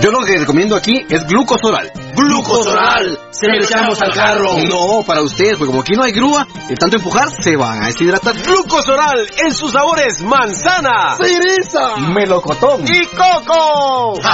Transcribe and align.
Yo 0.00 0.10
lo 0.10 0.20
que 0.20 0.38
recomiendo 0.38 0.76
aquí 0.76 1.04
es 1.08 1.26
glucosoral. 1.26 1.90
¡Glucosoral! 2.14 3.18
Se 3.30 3.46
le 3.46 3.64
echamos 3.64 4.00
al 4.02 4.12
carro. 4.12 4.58
No, 4.68 5.02
para 5.04 5.22
ustedes, 5.22 5.56
porque 5.56 5.68
como 5.68 5.80
aquí 5.80 5.94
no 5.94 6.02
hay 6.02 6.12
grúa, 6.12 6.46
de 6.68 6.76
tanto 6.76 6.96
empujar 6.96 7.30
se 7.42 7.56
van 7.56 7.82
a 7.82 7.86
deshidratar. 7.86 8.34
Glucosoral 8.42 9.26
en 9.44 9.54
sus 9.54 9.72
sabores 9.72 10.22
manzana, 10.22 11.16
cereza, 11.16 11.96
melocotón 11.96 12.84
y 12.86 13.06
coco. 13.06 14.18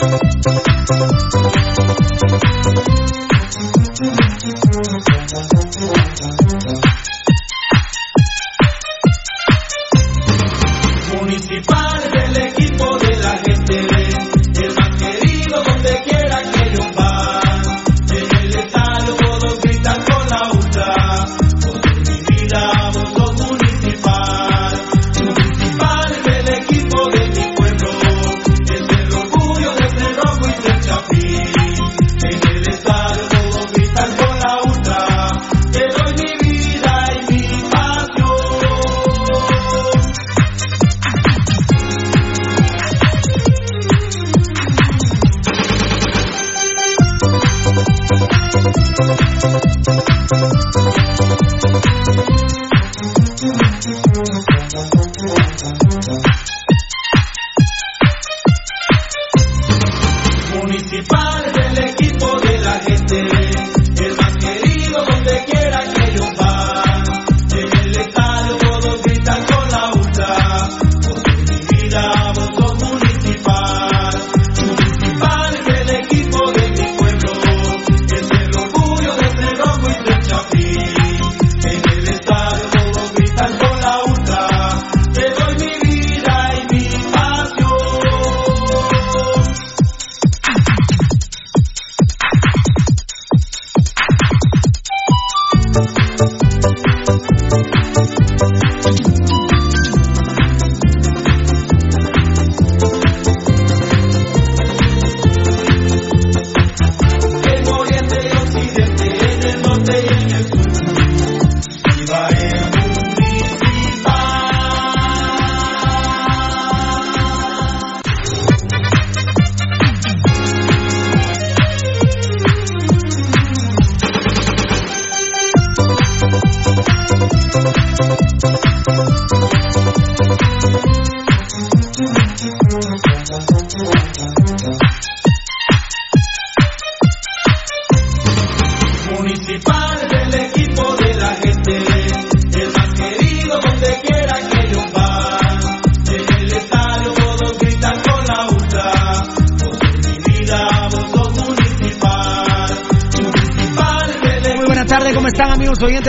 Municipal 0.00 0.78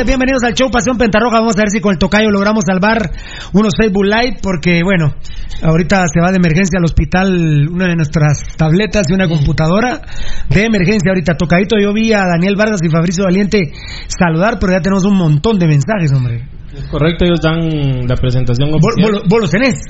Bienvenidos 0.05 0.43
al 0.45 0.53
show 0.53 0.69
Pasión 0.71 0.97
Pentarroja. 0.97 1.39
Vamos 1.39 1.57
a 1.57 1.59
ver 1.59 1.69
si 1.71 1.81
con 1.81 1.91
el 1.91 1.97
tocayo 1.97 2.29
logramos 2.31 2.63
salvar 2.65 3.11
unos 3.51 3.73
Facebook 3.75 4.05
Live 4.05 4.37
porque, 4.41 4.81
bueno, 4.81 5.13
ahorita 5.61 6.05
se 6.07 6.21
va 6.21 6.31
de 6.31 6.37
emergencia 6.37 6.79
al 6.79 6.85
hospital 6.85 7.67
una 7.67 7.87
de 7.87 7.95
nuestras 7.95 8.55
tabletas 8.55 9.07
y 9.09 9.13
una 9.13 9.27
computadora 9.27 10.01
de 10.47 10.63
emergencia. 10.63 11.11
Ahorita 11.11 11.35
tocadito 11.35 11.75
yo 11.81 11.91
vi 11.91 12.13
a 12.13 12.23
Daniel 12.25 12.55
Vargas 12.55 12.79
y 12.81 12.89
Fabricio 12.89 13.25
Valiente 13.25 13.73
saludar, 14.07 14.57
pero 14.57 14.71
ya 14.71 14.79
tenemos 14.79 15.03
un 15.03 15.17
montón 15.17 15.59
de 15.59 15.67
mensajes, 15.67 16.13
hombre. 16.13 16.47
Es 16.73 16.87
correcto, 16.87 17.25
ellos 17.25 17.41
dan 17.41 18.07
la 18.07 18.15
presentación 18.15 18.71
¿Vos, 18.71 19.41
los 19.41 19.51
tenés? 19.51 19.81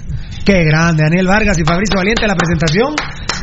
Qué 0.44 0.64
grande, 0.64 1.04
Daniel 1.04 1.28
Vargas 1.28 1.60
y 1.60 1.64
Fabricio 1.64 1.98
Valiente, 1.98 2.26
la 2.26 2.36
presentación. 2.36 2.96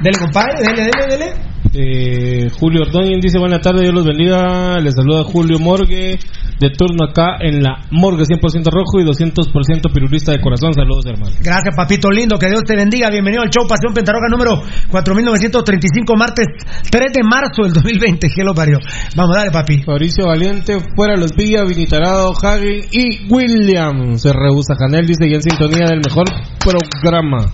Dele, 0.03 0.19
compadre, 0.19 0.67
dele, 0.67 0.91
dele, 0.91 1.17
dele. 1.17 1.57
Eh, 1.79 2.49
Julio 2.59 2.83
Ordóñez 2.83 3.21
dice 3.21 3.39
buena 3.39 3.61
tarde, 3.61 3.83
Dios 3.83 3.95
los 3.95 4.07
bendiga. 4.07 4.81
Les 4.81 4.95
saluda 4.95 5.25
Julio 5.25 5.59
Morgue. 5.59 6.19
De 6.59 6.71
turno 6.71 7.05
acá 7.05 7.37
en 7.41 7.63
la 7.63 7.83
morgue 7.91 8.25
100% 8.25 8.71
rojo 8.71 9.01
y 9.01 9.05
200% 9.05 9.93
pirulista 9.93 10.33
de 10.33 10.41
corazón. 10.41 10.73
Saludos, 10.75 11.05
hermano. 11.07 11.35
Gracias, 11.43 11.75
papito 11.77 12.11
lindo. 12.11 12.39
Que 12.39 12.49
Dios 12.49 12.63
te 12.65 12.77
bendiga. 12.77 13.11
Bienvenido 13.11 13.43
al 13.43 13.51
show 13.51 13.67
Pasión 13.69 13.93
Pentarroja 13.93 14.29
número 14.31 14.63
4935, 14.91 16.17
martes 16.17 16.47
3 16.91 17.13
de 17.13 17.23
marzo 17.23 17.63
del 17.63 17.73
2020. 17.73 18.29
Que 18.35 18.45
lo 18.45 18.55
parió. 18.55 18.79
Vamos, 19.15 19.37
dale, 19.37 19.51
papi. 19.51 19.83
Fabricio 19.83 20.27
Valiente, 20.27 20.79
fuera 20.95 21.17
los 21.17 21.35
Villa, 21.35 21.65
Vinitarado, 21.65 22.33
Hagen 22.33 22.85
y 22.91 23.33
William. 23.33 24.19
Se 24.19 24.33
rehúsa 24.33 24.75
Janel, 24.79 25.07
dice, 25.07 25.27
y 25.29 25.35
en 25.35 25.43
sintonía 25.43 25.87
del 25.87 26.01
mejor 26.01 26.27
programa. 26.59 27.47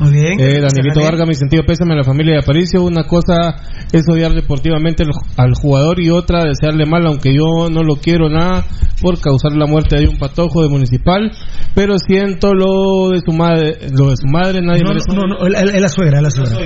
Muy 0.00 0.12
bien. 0.12 0.40
Eh, 0.40 0.60
Danielito 0.60 1.00
Vargas, 1.02 1.28
mi 1.28 1.34
sentido 1.34 1.62
pésame 1.64 1.92
a 1.92 1.98
la 1.98 2.04
familia 2.04 2.32
de 2.34 2.40
Aparicio. 2.40 2.82
Una 2.82 3.04
cosa 3.04 3.56
es 3.92 4.02
odiar 4.08 4.32
deportivamente 4.32 5.04
al- 5.36 5.54
jugador 5.54 6.00
y 6.00 6.10
otra 6.10 6.44
desearle 6.44 6.86
mal, 6.86 7.06
aunque 7.06 7.34
yo 7.34 7.68
no 7.70 7.82
lo 7.82 7.96
quiero 7.96 8.28
nada 8.30 8.64
por 9.02 9.20
causar 9.20 9.52
la 9.52 9.66
muerte 9.66 9.96
de 9.96 10.08
un 10.08 10.16
patojo 10.18 10.62
de 10.62 10.68
municipal. 10.70 11.30
Pero 11.74 11.98
siento 11.98 12.54
lo 12.54 13.10
de 13.10 13.20
su 13.24 13.32
madre, 13.32 13.76
lo 13.92 14.10
de 14.10 14.16
su 14.16 14.26
madre, 14.26 14.60
nadie 14.62 14.82
No, 14.82 14.90
merece- 14.90 15.12
no, 15.14 15.26
no, 15.26 15.46
es 15.46 15.80
la- 15.82 15.88
suegra, 15.88 16.18
es 16.18 16.22
la 16.24 16.30
suegra. 16.30 16.56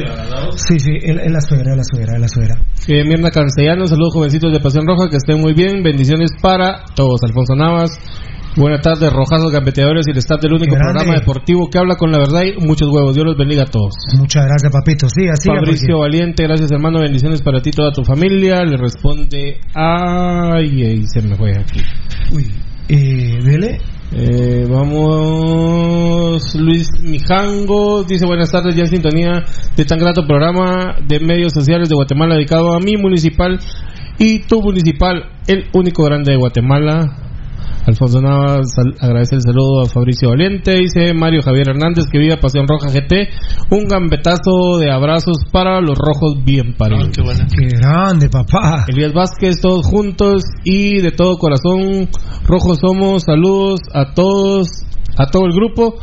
Sí, 0.56 0.78
sí, 0.78 0.90
es 1.02 1.16
es 1.16 1.32
la 1.32 1.40
suegra, 1.40 1.72
es 1.72 1.76
la 1.78 1.84
suegra, 1.84 2.14
es 2.14 2.20
la 2.20 2.28
suegra. 2.28 2.54
Eh, 2.88 3.04
Mirna 3.04 3.30
Cancellano, 3.30 3.86
saludos 3.86 4.12
jovencitos 4.14 4.52
de 4.52 4.60
Pasión 4.60 4.86
Roja, 4.86 5.08
que 5.08 5.16
estén 5.16 5.40
muy 5.40 5.54
bien, 5.54 5.82
bendiciones 5.82 6.30
para 6.40 6.84
todos. 6.94 7.20
Alfonso 7.24 7.54
Navas, 7.56 7.90
buenas 8.56 8.80
tardes, 8.82 9.12
rojazos, 9.12 9.50
gambeteadores 9.52 10.06
y 10.06 10.12
el 10.12 10.18
staff 10.18 10.40
del 10.40 10.54
único 10.54 10.74
grande. 10.74 10.92
programa 10.92 11.18
deportivo 11.18 11.68
que 11.70 11.78
habla 11.78 11.96
con 11.96 12.10
la 12.10 12.18
verdad 12.18 12.42
y 12.42 12.60
muchos 12.64 12.88
huevos. 12.88 13.14
Dios 13.14 13.26
los 13.26 13.36
bendiga 13.36 13.62
a 13.62 13.66
todos. 13.66 13.94
Muchas 14.18 14.44
gracias, 14.44 14.72
papito. 14.72 15.08
Sí, 15.08 15.28
así 15.28 15.48
Fabricio 15.48 15.98
Valiente, 15.98 16.44
gracias 16.44 16.70
hermano, 16.70 17.00
bendiciones 17.00 17.42
para 17.42 17.60
ti 17.60 17.70
y 17.70 17.72
toda 17.72 17.92
tu 17.92 18.04
familia. 18.04 18.64
Le 18.64 18.76
responde, 18.76 19.60
ay, 19.74 20.82
ay, 20.82 21.02
se 21.06 21.22
me 21.22 21.36
fue 21.36 21.52
aquí. 21.52 21.80
Uy, 22.32 22.50
eh, 22.88 23.38
dele. 23.42 23.80
Eh, 24.16 24.66
vamos, 24.70 26.54
Luis 26.54 26.88
Mijango 27.02 28.04
dice 28.04 28.26
buenas 28.26 28.52
tardes, 28.52 28.76
ya 28.76 28.82
en 28.82 28.88
sintonía 28.88 29.42
de 29.76 29.84
tan 29.84 29.98
grato 29.98 30.24
programa 30.24 30.96
de 31.04 31.18
medios 31.18 31.52
sociales 31.52 31.88
de 31.88 31.96
Guatemala 31.96 32.36
dedicado 32.36 32.74
a 32.74 32.78
mi 32.78 32.96
municipal 32.96 33.58
y 34.18 34.40
tu 34.40 34.60
municipal, 34.62 35.30
el 35.48 35.64
único 35.72 36.04
grande 36.04 36.30
de 36.30 36.38
Guatemala. 36.38 37.23
Alfonso 37.86 38.20
Navas 38.20 38.72
sal- 38.74 38.94
agradece 39.00 39.34
el 39.36 39.42
saludo 39.42 39.82
a 39.82 39.86
Fabricio 39.86 40.30
Valiente, 40.30 40.74
dice 40.76 41.12
Mario 41.14 41.42
Javier 41.42 41.68
Hernández 41.68 42.06
que 42.10 42.18
vive 42.18 42.36
Pasión 42.38 42.66
Roja 42.66 42.88
GT, 42.90 43.28
un 43.70 43.84
gambetazo 43.86 44.78
de 44.78 44.90
abrazos 44.90 45.38
para 45.52 45.80
los 45.80 45.98
rojos 45.98 46.42
bien 46.44 46.74
paridos. 46.74 47.10
Qué 47.54 47.66
grande, 47.76 48.28
papá. 48.30 48.84
Elías 48.88 49.12
Vázquez, 49.12 49.60
todos 49.60 49.86
juntos 49.86 50.42
y 50.64 51.00
de 51.00 51.10
todo 51.12 51.36
corazón, 51.38 52.08
rojos 52.46 52.78
somos, 52.80 53.24
saludos 53.24 53.80
a 53.92 54.14
todos, 54.14 54.68
a 55.18 55.26
todo 55.30 55.46
el 55.46 55.52
grupo 55.52 55.96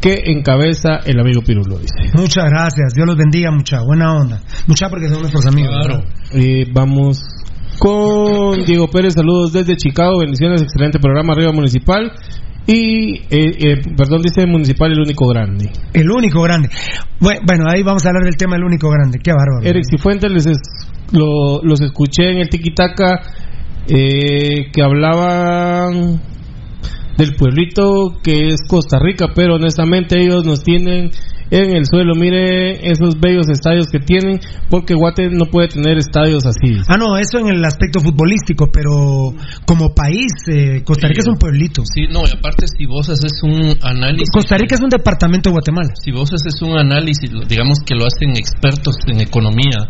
que 0.00 0.20
encabeza 0.26 0.96
el 1.06 1.18
amigo 1.18 1.40
Pirulo, 1.42 1.78
dice. 1.78 1.94
Muchas 2.14 2.44
gracias. 2.50 2.92
Dios 2.94 3.06
los 3.06 3.16
bendiga, 3.16 3.50
mucha 3.50 3.78
buena 3.82 4.14
onda. 4.14 4.40
Mucha 4.66 4.88
porque 4.90 5.08
son 5.08 5.20
nuestros 5.20 5.46
amigos. 5.46 5.74
¿verdad? 5.82 6.04
Eh, 6.34 6.66
vamos 6.72 7.22
con 7.88 8.64
Diego 8.64 8.88
Pérez, 8.88 9.12
saludos 9.12 9.52
desde 9.52 9.76
Chicago, 9.76 10.20
bendiciones, 10.20 10.62
excelente 10.62 10.98
programa, 10.98 11.34
arriba 11.34 11.52
municipal. 11.52 12.10
Y, 12.66 13.16
eh, 13.16 13.26
eh, 13.30 13.76
perdón, 13.94 14.22
dice 14.22 14.46
municipal 14.46 14.90
el 14.90 15.00
único 15.00 15.26
grande. 15.28 15.70
El 15.92 16.10
único 16.10 16.40
grande. 16.40 16.70
Bueno, 17.20 17.40
bueno, 17.46 17.64
ahí 17.68 17.82
vamos 17.82 18.06
a 18.06 18.08
hablar 18.08 18.24
del 18.24 18.36
tema 18.38 18.56
del 18.56 18.64
único 18.64 18.88
grande. 18.88 19.18
Qué 19.22 19.32
bárbaro. 19.32 19.68
Eric 19.68 19.84
Cifuentes, 19.90 20.32
les 20.32 20.46
es- 20.46 20.58
lo- 21.12 21.60
los 21.62 21.78
escuché 21.82 22.30
en 22.30 22.38
el 22.38 22.48
Tikitaka 22.48 23.20
eh, 23.86 24.70
que 24.72 24.82
hablaban 24.82 26.22
del 27.18 27.34
pueblito 27.36 28.14
que 28.22 28.48
es 28.48 28.60
Costa 28.66 28.98
Rica, 28.98 29.26
pero 29.34 29.56
honestamente 29.56 30.18
ellos 30.18 30.46
nos 30.46 30.64
tienen 30.64 31.10
en 31.54 31.76
el 31.76 31.86
suelo. 31.86 32.14
Mire 32.14 32.90
esos 32.90 33.20
bellos 33.20 33.48
estadios 33.48 33.86
que 33.86 34.00
tienen, 34.00 34.40
porque 34.68 34.94
Guate 34.94 35.30
no 35.30 35.46
puede 35.46 35.68
tener 35.68 35.98
estadios 35.98 36.44
así. 36.46 36.82
Ah, 36.88 36.96
no, 36.96 37.16
eso 37.16 37.38
en 37.38 37.48
el 37.48 37.64
aspecto 37.64 38.00
futbolístico, 38.00 38.68
pero 38.72 39.32
como 39.64 39.94
país, 39.94 40.32
eh, 40.50 40.82
Costa 40.84 41.08
Rica 41.08 41.20
es 41.20 41.28
un 41.28 41.38
pueblito. 41.38 41.82
Sí, 41.84 42.06
no, 42.10 42.20
y 42.26 42.36
aparte 42.36 42.66
si 42.66 42.86
vos 42.86 43.08
haces 43.08 43.40
un 43.42 43.74
análisis... 43.82 44.30
Costa 44.32 44.56
Rica 44.56 44.74
es 44.74 44.82
un 44.82 44.90
departamento 44.90 45.50
de 45.50 45.52
Guatemala. 45.52 45.90
Si 46.02 46.10
vos 46.10 46.30
haces 46.32 46.60
un 46.62 46.76
análisis, 46.76 47.30
digamos 47.48 47.78
que 47.86 47.94
lo 47.94 48.04
hacen 48.06 48.36
expertos 48.36 48.96
en 49.06 49.20
economía, 49.20 49.88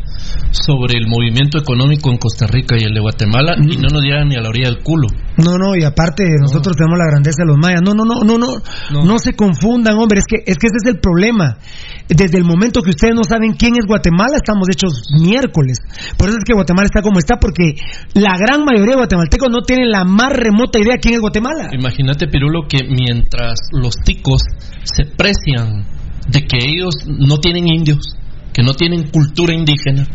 sobre 0.50 0.98
el 0.98 1.08
movimiento 1.08 1.58
económico 1.58 2.10
en 2.10 2.18
Costa 2.18 2.46
Rica 2.46 2.76
y 2.78 2.84
el 2.84 2.94
de 2.94 3.00
Guatemala, 3.00 3.56
y 3.58 3.76
no 3.76 3.88
nos 3.88 4.02
llegan 4.02 4.28
ni 4.28 4.36
a 4.36 4.40
la 4.40 4.48
orilla 4.48 4.68
del 4.68 4.82
culo. 4.82 5.08
No, 5.36 5.58
no, 5.58 5.74
y 5.76 5.82
aparte 5.82 6.24
nosotros 6.40 6.76
tenemos 6.76 6.98
la 6.98 7.10
grandeza 7.10 7.42
de 7.42 7.48
los 7.48 7.58
mayas. 7.58 7.82
No, 7.82 7.92
no, 7.94 8.04
no, 8.04 8.20
no, 8.22 8.38
no, 8.38 9.04
no, 9.04 9.18
se 9.18 9.34
confundan, 9.34 9.96
hombre. 9.98 10.20
Es 10.20 10.26
que, 10.26 10.36
es 10.46 10.56
que 10.58 10.66
ese 10.66 10.76
es 10.82 10.94
el 10.94 11.00
problema. 11.00 11.53
Desde 12.08 12.38
el 12.38 12.44
momento 12.44 12.82
que 12.82 12.90
ustedes 12.90 13.14
no 13.14 13.24
saben 13.24 13.54
quién 13.54 13.74
es 13.76 13.86
Guatemala, 13.86 14.36
estamos 14.36 14.68
hechos 14.68 15.08
miércoles. 15.18 15.78
Por 16.16 16.28
eso 16.28 16.38
es 16.38 16.44
que 16.44 16.54
Guatemala 16.54 16.86
está 16.86 17.02
como 17.02 17.18
está, 17.18 17.36
porque 17.36 17.74
la 18.14 18.36
gran 18.38 18.64
mayoría 18.64 18.92
de 18.92 19.00
guatemaltecos 19.02 19.50
no 19.50 19.62
tienen 19.62 19.90
la 19.90 20.04
más 20.04 20.32
remota 20.32 20.78
idea 20.78 20.98
quién 21.00 21.14
es 21.14 21.20
Guatemala. 21.20 21.70
Imagínate, 21.72 22.28
Pirulo, 22.28 22.68
que 22.68 22.78
mientras 22.84 23.58
los 23.72 23.96
ticos 23.96 24.42
se 24.82 25.04
precian 25.06 25.86
de 26.28 26.46
que 26.46 26.58
ellos 26.58 26.94
no 27.06 27.38
tienen 27.38 27.68
indios, 27.68 28.16
que 28.54 28.62
no 28.62 28.72
tienen 28.72 29.10
cultura 29.10 29.52
indígena, 29.52 30.06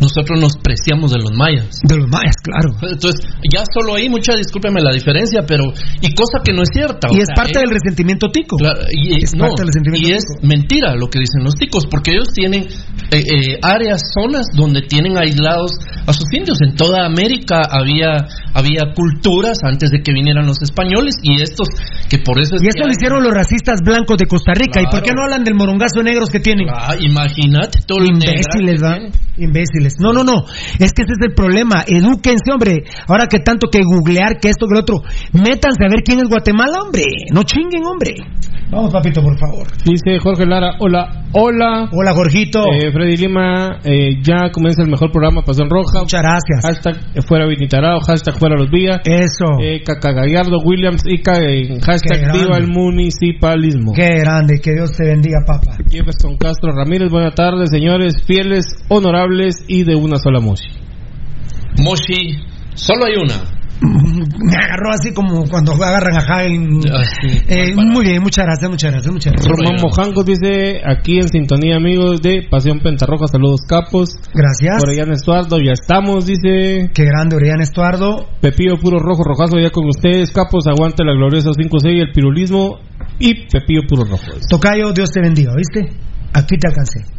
nosotros 0.00 0.40
nos 0.40 0.56
preciamos 0.56 1.12
de 1.12 1.20
los 1.20 1.30
mayas. 1.36 1.76
De 1.84 1.96
los 1.96 2.08
mayas, 2.08 2.34
claro. 2.42 2.72
Entonces, 2.80 3.20
ya 3.52 3.64
solo 3.68 3.94
ahí, 3.94 4.08
mucha 4.08 4.34
discúlpeme 4.34 4.80
la 4.80 4.92
diferencia, 4.92 5.44
pero. 5.46 5.64
Y 6.00 6.14
cosa 6.14 6.40
que 6.42 6.54
no 6.54 6.62
es 6.62 6.70
cierta. 6.72 7.08
Y 7.12 7.20
es 7.20 7.28
sea, 7.28 7.36
parte 7.36 7.60
del 7.60 7.68
resentimiento 7.68 8.28
tico. 8.32 8.56
Claro, 8.56 8.80
y, 8.90 9.22
Es 9.22 9.36
no, 9.36 9.44
parte 9.44 9.60
del 9.60 9.68
resentimiento 9.68 10.08
y 10.08 10.12
es 10.16 10.24
mentira 10.40 10.96
lo 10.96 11.08
que 11.08 11.20
dicen 11.20 11.44
los 11.44 11.54
ticos, 11.54 11.84
porque 11.84 12.12
ellos 12.12 12.32
tienen 12.32 12.64
eh, 12.64 13.20
eh, 13.20 13.58
áreas, 13.60 14.00
zonas 14.16 14.46
donde 14.56 14.80
tienen 14.88 15.18
aislados 15.18 15.72
a 16.06 16.14
sus 16.14 16.32
indios. 16.32 16.56
En 16.64 16.76
toda 16.76 17.04
América 17.04 17.60
había, 17.68 18.24
había 18.54 18.96
culturas 18.96 19.60
antes 19.62 19.90
de 19.90 20.00
que 20.00 20.12
vinieran 20.12 20.46
los 20.46 20.56
españoles 20.62 21.16
y 21.22 21.42
estos, 21.42 21.68
que 22.08 22.18
por 22.20 22.40
eso 22.40 22.56
es 22.56 22.62
Y 22.62 22.68
eso 22.68 22.88
lo 22.88 22.92
hicieron 22.92 23.22
los 23.22 23.34
racistas 23.34 23.80
blancos 23.84 24.16
de 24.16 24.24
Costa 24.24 24.52
Rica. 24.54 24.80
¿Y 24.80 24.86
por 24.86 25.02
qué 25.02 25.12
no 25.12 25.24
hablan 25.24 25.44
del 25.44 25.54
morongazo 25.54 26.00
de 26.00 26.04
negros 26.04 26.30
que 26.30 26.40
tienen? 26.40 26.68
Ah, 26.72 26.96
imagínate 26.98 27.65
Imbéciles, 27.88 28.82
¿va? 28.82 28.98
Imbéciles. 29.36 29.94
No, 29.98 30.12
no, 30.12 30.24
no. 30.24 30.44
Es 30.78 30.92
que 30.92 31.02
ese 31.02 31.12
es 31.12 31.28
el 31.28 31.34
problema. 31.34 31.84
Edúquense, 31.86 32.50
hombre. 32.52 32.84
Ahora 33.08 33.26
que 33.26 33.40
tanto 33.40 33.68
que 33.70 33.80
googlear, 33.84 34.38
que 34.40 34.48
esto, 34.48 34.66
que 34.66 34.74
lo 34.74 34.80
otro. 34.80 34.96
Métanse 35.32 35.84
a 35.84 35.88
ver 35.88 36.02
quién 36.04 36.20
es 36.20 36.28
Guatemala, 36.28 36.82
hombre. 36.82 37.04
No 37.32 37.42
chinguen, 37.42 37.84
hombre. 37.84 38.14
Vamos, 38.68 38.92
papito, 38.92 39.22
por 39.22 39.38
favor. 39.38 39.68
Dice 39.84 40.18
Jorge 40.18 40.44
Lara, 40.44 40.74
hola, 40.80 41.26
hola. 41.32 41.88
Hola, 41.92 42.12
Jorgito. 42.14 42.64
Eh, 42.72 42.90
Freddy 42.90 43.16
Lima, 43.16 43.78
eh, 43.84 44.18
ya 44.20 44.50
comienza 44.50 44.82
el 44.82 44.90
mejor 44.90 45.12
programa 45.12 45.42
Pasión 45.42 45.70
Roja. 45.70 46.00
Muchas 46.00 46.20
gracias. 46.20 46.64
Hashtag 46.64 47.22
fuera 47.28 47.46
Vinitarao, 47.46 48.00
hashtag 48.00 48.34
fuera 48.36 48.56
los 48.56 48.68
Villa. 48.68 49.00
Eso. 49.04 49.62
Eh, 49.62 49.82
Caca 49.84 50.12
Gallardo, 50.12 50.58
Williams, 50.64 51.02
en 51.06 51.80
hashtag 51.80 52.32
viva 52.32 52.56
el 52.58 52.66
municipalismo. 52.66 53.92
Qué 53.94 54.18
grande. 54.18 54.58
Que 54.60 54.72
Dios 54.72 54.90
te 54.96 55.04
bendiga, 55.04 55.38
papá. 55.46 55.76
Jefferson 55.88 56.36
Castro 56.36 56.72
Ramírez, 56.72 57.08
buenas 57.08 57.34
tardes, 57.56 57.70
señores, 57.70 58.14
fieles, 58.26 58.64
honorables 58.88 59.64
y 59.66 59.84
de 59.84 59.96
una 59.96 60.18
sola 60.18 60.40
música. 60.40 60.74
Moshi, 61.78 62.38
solo 62.74 63.04
hay 63.06 63.16
una. 63.16 63.56
Me 63.82 64.56
agarró 64.56 64.90
así 64.90 65.12
como 65.12 65.46
cuando 65.50 65.72
agarran 65.72 66.16
a 66.16 66.20
Jaén. 66.22 66.80
Eh, 67.46 67.74
muy 67.74 68.06
bien, 68.06 68.22
muchas 68.22 68.46
gracias, 68.46 68.70
muchas 68.70 68.92
gracias, 68.92 69.12
muchas 69.12 69.32
gracias. 69.34 69.54
Román 69.54 69.76
Mojangos 69.82 70.24
dice 70.24 70.80
aquí 70.84 71.18
en 71.18 71.28
sintonía, 71.28 71.76
amigos 71.76 72.22
de 72.22 72.46
Pasión 72.50 72.80
Pentarroja, 72.80 73.26
saludos 73.26 73.60
capos. 73.68 74.16
Gracias. 74.32 74.82
Orellana 74.82 75.14
Estuardo, 75.14 75.58
ya 75.58 75.72
estamos, 75.72 76.24
dice. 76.26 76.90
Qué 76.94 77.04
grande, 77.04 77.36
Orellana 77.36 77.64
Estuardo. 77.64 78.26
Pepillo 78.40 78.76
Puro 78.80 78.98
Rojo, 78.98 79.24
Rojazo, 79.24 79.58
ya 79.58 79.70
con 79.70 79.86
ustedes, 79.86 80.30
capos, 80.30 80.66
aguante 80.66 81.04
la 81.04 81.12
gloriosa 81.12 81.50
5-6, 81.50 82.00
el 82.00 82.12
pirulismo 82.12 82.78
y 83.18 83.46
Pepillo 83.46 83.82
Puro 83.86 84.04
Rojo. 84.04 84.40
Tocayo, 84.48 84.92
Dios 84.92 85.10
te 85.10 85.20
bendiga, 85.20 85.52
¿viste? 85.54 85.94
Aquí 86.32 86.56
te 86.56 86.68
alcancé. 86.68 87.16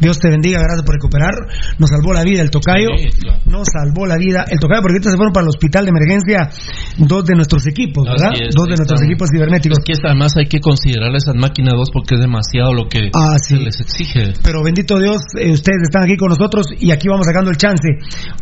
Dios 0.00 0.18
te 0.18 0.30
bendiga, 0.30 0.60
gracias 0.60 0.82
por 0.84 0.94
recuperar. 0.94 1.34
Nos 1.78 1.90
salvó 1.90 2.12
la 2.14 2.22
vida 2.24 2.40
el 2.42 2.50
tocayo. 2.50 2.88
Nos 3.46 3.66
salvó 3.72 4.06
la 4.06 4.16
vida 4.16 4.44
el 4.50 4.58
tocayo, 4.58 4.80
porque 4.80 4.94
ahorita 4.94 5.10
se 5.10 5.16
fueron 5.16 5.32
para 5.32 5.44
el 5.44 5.48
hospital 5.50 5.84
de 5.84 5.90
emergencia 5.90 6.48
dos 6.98 7.24
de 7.24 7.34
nuestros 7.34 7.66
equipos, 7.66 8.04
¿verdad? 8.08 8.32
Es, 8.40 8.54
dos 8.54 8.66
de 8.66 8.76
nuestros 8.76 9.02
equipos 9.02 9.28
cibernéticos. 9.30 9.78
Es 9.78 9.84
que 9.84 9.92
además 10.06 10.32
hay 10.36 10.46
que 10.46 10.60
considerar 10.60 11.14
esas 11.14 11.34
máquinas 11.34 11.74
dos 11.74 11.90
porque 11.92 12.14
es 12.14 12.20
demasiado 12.20 12.72
lo 12.72 12.88
que 12.88 13.10
Ah, 13.14 13.36
se 13.42 13.56
les 13.56 13.80
exige. 13.80 14.32
Pero 14.42 14.62
bendito 14.62 14.98
Dios, 14.98 15.20
eh, 15.38 15.50
ustedes 15.52 15.82
están 15.84 16.04
aquí 16.04 16.16
con 16.16 16.30
nosotros 16.30 16.66
y 16.78 16.90
aquí 16.90 17.08
vamos 17.08 17.26
sacando 17.26 17.50
el 17.50 17.56
chance, 17.56 17.88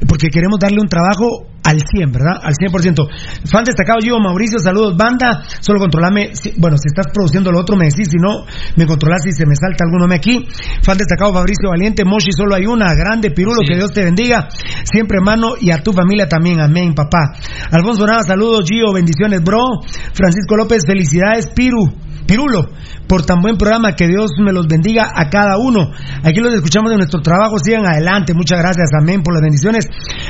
porque 0.09 0.29
queremos 0.29 0.59
darle 0.61 0.79
un 0.81 0.89
trabajo 0.89 1.49
al 1.65 1.81
100, 1.83 2.13
¿verdad? 2.13 2.39
Al 2.43 2.55
100%. 2.55 3.09
Fan 3.51 3.65
destacado 3.65 3.99
Gio 4.01 4.21
Mauricio, 4.21 4.61
saludos, 4.61 4.97
banda. 4.97 5.43
Solo 5.61 5.81
controlame, 5.81 6.31
si- 6.37 6.53
bueno, 6.57 6.77
si 6.79 6.87
estás 6.87 7.07
produciendo 7.13 7.51
lo 7.51 7.59
otro 7.61 7.75
me 7.77 7.87
decís, 7.87 8.07
si 8.09 8.19
no, 8.23 8.47
me 8.77 8.87
controlas 8.87 9.23
si 9.25 9.33
se 9.33 9.45
me 9.47 9.57
salta 9.57 9.83
algún 9.85 9.99
nombre 9.99 10.17
aquí. 10.19 10.47
Fan 10.85 10.97
destacado 10.97 11.16
Fabricio 11.17 11.71
Valiente, 11.71 12.05
Moshi, 12.05 12.31
solo 12.37 12.55
hay 12.55 12.67
una, 12.67 12.95
grande 12.95 13.31
Pirulo, 13.31 13.61
que 13.67 13.77
Dios 13.77 13.93
te 13.93 14.05
bendiga. 14.05 14.49
Siempre 14.85 15.19
hermano 15.19 15.55
y 15.61 15.71
a 15.71 15.83
tu 15.83 15.93
familia 15.93 16.29
también, 16.29 16.61
amén, 16.61 16.95
papá. 16.95 17.33
Alfonso 17.71 18.07
Nava, 18.07 18.23
saludos, 18.23 18.65
Gio, 18.69 18.93
bendiciones, 18.93 19.43
bro. 19.43 19.81
Francisco 20.13 20.57
López, 20.57 20.85
felicidades, 20.87 21.47
Piru. 21.55 21.93
Pirulo, 22.27 22.67
por 23.09 23.25
tan 23.25 23.41
buen 23.41 23.57
programa, 23.57 23.95
que 23.95 24.09
Dios 24.09 24.33
me 24.39 24.53
los 24.53 24.67
bendiga 24.67 25.11
a 25.15 25.29
cada 25.29 25.59
uno. 25.59 25.91
Aquí 26.23 26.41
los 26.41 26.55
escuchamos 26.55 26.91
de 26.91 26.97
nuestro 26.97 27.21
trabajo, 27.21 27.57
sigan 27.59 27.87
adelante, 27.87 28.35
muchas 28.35 28.59
gracias, 28.59 28.89
amén, 28.99 29.23
por 29.23 29.35
las 29.35 29.43
bendiciones. 29.43 29.87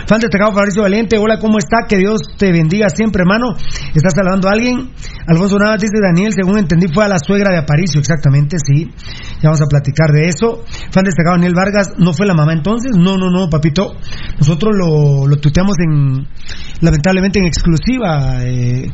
Fan 0.06 0.20
destacado 0.20 0.52
Fabricio 0.52 0.82
Valiente, 0.82 1.18
hola, 1.18 1.38
¿cómo 1.38 1.58
está? 1.58 1.86
Que 1.88 1.96
Dios 1.96 2.20
te 2.36 2.52
bendiga 2.52 2.88
siempre, 2.90 3.22
hermano. 3.22 3.54
¿Estás 3.94 4.14
saludando 4.14 4.48
a 4.48 4.52
alguien? 4.52 4.90
Alfonso 5.26 5.58
Navas 5.58 5.80
dice, 5.80 5.98
Daniel, 6.00 6.32
según 6.32 6.58
entendí, 6.58 6.86
fue 6.92 7.04
a 7.04 7.08
la 7.08 7.18
suegra 7.18 7.50
de 7.50 7.58
Aparicio, 7.58 8.00
exactamente, 8.00 8.56
sí. 8.64 8.90
Ya 9.42 9.48
vamos 9.50 9.62
a 9.62 9.66
platicar 9.66 10.10
de 10.12 10.28
eso. 10.28 10.62
Fan 10.92 11.04
destacado 11.04 11.36
Daniel 11.36 11.54
Vargas, 11.54 11.94
¿no 11.98 12.12
fue 12.12 12.26
la 12.26 12.34
mamá 12.34 12.52
entonces? 12.52 12.92
No, 12.96 13.16
no, 13.16 13.30
no, 13.30 13.48
papito. 13.50 13.94
Nosotros 14.38 14.72
lo, 14.76 15.26
lo 15.26 15.36
en, 15.36 16.26
lamentablemente 16.80 17.38
en 17.38 17.46
exclusiva, 17.46 18.44
eh, 18.44 18.90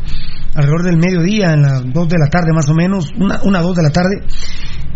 alrededor 0.54 0.82
del 0.84 0.98
mediodía, 0.98 1.52
en 1.52 1.62
las 1.62 1.82
2 1.92 2.08
de 2.08 2.18
la 2.18 2.28
tarde 2.30 2.52
más 2.54 2.68
o 2.68 2.74
menos, 2.74 3.10
una, 3.18 3.40
una 3.42 3.60
2 3.72 3.76
de 3.76 3.82
la 3.82 3.90
tarde. 3.90 4.16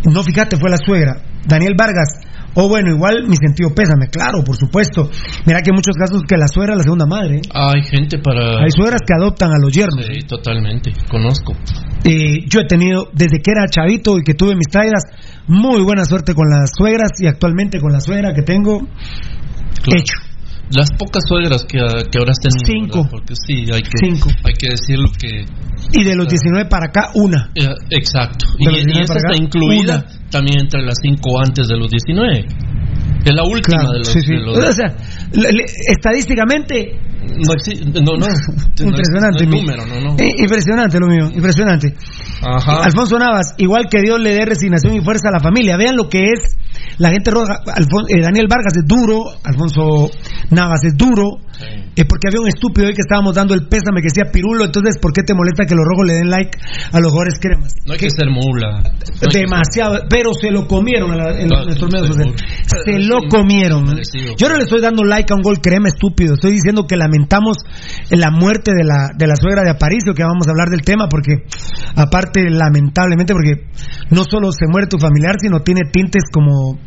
No, 0.04 0.22
fíjate, 0.22 0.56
fue 0.56 0.70
la 0.70 0.76
suegra. 0.76 1.22
Daniel 1.46 1.74
Vargas. 1.76 2.20
O 2.58 2.68
bueno, 2.68 2.90
igual 2.90 3.28
mi 3.28 3.36
sentido 3.36 3.68
pésame, 3.74 4.08
claro, 4.08 4.42
por 4.44 4.56
supuesto. 4.56 5.10
Mira 5.44 5.60
que 5.60 5.70
hay 5.70 5.76
muchos 5.76 5.94
casos 5.94 6.22
que 6.26 6.36
la 6.38 6.48
suegra 6.48 6.72
es 6.72 6.78
la 6.78 6.84
segunda 6.84 7.04
madre. 7.04 7.36
¿eh? 7.36 7.42
Hay 7.52 7.82
gente 7.82 8.18
para... 8.18 8.64
Hay 8.64 8.70
suegras 8.70 9.02
que 9.06 9.12
adoptan 9.12 9.50
a 9.50 9.58
los 9.60 9.70
yernos. 9.70 10.06
Sí, 10.06 10.26
totalmente, 10.26 10.90
conozco. 11.10 11.52
Eh, 12.04 12.46
yo 12.48 12.60
he 12.60 12.66
tenido, 12.66 13.08
desde 13.12 13.42
que 13.42 13.50
era 13.50 13.68
chavito 13.68 14.16
y 14.16 14.22
que 14.22 14.32
tuve 14.32 14.54
mis 14.54 14.68
traídas, 14.68 15.02
muy 15.48 15.82
buena 15.82 16.06
suerte 16.06 16.34
con 16.34 16.48
las 16.48 16.70
suegras 16.74 17.10
y 17.20 17.26
actualmente 17.26 17.78
con 17.78 17.92
la 17.92 18.00
suegra 18.00 18.32
que 18.32 18.42
tengo, 18.42 18.80
hecho. 19.92 20.14
Las 20.70 20.90
pocas 20.98 21.22
suegras 21.28 21.62
que, 21.62 21.78
que 21.78 22.18
ahora 22.18 22.32
tenido. 22.40 22.64
Cinco. 22.64 22.98
¿verdad? 22.98 23.10
Porque 23.10 23.34
sí, 23.36 23.66
hay 23.70 23.82
que, 23.82 23.98
Cinco. 24.00 24.30
hay 24.44 24.54
que 24.54 24.68
decir 24.70 24.98
lo 24.98 25.10
que... 25.12 25.44
Y 25.92 26.04
de 26.04 26.14
los 26.16 26.28
19 26.28 26.68
para 26.68 26.86
acá, 26.86 27.10
una. 27.14 27.50
Eh, 27.54 27.66
exacto. 27.90 28.46
De 28.58 28.64
Y, 28.64 28.68
y 28.68 28.84
19 28.84 29.04
esa 29.04 29.14
para 29.14 29.18
está 29.20 29.32
acá, 29.32 29.42
incluida 29.42 30.04
también 30.30 30.60
entre 30.60 30.82
las 30.82 30.96
cinco 31.00 31.38
antes 31.40 31.68
de 31.68 31.76
los 31.76 31.90
19. 31.90 32.46
Es 33.24 33.34
la 33.34 33.42
última 33.42 33.78
Claro, 33.78 33.92
de 33.92 33.98
los... 33.98 34.08
sí, 34.08 34.20
sí. 34.20 34.32
de 34.32 34.38
los- 34.40 34.56
O 34.58 34.72
sea, 34.72 34.94
le- 35.32 35.52
le- 35.52 35.64
estadísticamente, 35.88 36.92
no, 37.26 38.02
no, 38.02 38.16
no. 38.18 38.26
impresionante. 38.86 39.44
No 39.44 39.50
mi- 39.50 39.58
es 39.58 39.62
número, 39.62 39.86
no, 39.86 40.00
no. 40.00 40.16
Eh, 40.18 40.32
impresionante 40.38 40.98
lo 41.00 41.06
mío, 41.08 41.30
impresionante. 41.34 41.94
Ajá. 42.42 42.84
Alfonso 42.84 43.18
Navas, 43.18 43.54
igual 43.58 43.86
que 43.90 44.00
Dios 44.00 44.20
le 44.20 44.34
dé 44.34 44.44
resignación 44.44 44.94
y 44.94 45.00
fuerza 45.00 45.28
a 45.28 45.32
la 45.32 45.40
familia. 45.40 45.76
Vean 45.76 45.96
lo 45.96 46.08
que 46.08 46.20
es 46.20 46.56
la 46.98 47.10
gente 47.10 47.30
roja. 47.30 47.60
Alfon- 47.66 48.06
eh, 48.08 48.20
Daniel 48.22 48.46
Vargas 48.48 48.74
es 48.76 48.84
duro, 48.86 49.24
Alfonso 49.44 50.10
Navas 50.50 50.84
es 50.84 50.96
duro. 50.96 51.24
eh, 51.96 52.04
porque 52.06 52.28
había 52.28 52.40
un 52.42 52.48
estúpido 52.48 52.86
hoy 52.88 52.92
que 52.94 53.00
estábamos 53.00 53.34
dando 53.34 53.54
el 53.54 53.66
pésame 53.68 54.02
que 54.02 54.08
decía 54.12 54.30
Pirulo. 54.30 54.64
Entonces, 54.66 54.98
¿por 55.00 55.12
qué 55.14 55.22
te 55.22 55.32
molesta 55.34 55.64
que 55.64 55.74
los 55.76 55.84
rojos 55.84 56.06
le 56.06 56.14
den 56.14 56.30
like 56.30 56.50
a 56.92 56.98
los 57.00 57.10
jugadores 57.12 57.38
cremas? 57.40 57.72
No 57.86 57.92
hay 57.92 57.98
que 57.98 58.10
ser 58.10 58.28
mula. 58.30 58.80
No 58.82 58.88
hay 59.22 59.28
que 59.30 59.38
Demasiado, 59.46 60.00
pero 60.08 60.34
se 60.34 60.50
lo 60.50 60.66
comieron 60.66 61.12
en, 61.12 61.18
la- 61.18 61.38
en 61.40 61.46
No, 61.48 61.64
nuestros 61.64 61.92
medios 61.92 62.08
sociales. 62.08 62.40
Se 62.84 62.98
lo 63.00 63.20
comieron. 63.28 63.84
Yo 64.36 64.48
no 64.48 64.56
le 64.56 64.62
estoy 64.64 64.80
dando 64.80 65.04
like 65.04 65.32
a 65.32 65.36
un 65.36 65.42
gol 65.42 65.60
crema 65.60 65.88
estúpido. 65.88 66.34
Estoy 66.34 66.52
diciendo 66.52 66.86
que 66.86 66.96
lamentamos 66.96 67.58
la 68.10 68.30
muerte 68.30 68.72
de 68.74 68.84
la, 68.84 69.10
de 69.16 69.26
la 69.26 69.36
suegra 69.36 69.62
de 69.62 69.70
Aparicio, 69.70 70.14
que 70.14 70.22
vamos 70.24 70.46
a 70.48 70.50
hablar 70.50 70.68
del 70.70 70.82
tema, 70.82 71.08
porque 71.08 71.44
aparte, 71.94 72.48
lamentablemente, 72.50 73.32
porque 73.34 73.66
no 74.10 74.24
solo 74.24 74.50
se 74.52 74.66
muere 74.66 74.86
tu 74.88 74.98
familiar, 74.98 75.34
sino 75.40 75.60
tiene 75.60 75.82
tintes 75.92 76.24
como 76.32 76.78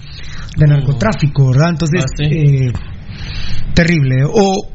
de 0.57 0.67
narcotráfico, 0.67 1.51
¿verdad? 1.51 1.69
Entonces, 1.69 2.03
Ah, 2.03 2.13
sí. 2.17 2.23
eh, 2.25 2.73
terrible. 3.73 4.23
O 4.25 4.71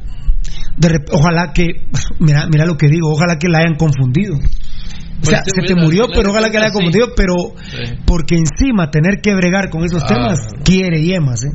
de 0.77 0.99
ojalá 1.11 1.51
que, 1.53 1.87
mira, 2.19 2.47
mira 2.51 2.65
lo 2.65 2.77
que 2.77 2.87
digo, 2.87 3.11
ojalá 3.11 3.37
que 3.37 3.47
la 3.49 3.59
hayan 3.59 3.75
confundido. 3.75 4.35
O 4.35 5.25
sea, 5.27 5.39
Pues, 5.41 5.53
se 5.55 5.73
te 5.73 5.79
murió, 5.79 6.07
pero 6.13 6.29
ojalá 6.29 6.49
que 6.51 6.59
la 6.59 6.65
haya 6.65 6.73
confundido, 6.73 7.07
pero 7.15 7.33
Sí. 7.55 7.95
porque 8.05 8.35
encima 8.35 8.91
tener 8.91 9.21
que 9.23 9.33
bregar 9.33 9.69
con 9.69 9.83
esos 9.85 10.03
Ah. 10.03 10.07
temas 10.07 10.39
quiere 10.65 11.01
yemas, 11.01 11.41
¿eh? 11.45 11.51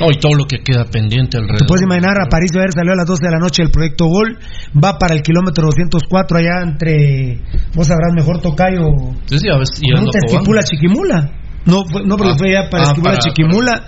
No, 0.00 0.10
y 0.10 0.18
todo 0.18 0.32
lo 0.34 0.44
que 0.46 0.58
queda 0.64 0.86
pendiente 0.86 1.36
alrededor. 1.36 1.58
Te 1.60 1.64
puedes 1.66 1.82
imaginar, 1.84 2.16
Aparicio 2.20 2.58
ayer 2.60 2.72
salió 2.72 2.92
a 2.92 2.96
las 2.96 3.06
12 3.06 3.26
de 3.26 3.30
la 3.30 3.38
noche 3.38 3.62
el 3.62 3.70
proyecto 3.70 4.06
Gol, 4.06 4.38
va 4.82 4.98
para 4.98 5.14
el 5.14 5.20
kilómetro 5.22 5.66
204 5.66 6.38
allá 6.38 6.62
entre, 6.64 7.40
vos 7.74 7.86
sabrás 7.86 8.14
mejor 8.16 8.40
Tocayo, 8.40 8.88
Sí, 9.26 9.38
sí, 9.38 9.48
a 9.52 9.58
veces 9.58 9.80
a. 9.82 10.26
Esquipula 10.26 10.62
Chiquimula. 10.62 11.30
No, 11.66 11.84
no, 12.04 12.16
porque 12.16 12.32
Ah, 12.32 12.38
fue 12.38 12.52
ya 12.52 12.68
para 12.70 12.84
ah, 12.84 12.86
Esquipula 12.88 13.12
para- 13.14 13.22
Chiquimula. 13.22 13.86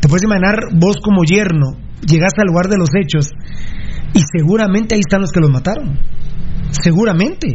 Te 0.00 0.08
puedes 0.08 0.22
imaginar 0.24 0.56
vos 0.72 0.96
como 1.02 1.22
yerno, 1.24 1.76
llegaste 2.06 2.40
al 2.40 2.46
lugar 2.48 2.68
de 2.68 2.78
los 2.78 2.88
hechos 2.94 3.28
y 4.14 4.20
seguramente 4.36 4.94
ahí 4.94 5.00
están 5.00 5.20
los 5.22 5.30
que 5.32 5.40
los 5.40 5.50
mataron. 5.50 5.98
Seguramente. 6.70 7.48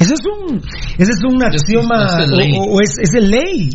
Eso 0.00 0.14
es 0.14 0.20
un, 0.24 0.56
ese 0.98 1.12
es 1.12 1.22
un 1.22 1.42
axioma 1.44 2.06
es 2.24 2.30
ley. 2.30 2.52
o, 2.56 2.62
o 2.62 2.80
es, 2.80 2.96
es 2.98 3.14
el 3.14 3.30
ley. 3.30 3.68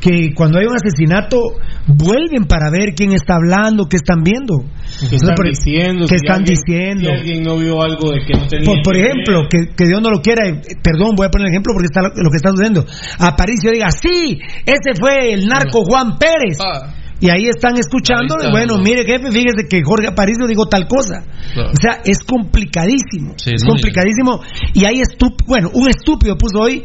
Que 0.00 0.34
cuando 0.34 0.58
hay 0.58 0.66
un 0.66 0.74
asesinato 0.74 1.38
vuelven 1.86 2.44
para 2.46 2.68
ver 2.70 2.94
quién 2.96 3.12
está 3.12 3.36
hablando, 3.36 3.86
qué 3.88 3.96
están 3.96 4.22
viendo. 4.24 4.64
¿Qué 5.08 5.16
están 5.16 5.34
Por- 5.36 5.46
diciendo? 5.48 6.06
¿Qué 6.06 6.18
Si 6.18 6.26
están 6.26 6.40
alguien- 6.40 6.56
diciendo? 6.66 7.04
Si 7.04 7.16
alguien 7.16 7.42
no 7.44 7.56
vio 7.58 7.80
algo 7.80 8.10
de 8.10 8.24
que 8.26 8.34
no 8.34 8.46
tenía. 8.48 8.82
Por, 8.82 8.96
ejemplo, 8.96 9.42
que, 9.48 9.58
que 9.76 9.86
Dios 9.86 10.02
no 10.02 10.10
lo 10.10 10.20
quiera, 10.20 10.48
eh, 10.48 10.60
perdón, 10.82 11.14
voy 11.16 11.26
a 11.26 11.30
poner 11.30 11.46
el 11.46 11.52
ejemplo 11.52 11.72
porque 11.72 11.86
está 11.86 12.02
lo, 12.02 12.08
lo 12.08 12.30
que 12.30 12.36
está 12.36 12.50
sucediendo. 12.50 12.84
Aparicio 13.20 13.70
diga, 13.70 13.90
sí, 13.90 14.38
ese 14.66 14.98
fue 14.98 15.32
el 15.32 15.46
narco 15.46 15.84
Juan 15.84 16.18
Pérez. 16.18 16.58
Ah, 16.60 16.92
Y 17.22 17.30
ahí 17.30 17.46
están 17.48 17.78
escuchando, 17.78 18.34
está, 18.36 18.50
bueno, 18.50 18.78
¿no? 18.78 18.82
mire 18.82 19.04
jefe, 19.04 19.30
fíjese 19.30 19.68
que 19.70 19.80
Jorge 19.84 20.08
Aparicio 20.08 20.44
dijo 20.48 20.66
tal 20.66 20.88
cosa. 20.88 21.22
Claro. 21.54 21.70
O 21.70 21.80
sea, 21.80 22.02
es 22.04 22.18
complicadísimo. 22.26 23.34
Sí, 23.36 23.52
es 23.54 23.64
complicadísimo. 23.64 24.40
Y 24.74 24.84
hay 24.84 25.00
estúpido, 25.00 25.46
bueno, 25.46 25.70
un 25.72 25.88
estúpido 25.88 26.36
puso 26.36 26.58
hoy 26.58 26.82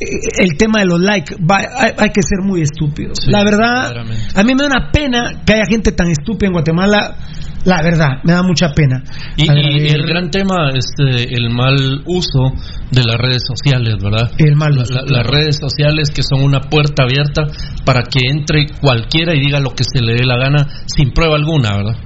eh, 0.00 0.06
el 0.40 0.56
tema 0.56 0.80
de 0.80 0.86
los 0.86 1.00
likes. 1.00 1.36
Hay, 1.48 1.92
hay 1.96 2.10
que 2.10 2.22
ser 2.22 2.42
muy 2.42 2.62
estúpido. 2.62 3.14
Sí, 3.14 3.30
la 3.30 3.44
verdad, 3.44 3.94
a 4.34 4.42
mí 4.42 4.54
me 4.54 4.62
da 4.62 4.66
una 4.66 4.90
pena 4.90 5.42
que 5.46 5.54
haya 5.54 5.66
gente 5.70 5.92
tan 5.92 6.08
estúpida 6.08 6.48
en 6.48 6.54
Guatemala. 6.54 7.16
La 7.64 7.82
verdad, 7.82 8.22
me 8.24 8.32
da 8.32 8.42
mucha 8.42 8.70
pena. 8.72 9.02
Y, 9.36 9.48
el 9.48 10.06
gran 10.06 10.30
tema, 10.30 10.70
este, 10.74 11.34
el 11.34 11.50
mal 11.50 12.02
uso 12.06 12.52
de 12.90 13.04
las 13.04 13.16
redes 13.16 13.42
sociales, 13.46 13.96
¿verdad? 14.02 14.30
El 14.38 14.56
mal 14.56 14.78
uso, 14.78 14.94
la-. 14.94 15.18
Las 15.18 15.26
redes 15.26 15.58
sociales 15.58 16.10
que 16.10 16.22
son 16.22 16.42
una 16.42 16.60
puerta 16.60 17.02
abierta 17.02 17.42
para 17.84 18.02
que 18.02 18.20
entre 18.30 18.66
cualquiera 18.80 19.34
y 19.34 19.40
diga 19.40 19.60
lo 19.60 19.70
que 19.70 19.84
se 19.84 20.00
le 20.00 20.14
dé 20.14 20.24
la 20.24 20.36
gana 20.36 20.66
sin 20.86 21.12
prueba 21.12 21.36
alguna, 21.36 21.76
¿verdad? 21.76 21.96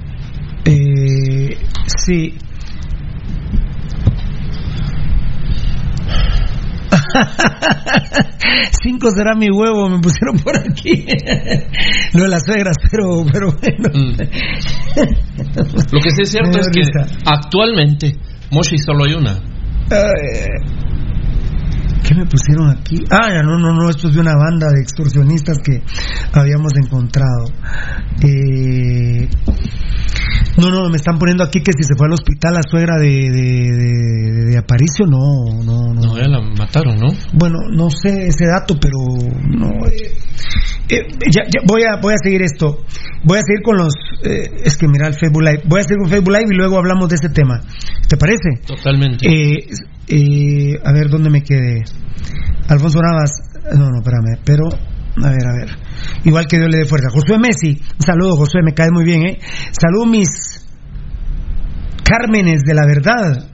Eh, 0.65 1.57
sí. 1.85 2.33
Cinco 8.83 9.11
será 9.11 9.35
mi 9.35 9.49
huevo, 9.49 9.89
me 9.89 9.99
pusieron 9.99 10.37
por 10.39 10.57
aquí. 10.57 11.05
Lo 12.13 12.23
de 12.23 12.29
las 12.29 12.43
suegras, 12.45 12.77
pero, 12.89 13.25
pero 13.31 13.51
bueno. 13.51 13.89
Mm. 13.93 14.17
Lo 15.91 15.99
que 16.01 16.09
sí 16.09 16.21
es 16.21 16.31
cierto 16.31 16.59
es 16.59 16.67
que 16.69 16.81
actualmente 17.25 18.15
Moshi 18.51 18.77
solo 18.77 19.05
hay 19.05 19.13
una. 19.13 19.41
Eh, 19.91 20.47
¿Qué 22.07 22.15
me 22.15 22.25
pusieron 22.25 22.69
aquí? 22.69 23.03
Ah, 23.09 23.29
ya, 23.33 23.43
no, 23.43 23.57
no, 23.57 23.73
no, 23.73 23.89
esto 23.89 24.09
es 24.09 24.15
de 24.15 24.21
una 24.21 24.35
banda 24.35 24.67
de 24.73 24.81
extorsionistas 24.81 25.57
que 25.63 25.81
habíamos 26.33 26.73
encontrado. 26.77 27.45
Eh, 28.21 29.27
no, 30.57 30.69
no, 30.69 30.89
me 30.89 30.97
están 30.97 31.17
poniendo 31.17 31.43
aquí 31.43 31.61
que 31.61 31.71
si 31.73 31.83
se 31.83 31.95
fue 31.97 32.07
al 32.07 32.13
hospital 32.13 32.53
la 32.55 32.61
suegra 32.63 32.97
de, 32.97 33.07
de, 33.07 33.71
de- 33.71 34.45
de 34.51 34.57
Aparicio, 34.57 35.05
no, 35.07 35.63
no, 35.63 35.93
no. 35.93 36.01
No, 36.01 36.17
ya 36.17 36.27
la 36.27 36.41
mataron, 36.41 36.97
¿no? 36.99 37.07
Bueno, 37.33 37.57
no 37.73 37.89
sé 37.89 38.27
ese 38.27 38.45
dato, 38.45 38.77
pero 38.79 38.97
no. 39.49 39.67
eh, 39.87 40.13
eh, 40.89 41.07
ya, 41.31 41.43
ya, 41.45 41.61
voy 41.65 41.81
a 41.83 41.99
voy 42.01 42.13
a 42.13 42.17
seguir 42.21 42.41
esto. 42.43 42.83
Voy 43.23 43.39
a 43.39 43.41
seguir 43.41 43.63
con 43.63 43.77
los. 43.77 43.93
eh, 44.23 44.61
es 44.65 44.77
que 44.77 44.87
mira 44.87 45.07
el 45.07 45.13
Facebook 45.15 45.41
Live. 45.41 45.63
Voy 45.65 45.79
a 45.79 45.83
seguir 45.83 45.99
con 46.01 46.09
Facebook 46.09 46.33
Live 46.33 46.49
y 46.51 46.55
luego 46.57 46.77
hablamos 46.77 47.09
de 47.09 47.15
este 47.15 47.29
tema. 47.29 47.61
¿Te 48.07 48.17
parece? 48.17 48.49
Totalmente. 48.67 49.25
Eh, 50.07 50.73
eh, 50.73 50.79
a 50.83 50.91
ver 50.93 51.09
dónde 51.09 51.29
me 51.29 51.41
quedé. 51.43 51.83
Alfonso 52.69 52.99
Navas. 53.01 53.31
No, 53.77 53.89
no, 53.89 53.97
espérame. 53.99 54.39
Pero 54.43 54.65
a 54.67 55.29
ver, 55.29 55.47
a 55.47 55.53
ver. 55.57 55.69
Igual 56.25 56.47
que 56.47 56.57
Dios 56.57 56.69
le 56.71 56.79
dé 56.79 56.85
fuerza. 56.85 57.09
Josué 57.09 57.37
Messi. 57.39 57.79
Un 57.99 58.05
saludo, 58.05 58.35
Josué. 58.35 58.61
Me 58.63 58.73
cae 58.73 58.89
muy 58.91 59.03
bien, 59.05 59.23
¿eh? 59.25 59.39
Salud, 59.71 60.05
mis 60.09 60.27
Cármenes 62.03 62.61
de 62.65 62.73
la 62.73 62.85
verdad. 62.85 63.49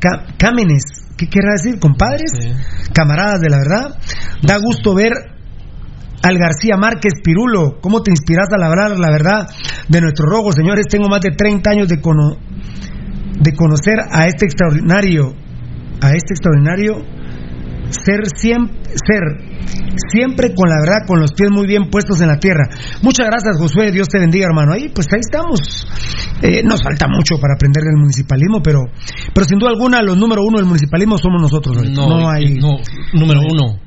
Cá- 0.00 0.26
Cámenes. 0.38 0.82
¿Qué 1.16 1.26
querrá 1.28 1.52
decir? 1.56 1.78
¿Compadres? 1.78 2.30
Sí. 2.40 2.52
camaradas 2.92 3.40
de 3.40 3.48
la 3.50 3.58
verdad. 3.58 3.98
Da 4.42 4.58
gusto 4.58 4.94
ver 4.94 5.12
al 6.22 6.38
García 6.38 6.76
Márquez 6.76 7.14
Pirulo. 7.22 7.80
¿Cómo 7.80 8.02
te 8.02 8.10
inspiras 8.10 8.48
a 8.52 8.58
labrar 8.58 8.98
la 8.98 9.10
verdad 9.10 9.48
de 9.88 10.00
nuestro 10.00 10.26
rojo? 10.26 10.52
Señores, 10.52 10.86
tengo 10.88 11.08
más 11.08 11.20
de 11.20 11.30
30 11.30 11.70
años 11.70 11.88
de, 11.88 12.00
cono- 12.00 12.36
de 13.40 13.54
conocer 13.54 13.96
a 14.10 14.26
este 14.26 14.46
extraordinario, 14.46 15.34
a 16.00 16.08
este 16.10 16.34
extraordinario 16.34 16.94
ser 17.90 18.20
siempre, 18.34 18.74
ser 18.94 19.22
siempre 20.10 20.54
con 20.54 20.68
la 20.68 20.76
verdad, 20.80 21.06
con 21.06 21.20
los 21.20 21.32
pies 21.32 21.50
muy 21.52 21.66
bien 21.66 21.90
puestos 21.90 22.20
en 22.20 22.28
la 22.28 22.38
tierra. 22.38 22.64
Muchas 23.02 23.26
gracias, 23.26 23.58
Josué. 23.58 23.92
Dios 23.92 24.08
te 24.08 24.18
bendiga, 24.18 24.46
hermano. 24.46 24.72
Ahí, 24.72 24.88
pues 24.94 25.06
ahí 25.12 25.20
estamos. 25.20 25.60
Eh, 26.42 26.62
nos 26.64 26.82
falta 26.82 27.06
mucho 27.08 27.36
para 27.40 27.54
aprender 27.54 27.82
del 27.84 27.96
municipalismo, 27.96 28.60
pero, 28.62 28.80
pero 29.32 29.46
sin 29.46 29.58
duda 29.58 29.70
alguna, 29.70 30.02
los 30.02 30.16
número 30.16 30.42
uno 30.42 30.58
del 30.58 30.66
municipalismo 30.66 31.18
somos 31.18 31.40
nosotros. 31.40 31.76
No, 31.90 32.06
no 32.08 32.28
hay. 32.30 32.54
no, 32.54 32.78
número 33.12 33.40
uno. 33.40 33.78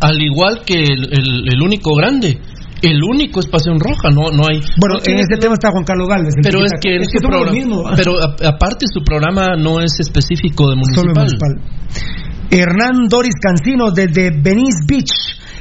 Al 0.00 0.20
igual 0.20 0.62
que 0.66 0.82
el, 0.84 1.08
el- 1.12 1.44
el 1.54 1.62
único 1.62 1.94
grande, 1.96 2.38
el 2.82 3.02
único 3.02 3.40
es 3.40 3.46
Pasión 3.46 3.78
Roja, 3.80 4.10
no, 4.10 4.30
no 4.30 4.46
hay. 4.48 4.60
Bueno, 4.78 4.96
no 4.98 5.12
en 5.12 5.18
este 5.18 5.36
tema 5.36 5.54
está 5.54 5.70
Juan 5.70 5.84
Carlos 5.84 6.08
Galvez. 6.08 6.34
pero 6.42 6.64
es 6.64 6.72
que, 6.80 6.96
es 6.96 7.08
que 7.08 7.18
programa- 7.20 7.52
mismo. 7.52 7.84
pero 7.96 8.12
a- 8.22 8.48
aparte 8.48 8.86
su 8.92 9.02
programa 9.02 9.56
no 9.56 9.80
es 9.80 9.98
específico 10.00 10.70
de 10.70 10.76
Solo 10.94 11.12
municipal. 11.12 11.50
municipal. 11.54 12.18
Hernán 12.50 13.08
Doris 13.08 13.34
Cancinos 13.42 13.94
desde 13.94 14.30
Venice 14.30 14.78
Beach. 14.88 15.12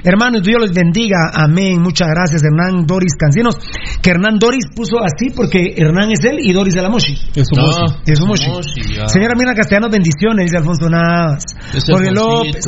Hermanos, 0.04 0.44
Dios 0.44 0.58
los 0.60 0.72
bendiga. 0.72 1.32
Amén. 1.34 1.82
Muchas 1.82 2.08
gracias, 2.08 2.42
Hernán 2.44 2.86
Doris 2.86 3.14
Cancinos. 3.18 3.56
Que 4.02 4.12
Hernán 4.12 4.40
Doris 4.40 4.66
puso 4.76 4.98
así 5.04 5.30
porque 5.36 5.74
Hernán 5.78 6.12
es 6.12 6.24
él 6.24 6.38
y 6.42 6.54
Doris 6.54 6.76
es 6.76 6.84
la 6.84 6.90
Moshi. 6.90 7.14
Es 7.36 7.48
un 7.52 7.64
No. 7.64 8.02
Es 8.06 8.20
un 8.22 8.28
Moshi, 8.28 8.50
Moshi. 8.50 8.96
ya. 8.96 9.08
Señora 9.08 9.34
Mirna 9.36 9.54
Castellanos, 9.54 9.92
bendiciones, 9.92 10.46
dice 10.46 10.58
Alfonso 10.58 10.90
Navas. 10.90 11.44
Jorge. 11.88 12.12
López. 12.12 12.66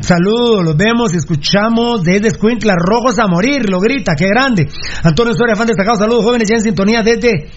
Saludos, 0.00 0.64
los 0.64 0.76
vemos 0.76 1.12
y 1.14 1.16
escuchamos 1.16 2.02
desde 2.02 2.28
Escuintla, 2.28 2.74
rojos 2.76 3.18
a 3.18 3.26
morir, 3.26 3.68
lo 3.68 3.78
grita, 3.80 4.12
qué 4.16 4.26
grande. 4.26 4.68
Antonio 5.02 5.34
Soria, 5.34 5.56
fan 5.56 5.66
destacado, 5.66 5.96
saludos 5.96 6.24
jóvenes 6.24 6.48
ya 6.48 6.56
en 6.56 6.62
sintonía 6.62 7.02
desde 7.02 7.48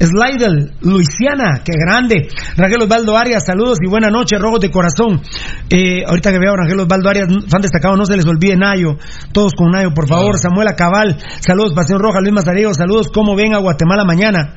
Slidell, 0.00 0.72
Luisiana, 0.80 1.60
qué 1.62 1.72
grande. 1.76 2.28
Raquel 2.56 2.82
Osvaldo 2.82 3.18
Arias, 3.18 3.44
saludos 3.46 3.78
y 3.84 3.88
buena 3.88 4.08
noche, 4.08 4.38
rojos 4.38 4.60
de 4.60 4.70
corazón. 4.70 5.20
Eh, 5.68 6.04
ahorita 6.06 6.32
que 6.32 6.38
veo 6.38 6.54
a 6.54 6.56
Raquel 6.56 6.80
Osvaldo 6.80 7.10
Arias, 7.10 7.28
fan 7.48 7.60
destacado, 7.60 7.96
no 7.96 8.06
se 8.06 8.16
les 8.16 8.26
olvide 8.26 8.56
Nayo, 8.56 8.96
todos 9.32 9.52
con 9.54 9.70
Nayo, 9.70 9.92
por 9.94 10.08
favor. 10.08 10.38
Samuel 10.38 10.68
Acabal, 10.68 11.18
saludos, 11.40 11.74
Pasión 11.74 12.00
Roja, 12.00 12.20
Luis 12.20 12.32
Mazariego, 12.32 12.72
saludos, 12.72 13.10
¿cómo 13.12 13.36
ven 13.36 13.54
a 13.54 13.58
Guatemala 13.58 14.04
mañana? 14.04 14.54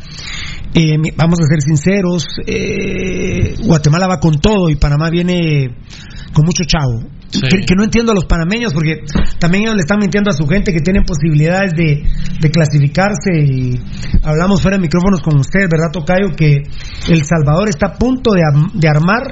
Eh, 0.73 0.97
vamos 1.17 1.39
a 1.41 1.45
ser 1.45 1.61
sinceros, 1.61 2.25
eh, 2.47 3.55
Guatemala 3.65 4.07
va 4.07 4.19
con 4.19 4.35
todo 4.39 4.69
y 4.69 4.75
Panamá 4.75 5.09
viene 5.09 5.75
con 6.33 6.45
mucho 6.45 6.63
chavo. 6.65 7.22
Sí. 7.33 7.41
Que, 7.49 7.65
que 7.65 7.75
no 7.75 7.83
entiendo 7.83 8.11
a 8.11 8.15
los 8.15 8.25
panameños 8.25 8.73
porque 8.73 9.01
también 9.39 9.63
ellos 9.63 9.75
le 9.75 9.81
están 9.81 9.97
mintiendo 9.99 10.29
a 10.29 10.33
su 10.33 10.45
gente 10.45 10.71
que 10.71 10.79
tienen 10.81 11.03
posibilidades 11.03 11.71
de, 11.75 12.03
de 12.39 12.51
clasificarse 12.51 13.33
y 13.43 13.79
hablamos 14.21 14.61
fuera 14.61 14.77
de 14.77 14.81
micrófonos 14.83 15.21
con 15.21 15.37
usted, 15.39 15.61
¿verdad, 15.61 15.89
Tocayo? 15.91 16.35
Que 16.37 16.61
El 17.09 17.23
Salvador 17.23 17.69
está 17.69 17.87
a 17.87 17.93
punto 17.97 18.31
de, 18.33 18.87
armar 18.87 19.23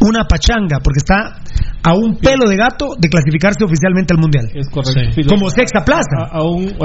una 0.00 0.24
pachanga 0.24 0.78
porque 0.82 0.98
está 0.98 1.40
a 1.84 1.94
un 1.94 2.16
pelo 2.16 2.48
de 2.48 2.56
gato 2.56 2.96
de 2.98 3.08
clasificarse 3.08 3.62
oficialmente 3.62 4.12
al 4.14 4.20
Mundial. 4.20 4.46
Es 4.54 4.68
correcto. 4.70 5.12
Sí. 5.14 5.22
Como 5.28 5.48
sexta 5.50 5.84
plaza. 5.84 6.26
A- 6.32 6.38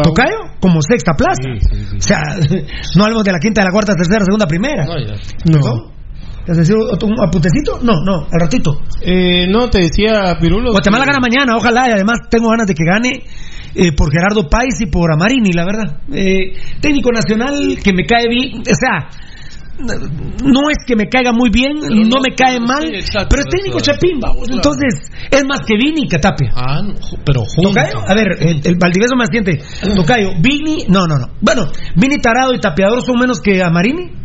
¿Tocayo? 0.04 0.38
Como 0.60 0.82
sexta 0.82 1.14
plaza. 1.14 1.42
Sí, 1.42 1.68
sí, 1.68 1.86
sí. 1.90 1.98
O 1.98 2.02
sea, 2.02 2.20
no 2.96 3.04
hablamos 3.04 3.24
de 3.24 3.32
la 3.32 3.40
quinta, 3.40 3.62
de 3.62 3.66
la 3.66 3.72
cuarta, 3.72 3.96
tercera, 3.96 4.24
segunda, 4.24 4.46
primera. 4.46 4.86
No, 4.86 5.00
ya. 5.00 5.14
¿No? 5.46 5.99
¿Te 6.46 6.52
has 6.54 6.58
decir 6.58 6.76
un 6.76 7.20
apuntecito? 7.22 7.80
No, 7.84 8.02
no, 8.04 8.28
al 8.32 8.40
ratito. 8.40 8.82
Eh, 9.02 9.48
no, 9.48 9.70
te 9.70 9.80
decía 9.80 10.36
Pirulo. 10.40 10.72
Guatemala 10.72 11.06
que- 11.06 11.12
gana 11.12 11.20
mañana, 11.22 11.56
ojalá, 11.58 11.90
y 11.90 11.92
además 11.92 12.20
tengo 12.30 12.50
ganas 12.50 12.68
de 12.68 12.74
que 12.74 12.84
gane 12.84 13.24
eh, 13.76 13.92
por 13.92 14.12
Gerardo 14.12 14.50
Páez 14.50 14.82
y 14.82 14.88
por 14.88 15.12
Amarini, 15.14 15.52
la 15.54 15.66
verdad. 15.66 15.98
Eh, 16.12 16.54
técnico 16.82 17.12
nacional 17.12 17.78
que 17.84 17.94
me 17.94 18.04
cae 18.06 18.28
bien, 18.28 18.62
o 18.62 18.64
sea, 18.76 19.10
no 20.44 20.70
es 20.70 20.78
que 20.86 20.96
me 20.96 21.08
caiga 21.08 21.32
muy 21.32 21.50
bien, 21.50 21.78
Pero 21.82 21.96
no, 21.96 22.04
no- 22.18 22.22
me 22.22 22.36
cae 22.36 22.60
mal, 22.60 22.84
exacto, 22.94 23.28
pero 23.30 23.44
es 23.44 23.48
técnico 23.50 23.78
eso. 23.78 23.92
Chapín, 23.94 24.20
vamos. 24.20 24.48
Claro. 24.48 24.56
Entonces, 24.56 25.10
es 25.32 25.46
más 25.46 25.60
que 25.66 25.76
Vini 25.78 26.02
y 26.04 26.08
Catapia. 26.08 26.52
Ah, 26.56 26.82
no, 26.82 26.94
pero 27.26 27.44
junto. 27.46 27.70
Tocayo, 27.70 28.00
a 28.06 28.14
ver, 28.14 28.28
el, 28.40 28.62
el 28.66 28.76
Valdivieso 28.78 29.16
me 29.16 29.24
asiente. 29.24 29.62
Tocayo, 29.96 30.32
Vini, 30.42 30.86
no, 30.90 31.06
no, 31.08 31.16
no. 31.18 31.28
Bueno, 31.42 31.64
Vini 31.96 32.18
Tarado 32.18 32.54
y 32.54 32.60
Tapeador 32.60 33.04
son 33.06 33.20
menos 33.20 33.40
que 33.40 33.62
Amarini. 33.64 34.19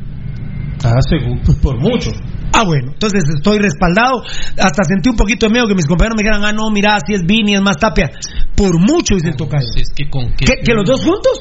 Ah, 0.84 1.00
seguro, 1.08 1.40
por 1.62 1.78
mucho. 1.80 2.10
Ah, 2.52 2.62
bueno, 2.64 2.92
entonces 2.92 3.24
estoy 3.34 3.58
respaldado. 3.58 4.22
Hasta 4.58 4.84
sentí 4.84 5.08
un 5.08 5.16
poquito 5.16 5.46
de 5.46 5.52
miedo 5.52 5.66
que 5.66 5.74
mis 5.74 5.86
compañeros 5.86 6.14
me 6.16 6.22
dijeran, 6.22 6.44
ah, 6.44 6.52
no, 6.52 6.70
mira, 6.70 6.98
si 7.04 7.14
es 7.14 7.22
Vini, 7.26 7.54
es 7.54 7.62
más 7.62 7.76
Tapia. 7.78 8.10
Por 8.54 8.78
mucho, 8.78 9.14
dice 9.14 9.30
el 9.30 9.36
Tocayo. 9.36 9.66
Es 9.76 9.88
que 9.96 10.08
con 10.08 10.32
qué. 10.34 10.44
¿Que, 10.44 10.52
que 10.64 10.74
los 10.74 10.84
dos 10.84 11.02
juntos? 11.02 11.40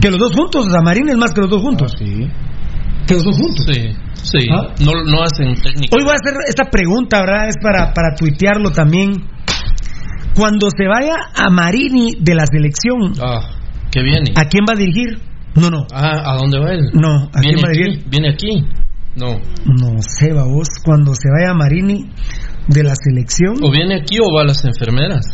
Que 0.00 0.10
los 0.10 0.18
dos 0.18 0.32
juntos, 0.34 0.66
o 0.66 0.70
sea, 0.70 0.80
Marín 0.80 1.08
es 1.08 1.16
más 1.16 1.32
que 1.34 1.40
los 1.40 1.50
dos 1.50 1.60
juntos. 1.60 1.92
Ah, 1.94 1.98
sí. 1.98 2.28
Que 3.06 3.14
los 3.14 3.24
dos 3.24 3.36
juntos. 3.36 3.66
Sí, 3.66 3.90
sí. 4.22 4.48
¿Ah? 4.52 4.72
No, 4.80 4.92
no 5.04 5.22
hacen 5.22 5.54
técnica. 5.60 5.96
Hoy 5.96 6.04
voy 6.04 6.12
a 6.12 6.16
hacer 6.16 6.34
esta 6.48 6.64
pregunta, 6.70 7.20
¿verdad? 7.20 7.48
Es 7.48 7.56
para, 7.62 7.92
para 7.92 8.14
tuitearlo 8.16 8.70
también. 8.70 9.10
Cuando 10.34 10.68
se 10.70 10.86
vaya 10.86 11.14
a 11.34 11.50
Marini 11.50 12.12
de 12.20 12.34
la 12.34 12.46
selección, 12.46 13.12
Ah, 13.20 13.50
que 13.90 14.02
viene. 14.02 14.32
¿a 14.36 14.44
quién 14.44 14.64
va 14.68 14.74
a 14.74 14.76
dirigir? 14.76 15.18
No, 15.60 15.70
no. 15.70 15.86
Ah, 15.92 16.32
¿a 16.32 16.36
dónde 16.36 16.58
va 16.58 16.72
él? 16.72 16.90
No, 16.92 17.24
¿a 17.24 17.40
quién 17.40 17.56
¿Viene 17.56 17.62
va 17.62 17.68
a 17.68 17.72
aquí? 17.72 18.04
¿Viene 18.08 18.30
aquí? 18.30 18.64
No. 19.16 19.40
No 19.64 20.00
sé, 20.00 20.32
vos. 20.32 20.68
Cuando 20.84 21.12
se 21.14 21.28
vaya 21.30 21.54
Marini 21.54 22.10
de 22.68 22.82
la 22.84 22.94
selección. 22.94 23.56
¿O 23.62 23.70
viene 23.70 24.00
aquí 24.00 24.18
o 24.20 24.32
va 24.34 24.42
a 24.42 24.44
las 24.44 24.64
enfermeras? 24.64 25.24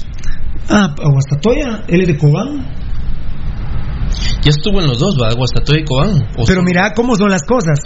Ah, 0.70 0.94
a 0.96 1.10
Guastatoya, 1.10 1.84
él 1.88 2.00
es 2.00 2.08
de 2.08 2.16
Cobán. 2.16 2.66
Ya 4.42 4.50
estuvo 4.50 4.80
en 4.80 4.86
los 4.86 4.98
dos, 4.98 5.16
va, 5.20 5.34
Guastatoya 5.34 5.80
y 5.80 5.84
Cobán. 5.84 6.16
O 6.38 6.44
Pero 6.46 6.62
mira 6.62 6.92
cómo 6.94 7.16
son 7.16 7.30
las 7.30 7.42
cosas. 7.42 7.80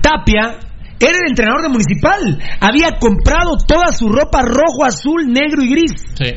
Tapia 0.00 0.58
era 1.00 1.18
el 1.18 1.28
entrenador 1.28 1.62
de 1.62 1.68
Municipal. 1.68 2.38
Había 2.60 2.98
comprado 2.98 3.56
toda 3.66 3.92
su 3.92 4.08
ropa 4.08 4.40
rojo, 4.42 4.84
azul, 4.86 5.26
negro 5.26 5.62
y 5.62 5.68
gris. 5.68 5.92
Sí. 6.14 6.32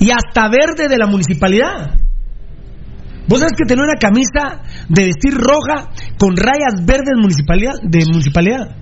Y 0.00 0.10
hasta 0.10 0.48
verde 0.48 0.88
de 0.88 0.98
la 0.98 1.06
municipalidad. 1.06 1.98
Vos 3.28 3.38
sabés 3.38 3.52
que 3.56 3.66
tenía 3.66 3.84
una 3.84 3.98
camisa 3.98 4.62
de 4.88 5.04
vestir 5.04 5.34
roja 5.34 5.90
con 6.18 6.36
rayas 6.36 6.84
verdes 6.84 7.14
municipalidad, 7.16 7.74
de 7.82 8.04
municipalidad. 8.06 8.76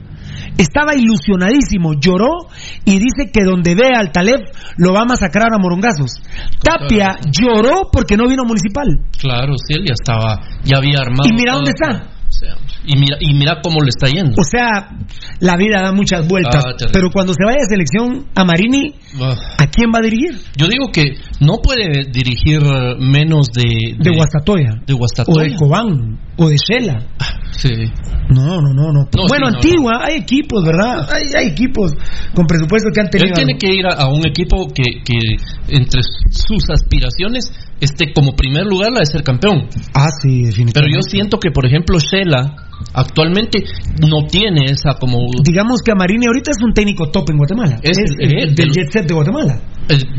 Estaba 0.56 0.94
ilusionadísimo, 0.94 1.94
lloró 1.94 2.48
y 2.84 2.98
dice 2.98 3.30
que 3.32 3.44
donde 3.44 3.74
vea 3.74 3.98
al 3.98 4.12
Taleb 4.12 4.40
lo 4.76 4.92
va 4.92 5.02
a 5.02 5.04
masacrar 5.04 5.48
a 5.54 5.58
morongazos. 5.58 6.20
Tapia 6.62 7.16
lloró 7.30 7.90
porque 7.90 8.16
no 8.16 8.28
vino 8.28 8.44
municipal. 8.44 8.86
Claro, 9.18 9.54
sí, 9.56 9.74
él 9.74 9.84
ya 9.86 9.94
estaba, 9.94 10.40
ya 10.64 10.78
había 10.78 10.98
armado. 11.00 11.28
¿Y 11.28 11.32
mira 11.32 11.54
dónde 11.54 11.70
está? 11.70 12.10
O 12.28 12.32
sea, 12.32 12.54
y 12.84 12.96
mira, 12.96 13.16
y 13.20 13.34
mira 13.34 13.60
cómo 13.62 13.80
le 13.82 13.88
está 13.88 14.06
yendo. 14.08 14.32
O 14.38 14.44
sea, 14.44 14.88
la 15.40 15.56
vida 15.56 15.82
da 15.82 15.92
muchas 15.92 16.26
vueltas. 16.26 16.64
Ah, 16.66 16.72
pero 16.92 17.10
cuando 17.12 17.32
se 17.34 17.44
vaya 17.44 17.58
de 17.60 17.66
selección 17.68 18.26
a 18.34 18.44
Marini, 18.44 18.94
Ah. 19.20 19.34
¿a 19.58 19.66
quién 19.66 19.90
va 19.94 19.98
a 19.98 20.02
dirigir? 20.02 20.40
Yo 20.56 20.68
digo 20.68 20.86
que 20.92 21.14
no 21.40 21.58
puede 21.62 22.04
dirigir 22.12 22.60
menos 22.98 23.48
de. 23.52 23.96
De 23.98 24.10
Guastatoya. 24.14 24.80
De 24.86 24.94
O 24.94 24.98
Guastatoya. 24.98 25.50
de 25.50 25.56
Cobán. 25.56 26.18
O 26.36 26.48
de 26.48 26.56
Shela. 26.56 27.06
Sí. 27.50 27.68
No, 28.30 28.60
no, 28.60 28.72
no, 28.72 28.92
no. 28.92 29.00
No, 29.14 29.26
bueno, 29.28 29.46
sí, 29.48 29.52
no, 29.52 29.56
Antigua, 29.58 29.92
hay 30.04 30.16
equipos, 30.18 30.64
¿verdad? 30.64 31.06
Hay, 31.12 31.24
hay 31.36 31.48
equipos 31.48 31.92
con 32.34 32.46
presupuesto 32.46 32.88
que 32.94 33.00
han 33.00 33.10
tenido. 33.10 33.28
Él 33.30 33.34
tiene 33.34 33.58
que 33.58 33.74
ir 33.74 33.86
a, 33.86 33.94
a 34.04 34.08
un 34.08 34.26
equipo 34.26 34.68
que, 34.72 35.02
que 35.04 35.18
entre 35.68 36.00
sus 36.30 36.62
aspiraciones 36.70 37.52
esté 37.80 38.12
como 38.14 38.32
primer 38.36 38.64
lugar 38.64 38.92
la 38.92 39.00
de 39.00 39.06
ser 39.06 39.22
campeón. 39.24 39.68
Ah, 39.94 40.08
sí, 40.22 40.42
definitivamente. 40.44 40.72
Pero 40.80 40.86
yo 40.94 41.02
siento 41.02 41.38
que, 41.38 41.50
por 41.50 41.66
ejemplo, 41.66 41.98
Shela 41.98 42.54
actualmente 42.94 43.62
no 44.06 44.26
tiene 44.26 44.64
esa 44.66 44.94
como. 45.00 45.18
Digamos 45.44 45.80
que 45.84 45.92
Amarini 45.92 46.26
ahorita 46.26 46.50
es 46.52 46.58
un 46.62 46.72
técnico 46.72 47.10
top 47.10 47.30
en 47.30 47.36
Guatemala. 47.38 47.78
Es 47.82 47.98
Es, 47.98 48.10
el- 48.18 48.26
el 48.32 48.38
el- 48.50 48.54
del 48.54 48.66
el- 48.68 48.72
jet 48.74 48.90
set 48.92 49.06
de 49.06 49.14
Guatemala. 49.14 49.60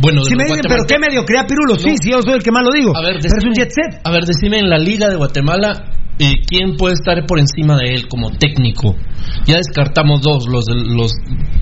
bueno, 0.02 0.22
de 0.22 0.26
Si 0.26 0.32
los 0.36 0.38
me 0.38 0.44
dicen, 0.46 0.62
pero 0.68 0.84
qué 0.88 1.00
mediocridad, 1.00 1.48
Pirulo. 1.48 1.76
Sí, 1.76 1.90
No. 1.92 1.96
sí, 2.02 2.12
yo 2.12 2.22
soy 2.22 2.34
el 2.34 2.44
que 2.44 2.52
más 2.52 2.64
lo 2.64 2.72
digo. 2.72 2.96
A 2.96 3.02
ver, 3.02 3.18
pero 3.22 3.28
es 3.28 3.44
un 3.46 3.52
decime- 3.52 3.56
jet 3.56 3.72
set. 3.72 4.02
A 4.04 4.12
ver, 4.12 4.24
decime 4.26 4.60
en 4.60 4.70
la 4.70 4.78
liga 4.78 5.10
de 5.10 5.16
Guatemala 5.18 5.92
eh, 6.20 6.34
quién 6.46 6.76
puede 6.78 6.94
estar 6.94 7.26
por 7.26 7.40
encima 7.40 7.78
de 7.78 7.94
él 7.96 8.08
como 8.08 8.30
técnico. 8.32 8.96
Ya 9.46 9.56
descartamos 9.58 10.22
dos, 10.22 10.46
los 10.48 10.66
los. 10.70 11.12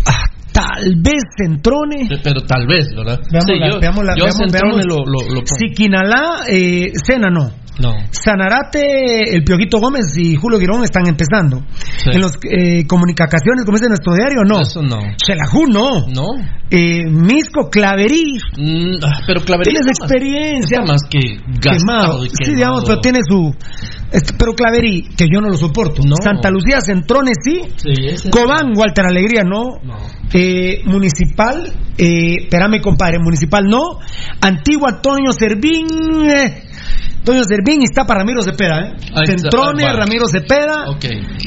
Ah, 0.05 0.25
tal 0.51 0.95
vez 1.01 1.21
Centrone. 1.37 2.09
Pero 2.23 2.41
tal 2.41 2.67
vez, 2.67 2.89
¿verdad? 2.93 3.19
Veamos 3.31 3.45
Sí, 3.45 3.59
la- 3.59 3.69
yo, 3.71 3.79
veamos 3.79 4.03
la- 4.05 4.15
yo 4.17 4.23
a 4.23 4.27
veamos- 4.27 4.51
Centrone 4.51 4.75
veamos. 4.75 4.85
lo, 4.85 4.97
lo, 5.05 5.19
lo 5.35 5.41
pongo. 5.41 5.55
Siquinalá, 5.59 6.41
eh, 6.49 6.91
Sena 7.05 7.29
no. 7.29 7.51
No. 7.79 7.93
Sanarate, 8.11 9.35
el 9.35 9.43
Piojito 9.43 9.79
Gómez 9.79 10.15
y 10.17 10.35
Julio 10.35 10.59
Girón 10.59 10.83
están 10.83 11.07
empezando. 11.07 11.61
Sí. 12.03 12.09
En 12.13 12.21
los 12.21 12.33
eh, 12.43 12.85
comunicaciones, 12.87 13.65
como 13.65 13.77
dice 13.77 13.87
nuestro 13.87 14.13
diario, 14.13 14.43
no. 14.45 14.61
Eso 14.61 14.81
no. 14.81 14.97
Chelajú, 15.17 15.65
no. 15.67 16.07
No. 16.07 16.25
Eh, 16.69 17.05
Misco, 17.09 17.69
Claverí. 17.69 18.37
Mm, 18.57 18.97
ah, 19.03 19.21
pero 19.25 19.41
Clavería 19.41 19.71
Tienes 19.79 19.87
más- 19.87 20.11
experiencia. 20.11 20.79
está 20.81 20.91
más 20.91 21.01
que 21.09 21.19
Quemado. 21.19 21.59
gastado 21.61 22.23
Sí, 22.23 22.29
quemado. 22.37 22.55
digamos, 22.55 22.83
pero 22.85 23.01
tiene 23.01 23.19
su 23.27 23.55
pero 24.37 24.53
Claveri, 24.53 25.03
que 25.15 25.25
yo 25.31 25.39
no 25.41 25.49
lo 25.49 25.57
soporto. 25.57 26.01
Santa 26.23 26.49
Lucía, 26.49 26.81
Centrones, 26.81 27.37
sí. 27.43 27.61
Cobán, 28.31 28.73
Walter 28.75 29.05
Alegría, 29.05 29.43
no. 29.43 29.79
Eh, 30.33 30.81
municipal, 30.85 31.71
eh, 31.97 32.35
espérame, 32.43 32.81
compadre, 32.81 33.17
Municipal, 33.19 33.63
no. 33.65 33.99
Antigua, 34.41 35.01
Toño 35.01 35.31
Servín. 35.31 35.87
eh, 36.27 36.63
Toño 37.23 37.43
Servín 37.43 37.81
y 37.81 37.83
está 37.83 38.05
para 38.05 38.21
Ramiro 38.21 38.41
Cepeda, 38.41 38.79
¿eh? 38.79 38.93
Ahí 39.13 39.25
Centrones. 39.27 39.85
Ramiro 39.95 40.25
Cepeda. 40.27 40.85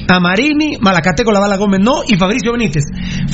Amarini, 0.09 0.77
Malacateco, 0.81 1.33
La 1.33 1.41
Bala 1.41 1.57
Gómez, 1.57 1.81
no, 1.83 2.03
y 2.07 2.17
Fabricio 2.17 2.53
Benítez. 2.53 2.85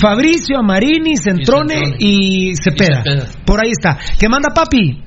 Fabricio, 0.01 0.59
Amarini, 0.59 1.17
Centrone 1.17 1.75
Centrone. 1.75 1.97
y 1.99 2.55
Cepeda. 2.57 3.03
Y 3.05 3.11
Cepeda. 3.11 3.27
Por 3.45 3.63
ahí 3.63 3.73
está. 3.73 3.99
¿Qué 4.19 4.29
manda 4.29 4.49
papi? 4.55 5.03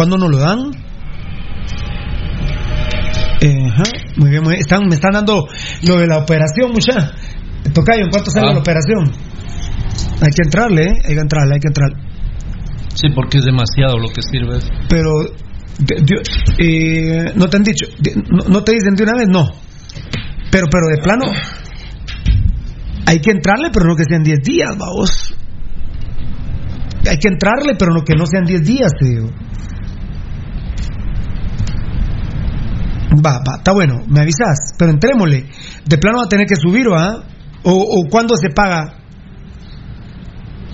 ¿Cuándo 0.00 0.16
nos 0.16 0.30
lo 0.30 0.38
dan? 0.38 0.70
Eh, 3.42 3.66
ajá, 3.68 3.82
Muy 4.16 4.30
bien, 4.30 4.42
muy 4.42 4.52
bien. 4.52 4.60
Están, 4.62 4.88
me 4.88 4.94
están 4.94 5.10
dando 5.12 5.46
lo 5.86 5.98
de 5.98 6.06
la 6.06 6.16
operación, 6.16 6.72
mucha. 6.72 7.12
Tocayo, 7.74 8.04
¿en 8.04 8.10
cuánto 8.10 8.30
sale 8.30 8.48
Ah. 8.48 8.52
la 8.54 8.60
operación? 8.60 9.12
Hay 10.22 10.30
que 10.30 10.42
entrarle, 10.42 10.80
¿eh? 10.84 10.94
Hay 11.06 11.14
que 11.16 11.20
entrarle, 11.20 11.52
hay 11.52 11.60
que 11.60 11.68
entrarle. 11.68 11.96
Sí, 12.94 13.08
porque 13.14 13.38
es 13.40 13.44
demasiado 13.44 13.98
lo 13.98 14.08
que 14.08 14.22
sirve. 14.22 14.58
Pero, 14.88 15.10
de- 15.80 16.00
de- 16.00 16.22
eh, 17.26 17.32
no 17.36 17.48
te 17.50 17.58
han 17.58 17.62
dicho, 17.62 17.84
de- 17.98 18.14
no, 18.26 18.48
no 18.48 18.64
te 18.64 18.72
dicen 18.72 18.94
de 18.94 19.02
una 19.02 19.12
vez, 19.18 19.28
no. 19.28 19.50
Pero, 20.50 20.64
pero 20.70 20.86
de 20.96 21.02
plano, 21.02 21.26
hay 23.04 23.20
que 23.20 23.32
entrarle, 23.32 23.68
pero 23.70 23.84
no 23.84 23.96
que 23.96 24.04
sean 24.08 24.22
10 24.22 24.38
días, 24.42 24.70
vamos. 24.78 25.34
Hay 27.06 27.18
que 27.18 27.28
entrarle, 27.28 27.74
pero 27.78 27.92
no 27.92 28.02
que 28.02 28.14
no 28.14 28.24
sean 28.24 28.46
10 28.46 28.62
días, 28.62 28.92
te 28.98 29.04
digo. 29.04 29.28
Va, 33.12 33.38
va, 33.38 33.56
está 33.58 33.72
bueno, 33.72 34.02
me 34.06 34.20
avisas, 34.20 34.74
pero 34.78 34.92
entrémosle. 34.92 35.46
De 35.84 35.98
plano 35.98 36.18
va 36.18 36.24
a 36.24 36.28
tener 36.28 36.46
que 36.46 36.56
subir, 36.56 36.90
¿va? 36.90 37.24
O, 37.64 37.72
o 37.72 38.08
cuándo 38.08 38.36
se 38.36 38.50
paga. 38.50 38.94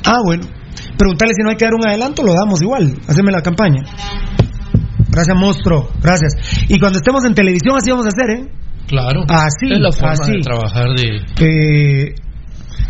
Ah, 0.04 0.18
bueno. 0.24 0.44
Preguntarle 0.98 1.34
si 1.34 1.42
no 1.42 1.50
hay 1.50 1.56
que 1.56 1.64
dar 1.64 1.74
un 1.74 1.86
adelanto, 1.86 2.22
lo 2.22 2.34
damos 2.34 2.60
igual. 2.60 2.94
Haceme 3.08 3.32
la 3.32 3.42
campaña. 3.42 3.82
Gracias, 5.08 5.36
monstruo. 5.36 5.88
Gracias. 6.02 6.34
Y 6.68 6.78
cuando 6.78 6.98
estemos 6.98 7.24
en 7.24 7.34
televisión, 7.34 7.74
así 7.76 7.90
vamos 7.90 8.06
a 8.06 8.08
hacer, 8.08 8.38
¿eh? 8.38 8.50
Claro. 8.86 9.24
Así, 9.28 9.72
es 9.72 9.80
la 9.80 9.90
forma 9.90 10.12
así. 10.12 10.32
de 10.32 10.40
trabajar 10.40 10.88
de. 10.94 11.16
Eh, 11.40 12.14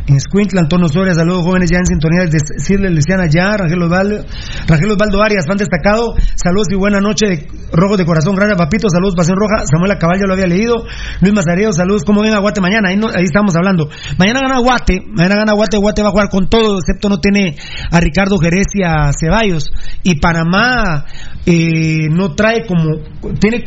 en 0.07 0.20
Squinkla, 0.20 0.61
Antonio 0.62 0.88
Soria, 0.88 1.14
saludos 1.14 1.42
jóvenes 1.44 1.70
ya 1.70 1.79
en 1.79 1.87
sintonía 1.87 2.25
de 2.27 2.38
Cirle 2.59 2.90
Luciana 2.90 3.27
ya, 3.27 3.57
Rangel 3.57 3.83
Osvaldo, 3.83 4.25
Rangel 4.66 4.90
Osvaldo 4.90 5.22
Arias, 5.22 5.46
fan 5.46 5.57
destacado, 5.57 6.14
saludos 6.37 6.68
y 6.70 6.77
buena 6.77 7.01
noche 7.01 7.27
de 7.27 7.46
Rojos 7.72 7.99
de 7.99 8.05
Corazón, 8.05 8.37
gracias 8.37 8.57
papito, 8.57 8.88
saludos 8.88 9.14
Pasión 9.16 9.37
Roja, 9.37 9.64
Samuel 9.66 9.99
ya 9.99 10.27
lo 10.27 10.35
había 10.35 10.46
leído, 10.46 10.75
Luis 11.20 11.35
Mazareo, 11.35 11.72
saludos, 11.72 12.05
¿cómo 12.05 12.22
ven 12.22 12.35
a 12.35 12.38
Guate 12.38 12.61
mañana? 12.61 12.88
Ahí, 12.90 12.96
no- 12.96 13.11
estamos 13.11 13.57
hablando. 13.57 13.88
Mañana 14.18 14.40
gana 14.40 14.59
Guate, 14.59 15.01
mañana 15.09 15.37
gana 15.37 15.53
Guate, 15.55 15.77
Guate 15.77 16.03
va 16.03 16.09
a 16.09 16.12
jugar 16.12 16.29
con 16.31 16.49
todo, 16.49 16.79
excepto 16.79 17.09
no 17.09 17.18
tiene 17.18 17.57
a 17.90 18.01
Ricardo 18.01 18.38
Jerez 18.38 18.66
y 18.75 18.83
a 18.85 19.11
Ceballos, 19.18 19.70
y 20.03 20.20
Panamá 20.20 21.05
eh, 21.46 22.09
no 22.11 22.35
trae 22.35 22.66
como, 22.66 22.96
tiene, 23.40 23.64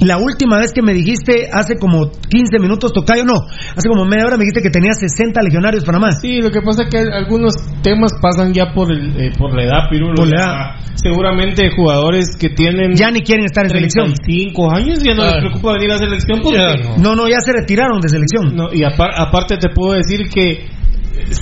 la 0.00 0.18
última 0.18 0.58
vez 0.58 0.72
que 0.72 0.82
me 0.82 0.92
dijiste, 0.92 1.48
hace 1.52 1.76
como 1.76 2.10
15 2.10 2.58
minutos, 2.60 2.92
Tocayo, 2.92 3.24
no, 3.24 3.34
hace 3.76 3.88
como 3.88 4.04
media 4.04 4.26
hora 4.26 4.36
me 4.36 4.44
dijiste 4.44 4.62
que 4.62 4.70
tenía 4.70 4.92
60 4.92 5.40
legionarios 5.50 5.84
Panamá. 5.84 6.12
Sí, 6.12 6.40
lo 6.40 6.50
que 6.50 6.60
pasa 6.62 6.84
es 6.84 6.88
que 6.90 6.98
algunos 7.12 7.52
temas 7.82 8.12
pasan 8.22 8.52
ya 8.54 8.72
por 8.72 8.90
el, 8.92 9.16
eh, 9.20 9.32
por 9.36 9.54
la 9.54 9.64
edad, 9.64 9.88
Pirulo. 9.90 10.14
Por 10.14 10.28
la 10.28 10.36
Ya, 10.38 10.44
edad. 10.44 10.76
Seguramente 10.94 11.70
jugadores 11.74 12.36
que 12.38 12.50
tienen 12.50 12.94
Ya 12.94 13.10
ni 13.10 13.20
quieren 13.20 13.44
estar 13.46 13.64
en 13.64 13.70
selección. 13.70 14.12
35 14.14 14.72
años 14.74 15.02
ya 15.02 15.14
no 15.14 15.24
les 15.24 15.34
preocupa 15.36 15.72
venir 15.74 15.90
a 15.92 15.98
selección 15.98 16.40
porque 16.42 16.58
no. 16.58 16.96
No, 16.98 17.14
no, 17.14 17.28
ya 17.28 17.40
se 17.40 17.52
retiraron 17.52 18.00
de 18.00 18.08
selección. 18.08 18.54
No, 18.54 18.68
y 18.72 18.82
apar- 18.82 19.14
aparte 19.16 19.56
te 19.56 19.70
puedo 19.70 19.94
decir 19.94 20.28
que 20.28 20.68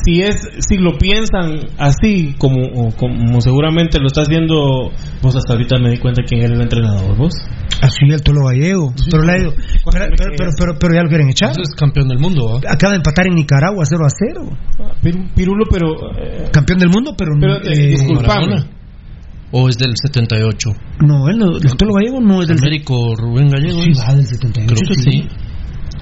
si 0.04 0.22
es 0.22 0.36
si 0.60 0.76
lo 0.78 0.96
piensan 0.98 1.60
así 1.78 2.34
como 2.38 2.62
o 2.74 2.90
como 2.96 3.40
seguramente 3.40 3.98
lo 4.00 4.06
está 4.06 4.22
haciendo 4.22 4.90
vos 5.22 5.36
hasta 5.36 5.52
ahorita 5.52 5.78
me 5.78 5.90
di 5.90 5.98
cuenta 5.98 6.22
quién 6.26 6.42
era 6.42 6.54
el 6.54 6.60
entrenador 6.62 7.16
vos 7.16 7.32
Así 7.80 8.06
el 8.10 8.20
Tolo 8.22 8.46
Gallego. 8.46 8.92
Pero, 9.08 9.22
le 9.22 9.32
ha 9.32 9.38
ido- 9.38 9.54
pero, 9.92 10.06
pero, 10.16 10.32
pero, 10.36 10.50
pero- 10.58 10.78
pero 10.80 10.94
ya 10.94 11.02
lo 11.04 11.08
quieren 11.08 11.28
echar. 11.28 11.52
Es 11.60 11.76
campeón 11.76 12.08
del 12.08 12.18
mundo, 12.18 12.54
¿va? 12.54 12.72
Acaba 12.72 12.90
de 12.90 12.96
empatar 12.96 13.28
en 13.28 13.34
Nicaragua 13.36 13.84
0 13.84 14.04
a 14.04 14.08
0. 14.10 14.50
Piru- 15.00 15.28
Pirulo 15.32 15.64
pero 15.70 15.92
eh, 16.18 16.48
Campeón 16.52 16.80
del 16.80 16.88
mundo, 16.88 17.14
pero, 17.16 17.30
Pero, 17.38 17.60
no. 17.60 17.70
eh, 17.70 17.86
disculpame. 17.90 18.64
¿O 19.52 19.68
es 19.68 19.78
del 19.78 19.92
78? 19.96 20.70
No, 21.06 21.28
él 21.28 21.38
no, 21.38 21.56
el 21.56 21.76
Tolo 21.76 21.94
Gallego 21.94 22.20
no 22.20 22.42
es 22.42 22.48
del. 22.48 22.58
Américo 22.58 23.14
Rubén 23.16 23.48
Gallego. 23.48 23.80
Sí, 23.80 23.92
va 23.92 24.12
del 24.12 24.26
78. 24.26 24.74
Creo 24.74 24.88
que 24.88 24.94
sí. 25.10 25.28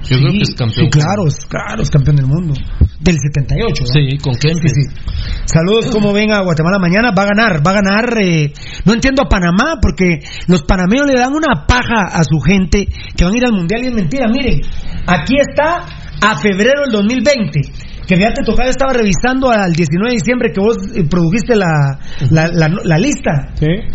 Yo 0.09 0.16
Sí, 0.16 0.23
creo 0.23 0.33
que 0.33 0.42
es 0.42 0.55
campeón. 0.55 0.87
Sí, 0.87 0.90
claro, 0.90 1.27
es, 1.27 1.37
claro, 1.47 1.83
es 1.83 1.90
campeón 1.90 2.16
del 2.16 2.27
mundo. 2.27 2.55
Del 3.01 3.16
78. 3.19 3.83
¿no? 3.83 3.87
Sí, 3.92 4.19
con 4.19 4.35
Kempes. 4.37 4.73
Sí, 4.73 4.83
sí. 4.83 5.01
Saludos, 5.47 5.87
¿cómo 5.90 6.12
ven 6.12 6.31
a 6.33 6.40
Guatemala 6.42 6.79
mañana? 6.79 7.11
Va 7.16 7.23
a 7.25 7.27
ganar, 7.27 7.66
va 7.66 7.71
a 7.71 7.75
ganar. 7.75 8.19
eh, 8.21 8.53
no 8.85 8.92
entiendo 8.95 9.23
a 9.23 9.29
Panamá, 9.29 9.77
porque 9.81 10.21
los 10.49 10.62
panameños 10.62 11.07
le 11.07 11.14
dan 11.19 11.33
una 11.33 11.66
paja 11.66 12.07
a 12.12 12.23
su 12.25 12.38
gente 12.40 12.87
que 13.16 13.25
van 13.25 13.35
a 13.35 13.37
ir 13.37 13.45
al 13.45 13.53
mundial 13.53 13.83
y 13.85 13.87
es 13.88 13.92
mentira. 13.95 14.27
Miren, 14.29 14.61
aquí 15.07 15.35
está 15.40 15.85
a 16.23 16.37
febrero 16.37 16.83
del 16.85 16.92
2020. 16.92 17.61
Que 18.07 18.16
fíjate, 18.16 18.42
Tocayo 18.45 18.71
estaba 18.71 18.92
revisando 18.92 19.51
al 19.51 19.73
19 19.73 20.11
de 20.11 20.14
diciembre 20.16 20.53
que 20.55 20.61
vos 20.61 20.77
eh, 20.95 21.03
produjiste 21.11 21.57
la, 21.57 21.99
la, 22.31 22.47
la- 22.49 22.69
la 22.85 22.99
lista. 22.99 23.53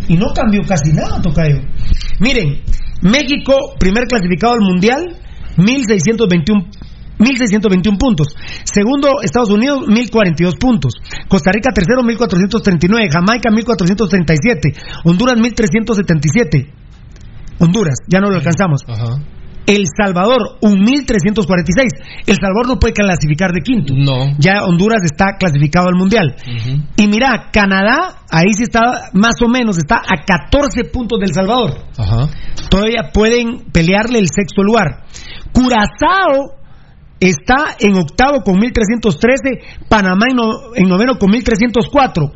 Y 0.10 0.18
no 0.18 0.28
cambió 0.36 0.62
casi 0.68 0.92
nada, 0.92 1.22
Tocayo. 1.22 1.62
Miren, 2.20 2.62
México, 3.02 3.56
primer 3.80 4.06
clasificado 4.08 4.54
al 4.54 4.60
mundial, 4.62 5.16
1621 5.62 6.70
1.621 7.22 7.98
puntos. 7.98 8.36
Segundo, 8.64 9.22
Estados 9.22 9.50
Unidos, 9.52 9.86
1.042 9.88 10.58
puntos. 10.58 10.94
Costa 11.28 11.52
Rica, 11.52 11.72
tercero, 11.72 12.02
1.439. 12.02 13.10
Jamaica, 13.12 13.50
1.437. 13.52 14.74
Honduras, 15.06 15.36
1.377. 15.38 16.68
Honduras, 17.60 17.96
ya 18.08 18.20
no 18.20 18.30
lo 18.30 18.38
alcanzamos. 18.38 18.82
El 19.68 19.86
Salvador, 19.96 20.58
un 20.62 20.84
1.346. 20.84 22.26
El 22.26 22.36
Salvador 22.36 22.68
no 22.68 22.80
puede 22.80 22.94
clasificar 22.94 23.52
de 23.52 23.62
quinto. 23.62 23.94
No. 23.96 24.36
Ya 24.40 24.64
Honduras 24.64 25.04
está 25.04 25.38
clasificado 25.40 25.88
al 25.88 25.96
Mundial. 25.96 26.36
Y 26.98 27.08
mira, 27.08 27.50
Canadá, 27.54 28.24
ahí 28.32 28.52
sí 28.54 28.64
está, 28.64 29.12
más 29.14 29.36
o 29.46 29.48
menos, 29.48 29.78
está 29.78 29.98
a 29.98 30.26
14 30.26 30.86
puntos 30.92 31.20
del 31.20 31.34
Salvador. 31.34 31.86
Ajá. 31.98 32.30
Todavía 32.70 33.12
pueden 33.14 33.72
pelearle 33.72 34.20
el 34.20 34.28
sexto 34.28 34.64
lugar. 34.64 35.06
Curazao 35.54 36.56
está 37.20 37.76
en 37.80 37.96
octavo 37.96 38.42
con 38.44 38.58
1313, 38.60 39.86
Panamá 39.88 40.26
en, 40.30 40.36
no- 40.36 40.76
en 40.76 40.88
noveno 40.88 41.18
con 41.20 41.30
1304. 41.32 42.32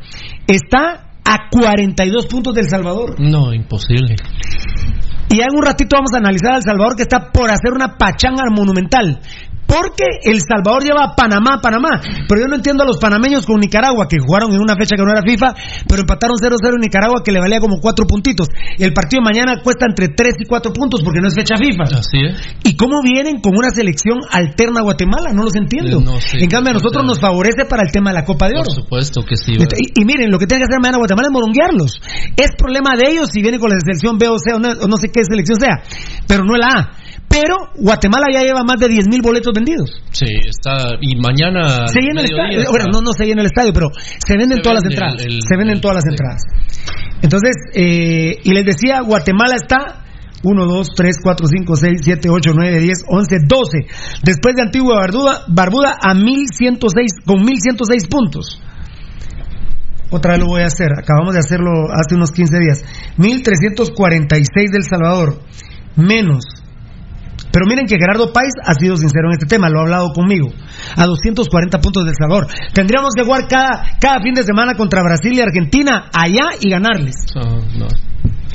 Está 0.46 1.10
a 1.24 1.48
42 1.50 2.26
puntos 2.26 2.54
del 2.54 2.68
Salvador. 2.68 3.16
No, 3.18 3.52
imposible. 3.52 4.14
Y 5.28 5.40
en 5.40 5.48
un 5.56 5.62
ratito 5.64 5.96
vamos 5.96 6.12
a 6.14 6.18
analizar 6.18 6.52
a 6.52 6.56
El 6.58 6.62
Salvador 6.62 6.94
que 6.94 7.02
está 7.02 7.32
por 7.32 7.50
hacer 7.50 7.72
una 7.74 7.96
pachanga 7.96 8.44
monumental. 8.54 9.20
Porque 9.66 10.04
El 10.22 10.40
Salvador 10.40 10.82
lleva 10.82 11.04
a 11.04 11.14
Panamá, 11.14 11.60
Panamá. 11.60 12.00
Pero 12.28 12.40
yo 12.40 12.46
no 12.48 12.56
entiendo 12.56 12.84
a 12.84 12.86
los 12.86 12.98
panameños 12.98 13.44
con 13.46 13.60
Nicaragua, 13.60 14.06
que 14.08 14.18
jugaron 14.18 14.52
en 14.52 14.60
una 14.60 14.74
fecha 14.74 14.96
que 14.96 15.02
no 15.02 15.10
era 15.10 15.22
FIFA, 15.22 15.54
pero 15.88 16.00
empataron 16.02 16.36
0-0 16.36 16.74
en 16.74 16.80
Nicaragua, 16.80 17.22
que 17.24 17.32
le 17.32 17.40
valía 17.40 17.60
como 17.60 17.80
4 17.80 18.06
puntitos. 18.06 18.48
Y 18.78 18.84
el 18.84 18.92
partido 18.92 19.22
de 19.22 19.32
mañana 19.32 19.62
cuesta 19.62 19.86
entre 19.88 20.08
3 20.08 20.34
y 20.40 20.46
4 20.46 20.72
puntos 20.72 21.02
porque 21.02 21.20
no 21.20 21.28
es 21.28 21.34
fecha 21.34 21.56
FIFA. 21.56 21.98
Así 21.98 22.18
es. 22.24 22.40
¿Y 22.64 22.76
cómo 22.76 23.02
vienen 23.02 23.40
con 23.40 23.56
una 23.56 23.70
selección 23.70 24.18
alterna 24.30 24.80
a 24.80 24.82
Guatemala? 24.84 25.32
No 25.32 25.42
los 25.42 25.54
entiendo. 25.56 26.00
No 26.00 26.16
en 26.32 26.48
cambio, 26.48 26.70
a 26.70 26.74
nosotros 26.74 27.04
nos 27.04 27.20
favorece 27.20 27.64
para 27.68 27.82
el 27.82 27.92
tema 27.92 28.10
de 28.10 28.14
la 28.14 28.24
Copa 28.24 28.46
de 28.48 28.54
Por 28.54 28.62
Oro. 28.62 28.70
supuesto 28.70 29.24
que 29.24 29.36
sí. 29.36 29.52
Y, 29.52 30.00
y 30.00 30.04
miren, 30.04 30.30
lo 30.30 30.38
que 30.38 30.46
tiene 30.46 30.60
que 30.62 30.68
hacer 30.70 30.80
mañana 30.80 30.98
Guatemala 30.98 31.28
es 31.28 31.32
moronguearlos. 31.32 32.00
Es 32.36 32.50
problema 32.56 32.90
de 32.96 33.10
ellos 33.10 33.28
si 33.32 33.42
viene 33.42 33.58
con 33.58 33.70
la 33.70 33.76
selección 33.80 34.18
B 34.18 34.28
o 34.28 34.38
C 34.38 34.54
o 34.54 34.58
no, 34.58 34.68
o 34.80 34.86
no 34.88 34.96
sé 34.96 35.08
qué 35.12 35.24
selección 35.24 35.58
sea, 35.58 35.82
pero 36.26 36.44
no 36.44 36.56
la 36.56 36.66
A. 36.66 36.90
Pero 37.28 37.56
Guatemala 37.76 38.26
ya 38.32 38.42
lleva 38.42 38.62
más 38.62 38.78
de 38.80 38.88
10.000 38.88 39.20
boletos 39.22 39.52
vendidos. 39.52 39.90
Sí, 40.12 40.26
está. 40.48 40.96
Y 41.00 41.16
mañana. 41.16 41.86
Se 41.88 42.00
llena 42.00 42.20
el 42.22 42.30
estadio. 42.30 42.58
está- 42.60 42.70
Bueno, 42.70 42.86
no, 42.92 43.00
no 43.02 43.12
se 43.12 43.24
llena 43.26 43.42
el 43.42 43.46
estadio, 43.46 43.72
pero 43.74 43.88
se 43.94 44.36
venden 44.36 44.58
Se 44.58 44.62
todas 44.62 44.82
vende 44.82 44.96
las 44.96 45.02
entradas. 45.12 45.26
el- 45.26 45.34
el- 45.34 45.40
se 45.42 45.56
venden 45.56 45.80
todas 45.80 45.94
las 45.96 46.06
entradas. 46.06 46.42
Entonces, 47.22 47.54
eh, 47.74 48.38
y 48.42 48.52
les 48.52 48.64
decía, 48.64 49.00
Guatemala 49.00 49.56
está 49.56 50.04
1, 50.44 50.66
2, 50.66 50.88
3, 50.94 51.16
4, 51.22 51.46
5, 51.48 51.76
6, 51.76 52.00
7, 52.02 52.28
8, 52.30 52.52
9, 52.54 52.78
10, 52.78 53.04
11, 53.08 53.36
12. 53.46 53.86
Después 54.22 54.54
de 54.54 54.62
Antigua 54.62 54.96
Barbuda, 55.00 55.42
Barbuda 55.48 55.96
a 56.00 56.14
1106, 56.14 57.10
con 57.26 57.42
1106 57.44 58.06
puntos. 58.06 58.62
Otra 60.10 60.32
vez 60.34 60.40
lo 60.40 60.46
voy 60.46 60.62
a 60.62 60.66
hacer. 60.66 60.88
Acabamos 60.96 61.34
de 61.34 61.40
hacerlo 61.40 61.70
hace 61.92 62.14
unos 62.14 62.30
15 62.30 62.58
días. 62.60 62.84
1346 63.18 64.70
del 64.70 64.84
Salvador. 64.84 65.40
Menos. 65.96 66.44
Pero 67.56 67.64
miren 67.66 67.86
que 67.86 67.96
Gerardo 67.96 68.34
Páez 68.34 68.52
ha 68.62 68.74
sido 68.74 68.98
sincero 68.98 69.28
en 69.28 69.40
este 69.40 69.46
tema, 69.46 69.70
lo 69.70 69.78
ha 69.78 69.82
hablado 69.84 70.12
conmigo. 70.12 70.48
A 70.94 71.06
240 71.06 71.80
puntos 71.80 72.04
del 72.04 72.12
Salvador. 72.14 72.48
Tendríamos 72.74 73.14
que 73.16 73.24
jugar 73.24 73.48
cada, 73.48 73.96
cada 73.98 74.20
fin 74.20 74.34
de 74.34 74.42
semana 74.42 74.74
contra 74.74 75.02
Brasil 75.02 75.32
y 75.32 75.40
Argentina 75.40 76.10
allá 76.12 76.50
y 76.60 76.68
ganarles. 76.68 77.14
No, 77.34 77.56
no. 77.78 77.86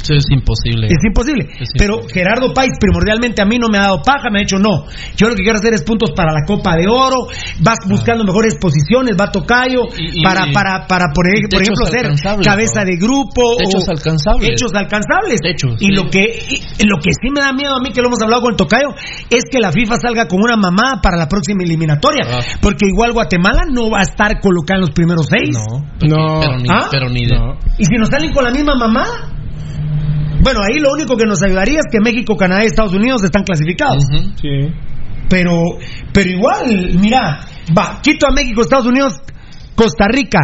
Eso 0.01 0.13
es 0.15 0.25
imposible. 0.31 0.87
Es 0.87 0.97
imposible. 1.05 1.47
Pero 1.77 2.01
Gerardo 2.11 2.53
Páez, 2.53 2.71
primordialmente 2.79 3.41
a 3.41 3.45
mí 3.45 3.57
no 3.57 3.67
me 3.69 3.77
ha 3.77 3.81
dado 3.83 4.01
paja, 4.01 4.29
me 4.31 4.39
ha 4.39 4.41
dicho 4.41 4.57
no. 4.57 4.85
Yo 5.15 5.29
lo 5.29 5.35
que 5.35 5.43
quiero 5.43 5.59
hacer 5.59 5.73
es 5.73 5.83
puntos 5.83 6.11
para 6.15 6.31
la 6.33 6.41
Copa 6.45 6.75
de 6.75 6.87
Oro, 6.87 7.27
vas 7.59 7.77
buscando 7.87 8.23
mejores 8.23 8.55
posiciones, 8.59 9.15
va 9.19 9.31
Tocayo, 9.31 9.83
Y- 9.97 10.19
y- 10.19 10.23
para, 10.23 10.45
para, 10.53 10.87
para 10.87 11.05
por, 11.13 11.25
por 11.49 11.61
ejemplo, 11.61 11.85
ser 11.85 12.09
cabeza 12.43 12.81
¿no? 12.81 12.85
de 12.85 12.97
grupo. 12.97 13.57
Techos 13.57 13.87
o- 13.87 13.91
alcanzables. 13.91 14.49
Hechos 14.49 14.71
alcanzables. 14.73 15.39
Techos, 15.41 15.81
y 15.81 15.85
sí. 15.87 15.91
lo 15.93 16.09
que 16.09 16.21
y 16.79 16.87
lo 16.87 16.97
que 16.97 17.11
sí 17.13 17.29
me 17.33 17.41
da 17.41 17.53
miedo 17.53 17.75
a 17.75 17.79
mí, 17.81 17.91
que 17.93 18.01
lo 18.01 18.07
hemos 18.07 18.21
hablado 18.21 18.41
con 18.41 18.51
el 18.51 18.57
Tocayo, 18.57 18.89
es 19.29 19.43
que 19.51 19.59
la 19.59 19.71
FIFA 19.71 19.95
salga 19.97 20.27
con 20.27 20.39
una 20.43 20.55
mamá 20.57 20.99
para 21.01 21.17
la 21.17 21.27
próxima 21.27 21.63
eliminatoria. 21.63 22.23
Ah. 22.27 22.39
Porque 22.61 22.87
igual 22.87 23.13
Guatemala 23.13 23.63
no 23.71 23.89
va 23.89 23.99
a 23.99 24.03
estar 24.03 24.39
colocada 24.39 24.77
en 24.77 24.81
los 24.81 24.91
primeros 24.91 25.27
seis. 25.29 25.55
No, 25.55 25.79
No. 26.07 26.39
pero 26.41 26.57
ni, 26.57 26.69
¿Ah? 26.69 26.87
pero 26.91 27.09
ni 27.09 27.25
de. 27.27 27.35
¿Y 27.77 27.85
si 27.85 27.95
nos 27.97 28.09
salen 28.09 28.31
con 28.33 28.43
la 28.43 28.51
misma 28.51 28.75
mamá? 28.75 29.05
Bueno, 30.43 30.59
ahí 30.63 30.79
lo 30.79 30.91
único 30.93 31.15
que 31.15 31.25
nos 31.25 31.41
ayudaría 31.43 31.79
es 31.79 31.85
que 31.91 31.99
México, 31.99 32.35
Canadá 32.35 32.63
y 32.63 32.67
Estados 32.67 32.93
Unidos 32.93 33.23
están 33.23 33.43
clasificados. 33.43 34.03
Ujú. 34.05 34.31
Sí. 34.41 34.73
Pero, 35.29 35.53
pero 36.13 36.29
igual, 36.29 36.89
mira, 36.99 37.39
va, 37.77 37.99
quito 38.01 38.27
a 38.27 38.31
México, 38.31 38.61
Estados 38.61 38.87
Unidos, 38.87 39.13
Costa 39.75 40.05
Rica. 40.11 40.39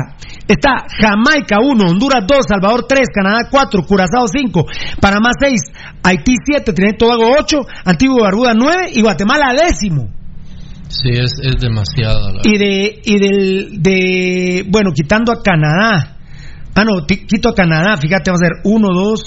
Está 0.48 0.86
Jamaica 1.02 1.58
1, 1.62 1.84
Honduras 1.92 2.24
2, 2.26 2.38
Salvador 2.48 2.86
3, 2.88 3.06
Canadá 3.14 3.50
4, 3.52 3.84
Curazao 3.84 4.28
5, 4.28 4.66
Panamá 5.02 5.32
6, 5.42 5.60
Haití 6.04 6.36
7, 6.46 6.72
Trinidad 6.72 6.96
y 6.96 6.98
Tobago 6.98 7.24
8, 7.38 7.58
Antigua 7.84 8.18
y 8.20 8.22
Barbuda 8.24 8.54
9 8.56 8.90
y 8.94 9.02
Guatemala 9.02 9.54
décimo. 9.54 10.08
Sí, 10.88 11.10
es, 11.12 11.34
es 11.44 11.56
demasiado. 11.60 12.32
la- 12.32 12.42
Y 12.46 12.58
de, 12.58 13.02
y 13.04 13.20
del, 13.20 13.82
de, 13.82 14.66
bueno, 14.70 14.92
quitando 14.94 15.34
a 15.34 15.42
Canadá. 15.44 16.16
Ah, 16.76 16.84
no, 16.86 17.06
quito 17.06 17.50
a 17.50 17.54
Canadá, 17.54 17.98
fíjate, 17.98 18.32
va 18.32 18.36
a 18.36 18.38
ser 18.38 18.52
1, 18.64 18.88
2, 18.94 19.24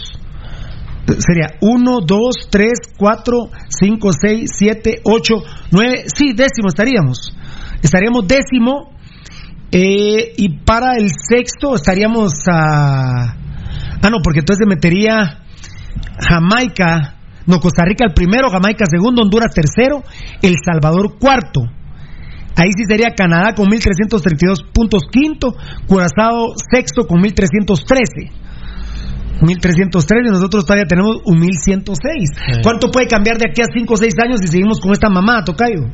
sería 1.18 1.58
1, 1.60 1.98
2, 2.06 2.48
3, 2.50 2.70
4, 2.96 3.50
5, 3.68 4.10
6, 4.12 4.50
7, 4.52 5.00
8, 5.04 5.34
9, 5.72 6.04
sí, 6.14 6.32
décimo 6.32 6.68
estaríamos. 6.68 7.36
Estaríamos 7.82 8.26
décimo. 8.26 8.90
eh, 9.72 10.32
y 10.36 10.58
para 10.64 10.96
el 10.96 11.10
sexto 11.10 11.76
estaríamos 11.76 12.32
a. 12.50 13.36
Ah, 14.02 14.10
no, 14.10 14.18
porque 14.22 14.40
entonces 14.40 14.64
se 14.64 14.68
metería 14.68 15.44
Jamaica. 16.28 17.16
No, 17.46 17.58
Costa 17.60 17.84
Rica 17.84 18.04
el 18.06 18.14
primero, 18.14 18.50
Jamaica 18.50 18.84
segundo, 18.88 19.22
Honduras 19.22 19.52
tercero, 19.54 20.02
El 20.42 20.56
Salvador 20.64 21.18
cuarto. 21.18 21.62
Ahí 22.56 22.70
sí 22.76 22.84
sería 22.86 23.14
Canadá 23.14 23.54
con 23.54 23.68
1332 23.68 24.64
puntos 24.72 25.02
quinto, 25.10 25.54
Curazao 25.86 26.52
sexto 26.70 27.06
con 27.06 27.20
1313. 27.20 28.39
1313 29.42 30.28
y 30.28 30.30
nosotros 30.30 30.64
todavía 30.64 30.86
tenemos 30.86 31.18
un 31.24 31.38
1106. 31.40 32.30
Sí. 32.30 32.60
¿Cuánto 32.62 32.90
puede 32.90 33.06
cambiar 33.06 33.38
de 33.38 33.50
aquí 33.50 33.62
a 33.62 33.66
5 33.72 33.92
o 33.92 33.96
6 33.96 34.14
años 34.24 34.40
si 34.40 34.48
seguimos 34.48 34.80
con 34.80 34.92
esta 34.92 35.08
mamá, 35.08 35.44
Tocayo? 35.44 35.86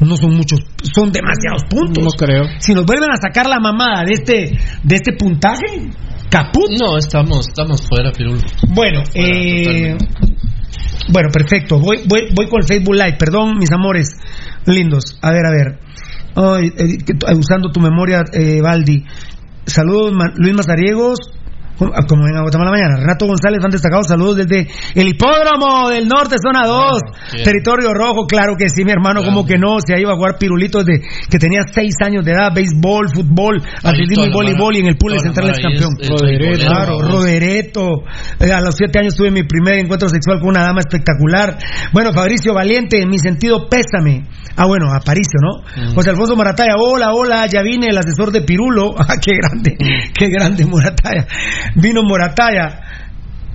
No 0.00 0.16
son 0.16 0.36
muchos, 0.36 0.60
son 0.94 1.10
demasiados 1.10 1.64
puntos. 1.68 2.04
No 2.04 2.10
creo. 2.10 2.44
Si 2.60 2.72
nos 2.72 2.86
vuelven 2.86 3.10
a 3.10 3.16
sacar 3.16 3.46
la 3.46 3.58
mamada 3.58 4.04
de 4.04 4.12
este, 4.12 4.58
de 4.82 4.94
este 4.94 5.12
puntaje, 5.12 5.90
caput. 6.30 6.70
No, 6.78 6.96
estamos, 6.96 7.48
estamos 7.48 7.86
fuera, 7.86 8.12
Pirul. 8.12 8.38
Bueno, 8.68 9.02
Fuera, 9.04 9.28
eh, 9.28 9.96
bueno, 11.10 11.30
perfecto. 11.32 11.80
Voy, 11.80 12.02
voy, 12.06 12.28
voy 12.34 12.48
con 12.48 12.60
el 12.62 12.68
Facebook 12.68 12.94
Live. 12.94 13.16
Perdón, 13.18 13.58
mis 13.58 13.72
amores 13.72 14.10
lindos. 14.66 15.18
A 15.22 15.30
ver, 15.30 15.46
a 15.46 15.50
ver. 15.50 15.78
Ay, 16.36 16.72
eh, 16.76 17.34
usando 17.34 17.70
tu 17.72 17.80
memoria, 17.80 18.24
eh, 18.32 18.60
Baldi. 18.62 19.04
Saludos, 19.66 20.12
Luis 20.36 20.54
Mazariegos. 20.54 21.18
Como 21.78 22.26
en 22.26 22.42
Guatemala 22.42 22.70
mañana. 22.70 22.96
Renato 22.96 23.26
González, 23.26 23.60
van 23.62 23.70
destacados. 23.70 24.06
Saludos 24.08 24.36
desde 24.36 24.66
el 24.94 25.08
hipódromo 25.08 25.88
del 25.90 26.08
norte, 26.08 26.36
zona 26.42 26.66
2. 26.66 27.00
bien. 27.32 27.44
territorio 27.44 27.94
rojo, 27.94 28.26
claro 28.26 28.54
que 28.58 28.68
sí, 28.68 28.84
mi 28.84 28.90
hermano. 28.90 29.20
Claro. 29.20 29.34
Como 29.34 29.46
que 29.46 29.56
no, 29.58 29.78
se 29.80 29.98
iba 30.00 30.12
a 30.12 30.16
jugar 30.16 30.38
pirulito 30.38 30.82
desde 30.82 31.02
que 31.30 31.38
tenía 31.38 31.60
6 31.72 31.94
años 32.04 32.24
de 32.24 32.32
edad. 32.32 32.50
Béisbol, 32.54 33.08
fútbol, 33.14 33.62
atletismo 33.82 34.24
y 34.26 34.32
voleibol. 34.32 34.74
Y 34.76 34.80
en 34.80 34.86
el 34.88 34.96
pool 34.96 35.12
la 35.14 35.20
central 35.20 35.50
es 35.50 35.58
campeón. 35.60 35.90
es- 36.00 36.10
es 36.10 36.20
beisbolero, 36.22 36.66
Claro. 36.68 37.00
Rodereto. 37.00 38.02
Eh, 38.40 38.52
a 38.52 38.60
los 38.60 38.74
siete 38.76 38.98
años 38.98 39.14
tuve 39.14 39.30
mi 39.30 39.42
primer 39.44 39.74
encuentro 39.78 40.08
sexual 40.08 40.40
con 40.40 40.48
una 40.50 40.62
dama 40.62 40.80
espectacular. 40.80 41.56
Bueno, 41.92 42.12
Fabricio 42.12 42.54
Valiente, 42.54 43.00
en 43.00 43.08
mi 43.08 43.18
sentido, 43.18 43.68
pésame. 43.68 44.24
Ah, 44.56 44.66
bueno, 44.66 44.92
a 44.92 45.00
Paricio, 45.00 45.38
¿no? 45.40 45.62
Mm. 45.90 45.94
José 45.94 46.10
Alfonso 46.10 46.34
Morataya, 46.34 46.74
hola, 46.76 47.12
hola, 47.12 47.46
ya 47.46 47.62
vine, 47.62 47.86
el 47.88 47.98
asesor 47.98 48.32
de 48.32 48.42
Pirulo. 48.42 48.94
Ah, 49.08 49.14
qué 49.22 49.32
grande, 49.36 49.76
Mm. 49.78 50.12
qué 50.12 50.28
grande 50.28 50.66
Morataya. 50.66 51.26
Vino 51.76 52.02
Morataya. 52.02 52.80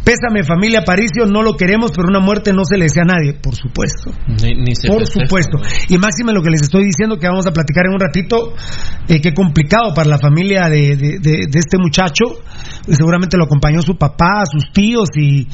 Pésame, 0.03 0.43
familia 0.43 0.83
Paricio, 0.83 1.25
no 1.27 1.41
lo 1.43 1.55
queremos, 1.55 1.91
pero 1.95 2.09
una 2.09 2.19
muerte 2.19 2.51
no 2.51 2.65
se 2.65 2.75
le 2.75 2.83
desea 2.83 3.03
a 3.03 3.05
nadie, 3.05 3.35
por 3.41 3.55
supuesto. 3.55 4.11
Ni, 4.27 4.53
ni 4.53 4.75
se 4.75 4.89
Por 4.89 5.05
supuesto. 5.07 5.59
Y 5.87 5.97
máxime 5.97 6.33
lo 6.33 6.41
que 6.41 6.49
les 6.49 6.61
estoy 6.61 6.83
diciendo, 6.83 7.17
que 7.17 7.25
vamos 7.29 7.47
a 7.47 7.51
platicar 7.53 7.85
en 7.85 7.93
un 7.93 8.01
ratito, 8.01 8.53
eh, 9.07 9.21
qué 9.21 9.33
complicado 9.33 9.93
para 9.93 10.09
la 10.09 10.17
familia 10.19 10.67
de, 10.67 10.97
de- 10.97 11.19
de- 11.19 11.47
de 11.49 11.57
este 11.57 11.77
muchacho. 11.79 12.25
Y 12.85 12.95
seguramente 12.95 13.37
lo 13.37 13.45
acompañó 13.45 13.81
su 13.81 13.95
papá, 13.95 14.43
sus 14.45 14.73
tíos, 14.73 15.07
y, 15.15 15.47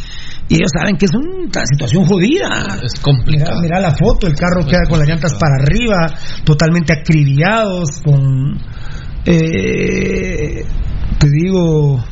y 0.49 0.55
ellos 0.55 0.71
saben 0.75 0.97
que 0.97 1.05
es 1.05 1.11
una 1.13 1.63
situación 1.71 2.05
jodida. 2.05 2.49
Es 2.81 2.99
complicado. 2.99 3.61
Mira, 3.61 3.77
mira 3.77 3.79
la 3.79 3.95
foto, 3.95 4.25
el 4.25 4.33
carro 4.33 4.65
queda 4.65 4.89
con 4.89 4.97
las 4.97 5.07
llantas 5.07 5.35
para 5.35 5.57
arriba, 5.61 6.07
totalmente 6.43 6.91
acribillados, 6.91 8.01
con... 8.03 8.57
eh, 9.27 10.63
te 11.19 11.27
digo... 11.29 12.03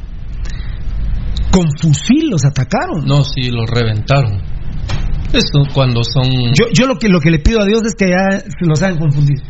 Con 1.52 1.66
fusil 1.82 2.30
los 2.30 2.46
atacaron. 2.46 3.06
No, 3.06 3.24
sí, 3.24 3.50
los 3.50 3.70
reventaron. 3.70 4.42
Eso 5.34 5.64
cuando 5.74 6.04
son. 6.04 6.30
Yo, 6.54 6.66
yo 6.74 6.88
lo 6.88 6.98
que 6.98 7.10
lo 7.10 7.20
que 7.20 7.32
le 7.32 7.40
pido 7.40 7.62
a 7.62 7.66
Dios 7.66 7.82
es 7.86 7.96
que 7.96 8.08
ya 8.08 8.40
se 8.40 8.66
los 8.66 8.82
hagan 8.82 8.98
confundir. 8.98 9.42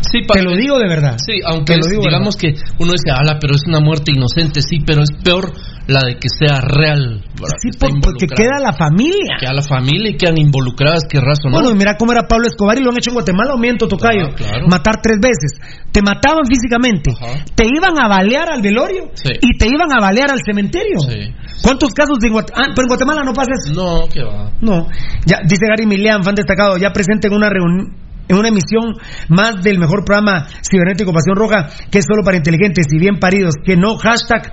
Sí, 0.00 0.20
Te 0.26 0.42
lo 0.42 0.56
digo 0.56 0.78
de 0.78 0.88
verdad. 0.88 1.16
Sí, 1.24 1.40
aunque 1.44 1.76
lo 1.76 1.86
digo, 1.86 2.02
digamos 2.02 2.36
que 2.36 2.54
uno 2.78 2.92
dice, 2.92 3.10
ala, 3.10 3.38
pero 3.40 3.54
es 3.54 3.62
una 3.66 3.80
muerte 3.80 4.12
inocente, 4.14 4.60
sí, 4.62 4.78
pero 4.86 5.02
es 5.02 5.10
peor 5.22 5.52
la 5.86 6.00
de 6.06 6.16
que 6.16 6.28
sea 6.28 6.60
real. 6.60 7.24
¿verdad? 7.34 7.56
Sí, 7.62 7.70
Que 7.70 7.70
está 7.70 7.88
por- 7.88 8.00
porque 8.12 8.26
queda 8.26 8.60
la 8.60 8.72
familia. 8.74 9.36
Que 9.40 9.46
a 9.46 9.52
la 9.54 9.62
familia 9.62 10.10
y 10.10 10.16
quedan 10.16 10.36
involucradas, 10.36 11.04
que 11.08 11.18
razo, 11.20 11.48
¿no? 11.48 11.52
Bueno, 11.52 11.70
y 11.70 11.74
mira 11.74 11.96
cómo 11.96 12.12
era 12.12 12.28
Pablo 12.28 12.46
Escobar 12.46 12.76
y 12.78 12.82
lo 12.82 12.90
han 12.90 12.96
hecho 12.98 13.10
en 13.10 13.14
Guatemala, 13.14 13.54
o 13.54 13.58
miento, 13.58 13.88
Tocayo. 13.88 14.26
Ah, 14.30 14.34
claro. 14.36 14.66
Matar 14.68 15.00
tres 15.02 15.16
veces. 15.20 15.52
Te 15.90 16.02
mataban 16.02 16.44
físicamente, 16.46 17.10
Ajá. 17.12 17.44
te 17.54 17.64
iban 17.66 17.98
a 17.98 18.06
balear 18.08 18.50
al 18.52 18.60
velorio 18.60 19.10
Sí. 19.14 19.30
y 19.40 19.56
te 19.56 19.66
iban 19.66 19.88
a 19.96 20.00
balear 20.00 20.30
al 20.30 20.40
cementerio. 20.44 20.98
Sí. 21.00 21.32
¿Cuántos 21.62 21.90
casos 21.94 22.18
de 22.20 22.28
Guatemala? 22.28 22.66
Ah, 22.68 22.72
pero 22.74 22.82
en 22.84 22.88
Guatemala 22.88 23.22
no 23.24 23.32
pasa 23.32 23.50
eso. 23.56 23.72
No, 23.74 24.08
que 24.08 24.22
va. 24.22 24.50
No. 24.60 24.86
Ya, 25.24 25.38
dice 25.44 25.64
Gary 25.68 25.86
Milian, 25.86 26.22
fan 26.22 26.34
destacado, 26.34 26.76
ya 26.76 26.90
presente 26.92 27.28
en 27.28 27.34
una 27.34 27.48
reunión. 27.48 27.96
En 28.28 28.36
una 28.36 28.48
emisión 28.48 28.94
más 29.28 29.62
del 29.62 29.78
mejor 29.78 30.04
programa 30.04 30.46
cibernético 30.62 31.12
Pasión 31.12 31.36
Roja, 31.36 31.68
que 31.90 31.98
es 31.98 32.04
solo 32.06 32.22
para 32.22 32.36
inteligentes 32.36 32.86
y 32.90 32.98
bien 32.98 33.18
paridos, 33.18 33.54
que 33.64 33.76
no, 33.76 33.96
hashtag 33.96 34.52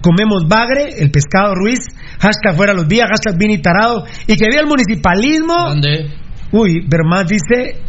comemos 0.00 0.46
bagre, 0.48 1.00
el 1.00 1.10
pescado 1.10 1.54
Ruiz, 1.54 1.80
hashtag 2.20 2.56
fuera 2.56 2.72
los 2.72 2.88
días, 2.88 3.08
hashtag 3.10 3.38
Vini 3.38 3.58
Tarado, 3.60 4.04
y 4.26 4.36
que 4.36 4.48
vea 4.48 4.60
el 4.60 4.66
municipalismo. 4.66 5.54
Grande. 5.70 6.14
Uy, 6.52 6.86
pero 6.88 7.04
más 7.04 7.26
dice. 7.26 7.82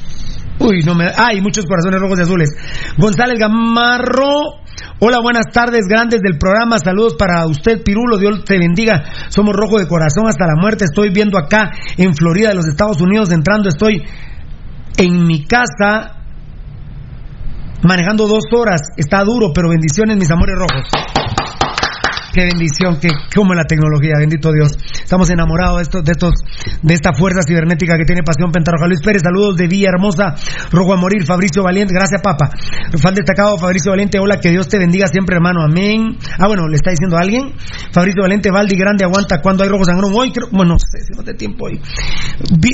Uy, 0.60 0.82
no 0.86 0.94
me. 0.94 1.06
Ay, 1.16 1.42
muchos 1.42 1.66
corazones 1.66 2.02
rojos 2.02 2.20
y 2.20 2.24
azules. 2.24 2.50
González 2.98 3.40
Gamarro. 3.40 4.60
Hola, 5.00 5.22
buenas 5.22 5.46
tardes, 5.54 5.86
grandes 5.88 6.20
del 6.20 6.38
programa. 6.38 6.78
Saludos 6.80 7.16
para 7.18 7.46
usted, 7.48 7.82
Pirulo. 7.84 8.18
Dios 8.18 8.44
te 8.44 8.60
bendiga. 8.60 9.06
Somos 9.30 9.56
rojos 9.56 9.80
de 9.80 9.88
corazón 9.88 10.28
hasta 10.28 10.46
la 10.46 10.56
muerte. 10.60 10.84
Estoy 10.84 11.10
viendo 11.12 11.38
acá 11.38 11.72
en 11.96 12.14
Florida, 12.14 12.50
de 12.50 12.56
los 12.56 12.68
Estados 12.68 13.00
Unidos, 13.00 13.32
entrando. 13.32 13.70
Estoy 13.70 14.04
en 15.00 15.26
mi 15.26 15.46
casa 15.46 16.16
manejando 17.84 18.28
dos 18.28 18.44
horas. 18.56 18.82
Está 18.98 19.24
duro, 19.24 19.52
pero 19.54 19.70
bendiciones, 19.70 20.18
mis 20.18 20.30
amores 20.30 20.56
rojos. 20.58 21.09
Qué 22.32 22.46
bendición, 22.46 23.00
que 23.00 23.10
como 23.36 23.54
la 23.56 23.64
tecnología, 23.64 24.14
bendito 24.20 24.52
Dios. 24.52 24.78
Estamos 25.04 25.30
enamorados 25.32 25.78
de 25.78 25.82
estos, 25.84 26.04
de 26.04 26.12
estos, 26.12 26.32
de 26.84 26.94
esta 26.94 27.14
fuerza 27.14 27.42
cibernética 27.42 27.98
que 27.98 28.06
tiene 28.06 28.22
pasión 28.22 28.52
Pentarroja. 28.52 28.86
Luis 28.88 29.02
Pérez, 29.02 29.24
saludos 29.24 29.56
de 29.56 29.68
Villa 29.68 29.90
Hermosa, 29.90 30.36
Rojo 30.72 30.94
a 30.94 30.98
morir, 30.98 31.26
Fabricio 31.26 31.64
Valiente, 31.64 31.94
gracias 31.94 32.22
papa. 32.22 32.50
Fan 32.98 33.16
destacado, 33.16 33.58
Fabricio 33.58 33.92
Valiente, 33.92 34.20
hola, 34.20 34.40
que 34.40 34.50
Dios 34.52 34.68
te 34.68 34.78
bendiga 34.78 35.08
siempre, 35.08 35.38
hermano, 35.38 35.64
amén. 35.64 36.18
Ah, 36.38 36.48
bueno, 36.48 36.68
le 36.68 36.76
está 36.76 36.92
diciendo 36.92 37.18
a 37.18 37.22
alguien. 37.22 37.54
Fabricio 37.92 38.22
Valente, 38.22 38.52
Valdi 38.52 38.76
Grande, 38.78 39.06
aguanta 39.06 39.42
cuando 39.42 39.64
hay 39.64 39.70
rojo 39.70 39.86
sangrón. 39.86 40.14
Hoy, 40.16 40.32
creo- 40.32 40.50
bueno, 40.52 40.74
no 40.74 40.80
sé 40.80 41.00
si 41.06 41.18
no 41.18 41.24
te 41.24 41.34
tiempo 41.34 41.66
hoy. 41.66 41.82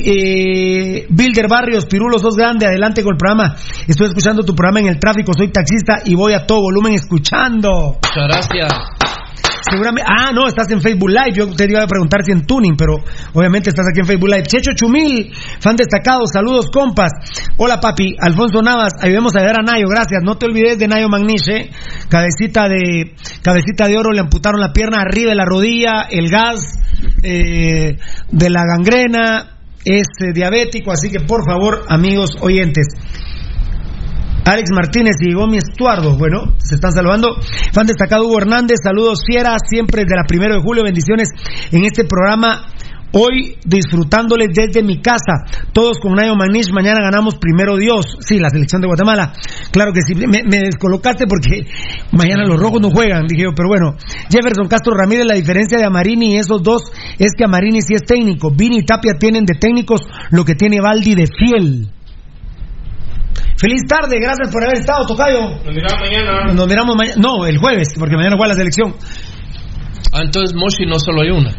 Eh, 0.05 1.07
Bilder 1.09 1.47
Barrios, 1.47 1.85
Pirulos, 1.85 2.21
sos 2.21 2.35
grande, 2.35 2.65
adelante 2.65 3.03
con 3.03 3.13
el 3.13 3.17
programa. 3.17 3.55
Estoy 3.87 4.07
escuchando 4.07 4.43
tu 4.43 4.53
programa 4.53 4.81
en 4.81 4.87
el 4.87 4.99
tráfico, 4.99 5.31
soy 5.33 5.49
taxista 5.49 6.01
y 6.05 6.15
voy 6.15 6.33
a 6.33 6.45
todo 6.45 6.59
volumen 6.61 6.93
escuchando. 6.93 7.97
Muchas 8.03 8.27
gracias. 8.27 9.04
Seguramente. 9.69 10.09
Ah, 10.09 10.31
no, 10.33 10.47
estás 10.47 10.69
en 10.71 10.81
Facebook 10.81 11.09
Live. 11.09 11.33
Yo 11.33 11.55
te 11.55 11.65
iba 11.65 11.81
a 11.81 11.87
preguntar 11.87 12.23
si 12.23 12.31
en 12.31 12.45
Tuning, 12.45 12.75
pero 12.77 12.95
obviamente 13.33 13.69
estás 13.69 13.87
aquí 13.89 13.99
en 13.99 14.05
Facebook 14.05 14.29
Live. 14.29 14.43
Checho 14.43 14.71
Chumil, 14.75 15.33
fan 15.59 15.75
destacado. 15.75 16.27
Saludos, 16.31 16.69
compas. 16.71 17.11
Hola, 17.57 17.79
papi. 17.79 18.15
Alfonso 18.19 18.61
Navas, 18.61 18.93
ayudemos 19.01 19.35
a 19.35 19.39
ayudar 19.39 19.59
a 19.59 19.63
Nayo. 19.63 19.87
Gracias. 19.89 20.21
No 20.23 20.37
te 20.37 20.45
olvides 20.45 20.77
de 20.77 20.87
Nayo 20.87 21.09
Magniche. 21.09 21.71
Cabecita 22.09 22.67
de, 22.69 23.15
cabecita 23.41 23.87
de 23.87 23.97
oro. 23.97 24.11
Le 24.11 24.19
amputaron 24.19 24.61
la 24.61 24.71
pierna 24.71 25.01
arriba 25.01 25.31
de 25.31 25.35
la 25.35 25.45
rodilla, 25.45 26.03
el 26.09 26.29
gas 26.29 26.79
eh, 27.23 27.97
de 28.31 28.49
la 28.49 28.63
gangrena. 28.65 29.51
Es 29.83 30.07
eh, 30.19 30.33
diabético, 30.33 30.91
así 30.91 31.11
que 31.11 31.19
por 31.19 31.45
favor, 31.45 31.85
amigos 31.89 32.31
oyentes. 32.41 32.87
Alex 34.45 34.69
Martínez 34.75 35.15
y 35.21 35.33
Gomi 35.33 35.57
Estuardo, 35.57 36.17
bueno, 36.19 36.53
se 36.59 36.75
están 36.75 36.91
saludando. 36.91 37.35
Fan 37.73 37.87
destacado 37.87 38.25
Hugo 38.25 38.37
Hernández, 38.37 38.77
saludos 38.83 39.23
Fiera, 39.25 39.55
siempre 39.57 40.03
desde 40.03 40.15
la 40.15 40.27
primero 40.27 40.53
de 40.53 40.61
julio, 40.61 40.83
bendiciones 40.83 41.29
en 41.71 41.83
este 41.83 42.03
programa. 42.05 42.67
Hoy 43.17 43.57
disfrutándoles 43.65 44.49
desde 44.53 44.83
mi 44.83 45.01
casa, 45.01 45.45
todos 45.73 45.99
con 45.99 46.13
Nayo 46.13 46.35
Manish, 46.35 46.71
mañana 46.73 46.99
ganamos 47.01 47.37
primero 47.37 47.77
Dios, 47.77 48.17
sí, 48.19 48.39
la 48.39 48.49
selección 48.49 48.81
de 48.81 48.87
Guatemala, 48.87 49.31
claro 49.71 49.93
que 49.93 50.01
sí, 50.01 50.13
me, 50.13 50.43
me 50.43 50.59
descolocaste 50.59 51.25
porque 51.25 51.65
mañana 52.11 52.43
los 52.45 52.59
rojos 52.59 52.81
no 52.81 52.91
juegan, 52.91 53.25
dije 53.25 53.43
yo, 53.43 53.49
pero 53.55 53.69
bueno, 53.69 53.95
Jefferson 54.29 54.67
Castro 54.67 54.93
Ramírez, 54.95 55.25
la 55.25 55.35
diferencia 55.35 55.77
de 55.77 55.85
Amarini 55.85 56.33
y 56.33 56.37
esos 56.37 56.61
dos 56.61 56.91
es 57.17 57.31
que 57.37 57.45
Amarini 57.45 57.81
sí 57.81 57.93
es 57.93 58.03
técnico, 58.03 58.51
Vini 58.51 58.79
y 58.79 58.85
Tapia 58.85 59.13
tienen 59.17 59.45
de 59.45 59.55
técnicos 59.57 60.01
lo 60.31 60.43
que 60.43 60.55
tiene 60.55 60.81
Valdi 60.81 61.15
de 61.15 61.27
fiel. 61.27 61.94
Feliz 63.65 63.81
tarde, 63.89 64.19
gracias 64.21 64.51
por 64.51 64.63
haber 64.63 64.77
estado, 64.77 65.07
Tocayo. 65.07 65.57
Nos 65.65 65.73
miramos 65.73 65.99
mañana. 65.99 66.53
Nos 66.53 66.67
miramos 66.67 66.95
mañana. 66.95 67.15
No, 67.19 67.47
el 67.47 67.57
jueves, 67.57 67.87
porque 67.97 68.15
mañana 68.15 68.35
juega 68.37 68.49
la 68.49 68.59
selección. 68.59 68.93
Ah, 70.13 70.21
entonces 70.23 70.55
Moshi 70.55 70.85
no 70.85 70.99
solo 70.99 71.23
hay 71.23 71.31
una. 71.31 71.49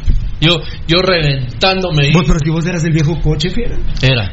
Yo, 0.41 0.55
yo 0.87 1.03
reventándome. 1.03 2.13
Vos, 2.13 2.23
pero 2.25 2.39
si 2.39 2.49
vos 2.49 2.65
eras 2.65 2.85
el 2.85 2.93
viejo 2.93 3.21
coche, 3.21 3.51
fiera. 3.51 3.75
Era. 4.01 4.31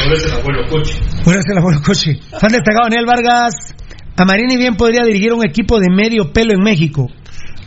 Ahora 0.00 0.14
es 0.16 0.26
el 0.26 0.32
abuelo 0.32 0.68
coche. 0.68 0.94
Ahora 1.24 1.38
es 1.38 1.46
el 1.48 1.58
abuelo 1.58 1.80
coche. 1.80 2.18
Fan 2.40 2.50
destacado 2.50 2.88
Daniel 2.90 3.06
Vargas. 3.06 3.54
Amarini 4.16 4.56
bien 4.56 4.74
podría 4.74 5.04
dirigir 5.04 5.32
un 5.32 5.44
equipo 5.46 5.78
de 5.78 5.86
medio 5.94 6.32
pelo 6.32 6.54
en 6.54 6.64
México. 6.64 7.06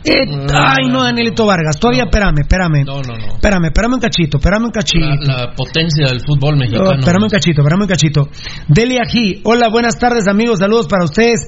Eh, 0.08 0.46
ay, 0.54 0.86
no, 0.88 1.02
Danielito 1.02 1.44
Vargas. 1.46 1.78
Todavía, 1.80 2.04
espérame, 2.04 2.38
espérame. 2.40 2.84
No, 2.84 3.02
no, 3.02 3.16
no. 3.18 3.26
Espérame, 3.34 3.64
espérame 3.66 3.94
un 3.94 4.00
cachito, 4.00 4.36
espérame 4.38 4.64
un 4.66 4.70
cachito. 4.70 5.04
La, 5.04 5.46
la 5.46 5.54
potencia 5.54 6.06
del 6.08 6.20
fútbol 6.20 6.56
mexicano. 6.56 6.90
Oh, 6.90 6.92
espérame 6.94 7.22
un 7.24 7.28
cachito, 7.30 7.60
espérame 7.62 7.82
un 7.82 7.88
cachito. 7.88 8.28
Delia 8.68 9.02
G. 9.02 9.40
Hola, 9.44 9.68
buenas 9.68 9.98
tardes, 9.98 10.28
amigos. 10.28 10.60
Saludos 10.60 10.86
para 10.86 11.04
ustedes. 11.04 11.40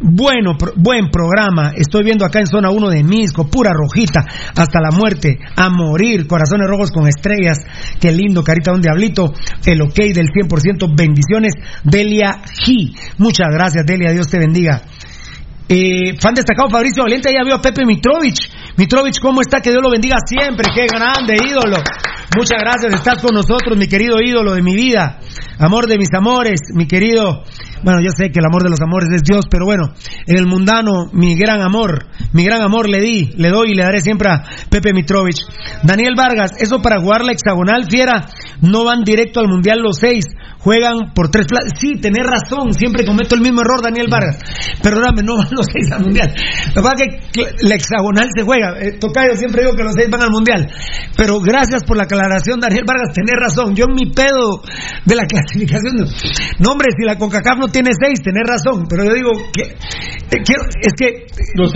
Bueno, 0.00 0.56
pro- 0.58 0.72
buen 0.76 1.10
programa. 1.10 1.72
Estoy 1.76 2.02
viendo 2.04 2.24
acá 2.26 2.40
en 2.40 2.46
zona 2.46 2.70
1 2.70 2.90
de 2.90 3.04
Misco, 3.04 3.48
pura 3.48 3.70
rojita, 3.72 4.26
hasta 4.56 4.80
la 4.80 4.90
muerte, 4.90 5.38
a 5.56 5.68
morir, 5.70 6.26
corazones 6.26 6.68
rojos 6.68 6.90
con 6.90 7.06
estrellas. 7.08 7.58
Qué 8.00 8.10
lindo, 8.12 8.42
carita 8.44 8.72
de 8.72 8.76
un 8.76 8.82
diablito. 8.82 9.32
El 9.64 9.80
ok 9.80 9.94
del 10.12 10.26
100%. 10.26 10.94
Bendiciones, 10.96 11.54
Delia 11.84 12.42
G. 12.66 12.94
Muchas 13.18 13.48
gracias, 13.52 13.86
Delia. 13.86 14.10
Dios 14.12 14.28
te 14.28 14.38
bendiga. 14.38 14.82
Eh, 15.68 16.16
fan 16.20 16.34
destacado 16.34 16.68
Fabricio 16.70 17.02
Valiente, 17.02 17.32
ya 17.32 17.44
vio 17.44 17.54
a 17.54 17.62
Pepe 17.62 17.84
Mitrovich. 17.86 18.50
Mitrovich, 18.76 19.20
¿cómo 19.20 19.40
está? 19.40 19.60
Que 19.60 19.70
Dios 19.70 19.82
lo 19.82 19.90
bendiga 19.90 20.16
siempre. 20.26 20.68
Qué 20.74 20.86
grande, 20.86 21.36
ídolo. 21.48 21.78
Muchas 22.34 22.60
gracias, 22.60 22.94
estás 22.94 23.20
con 23.20 23.34
nosotros, 23.34 23.76
mi 23.76 23.88
querido 23.88 24.16
ídolo 24.24 24.54
de 24.54 24.62
mi 24.62 24.74
vida. 24.74 25.18
Amor 25.58 25.86
de 25.86 25.98
mis 25.98 26.08
amores, 26.16 26.60
mi 26.74 26.86
querido. 26.86 27.44
Bueno, 27.84 28.00
yo 28.00 28.10
sé 28.16 28.30
que 28.30 28.38
el 28.38 28.46
amor 28.46 28.62
de 28.62 28.70
los 28.70 28.80
amores 28.80 29.10
es 29.12 29.22
Dios, 29.22 29.44
pero 29.50 29.66
bueno, 29.66 29.92
en 30.26 30.38
el 30.38 30.46
mundano, 30.46 31.10
mi 31.12 31.34
gran 31.34 31.60
amor, 31.60 32.06
mi 32.32 32.44
gran 32.44 32.62
amor 32.62 32.88
le 32.88 33.00
di, 33.00 33.30
le 33.36 33.50
doy 33.50 33.72
y 33.72 33.74
le 33.74 33.82
daré 33.82 34.00
siempre 34.00 34.30
a 34.30 34.44
Pepe 34.70 34.94
Mitrovich. 34.94 35.44
Daniel 35.82 36.14
Vargas, 36.16 36.52
eso 36.58 36.80
para 36.80 37.00
jugar 37.00 37.24
la 37.24 37.32
hexagonal, 37.32 37.86
fiera, 37.90 38.26
no 38.60 38.84
van 38.84 39.02
directo 39.02 39.40
al 39.40 39.48
mundial 39.48 39.80
los 39.82 39.98
seis, 39.98 40.24
juegan 40.60 41.12
por 41.14 41.28
tres 41.28 41.46
plazas. 41.46 41.72
Sí, 41.78 41.94
tenés 42.00 42.24
razón, 42.24 42.72
siempre 42.72 43.04
cometo 43.04 43.34
el 43.34 43.40
mismo 43.40 43.60
error, 43.60 43.82
Daniel 43.82 44.06
Vargas. 44.08 44.38
Perdóname, 44.82 45.22
no 45.22 45.36
van 45.36 45.48
los 45.50 45.66
seis 45.70 45.90
al 45.92 46.02
mundial. 46.02 46.32
Lo 46.74 46.82
que 46.82 46.88
pasa 46.88 47.04
es 47.04 47.30
que 47.32 47.66
la 47.66 47.74
hexagonal 47.74 48.28
se 48.34 48.42
juega. 48.44 48.78
Eh, 48.78 48.98
Tocayo, 48.98 49.36
siempre 49.36 49.62
digo 49.62 49.74
que 49.74 49.82
los 49.82 49.94
seis 49.94 50.08
van 50.08 50.22
al 50.22 50.30
mundial. 50.30 50.70
Pero 51.16 51.40
gracias 51.40 51.82
por 51.84 51.96
la 51.96 52.06
aclaración, 52.26 52.60
Daniel 52.60 52.84
Vargas, 52.86 53.14
tenés 53.14 53.36
razón. 53.38 53.74
Yo 53.74 53.86
en 53.88 53.94
mi 53.94 54.10
pedo 54.10 54.62
de 55.04 55.14
la 55.14 55.24
clasificación. 55.28 55.96
No, 56.58 56.70
hombre, 56.72 56.88
si 56.96 57.04
la 57.04 57.16
CONCACAF 57.18 57.58
no 57.58 57.68
tiene 57.68 57.90
seis, 58.00 58.20
tenés 58.22 58.44
razón. 58.46 58.86
Pero 58.88 59.04
yo 59.04 59.14
digo 59.14 59.30
que. 59.52 59.62
eh, 59.62 60.42
quiero- 60.44 60.62
es 60.80 60.92
que 60.94 61.26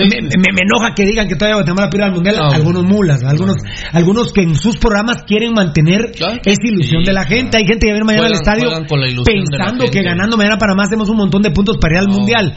me, 0.04 0.20
me- 0.38 0.52
me 0.54 0.62
enoja 0.62 0.94
que 0.94 1.04
digan 1.04 1.28
que 1.28 1.34
todavía 1.36 1.56
Guatemala 1.56 1.90
pierde 1.90 2.06
al 2.06 2.12
mundial. 2.12 2.36
algunos 2.54 2.84
mulas, 2.84 3.22
algunos, 3.24 3.56
algunos 3.92 4.32
que 4.32 4.42
en 4.42 4.54
sus 4.54 4.76
programas 4.78 5.22
quieren 5.26 5.52
mantener 5.52 6.12
esa 6.44 6.62
ilusión 6.66 7.04
de 7.04 7.12
la 7.12 7.24
gente. 7.24 7.56
Hay 7.58 7.64
gente 7.66 7.86
que 7.86 7.92
viene 7.92 8.04
mañana 8.04 8.26
al 8.26 8.32
estadio 8.32 8.68
de 8.70 8.76
pensando 9.24 9.84
que 9.90 10.02
ganando 10.02 10.36
mañana 10.36 10.56
Panamá 10.58 10.84
hacemos 10.84 11.08
un 11.08 11.16
montón 11.16 11.42
de 11.42 11.50
puntos 11.50 11.76
para 11.80 11.94
ir 11.94 12.00
al 12.00 12.08
mundial. 12.08 12.54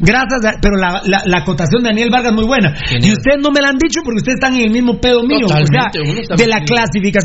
Gracias, 0.00 0.44
a- 0.44 0.58
pero 0.60 0.76
la, 0.76 1.00
la, 1.04 1.22
la 1.24 1.38
acotación 1.38 1.82
de 1.82 1.88
Daniel 1.90 2.10
Vargas 2.10 2.32
es 2.32 2.36
muy 2.36 2.46
buena. 2.46 2.74
Y 3.00 3.12
ustedes 3.12 3.38
no 3.42 3.50
me 3.50 3.60
la 3.60 3.68
han 3.70 3.78
dicho 3.78 4.00
porque 4.04 4.18
ustedes 4.18 4.36
están 4.40 4.54
en 4.54 4.66
el 4.66 4.70
mismo 4.70 5.00
pedo 5.00 5.22
mío. 5.22 5.46
o 5.46 5.66
sea, 5.66 5.90
de 6.36 6.46
la 6.46 6.64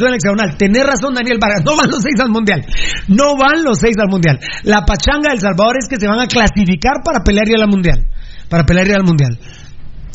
clasificación 0.03 0.11
del 0.11 0.15
hexagonal. 0.15 0.57
Tenés 0.57 0.83
razón, 0.83 1.13
Daniel 1.13 1.37
Vargas. 1.39 1.63
No 1.65 1.75
van 1.77 1.89
los 1.89 2.01
seis 2.03 2.19
al 2.19 2.29
mundial. 2.29 2.65
No 3.07 3.37
van 3.37 3.63
los 3.63 3.79
seis 3.79 3.95
al 3.99 4.09
mundial. 4.09 4.39
La 4.63 4.83
pachanga 4.85 5.31
del 5.31 5.39
Salvador 5.39 5.77
es 5.79 5.87
que 5.87 5.99
se 5.99 6.07
van 6.07 6.19
a 6.19 6.27
clasificar 6.27 7.03
para 7.03 7.23
pelear 7.23 7.47
ir 7.47 7.61
al 7.61 7.67
mundial. 7.69 8.05
Para 8.49 8.63
pelear 8.65 8.87
ir 8.87 8.95
al 8.95 9.03
mundial. 9.03 9.37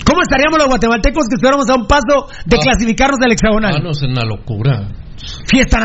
¿Cómo 0.05 0.23
estaríamos 0.23 0.59
los 0.59 0.69
guatemaltecos 0.69 1.27
que 1.29 1.35
estuviéramos 1.37 1.69
a 1.69 1.75
un 1.75 1.87
paso 1.87 2.29
de 2.47 2.57
Ah. 2.57 2.61
clasificarnos 2.63 3.19
del 3.19 3.33
hexagonal? 3.33 3.75
Ah, 3.77 3.81
no, 3.83 3.91
es 3.91 4.03
una 4.03 4.25
locura. 4.25 4.89
Fiesta. 5.47 5.79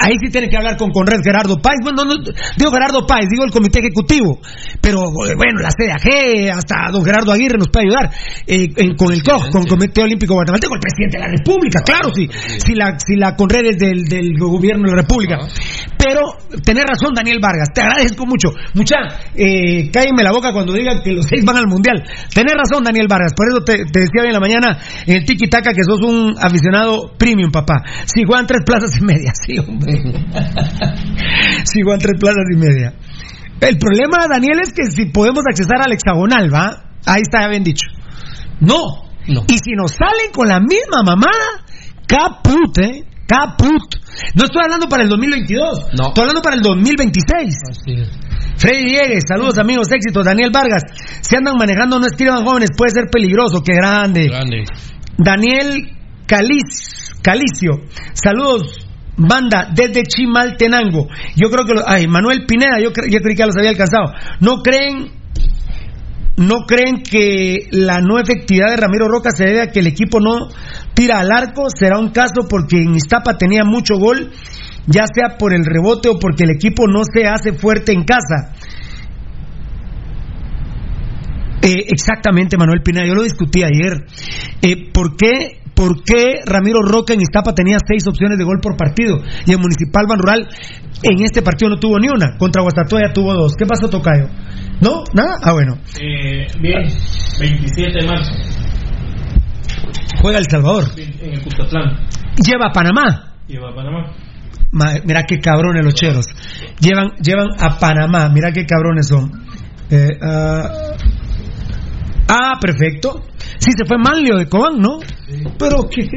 Ahí 0.00 0.14
sí 0.22 0.30
tiene 0.30 0.48
que 0.48 0.56
hablar 0.56 0.76
con 0.76 0.90
Conred 0.90 1.20
Gerardo 1.22 1.58
Páez. 1.60 1.78
Bueno, 1.82 2.04
no, 2.04 2.14
digo 2.16 2.70
Gerardo 2.70 3.06
Páez, 3.06 3.26
digo 3.30 3.44
el 3.44 3.50
comité 3.50 3.80
ejecutivo. 3.80 4.38
Pero 4.80 5.00
eh, 5.26 5.34
bueno, 5.36 5.60
la 5.60 5.70
CDAG, 5.70 6.54
hasta 6.56 6.90
don 6.90 7.04
Gerardo 7.04 7.32
Aguirre 7.32 7.58
nos 7.58 7.68
puede 7.68 7.86
ayudar. 7.86 8.10
eh, 8.46 8.94
con 8.96 9.12
el 9.12 9.22
COG, 9.22 9.50
con 9.50 9.62
el 9.62 9.68
Comité 9.68 10.02
Olímpico 10.02 10.34
Guatemalteco, 10.34 10.74
el 10.74 10.80
presidente 10.80 11.18
de 11.18 11.24
la 11.24 11.30
República, 11.30 11.80
claro, 11.84 12.10
sí. 12.14 12.28
Si 12.64 12.74
la, 12.74 12.98
si 12.98 13.16
la 13.16 13.34
Conred 13.36 13.66
es 13.66 13.78
del, 13.78 14.04
del 14.04 14.38
gobierno 14.38 14.84
de 14.88 14.96
la 14.96 15.02
República. 15.02 15.38
Pero 15.98 16.20
tenés 16.62 16.84
razón, 16.84 17.14
Daniel 17.14 17.38
Vargas, 17.40 17.68
te 17.74 17.80
agradezco 17.80 18.26
mucho. 18.26 18.50
Mucha, 18.74 18.96
eh, 19.34 19.90
cállenme 19.90 20.22
la 20.22 20.32
boca 20.32 20.52
cuando 20.52 20.72
digan 20.72 21.02
que 21.02 21.12
los 21.12 21.26
seis 21.26 21.44
van 21.44 21.56
al 21.56 21.66
mundial. 21.66 22.02
Tenés 22.32 22.54
razón, 22.54 22.84
Daniel 22.84 23.06
Vargas, 23.08 23.32
por 23.34 23.48
eso 23.48 23.64
te, 23.64 23.84
te 23.90 24.00
decía 24.00 24.22
hoy 24.22 24.28
en 24.28 24.34
la 24.34 24.40
mañana 24.40 24.78
en 25.06 25.16
el 25.16 25.24
Tiki 25.24 25.48
Taka 25.48 25.72
que 25.72 25.82
sos 25.82 26.00
un 26.00 26.36
aficionado 26.38 27.12
premium, 27.18 27.50
papá. 27.50 27.82
Si 28.04 28.24
juegan 28.36 28.46
tres 28.46 28.62
plazas 28.64 28.96
y 29.00 29.04
media, 29.04 29.32
sí, 29.34 29.58
hombre. 29.58 29.92
si 31.64 31.82
juegan 31.82 32.00
tres 32.00 32.14
plazas 32.20 32.44
y 32.52 32.56
media. 32.56 32.94
El 33.60 33.78
problema, 33.78 34.26
Daniel, 34.28 34.60
es 34.60 34.72
que 34.72 34.86
si 34.90 35.06
podemos 35.06 35.44
accesar 35.48 35.80
al 35.82 35.92
hexagonal, 35.92 36.52
¿va? 36.52 36.84
Ahí 37.06 37.22
está 37.22 37.42
ya 37.42 37.48
bien 37.48 37.64
dicho. 37.64 37.86
No. 38.60 39.06
Y 39.26 39.58
si 39.58 39.72
nos 39.72 39.92
salen 39.92 40.30
con 40.32 40.48
la 40.48 40.60
misma 40.60 41.02
mamada, 41.04 41.64
caput, 42.06 42.78
¿eh? 42.78 43.04
Caput. 43.26 43.96
No 44.34 44.44
estoy 44.44 44.62
hablando 44.62 44.88
para 44.88 45.02
el 45.02 45.08
2022. 45.08 45.88
No. 45.98 46.08
Estoy 46.08 46.22
hablando 46.22 46.42
para 46.42 46.56
el 46.56 46.62
2026. 46.62 47.54
Freddy 48.56 48.84
Diegues, 48.84 49.24
saludos 49.26 49.58
amigos, 49.58 49.88
éxitos. 49.90 50.24
Daniel 50.24 50.50
Vargas, 50.52 50.82
se 51.22 51.36
andan 51.36 51.56
manejando, 51.58 51.98
no 51.98 52.06
escriban 52.06 52.44
jóvenes, 52.44 52.70
puede 52.76 52.92
ser 52.92 53.06
peligroso, 53.10 53.62
qué 53.64 53.74
grande. 53.74 54.28
Grande. 54.28 54.64
Daniel 55.18 55.96
Caliz, 56.26 57.05
Calicio, 57.26 57.80
saludos. 58.14 58.86
Banda 59.16 59.70
desde 59.74 60.04
Chimaltenango. 60.04 61.08
Yo 61.34 61.50
creo 61.50 61.64
que. 61.64 61.74
lo- 61.74 61.82
ay, 61.88 62.06
Manuel 62.06 62.46
Pineda, 62.46 62.78
yo, 62.78 62.92
cre- 62.92 63.10
yo 63.10 63.18
creí 63.20 63.34
que 63.34 63.46
los 63.46 63.56
había 63.56 63.70
alcanzado. 63.70 64.12
¿No 64.40 64.62
creen 64.62 65.10
¿No 66.36 66.66
creen 66.66 67.02
que 67.02 67.66
la 67.72 67.98
no 68.00 68.20
efectividad 68.20 68.68
de 68.68 68.76
Ramiro 68.76 69.08
Roca 69.08 69.30
se 69.34 69.44
debe 69.44 69.62
a 69.62 69.70
que 69.72 69.80
el 69.80 69.86
equipo 69.86 70.20
no 70.20 70.48
tira 70.94 71.18
al 71.18 71.32
arco? 71.32 71.64
Será 71.74 71.98
un 71.98 72.10
caso 72.10 72.46
porque 72.48 72.76
en 72.76 72.94
Iztapa 72.94 73.38
tenía 73.38 73.64
mucho 73.64 73.94
gol, 73.96 74.30
ya 74.86 75.06
sea 75.12 75.38
por 75.38 75.54
el 75.54 75.64
rebote 75.64 76.10
o 76.10 76.18
porque 76.18 76.44
el 76.44 76.50
equipo 76.50 76.86
no 76.86 77.00
se 77.10 77.26
hace 77.26 77.54
fuerte 77.54 77.92
en 77.92 78.04
casa. 78.04 78.52
Eh, 81.62 81.86
exactamente, 81.88 82.56
Manuel 82.58 82.82
Pineda, 82.82 83.06
yo 83.06 83.14
lo 83.14 83.22
discutí 83.22 83.62
ayer. 83.64 84.04
Eh, 84.62 84.92
¿Por 84.92 85.16
qué? 85.16 85.62
¿Por 85.76 86.02
qué 86.02 86.40
Ramiro 86.46 86.80
Roca 86.82 87.12
en 87.12 87.20
Iztapa 87.20 87.54
tenía 87.54 87.76
seis 87.86 88.06
opciones 88.08 88.38
de 88.38 88.44
gol 88.44 88.58
por 88.62 88.76
partido? 88.76 89.18
Y 89.46 89.52
en 89.52 89.60
Municipal 89.60 90.06
Ban 90.08 90.18
Rural 90.18 90.48
en 91.02 91.22
este 91.22 91.42
partido 91.42 91.70
no 91.70 91.78
tuvo 91.78 91.98
ni 92.00 92.08
una. 92.08 92.38
Contra 92.38 92.62
Guastatoya 92.62 93.12
tuvo 93.12 93.34
dos. 93.34 93.54
¿Qué 93.58 93.66
pasó, 93.66 93.88
Tocayo? 93.90 94.26
¿No? 94.80 95.04
¿Nada? 95.12 95.36
Ah, 95.42 95.52
bueno. 95.52 95.76
Eh, 96.00 96.46
bien, 96.60 96.82
27 97.38 97.92
de 98.00 98.06
marzo, 98.08 98.32
Juega 100.22 100.38
El 100.38 100.46
Salvador. 100.50 100.84
en 100.96 101.32
el 101.34 101.42
Cuscatlán. 101.42 102.08
Lleva 102.44 102.68
a 102.68 102.72
Panamá. 102.72 103.34
Lleva 103.46 103.70
a 103.70 103.74
Panamá. 103.74 104.12
Ma- 104.72 104.94
mira 105.04 105.22
qué 105.24 105.38
cabrones 105.40 105.84
los 105.84 105.94
cheros. 105.94 106.26
Llevan, 106.80 107.10
llevan 107.22 107.48
a 107.58 107.78
Panamá. 107.78 108.28
Mira 108.30 108.50
qué 108.52 108.64
cabrones 108.64 109.08
son. 109.08 109.30
Eh, 109.90 110.18
ah, 110.22 110.70
Ah, 112.28 112.58
perfecto. 112.60 113.22
Sí, 113.58 113.70
se 113.76 113.84
fue 113.86 113.96
Manlio 113.98 114.36
de 114.36 114.46
Cobán, 114.46 114.78
¿no? 114.78 114.98
Pero 115.58 115.88
que 115.88 116.02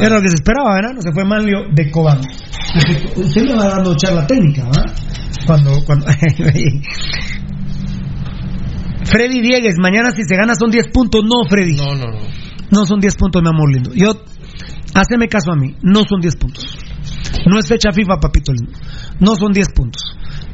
era 0.00 0.16
lo 0.16 0.22
que 0.22 0.28
se 0.28 0.34
esperaba, 0.34 0.74
¿verdad? 0.74 0.94
No 0.94 1.02
se 1.02 1.12
fue 1.12 1.24
Manlio 1.24 1.68
de 1.72 1.90
Cobán. 1.90 2.20
Usted 3.16 3.44
me 3.44 3.54
va 3.54 3.68
dando 3.68 3.94
charla 3.96 4.26
técnica, 4.26 4.64
¿verdad? 4.64 4.94
Cuando, 5.46 5.72
cuando... 5.84 6.06
Freddy 9.04 9.40
Diegues, 9.40 9.76
mañana 9.78 10.10
si 10.10 10.22
se 10.24 10.36
gana 10.36 10.54
son 10.54 10.70
10 10.70 10.88
puntos. 10.92 11.22
No, 11.24 11.48
Freddy. 11.48 11.76
No, 11.76 11.94
no, 11.94 12.10
no. 12.12 12.18
No 12.70 12.84
son 12.84 13.00
10 13.00 13.16
puntos, 13.16 13.42
mi 13.42 13.48
amor 13.48 13.72
lindo. 13.72 13.94
Yo, 13.94 14.12
haceme 14.94 15.28
caso 15.28 15.52
a 15.52 15.56
mí, 15.56 15.74
no 15.82 16.02
son 16.06 16.20
10 16.20 16.36
puntos. 16.36 16.64
No 17.46 17.58
es 17.58 17.66
fecha 17.66 17.92
FIFA, 17.92 18.20
papito 18.20 18.52
lindo. 18.52 18.72
No 19.20 19.34
son 19.36 19.52
10 19.52 19.68
puntos. 19.72 20.02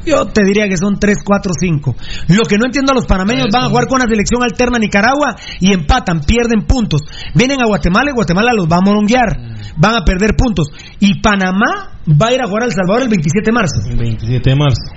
Yo 0.05 0.25
te 0.27 0.43
diría 0.43 0.67
que 0.67 0.77
son 0.77 0.99
3, 0.99 1.17
4, 1.25 1.51
5. 1.59 1.95
Lo 2.29 2.43
que 2.43 2.57
no 2.57 2.65
entiendo 2.65 2.91
a 2.91 2.95
los 2.95 3.05
panameños 3.05 3.47
van 3.51 3.65
a 3.65 3.69
jugar 3.69 3.87
con 3.87 4.01
una 4.01 4.09
selección 4.09 4.43
alterna 4.43 4.77
Nicaragua 4.77 5.35
y 5.59 5.73
empatan, 5.73 6.21
pierden 6.21 6.65
puntos. 6.67 7.01
Vienen 7.33 7.61
a 7.61 7.65
Guatemala 7.65 8.11
y 8.11 8.13
Guatemala 8.13 8.53
los 8.53 8.67
va 8.67 8.77
a 8.77 8.81
moronguear. 8.81 9.37
Van 9.77 9.95
a 9.95 10.05
perder 10.05 10.35
puntos. 10.37 10.67
Y 10.99 11.21
Panamá 11.21 11.99
va 12.09 12.27
a 12.27 12.33
ir 12.33 12.41
a 12.41 12.47
jugar 12.47 12.63
a 12.63 12.65
El 12.65 12.71
Salvador 12.71 13.03
el 13.03 13.09
27 13.09 13.45
de 13.45 13.51
marzo. 13.51 13.81
El 13.89 13.97
27 13.97 14.49
de 14.49 14.55
marzo. 14.55 14.91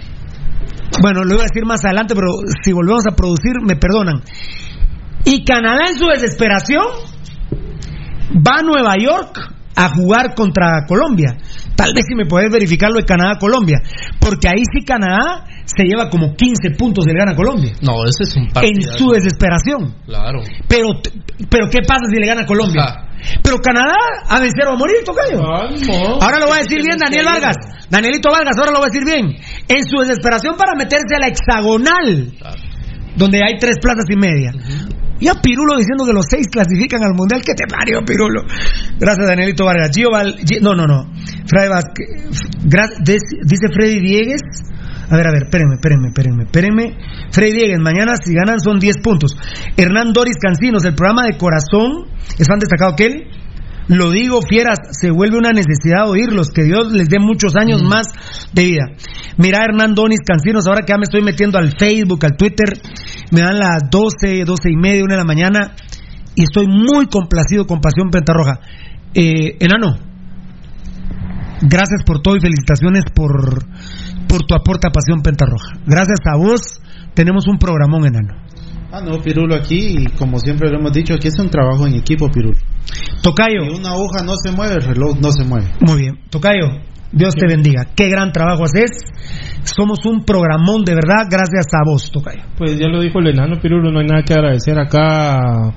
Bueno, 1.01 1.23
lo 1.25 1.35
iba 1.35 1.43
a 1.43 1.47
decir 1.47 1.65
más 1.65 1.85
adelante, 1.85 2.15
pero 2.15 2.29
si 2.63 2.73
volvemos 2.73 3.05
a 3.11 3.15
producir, 3.15 3.53
me 3.63 3.77
perdonan. 3.77 4.23
Y 5.25 5.45
Canadá 5.45 5.89
en 5.89 5.99
su 5.99 6.07
desesperación 6.07 6.85
va 8.35 8.61
a 8.61 8.63
Nueva 8.63 8.95
York 8.99 9.55
a 9.77 9.89
jugar 9.91 10.35
contra 10.35 10.85
Colombia. 10.87 11.37
Tal 11.79 11.95
vez 11.95 12.07
si 12.09 12.16
me 12.16 12.26
puedes 12.26 12.51
verificar 12.51 12.91
lo 12.91 12.99
de 12.99 13.05
Canadá-Colombia. 13.07 13.79
Porque 14.18 14.49
ahí 14.49 14.62
sí 14.66 14.85
Canadá 14.85 15.45
se 15.64 15.85
lleva 15.85 16.11
como 16.11 16.35
15 16.35 16.74
puntos 16.76 17.05
del 17.05 17.16
gana 17.16 17.37
Colombia. 17.37 17.70
No, 17.83 18.03
ese 18.05 18.24
es 18.24 18.35
un 18.37 18.47
En 18.47 18.53
partido. 18.53 18.99
su 18.99 19.11
desesperación. 19.11 19.95
Claro. 20.05 20.41
Pero, 20.66 20.89
pero 21.49 21.70
¿qué 21.70 21.79
pasa 21.87 22.03
si 22.12 22.18
le 22.20 22.26
gana 22.26 22.45
Colombia? 22.45 23.07
Pero 23.45 23.59
Canadá 23.59 23.95
a 24.29 24.41
vencer 24.41 24.66
o 24.66 24.72
a 24.72 24.76
morir, 24.76 24.97
tocayo. 25.05 25.39
Ahora 26.20 26.41
lo 26.41 26.47
voy 26.47 26.59
a 26.59 26.62
decir 26.62 26.83
bien, 26.83 26.99
Daniel 26.99 27.26
Vargas. 27.26 27.57
Danielito 27.89 28.29
Vargas, 28.31 28.59
ahora 28.59 28.72
lo 28.72 28.79
voy 28.79 28.89
a 28.89 28.91
decir 28.91 29.05
bien. 29.07 29.37
En 29.68 29.85
su 29.87 30.01
desesperación 30.01 30.57
para 30.57 30.74
meterse 30.74 31.14
a 31.14 31.20
la 31.20 31.29
hexagonal, 31.29 32.33
donde 33.19 33.41
hay 33.45 33.59
tres 33.59 33.77
plazas 33.83 34.05
y 34.09 34.16
media. 34.16 34.53
Ya 35.21 35.35
Pirulo 35.43 35.77
diciendo 35.77 36.07
que 36.07 36.12
los 36.12 36.27
seis 36.31 36.47
clasifican 36.47 37.03
al 37.03 37.12
mundial. 37.14 37.43
¿Qué 37.45 37.53
te 37.55 37.64
parió, 37.66 38.05
Pirulo? 38.05 38.43
Gracias, 39.01 39.27
Danielito 39.27 39.64
Vargas. 39.64 39.91
Gio 39.93 40.11
Val- 40.12 40.37
no, 40.62 40.75
no, 40.77 40.87
no. 40.87 41.11
Vázquez- 41.53 43.43
dice 43.45 43.66
Freddy 43.73 44.01
Diegues. 44.01 44.41
A 45.11 45.16
ver, 45.16 45.27
a 45.27 45.31
ver, 45.33 45.43
espérenme, 45.45 45.75
espérenme, 45.77 46.09
espérenme, 46.09 46.45
espérenme. 46.45 46.97
Freddy 47.33 47.53
Diegues, 47.53 47.79
mañana 47.81 48.14
si 48.23 48.33
ganan 48.35 48.61
son 48.61 48.79
10 48.79 48.97
puntos. 49.03 49.37
Hernán 49.77 50.12
Doris 50.12 50.37
Cancinos, 50.41 50.85
el 50.85 50.95
programa 50.95 51.25
de 51.27 51.37
corazón, 51.39 52.07
es 52.39 52.47
fan 52.47 52.59
destacado 52.59 52.95
que 52.95 53.07
él. 53.07 53.27
Lo 53.89 54.11
digo, 54.11 54.41
fieras, 54.43 54.78
se 54.93 55.11
vuelve 55.11 55.39
una 55.39 55.51
necesidad 55.51 56.09
oírlos, 56.09 56.51
que 56.51 56.62
Dios 56.62 56.93
les 56.93 57.09
dé 57.09 57.18
muchos 57.18 57.57
años 57.57 57.82
más 57.82 58.07
de 58.53 58.64
vida. 58.64 58.84
Mira, 59.39 59.64
Hernán 59.64 59.95
Donis 59.95 60.20
Cancinos, 60.26 60.66
ahora 60.66 60.82
que 60.82 60.93
ya 60.93 60.99
me 60.99 61.05
estoy 61.05 61.22
metiendo 61.22 61.59
al 61.59 61.72
Facebook, 61.78 62.24
al 62.24 62.36
Twitter, 62.36 62.66
me 63.30 63.41
dan 63.41 63.59
las 63.59 63.89
12, 63.91 64.45
12 64.45 64.70
y 64.70 64.76
media, 64.76 65.05
una 65.05 65.14
de 65.14 65.20
la 65.20 65.24
mañana, 65.24 65.74
y 66.34 66.43
estoy 66.43 66.66
muy 66.66 67.07
complacido 67.07 67.66
con 67.66 67.80
Pasión 67.80 68.11
Pentarroja. 68.11 68.61
Eh, 69.14 69.57
enano, 69.59 69.97
gracias 71.62 72.03
por 72.05 72.20
todo 72.20 72.36
y 72.36 72.41
felicitaciones 72.41 73.05
por, 73.14 73.64
por 74.28 74.43
tu 74.43 74.55
aporte 74.55 74.86
a 74.86 74.91
Pasión 74.91 75.22
Pentarroja. 75.22 75.78
Gracias 75.86 76.20
a 76.30 76.36
vos, 76.36 76.82
tenemos 77.14 77.47
un 77.49 77.59
programón, 77.59 78.07
enano. 78.07 78.34
Ah, 78.91 79.03
no, 79.03 79.20
Pirulo, 79.20 79.55
aquí, 79.55 80.07
como 80.18 80.39
siempre 80.39 80.70
lo 80.70 80.78
hemos 80.78 80.93
dicho, 80.93 81.12
aquí 81.14 81.28
es 81.28 81.39
un 81.39 81.51
trabajo 81.51 81.86
en 81.86 81.95
equipo, 81.95 82.30
Pirulo. 82.30 82.57
Tocayo. 83.22 83.64
Si 83.64 83.80
una 83.80 83.95
hoja 83.95 84.24
no 84.24 84.32
se 84.43 84.51
mueve, 84.51 84.76
el 84.76 84.82
reloj 84.82 85.18
no 85.20 85.30
se 85.30 85.45
mueve. 85.45 85.66
Muy 85.80 86.01
bien. 86.01 86.18
Tocayo, 86.30 86.68
Dios 87.12 87.34
te 87.34 87.47
bendiga. 87.47 87.86
Qué 87.95 88.09
gran 88.09 88.32
trabajo 88.32 88.64
haces. 88.64 89.05
Somos 89.64 89.99
un 90.07 90.24
programón 90.24 90.84
de 90.84 90.95
verdad, 90.95 91.26
gracias 91.30 91.66
a 91.74 91.84
vos, 91.84 92.11
Tocayo. 92.11 92.43
Pues 92.57 92.78
ya 92.78 92.89
lo 92.89 93.01
dijo 93.01 93.18
el 93.18 93.28
enano 93.28 93.61
Pirulo, 93.61 93.91
no 93.93 94.01
hay 94.01 94.07
nada 94.07 94.22
que 94.22 94.32
agradecer 94.32 94.78
acá. 94.78 95.74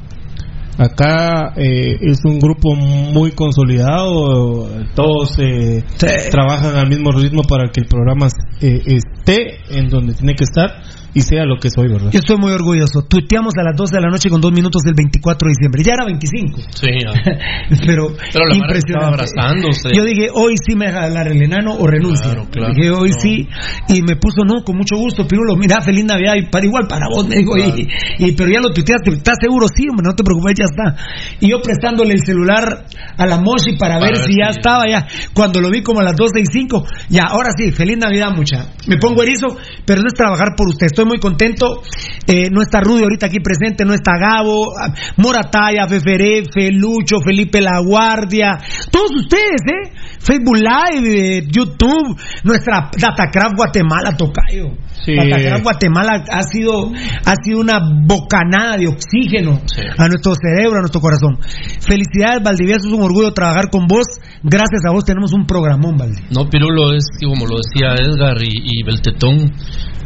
Acá 0.78 1.54
eh, 1.58 1.98
es 2.00 2.22
un 2.24 2.40
grupo 2.40 2.74
muy 2.76 3.32
consolidado, 3.32 4.70
todos 4.96 5.38
eh, 5.38 5.84
trabajan 6.32 6.76
al 6.76 6.88
mismo 6.88 7.12
ritmo 7.12 7.44
para 7.44 7.70
que 7.70 7.82
el 7.82 7.88
programa 7.88 8.28
eh, 8.62 8.82
esté 8.86 9.60
en 9.78 9.90
donde 9.90 10.14
tiene 10.14 10.34
que 10.34 10.46
estar 10.46 10.82
y 11.14 11.22
sea 11.22 11.46
lo 11.46 11.58
que 11.58 11.70
soy, 11.70 11.88
¿verdad? 11.90 12.12
Yo 12.12 12.20
estoy 12.20 12.38
muy 12.38 12.52
orgulloso. 12.52 13.02
Tuiteamos 13.04 13.54
a 13.58 13.64
las 13.64 13.76
12 13.76 13.96
de 13.96 14.02
la 14.02 14.10
noche 14.10 14.30
con 14.30 14.40
dos 14.42 14.52
minutos 14.54 14.82
del 14.84 14.94
24 14.96 15.48
de 15.48 15.52
diciembre. 15.52 15.84
Ya 15.84 15.94
era 15.94 16.06
25. 16.06 16.62
Sí, 16.74 16.88
ya. 17.04 17.12
Pero, 17.86 18.08
Pero 18.16 18.46
la 18.48 18.56
estaba 18.56 18.56
impresionante. 18.56 19.06
abrazándose. 19.08 19.90
Yo 19.94 20.04
dije, 20.06 20.28
hoy 20.34 20.56
sí 20.66 20.76
me 20.76 20.86
deja 20.88 21.04
hablar 21.04 21.28
el 21.28 21.42
enano 21.42 21.76
o 21.76 21.88
renuncia. 21.88 22.26
Claro, 22.32 22.48
claro. 22.50 22.74
dije, 22.74 22.90
hoy 22.92 23.12
sí. 23.20 23.48
Y 23.90 24.02
me 24.04 24.16
puso, 24.16 24.44
no, 24.46 24.64
con 24.64 24.78
mucho 24.78 24.96
gusto, 24.96 25.28
Pirulo, 25.28 25.56
mira, 25.58 25.82
feliz 25.82 26.06
Navidad. 26.06 26.36
Y 26.36 26.48
para 26.50 26.66
igual 26.66 26.88
para 26.88 27.08
vos, 27.14 27.28
me 27.30 27.36
dijo. 27.38 27.58
Y, 27.58 27.88
y- 28.20 28.32
pero 28.34 28.50
ya 28.52 28.62
lo 28.62 28.72
tuiteaste, 28.72 29.12
¿estás 29.12 29.36
seguro? 29.42 29.68
Sí, 29.68 29.88
hombre, 29.90 30.06
no 30.08 30.16
te 30.16 30.24
preocupes, 30.24 30.54
ya 30.58 30.66
está. 30.66 30.96
Y 31.40 31.50
yo 31.52 31.62
prestándole 31.62 32.14
el 32.14 32.22
celular 32.26 32.86
a 33.18 33.26
la 33.26 33.38
Moshi 33.40 33.78
para, 33.78 33.96
Para 34.00 34.06
ver 34.12 34.18
ver 34.18 34.26
si 34.28 34.34
ya 34.42 34.50
estaba 34.50 34.88
ya. 34.88 35.06
Cuando 35.34 35.60
lo 35.60 35.70
vi 35.70 35.82
como 35.84 36.00
a 36.00 36.04
las 36.04 36.16
12 36.16 36.40
y 36.40 36.46
5, 36.46 36.86
ya, 37.10 37.24
ahora 37.24 37.50
sí, 37.58 37.72
feliz 37.72 37.98
Navidad, 37.98 38.32
mucha. 38.36 38.68
Me 38.88 38.98
pongo 38.98 39.24
erizo, 39.24 39.58
pero 39.86 40.02
no 40.02 40.08
es 40.08 40.14
trabajar 40.14 40.50
por 40.56 40.68
usted. 40.70 40.88
Estoy 41.02 41.10
muy 41.10 41.20
contento. 41.20 41.82
Eh, 42.28 42.50
no 42.52 42.62
está 42.62 42.80
Rudy 42.80 43.02
ahorita 43.02 43.26
aquí 43.26 43.40
presente, 43.40 43.84
no 43.86 43.96
está 43.96 44.20
Gabo, 44.20 44.72
ah, 44.78 44.94
Morataya, 45.18 45.88
Feferefe, 45.88 46.72
Lucho, 46.72 47.18
Felipe 47.26 47.60
La 47.60 47.80
Guardia, 47.80 48.60
todos 48.92 49.10
ustedes, 49.16 49.62
¿eh? 49.66 49.92
Facebook 50.20 50.58
Live, 50.58 51.10
eh, 51.10 51.48
YouTube, 51.50 52.16
nuestra 52.44 52.92
Datacraft 52.96 53.56
Guatemala, 53.58 54.16
Tocayo. 54.16 54.78
Sí. 55.04 55.16
Datacraft 55.16 55.64
Guatemala 55.64 56.24
ha 56.30 56.44
sido, 56.44 56.92
ha 57.26 57.36
sido 57.44 57.60
una 57.60 57.80
bocanada 58.06 58.78
de 58.78 58.88
oxígeno 58.88 59.60
a 59.98 60.08
nuestro 60.08 60.36
cerebro, 60.36 60.78
a 60.78 60.82
nuestro 60.82 61.02
corazón. 61.02 61.40
Felicidades, 61.80 62.44
Valdivieso, 62.44 62.88
es 62.88 62.94
un 62.94 63.02
orgullo 63.02 63.34
trabajar 63.34 63.72
con 63.72 63.88
vos. 63.88 64.06
Gracias 64.44 64.86
a 64.88 64.92
vos 64.92 65.04
tenemos 65.04 65.34
un 65.34 65.48
programón, 65.48 65.98
Valdi. 65.98 66.22
No, 66.30 66.48
Pirulo 66.48 66.94
es 66.94 67.06
como 67.20 67.48
lo 67.48 67.58
decía 67.58 67.96
Edgar 67.96 68.38
y, 68.44 68.52
y 68.54 68.84
Beltetón, 68.84 69.52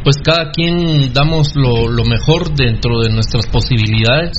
pues 0.06 0.18
cada 0.24 0.52
quien 0.52 1.12
damos 1.12 1.54
lo, 1.56 1.90
lo 1.90 2.06
mejor 2.06 2.56
dentro 2.56 3.02
de 3.02 3.10
nuestras 3.10 3.48
posibilidades 3.48 4.38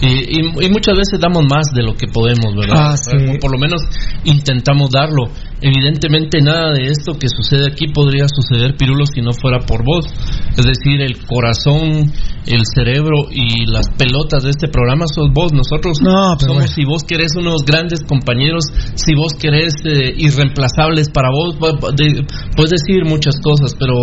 y, 0.00 0.06
y- 0.38 0.66
y 0.66 0.70
muchas 0.70 0.94
veces 0.96 1.18
damos 1.18 1.42
más 1.50 1.72
de 1.74 1.82
lo 1.82 1.94
que 1.96 2.06
podemos, 2.06 2.54
¿verdad? 2.54 2.92
Ah, 2.92 2.96
sí. 2.96 3.38
Por 3.40 3.50
lo 3.50 3.58
menos 3.58 3.80
intentamos 4.24 4.90
darlo. 4.90 5.24
Evidentemente 5.60 6.40
nada 6.40 6.72
de 6.72 6.86
esto 6.86 7.18
que 7.18 7.28
sucede 7.28 7.66
aquí 7.72 7.88
podría 7.92 8.26
suceder, 8.28 8.76
Pirulo, 8.76 9.04
si 9.06 9.20
no 9.20 9.32
fuera 9.32 9.58
por 9.60 9.84
vos. 9.84 10.06
Es 10.56 10.64
decir, 10.64 11.00
el 11.02 11.18
corazón, 11.26 12.12
el 12.46 12.62
cerebro 12.74 13.26
y 13.30 13.66
las 13.66 13.88
pelotas 13.96 14.44
de 14.44 14.50
este 14.50 14.68
programa 14.68 15.06
sos 15.12 15.32
vos. 15.32 15.52
Nosotros 15.52 15.98
No, 16.00 16.38
somos, 16.38 16.46
bueno. 16.54 16.68
si 16.68 16.84
vos 16.84 17.02
querés, 17.02 17.32
unos 17.36 17.64
grandes 17.64 18.00
compañeros, 18.04 18.64
si 18.94 19.14
vos 19.14 19.34
querés 19.34 19.74
eh, 19.84 20.14
irreemplazables 20.16 21.10
para 21.10 21.30
vos, 21.30 21.56
de- 21.96 22.24
puedes 22.56 22.70
decir 22.70 23.04
muchas 23.04 23.40
cosas, 23.40 23.74
pero 23.78 23.94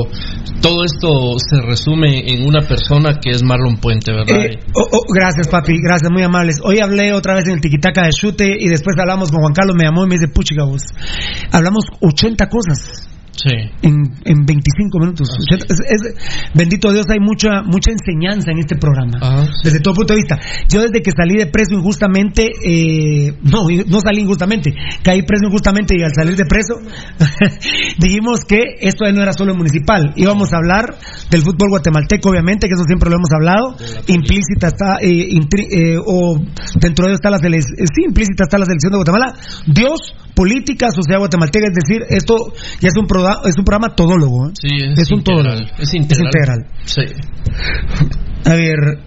todo 0.62 0.84
esto 0.84 1.38
se 1.40 1.62
resume 1.62 2.30
en 2.34 2.48
una 2.48 2.62
persona 2.62 3.16
que 3.22 3.32
es 3.32 3.44
Marlon 3.44 3.78
Puente, 3.78 4.12
¿verdad? 4.12 4.46
Eh, 4.46 4.60
oh, 4.74 4.88
oh, 4.92 5.06
gracias, 5.14 5.48
papi, 5.48 5.74
gracias, 5.82 6.12
muy 6.12 6.24
amables. 6.24 6.58
Hoy 6.64 6.80
hablé 6.80 7.14
otra 7.14 7.36
vez 7.36 7.46
en 7.48 7.54
el 7.56 7.62
tiquitaca 7.62 8.04
de 8.04 8.10
chute 8.12 8.56
y 8.60 8.68
después 8.68 8.96
hablamos 9.00 9.32
con 9.32 9.42
Juan 9.42 9.54
Carlos, 9.54 9.76
me 9.78 9.86
llamó 9.86 10.04
y 10.06 10.08
me 10.10 10.16
dice, 10.16 10.28
puchica 10.28 10.64
vos. 10.66 10.82
Hablamos 11.52 11.86
80 12.02 12.50
cosas. 12.50 13.15
Sí. 13.36 13.52
En, 13.82 13.94
en 14.24 14.46
25 14.46 15.00
minutos. 15.00 15.28
80 15.52 15.66
es- 15.70 15.80
es- 15.80 16.52
bendito 16.54 16.92
Dios, 16.92 17.06
hay 17.10 17.20
mucha 17.20 17.62
mucha 17.64 17.92
enseñanza 17.92 18.52
en 18.52 18.60
este 18.60 18.76
programa. 18.78 19.20
Desde 19.64 19.80
todo 19.82 19.94
punto 19.94 20.14
de 20.14 20.20
vista. 20.22 20.40
Yo 20.70 20.82
desde 20.82 21.02
que 21.02 21.12
salí 21.12 21.38
de 21.38 21.48
preso 21.48 21.74
injustamente, 21.76 22.50
eh, 22.66 23.34
no, 23.44 23.66
no 23.88 24.00
salí 24.02 24.22
injustamente, 24.22 24.74
caí 25.04 25.22
preso 25.24 25.46
injustamente 25.48 25.96
y 25.98 26.04
al 26.04 26.12
salir 26.16 26.36
de 26.36 26.46
preso, 26.46 26.76
dijimos 28.00 28.46
que 28.46 28.62
esto 28.82 29.06
no 29.12 29.22
era 29.22 29.34
solo 29.34 29.54
municipal. 29.56 30.14
Íbamos 30.16 30.54
a 30.54 30.58
hablar 30.58 30.96
del 31.30 31.42
fútbol 31.42 31.70
guatemalteco, 31.70 32.30
obviamente, 32.30 32.68
que 32.68 32.74
eso 32.74 32.84
siempre 32.86 33.10
lo 33.10 33.18
hemos 33.18 33.30
hablado. 33.34 33.76
Implícita 34.08 34.68
está, 34.68 34.98
eh, 35.02 35.30
intri- 35.30 35.68
eh, 35.72 35.98
o 36.04 36.40
dentro 36.80 37.06
de 37.06 37.12
ello 37.12 37.16
está 37.16 37.30
la 37.30 37.38
selección, 37.40 37.76
sí, 37.94 38.04
implícita 38.08 38.44
está 38.44 38.58
la 38.58 38.66
selección 38.66 38.92
de 38.92 38.98
Guatemala. 38.98 39.34
Dios, 39.68 40.00
política, 40.36 40.92
sociedad 40.92 41.20
guatemalteca, 41.20 41.68
es 41.68 41.74
decir, 41.74 42.02
esto 42.10 42.36
ya 42.82 42.90
es 42.90 42.98
un, 43.00 43.08
es 43.46 43.58
un 43.58 43.64
programa 43.66 43.96
todólogo. 43.96 44.48
¿eh? 44.48 44.52
Sí, 44.60 44.68
es, 44.76 45.00
Es 45.00 45.12
un 45.12 45.20
integral. 45.20 45.72
Es 45.78 45.94
integral. 45.94 46.26
integral. 46.26 46.66
Sí. 46.86 47.02
A 48.46 48.54
ver. 48.56 49.00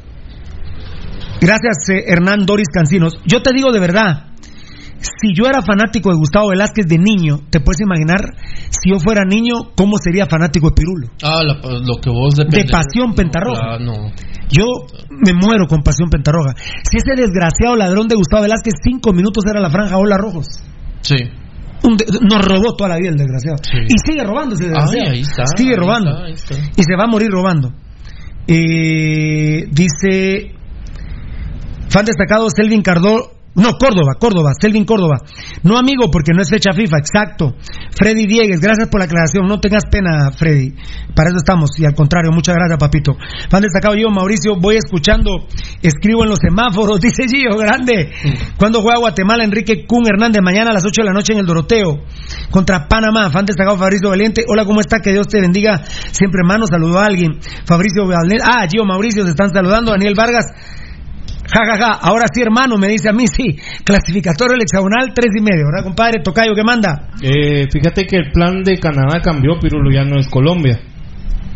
Gracias, 1.41 1.89
eh, 1.91 2.05
Hernán 2.09 2.47
Doris 2.47 2.67
Cancinos. 2.73 3.15
Yo 3.27 3.43
te 3.43 3.53
digo 3.53 3.71
de 3.73 3.79
verdad, 3.79 4.27
si 5.01 5.33
yo 5.35 5.47
era 5.49 5.63
fanático 5.63 6.11
de 6.11 6.17
Gustavo 6.17 6.49
Velázquez 6.49 6.87
de 6.89 6.99
niño, 6.99 7.39
te 7.51 7.61
puedes 7.61 7.81
imaginar 7.81 8.35
si 8.71 8.91
yo 8.91 8.99
fuera 8.99 9.25
niño, 9.25 9.55
cómo 9.77 9.97
sería 10.03 10.27
fanático 10.27 10.71
de 10.71 10.75
Pirulo. 10.75 11.09
Ah, 11.23 11.41
la- 11.45 11.55
lo 11.79 12.01
que 12.03 12.11
vos 12.11 12.35
De 12.35 12.45
depende- 12.45 12.73
pasión 12.73 13.11
no, 13.11 13.15
pentarroja. 13.15 13.61
claro, 13.61 13.85
no. 13.85 14.11
Yo 14.51 14.65
me 15.11 15.33
muero 15.35 15.67
con 15.69 15.83
pasión 15.83 16.09
pentarroja. 16.11 16.55
Si 16.57 16.97
ese 16.97 17.15
desgraciado 17.15 17.77
ladrón 17.77 18.09
de 18.09 18.17
Gustavo 18.17 18.43
Velázquez, 18.43 18.75
cinco 18.83 19.13
minutos 19.13 19.45
era 19.49 19.61
la 19.61 19.71
franja 19.71 19.97
Ola 19.99 20.17
Rojos. 20.17 20.47
Sí. 21.03 21.17
Un 21.85 21.97
de- 21.97 22.07
nos 22.23 22.45
robó 22.45 22.75
toda 22.77 22.91
la 22.91 22.97
vida 22.99 23.11
el 23.11 23.17
desgraciado. 23.17 23.57
Y 23.89 23.95
sigue 24.05 24.25
robando 24.25 24.55
ese 24.55 24.65
desgraciado. 24.65 25.11
Ay, 25.13 25.21
está, 25.21 25.45
sigue 25.57 25.71
ahí 25.71 25.77
robando. 25.77 26.11
está, 26.11 26.25
ahí 26.25 26.33
está. 26.33 26.55
Y 26.77 26.83
se 26.83 26.97
va 26.97 27.05
a 27.05 27.07
morir 27.07 27.29
robando. 27.31 27.73
Eh, 28.47 29.67
dice. 29.71 30.55
Fan 31.89 32.05
destacado 32.05 32.49
Selvin 32.51 32.83
Cardó. 32.83 33.33
No, 33.55 33.73
Córdoba, 33.77 34.15
Córdoba, 34.21 34.53
Selvin 34.61 34.85
Córdoba. 34.85 35.19
No 35.65 35.79
amigo, 35.79 36.11
porque 36.13 36.33
no 36.33 36.43
es 36.43 36.51
fecha 36.51 36.73
FIFA, 36.73 36.99
exacto. 36.99 37.55
Freddy 37.91 38.27
Diegues, 38.27 38.61
gracias 38.61 38.89
por 38.89 39.01
la 39.01 39.07
aclaración. 39.07 39.47
No 39.49 39.59
tengas 39.59 39.85
pena, 39.91 40.31
Freddy. 40.31 40.75
Para 41.15 41.31
eso 41.31 41.39
estamos. 41.39 41.71
Y 41.79 41.85
al 41.85 41.95
contrario, 41.95 42.31
muchas 42.31 42.55
gracias, 42.55 42.79
papito. 42.79 43.17
Fan 43.51 43.63
destacado 43.63 43.97
yo, 43.97 44.11
Mauricio, 44.11 44.55
voy 44.61 44.77
escuchando, 44.77 45.49
escribo 45.83 46.23
en 46.23 46.31
los 46.31 46.39
semáforos, 46.39 47.01
dice 47.01 47.25
Gio, 47.27 47.57
grande. 47.57 48.13
Cuando 48.57 48.81
juega 48.81 49.01
Guatemala, 49.01 49.43
Enrique 49.43 49.87
Kun 49.87 50.05
Hernández, 50.07 50.41
mañana 50.43 50.71
a 50.71 50.75
las 50.75 50.85
8 50.85 51.03
de 51.03 51.07
la 51.07 51.13
noche 51.13 51.33
en 51.33 51.41
el 51.41 51.47
Doroteo, 51.47 51.99
contra 52.51 52.87
Panamá. 52.87 53.31
Fan 53.31 53.45
destacado 53.45 53.77
Fabricio 53.77 54.11
Valiente. 54.11 54.45
Hola, 54.47 54.65
¿cómo 54.65 54.81
está? 54.81 55.01
Que 55.01 55.11
Dios 55.11 55.27
te 55.27 55.41
bendiga. 55.41 55.83
Siempre 55.85 56.43
hermano, 56.45 56.67
saludó 56.67 57.01
a 57.01 57.07
alguien. 57.07 57.41
Fabricio 57.65 58.07
Valiente. 58.07 58.45
Ah, 58.45 58.67
Gio, 58.71 58.85
Mauricio, 58.85 59.25
se 59.25 59.31
están 59.31 59.53
saludando. 59.53 59.91
Daniel 59.91 60.15
Vargas. 60.17 60.47
Ja, 61.53 61.65
ja, 61.65 61.77
ja. 61.79 61.93
Ahora 62.03 62.27
sí, 62.33 62.43
hermano, 62.43 62.77
me 62.77 62.89
dice 62.89 63.09
a 63.09 63.13
mí, 63.13 63.27
sí. 63.27 63.57
Clasificatorio 63.85 64.55
el 64.55 64.63
hexagonal, 64.63 65.13
tres 65.15 65.33
y 65.37 65.43
medio, 65.43 65.65
¿verdad, 65.67 65.85
compadre? 65.85 66.23
Tocayo, 66.23 66.55
¿qué 66.55 66.63
manda? 66.63 67.09
Eh, 67.23 67.67
fíjate 67.71 68.07
que 68.07 68.17
el 68.17 68.31
plan 68.33 68.63
de 68.63 68.79
Canadá 68.79 69.21
cambió, 69.23 69.59
Pirulo, 69.59 69.91
ya 69.91 70.05
no 70.05 70.19
es 70.19 70.29
Colombia. 70.29 70.79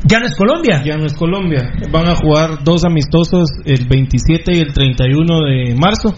¿Ya 0.04 0.18
no 0.18 0.26
es 0.26 0.34
Colombia? 0.36 0.82
Ya 0.84 0.96
no 0.96 1.06
es 1.06 1.14
Colombia. 1.14 1.72
Van 1.90 2.08
a 2.08 2.16
jugar 2.16 2.64
dos 2.64 2.84
amistosos 2.84 3.50
el 3.64 3.86
27 3.86 4.52
y 4.56 4.60
el 4.60 4.72
31 4.72 5.40
de 5.44 5.74
marzo 5.76 6.14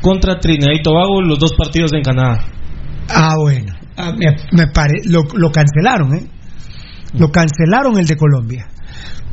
contra 0.00 0.38
Trinidad 0.38 0.72
y 0.72 0.82
Tobago, 0.82 1.20
los 1.20 1.38
dos 1.38 1.52
partidos 1.54 1.92
en 1.92 2.02
Canadá. 2.02 2.44
Ah, 3.08 3.34
bueno. 3.38 3.74
Ah, 3.96 4.12
me, 4.16 4.36
me 4.52 4.66
pare... 4.68 4.94
lo, 5.06 5.22
lo 5.34 5.50
cancelaron, 5.50 6.14
¿eh? 6.14 6.26
Lo 7.18 7.30
cancelaron 7.30 7.98
el 7.98 8.06
de 8.06 8.16
Colombia. 8.16 8.66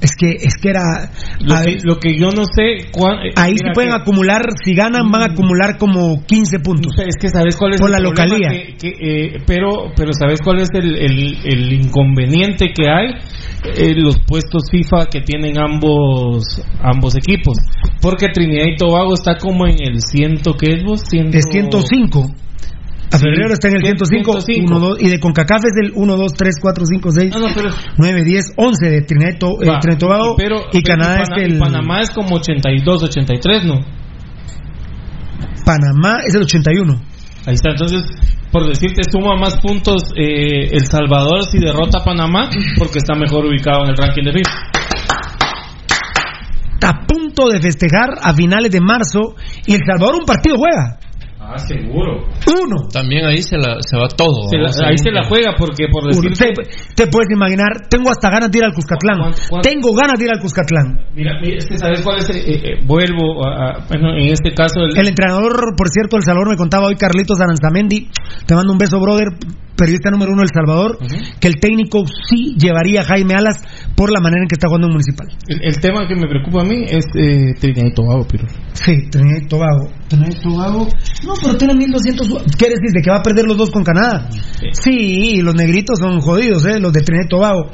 Es 0.01 0.15
que, 0.17 0.31
es 0.31 0.55
que 0.59 0.69
era. 0.69 1.11
Lo, 1.39 1.55
que, 1.61 1.63
ver, 1.71 1.79
lo 1.83 1.95
que 1.97 2.17
yo 2.17 2.31
no 2.31 2.43
sé. 2.45 2.89
cuán- 2.91 3.19
eh, 3.19 3.33
ahí 3.35 3.53
mira 3.53 3.71
pueden 3.73 3.91
que- 3.91 3.97
Mm. 3.97 4.01
acumular, 4.01 4.41
si 4.63 4.73
ganan, 4.73 5.11
van 5.11 5.21
a 5.21 5.25
acumular 5.33 5.77
como 5.77 6.25
15 6.25 6.57
puntos. 6.59 6.91
Es 7.05 7.15
que 7.21 7.29
sabes 7.29 7.55
cuál 7.55 7.73
es 7.75 7.79
Por 7.81 7.89
el 7.89 7.93
la 7.93 7.99
localía. 7.99 8.49
que- 8.49 8.75
que, 8.77 8.87
eh, 8.89 9.37
pero, 9.45 9.91
pero 9.95 10.11
sabes 10.13 10.39
cuál 10.43 10.59
es 10.59 10.69
el, 10.73 10.95
el- 10.95 11.37
el 11.45 11.73
inconveniente 11.73 12.71
que 12.75 12.89
hay 12.89 13.13
Eh, 13.77 13.93
los 13.95 14.17
puestos 14.25 14.63
FIFA 14.71 15.05
que 15.05 15.21
tienen 15.21 15.59
ambos 15.59 16.43
ambos 16.81 17.15
equipos. 17.15 17.55
Porque 18.01 18.29
Trinidad 18.33 18.65
y 18.65 18.75
Tobago 18.75 19.13
está 19.13 19.37
como 19.37 19.67
en 19.67 19.75
el 19.79 19.99
ciento 20.01 20.53
que 20.55 20.73
es 20.73 20.83
vos 20.83 21.01
Ciento- 21.07 21.37
Es 21.37 21.45
105. 21.51 22.31
A 23.13 23.17
febrero 23.17 23.53
está 23.53 23.67
en 23.67 23.75
el 23.75 23.81
105, 23.83 24.39
105. 24.41 24.65
uno, 24.71 24.79
dos, 24.79 25.01
y 25.01 25.09
de 25.09 25.19
CONCACAF 25.19 25.65
es 25.65 25.73
el 25.83 25.91
1, 25.95 26.15
2, 26.17 26.33
3, 26.33 26.55
4, 26.61 26.85
5, 26.85 27.11
6, 27.11 27.33
Ah, 27.35 27.39
no, 27.39 27.47
pero- 27.53 27.69
9, 27.97 28.23
10, 28.23 28.53
11 28.55 28.89
de 28.89 29.01
Trinidad 29.01 29.31
y 29.31 29.35
eh, 29.35 29.77
y 29.91 29.95
Tobago 29.97 30.35
pero, 30.37 30.61
y 30.71 30.81
pero 30.81 30.83
Canadá 30.85 31.23
Pana- 31.23 31.35
es 31.37 31.43
el... 31.43 31.55
y 31.55 31.59
Panamá 31.59 31.99
es 32.01 32.09
como 32.11 32.35
82, 32.37 33.03
83, 33.03 33.65
¿no? 33.65 33.75
Panamá 35.65 36.21
es 36.25 36.33
el 36.35 36.41
81. 36.43 36.93
Ahí 37.45 37.53
está, 37.55 37.71
entonces, 37.71 38.03
por 38.51 38.67
decirte, 38.67 39.01
suma 39.11 39.35
más 39.35 39.59
puntos 39.59 40.03
eh, 40.15 40.69
El 40.71 40.85
Salvador 40.85 41.43
si 41.51 41.59
derrota 41.59 41.99
a 41.99 42.03
Panamá 42.03 42.49
porque 42.77 42.99
está 42.99 43.15
mejor 43.15 43.45
ubicado 43.45 43.83
en 43.83 43.89
el 43.89 43.97
ranking 43.97 44.23
de 44.23 44.31
FIFA. 44.31 44.51
Está 46.73 46.89
a 46.89 47.05
punto 47.05 47.49
de 47.49 47.59
festejar 47.61 48.09
a 48.21 48.33
finales 48.33 48.71
de 48.71 48.79
marzo 48.81 49.35
y 49.65 49.73
El 49.73 49.81
Salvador 49.85 50.15
un 50.21 50.25
partido 50.25 50.55
juega. 50.57 50.97
Ah, 51.43 51.57
seguro. 51.57 52.21
Uno. 52.45 52.87
También 52.93 53.25
ahí 53.25 53.41
se, 53.41 53.57
la, 53.57 53.77
se 53.81 53.97
va 53.97 54.07
todo. 54.07 54.47
Se 54.47 54.57
la- 54.57 54.69
O 54.69 54.73
sea, 54.73 54.87
ahí 54.89 54.97
se 54.97 55.09
la 55.11 55.25
juega 55.27 55.55
porque 55.57 55.87
por 55.91 56.03
Uno. 56.05 56.11
decirte... 56.13 56.53
Te, 56.95 57.03
te 57.05 57.07
puedes 57.11 57.29
imaginar, 57.33 57.87
tengo 57.89 58.09
hasta 58.11 58.29
ganas 58.29 58.51
de 58.51 58.59
ir 58.59 58.63
al 58.63 58.73
Cuscatlán. 58.73 59.33
Tengo 59.61 59.91
ganas 59.93 60.19
de 60.19 60.25
ir 60.25 60.31
al 60.31 60.39
Cuscatlán. 60.39 61.07
Mira, 61.15 61.39
mira, 61.41 61.57
es 61.57 61.65
que 61.65 61.77
sabes 61.77 62.01
cuál 62.01 62.19
es 62.19 62.29
el- 62.29 62.37
eh, 62.37 62.61
eh, 62.63 62.79
vuelvo 62.85 63.43
a, 63.45 63.49
a- 63.81 63.85
bueno, 63.89 64.13
en 64.15 64.31
este 64.31 64.53
caso 64.53 64.81
el, 64.81 64.95
El 64.97 65.07
entrenador, 65.07 65.73
por 65.75 65.89
cierto, 65.89 66.15
El 66.17 66.23
Salvador 66.23 66.49
me 66.51 66.57
contaba 66.57 66.85
hoy 66.87 66.95
Carlitos 66.95 67.41
Aranzamendi, 67.41 68.07
te 68.45 68.55
mando 68.55 68.71
un 68.71 68.77
beso, 68.77 68.99
brother, 69.01 69.27
periodista 69.75 70.11
número 70.11 70.31
uno 70.33 70.41
del 70.41 70.51
Salvador, 70.53 70.99
que 71.39 71.47
el 71.47 71.55
técnico 71.59 72.05
sí 72.29 72.53
llevaría 72.55 73.01
a 73.01 73.03
Jaime 73.03 73.33
Alas 73.33 73.57
por 74.01 74.11
la 74.11 74.19
manera 74.19 74.41
en 74.41 74.47
que 74.47 74.55
está 74.55 74.65
jugando 74.65 74.87
en 74.87 74.93
Municipal. 74.93 75.27
el, 75.47 75.61
el 75.61 75.79
tema 75.79 76.07
que 76.07 76.15
me 76.15 76.27
preocupa 76.27 76.61
a 76.61 76.65
mí 76.65 76.85
es 76.89 77.05
eh, 77.13 77.53
Trinidad 77.59 77.85
y 77.85 77.93
Tobago, 77.93 78.25
pero 78.27 78.47
Sí, 78.73 78.93
Trinidad 79.11 79.41
y 79.43 79.47
Tobago. 79.47 79.91
Trinidad 80.07 80.31
y 80.31 80.41
Tobago. 80.41 80.87
No, 81.23 81.33
pero 81.39 81.55
tiene 81.55 81.75
1200. 81.75 82.27
¿Qué 82.57 82.65
decir? 82.69 82.89
¿De 82.95 83.01
que 83.03 83.11
va 83.11 83.17
a 83.17 83.21
perder 83.21 83.45
los 83.45 83.57
dos 83.57 83.69
con 83.69 83.83
Canadá? 83.83 84.27
Sí, 84.71 85.39
los 85.43 85.53
negritos 85.53 85.99
son 85.99 86.19
jodidos, 86.19 86.65
¿eh? 86.65 86.79
Los 86.79 86.91
de 86.93 87.01
Trinidad 87.01 87.25
y 87.27 87.29
Tobago. 87.29 87.69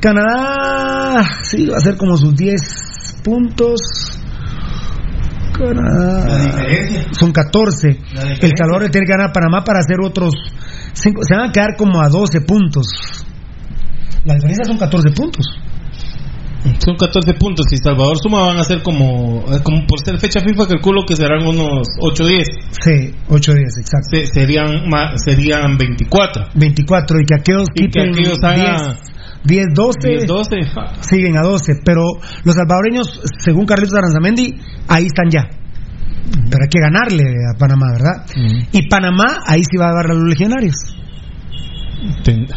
Canadá. 0.00 1.28
Sí, 1.42 1.66
va 1.66 1.76
a 1.76 1.80
ser 1.80 1.98
como 1.98 2.16
sus 2.16 2.34
10 2.34 3.20
puntos. 3.22 3.80
Canadá. 5.52 6.24
La 6.26 6.38
diferencia. 6.38 7.06
Son 7.12 7.32
14. 7.32 7.88
La 7.88 8.22
diferencia. 8.22 8.48
El 8.48 8.52
Salvador 8.56 8.82
le 8.84 8.88
tiene 8.88 9.06
que 9.06 9.12
ganar 9.12 9.28
a 9.28 9.32
Panamá 9.34 9.62
para 9.62 9.80
hacer 9.80 9.96
otros 10.02 10.32
5. 10.94 11.20
Se 11.22 11.36
van 11.36 11.50
a 11.50 11.52
quedar 11.52 11.76
como 11.76 12.00
a 12.00 12.08
12 12.08 12.40
puntos. 12.46 12.86
La 14.24 14.34
diferencia 14.34 14.64
son 14.64 14.78
14 14.78 15.10
puntos. 15.12 15.46
son 16.84 16.96
14 16.96 17.34
puntos. 17.34 17.66
Si 17.70 17.76
Salvador 17.78 18.18
suma 18.22 18.42
van 18.46 18.58
a 18.58 18.64
ser 18.64 18.82
como, 18.82 19.44
eh, 19.50 19.60
como 19.62 19.86
por 19.86 19.98
ser 20.04 20.18
fecha 20.18 20.40
FIFA 20.40 20.66
calculo 20.66 21.02
que 21.06 21.16
serán 21.16 21.46
unos 21.46 21.88
8 22.00 22.26
10. 22.26 22.46
Sí, 22.72 23.14
8 23.28 23.52
días, 23.54 23.74
exacto. 23.78 24.08
Se- 24.12 24.26
serían 24.26 24.84
serían 25.16 25.76
24. 25.78 26.48
24 26.54 27.20
y 27.20 27.24
que 27.24 27.34
aquellos 27.34 27.68
Y 27.74 27.88
que 27.88 28.00
aquellos 28.02 28.38
hagan 28.42 28.96
10, 29.44 29.66
10, 29.66 29.66
12, 29.74 30.08
10 30.08 30.26
12. 30.26 30.56
ja. 30.74 30.94
siguen 31.02 31.38
a 31.38 31.42
12, 31.42 31.80
pero 31.84 32.02
los 32.44 32.54
salvadoreños, 32.54 33.20
según 33.38 33.64
Carlitos 33.64 33.94
Aranzamendi, 33.96 34.54
ahí 34.88 35.06
están 35.06 35.30
ya. 35.30 35.48
Pero 36.50 36.62
hay 36.62 36.68
que 36.68 36.78
ganarle 36.80 37.24
a 37.24 37.58
Panamá, 37.58 37.86
¿verdad? 37.92 38.26
Y 38.72 38.86
Panamá 38.88 39.38
ahí 39.46 39.62
sí 39.64 39.76
va 39.78 39.88
a 39.88 39.94
dar 39.94 40.10
a 40.10 40.14
los 40.14 40.28
legionarios. 40.28 40.74
Ten- 42.22 42.44
Eh, 42.44 42.48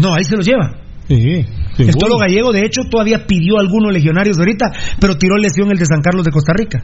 No, 0.00 0.14
ahí 0.14 0.24
se 0.24 0.36
los 0.36 0.46
lleva. 0.46 0.70
Sí, 1.08 1.44
El. 1.78 1.94
Tolo 1.96 2.18
Gallego, 2.18 2.52
de 2.52 2.64
hecho, 2.64 2.82
todavía 2.90 3.26
pidió 3.26 3.58
algunos 3.58 3.92
legionarios 3.92 4.38
ahorita, 4.38 4.72
pero 5.00 5.16
tiró 5.16 5.36
lesión 5.36 5.70
el 5.70 5.78
de 5.78 5.86
San 5.86 6.00
Carlos 6.00 6.24
de 6.24 6.30
Costa 6.30 6.52
Rica. 6.54 6.82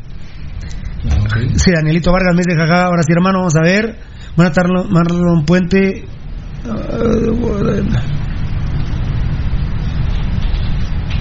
Sí, 1.57 1.71
Danielito 1.73 2.13
Vargas 2.13 2.35
me 2.35 2.43
dice, 2.45 2.57
jaja, 2.57 2.85
ahora 2.85 3.03
sí, 3.03 3.13
hermano, 3.13 3.39
vamos 3.39 3.57
a 3.57 3.63
ver. 3.63 3.97
Buenas 4.37 4.55
tardes, 4.55 4.73
Marlon 4.91 5.45
Puente. 5.45 6.05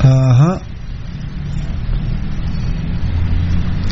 Ajá. 0.01 0.62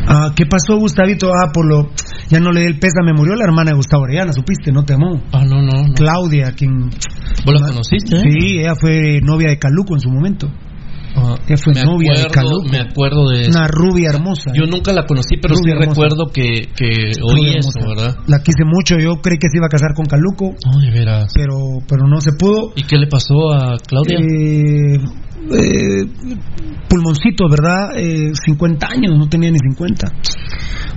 Ah, 0.06 0.32
¿qué 0.34 0.46
pasó, 0.46 0.76
Gustavito? 0.78 1.30
Ah, 1.32 1.50
por 1.52 1.66
lo. 1.66 1.90
Ya 2.30 2.40
no 2.40 2.52
le 2.52 2.60
di 2.60 2.66
el 2.66 2.78
pésame, 2.78 3.12
murió 3.14 3.34
la 3.34 3.44
hermana 3.44 3.70
de 3.70 3.76
Gustavo 3.76 4.02
Orellana, 4.04 4.32
supiste, 4.32 4.70
no 4.72 4.84
te 4.84 4.94
amó. 4.94 5.22
Ah, 5.32 5.44
no, 5.44 5.62
no. 5.62 5.86
no. 5.88 5.94
Claudia, 5.94 6.52
quien. 6.52 6.90
¿Vos 6.90 7.60
la 7.60 7.66
conociste? 7.68 8.16
eh? 8.16 8.22
Sí, 8.22 8.58
ella 8.60 8.74
fue 8.78 9.20
novia 9.22 9.48
de 9.48 9.58
Caluco 9.58 9.94
en 9.94 10.00
su 10.00 10.10
momento. 10.10 10.50
Ah, 11.16 11.34
Ella 11.48 11.56
fue 11.56 11.72
me 11.74 11.82
novia 11.82 12.12
de 12.12 12.20
acuerdo, 12.20 12.30
Caluco. 12.60 12.68
me 12.70 12.78
acuerdo 12.78 13.28
de. 13.30 13.48
Una 13.48 13.66
rubia 13.66 14.10
hermosa. 14.10 14.52
Yo 14.54 14.66
nunca 14.66 14.92
la 14.92 15.04
conocí, 15.06 15.36
pero 15.40 15.54
Rubia 15.54 15.74
sí 15.74 15.80
hermosa. 15.80 15.90
recuerdo 16.02 16.26
que, 16.32 16.68
que 16.76 17.12
oí 17.24 17.56
eso. 17.56 17.70
¿verdad? 17.88 18.14
La 18.28 18.38
quise 18.40 18.62
mucho, 18.64 18.98
yo 18.98 19.20
creí 19.22 19.38
que 19.38 19.48
se 19.50 19.56
iba 19.56 19.66
a 19.66 19.70
casar 19.70 19.94
con 19.94 20.04
Caluco, 20.06 20.54
No, 20.70 20.78
de 20.80 20.90
veras. 20.90 21.32
pero, 21.34 21.56
pero 21.88 22.06
no 22.06 22.20
se 22.20 22.32
pudo. 22.38 22.72
¿Y 22.76 22.82
qué 22.84 22.98
le 22.98 23.06
pasó 23.08 23.52
a 23.52 23.76
Claudia? 23.84 24.18
Eh, 24.18 24.98
eh, 25.50 26.04
pulmoncito, 26.88 27.48
¿verdad? 27.48 27.90
Eh, 27.96 28.30
50 28.44 28.86
años, 28.86 29.16
no 29.18 29.28
tenía 29.28 29.50
ni 29.50 29.58
50. 29.58 30.06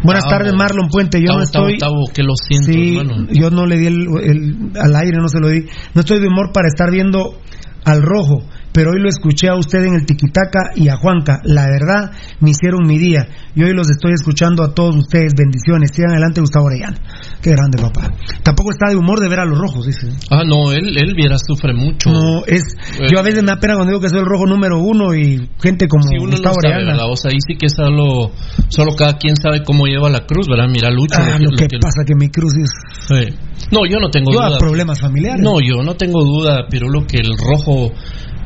Buenas 0.04 0.24
Tavo. 0.24 0.38
tardes, 0.38 0.54
Marlon 0.54 0.88
Puente. 0.90 1.20
Yo 1.20 1.28
Tavo, 1.28 1.38
no 1.40 1.44
estoy. 1.44 1.78
Tavo, 1.78 2.04
que 2.14 2.24
lo 2.24 2.34
siento, 2.36 2.72
sí, 2.72 2.98
hermano. 2.98 3.28
yo 3.32 3.50
no 3.52 3.66
le 3.66 3.78
di 3.78 3.86
el, 3.88 4.08
el- 4.24 4.72
al 4.80 4.96
aire, 4.96 5.18
no 5.18 5.28
se 5.28 5.40
lo 5.40 5.50
di. 5.50 5.66
No 5.94 6.02
estoy 6.02 6.20
de 6.20 6.28
humor 6.28 6.52
para 6.54 6.68
estar 6.68 6.90
viendo 6.92 7.38
al 7.86 8.02
rojo. 8.02 8.42
Pero 8.74 8.92
hoy 8.92 9.02
lo 9.02 9.10
escuché 9.10 9.48
a 9.50 9.56
usted 9.56 9.84
en 9.84 9.96
el 9.96 10.06
Tiquitaca 10.06 10.72
y 10.76 10.90
a 10.90 10.96
Juanca. 10.96 11.40
La 11.44 11.66
verdad, 11.68 12.12
me 12.40 12.52
hicieron 12.52 12.88
mi 12.88 12.98
día. 12.98 13.28
Y 13.56 13.64
hoy 13.64 13.74
los 13.74 13.90
estoy 13.90 14.14
escuchando 14.14 14.64
a 14.64 14.74
todos 14.74 14.96
ustedes. 14.96 15.34
Bendiciones. 15.38 15.92
Sigan 15.94 16.12
adelante, 16.12 16.42
Gustavo 16.42 16.66
Orellana. 16.68 16.98
Qué 17.42 17.52
grande, 17.52 17.82
papá. 17.82 18.10
Tampoco 18.44 18.72
está 18.72 18.90
de 18.90 18.96
humor 18.96 19.20
de 19.20 19.28
ver 19.30 19.40
a 19.40 19.46
los 19.46 19.58
rojos, 19.60 19.86
dice. 19.86 20.08
Ah, 20.30 20.44
no, 20.46 20.72
él, 20.72 20.96
él 20.98 21.14
viera, 21.16 21.36
sufre 21.38 21.74
mucho. 21.74 22.10
No, 22.12 22.46
es. 22.46 22.64
Yo 23.12 23.20
a 23.20 23.24
veces 23.24 23.44
me 23.44 23.52
da 23.52 23.60
pena 23.60 23.76
cuando 23.76 23.92
digo 23.92 24.02
que 24.02 24.10
soy 24.10 24.20
el 24.20 24.26
rojo 24.26 24.46
número 24.46 24.80
uno 24.80 25.14
y 25.16 25.50
gente 25.62 25.88
como 25.88 26.04
Sí, 26.04 26.16
uno 26.18 26.32
Gustavo 26.32 26.56
no 26.62 26.70
sabe, 26.70 26.84
Orellana. 26.84 27.06
O 27.08 27.16
sea, 27.16 27.32
ahí 27.32 27.40
sí 27.46 27.56
que 27.58 27.66
es 27.68 27.74
solo, 27.76 28.32
solo 28.70 28.96
cada 28.96 29.18
quien 29.18 29.36
sabe 29.36 29.64
cómo 29.64 29.86
lleva 29.86 30.10
la 30.10 30.26
cruz, 30.26 30.48
¿verdad? 30.48 30.68
Mira, 30.72 30.90
Lucho. 30.90 31.16
Ah, 31.20 31.38
lo 31.40 31.52
que 31.52 31.68
pasa 31.82 32.04
que 32.06 32.16
mi 32.16 32.30
cruz 32.30 32.54
es. 32.58 32.70
Sí. 33.08 33.36
No, 33.72 33.86
yo 33.90 33.98
no 34.00 34.10
tengo 34.10 34.32
Yo 34.34 34.40
duda. 34.40 34.58
problemas 34.58 35.00
familiares. 35.00 35.42
No, 35.42 35.60
yo 35.60 35.84
no 35.84 35.96
tengo 35.96 36.24
duda, 36.24 36.66
pero 36.70 36.90
lo 36.90 37.06
que 37.06 37.18
el 37.18 37.32
rojo 37.38 37.92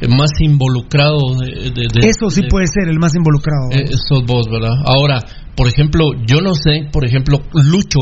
más 0.10 0.32
involucrado 0.39 1.36
de, 1.39 1.72
de- 1.72 1.88
de- 1.93 2.08
Eso 2.10 2.30
sí 2.30 2.41
de- 2.43 2.48
puede 2.48 2.68
ser 2.68 2.89
el 2.89 3.00
más 3.00 3.14
involucrado. 3.16 3.70
eh, 3.72 3.86
sos 4.08 4.24
vos, 4.26 4.48
¿verdad? 4.52 4.74
Ahora, 4.86 5.20
por 5.56 5.68
ejemplo, 5.68 6.12
yo 6.28 6.41
no 6.41 6.54
sé, 6.54 6.89
por 6.91 7.06
ejemplo, 7.06 7.39
Lucho, 7.54 8.00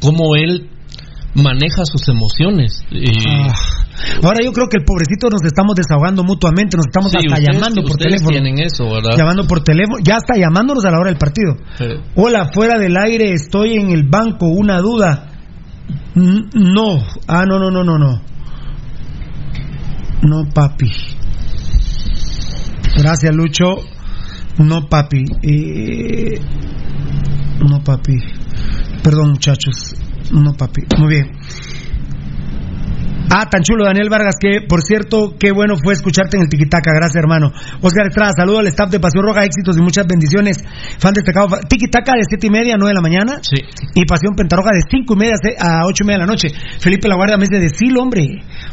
cómo 0.00 0.36
él 0.36 0.70
maneja 1.34 1.84
sus 1.84 2.08
emociones. 2.08 2.82
Eh, 2.90 3.04
Ah, 3.28 3.54
Ahora 4.22 4.38
yo 4.44 4.52
creo 4.52 4.68
que 4.68 4.78
el 4.78 4.84
pobrecito 4.84 5.28
nos 5.28 5.42
estamos 5.44 5.74
desahogando 5.74 6.22
mutuamente, 6.22 6.76
nos 6.76 6.86
estamos 6.86 7.10
sí, 7.10 7.18
hasta 7.18 7.34
ustedes- 7.34 7.52
llamando 7.52 7.82
por 7.82 7.96
teléfono. 7.96 8.30
tienen 8.30 8.58
eso, 8.60 8.84
¿verdad? 8.88 9.16
Llamando 9.18 9.44
por 9.46 9.60
teléfono, 9.64 9.98
ya 10.04 10.16
está 10.18 10.38
llamándonos 10.38 10.84
a 10.84 10.90
la 10.92 10.98
hora 11.00 11.10
del 11.10 11.18
partido. 11.18 11.54
Eh, 11.80 12.00
Hola, 12.14 12.50
fuera 12.54 12.78
del 12.78 12.96
aire, 12.96 13.32
estoy 13.32 13.74
en 13.74 13.90
el 13.90 14.04
banco, 14.08 14.46
una 14.46 14.78
duda. 14.80 15.32
No, 16.14 16.98
ah, 17.26 17.44
no, 17.44 17.58
no, 17.58 17.70
no, 17.72 17.82
no, 17.84 17.98
no. 17.98 18.22
No, 20.22 20.44
papi. 20.52 20.90
Gracias, 22.98 23.32
Lucho. 23.32 23.76
No, 24.58 24.88
papi. 24.88 25.24
Eh, 25.42 26.40
No, 27.60 27.82
papi. 27.84 28.18
Perdón, 29.04 29.30
muchachos. 29.32 29.94
No, 30.32 30.52
papi. 30.54 30.82
Muy 30.98 31.08
bien. 31.08 31.37
Ah, 33.30 33.46
tan 33.50 33.62
chulo, 33.62 33.84
Daniel 33.84 34.08
Vargas, 34.08 34.36
que 34.40 34.62
por 34.66 34.80
cierto, 34.82 35.36
qué 35.38 35.52
bueno 35.52 35.74
fue 35.76 35.92
escucharte 35.92 36.38
en 36.38 36.44
el 36.44 36.48
Tiquitaca, 36.48 36.92
gracias 36.94 37.16
hermano. 37.16 37.52
Oscar 37.82 38.06
Estrada, 38.08 38.32
saludo 38.32 38.60
al 38.60 38.66
staff 38.68 38.90
de 38.90 39.00
Pasión 39.00 39.22
Roja, 39.22 39.44
éxitos 39.44 39.76
y 39.76 39.82
muchas 39.82 40.06
bendiciones. 40.06 40.56
Fan 40.98 41.12
destacado, 41.12 41.60
Tiquitaca 41.68 42.12
de 42.12 42.24
siete 42.26 42.46
y 42.46 42.50
media 42.50 42.74
a 42.74 42.78
nueve 42.78 42.92
de 42.92 42.94
la 42.94 43.02
mañana. 43.02 43.40
Sí. 43.42 43.60
Y 43.94 44.06
Pasión 44.06 44.34
Pentarroja 44.34 44.70
de 44.72 44.80
cinco 44.88 45.12
y 45.12 45.16
media 45.18 45.34
a 45.60 45.84
ocho 45.84 46.04
y 46.04 46.06
media 46.06 46.20
de 46.20 46.26
la 46.26 46.32
noche. 46.32 46.48
Felipe 46.80 47.06
La 47.06 47.16
Guardia 47.16 47.36
me 47.36 47.46
dice, 47.46 47.60
decilo, 47.60 48.02
hombre. 48.02 48.24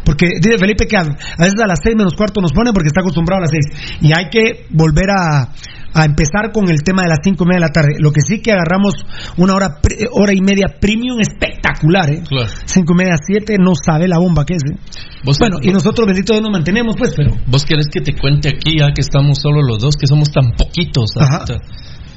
Porque 0.05 0.39
dice 0.39 0.57
Felipe 0.57 0.87
que 0.87 0.95
a, 0.95 1.01
a 1.01 1.43
veces 1.43 1.59
a 1.61 1.67
las 1.67 1.79
seis 1.83 1.95
menos 1.95 2.15
cuarto 2.15 2.39
nos 2.39 2.53
pone 2.53 2.71
porque 2.71 2.87
está 2.87 3.01
acostumbrado 3.01 3.39
a 3.39 3.41
las 3.41 3.51
seis. 3.51 3.97
Y 3.99 4.13
hay 4.15 4.29
que 4.29 4.67
volver 4.69 5.09
a, 5.11 5.51
a 5.95 6.03
empezar 6.05 6.51
con 6.53 6.69
el 6.69 6.83
tema 6.83 7.03
de 7.03 7.07
las 7.09 7.19
cinco 7.23 7.45
y 7.45 7.47
media 7.47 7.61
de 7.61 7.65
la 7.67 7.71
tarde. 7.71 7.95
Lo 7.99 8.11
que 8.11 8.19
sí 8.21 8.41
que 8.41 8.51
agarramos 8.51 8.93
una 9.37 9.55
hora, 9.55 9.79
hora 10.11 10.33
y 10.33 10.41
media 10.41 10.67
premium 10.79 11.19
espectacular, 11.21 12.09
¿eh? 12.11 12.21
Claro. 12.27 12.49
Cinco 12.65 12.93
y 12.93 12.97
media, 12.97 13.15
siete, 13.25 13.55
no 13.57 13.73
sabe 13.75 14.07
la 14.07 14.17
bomba 14.19 14.45
que 14.45 14.55
es. 14.55 14.61
¿eh? 14.69 14.75
Vos- 15.23 15.39
Bueno, 15.39 15.57
y 15.61 15.69
nosotros, 15.71 16.05
bendito 16.05 16.33
Dios, 16.33 16.43
nos 16.43 16.51
mantenemos, 16.51 16.95
pues, 16.97 17.13
pero. 17.15 17.31
¿Vos 17.47 17.63
querés 17.65 17.87
que 17.91 18.01
te 18.01 18.13
cuente 18.13 18.49
aquí, 18.49 18.77
ya 18.77 18.91
que 18.93 19.01
estamos 19.01 19.39
solo 19.41 19.61
los 19.63 19.79
dos, 19.81 19.95
que 19.95 20.05
somos 20.05 20.29
tan 20.31 20.51
poquitos 20.57 21.11
Ajá. 21.17 21.37
ahorita, 21.47 21.59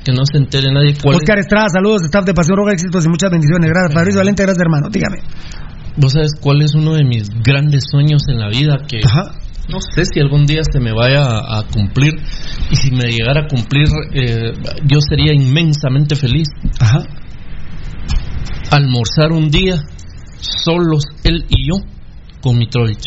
que 0.05 0.13
no 0.13 0.23
se 0.31 0.39
entere 0.39 0.73
nadie 0.73 0.95
cuál 1.01 1.15
es- 1.15 1.21
Oscar 1.23 1.39
Estrada, 1.39 1.69
saludos, 1.73 2.03
staff 2.03 2.25
de 2.25 2.35
Pasión 2.35 2.57
Roja, 2.57 2.73
éxitos 2.73 3.07
y 3.07 3.09
muchas 3.09 3.31
bendiciones. 3.31 3.71
Gracias, 3.71 3.95
Fabricio 3.95 4.19
Valente, 4.21 4.43
gracias, 4.43 4.61
hermano. 4.63 4.89
Dígame. 4.91 5.19
¿Vos 5.97 6.13
sabes 6.13 6.33
cuál 6.41 6.63
es 6.63 6.75
uno 6.75 6.95
de 6.95 7.05
mis 7.05 7.29
grandes 7.45 7.85
sueños 7.91 8.23
en 8.29 8.39
la 8.41 8.49
vida? 8.49 8.77
Que 8.89 9.01
no 9.69 9.81
sé 9.81 10.05
si 10.05 10.21
algún 10.21 10.47
día 10.47 10.63
se 10.71 10.81
me 10.81 10.93
vaya 10.93 11.23
a, 11.23 11.59
a 11.59 11.63
cumplir. 11.65 12.15
Y 12.71 12.77
si 12.77 12.91
me 12.91 13.11
llegara 13.11 13.43
a 13.43 13.47
cumplir, 13.47 13.87
eh, 14.13 14.53
yo 14.85 15.01
sería 15.01 15.35
inmensamente 15.35 16.17
feliz. 16.17 16.49
Ajá. 16.81 17.01
Almorzar 18.71 19.33
un 19.33 19.51
día, 19.51 19.77
solos 20.41 21.05
él 21.25 21.45
y 21.49 21.69
yo, 21.69 21.85
con 22.41 22.57
Mitrovich. 22.59 23.05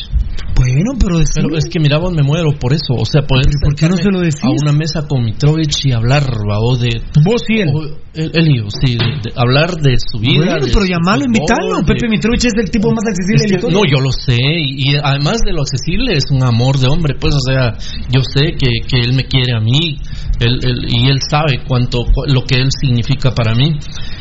Bueno, 0.56 0.92
pero 1.00 1.20
es, 1.20 1.32
Pero 1.34 1.58
es 1.58 1.66
que 1.72 1.80
mira, 1.80 1.98
vos 1.98 2.14
me 2.14 2.22
muero 2.24 2.52
por 2.60 2.74
eso. 2.74 2.94
O 2.94 3.06
sea, 3.06 3.22
poder 3.24 3.46
¿Por 3.64 3.74
qué 3.76 3.88
no 3.90 3.96
sentarme 3.96 4.04
se 4.04 4.12
lo 4.12 4.20
decís? 4.20 4.44
a 4.44 4.50
una 4.50 4.72
mesa 4.74 5.08
con 5.08 5.24
Mitrovich 5.24 5.86
y 5.86 5.92
hablar, 5.92 6.24
babos, 6.48 6.82
de. 6.82 7.02
Vos 7.24 7.42
y 7.50 7.60
él. 7.62 7.70
Él, 8.14 8.30
él 8.34 8.48
y 8.50 8.58
yo, 8.58 8.66
sí, 8.70 8.94
de- 8.98 9.06
de 9.24 9.32
hablar 9.36 9.72
de 9.78 9.96
su 10.12 10.20
vida. 10.20 10.44
Bueno, 10.46 10.68
pero 10.72 10.86
llamarlo, 10.86 11.26
invitarlo. 11.26 11.78
de- 11.78 11.84
Pepe 11.86 12.10
Mitrovich 12.10 12.46
es 12.46 12.54
el 12.62 12.70
tipo 12.70 12.92
más 12.92 13.06
accesible 13.08 13.46
Es 13.58 13.66
que- 13.66 13.72
no, 13.72 13.86
yo 13.86 14.02
lo 14.02 14.12
sé, 14.12 14.36
y, 14.38 14.92
y 14.92 14.96
además 15.02 15.40
de 15.46 15.54
lo 15.54 15.62
accesible 15.62 16.14
es 16.18 16.26
un 16.30 16.44
amor 16.44 16.78
de 16.78 16.88
hombre, 16.88 17.16
pues, 17.20 17.34
o 17.34 17.40
sea, 17.40 17.72
yo 18.12 18.22
sé 18.22 18.52
que, 18.60 18.86
que 18.88 19.00
él 19.00 19.14
me 19.14 19.24
quiere 19.24 19.54
a 19.56 19.62
mí, 19.62 19.98
él, 20.42 20.60
él- 20.62 20.86
y 20.90 21.08
él 21.08 21.20
sabe 21.30 21.62
cuánto, 21.66 22.04
cu- 22.04 22.26
lo 22.28 22.44
que 22.44 22.56
él 22.60 22.68
significa 22.80 23.32
para 23.32 23.56
mí. 23.56 23.80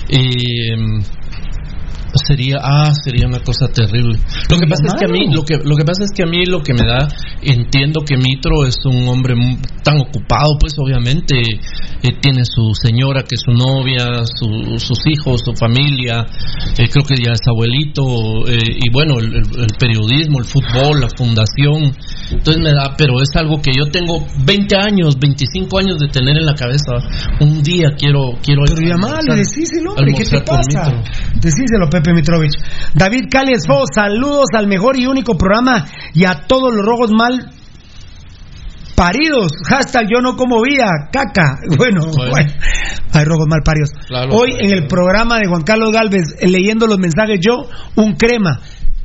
Eh, 0.08 0.76
sería, 2.26 2.56
ah, 2.62 2.92
sería 3.04 3.26
una 3.26 3.40
cosa 3.40 3.66
terrible. 3.68 4.18
Lo 4.50 4.58
que 4.58 4.66
pasa 4.66 4.82
es 4.86 4.94
que 4.94 5.04
a 5.04 5.08
mí, 5.08 5.26
lo 5.32 5.42
que, 5.42 5.56
lo 5.64 5.76
que 5.76 5.84
pasa 5.84 6.04
es 6.04 6.10
que 6.14 6.22
a 6.22 6.26
mí 6.26 6.44
lo 6.46 6.62
que 6.62 6.74
me 6.74 6.86
da, 6.86 7.08
entiendo 7.42 8.00
que 8.06 8.16
Mitro 8.16 8.66
es 8.66 8.76
un 8.84 9.08
hombre 9.08 9.34
tan 9.82 10.00
ocupado, 10.00 10.56
pues 10.58 10.74
obviamente 10.78 11.36
eh, 11.40 12.08
tiene 12.20 12.44
su 12.44 12.72
señora 12.74 13.22
que 13.22 13.34
es 13.34 13.42
su 13.44 13.52
novia, 13.52 14.24
su- 14.24 14.78
sus 14.78 14.98
hijos, 15.06 15.40
su 15.44 15.52
familia, 15.54 16.26
eh, 16.78 16.88
creo 16.90 17.04
que 17.04 17.16
ya 17.16 17.32
es 17.32 17.40
abuelito, 17.46 18.02
eh, 18.48 18.58
y 18.62 18.90
bueno, 18.92 19.18
el, 19.18 19.26
el- 19.34 19.60
el 19.60 19.76
periodismo, 19.78 20.38
el 20.38 20.44
fútbol, 20.44 21.00
la 21.00 21.08
fundación, 21.16 21.94
entonces 22.30 22.62
me 22.62 22.70
da, 22.72 22.94
pero 22.96 23.20
es 23.22 23.28
algo 23.36 23.60
que 23.60 23.72
yo 23.76 23.86
tengo 23.90 24.26
20 24.44 24.76
años, 24.76 25.18
25 25.18 25.78
años 25.78 25.98
de 25.98 26.08
tener 26.08 26.36
en 26.36 26.46
la 26.46 26.54
cabeza. 26.54 26.92
Un 27.40 27.62
día 27.62 27.88
quiero, 27.98 28.32
quiero 28.42 28.62
Pero 28.66 28.80
llamalo, 28.88 29.34
decíselo, 29.34 29.90
hombre, 29.94 30.14
¿qué 30.16 30.24
te 30.24 30.36
almorzar 30.36 30.44
con 30.44 30.56
pasa? 30.56 30.90
Mitro. 30.96 31.40
Decíselo, 31.40 31.88
Pepe 32.02 32.14
Mitrovich. 32.14 32.54
David 32.94 33.26
Cales 33.30 33.66
Fo, 33.66 33.84
saludos 33.92 34.46
al 34.54 34.66
mejor 34.66 34.96
y 34.96 35.06
único 35.06 35.36
programa 35.36 35.86
y 36.14 36.24
a 36.24 36.46
todos 36.46 36.74
los 36.74 36.84
rojos 36.84 37.10
mal 37.10 37.52
paridos. 39.00 39.52
Hashtag 39.66 40.08
yo 40.12 40.20
no 40.20 40.36
como 40.36 40.60
vida, 40.62 41.08
caca. 41.10 41.56
Bueno, 41.78 42.02
bueno. 42.12 42.52
hay 43.12 43.24
rojos 43.24 43.46
mal 43.48 43.60
paridos. 43.64 43.92
Claro, 44.06 44.34
Hoy 44.34 44.50
claro, 44.50 44.66
en 44.66 44.72
el 44.72 44.86
programa 44.86 45.38
de 45.38 45.48
Juan 45.48 45.62
Carlos 45.62 45.90
Galvez, 45.90 46.36
leyendo 46.42 46.86
los 46.86 46.98
mensajes, 46.98 47.40
yo, 47.40 47.66
un 47.96 48.14
crema. 48.16 48.60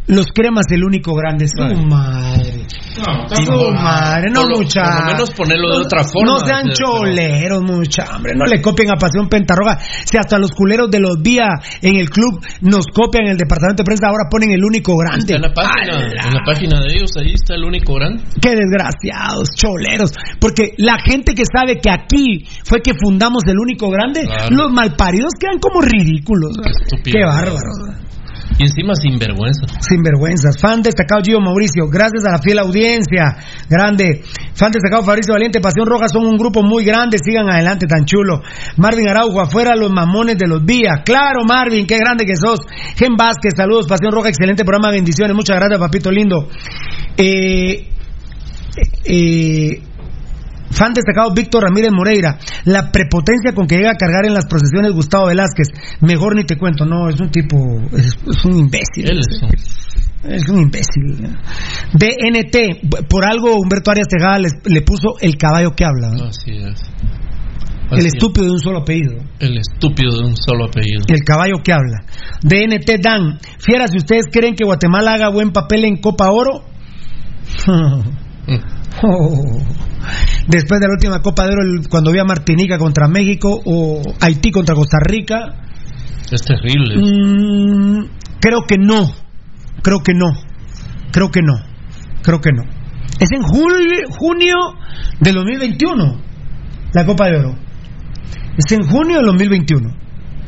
Los 0.08 0.28
cremas, 0.28 0.66
el 0.70 0.84
único 0.84 1.14
grande. 1.16 1.48
Su 1.48 1.64
madre. 1.88 2.66
Su 2.68 3.72
madre, 3.72 4.30
no 4.32 4.42
Por 4.42 4.50
lo- 4.52 4.58
mucha. 4.60 4.82
por 4.84 5.00
lo 5.00 5.06
menos 5.14 5.32
ponerlo 5.32 5.70
de 5.72 5.80
No- 5.80 5.86
otra 5.86 6.04
forma, 6.04 6.32
No 6.32 6.40
sean 6.40 6.70
choleros, 6.72 7.62
mucha, 7.64 8.16
hombre. 8.16 8.34
No 8.36 8.46
le 8.46 8.62
copien 8.62 8.90
a 8.92 8.96
Pasión 8.98 9.28
Pentarroga. 9.28 9.78
Si 10.06 10.18
hasta 10.18 10.38
los 10.38 10.52
culeros 10.52 10.90
de 10.92 11.00
los 11.00 11.22
días 11.22 11.50
en 11.82 11.96
el 11.98 12.10
club 12.10 12.40
nos 12.62 12.86
copian 12.94 13.26
en 13.26 13.32
el 13.32 13.38
departamento 13.38 13.82
de 13.82 13.86
prensa, 13.86 14.08
ahora 14.08 14.30
ponen 14.30 14.52
el 14.52 14.64
único 14.64 14.96
grande. 14.96 15.34
Está 15.34 15.36
en 15.36 15.42
la 15.42 15.54
página, 15.54 16.00
en 16.28 16.34
la 16.34 16.44
página 16.46 16.80
de 16.82 16.94
ellos, 16.94 17.12
ahí 17.18 17.34
está 17.34 17.56
el 17.56 17.64
único 17.64 17.96
gran. 17.96 18.22
Qué 18.42 18.56
desgraciados, 18.56 19.50
choleros. 19.56 20.14
Porque 20.40 20.74
la 20.78 20.98
gente 21.04 21.34
que 21.34 21.44
sabe 21.46 21.80
que 21.82 21.90
aquí 21.90 22.46
fue 22.64 22.82
que 22.82 22.94
fundamos 22.94 23.44
el 23.48 23.58
único 23.60 23.90
grande, 23.90 24.22
Claro. 24.26 24.56
los 24.56 24.72
malparidos 24.72 25.32
quedan 25.40 25.60
como 25.60 25.82
ridículos. 25.82 26.52
estúpido. 26.64 27.18
Qué 27.20 27.26
bárbaros. 27.26 28.05
Y 28.58 28.64
encima 28.64 28.96
sin 28.96 29.20
vergüenza. 29.20 29.66
Sin 29.82 30.02
vergüenzas. 30.02 30.56
Fan 30.60 30.82
destacado 30.82 31.22
Gio 31.22 31.42
Mauricio, 31.42 31.88
gracias 31.90 32.24
a 32.26 32.32
la 32.32 32.40
fiel 32.40 32.60
audiencia. 32.60 33.36
Grande. 33.70 34.24
Fan 34.54 34.72
destacado 34.72 35.04
Fabricio 35.04 35.34
Valiente, 35.34 35.60
Pasión 35.60 35.86
Roja 35.86 36.08
son 36.08 36.26
un 36.26 36.38
grupo 36.38 36.64
muy 36.64 36.86
grande. 36.86 37.18
Sigan 37.22 37.50
adelante, 37.50 37.86
tan 37.86 38.06
chulo. 38.06 38.42
Marvin 38.78 39.10
Araujo, 39.10 39.42
afuera 39.42 39.76
los 39.76 39.92
mamones 39.92 40.38
de 40.38 40.48
los 40.48 40.66
días. 40.66 41.02
Claro, 41.04 41.44
Marvin, 41.46 41.86
qué 41.86 41.98
grande 41.98 42.26
que 42.26 42.36
sos. 42.36 42.60
Gen 42.96 43.16
Vázquez, 43.18 43.54
saludos, 43.58 43.88
Pasión 43.88 44.14
Roja, 44.14 44.30
excelente 44.30 44.64
programa, 44.64 44.92
bendiciones. 44.92 45.36
Muchas 45.36 45.58
gracias, 45.58 45.80
papito 45.80 46.10
lindo. 46.10 46.48
Eh, 47.18 47.90
eh, 49.04 49.82
Fan 50.72 50.94
destacado 50.94 51.34
Víctor 51.34 51.64
Ramírez 51.64 51.92
Moreira. 51.92 52.38
La 52.66 52.92
prepotencia 52.92 53.54
con 53.54 53.68
que 53.68 53.78
llega 53.78 53.92
a 53.92 53.98
cargar 53.98 54.26
en 54.26 54.34
las 54.34 54.46
procesiones 54.46 54.92
Gustavo 54.94 55.28
Velázquez. 55.28 55.68
Mejor 56.02 56.36
ni 56.36 56.44
te 56.44 56.58
cuento. 56.58 56.86
No, 56.86 57.08
es 57.10 57.20
un 57.20 57.30
tipo. 57.30 57.56
Es, 57.94 58.18
es 58.28 58.46
un 58.46 58.58
imbécil. 58.58 59.10
Él 59.10 59.20
es 59.20 59.42
un- 59.42 60.32
Es 60.32 60.50
un 60.50 60.60
imbécil. 60.62 61.30
DNT. 61.94 63.08
Por 63.08 63.26
algo 63.26 63.56
Humberto 63.60 63.92
Arias 63.92 64.08
Tejada 64.08 64.40
les- 64.40 64.54
le, 64.66 64.82
puso 64.82 65.16
el 65.22 65.38
caballo 65.38 65.72
que 65.76 65.86
habla. 65.86 66.10
¿no? 66.10 66.26
Así 66.26 66.52
es. 66.52 66.82
El 67.92 68.08
estúpido 68.08 68.48
de 68.48 68.52
un 68.54 68.60
solo 68.60 68.80
apellido. 68.80 69.14
El 69.40 69.58
estúpido 69.60 70.12
de 70.18 70.26
un 70.26 70.36
solo 70.36 70.66
apellido. 70.66 71.04
El 71.08 71.20
caballo 71.24 71.58
que 71.64 71.72
habla. 71.72 72.04
DNT 72.42 72.98
Dan. 73.00 73.38
Fiera, 73.60 73.88
si 73.88 73.98
ustedes 73.98 74.26
creen 74.32 74.56
que 74.56 74.66
Guatemala 74.66 75.14
haga 75.14 75.30
buen 75.30 75.52
papel 75.52 75.86
en 75.86 75.98
Copa 76.02 76.32
Oro. 76.32 76.64
Oh. 79.04 79.60
Después 80.48 80.80
de 80.80 80.88
la 80.88 80.94
última 80.94 81.22
Copa 81.22 81.46
de 81.46 81.54
Oro, 81.54 81.62
cuando 81.90 82.12
vi 82.12 82.20
a 82.20 82.24
Martinica 82.24 82.78
contra 82.78 83.08
México 83.08 83.62
o 83.66 84.02
Haití 84.22 84.52
contra 84.52 84.76
Costa 84.76 84.98
Rica, 85.02 85.64
Es 86.32 86.42
terrible. 86.44 86.96
mm, 86.98 88.06
creo 88.40 88.62
que 88.68 88.78
no. 88.78 89.12
Creo 89.82 90.00
que 90.00 90.14
no. 90.14 90.28
Creo 91.12 91.30
que 91.32 91.42
no. 91.42 91.54
Creo 92.22 92.40
que 92.42 92.52
no. 92.52 92.64
Es 93.20 93.30
en 93.32 93.42
julio, 93.42 94.08
junio 94.10 94.56
del 95.20 95.36
2021, 95.36 96.22
la 96.94 97.06
Copa 97.06 97.28
de 97.28 97.38
Oro. 97.38 97.56
Es 98.58 98.72
en 98.72 98.84
junio 98.84 99.18
del 99.18 99.26
2021. 99.26 99.90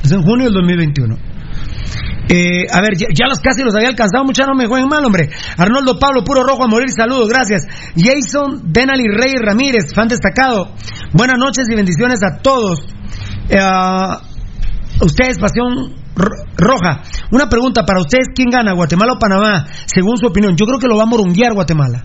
Es 0.03 0.11
en 0.11 0.21
junio 0.21 0.45
del 0.45 0.53
2021. 0.53 1.17
Eh, 2.29 2.65
a 2.69 2.81
ver, 2.81 2.97
ya, 2.97 3.27
los 3.27 3.39
casi 3.39 3.63
los 3.63 3.73
había 3.73 3.87
alcanzado, 3.87 4.25
muchachos, 4.25 4.51
no 4.51 4.57
me 4.57 4.67
jueguen 4.67 4.89
mal, 4.89 5.05
hombre. 5.05 5.29
Arnoldo 5.57 5.97
Pablo, 5.97 6.23
puro 6.23 6.43
rojo 6.43 6.65
a 6.65 6.67
morir, 6.67 6.89
saludos, 6.91 7.29
gracias. 7.29 7.63
Jason 7.95 8.63
Denali 8.65 9.05
Rey 9.07 9.35
Ramírez, 9.41 9.93
fan 9.93 10.07
destacado. 10.07 10.73
Buenas 11.13 11.37
noches 11.37 11.65
y 11.71 11.75
bendiciones 11.75 12.19
a 12.23 12.41
todos. 12.41 12.79
Eh, 13.49 13.59
ustedes, 15.01 15.39
Pasión 15.39 15.95
Roja. 16.57 17.01
Una 17.31 17.47
pregunta 17.47 17.83
para 17.85 18.01
ustedes, 18.01 18.27
¿quién 18.35 18.49
gana, 18.49 18.73
Guatemala 18.73 19.13
o 19.13 19.19
Panamá? 19.19 19.65
Según 19.85 20.17
su 20.17 20.27
opinión, 20.27 20.55
yo 20.57 20.65
creo 20.65 20.79
que 20.79 20.87
lo 20.87 20.97
va 20.97 21.03
a 21.03 21.07
morunguear 21.07 21.53
Guatemala. 21.53 22.03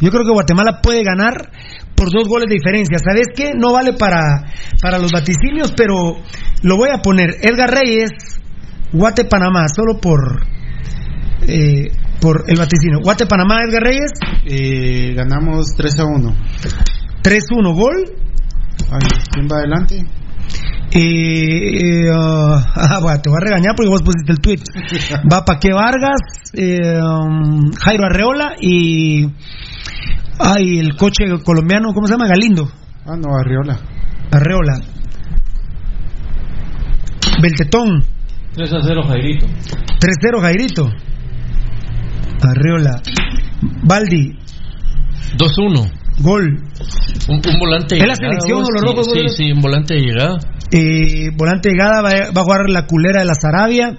Yo 0.00 0.10
creo 0.10 0.24
que 0.24 0.32
Guatemala 0.32 0.80
puede 0.82 1.02
ganar 1.02 1.50
por 1.96 2.10
dos 2.10 2.28
goles 2.28 2.46
de 2.48 2.54
diferencia. 2.54 2.98
¿Sabes 2.98 3.28
qué? 3.34 3.52
No 3.56 3.72
vale 3.72 3.94
para, 3.94 4.44
para 4.82 4.98
los 4.98 5.10
vaticinios, 5.10 5.72
pero 5.76 6.16
lo 6.62 6.76
voy 6.76 6.90
a 6.92 6.98
poner. 6.98 7.36
Edgar 7.40 7.70
Reyes, 7.70 8.10
Guate 8.94 9.24
Panamá, 9.24 9.66
solo 9.68 10.00
por 10.00 10.46
eh, 11.46 11.90
por 12.20 12.44
el 12.48 12.56
vaticinio. 12.56 13.00
Guate 13.02 13.26
Panamá, 13.26 13.56
Edgar 13.68 13.82
Reyes. 13.82 14.12
Eh, 14.46 15.12
ganamos 15.14 15.74
3 15.76 15.98
a 16.00 16.04
1. 16.04 16.36
3-1, 17.22 17.74
gol. 17.74 18.04
¿Quién 19.32 19.46
va 19.46 19.58
adelante? 19.58 20.06
Eh, 20.96 22.08
uh, 22.08 22.54
ah, 22.74 23.00
bueno, 23.02 23.20
te 23.20 23.28
voy 23.28 23.38
a 23.40 23.44
regañar 23.44 23.74
porque 23.74 23.90
vos 23.90 24.02
pusiste 24.02 24.32
el 24.32 24.38
tweet. 24.38 24.62
Va 25.32 25.44
Paque 25.44 25.72
Vargas, 25.72 26.20
eh, 26.52 27.00
um, 27.02 27.72
Jairo 27.72 28.04
Arreola 28.06 28.54
y. 28.60 29.26
Ay, 30.38 30.78
el 30.78 30.96
coche 30.96 31.24
colombiano, 31.44 31.92
¿cómo 31.92 32.06
se 32.06 32.12
llama? 32.12 32.28
Galindo. 32.28 32.70
Ah, 33.06 33.16
no, 33.16 33.34
Arreola. 33.36 33.78
Arreola. 34.30 34.80
Beltetón. 37.42 38.13
3 38.54 38.72
a 38.72 38.78
0 38.82 39.02
Jairito. 39.08 39.46
3-0 39.46 40.40
Jairito. 40.40 40.90
Arreola. 42.42 43.00
Baldi. 43.82 44.32
2-1. 45.36 45.90
Gol. 46.20 46.62
Un, 47.28 47.36
un 47.36 47.58
volante 47.58 47.96
de 47.96 48.02
¿Es 48.02 48.06
la 48.06 48.14
selección 48.14 48.58
o 48.58 48.60
los 48.60 48.80
sí, 48.80 48.86
rojos? 48.86 49.06
Sí, 49.12 49.18
gol? 49.18 49.28
sí, 49.28 49.52
un 49.52 49.60
volante 49.60 49.94
de 49.94 50.00
llegada. 50.00 50.38
Eh, 50.70 51.30
volante 51.36 51.68
de 51.68 51.74
llegada 51.74 52.02
va, 52.02 52.10
va 52.36 52.40
a 52.40 52.44
jugar 52.44 52.70
la 52.70 52.86
culera 52.86 53.20
de 53.20 53.26
la 53.26 53.34
Sarabia 53.34 53.98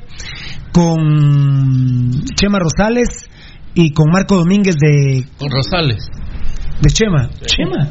con 0.71 2.11
Chema 2.35 2.59
Rosales 2.59 3.29
y 3.73 3.91
con 3.91 4.09
Marco 4.09 4.37
Domínguez 4.37 4.75
de, 4.79 5.25
Con 5.37 5.51
Rosales. 5.51 6.07
De 6.81 6.89
Chema. 6.89 7.29
Chema. 7.45 7.89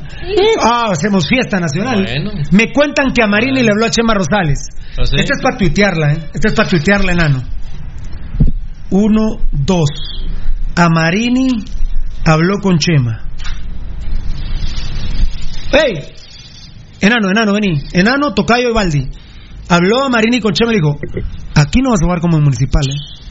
Ah, 0.62 0.88
hacemos 0.90 1.26
fiesta 1.26 1.58
nacional. 1.58 2.04
Bueno. 2.04 2.30
Me 2.52 2.72
cuentan 2.72 3.12
que 3.12 3.22
a 3.22 3.26
Marini 3.26 3.62
le 3.62 3.70
habló 3.70 3.86
a 3.86 3.90
Chema 3.90 4.14
Rosales. 4.14 4.68
¿Ah, 4.98 5.04
sí? 5.04 5.16
Esta 5.16 5.34
es 5.36 5.42
para 5.42 5.56
tuitearla, 5.56 6.12
¿eh? 6.12 6.18
Esta 6.34 6.48
es 6.48 6.54
para 6.54 6.68
tuitearla, 6.68 7.12
enano. 7.12 7.42
Uno, 8.90 9.38
dos. 9.50 9.88
A 10.76 10.88
Marini 10.88 11.48
habló 12.24 12.58
con 12.60 12.78
Chema. 12.78 13.22
¡Ey! 15.72 16.04
Enano, 17.00 17.30
enano, 17.30 17.52
vení. 17.54 17.82
Enano, 17.92 18.34
Tocayo 18.34 18.70
y 18.70 18.72
Baldi. 18.72 19.08
Habló 19.68 20.04
a 20.04 20.08
Marini 20.08 20.40
con 20.40 20.52
Chema 20.52 20.72
y 20.72 20.76
le 20.76 20.80
dijo: 20.80 20.98
Aquí 21.54 21.80
no 21.80 21.90
vas 21.90 22.00
a 22.02 22.04
jugar 22.04 22.20
como 22.20 22.36
en 22.36 22.44
municipal, 22.44 22.82
¿eh? 22.88 23.23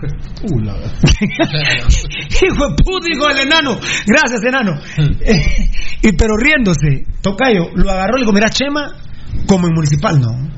Uh, 0.00 0.60
la 0.60 0.74
Hijo 0.74 2.68
de 2.68 2.74
puta, 2.84 3.06
dijo 3.12 3.28
el 3.30 3.38
enano. 3.40 3.78
Gracias, 4.06 4.40
enano. 4.46 4.80
Eh, 5.20 5.70
y 6.02 6.12
pero 6.12 6.36
riéndose, 6.36 7.04
Tocayo 7.20 7.70
lo 7.74 7.90
agarró 7.90 8.16
y 8.16 8.20
le 8.20 8.24
dijo: 8.24 8.32
Mira, 8.32 8.48
Chema, 8.48 8.94
como 9.46 9.66
en 9.66 9.74
municipal, 9.74 10.20
no. 10.20 10.48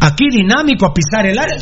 Aquí 0.00 0.24
dinámico 0.30 0.86
a 0.86 0.94
pisar 0.94 1.26
el 1.26 1.38
área. 1.38 1.56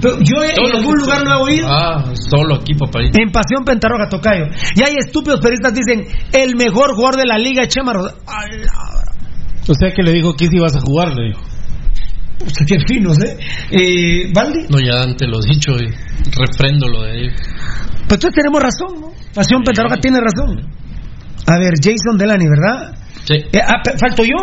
Pero 0.00 0.18
yo 0.20 0.42
en 0.42 0.76
algún 0.76 0.98
lugar 0.98 1.22
lo 1.22 1.32
he 1.32 1.52
oído. 1.52 1.66
Ah, 1.68 2.12
solo 2.14 2.54
aquí, 2.54 2.74
papadito. 2.74 3.18
En 3.20 3.30
Pasión 3.30 3.64
Pentarroja, 3.64 4.08
Tocayo. 4.08 4.46
Y 4.74 4.82
hay 4.82 4.94
estúpidos 4.98 5.40
periodistas 5.40 5.74
dicen: 5.74 6.06
El 6.32 6.56
mejor 6.56 6.94
jugador 6.94 7.16
de 7.16 7.26
la 7.26 7.36
liga 7.36 7.64
es 7.64 7.68
Chema 7.68 7.92
Rosa. 7.92 8.14
O 9.68 9.74
sea 9.74 9.92
que 9.92 10.02
le 10.02 10.12
dijo 10.12 10.34
que 10.34 10.46
si 10.46 10.56
ibas 10.56 10.76
a 10.76 10.80
jugar, 10.80 11.12
le 11.14 11.28
dijo. 11.28 11.42
Puta, 12.38 12.64
qué 12.66 12.76
finos, 12.86 13.16
¿eh? 13.24 13.38
eh 13.70 14.30
¿Valdi? 14.32 14.66
No, 14.68 14.78
ya 14.78 15.02
antes 15.02 15.26
lo 15.28 15.38
he 15.38 15.54
dicho 15.54 15.72
y 15.72 15.90
refrendo 16.36 16.88
lo 16.88 17.02
de 17.02 17.10
ahí. 17.10 17.28
Pues 17.28 18.02
entonces 18.02 18.34
tenemos 18.34 18.62
razón, 18.62 19.00
¿no? 19.00 19.12
Pasión 19.34 19.62
Pentarroja 19.62 19.96
tiene 19.98 20.18
razón. 20.20 20.60
A 21.46 21.58
ver, 21.58 21.74
Jason 21.76 22.16
Delany, 22.18 22.46
¿verdad? 22.48 22.94
Sí. 23.24 23.34
Eh, 23.52 23.60
ah, 23.62 23.82
falto 23.98 24.24
yo. 24.24 24.36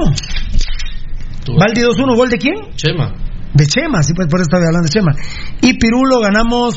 Valdi 1.58 1.82
2-1, 1.82 2.16
¿gol 2.16 2.30
de 2.30 2.38
quién? 2.38 2.56
Chema. 2.76 3.14
De 3.54 3.66
Chema, 3.68 4.02
sí, 4.02 4.14
pues 4.14 4.28
por 4.30 4.40
eso 4.40 4.48
estaba 4.48 4.66
hablando 4.66 4.88
de 4.88 4.94
Chema. 4.94 5.12
Y 5.62 5.78
Pirulo 5.78 6.20
ganamos 6.20 6.76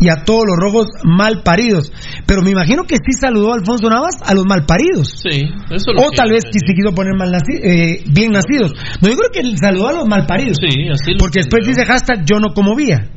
Y 0.00 0.08
a 0.08 0.24
todos 0.24 0.42
los 0.46 0.56
rojos 0.58 0.88
mal 1.04 1.42
paridos. 1.42 1.92
Pero 2.26 2.42
me 2.42 2.50
imagino 2.50 2.84
que 2.84 2.96
sí 2.96 3.12
saludó 3.18 3.54
Alfonso 3.54 3.88
Navas 3.88 4.16
a 4.24 4.34
los 4.34 4.44
mal 4.44 4.66
paridos. 4.66 5.22
Sí, 5.22 5.48
eso 5.70 5.92
lo 5.92 6.02
O 6.02 6.10
tal 6.10 6.30
vez 6.30 6.44
que 6.44 6.58
se 6.58 6.74
quiso 6.74 6.94
poner 6.94 7.14
mal 7.16 7.32
eh, 7.32 8.02
bien 8.12 8.32
nacidos. 8.32 8.72
No, 9.00 9.08
yo 9.08 9.16
creo 9.16 9.30
que 9.32 9.56
saludó 9.56 9.88
a 9.88 9.92
los 9.92 10.06
mal 10.06 10.26
paridos. 10.26 10.58
Sí, 10.60 10.88
así 10.90 11.12
lo 11.12 11.18
Porque 11.18 11.40
después 11.40 11.66
dice 11.66 11.86
hashtag 11.86 12.24
yo 12.26 12.40
no 12.40 12.52
como 12.52 12.74
vía. 12.74 13.08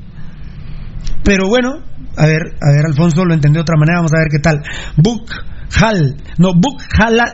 Pero 1.23 1.47
bueno, 1.47 1.83
a 2.15 2.25
ver, 2.25 2.41
a 2.61 2.71
ver, 2.71 2.85
Alfonso 2.85 3.25
lo 3.25 3.33
entendió 3.33 3.59
de 3.59 3.63
otra 3.63 3.75
manera, 3.77 3.99
vamos 3.99 4.13
a 4.13 4.19
ver 4.19 4.29
qué 4.31 4.39
tal. 4.39 4.61
Book 4.97 5.29
Hal, 5.79 6.15
no, 6.37 6.53
Book 6.53 6.81
Halal, 6.97 7.33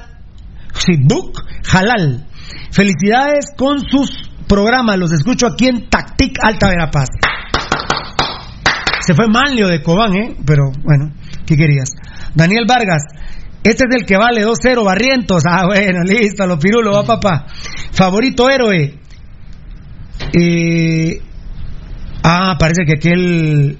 sí, 0.73 0.93
Book 1.03 1.41
Halal. 1.71 2.27
Felicidades 2.71 3.47
con 3.57 3.79
sus 3.79 4.09
programas, 4.47 4.97
los 4.97 5.11
escucho 5.11 5.47
aquí 5.47 5.67
en 5.67 5.89
Tactic 5.89 6.37
Alta 6.41 6.69
Verapaz. 6.69 7.09
Se 9.01 9.13
fue 9.13 9.27
Manlio 9.27 9.67
de 9.67 9.83
Cobán, 9.83 10.15
¿eh? 10.15 10.35
Pero 10.45 10.71
bueno, 10.83 11.13
¿qué 11.45 11.55
querías? 11.55 11.91
Daniel 12.33 12.65
Vargas, 12.67 13.03
este 13.65 13.85
es 13.89 13.95
el 13.95 14.05
que 14.05 14.15
vale 14.15 14.45
2-0, 14.45 14.83
Barrientos. 14.85 15.43
Ah, 15.49 15.65
bueno, 15.65 16.03
listo, 16.03 16.45
lo 16.45 16.59
pirulo, 16.59 16.93
va 16.93 17.03
papá. 17.03 17.47
Favorito 17.91 18.47
héroe. 18.47 18.99
Eh, 20.33 21.21
ah, 22.23 22.55
parece 22.59 22.85
que 22.85 22.93
aquel. 22.93 23.79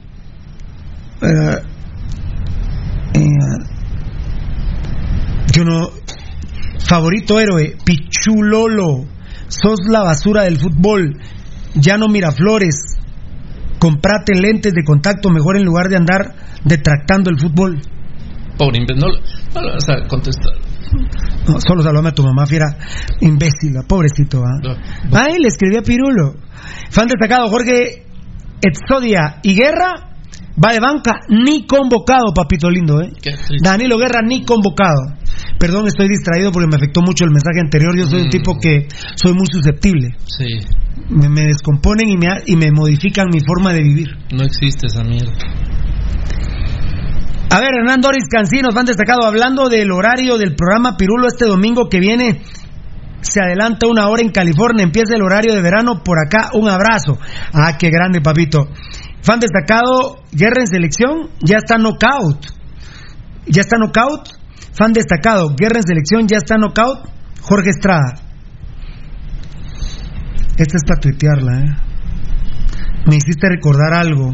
eh, 1.21 1.61
eh, 3.13 3.19
yo 5.53 5.63
no. 5.63 5.89
Favorito 6.79 7.39
héroe, 7.39 7.77
Pichulolo. 7.85 9.14
Sos 9.47 9.79
la 9.89 10.03
basura 10.03 10.43
del 10.43 10.57
fútbol. 10.57 11.19
Ya 11.75 11.97
no 11.97 12.07
Miraflores. 12.07 12.75
Comprate 13.79 14.33
lentes 14.35 14.73
de 14.73 14.83
contacto 14.83 15.29
mejor 15.29 15.57
en 15.57 15.65
lugar 15.65 15.89
de 15.89 15.97
andar 15.97 16.35
detractando 16.63 17.29
el 17.29 17.39
fútbol. 17.39 17.81
Pobre 18.57 18.79
imbécil, 18.79 19.01
no, 19.01 19.07
no 19.53 19.61
le 19.61 19.73
vas 19.73 19.89
a 19.89 20.07
contestar. 20.07 20.53
No, 21.47 21.59
solo 21.59 21.83
saludame 21.83 22.09
a 22.09 22.13
tu 22.13 22.23
mamá, 22.23 22.45
fiera. 22.45 22.77
Imbécil, 23.19 23.73
pobrecito, 23.87 24.41
¿ah? 24.43 24.77
Ay, 25.11 25.39
le 25.39 25.47
escribí 25.47 25.75
a 25.77 25.81
Pirulo. 25.81 26.35
Fan 26.89 27.07
destacado 27.07 27.49
Jorge 27.49 28.05
Exodia 28.61 29.39
y 29.43 29.55
Guerra. 29.55 30.14
Va 30.63 30.71
de 30.71 30.79
banca, 30.79 31.19
ni 31.29 31.65
convocado, 31.67 32.33
papito 32.33 32.69
lindo, 32.69 33.01
¿eh? 33.01 33.11
Danilo 33.61 33.97
Guerra, 33.97 34.21
ni 34.25 34.43
convocado. 34.45 35.01
Perdón, 35.59 35.87
estoy 35.87 36.07
distraído 36.07 36.51
porque 36.51 36.67
me 36.69 36.77
afectó 36.77 37.01
mucho 37.01 37.25
el 37.25 37.31
mensaje 37.31 37.59
anterior. 37.61 37.95
Yo 37.97 38.05
soy 38.07 38.21
un 38.21 38.27
Mm. 38.27 38.29
tipo 38.29 38.57
que 38.61 38.87
soy 39.15 39.33
muy 39.33 39.45
susceptible. 39.51 40.15
Sí, 40.25 40.45
Me, 41.09 41.27
me 41.29 41.41
descomponen 41.43 42.07
y 42.09 42.17
me, 42.17 42.27
y 42.45 42.55
me 42.55 42.71
modifican 42.71 43.27
mi 43.31 43.39
forma 43.41 43.73
de 43.73 43.83
vivir. 43.83 44.07
no 44.31 44.43
existe 44.43 44.87
esa 44.87 45.03
mierda. 45.03 45.33
A 47.51 47.59
ver, 47.59 47.69
Hernán 47.79 48.01
Doris 48.01 48.25
Cancinos, 48.29 48.73
van 48.73 48.85
destacado 48.85 49.23
hablando 49.25 49.69
del 49.69 49.91
horario 49.91 50.37
del 50.37 50.55
programa 50.55 50.97
Pirulo 50.97 51.27
este 51.27 51.45
domingo 51.45 51.87
que 51.89 51.99
viene. 51.99 52.41
Se 53.21 53.41
adelanta 53.41 53.87
una 53.87 54.07
hora 54.07 54.21
en 54.21 54.29
California, 54.29 54.83
empieza 54.83 55.15
el 55.15 55.21
horario 55.23 55.53
de 55.55 55.61
verano 55.61 56.01
por 56.03 56.17
acá. 56.19 56.49
Un 56.53 56.69
abrazo. 56.69 57.17
Ah, 57.53 57.77
qué 57.77 57.89
grande, 57.89 58.21
papito. 58.21 58.67
Fan 59.25 59.39
destacado, 59.39 60.21
guerra 60.31 60.61
en 60.61 60.67
selección, 60.67 61.31
ya 61.41 61.57
está 61.57 61.79
knockout. 61.79 62.45
Ya 63.47 63.61
está 63.61 63.77
knockout. 63.77 64.29
Fan 64.73 64.93
destacado, 64.93 65.55
guerra 65.57 65.77
en 65.77 65.87
selección, 65.87 66.27
ya 66.27 66.37
está 66.37 66.57
knockout. 66.57 67.09
Jorge 67.41 67.71
Estrada. 67.71 68.13
Esta 70.57 70.77
es 70.77 70.83
para 70.87 71.01
tuitearla, 71.01 71.59
¿eh? 71.59 71.75
Me 73.07 73.15
hiciste 73.15 73.49
recordar 73.49 73.95
algo. 73.95 74.31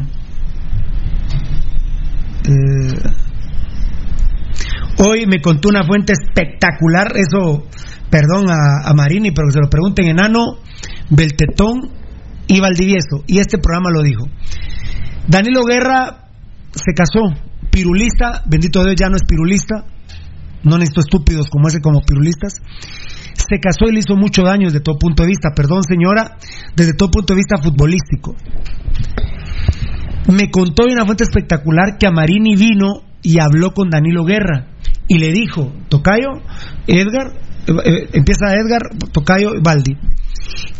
Eh, 2.44 3.10
hoy 4.98 5.26
me 5.26 5.40
contó 5.40 5.70
una 5.70 5.84
fuente 5.84 6.12
espectacular, 6.12 7.12
eso, 7.16 7.66
perdón 8.10 8.50
a, 8.50 8.90
a 8.90 8.92
Marini, 8.92 9.30
pero 9.30 9.48
que 9.48 9.52
se 9.52 9.60
lo 9.62 9.70
pregunten, 9.70 10.06
Enano, 10.08 10.58
Beltetón 11.08 11.90
y 12.46 12.60
Valdivieso, 12.60 13.24
y 13.26 13.38
este 13.38 13.56
programa 13.56 13.88
lo 13.90 14.02
dijo. 14.02 14.26
Danilo 15.28 15.64
Guerra 15.64 16.28
se 16.72 16.92
casó, 16.94 17.20
pirulista, 17.70 18.42
bendito 18.46 18.82
Dios 18.82 18.96
ya 18.98 19.08
no 19.08 19.16
es 19.16 19.22
pirulista, 19.26 19.84
no 20.64 20.78
necesito 20.78 21.00
estúpidos 21.00 21.48
como 21.48 21.68
ese 21.68 21.80
como 21.80 22.00
pirulistas. 22.00 22.54
Se 23.34 23.58
casó 23.60 23.88
y 23.88 23.92
le 23.92 24.00
hizo 24.00 24.16
mucho 24.16 24.42
daño 24.42 24.66
desde 24.66 24.80
todo 24.80 24.98
punto 24.98 25.22
de 25.22 25.30
vista, 25.30 25.50
perdón 25.54 25.82
señora, 25.82 26.36
desde 26.76 26.94
todo 26.94 27.10
punto 27.10 27.34
de 27.34 27.38
vista 27.38 27.62
futbolístico. 27.62 28.36
Me 30.32 30.50
contó 30.50 30.86
de 30.86 30.92
una 30.92 31.04
fuente 31.04 31.24
espectacular 31.24 31.98
que 31.98 32.06
a 32.06 32.12
Marini 32.12 32.54
vino 32.56 33.02
y 33.22 33.40
habló 33.40 33.72
con 33.72 33.90
Danilo 33.90 34.24
Guerra 34.24 34.68
y 35.08 35.18
le 35.18 35.32
dijo, 35.32 35.72
Tocayo, 35.88 36.28
Edgar, 36.86 37.32
eh, 37.66 37.72
eh, 37.84 38.08
empieza 38.12 38.54
Edgar, 38.54 38.82
Tocayo, 39.12 39.50
Baldi, 39.62 39.96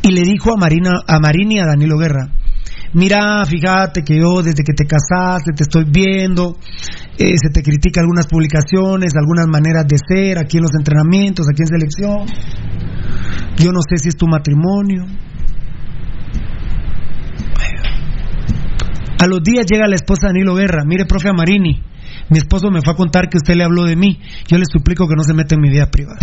y 0.02 0.12
le 0.12 0.22
dijo 0.22 0.52
a 0.52 0.56
Marina, 0.56 0.90
a 1.06 1.18
Marini 1.18 1.56
y 1.56 1.58
a 1.58 1.66
Danilo 1.66 1.98
Guerra, 1.98 2.30
mira, 2.94 3.44
fíjate 3.44 4.02
que 4.02 4.18
yo 4.18 4.42
desde 4.42 4.62
que 4.64 4.72
te 4.72 4.86
casaste 4.86 5.52
te 5.56 5.62
estoy 5.62 5.84
viendo, 5.90 6.56
eh, 7.18 7.34
se 7.36 7.50
te 7.50 7.62
critica 7.62 8.00
algunas 8.00 8.26
publicaciones, 8.26 9.12
algunas 9.16 9.46
maneras 9.46 9.86
de 9.86 9.96
ser, 9.98 10.38
aquí 10.38 10.58
en 10.58 10.62
los 10.62 10.74
entrenamientos, 10.74 11.46
aquí 11.48 11.62
en 11.62 11.68
selección, 11.68 12.26
yo 13.56 13.72
no 13.72 13.80
sé 13.88 13.98
si 13.98 14.08
es 14.08 14.16
tu 14.16 14.26
matrimonio. 14.26 15.04
A 19.18 19.26
los 19.26 19.42
días 19.42 19.66
llega 19.70 19.86
la 19.86 19.94
esposa 19.94 20.26
de 20.26 20.32
Danilo 20.32 20.54
Guerra, 20.54 20.84
mire, 20.84 21.06
profe 21.06 21.28
Amarini, 21.28 21.80
mi 22.28 22.38
esposo 22.38 22.70
me 22.70 22.82
fue 22.82 22.92
a 22.92 22.96
contar 22.96 23.28
que 23.28 23.38
usted 23.38 23.54
le 23.54 23.64
habló 23.64 23.84
de 23.84 23.94
mí, 23.94 24.20
yo 24.48 24.58
le 24.58 24.64
suplico 24.64 25.06
que 25.06 25.14
no 25.16 25.22
se 25.22 25.34
meta 25.34 25.54
en 25.54 25.60
mi 25.60 25.70
vida 25.70 25.90
privada. 25.90 26.18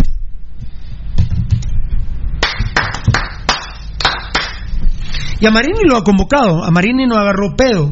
Y 5.40 5.46
a 5.46 5.50
Marini 5.50 5.84
lo 5.84 5.96
ha 5.96 6.04
convocado, 6.04 6.62
a 6.62 6.70
Marini 6.70 7.06
no 7.06 7.16
agarró 7.16 7.56
pedo. 7.56 7.90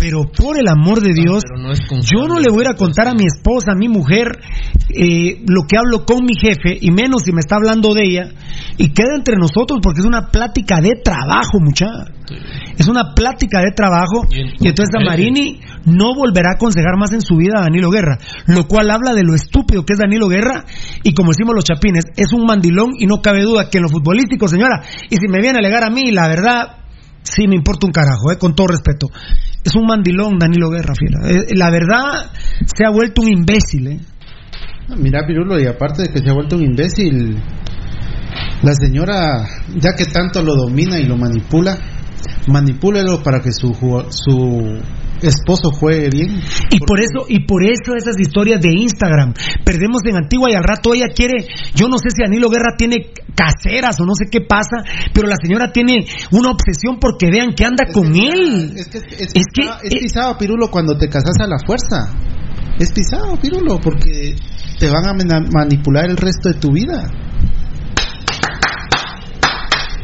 Pero 0.00 0.22
por 0.32 0.58
el 0.58 0.66
amor 0.66 1.02
de 1.02 1.12
Dios, 1.12 1.42
yo 2.00 2.26
no 2.26 2.40
le 2.40 2.50
voy 2.50 2.64
a 2.66 2.74
contar 2.74 3.06
a 3.06 3.14
mi 3.14 3.26
esposa, 3.26 3.72
a 3.72 3.76
mi 3.76 3.88
mujer, 3.88 4.40
eh, 4.88 5.42
lo 5.46 5.66
que 5.68 5.76
hablo 5.76 6.06
con 6.06 6.24
mi 6.24 6.34
jefe, 6.40 6.78
y 6.80 6.90
menos 6.90 7.22
si 7.24 7.32
me 7.32 7.40
está 7.40 7.56
hablando 7.56 7.92
de 7.92 8.04
ella, 8.04 8.32
y 8.78 8.94
queda 8.94 9.14
entre 9.14 9.36
nosotros 9.36 9.80
porque 9.82 10.00
es 10.00 10.06
una 10.06 10.28
plática 10.28 10.80
de 10.80 10.92
trabajo, 11.04 11.60
muchacha. 11.60 12.14
Es 12.78 12.88
una 12.88 13.12
plática 13.14 13.60
de 13.60 13.72
trabajo, 13.72 14.24
y 14.30 14.68
entonces 14.68 14.94
a 14.96 15.04
Marini 15.04 15.60
no 15.84 16.14
volverá 16.14 16.52
a 16.52 16.54
aconsejar 16.54 16.96
más 16.96 17.12
en 17.12 17.20
su 17.20 17.36
vida 17.36 17.58
a 17.58 17.62
Danilo 17.62 17.90
Guerra, 17.90 18.18
lo 18.46 18.66
cual 18.68 18.90
habla 18.90 19.12
de 19.12 19.22
lo 19.22 19.34
estúpido 19.34 19.84
que 19.84 19.92
es 19.92 19.98
Danilo 19.98 20.28
Guerra, 20.28 20.64
y 21.02 21.12
como 21.12 21.32
decimos 21.32 21.54
los 21.54 21.64
chapines, 21.64 22.06
es 22.16 22.32
un 22.32 22.46
mandilón 22.46 22.90
y 22.98 23.06
no 23.06 23.20
cabe 23.20 23.42
duda 23.42 23.68
que 23.68 23.78
en 23.78 23.82
lo 23.82 23.90
futbolístico, 23.90 24.48
señora, 24.48 24.82
y 25.10 25.16
si 25.16 25.28
me 25.28 25.40
viene 25.40 25.58
a 25.58 25.60
alegar 25.60 25.84
a 25.84 25.90
mí, 25.90 26.10
la 26.10 26.26
verdad, 26.28 26.79
sí 27.22 27.46
me 27.46 27.56
importa 27.56 27.86
un 27.86 27.92
carajo, 27.92 28.30
eh, 28.32 28.38
con 28.38 28.54
todo 28.54 28.68
respeto. 28.68 29.08
Es 29.64 29.74
un 29.74 29.86
mandilón 29.86 30.38
Danilo 30.38 30.70
Guerra, 30.70 30.94
fiera. 30.94 31.28
Eh, 31.28 31.54
la 31.54 31.70
verdad, 31.70 32.30
se 32.64 32.84
ha 32.84 32.90
vuelto 32.90 33.22
un 33.22 33.28
imbécil, 33.28 33.86
¿eh? 33.88 34.00
Mira, 34.96 35.26
Pirulo, 35.26 35.60
y 35.60 35.66
aparte 35.66 36.02
de 36.02 36.08
que 36.08 36.18
se 36.18 36.30
ha 36.30 36.32
vuelto 36.32 36.56
un 36.56 36.62
imbécil, 36.62 37.36
la 38.62 38.74
señora, 38.74 39.46
ya 39.76 39.94
que 39.96 40.04
tanto 40.04 40.42
lo 40.42 40.54
domina 40.56 40.98
y 40.98 41.04
lo 41.04 41.16
manipula, 41.16 41.78
manipúlelo 42.48 43.22
para 43.22 43.40
que 43.40 43.52
su, 43.52 43.72
su 44.10 44.80
esposo 45.22 45.70
juegue 45.70 46.08
bien. 46.10 46.40
Y 46.70 46.80
por 46.80 47.00
eso, 47.00 47.26
y 47.28 47.46
por 47.46 47.64
eso 47.64 47.94
esas 47.96 48.18
historias 48.18 48.60
de 48.60 48.70
Instagram. 48.72 49.34
Perdemos 49.64 50.00
en 50.06 50.16
Antigua 50.16 50.50
y 50.50 50.54
al 50.54 50.64
rato 50.64 50.94
ella 50.94 51.08
quiere, 51.14 51.46
yo 51.74 51.88
no 51.88 51.98
sé 51.98 52.10
si 52.10 52.22
Danilo 52.22 52.48
Guerra 52.48 52.76
tiene 52.76 53.12
caseras 53.34 54.00
o 54.00 54.04
no 54.04 54.14
sé 54.14 54.26
qué 54.30 54.40
pasa, 54.40 54.82
pero 55.12 55.28
la 55.28 55.36
señora 55.42 55.72
tiene 55.72 56.06
una 56.32 56.50
obsesión 56.50 56.98
porque 57.00 57.30
vean 57.30 57.54
que 57.56 57.64
anda 57.64 57.86
con 57.92 58.14
él. 58.14 58.72
Es 58.76 58.88
que 58.88 58.98
es, 58.98 59.32
pisado, 59.32 59.80
es 59.82 59.94
pisado, 59.94 60.38
Pirulo, 60.38 60.68
cuando 60.70 60.96
te 60.96 61.08
casas 61.08 61.36
a 61.40 61.46
la 61.46 61.58
fuerza. 61.64 62.14
Es 62.78 62.92
pisado, 62.92 63.36
Pirulo, 63.36 63.78
porque 63.78 64.34
te 64.78 64.88
van 64.88 65.06
a 65.06 65.14
manipular 65.52 66.08
el 66.08 66.16
resto 66.16 66.48
de 66.48 66.54
tu 66.54 66.72
vida. 66.72 67.08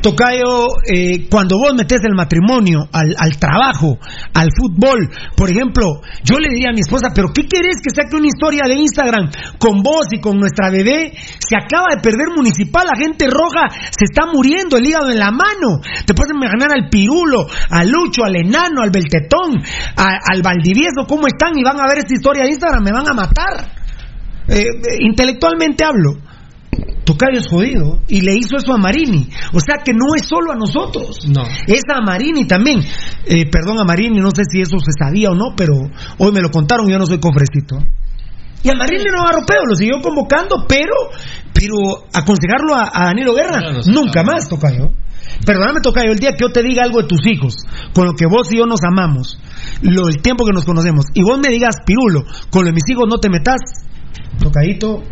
Tocayo, 0.07 0.69
eh, 0.87 1.27
cuando 1.29 1.59
vos 1.59 1.75
metes 1.75 1.99
el 2.07 2.15
matrimonio 2.15 2.87
al, 2.93 3.39
trabajo, 3.41 3.99
al 4.35 4.47
fútbol, 4.55 5.11
por 5.37 5.51
ejemplo, 5.51 6.01
yo 6.23 6.39
le 6.39 6.55
diría 6.55 6.71
a 6.71 6.73
mi 6.73 6.79
esposa, 6.79 7.11
pero 7.13 7.35
¿qué 7.35 7.43
querés 7.49 7.83
que 7.83 7.91
saque 7.91 8.15
una 8.15 8.29
historia 8.29 8.69
de 8.69 8.77
Instagram 8.77 9.29
con 9.59 9.83
vos 9.83 10.07
y 10.13 10.21
con 10.21 10.39
nuestra 10.39 10.71
bebé? 10.71 11.11
Se 11.43 11.57
acaba 11.59 11.91
de 11.91 12.01
perder 12.01 12.31
municipal, 12.37 12.87
la 12.87 12.97
gente 12.97 13.27
roja 13.27 13.67
se 13.91 14.05
está 14.05 14.31
muriendo, 14.33 14.77
el 14.77 14.87
hígado 14.87 15.11
en 15.11 15.19
la 15.19 15.33
mano. 15.33 15.83
Te 16.07 16.15
puedes 16.15 16.39
ganar 16.39 16.71
al 16.71 16.89
Pirulo, 16.89 17.45
al 17.71 17.91
Lucho, 17.91 18.23
al 18.23 18.37
Enano, 18.37 18.83
al 18.83 18.93
Beltetón, 18.93 19.59
al 19.97 20.41
Valdivieso, 20.41 21.03
¿cómo 21.09 21.27
están? 21.27 21.59
Y 21.59 21.65
van 21.65 21.81
a 21.81 21.89
ver 21.89 21.99
esta 21.99 22.15
historia 22.15 22.45
de 22.45 22.51
Instagram, 22.51 22.85
me 22.85 22.93
van 22.93 23.11
a 23.11 23.13
matar. 23.13 23.75
Eh, 24.47 24.71
eh, 24.71 24.97
intelectualmente 25.01 25.85
hablo. 25.85 26.26
Tocayo 27.05 27.39
es 27.39 27.49
jodido 27.49 28.01
y 28.09 28.21
le 28.21 28.35
hizo 28.35 28.57
eso 28.57 28.73
a 28.75 28.79
Marini. 28.79 29.29
O 29.53 29.61
sea 29.61 29.77
que 29.85 29.93
no 29.93 30.15
es 30.17 30.27
solo 30.27 30.53
a 30.53 30.57
nosotros. 30.57 31.19
No. 31.29 31.43
Es 31.67 31.83
a 31.89 32.01
Marini 32.01 32.47
también. 32.47 32.81
Eh, 33.27 33.49
perdón 33.51 33.79
a 33.79 33.85
Marini, 33.85 34.19
no 34.19 34.31
sé 34.35 34.43
si 34.51 34.61
eso 34.61 34.79
se 34.79 34.93
sabía 34.99 35.31
o 35.31 35.35
no, 35.35 35.55
pero 35.57 35.75
hoy 36.19 36.33
me 36.33 36.41
lo 36.41 36.51
contaron 36.51 36.89
y 36.89 36.93
yo 36.93 36.99
no 36.99 37.07
soy 37.07 37.21
cofrecito. 37.21 37.79
Y 38.63 38.69
a 38.69 38.75
Marini 38.75 39.05
no 39.05 39.23
agarró 39.23 39.47
pedo, 39.47 39.63
lo 39.69 39.77
siguió 39.77 40.01
convocando, 40.03 40.65
pero, 40.67 40.95
pero 41.53 42.03
aconsejarlo 42.13 42.75
a, 42.75 42.91
a 42.93 43.05
Danilo 43.07 43.35
Guerra, 43.35 43.61
nunca 43.87 44.25
más, 44.25 44.49
Tocayo. 44.49 44.91
Perdóname, 45.45 45.81
Tocayo, 45.83 46.11
el 46.11 46.19
día 46.19 46.33
que 46.33 46.41
yo 46.41 46.51
te 46.51 46.63
diga 46.63 46.83
algo 46.83 47.03
de 47.03 47.09
tus 47.09 47.21
hijos, 47.27 47.55
con 47.95 48.07
lo 48.07 48.15
que 48.15 48.27
vos 48.27 48.53
y 48.53 48.59
yo 48.59 48.67
nos 48.67 48.81
amamos, 48.83 49.39
lo, 49.83 50.09
el 50.09 50.21
tiempo 50.23 50.45
que 50.45 50.53
nos 50.53 50.65
conocemos, 50.65 51.05
y 51.15 51.23
vos 51.23 51.39
me 51.39 51.51
digas, 51.51 51.77
Pirulo, 51.87 52.25
con 52.51 52.65
lo 52.65 52.71
de 52.71 52.73
mis 52.73 52.89
hijos 52.89 53.05
no 53.09 53.19
te 53.19 53.29
metas, 53.31 53.61
Tocadito, 54.41 55.03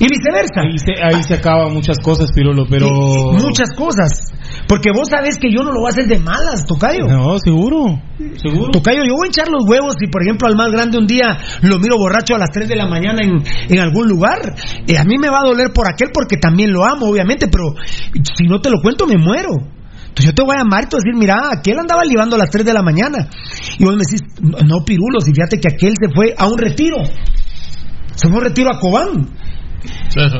y 0.00 0.06
viceversa. 0.06 0.60
Ahí 0.62 0.78
se, 0.78 0.92
ahí 1.02 1.22
se 1.22 1.34
acaban 1.34 1.72
muchas 1.72 1.98
cosas, 1.98 2.30
Pirulo, 2.32 2.66
pero... 2.68 2.88
Muchas 3.32 3.70
cosas. 3.76 4.32
Porque 4.68 4.90
vos 4.94 5.08
sabés 5.08 5.38
que 5.38 5.50
yo 5.50 5.62
no 5.62 5.72
lo 5.72 5.80
voy 5.80 5.88
a 5.88 5.92
hacer 5.92 6.06
de 6.06 6.18
malas, 6.18 6.64
Tocayo. 6.66 7.06
No, 7.06 7.38
seguro. 7.38 8.00
Seguro. 8.36 8.70
Tocayo, 8.70 9.02
yo 9.04 9.14
voy 9.14 9.28
a 9.28 9.30
echar 9.30 9.48
los 9.48 9.64
huevos 9.66 9.94
y, 10.00 10.08
por 10.08 10.22
ejemplo, 10.22 10.46
al 10.46 10.56
más 10.56 10.70
grande 10.70 10.98
un 10.98 11.06
día 11.06 11.38
lo 11.62 11.78
miro 11.78 11.96
borracho 11.98 12.34
a 12.34 12.38
las 12.38 12.50
3 12.50 12.68
de 12.68 12.76
la 12.76 12.86
mañana 12.86 13.22
en, 13.22 13.42
en 13.68 13.78
algún 13.80 14.08
lugar. 14.08 14.54
Eh, 14.86 14.98
a 14.98 15.04
mí 15.04 15.16
me 15.18 15.28
va 15.28 15.40
a 15.40 15.46
doler 15.46 15.72
por 15.72 15.90
aquel 15.90 16.10
porque 16.12 16.36
también 16.36 16.72
lo 16.72 16.84
amo, 16.84 17.06
obviamente, 17.06 17.48
pero 17.48 17.74
si 18.12 18.46
no 18.46 18.60
te 18.60 18.70
lo 18.70 18.80
cuento 18.80 19.06
me 19.06 19.18
muero. 19.18 19.50
Entonces 20.18 20.26
yo 20.26 20.34
te 20.34 20.42
voy 20.42 20.54
a 20.56 20.64
llamar 20.64 20.84
y 20.84 20.88
te 20.88 20.96
voy 20.96 21.02
a 21.02 21.04
decir, 21.04 21.18
mira, 21.18 21.36
aquel 21.52 21.78
andaba 21.78 22.04
libando 22.04 22.36
a 22.36 22.38
las 22.38 22.50
3 22.50 22.64
de 22.64 22.72
la 22.72 22.82
mañana. 22.82 23.28
Y 23.78 23.84
vos 23.84 23.94
me 23.94 24.02
decís, 24.02 24.22
no, 24.40 24.84
pirulos, 24.84 25.28
y 25.28 25.32
fíjate 25.32 25.60
que 25.60 25.68
aquel 25.72 25.94
se 26.00 26.12
fue 26.12 26.34
a 26.36 26.46
un 26.46 26.58
retiro. 26.58 26.96
Se 28.14 28.26
fue 28.26 28.34
a 28.34 28.38
un 28.38 28.44
retiro 28.44 28.70
a 28.74 28.80
Cobán. 28.80 29.37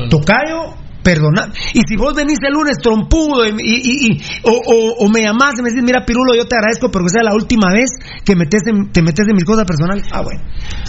Tocayo, 0.09 0.73
perdona. 1.03 1.51
Y 1.73 1.81
si 1.87 1.95
vos 1.97 2.13
venís 2.13 2.37
el 2.45 2.53
lunes 2.53 2.77
trompudo 2.81 3.45
y, 3.47 3.51
y- 3.59 4.07
y- 4.11 4.21
o, 4.43 4.51
o- 4.51 5.05
o 5.05 5.09
me 5.09 5.21
llamás 5.21 5.53
y 5.57 5.61
me 5.63 5.69
decís, 5.69 5.83
mira, 5.83 6.05
Pirulo, 6.05 6.35
yo 6.35 6.45
te 6.45 6.55
agradezco, 6.55 6.89
pero 6.91 7.05
que 7.05 7.09
sea 7.11 7.23
la 7.23 7.33
última 7.33 7.71
vez 7.73 7.89
que 8.25 8.35
metes 8.35 8.61
en- 8.67 8.91
te 8.91 9.01
metes 9.01 9.25
en 9.27 9.35
mis 9.35 9.45
cosas 9.45 9.65
personales. 9.65 10.05
Ah, 10.11 10.21
bueno. 10.21 10.41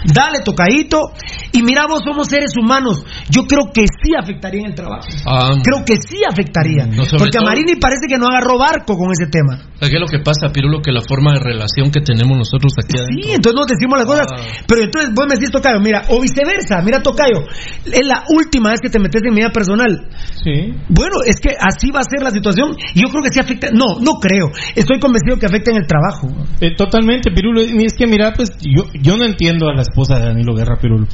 Dale, 0.04 0.40
tocadito. 0.44 1.12
Y 1.52 1.62
mira, 1.62 1.86
vos 1.86 2.00
somos 2.04 2.28
seres 2.28 2.52
humanos. 2.56 3.04
Yo 3.30 3.42
creo 3.44 3.70
que 3.72 3.82
sí 4.02 4.12
afectaría 4.18 4.60
en 4.60 4.66
el 4.66 4.74
trabajo. 4.74 5.06
Ah, 5.26 5.50
Creo 5.62 5.84
que 5.84 5.94
sí 5.96 6.18
afectaría. 6.28 6.86
No, 6.86 7.02
Porque 7.18 7.38
a 7.38 7.40
todo- 7.40 7.46
Marini 7.46 7.76
parece 7.76 8.06
que 8.08 8.16
no 8.18 8.26
agarró 8.28 8.58
barco 8.58 8.96
con 8.96 9.10
ese 9.12 9.26
tema. 9.30 9.58
¿Qué 9.80 9.86
es 9.86 10.00
lo 10.00 10.06
que 10.06 10.18
pasa, 10.20 10.48
Pirulo? 10.52 10.80
Que 10.82 10.92
la 10.92 11.00
forma 11.02 11.32
de 11.34 11.40
relación 11.40 11.90
que 11.90 12.00
tenemos 12.00 12.36
nosotros 12.36 12.72
aquí 12.82 12.96
adentro. 12.98 13.22
Sí, 13.22 13.30
entonces 13.32 13.56
nos 13.58 13.66
decimos 13.66 13.98
las 13.98 14.06
cosas. 14.06 14.26
Pero 14.66 14.82
entonces 14.82 15.10
vos 15.14 15.26
me 15.26 15.34
decís, 15.34 15.50
Tocayo, 15.50 15.80
mira, 15.80 16.02
o 16.08 16.20
viceversa, 16.20 16.80
mira, 16.82 17.00
Tocayo, 17.02 17.42
es 17.86 18.06
la 18.06 18.24
última 18.28 18.70
vez 18.70 18.80
que 18.80 18.90
te 18.90 18.98
metes 18.98 19.22
en 19.24 19.34
mi 19.34 19.40
vida 19.40 19.50
personal. 19.50 19.99
Sí. 20.42 20.72
Bueno, 20.88 21.16
es 21.26 21.40
que 21.40 21.50
así 21.58 21.90
va 21.90 22.00
a 22.00 22.04
ser 22.04 22.22
la 22.22 22.30
situación 22.30 22.70
y 22.94 23.02
yo 23.02 23.08
creo 23.08 23.22
que 23.22 23.30
sí 23.32 23.40
afecta. 23.40 23.68
No, 23.72 24.00
no 24.00 24.14
creo. 24.20 24.50
Estoy 24.74 24.98
convencido 24.98 25.38
que 25.38 25.46
afecta 25.46 25.70
en 25.70 25.78
el 25.78 25.86
trabajo. 25.86 26.28
Eh, 26.60 26.74
totalmente, 26.76 27.30
Pirulo. 27.30 27.62
Y 27.62 27.84
Es 27.84 27.94
que 27.94 28.06
mira, 28.06 28.32
pues 28.34 28.50
yo, 28.60 28.84
yo 28.94 29.16
no 29.16 29.24
entiendo 29.24 29.68
a 29.68 29.74
la 29.74 29.82
esposa 29.82 30.18
de 30.18 30.26
Danilo 30.26 30.54
Guerra, 30.54 30.78
Pirulo. 30.80 31.06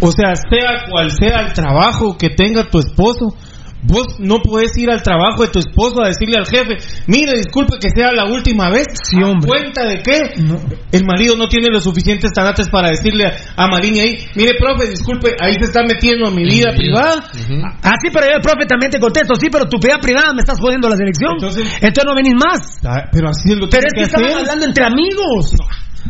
O 0.00 0.10
sea, 0.10 0.34
sea 0.34 0.90
cual 0.90 1.10
sea 1.12 1.42
el 1.42 1.52
trabajo 1.52 2.16
que 2.18 2.30
tenga 2.30 2.68
tu 2.68 2.80
esposo, 2.80 3.36
vos 3.82 4.18
no 4.20 4.38
puedes 4.40 4.76
ir 4.78 4.90
al 4.90 5.02
trabajo 5.02 5.42
de 5.42 5.48
tu 5.48 5.58
esposo 5.58 6.02
a 6.02 6.08
decirle 6.08 6.36
al 6.38 6.46
jefe, 6.46 6.76
mire, 7.06 7.32
disculpe 7.36 7.78
que 7.80 7.88
sea 7.94 8.12
la 8.12 8.26
última 8.26 8.70
vez. 8.70 8.86
Sí, 9.02 9.22
hombre. 9.22 9.48
¿Cuenta 9.48 9.84
de 9.84 10.02
qué? 10.02 10.20
El 10.92 11.04
marido 11.04 11.36
no 11.36 11.48
tiene 11.48 11.68
los 11.70 11.84
suficientes 11.84 12.30
tanates 12.32 12.68
para 12.68 12.90
decirle 12.90 13.26
a, 13.26 13.34
a 13.56 13.66
Marini 13.68 14.00
ahí, 14.00 14.16
mire, 14.36 14.52
profe, 14.58 14.88
disculpe, 14.88 15.34
ahí 15.40 15.54
se 15.54 15.64
está 15.64 15.82
metiendo 15.82 16.28
a 16.28 16.30
mi 16.30 16.44
vida 16.44 16.72
privada. 16.76 17.24
Ah, 17.82 17.94
sí, 18.02 18.08
pero 18.12 18.26
yo 18.26 18.36
el 18.36 18.42
profe 18.42 18.66
también 18.66 18.90
te 18.90 18.98
contesto, 19.00 19.34
sí, 19.34 19.48
pero 19.50 19.66
tu 19.68 19.78
vida 19.78 19.98
privada 20.00 20.32
me 20.32 20.40
estás 20.40 20.58
jodiendo 20.60 20.88
la 20.88 20.96
selección. 20.96 21.32
Entonces, 21.34 21.64
no 22.04 22.14
venís 22.14 22.34
más. 22.34 22.78
Ah, 22.84 23.08
Pero 23.12 23.28
así 23.28 23.52
es 23.52 23.58
lo 23.58 23.68
Pero 23.68 23.82
tiene 23.82 23.86
es 23.86 23.92
que 23.94 24.00
que 24.00 24.04
estaban 24.04 24.26
hacer. 24.26 24.40
hablando 24.40 24.66
entre 24.66 24.84
amigos. 24.84 25.54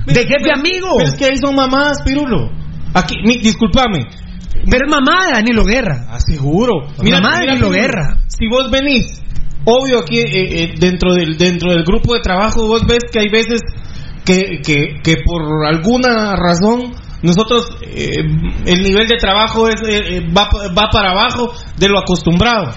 De 0.06 0.20
jefe 0.26 0.50
a 0.50 0.58
amigo. 0.58 0.88
Pero 0.96 1.08
es 1.10 1.14
que 1.18 1.24
ahí 1.26 1.36
son 1.36 1.54
mamás, 1.54 2.02
Pirulo. 2.02 2.50
Aquí, 2.94 3.16
mi- 3.24 3.38
discúlpame. 3.38 4.06
Pero 4.70 4.86
es 4.86 4.90
mamá 4.90 5.26
de 5.26 5.32
Danilo 5.32 5.64
Guerra. 5.64 6.06
Ah, 6.08 6.20
seguro. 6.20 6.88
Mamá 6.98 7.40
de 7.40 7.46
Danilo 7.46 7.70
Guerra. 7.70 8.18
Si 8.28 8.46
vos 8.48 8.70
venís, 8.70 9.20
obvio 9.64 10.00
aquí 10.00 10.18
eh, 10.18 10.62
eh, 10.62 10.74
dentro 10.78 11.14
del 11.14 11.36
dentro 11.36 11.72
del 11.72 11.84
grupo 11.84 12.14
de 12.14 12.20
trabajo, 12.20 12.66
vos 12.66 12.82
ves 12.86 13.04
que 13.12 13.20
hay 13.20 13.28
veces 13.28 13.60
que, 14.24 14.60
que, 14.64 15.00
que 15.02 15.16
por 15.24 15.66
alguna 15.66 16.36
razón 16.36 16.92
nosotros 17.22 17.66
eh, 17.82 18.14
el 18.66 18.82
nivel 18.82 19.06
de 19.06 19.16
trabajo 19.16 19.68
es 19.68 19.80
eh, 19.88 20.20
va, 20.36 20.48
va 20.76 20.88
para 20.90 21.10
abajo 21.10 21.52
de 21.76 21.88
lo 21.88 21.98
acostumbrado. 21.98 22.72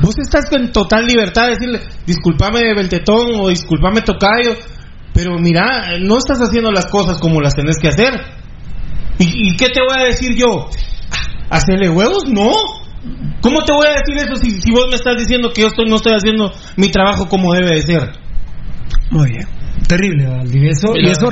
Vos 0.00 0.14
estás 0.18 0.44
en 0.52 0.70
total 0.70 1.06
libertad 1.06 1.46
de 1.46 1.50
decirle, 1.50 1.80
discúlpame 2.06 2.74
Beltetón 2.74 3.40
o 3.40 3.48
discúlpame 3.48 4.02
Tocayo, 4.02 4.54
pero 5.12 5.36
mira, 5.38 5.98
no 6.00 6.18
estás 6.18 6.38
haciendo 6.38 6.70
las 6.70 6.86
cosas 6.86 7.18
como 7.18 7.40
las 7.40 7.54
tenés 7.54 7.78
que 7.80 7.88
hacer. 7.88 8.14
¿Y, 9.18 9.50
y 9.50 9.56
qué 9.56 9.70
te 9.70 9.80
voy 9.80 10.00
a 10.00 10.04
decir 10.04 10.36
yo? 10.36 10.68
¿Hacerle 11.50 11.88
huevos? 11.88 12.24
No. 12.28 12.50
¿Cómo 13.40 13.62
te 13.62 13.72
voy 13.72 13.86
a 13.86 13.90
decir 14.00 14.16
eso 14.16 14.36
si, 14.36 14.50
si 14.60 14.70
vos 14.72 14.86
me 14.90 14.96
estás 14.96 15.16
diciendo 15.16 15.50
que 15.54 15.62
yo 15.62 15.68
estoy, 15.68 15.88
no 15.88 15.96
estoy 15.96 16.12
haciendo 16.14 16.50
mi 16.76 16.90
trabajo 16.90 17.28
como 17.28 17.54
debe 17.54 17.76
de 17.76 17.82
ser? 17.82 18.10
Muy 19.10 19.30
bien. 19.30 19.46
Terrible, 19.86 20.26
Valdi. 20.26 20.68
Eso, 20.68 20.88
y 20.96 21.08
eso 21.08 21.28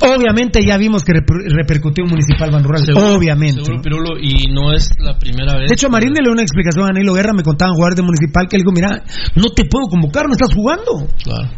obviamente 0.00 0.60
ya 0.66 0.76
vimos 0.78 1.04
que 1.04 1.12
reper- 1.12 1.44
repercutió 1.54 2.04
en 2.04 2.10
Municipal 2.10 2.50
Ban 2.50 2.64
Rural. 2.64 2.84
Seguro, 2.84 3.14
obviamente. 3.14 3.62
seguro, 3.64 3.82
Pirulo, 3.82 4.18
y 4.20 4.50
no 4.52 4.72
es 4.72 4.90
la 4.98 5.16
primera 5.18 5.56
vez. 5.56 5.68
De 5.68 5.74
hecho, 5.74 5.88
Marín 5.90 6.12
le 6.14 6.22
dio 6.22 6.32
una 6.32 6.42
explicación 6.42 6.84
a 6.84 6.86
Danilo 6.88 7.12
Guerra, 7.12 7.32
me 7.34 7.42
contaban 7.42 7.74
jugadores 7.74 7.96
de 7.96 8.02
Municipal 8.02 8.48
que 8.48 8.56
le 8.56 8.62
digo, 8.62 8.72
mira, 8.72 9.04
no 9.36 9.50
te 9.54 9.64
puedo 9.66 9.86
convocar, 9.88 10.26
no 10.26 10.32
estás 10.32 10.52
jugando. 10.54 11.06
Claro. 11.22 11.50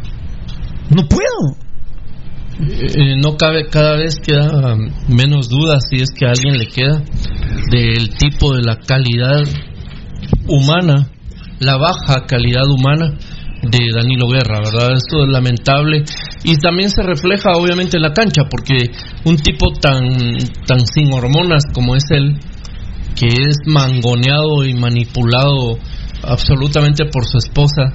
No 0.89 1.07
puedo. 1.07 1.55
Eh, 2.61 3.15
no 3.15 3.37
cabe, 3.37 3.69
cada 3.69 3.95
vez 3.95 4.15
queda 4.21 4.73
um, 4.73 4.89
menos 5.07 5.47
dudas 5.47 5.81
si 5.89 6.01
es 6.01 6.09
que 6.09 6.25
a 6.25 6.31
alguien 6.31 6.57
le 6.57 6.67
queda 6.67 7.01
del 7.71 8.09
tipo 8.17 8.53
de 8.53 8.63
la 8.63 8.75
calidad 8.75 9.43
humana, 10.45 11.09
la 11.61 11.77
baja 11.77 12.25
calidad 12.27 12.67
humana 12.67 13.17
de 13.61 13.79
Danilo 13.93 14.27
Guerra, 14.27 14.59
¿verdad? 14.59 14.91
Esto 14.93 15.23
es 15.23 15.29
lamentable 15.29 16.03
y 16.43 16.57
también 16.57 16.89
se 16.89 17.01
refleja 17.01 17.51
obviamente 17.53 17.95
en 17.95 18.03
la 18.03 18.11
cancha 18.11 18.43
porque 18.49 18.91
un 19.23 19.37
tipo 19.37 19.71
tan 19.79 20.37
tan 20.67 20.85
sin 20.85 21.13
hormonas 21.13 21.63
como 21.73 21.95
es 21.95 22.03
él 22.11 22.39
que 23.15 23.27
es 23.27 23.57
mangoneado 23.67 24.65
y 24.65 24.73
manipulado 24.73 25.77
absolutamente 26.23 27.05
por 27.05 27.25
su 27.25 27.37
esposa 27.37 27.93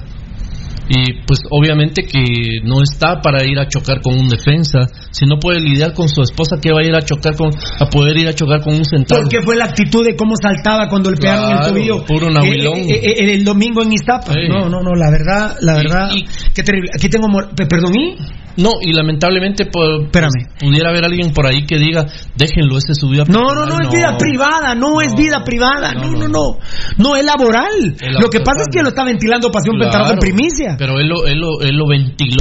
y 0.87 1.13
pues 1.25 1.39
obviamente 1.49 2.03
que 2.03 2.59
no 2.63 2.81
está 2.83 3.21
para 3.21 3.43
ir 3.43 3.57
a 3.59 3.67
chocar 3.67 4.01
con 4.01 4.17
un 4.19 4.29
defensa 4.29 4.81
si 5.11 5.25
no 5.25 5.39
puede 5.39 5.59
lidiar 5.59 5.93
con 5.93 6.07
su 6.09 6.21
esposa 6.21 6.57
que 6.61 6.71
va 6.71 6.81
a 6.81 6.85
ir 6.85 6.93
a 6.95 7.01
chocar 7.01 7.35
con 7.35 7.51
a 7.79 7.85
poder 7.89 8.17
ir 8.17 8.27
a 8.27 8.33
chocar 8.33 8.61
con 8.61 8.75
un 8.75 8.85
central 8.85 9.21
Porque 9.21 9.41
fue 9.41 9.55
la 9.55 9.65
actitud 9.65 10.05
de 10.05 10.15
cómo 10.15 10.33
saltaba 10.41 10.87
cuando 10.89 11.09
le 11.11 11.17
pegaron 11.17 11.45
Claro, 11.49 11.65
el 11.65 11.73
tobillo. 11.73 12.05
puro 12.05 12.29
nahuilón. 12.29 12.77
Eh, 12.79 12.93
eh, 12.93 13.13
eh, 13.17 13.33
el 13.33 13.43
domingo 13.43 13.81
en 13.83 13.93
Iztapa. 13.93 14.33
Sí. 14.33 14.47
No, 14.47 14.69
no, 14.69 14.81
no, 14.81 14.93
la 14.95 15.09
verdad, 15.09 15.55
la 15.61 15.75
verdad. 15.75 16.09
qué 16.53 16.63
terrible. 16.63 16.89
Aquí 16.93 17.09
tengo. 17.09 17.27
Perdón, 17.55 17.93
¿y? 17.95 18.15
No 18.57 18.71
y 18.81 18.93
lamentablemente 18.93 19.65
pu- 19.69 20.05
Espérame. 20.05 20.57
pudiera 20.59 20.89
haber 20.89 21.05
alguien 21.05 21.31
por 21.33 21.45
ahí 21.47 21.65
que 21.65 21.77
diga 21.77 22.05
déjenlo 22.35 22.77
ese 22.77 22.91
es 22.93 22.97
su 22.99 23.09
vida 23.09 23.23
No, 23.27 23.41
no, 23.41 23.47
personal". 23.47 23.69
no, 23.69 23.81
es 23.81 23.89
vida 23.95 24.17
privada, 24.17 24.75
no, 24.75 25.01
es 25.01 25.13
vida 25.15 25.43
privada, 25.43 25.93
no, 25.93 26.11
no, 26.11 26.27
no, 26.27 26.57
no, 26.97 27.15
es 27.15 27.25
laboral. 27.25 27.95
Lo 28.19 28.29
que 28.29 28.39
pasa 28.39 28.61
es 28.61 28.67
que 28.75 28.81
lo 28.81 28.89
está 28.89 29.03
ventilando 29.03 29.49
Pasión 29.51 29.75
Claro, 29.75 29.91
Pentarroja 29.91 30.13
en 30.13 30.19
primicia. 30.19 30.75
Pero 30.77 30.99
él 30.99 31.07
lo, 31.07 31.25
él 31.25 31.39
lo, 31.39 31.61
él 31.61 31.75
lo 31.75 31.87
ventiló. 31.87 32.37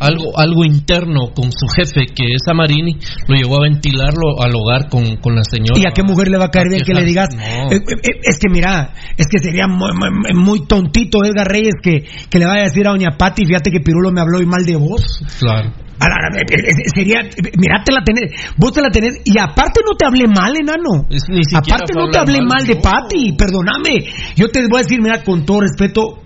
algo, 0.00 0.38
algo 0.38 0.64
interno 0.64 1.32
con 1.34 1.50
su 1.52 1.66
jefe, 1.68 2.06
que 2.14 2.24
es 2.34 2.42
Amarini, 2.48 2.96
lo 3.28 3.36
llevó 3.36 3.58
a 3.58 3.62
ventilarlo 3.62 4.40
al 4.42 4.52
hogar 4.54 4.88
con, 4.88 5.16
con 5.16 5.34
la 5.34 5.42
señora. 5.44 5.78
¿Y 5.80 5.86
a 5.86 5.92
qué 5.92 6.02
mujer 6.02 6.28
le 6.28 6.38
va 6.38 6.46
a 6.46 6.50
caer 6.50 6.68
bien 6.68 6.82
que 6.84 6.94
le 6.94 7.04
digas? 7.04 7.28
No. 7.34 7.42
eh, 7.72 7.76
eh, 7.76 7.80
eh, 8.02 8.20
es 8.22 8.38
que 8.38 8.48
mira, 8.50 8.92
es 9.16 9.26
que 9.26 9.38
sería 9.38 9.66
muy, 9.66 9.90
muy- 9.92 10.34
muy 10.34 10.66
tontito 10.66 11.24
Edgar 11.24 11.46
Reyes 11.48 11.74
que, 11.82 12.04
que 12.30 12.38
le 12.38 12.46
vaya 12.46 12.60
a 12.62 12.64
decir 12.64 12.86
a 12.86 12.90
Doña 12.90 13.16
Pati, 13.18 13.44
fíjate 13.46 13.70
que 13.70 13.80
Pirulo 13.80 14.10
me 14.12 14.20
habló 14.20 14.40
y 14.40 14.46
mal 14.46 14.64
de 14.64 14.76
vos. 14.76 15.02
Claro. 15.40 15.55
La- 15.98 16.38
eh, 16.38 16.44
eh, 16.50 16.72
sería, 16.94 17.20
eh, 17.20 17.52
mira, 17.58 17.82
te 17.84 17.92
la 17.92 18.02
tenés, 18.04 18.30
vos 18.58 18.72
te 18.72 18.82
la 18.82 18.90
tenés, 18.90 19.20
y 19.24 19.38
aparte 19.38 19.80
no 19.84 19.96
te 19.96 20.06
hablé 20.06 20.26
mal, 20.28 20.54
enano. 20.56 21.06
siquiera 21.44 21.76
aparte 21.76 21.92
no 21.94 22.10
te 22.10 22.18
hablé 22.18 22.38
mal, 22.40 22.48
mal 22.58 22.66
de 22.66 22.76
Pati, 22.76 23.32
perdóname. 23.32 24.04
Yo 24.36 24.48
te 24.48 24.60
voy 24.68 24.80
a 24.80 24.82
decir, 24.82 25.00
mira, 25.00 25.22
con 25.24 25.44
todo 25.46 25.60
respeto, 25.62 26.22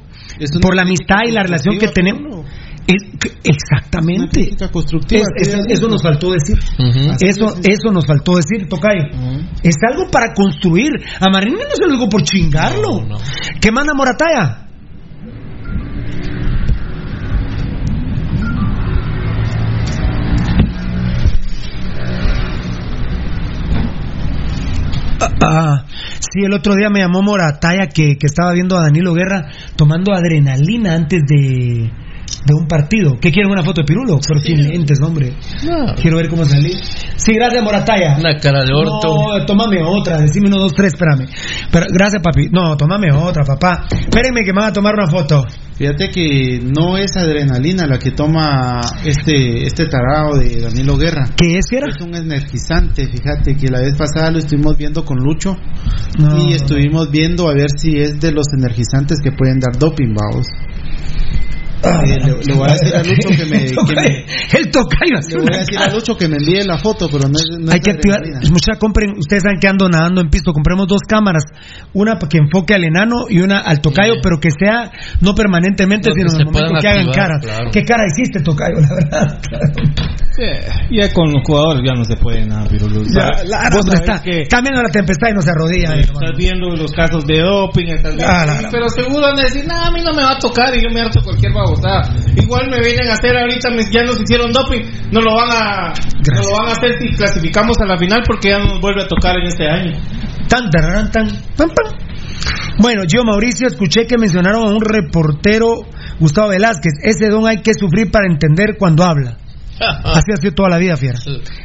por 0.60 0.74
la 0.74 0.82
amistad 0.82 1.18
y 1.26 1.32
la 1.32 1.42
relación 1.42 1.78
que 1.78 1.86
tenemos. 1.94 2.46
Es- 2.86 3.04
exactamente. 3.44 4.50
constructiva, 4.72 5.22
Es- 5.36 5.48
eso, 5.48 5.58
eso 5.68 5.88
nos 5.88 6.02
faltó 6.02 6.32
decir. 6.32 6.58
Eso, 7.20 7.46
eso 7.62 7.92
nos 7.92 8.06
faltó 8.06 8.36
decir, 8.36 8.68
Tocayo. 8.68 9.04
Es 9.62 9.76
algo 9.88 10.10
para 10.10 10.32
construir. 10.34 10.90
A 11.20 11.28
Marín 11.30 11.54
no 11.54 11.60
se 11.72 11.86
lo 11.86 11.92
digo 11.92 12.08
por 12.08 12.22
chingarlo. 12.22 13.06
¿Qué 13.60 13.70
manda 13.70 13.94
Morataya? 13.94 14.66
Ah, 25.20 25.84
sí, 26.18 26.44
el 26.44 26.52
otro 26.54 26.74
día 26.74 26.88
me 26.90 27.00
llamó 27.00 27.22
Morataya 27.22 27.88
que, 27.88 28.16
que 28.16 28.26
estaba 28.26 28.52
viendo 28.52 28.76
a 28.76 28.82
Danilo 28.82 29.12
Guerra 29.12 29.50
tomando 29.76 30.12
adrenalina 30.12 30.94
antes 30.94 31.22
de, 31.26 31.90
de 32.44 32.54
un 32.54 32.66
partido. 32.66 33.18
¿Qué 33.20 33.30
quieren? 33.30 33.50
¿Una 33.50 33.62
foto 33.62 33.82
de 33.82 33.86
Pirulo? 33.86 34.18
Pero 34.26 34.40
sin 34.40 34.68
lentes, 34.68 35.00
hombre. 35.02 35.34
Quiero 36.00 36.16
ver 36.16 36.28
cómo 36.28 36.44
salí. 36.44 36.72
Sí, 37.16 37.34
gracias, 37.34 37.62
Morataya. 37.62 38.16
Una 38.18 38.38
cara 38.38 38.64
de 38.64 38.72
orto. 38.72 39.08
No, 39.08 39.46
tómame 39.46 39.82
otra. 39.82 40.20
Decime 40.20 40.48
uno, 40.48 40.58
dos, 40.58 40.72
tres, 40.72 40.94
espérame. 40.94 41.26
Pero, 41.70 41.86
gracias, 41.92 42.22
papi. 42.22 42.48
No, 42.50 42.76
tómame 42.76 43.12
otra, 43.12 43.44
papá. 43.44 43.86
Espérenme 43.90 44.42
que 44.42 44.52
me 44.52 44.60
van 44.60 44.70
a 44.70 44.72
tomar 44.72 44.94
una 44.94 45.06
foto. 45.06 45.46
Fíjate 45.80 46.10
que 46.10 46.60
no 46.62 46.98
es 46.98 47.16
adrenalina 47.16 47.86
la 47.86 47.98
que 47.98 48.10
toma 48.10 48.82
este 49.02 49.64
este 49.64 49.86
tarado 49.86 50.36
de 50.38 50.60
Danilo 50.60 50.98
Guerra. 50.98 51.24
¿Qué 51.34 51.56
es, 51.56 51.70
Fiera? 51.70 51.86
Es 51.88 52.02
un 52.02 52.14
energizante, 52.14 53.06
fíjate 53.06 53.56
que 53.56 53.68
la 53.68 53.80
vez 53.80 53.96
pasada 53.96 54.30
lo 54.30 54.40
estuvimos 54.40 54.76
viendo 54.76 55.06
con 55.06 55.16
Lucho 55.16 55.56
No, 56.18 56.36
y 56.36 56.50
no, 56.50 56.54
estuvimos 56.54 57.10
viendo 57.10 57.48
a 57.48 57.54
ver 57.54 57.70
si 57.74 57.96
es 57.96 58.20
de 58.20 58.30
los 58.30 58.48
energizantes 58.52 59.20
que 59.24 59.32
pueden 59.32 59.58
dar 59.58 59.78
doping, 59.78 60.12
vamos. 60.14 60.48
Eh, 61.82 62.18
le, 62.26 62.44
le 62.44 62.54
voy 62.54 62.68
a 62.68 62.72
decir 62.74 62.94
a 62.94 63.02
Lucho 63.02 63.28
que 63.30 63.44
me, 63.46 63.64
que 63.70 63.94
me- 63.96 64.58
El 64.58 64.70
tocayo 64.70 65.16
le 65.30 65.36
voy 65.40 65.54
a 65.54 65.58
decir 65.58 65.78
a 65.78 65.88
Lucho 65.88 66.16
que 66.16 66.28
me 66.28 66.36
envíe 66.36 66.62
la 66.66 66.78
foto, 66.78 67.08
pero 67.10 67.28
no 67.28 67.38
es, 67.38 67.44
no 67.58 67.72
Hay 67.72 67.78
es 67.78 67.84
que 67.84 67.90
activar. 67.92 68.20
Mucha 68.50 68.76
compren. 68.78 69.12
Ustedes 69.18 69.42
saben 69.42 69.58
que 69.60 69.68
ando 69.68 69.88
nadando 69.88 70.20
en 70.20 70.28
pisto. 70.28 70.52
Compremos 70.52 70.86
dos 70.88 71.00
cámaras. 71.08 71.44
Una 71.94 72.16
para 72.18 72.28
que 72.28 72.38
enfoque 72.38 72.74
al 72.74 72.84
enano 72.84 73.24
y 73.28 73.40
una 73.40 73.60
al 73.60 73.80
tocayo, 73.80 74.14
pero 74.22 74.38
que 74.40 74.50
sea 74.50 74.90
no 75.20 75.34
permanentemente, 75.34 76.10
sino 76.14 76.30
en 76.34 76.40
el 76.40 76.44
momento 76.46 76.72
que 76.80 76.88
hagan 76.88 77.10
caras. 77.12 77.40
claro. 77.42 77.70
¿Qué 77.72 77.82
cara 77.84 78.04
hiciste, 78.06 78.40
tocayo? 78.40 78.76
La 78.80 78.94
verdad. 78.94 79.40
Ya 80.90 81.12
con 81.12 81.32
los 81.32 81.42
jugadores 81.44 81.82
ya 81.86 81.94
no 81.94 82.04
se 82.04 82.16
puede 82.16 82.46
nada, 82.46 82.66
Pirulo. 82.68 83.02
Ya, 83.14 83.42
la- 83.44 83.68
Vos 83.72 83.84
sabés 83.86 84.00
está, 84.00 84.22
que 84.22 84.44
cambiando 84.48 84.82
la 84.82 84.88
tempestad 84.90 85.28
y 85.30 85.34
no 85.34 85.42
se 85.42 85.50
arrodilla. 85.50 85.96
eh, 85.96 86.00
estás 86.00 86.30
viendo 86.36 86.68
los 86.70 86.92
casos 86.92 87.24
de 87.26 87.40
doping, 87.40 87.86
estás 87.88 88.14
viendo- 88.16 88.32
Ah, 88.32 88.68
pero 88.70 88.88
seguro 88.88 89.22
van 89.22 89.38
a 89.38 89.42
decir, 89.42 89.66
no, 89.66 89.74
a 89.74 89.90
mí 89.90 90.00
no 90.02 90.12
me 90.12 90.22
va 90.22 90.32
a 90.32 90.38
tocar 90.38 90.74
y 90.76 90.82
yo 90.82 90.88
me 90.92 91.00
harto 91.00 91.20
cualquier 91.22 91.52
babosada. 91.52 92.14
Igual 92.36 92.70
me 92.70 92.80
vienen 92.80 93.08
a 93.10 93.14
hacer 93.14 93.36
ahorita, 93.36 93.70
me- 93.70 93.90
ya 93.90 94.02
nos 94.04 94.20
hicieron 94.22 94.52
doping, 94.52 94.82
no 95.12 95.20
lo 95.20 95.34
van 95.34 95.50
a, 95.50 95.92
no 95.92 96.40
lo 96.42 96.52
van 96.58 96.68
a 96.68 96.72
hacer 96.72 96.92
si 97.00 97.08
clasificamos 97.16 97.78
a 97.80 97.86
la 97.86 97.98
final 97.98 98.22
porque 98.26 98.50
ya 98.50 98.58
nos 98.58 98.80
vuelve 98.80 99.02
a 99.02 99.08
tocar 99.08 99.36
en 99.36 99.46
este 99.46 99.66
año. 99.68 99.92
Tan, 100.48 100.70
tan, 100.70 101.12
pam, 101.56 101.68
pam. 101.68 101.98
Bueno, 102.78 103.02
yo 103.06 103.24
Mauricio 103.24 103.66
escuché 103.66 104.06
que 104.06 104.16
mencionaron 104.16 104.62
a 104.68 104.72
un 104.72 104.80
reportero, 104.80 105.82
Gustavo 106.18 106.48
Velázquez. 106.48 106.94
Ese 107.02 107.28
don 107.28 107.46
hay 107.46 107.58
que 107.62 107.72
sufrir 107.74 108.10
para 108.10 108.26
entender 108.26 108.76
cuando 108.78 109.04
habla. 109.04 109.36
Así 110.04 110.32
ha 110.32 110.36
sido 110.36 110.52
toda 110.54 110.68
la 110.68 110.78
vida, 110.78 110.96
Fiera. 110.96 111.18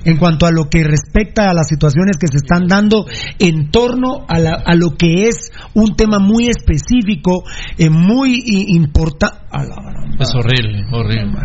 En 0.05 0.17
cuanto 0.17 0.45
a 0.45 0.51
lo 0.51 0.69
que 0.69 0.83
respecta 0.83 1.49
a 1.49 1.53
las 1.53 1.67
situaciones 1.67 2.17
que 2.17 2.27
se 2.27 2.37
están 2.37 2.67
dando 2.67 3.05
en 3.39 3.69
torno 3.71 4.25
a, 4.27 4.39
la- 4.39 4.61
a 4.65 4.75
lo 4.75 4.95
que 4.97 5.27
es 5.27 5.51
un 5.73 5.95
tema 5.95 6.19
muy 6.19 6.47
específico, 6.47 7.43
eh, 7.77 7.89
muy 7.89 8.41
importante. 8.69 9.37
Es 10.19 10.33
horrible, 10.33 10.83
horrible. 10.91 11.39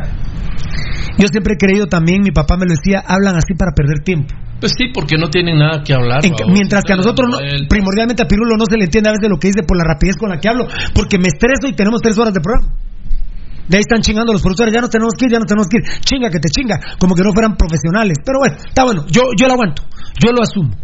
Yo 1.19 1.27
siempre 1.29 1.55
he 1.55 1.57
creído 1.59 1.87
también, 1.87 2.23
mi 2.23 2.31
papá 2.31 2.57
me 2.57 2.65
lo 2.67 2.73
decía, 2.75 3.03
hablan 3.07 3.37
así 3.37 3.55
para 3.59 3.73
perder 3.75 4.01
tiempo. 4.05 4.35
Pues 4.61 4.73
sí, 4.77 4.87
porque 4.93 5.17
no 5.19 5.29
tienen 5.29 5.59
nada 5.59 5.83
que 5.83 5.93
hablar. 5.95 6.21
En- 6.29 6.33
mientras 6.53 6.85
que 6.85 6.93
a 6.93 6.97
nosotros, 6.97 7.29
no- 7.31 7.39
primordialmente 7.69 8.23
a 8.23 8.27
Pirulo 8.29 8.57
no 8.57 8.65
se 8.69 8.77
le 8.77 8.85
entiende 8.85 9.09
a 9.09 9.13
veces 9.13 9.29
lo 9.29 9.39
que 9.39 9.49
dice 9.49 9.63
por 9.67 9.77
la 9.77 9.85
rapidez 9.85 10.17
con 10.17 10.29
la 10.31 10.39
que 10.39 10.49
hablo, 10.49 10.67
porque 10.95 11.19
me 11.19 11.29
estreso 11.29 11.67
y 11.67 11.73
tenemos 11.75 12.01
tres 12.03 12.17
horas 12.19 12.33
de 12.35 12.41
programa. 12.41 12.73
De 13.71 13.77
ahí 13.77 13.81
están 13.87 14.03
chingando 14.03 14.33
los 14.33 14.43
productores, 14.43 14.75
ya 14.75 14.81
no 14.81 14.89
tenemos 14.89 15.15
que 15.17 15.27
ir, 15.27 15.31
ya 15.33 15.39
no 15.39 15.47
tenemos 15.47 15.69
que 15.69 15.79
ir. 15.79 16.01
Chinga 16.01 16.29
que 16.29 16.41
te 16.41 16.51
chinga, 16.51 16.75
como 16.99 17.15
que 17.15 17.23
no 17.23 17.33
fueran 17.33 17.55
profesionales. 17.57 18.19
Pero 18.27 18.41
bueno, 18.41 18.57
está 18.67 18.83
bueno, 18.85 19.07
yo, 19.07 19.23
yo 19.39 19.47
lo 19.47 19.53
aguanto, 19.55 19.85
yo 20.19 20.33
lo 20.33 20.43
asumo. 20.43 20.75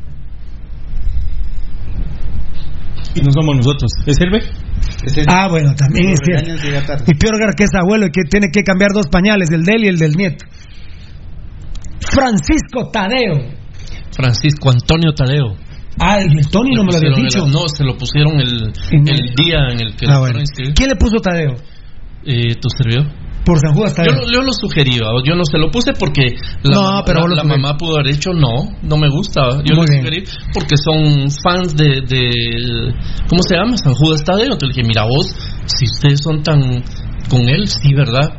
Y 3.14 3.20
no 3.22 3.32
somos 3.32 3.56
nosotros. 3.56 3.90
¿Es 4.06 4.16
el 4.20 4.30
B? 4.30 4.40
Ah, 5.26 5.48
bueno, 5.48 5.74
también 5.74 6.10
es 6.10 6.20
cierto. 6.22 6.52
Y 7.06 7.14
peor 7.14 7.34
que 7.56 7.64
es 7.64 7.74
abuelo 7.74 8.06
y 8.06 8.10
que 8.10 8.22
tiene 8.30 8.48
que 8.52 8.62
cambiar 8.62 8.90
dos 8.92 9.06
pañales, 9.08 9.50
el 9.50 9.64
de 9.64 9.72
él 9.74 9.84
y 9.84 9.88
el 9.88 9.98
del 9.98 10.12
nieto. 10.12 10.44
Francisco 12.00 12.90
Tadeo. 12.92 13.50
Francisco 14.14 14.70
Antonio 14.70 15.12
Tadeo. 15.12 15.56
Ah, 15.98 16.18
y 16.20 16.38
el 16.38 16.48
Tony 16.50 16.74
no 16.74 16.84
me 16.84 16.92
lo 16.92 16.98
había 16.98 17.10
dicho. 17.16 17.46
el- 17.46 17.52
no, 17.52 17.66
se 17.68 17.82
lo 17.82 17.96
pusieron 17.96 18.38
el, 18.38 18.70
el 18.92 19.34
día 19.34 19.58
en 19.72 19.80
el 19.80 19.96
que 19.96 20.06
Ah, 20.06 20.14
lo 20.14 20.20
bueno. 20.20 20.40
¿Quién 20.74 20.88
le 20.90 20.96
puso 20.96 21.16
Tadeo? 21.22 21.54
Eh, 22.27 22.55
¿Tu 22.61 22.69
servidor? 22.77 23.07
Por 23.44 23.61
San 23.61 23.74
Judas 23.74 23.93
Yo, 23.97 24.03
Tadeo. 24.03 24.23
lo- 24.27 24.32
yo 24.32 24.43
lo 24.43 24.53
sugerí, 24.53 24.97
yo 24.97 25.35
no 25.36 25.44
se 25.44 25.57
lo 25.57 25.70
puse 25.70 25.93
porque 25.93 26.35
la, 26.65 26.74
No, 26.74 26.82
mamá, 26.82 27.03
pero 27.07 27.19
la- 27.19 27.23
vos 27.23 27.31
lo 27.31 27.36
la 27.36 27.43
sugeriste. 27.43 27.62
mamá 27.62 27.78
pudo 27.78 27.94
haber 28.01 28.12
dicho 28.12 28.31
no, 28.32 28.53
no 28.82 28.97
me 28.97 29.09
gusta. 29.09 29.43
Yo 29.65 29.77
Muy 29.77 29.77
lo 29.77 29.85
bien. 29.86 30.03
sugerí 30.03 30.24
porque 30.53 30.74
son 30.77 31.31
fans 31.44 31.77
de, 31.77 32.03
de 32.03 32.93
¿cómo 33.28 33.43
se 33.44 33.55
llama? 33.57 33.77
San 33.77 33.94
Judas 33.94 34.24
Tadeo. 34.24 34.53
Entonces 34.55 34.69
le 34.77 34.82
dije, 34.82 34.89
mira 34.89 35.05
vos, 35.05 35.27
si 35.66 35.85
ustedes 35.85 36.20
son 36.24 36.43
tan 36.43 36.61
con 37.31 37.48
él, 37.48 37.69
sí, 37.69 37.94
¿verdad? 37.94 38.35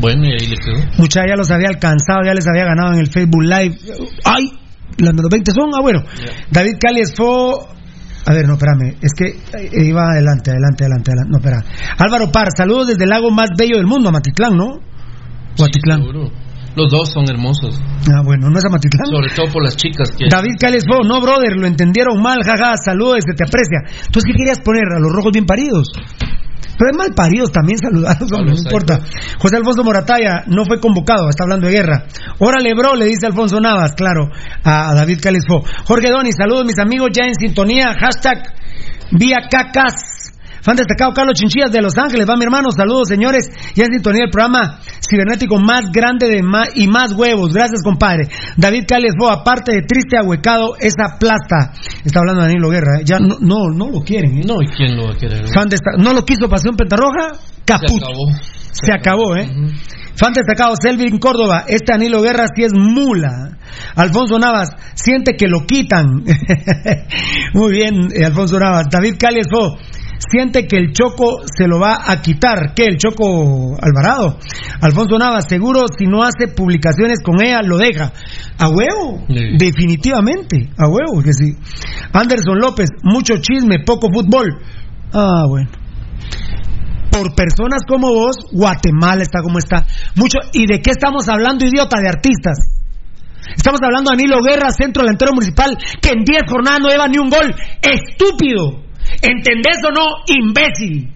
Bueno, 0.00 0.26
y 0.26 0.32
ahí 0.32 0.46
le 0.46 0.56
quedó. 0.56 0.78
Muchas 0.98 1.24
ya 1.28 1.34
los 1.34 1.50
había 1.50 1.68
alcanzado, 1.68 2.20
ya 2.24 2.34
les 2.34 2.46
había 2.46 2.64
ganado 2.64 2.92
en 2.94 3.00
el 3.00 3.08
Facebook 3.08 3.42
Live. 3.42 3.76
¡Ay! 4.24 4.48
Las 4.98 5.12
menos 5.14 5.30
20 5.30 5.50
son, 5.50 5.70
ah, 5.74 5.80
bueno. 5.80 6.02
David 6.52 6.74
Cali 6.80 7.02
fue. 7.16 7.26
A 8.24 8.32
ver, 8.32 8.46
no, 8.46 8.54
espérame. 8.54 8.96
Es 9.00 9.12
que 9.14 9.26
eh, 9.58 9.84
iba 9.84 10.02
adelante, 10.12 10.50
adelante, 10.50 10.84
adelante, 10.84 11.10
adelante. 11.10 11.30
No, 11.30 11.38
espera. 11.38 11.64
Álvaro 11.98 12.30
Par, 12.30 12.48
saludos 12.56 12.88
desde 12.88 13.04
el 13.04 13.10
lago 13.10 13.30
más 13.30 13.50
bello 13.58 13.76
del 13.76 13.86
mundo, 13.86 14.08
Amatitlán, 14.08 14.56
¿no? 14.56 14.80
O 15.58 15.64
Atitlán. 15.64 16.00
Seguro. 16.00 16.30
Los 16.74 16.90
dos 16.90 17.10
son 17.10 17.28
hermosos. 17.28 17.78
Ah, 18.10 18.22
bueno, 18.24 18.48
no 18.48 18.58
es 18.58 18.64
Amatitlán. 18.64 19.06
Sobre 19.06 19.28
todo 19.34 19.52
por 19.52 19.62
las 19.62 19.76
chicas 19.76 20.10
que... 20.16 20.24
David 20.30 20.56
Cales 20.58 20.84
fue, 20.88 21.06
no, 21.06 21.20
brother, 21.20 21.56
lo 21.56 21.66
entendieron 21.66 22.20
mal, 22.22 22.42
jaja, 22.42 22.76
saludos, 22.82 23.18
se 23.26 23.34
te 23.34 23.44
aprecia. 23.44 23.80
Entonces, 24.06 24.24
¿qué 24.24 24.32
querías 24.32 24.60
poner? 24.60 24.84
A 24.96 24.98
los 24.98 25.12
rojos 25.12 25.32
bien 25.32 25.44
paridos. 25.44 25.92
Pero 26.78 26.90
es 26.90 26.96
mal 26.96 27.14
paridos 27.14 27.52
también 27.52 27.78
hombre, 27.84 28.54
no 28.54 28.58
importa. 28.58 29.00
José 29.38 29.56
Alfonso 29.56 29.84
Morataya 29.84 30.44
no 30.46 30.64
fue 30.64 30.80
convocado, 30.80 31.28
está 31.28 31.44
hablando 31.44 31.66
de 31.66 31.72
guerra. 31.72 32.04
Órale, 32.38 32.72
bro, 32.74 32.94
le 32.94 33.06
dice 33.06 33.26
Alfonso 33.26 33.60
Navas, 33.60 33.92
claro, 33.94 34.28
a, 34.64 34.94
David 34.94 35.20
Cales 35.20 35.44
fue. 35.46 35.60
Jorge 35.84 36.10
Doni, 36.10 36.32
saludos 36.32 36.64
mis 36.64 36.78
amigos 36.78 37.10
ya 37.12 37.24
en 37.24 37.34
sintonía, 37.34 37.94
hashtag 37.94 38.54
vía 39.12 39.48
cacas. 39.50 40.11
Fan 40.62 40.76
destacado 40.76 41.12
Carlos 41.12 41.34
Chinchillas 41.34 41.72
de 41.72 41.82
Los 41.82 41.98
Ángeles, 41.98 42.26
va 42.28 42.36
mi 42.36 42.44
hermano, 42.44 42.70
saludos 42.70 43.08
señores, 43.08 43.50
ya 43.74 43.84
en 43.84 43.92
sintonía 43.92 44.24
el 44.24 44.30
programa 44.30 44.78
cibernético 45.08 45.58
más 45.58 45.90
grande 45.92 46.28
de 46.28 46.42
ma- 46.42 46.68
y 46.74 46.86
más 46.86 47.12
huevos, 47.12 47.52
gracias 47.52 47.82
compadre. 47.82 48.28
David 48.56 48.84
Cales 48.86 49.12
Fo, 49.18 49.28
aparte 49.28 49.72
de 49.72 49.82
triste 49.82 50.16
ahuecado, 50.16 50.76
esa 50.78 51.18
plasta, 51.18 51.72
está 52.04 52.20
hablando 52.20 52.42
de 52.42 52.48
Danilo 52.48 52.70
Guerra, 52.70 53.00
¿eh? 53.00 53.02
ya 53.04 53.18
no, 53.18 53.36
no, 53.40 53.68
no 53.74 53.90
lo 53.90 54.00
quieren. 54.02 54.38
¿eh? 54.38 54.42
No, 54.46 54.62
¿y 54.62 54.66
quién 54.68 54.96
lo 54.96 55.06
va 55.08 55.12
a 55.14 55.16
querer? 55.16 55.44
Fan 55.52 55.68
desta- 55.68 55.96
no 55.98 56.12
lo 56.12 56.24
quiso 56.24 56.48
Pasión 56.48 56.76
Pentarroja, 56.76 57.32
caput. 57.64 57.88
Se 57.90 58.04
acabó. 58.04 58.30
Se 58.72 58.92
acabó, 58.92 59.36
¿eh? 59.36 59.50
Fan 60.14 60.32
destacado, 60.34 60.74
Selvin 60.80 61.18
Córdoba, 61.18 61.64
este 61.66 61.92
Anilo 61.92 62.22
Guerra 62.22 62.46
sí 62.54 62.62
es 62.62 62.72
mula. 62.72 63.58
Alfonso 63.96 64.38
Navas, 64.38 64.68
siente 64.94 65.34
que 65.36 65.48
lo 65.48 65.64
quitan. 65.66 66.22
Muy 67.54 67.72
bien, 67.72 68.08
eh, 68.14 68.24
Alfonso 68.24 68.58
Navas. 68.58 68.86
David 68.90 69.14
Calies 69.18 69.46
Fo, 69.50 69.76
siente 70.30 70.66
que 70.66 70.76
el 70.76 70.92
Choco 70.92 71.40
se 71.56 71.66
lo 71.66 71.78
va 71.80 71.98
a 72.06 72.20
quitar. 72.22 72.74
¿Qué? 72.74 72.84
¿El 72.86 72.96
Choco 72.96 73.76
Alvarado? 73.80 74.38
Alfonso 74.80 75.18
Navas, 75.18 75.46
seguro 75.48 75.84
si 75.98 76.06
no 76.06 76.22
hace 76.22 76.48
publicaciones 76.48 77.18
con 77.22 77.42
ella, 77.42 77.60
lo 77.62 77.76
deja. 77.78 78.12
A 78.58 78.68
huevo, 78.68 79.24
Sí. 79.28 79.56
definitivamente, 79.58 80.70
a 80.78 80.88
huevo 80.88 81.22
que 81.22 81.32
sí. 81.32 81.56
Anderson 82.12 82.58
López, 82.58 82.88
mucho 83.02 83.34
chisme, 83.38 83.80
poco 83.84 84.08
fútbol. 84.12 84.48
Ah, 85.12 85.44
bueno 85.48 85.68
por 87.10 87.34
personas 87.34 87.82
como 87.86 88.08
vos, 88.08 88.36
Guatemala 88.52 89.22
está 89.22 89.42
como 89.42 89.58
está. 89.58 89.86
Mucho, 90.16 90.38
¿y 90.54 90.66
de 90.66 90.80
qué 90.80 90.90
estamos 90.92 91.28
hablando, 91.28 91.66
idiota, 91.66 92.00
de 92.00 92.08
artistas? 92.08 92.58
Estamos 93.54 93.80
hablando 93.84 94.10
de 94.10 94.14
Anilo 94.14 94.40
Guerra, 94.42 94.70
centro 94.70 95.02
delantero 95.02 95.32
municipal, 95.34 95.76
que 96.00 96.08
en 96.08 96.24
10 96.24 96.42
jornadas 96.48 96.80
no 96.80 96.88
lleva 96.88 97.08
ni 97.08 97.18
un 97.18 97.28
gol. 97.28 97.54
¡Estúpido! 97.82 98.80
¿Entendés 99.22 99.78
o 99.86 99.92
no, 99.92 100.08
imbécil? 100.26 101.12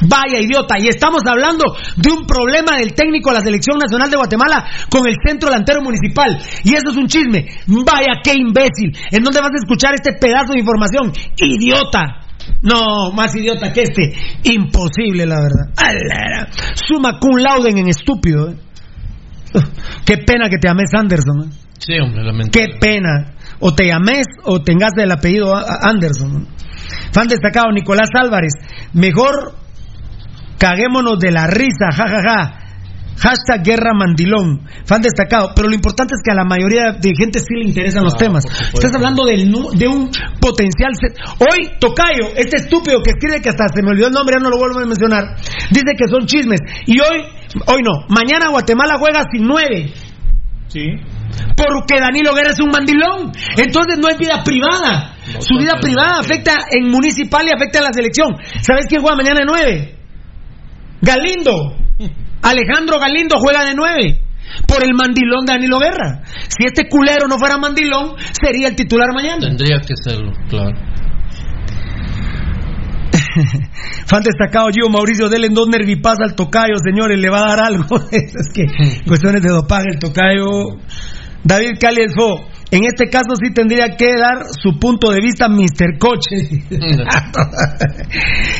Vaya 0.00 0.38
idiota, 0.38 0.78
y 0.78 0.86
estamos 0.86 1.22
hablando 1.26 1.76
de 1.96 2.10
un 2.12 2.24
problema 2.24 2.78
del 2.78 2.94
técnico 2.94 3.30
de 3.30 3.36
la 3.36 3.40
Selección 3.40 3.78
Nacional 3.78 4.10
de 4.10 4.16
Guatemala 4.16 4.64
con 4.88 5.08
el 5.08 5.16
centro 5.26 5.48
delantero 5.48 5.82
municipal. 5.82 6.38
Y 6.62 6.74
eso 6.74 6.90
es 6.90 6.96
un 6.96 7.08
chisme. 7.08 7.46
Vaya, 7.66 8.20
qué 8.22 8.34
imbécil. 8.34 8.96
¿En 9.10 9.24
dónde 9.24 9.40
vas 9.40 9.50
a 9.50 9.58
escuchar 9.60 9.94
este 9.94 10.12
pedazo 10.12 10.52
de 10.52 10.60
información? 10.60 11.12
Idiota. 11.36 12.28
No, 12.62 13.10
más 13.12 13.34
idiota 13.34 13.72
que 13.72 13.82
este. 13.82 14.14
Imposible, 14.44 15.26
la 15.26 15.40
verdad. 15.40 16.48
Suma 16.74 17.18
cum 17.18 17.36
lauden 17.36 17.78
en 17.78 17.88
estúpido. 17.88 18.50
¿eh? 18.50 18.56
Qué 20.04 20.18
pena 20.18 20.48
que 20.48 20.58
te 20.58 20.68
ames 20.68 20.94
Anderson. 20.94 21.42
¿eh? 21.42 21.54
Sí, 21.78 21.98
hombre, 21.98 22.22
lamentable. 22.22 22.50
Qué 22.52 22.78
pena. 22.78 23.34
O 23.60 23.74
te 23.74 23.86
llames 23.86 24.26
o 24.44 24.62
tengas 24.62 24.92
el 24.96 25.10
apellido 25.10 25.54
Anderson. 25.54 26.46
Fan 27.12 27.28
destacado, 27.28 27.72
Nicolás 27.72 28.08
Álvarez. 28.14 28.52
Mejor 28.92 29.54
caguémonos 30.58 31.18
de 31.18 31.30
la 31.30 31.46
risa, 31.46 31.90
jajaja. 31.92 32.64
Hashtag 33.18 33.64
guerra 33.64 33.94
mandilón. 33.94 34.62
Fan 34.84 35.02
destacado. 35.02 35.50
Pero 35.54 35.68
lo 35.68 35.74
importante 35.74 36.14
es 36.14 36.20
que 36.24 36.30
a 36.30 36.36
la 36.36 36.44
mayoría 36.44 36.92
de 36.92 37.12
gente 37.18 37.40
sí 37.40 37.54
le 37.54 37.66
interesan 37.66 38.04
los 38.04 38.16
temas. 38.16 38.44
Estás 38.72 38.94
hablando 38.94 39.24
del 39.24 39.50
de 39.74 39.88
un 39.88 40.08
potencial. 40.40 40.92
Hoy, 41.40 41.70
Tocayo, 41.80 42.30
este 42.36 42.58
estúpido 42.58 43.02
que 43.02 43.10
escribe 43.10 43.42
que 43.42 43.48
hasta 43.48 43.66
se 43.74 43.82
me 43.82 43.90
olvidó 43.90 44.06
el 44.06 44.12
nombre, 44.12 44.36
ya 44.38 44.42
no 44.42 44.50
lo 44.50 44.56
vuelvo 44.56 44.78
a 44.78 44.86
mencionar, 44.86 45.34
dice 45.70 45.92
que 45.98 46.06
son 46.08 46.26
chismes. 46.26 46.60
Y 46.86 47.00
hoy, 47.00 47.24
hoy 47.66 47.82
no, 47.82 48.06
mañana 48.08 48.50
Guatemala 48.50 48.98
juega 48.98 49.24
sin 49.32 49.42
nueve. 49.48 49.92
Sí. 50.68 50.84
Porque 51.56 52.00
Danilo 52.00 52.34
Guerra 52.34 52.50
es 52.50 52.60
un 52.60 52.70
mandilón. 52.70 53.32
Entonces 53.56 53.98
no 53.98 54.08
es 54.08 54.18
vida 54.18 54.42
privada. 54.44 55.16
Su 55.40 55.58
vida 55.58 55.78
privada 55.80 56.20
afecta 56.20 56.54
en 56.70 56.90
municipal 56.90 57.46
y 57.46 57.50
afecta 57.50 57.80
a 57.80 57.82
la 57.82 57.92
selección. 57.92 58.36
¿Sabes 58.62 58.86
quién 58.88 59.02
juega 59.02 59.16
mañana 59.16 59.40
de 59.40 59.46
nueve? 59.46 59.94
Galindo. 61.00 61.76
Alejandro 62.42 62.98
Galindo 62.98 63.36
juega 63.38 63.64
de 63.64 63.74
nueve. 63.74 64.20
Por 64.66 64.82
el 64.82 64.94
mandilón 64.94 65.44
de 65.44 65.52
Danilo 65.52 65.78
Guerra. 65.78 66.22
Si 66.24 66.64
este 66.64 66.88
culero 66.88 67.28
no 67.28 67.38
fuera 67.38 67.58
mandilón, 67.58 68.14
sería 68.32 68.68
el 68.68 68.76
titular 68.76 69.08
mañana. 69.14 69.40
Tendría 69.40 69.78
que 69.80 69.94
serlo, 69.96 70.32
claro. 70.48 70.76
Fan 74.06 74.22
destacado 74.22 74.68
Gio 74.72 74.88
Mauricio 74.90 75.28
Delen 75.28 75.54
dos 75.54 75.68
nervipaz 75.68 76.16
al 76.20 76.34
tocayo, 76.34 76.74
señores, 76.82 77.20
le 77.20 77.30
va 77.30 77.40
a 77.40 77.48
dar 77.48 77.60
algo. 77.66 77.84
es 78.10 78.48
que 78.52 78.64
cuestiones 79.06 79.42
de 79.42 79.50
dopaje 79.50 79.86
el 79.92 79.98
tocayo. 79.98 80.48
David 81.44 81.78
Caliesfo, 81.80 82.46
En 82.70 82.84
este 82.84 83.08
caso 83.08 83.34
sí 83.42 83.52
tendría 83.54 83.96
que 83.96 84.12
dar 84.18 84.44
su 84.50 84.78
punto 84.78 85.10
de 85.10 85.20
vista 85.22 85.48
Mr. 85.48 85.98
Coche. 85.98 86.64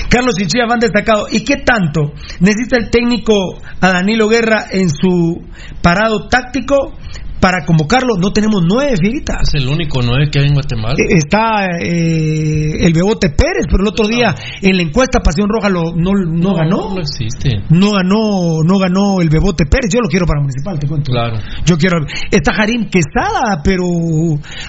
Carlos 0.09 0.35
Chinchilla 0.37 0.67
van 0.67 0.79
destacado. 0.79 1.27
¿Y 1.31 1.45
qué 1.45 1.57
tanto 1.57 2.15
necesita 2.41 2.79
el 2.79 2.89
técnico 2.89 3.35
a 3.81 3.89
Danilo 3.89 4.29
Guerra 4.29 4.67
en 4.71 4.89
su 4.89 5.43
parado 5.83 6.29
táctico? 6.29 6.95
Para 7.41 7.65
convocarlo, 7.65 8.17
no 8.19 8.33
tenemos 8.33 8.63
nueve, 8.67 8.95
Figuita. 9.01 9.39
Es 9.43 9.55
el 9.55 9.69
único 9.69 10.01
nueve 10.03 10.29
que 10.31 10.41
hay 10.41 10.47
en 10.47 10.55
Guatemala. 10.55 10.95
Eh, 10.99 11.19
Está 11.19 11.67
eh, 11.81 12.85
el 12.85 12.93
Bebote 12.93 13.31
Pérez, 13.31 13.67
pero 13.71 13.83
el 13.83 13.89
otro 13.89 14.09
día 14.09 14.35
en 14.61 14.77
la 14.77 14.83
encuesta 14.83 15.21
Pasión 15.21 15.49
Roja 15.49 15.69
lo, 15.69 15.95
no, 15.95 16.13
no, 16.15 16.55
ganó. 16.55 16.95
No 16.95 17.01
existe. 17.01 17.63
No 17.71 17.93
ganó, 17.93 18.63
no 18.65 18.79
ganó 18.79 19.21
el 19.21 19.29
Bebote 19.29 19.67
Pérez. 19.67 19.91
Yo 19.93 20.01
lo 20.01 20.09
quiero 20.09 20.27
para 20.27 20.41
Municipal, 20.41 20.79
te 20.79 20.89
cuento. 20.89 21.13
Claro. 21.13 21.39
Yo 21.65 21.77
quiero. 21.79 22.05
Está 22.31 22.53
Jarim 22.55 22.91
Quesada, 22.91 23.63
pero 23.63 23.85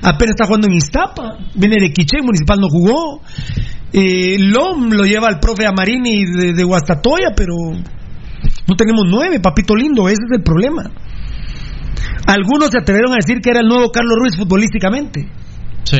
apenas 0.03 0.35
está 0.35 0.45
jugando 0.45 0.67
en 0.67 0.73
Iztapa. 0.73 1.37
Viene 1.55 1.77
de 1.79 1.91
Quiché, 1.91 2.21
Municipal 2.21 2.59
no 2.59 2.67
jugó. 2.69 3.21
Eh, 3.91 4.37
Lom 4.39 4.91
lo 4.91 5.05
lleva 5.05 5.29
el 5.29 5.39
profe 5.39 5.65
Amarini 5.65 6.23
de, 6.25 6.53
de 6.53 6.63
Guastatoya, 6.63 7.31
pero 7.35 7.55
no 8.67 8.75
tenemos 8.75 9.05
nueve, 9.09 9.39
papito 9.39 9.75
lindo. 9.75 10.07
Ese 10.07 10.21
es 10.29 10.37
el 10.37 10.43
problema. 10.43 10.83
Algunos 12.27 12.69
se 12.69 12.79
atrevieron 12.79 13.13
a 13.13 13.17
decir 13.17 13.39
que 13.41 13.49
era 13.49 13.61
el 13.61 13.67
nuevo 13.67 13.91
Carlos 13.91 14.15
Ruiz 14.19 14.35
futbolísticamente. 14.37 15.27
Sí. 15.83 15.97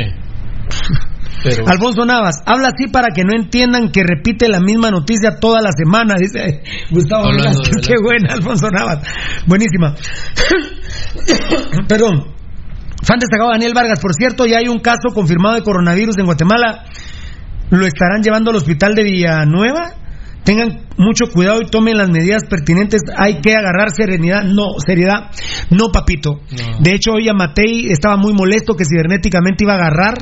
Pero... 1.44 1.64
Alfonso 1.68 2.06
Navas, 2.06 2.44
habla 2.46 2.70
así 2.70 2.88
para 2.92 3.08
que 3.14 3.24
no 3.24 3.34
entiendan 3.36 3.92
que 3.92 4.04
repite 4.04 4.48
la 4.48 4.60
misma 4.60 4.92
noticia 4.92 5.40
toda 5.40 5.62
la 5.62 5.72
semana, 5.72 6.16
dice 6.18 6.62
Gustavo 6.92 7.30
Velázquez. 7.32 7.88
Qué 7.88 7.96
buena, 8.02 8.34
Alfonso 8.34 8.70
Navas. 8.70 9.00
Buenísima. 9.46 9.96
Perdón. 11.88 12.36
Fan 13.02 13.18
destacado 13.18 13.52
Daniel 13.52 13.74
Vargas, 13.74 14.00
por 14.00 14.14
cierto, 14.14 14.46
ya 14.46 14.58
hay 14.58 14.68
un 14.68 14.80
caso 14.80 15.14
confirmado 15.14 15.56
de 15.56 15.64
coronavirus 15.64 16.18
en 16.18 16.26
Guatemala. 16.26 16.84
Lo 17.70 17.86
estarán 17.86 18.22
llevando 18.22 18.52
al 18.52 18.58
hospital 18.58 18.94
de 18.94 19.04
Villanueva. 19.04 19.94
Tengan 20.50 20.88
mucho 20.98 21.26
cuidado 21.32 21.62
y 21.62 21.70
tomen 21.70 21.96
las 21.96 22.10
medidas 22.10 22.42
pertinentes. 22.50 23.02
Hay 23.16 23.40
que 23.40 23.54
agarrar 23.54 23.92
serenidad. 23.92 24.42
No, 24.44 24.80
seriedad. 24.84 25.30
No, 25.70 25.92
papito. 25.94 26.42
No. 26.50 26.80
De 26.80 26.96
hecho, 26.96 27.12
hoy 27.12 27.30
a 27.30 27.36
Matei 27.36 27.92
estaba 27.92 28.18
muy 28.18 28.34
molesto 28.34 28.74
que 28.74 28.84
cibernéticamente 28.84 29.64
iba 29.64 29.74
a 29.74 29.76
agarrar 29.76 30.16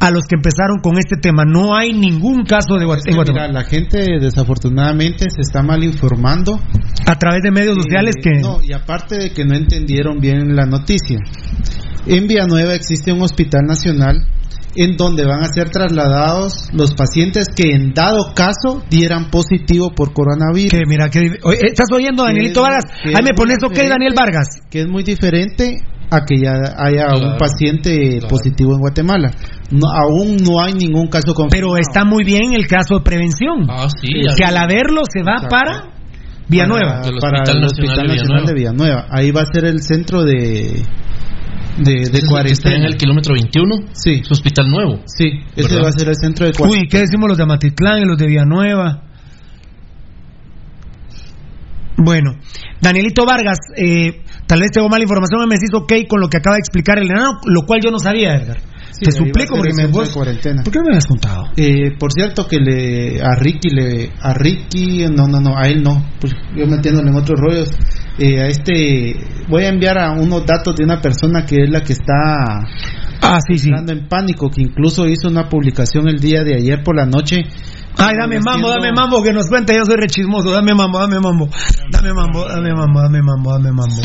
a 0.00 0.10
los 0.10 0.24
que 0.24 0.36
empezaron 0.36 0.78
con 0.82 0.96
este 0.96 1.16
tema. 1.20 1.42
No 1.44 1.76
hay 1.76 1.92
ningún 1.92 2.44
caso 2.44 2.76
de 2.76 2.84
en 2.84 2.86
Guatemala. 2.86 3.48
Mira, 3.48 3.48
la 3.48 3.64
gente 3.64 3.98
desafortunadamente 4.18 5.26
se 5.28 5.42
está 5.42 5.62
mal 5.62 5.84
informando. 5.84 6.58
A 7.06 7.14
través 7.16 7.42
de 7.42 7.50
medios 7.50 7.76
sociales 7.76 8.14
Eh, 8.16 8.22
que... 8.22 8.40
No, 8.40 8.62
y 8.62 8.72
aparte 8.72 9.18
de 9.18 9.32
que 9.32 9.44
no 9.44 9.54
entendieron 9.54 10.18
bien 10.18 10.56
la 10.56 10.64
noticia. 10.64 11.18
En 12.06 12.26
Villanueva 12.26 12.74
existe 12.74 13.12
un 13.12 13.20
hospital 13.20 13.66
nacional 13.66 14.26
en 14.74 14.96
donde 14.96 15.24
van 15.24 15.40
a 15.40 15.48
ser 15.52 15.70
trasladados 15.70 16.68
los 16.72 16.94
pacientes 16.94 17.48
que 17.54 17.72
en 17.72 17.92
dado 17.94 18.32
caso 18.34 18.82
dieran 18.90 19.30
positivo 19.30 19.90
por 19.94 20.12
coronavirus. 20.12 20.70
Que 20.70 20.82
mira, 20.86 21.08
que, 21.08 21.20
¿estás 21.66 21.88
oyendo, 21.92 22.24
Danielito 22.24 22.62
Vargas? 22.62 22.84
Ahí 23.04 23.22
me 23.22 23.30
muy 23.30 23.32
pones 23.36 23.58
ok, 23.62 23.70
diferente. 23.70 23.90
Daniel 23.90 24.14
Vargas. 24.16 24.48
Que 24.70 24.80
es 24.80 24.88
muy 24.88 25.02
diferente 25.02 25.78
a 26.10 26.24
que 26.24 26.38
ya 26.38 26.52
haya 26.52 27.06
Claro, 27.06 27.32
un 27.32 27.38
paciente 27.38 28.20
positivo 28.28 28.72
en 28.74 28.80
Guatemala. 28.80 29.30
No, 29.70 29.88
aún 29.88 30.36
no 30.36 30.62
hay 30.62 30.72
ningún 30.72 31.08
caso 31.08 31.34
confirmado. 31.34 31.74
Pero 31.74 31.76
está 31.76 32.04
muy 32.04 32.24
bien 32.24 32.54
el 32.54 32.66
caso 32.66 32.98
de 32.98 33.00
prevención. 33.02 33.66
Ah, 33.68 33.88
sí. 33.88 34.08
que 34.36 34.44
al 34.44 34.56
haberlo 34.56 35.02
se 35.12 35.22
va 35.22 35.34
Exacto. 35.34 35.48
para 35.50 35.98
Villanueva. 36.48 37.02
Para 37.20 37.42
Hospital 37.42 37.56
el 37.56 37.62
Nacional 37.62 37.64
Hospital 37.66 38.08
de 38.08 38.16
Nacional 38.16 38.46
de 38.46 38.54
Villanueva. 38.54 39.06
Ahí 39.10 39.30
va 39.30 39.42
a 39.42 39.46
ser 39.52 39.66
el 39.66 39.82
centro 39.82 40.24
de 40.24 40.82
de, 41.78 41.92
de 41.92 42.02
Ese 42.02 42.02
es 42.02 42.06
el 42.06 42.12
que 42.12 42.18
está 42.18 42.28
cuarentena. 42.30 42.76
en 42.76 42.84
el 42.84 42.96
kilómetro 42.96 43.34
21. 43.34 43.76
Sí, 43.92 44.20
Es 44.22 44.30
hospital 44.30 44.68
nuevo. 44.70 45.00
sí, 45.06 45.30
ese 45.56 45.68
¿Verdad? 45.68 45.84
va 45.84 45.88
a 45.88 45.92
ser 45.92 46.08
el 46.08 46.16
centro 46.16 46.46
de 46.46 46.52
cuarentena. 46.52 46.82
Uy, 46.82 46.88
¿qué 46.88 46.98
decimos 46.98 47.28
los 47.28 47.36
de 47.38 47.44
Amatitlán 47.44 48.02
y 48.02 48.04
los 48.06 48.18
de 48.18 48.26
Villanueva? 48.26 49.02
Bueno, 51.96 52.30
Danielito 52.80 53.24
Vargas, 53.26 53.58
eh, 53.76 54.22
tal 54.46 54.60
vez 54.60 54.70
tengo 54.70 54.88
mala 54.88 55.02
información, 55.02 55.48
me 55.48 55.56
hizo 55.56 55.78
ok 55.78 55.92
con 56.08 56.20
lo 56.20 56.28
que 56.28 56.36
acaba 56.36 56.54
de 56.54 56.60
explicar 56.60 56.98
el 56.98 57.10
enano, 57.10 57.40
lo 57.44 57.62
cual 57.62 57.80
yo 57.82 57.90
no 57.90 57.98
sabía, 57.98 58.36
Edgar. 58.36 58.58
Sí, 58.98 59.04
Te 59.04 59.12
suplico 59.12 59.54
porque 59.56 59.72
me 59.74 59.86
vos- 59.86 60.10
cuarentena. 60.10 60.62
¿Por 60.64 60.72
qué 60.72 60.78
no 60.80 60.84
me 60.86 60.90
habías 60.90 61.06
contado? 61.06 61.44
Eh, 61.56 61.92
por 61.98 62.12
cierto 62.12 62.48
que 62.48 62.58
le 62.58 63.22
a 63.22 63.36
Ricky 63.38 63.70
le 63.70 64.10
a 64.20 64.34
Ricky 64.34 65.06
no 65.08 65.28
no 65.28 65.40
no 65.40 65.56
a 65.56 65.68
él 65.68 65.82
no 65.84 66.04
pues 66.20 66.32
yo 66.56 66.66
metiéndole 66.66 67.10
en 67.10 67.16
otros 67.16 67.38
rollos 67.40 67.70
eh, 68.18 68.40
a 68.40 68.46
este 68.48 69.14
voy 69.48 69.62
a 69.64 69.68
enviar 69.68 69.98
a 69.98 70.10
unos 70.10 70.44
datos 70.44 70.74
de 70.74 70.82
una 70.84 71.00
persona 71.00 71.44
que 71.46 71.62
es 71.62 71.70
la 71.70 71.82
que 71.82 71.92
está 71.92 72.14
Ah, 73.22 73.38
sí, 73.48 73.58
sí. 73.58 73.68
entrando 73.68 73.92
en 73.92 74.08
pánico 74.08 74.50
que 74.50 74.62
incluso 74.62 75.06
hizo 75.06 75.28
una 75.28 75.48
publicación 75.48 76.08
el 76.08 76.18
día 76.18 76.42
de 76.42 76.56
ayer 76.56 76.82
por 76.82 76.96
la 76.96 77.06
noche 77.06 77.42
Ay, 78.00 78.14
dame 78.20 78.38
mambo, 78.40 78.68
dame 78.68 78.92
mambo, 78.92 79.22
que 79.24 79.32
nos 79.32 79.48
cuente, 79.48 79.74
yo 79.74 79.84
soy 79.84 79.96
rechismoso, 79.96 80.52
dame 80.52 80.72
mambo, 80.72 81.00
dame 81.00 81.18
mambo, 81.20 81.48
dame 81.90 82.12
mambo, 82.12 82.46
dame 82.48 82.72
mambo, 82.72 83.02
dame 83.02 83.22
mambo, 83.22 83.52
dame 83.54 83.72
mambo. 83.72 84.02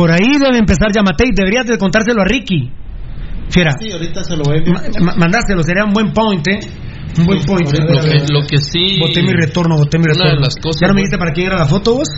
Por 0.00 0.10
ahí 0.10 0.38
debe 0.40 0.56
empezar 0.56 0.88
Yamatei, 0.94 1.28
deberías 1.36 1.66
de 1.66 1.76
contárselo 1.76 2.22
a 2.22 2.24
Ricky. 2.24 2.72
Fiera, 3.50 3.72
sí 3.78 3.92
ahorita 3.92 4.24
se 4.24 4.34
lo 4.34 4.44
voy 4.44 4.56
a 4.56 4.60
sería 5.62 5.84
un 5.84 5.92
buen 5.92 6.12
point, 6.14 6.46
¿eh? 6.48 6.58
Un 7.18 7.26
buen 7.26 7.42
point. 7.44 7.68
Lo 7.70 8.00
que, 8.00 8.32
lo 8.32 8.46
que 8.46 8.56
sí. 8.58 8.96
Boté 8.98 9.20
mi 9.22 9.34
retorno, 9.34 9.76
boté 9.76 9.98
mi 9.98 10.04
Una 10.04 10.12
retorno. 10.14 10.34
de 10.36 10.40
las 10.40 10.56
cosas 10.56 10.80
¿Ya 10.80 10.88
no 10.88 10.94
me 10.94 11.00
dijiste 11.00 11.18
para 11.18 11.32
quién 11.32 11.48
era 11.48 11.58
la 11.58 11.66
foto 11.66 11.96
vos? 11.96 12.08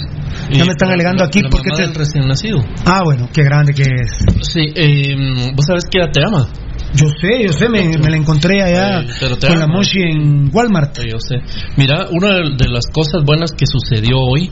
Ya 0.52 0.64
me 0.64 0.70
están 0.70 0.90
alegando 0.92 1.24
la- 1.24 1.26
aquí 1.26 1.40
la 1.42 1.48
porque 1.50 1.70
mamá 1.70 1.76
te... 1.76 1.82
del 1.88 1.94
recién 1.96 2.28
nacido. 2.28 2.64
Ah, 2.86 3.00
bueno, 3.02 3.28
qué 3.32 3.42
grande 3.42 3.72
que 3.72 3.82
es. 3.82 4.18
Sí, 4.42 4.60
eh, 4.76 5.16
vos 5.56 5.66
sabes 5.66 5.84
que 5.90 5.98
ella 5.98 6.12
te 6.12 6.20
ama. 6.24 6.46
Yo 6.94 7.06
sé, 7.20 7.42
yo 7.46 7.52
sé, 7.52 7.68
me, 7.70 7.88
me 7.98 8.10
la 8.10 8.16
encontré 8.16 8.62
allá 8.62 9.00
Eh, 9.00 9.06
pero 9.20 9.36
con 9.38 9.58
la. 9.58 9.66
Moshi 9.66 10.00
en 10.02 10.50
Walmart. 10.52 10.98
Yo 11.10 11.18
sé. 11.18 11.36
Mira, 11.76 12.06
una 12.10 12.34
de 12.36 12.42
de 12.56 12.68
las 12.68 12.86
cosas 12.92 13.22
buenas 13.24 13.52
que 13.52 13.64
sucedió 13.66 14.18
hoy, 14.18 14.50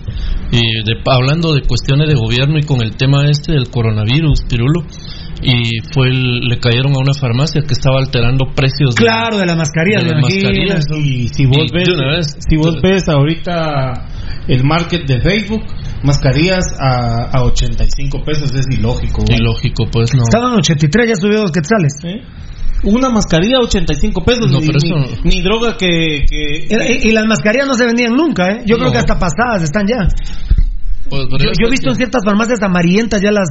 eh, 0.52 0.58
de- 0.84 1.02
hablando 1.06 1.52
de 1.54 1.62
cuestiones 1.62 2.08
de 2.08 2.14
gobierno 2.14 2.58
y 2.58 2.62
con 2.62 2.80
el 2.82 2.96
tema 2.96 3.24
este 3.30 3.52
del 3.52 3.68
coronavirus, 3.70 4.40
Pirulo, 4.48 4.84
y 5.42 5.80
fue 5.92 6.08
el- 6.08 6.40
le 6.48 6.58
cayeron 6.58 6.92
a 6.94 6.98
una 7.00 7.12
farmacia 7.14 7.60
que 7.62 7.74
estaba 7.74 7.98
alterando 7.98 8.46
precios. 8.54 8.94
de- 8.94 9.02
Claro, 9.04 9.36
de 9.38 9.46
las 9.46 9.56
mascarillas, 9.56 10.04
de 10.04 10.08
me 10.14 10.20
las 10.20 10.22
mascarillas. 10.22 10.84
Y 10.98 11.28
si 11.28 11.46
vos 11.46 11.58
Y 11.70 11.74
ves, 11.74 11.84
de 11.88 11.92
una 11.94 12.16
vez. 12.16 12.36
si 12.48 12.56
vos 12.56 12.76
ves 12.82 13.08
ahorita 13.08 13.92
el 14.48 14.64
market 14.64 15.06
de 15.06 15.20
Facebook, 15.20 15.62
mascarillas 16.02 16.64
a, 16.78 17.30
a 17.38 17.42
85 17.44 18.22
pesos 18.24 18.50
es 18.54 18.66
ilógico. 18.70 19.22
güey. 19.26 19.38
Ilógico, 19.40 19.84
pues 19.90 20.14
no. 20.14 20.22
Estaban 20.22 20.54
83, 20.54 21.08
ya 21.08 21.14
subió 21.16 21.40
dos 21.40 21.52
quetzales. 21.52 21.92
¿Eh? 22.04 22.22
Una 22.84 23.10
mascarilla 23.10 23.56
a 23.58 23.64
85 23.64 24.24
pesos. 24.24 24.50
No, 24.50 24.60
ni, 24.60 24.66
pero 24.66 24.78
ni- 24.82 24.88
eso- 24.88 25.20
ni 25.24 25.42
droga 25.42 25.76
que... 25.76 26.24
que- 26.28 26.66
Y, 27.04 27.08
y 27.08 27.12
las 27.12 27.26
mascarillas 27.26 27.66
no 27.66 27.74
se 27.74 27.84
vendían 27.86 28.14
nunca, 28.16 28.46
¿eh? 28.48 28.62
Yo 28.66 28.76
creo 28.78 28.90
que 28.90 28.98
hasta 28.98 29.18
pasadas 29.18 29.62
están 29.62 29.86
ya. 29.86 30.08
Pues, 31.10 31.26
Yo, 31.60 31.66
he 31.66 31.70
visto 31.70 31.90
en 31.90 31.96
ciertas 31.96 32.22
farmacias 32.24 32.62
amarillentas 32.62 33.20
ya 33.20 33.32
las... 33.32 33.48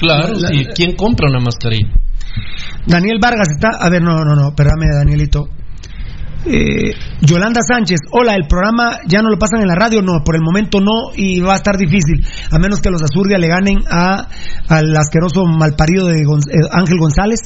Claro, 0.00 0.34
la- 0.34 0.48
sí. 0.48 0.66
¿Quién 0.74 0.94
compra 0.96 1.28
una 1.30 1.40
mascarilla? 1.40 1.88
Daniel 2.86 3.18
Vargas 3.20 3.48
está... 3.50 3.70
A 3.80 3.88
ver, 3.88 4.02
no, 4.02 4.24
no, 4.24 4.34
no, 4.34 4.54
perdame, 4.54 4.86
Danielito. 4.92 5.48
Eh, 6.48 6.92
Yolanda 7.22 7.60
Sánchez, 7.60 7.98
hola, 8.12 8.34
el 8.36 8.46
programa 8.46 8.98
ya 9.08 9.20
no 9.20 9.30
lo 9.30 9.38
pasan 9.38 9.62
en 9.62 9.66
la 9.68 9.74
radio, 9.74 10.00
no, 10.00 10.22
por 10.24 10.36
el 10.36 10.42
momento 10.42 10.80
no 10.80 11.10
y 11.16 11.40
va 11.40 11.54
a 11.54 11.56
estar 11.56 11.76
difícil, 11.76 12.24
a 12.52 12.58
menos 12.60 12.80
que 12.80 12.88
los 12.90 13.02
Azurdia 13.02 13.36
le 13.38 13.48
ganen 13.48 13.78
a 13.90 14.28
al 14.68 14.96
asqueroso 14.96 15.44
malparido 15.44 16.06
de 16.06 16.22
Gon- 16.24 16.48
eh, 16.48 16.68
Ángel 16.70 16.98
González 17.00 17.40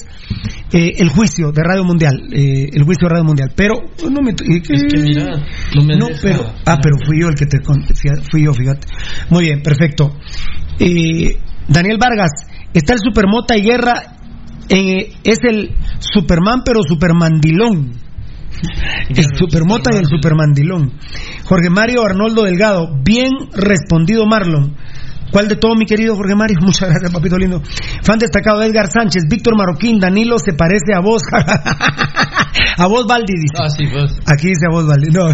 eh, 0.72 0.93
el 0.98 1.09
juicio 1.09 1.51
de 1.52 1.62
Radio 1.62 1.85
Mundial, 1.85 2.14
eh, 2.32 2.68
el 2.72 2.82
juicio 2.85 3.09
de 3.09 3.14
Radio 3.14 3.24
Mundial, 3.24 3.52
pero 3.56 3.74
no 4.10 4.20
me... 4.22 4.32
eh, 4.32 4.60
Es 4.68 4.85
que 4.85 5.01
mira, 5.01 5.27
no 5.74 5.82
me 5.85 5.97
no, 5.97 6.06
deja. 6.09 6.20
pero, 6.22 6.52
ah, 6.66 6.78
pero 6.82 6.97
fui 7.06 7.20
yo 7.22 7.28
el 7.28 7.35
que 7.36 7.47
te 7.47 7.59
fui 8.31 8.44
yo, 8.44 8.52
fíjate. 8.52 8.86
Muy 9.31 9.44
bien, 9.44 9.62
perfecto. 9.62 10.14
Eh, 10.78 11.39
Daniel 11.68 11.97
Vargas, 11.98 12.31
está 12.74 12.93
el 12.93 12.98
Supermota 13.02 13.56
y 13.56 13.62
Guerra, 13.62 14.16
eh, 14.68 15.12
es 15.24 15.39
el 15.48 15.70
Superman 16.01 16.62
pero 16.64 16.81
Supermandilón. 16.86 18.10
El 19.09 19.24
Supermota 19.36 19.90
y 19.94 19.98
el 19.98 20.06
Supermandilón. 20.06 20.93
Jorge 21.44 21.70
Mario 21.70 22.05
Arnoldo 22.05 22.44
Delgado, 22.44 22.90
bien 23.02 23.31
respondido 23.52 24.27
Marlon. 24.27 24.77
¿Cuál 25.31 25.47
de 25.48 25.56
todo, 25.56 25.77
mi 25.77 25.86
querido 25.86 26.16
Jorge 26.16 26.35
Mario? 26.35 26.59
Muchas 26.62 26.89
gracias, 26.89 27.12
papito 27.12 27.36
lindo. 27.36 27.62
Fan 28.02 28.18
destacado 28.18 28.62
Edgar 28.62 28.89
Sánchez, 28.89 29.24
Víctor 29.28 29.56
Marroquín, 29.56 30.01
Danilo 30.01 30.39
se 30.39 30.52
parece 30.52 30.94
a 30.94 31.01
vos. 31.01 31.22
a 32.77 32.86
vos, 32.86 33.06
Valdi, 33.06 33.35
dice. 33.35 33.55
Ah, 33.59 33.68
sí, 33.68 33.86
vos. 33.86 34.18
Aquí 34.27 34.48
dice 34.48 34.66
a 34.68 34.74
vos, 34.74 34.86
Valdi. 34.86 35.10
No. 35.10 35.28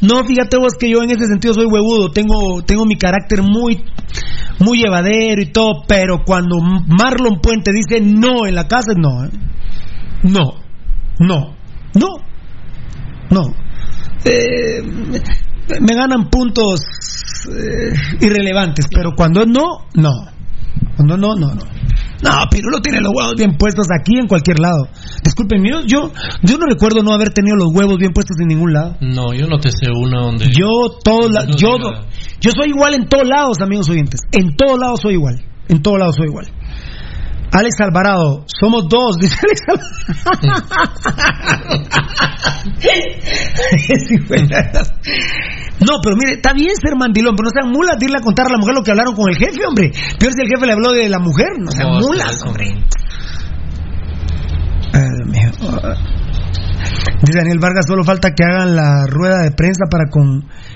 no, 0.00 0.24
fíjate 0.24 0.56
vos 0.56 0.74
que 0.78 0.90
yo 0.90 1.02
en 1.02 1.10
ese 1.10 1.26
sentido 1.26 1.54
soy 1.54 1.66
huevudo. 1.66 2.10
Tengo, 2.10 2.62
tengo 2.66 2.84
mi 2.86 2.96
carácter 2.96 3.42
muy, 3.42 3.84
muy 4.58 4.78
llevadero 4.78 5.40
y 5.40 5.52
todo, 5.52 5.84
pero 5.86 6.24
cuando 6.24 6.56
Marlon 6.60 7.40
Puente 7.40 7.72
dice 7.72 8.00
no 8.00 8.46
en 8.46 8.56
la 8.56 8.66
casa, 8.66 8.94
no. 8.96 9.24
¿eh? 9.24 9.30
No. 10.24 10.61
No. 11.26 11.54
No. 11.94 12.08
No. 13.30 13.54
Eh, 14.24 14.82
me 15.80 15.94
ganan 15.94 16.28
puntos 16.30 16.80
eh, 17.48 17.92
irrelevantes, 18.20 18.86
pero 18.94 19.12
cuando 19.16 19.46
no, 19.46 19.86
no. 19.94 20.10
Cuando 20.96 21.16
no, 21.16 21.34
no, 21.34 21.54
no. 21.54 21.62
No, 22.22 22.30
Pirulo 22.50 22.80
tiene 22.80 23.00
los 23.00 23.10
huevos 23.12 23.34
bien 23.36 23.56
puestos 23.58 23.86
aquí 23.98 24.12
en 24.16 24.28
cualquier 24.28 24.60
lado. 24.60 24.86
Disculpen, 25.24 25.64
yo, 25.64 25.80
yo, 25.84 26.12
yo 26.42 26.56
no 26.58 26.66
recuerdo 26.66 27.02
no 27.02 27.12
haber 27.12 27.30
tenido 27.30 27.56
los 27.56 27.68
huevos 27.74 27.98
bien 27.98 28.12
puestos 28.12 28.36
en 28.40 28.46
ningún 28.48 28.72
lado. 28.72 28.96
No, 29.00 29.34
yo 29.34 29.48
no 29.48 29.58
te 29.58 29.70
sé 29.70 29.90
uno 29.90 30.26
donde. 30.26 30.46
Yo, 30.46 30.68
todo 31.02 31.28
la- 31.28 31.44
No 31.46 31.56
yo, 31.56 31.76
yo 32.40 32.50
soy 32.56 32.68
igual 32.68 32.94
en 32.94 33.08
todos 33.08 33.26
lados, 33.26 33.56
amigos 33.60 33.88
oyentes. 33.88 34.20
En 34.30 34.54
todos 34.56 34.78
lados 34.78 35.00
soy 35.00 35.14
igual. 35.14 35.42
En 35.68 35.82
todos 35.82 35.98
lados 35.98 36.14
soy 36.14 36.26
igual. 36.26 36.46
Alex 37.52 37.74
Alvarado, 37.80 38.44
somos 38.46 38.88
dos, 38.88 39.16
dice 39.20 39.36
Alex 39.42 39.60
Alvarado. 39.68 39.88
No, 45.80 46.00
pero 46.02 46.16
mire, 46.16 46.34
está 46.36 46.52
bien 46.52 46.74
ser 46.76 46.96
mandilón, 46.96 47.34
pero 47.36 47.48
no 47.48 47.60
sean 47.60 47.72
mulas 47.72 47.98
de 47.98 48.06
irle 48.06 48.18
a 48.18 48.22
contar 48.22 48.46
a 48.46 48.50
la 48.50 48.58
mujer 48.58 48.74
lo 48.74 48.82
que 48.82 48.90
hablaron 48.92 49.14
con 49.14 49.28
el 49.28 49.36
jefe, 49.36 49.66
hombre. 49.66 49.90
Peor 50.18 50.32
si 50.32 50.42
el 50.42 50.48
jefe 50.48 50.66
le 50.66 50.72
habló 50.72 50.92
de 50.92 51.08
la 51.08 51.18
mujer, 51.18 51.48
no 51.58 51.70
sean 51.70 51.90
No, 51.92 52.00
mulas, 52.00 52.42
hombre. 52.46 52.74
Dice 57.22 57.38
Daniel 57.38 57.58
Vargas, 57.60 57.86
solo 57.86 58.04
falta 58.04 58.30
que 58.34 58.44
hagan 58.44 58.76
la 58.76 59.06
rueda 59.06 59.42
de 59.42 59.52
prensa 59.52 59.84
para 59.90 60.10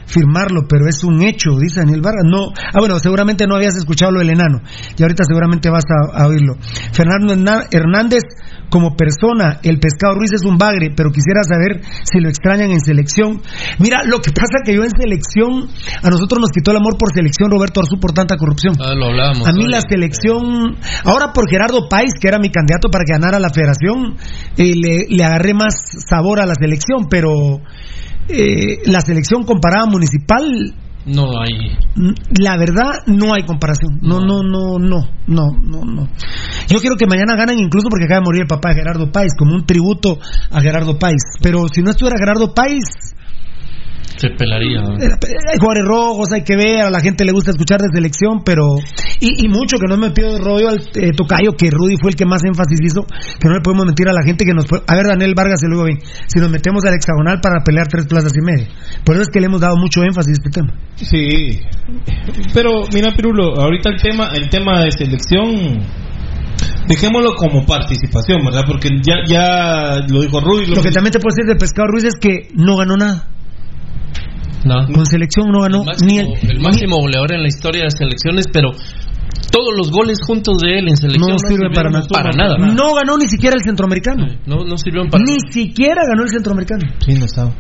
confirmarlo, 0.07 0.66
pero 0.69 0.87
es 0.89 1.03
un 1.03 1.23
hecho, 1.23 1.59
dice 1.59 1.81
Daniel 1.81 2.01
Vargas. 2.01 2.24
No, 2.24 2.53
ah, 2.55 2.78
bueno, 2.78 2.99
seguramente 2.99 3.47
no 3.47 3.57
habías 3.57 3.77
escuchado 3.77 4.12
lo 4.12 4.20
del 4.20 4.31
enano, 4.31 4.62
y 4.97 5.03
ahorita 5.03 5.24
seguramente 5.27 5.69
vas 5.69 5.85
a, 5.91 6.23
a 6.23 6.27
oírlo. 6.28 6.55
Fernando 6.93 7.35
Hernández, 7.70 8.23
como 8.70 8.97
persona, 8.97 9.61
el 9.62 9.78
pescado 9.78 10.15
Ruiz 10.15 10.33
es 10.33 10.45
un 10.45 10.59
bagre, 10.59 10.91
pero 10.97 11.11
quisiera 11.11 11.43
saber 11.43 11.83
si 12.05 12.20
lo 12.20 12.28
extrañan 12.28 12.70
en 12.70 12.81
selección. 12.81 13.43
Mira, 13.78 14.03
lo 14.05 14.20
que 14.20 14.31
pasa 14.31 14.62
que 14.65 14.74
yo 14.74 14.83
en 14.83 14.91
selección, 14.91 15.69
a 16.03 16.09
nosotros 16.11 16.41
nos 16.41 16.51
quitó 16.51 16.70
el 16.70 16.78
amor 16.78 16.97
por 16.99 17.12
selección 17.12 17.51
Roberto 17.51 17.81
Arzú 17.81 17.99
por 18.01 18.12
tanta 18.12 18.37
corrupción. 18.37 18.74
Ah, 18.81 18.95
lo 18.95 19.07
hablábamos. 19.07 19.47
A 19.47 19.53
mí 19.53 19.66
la 19.69 19.81
selección, 19.81 20.77
ahora 21.05 21.33
por 21.33 21.49
Gerardo 21.51 21.89
Páez, 21.89 22.15
que 22.20 22.28
era 22.28 22.39
mi 22.39 22.51
candidato 22.51 22.89
para 22.91 23.05
que 23.05 23.12
ganara 23.12 23.39
la 23.39 23.51
federación, 23.51 24.16
eh, 24.57 24.74
le, 24.74 25.07
le 25.09 25.24
agarré 25.24 25.55
más 25.55 25.74
sabor 26.09 26.41
a 26.41 26.47
la 26.47 26.55
selección, 26.55 27.07
pero 27.09 27.61
eh, 28.28 28.78
la 28.86 29.01
selección 29.01 29.44
comparada 29.44 29.86
municipal, 29.86 30.74
No 31.07 31.24
hay. 31.40 31.77
la 32.40 32.57
verdad 32.57 33.03
no 33.07 33.32
hay 33.35 33.44
comparación. 33.44 33.98
No, 34.03 34.20
no, 34.20 34.43
no, 34.43 34.78
no, 34.78 35.01
no, 35.27 35.47
no, 35.62 35.85
no. 35.85 36.09
Yo 36.69 36.78
quiero 36.78 36.97
que 36.97 37.07
mañana 37.07 37.36
ganen 37.36 37.59
incluso 37.59 37.89
porque 37.89 38.07
acaba 38.07 38.20
de 38.20 38.24
morir 38.24 38.43
el 38.43 38.48
papá 38.48 38.70
de 38.70 38.77
Gerardo 38.77 39.12
Páez, 39.12 39.32
como 39.39 39.55
un 39.55 39.65
tributo 39.66 40.19
a 40.51 40.61
Gerardo 40.61 40.98
Páez. 40.98 41.23
Pero 41.40 41.66
si 41.73 41.82
no 41.82 41.90
estuviera 41.90 42.16
Gerardo 42.19 42.53
Páez, 42.53 42.82
Se 44.17 44.31
pelaría. 44.31 44.81
¿no? 44.81 44.93
hay 44.97 45.59
jugadores 45.59 45.85
rojos, 45.87 46.29
hay 46.33 46.43
que 46.43 46.57
ver, 46.57 46.81
a 46.83 46.91
la 46.91 47.01
gente 47.01 47.25
le 47.25 47.33
gusta 47.33 47.51
escuchar 47.51 47.81
de 47.81 47.89
selección, 47.93 48.43
pero. 48.45 48.65
Y, 49.21 49.45
y 49.47 49.49
mucho 49.49 49.77
que 49.79 49.87
no 49.89 49.97
me 49.97 50.11
pido 50.11 50.39
rollo 50.39 50.69
al 50.71 50.79
eh, 50.95 51.13
tocayo, 51.17 51.53
que 51.57 51.71
Rudy 51.71 51.97
fue 52.01 52.11
el 52.11 52.17
que 52.17 52.25
más 52.27 52.43
énfasis 52.45 52.79
hizo, 52.83 53.03
que 53.05 53.49
no 53.49 53.55
le 53.55 53.61
podemos 53.61 53.87
mentir 53.87 54.09
a 54.09 54.13
la 54.13 54.23
gente 54.23 54.45
que 54.45 54.53
nos. 54.55 54.67
fue- 54.67 54.83
A 54.87 54.95
ver, 54.97 55.07
Daniel 55.07 55.35
Vargas, 55.37 55.61
y 55.63 55.67
luego 55.69 55.85
bien, 55.85 55.99
si 56.27 56.41
nos 56.41 56.51
metemos 56.51 56.85
al 56.85 56.95
hexagonal 56.95 57.41
para 57.43 57.63
pelear 57.65 57.87
tres 57.89 58.07
plazas 58.07 58.33
y 58.37 58.43
media. 58.45 58.69
Por 59.05 59.15
eso 59.17 59.23
es 59.23 59.29
que 59.29 59.41
le 59.41 59.47
hemos 59.47 59.61
dado 59.61 59.77
mucho 59.77 60.03
énfasis 60.03 60.39
a 60.39 60.41
este 60.45 60.51
tema. 60.51 60.73
Sí. 60.97 61.61
Pero 62.55 62.71
mira, 62.93 63.13
Pirulo, 63.15 63.55
ahorita 63.61 63.91
el 63.91 64.01
tema, 64.01 64.29
el 64.35 64.49
tema 64.49 64.83
de 64.83 64.91
selección, 64.93 65.81
dejémoslo 66.89 67.35
como 67.35 67.65
participación, 67.67 68.45
¿verdad? 68.45 68.63
Porque 68.67 68.89
ya, 69.03 69.15
ya 69.27 69.97
lo 70.09 70.23
dijo 70.23 70.41
Rudy. 70.41 70.67
Lo 70.75 70.83
que 70.83 70.91
también 70.91 71.13
te 71.13 71.19
puedo 71.21 71.35
decir 71.35 71.47
de 71.47 71.57
Pescado 71.57 71.89
Ruiz 71.89 72.05
es 72.05 72.15
que 72.21 72.49
no 72.55 72.77
ganó 72.77 72.97
nada. 72.97 73.29
No. 74.67 74.87
Con 74.93 75.07
selección 75.07 75.47
no 75.53 75.61
ganó 75.63 75.81
El 75.81 75.87
máximo, 75.87 76.11
ni 76.11 76.19
el. 76.19 76.51
el 76.51 76.61
máximo 76.61 76.97
goleador 76.97 77.33
en 77.33 77.43
la 77.43 77.49
historia 77.49 77.85
de 77.85 77.91
selecciones, 77.91 78.47
pero 78.53 78.73
todos 79.51 79.75
los 79.77 79.91
goles 79.91 80.19
juntos 80.27 80.59
de 80.59 80.79
él 80.79 80.89
en 80.89 80.97
selección 80.97 81.31
No 81.31 81.39
sirve 81.39 81.71
para 81.75 81.91
nada. 81.91 82.07
Para 82.09 82.31
nada. 82.33 82.57
No 82.59 82.95
ganó 82.95 83.17
ni 83.17 83.29
siquiera 83.29 83.55
el 83.57 83.63
centroamericano. 83.63 84.27
No, 84.47 84.65
no 84.65 84.77
sirvieron 84.77 85.09
para 85.09 85.23
Ni 85.25 85.37
siquiera 85.53 86.03
ganó 86.09 86.25
el 86.25 86.31
centroamericano. 86.31 86.83
Sí, 86.99 87.15
no 87.15 87.25
estaba. 87.25 87.53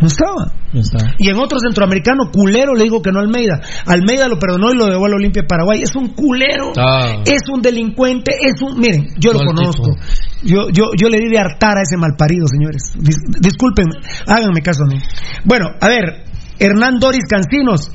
No 0.00 0.06
estaba. 0.08 0.52
No 0.72 0.80
estaba. 0.80 1.12
Y 1.18 1.28
en 1.30 1.36
otro 1.36 1.58
centroamericano, 1.60 2.30
culero, 2.32 2.74
le 2.74 2.82
digo 2.84 3.00
que 3.00 3.12
no 3.12 3.20
Almeida. 3.20 3.60
Almeida 3.86 4.28
lo 4.28 4.38
perdonó 4.38 4.72
y 4.72 4.76
lo 4.76 4.86
llevó 4.88 5.06
a 5.06 5.08
la 5.08 5.16
Olimpia 5.16 5.42
de 5.42 5.48
Paraguay. 5.48 5.82
Es 5.82 5.94
un 5.96 6.08
culero, 6.14 6.72
Ah. 6.76 7.22
es 7.24 7.42
un 7.52 7.62
delincuente, 7.62 8.32
es 8.40 8.60
un... 8.60 8.78
Miren, 8.80 9.06
yo 9.18 9.32
lo 9.32 9.38
conozco. 9.46 9.94
Yo, 10.42 10.68
yo, 10.70 10.86
yo 11.00 11.08
le 11.08 11.18
di 11.18 11.30
de 11.30 11.38
hartar 11.38 11.78
a 11.78 11.82
ese 11.82 11.96
malparido, 11.96 12.46
señores. 12.48 12.92
Dis- 12.98 13.40
disculpen, 13.40 13.86
háganme 14.26 14.60
caso 14.62 14.82
a 14.84 14.92
mí. 14.92 15.00
Bueno, 15.44 15.66
a 15.80 15.88
ver, 15.88 16.24
Hernán 16.58 16.98
Doris 16.98 17.24
Cancinos. 17.28 17.90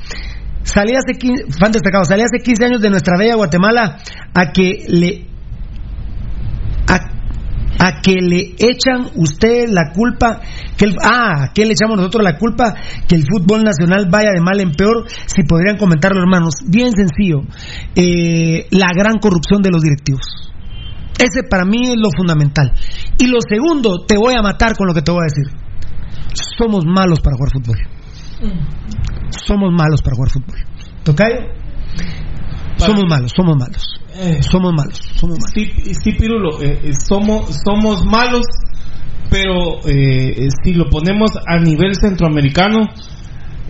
Salí 0.62 0.92
hace 0.94 1.18
15, 1.18 1.44
fan 1.58 1.72
destacado, 1.72 2.04
salí 2.04 2.22
hace 2.22 2.42
15 2.42 2.64
años 2.64 2.80
de 2.82 2.90
nuestra 2.90 3.16
bella 3.18 3.34
Guatemala 3.34 3.96
a 4.34 4.52
que 4.52 4.84
le 4.88 5.26
a, 6.86 6.98
a 7.78 8.00
que 8.00 8.14
le 8.20 8.54
echan 8.58 9.10
usted 9.14 9.68
la 9.68 9.92
culpa 9.92 10.40
que 10.76 10.86
el, 10.86 10.96
ah, 11.02 11.44
¿a 11.44 11.52
qué 11.52 11.64
le 11.64 11.72
echamos 11.72 11.96
nosotros 11.96 12.24
la 12.24 12.36
culpa 12.36 12.74
que 13.06 13.14
el 13.14 13.24
fútbol 13.26 13.62
nacional 13.62 14.08
vaya 14.10 14.30
de 14.34 14.40
mal 14.40 14.60
en 14.60 14.72
peor? 14.72 15.04
Si 15.26 15.42
podrían 15.44 15.76
comentarlo, 15.76 16.20
hermanos. 16.20 16.54
Bien 16.66 16.92
sencillo. 16.92 17.42
Eh, 17.94 18.66
la 18.70 18.88
gran 18.94 19.18
corrupción 19.18 19.62
de 19.62 19.70
los 19.70 19.82
directivos. 19.82 20.50
Ese 21.18 21.42
para 21.48 21.64
mí 21.64 21.88
es 21.88 21.96
lo 21.96 22.08
fundamental. 22.16 22.72
Y 23.18 23.26
lo 23.26 23.38
segundo, 23.46 24.04
te 24.06 24.16
voy 24.16 24.34
a 24.34 24.42
matar 24.42 24.76
con 24.76 24.86
lo 24.86 24.94
que 24.94 25.02
te 25.02 25.10
voy 25.12 25.20
a 25.20 25.28
decir. 25.28 25.46
Somos 26.56 26.84
malos 26.86 27.20
para 27.20 27.36
jugar 27.36 27.52
fútbol. 27.52 27.76
Somos 29.30 29.70
malos 29.72 30.00
para 30.02 30.16
jugar 30.16 30.30
fútbol. 30.30 30.58
¿Tocayo? 31.04 31.60
Somos 32.86 33.04
malos, 33.08 33.32
somos 33.34 33.56
malos. 33.56 34.00
Somos 34.50 34.72
malos, 34.74 34.98
somos 35.18 35.38
malos. 35.38 35.50
Sí, 35.54 35.70
sí 36.02 36.12
Pirulo, 36.12 36.60
eh, 36.62 36.80
eh, 36.84 36.92
somos, 36.94 37.46
somos 37.64 38.04
malos, 38.04 38.44
pero 39.30 39.80
eh, 39.86 40.48
si 40.64 40.74
lo 40.74 40.88
ponemos 40.90 41.30
a 41.46 41.58
nivel 41.58 41.94
centroamericano, 41.94 42.88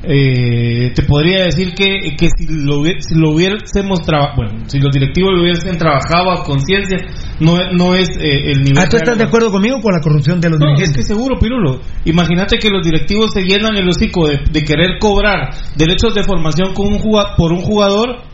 eh, 0.03 0.93
te 0.95 1.03
podría 1.03 1.45
decir 1.45 1.75
que, 1.75 2.17
que 2.17 2.29
si, 2.35 2.47
lo, 2.49 2.83
si 3.01 3.15
lo 3.15 3.33
hubiésemos 3.33 4.01
trabajado, 4.01 4.37
bueno, 4.37 4.65
si 4.67 4.79
los 4.79 4.91
directivos 4.93 5.33
lo 5.35 5.43
hubiesen 5.43 5.77
trabajado 5.77 6.31
a 6.31 6.43
conciencia, 6.43 6.97
no, 7.41 7.61
es- 7.61 7.69
no 7.73 7.95
es 7.95 8.09
eh, 8.19 8.51
el 8.53 8.65
nivel. 8.65 8.79
Ah, 8.79 8.89
¿tú 8.89 8.97
estás 8.97 9.19
de 9.19 9.25
acuerdo 9.25 9.51
conmigo 9.51 9.79
con 9.83 9.93
la 9.93 10.01
corrupción 10.01 10.41
de 10.41 10.49
los 10.49 10.59
No, 10.59 10.69
es 10.73 10.79
dirigentes? 10.79 11.07
que 11.07 11.15
seguro, 11.15 11.39
Pirulo. 11.39 11.81
Imagínate 12.07 12.57
que 12.59 12.71
los 12.71 12.83
directivos 12.83 13.31
se 13.35 13.43
llenan 13.43 13.77
el 13.77 13.87
hocico 13.89 14.27
de, 14.27 14.39
de 14.51 14.63
querer 14.63 14.99
cobrar 14.99 15.51
derechos 15.77 16.15
de 16.15 16.25
formación 16.25 16.73
con 16.73 16.87
un 16.95 17.01
por 17.37 17.53
un 17.53 17.61
jugador 17.61 18.30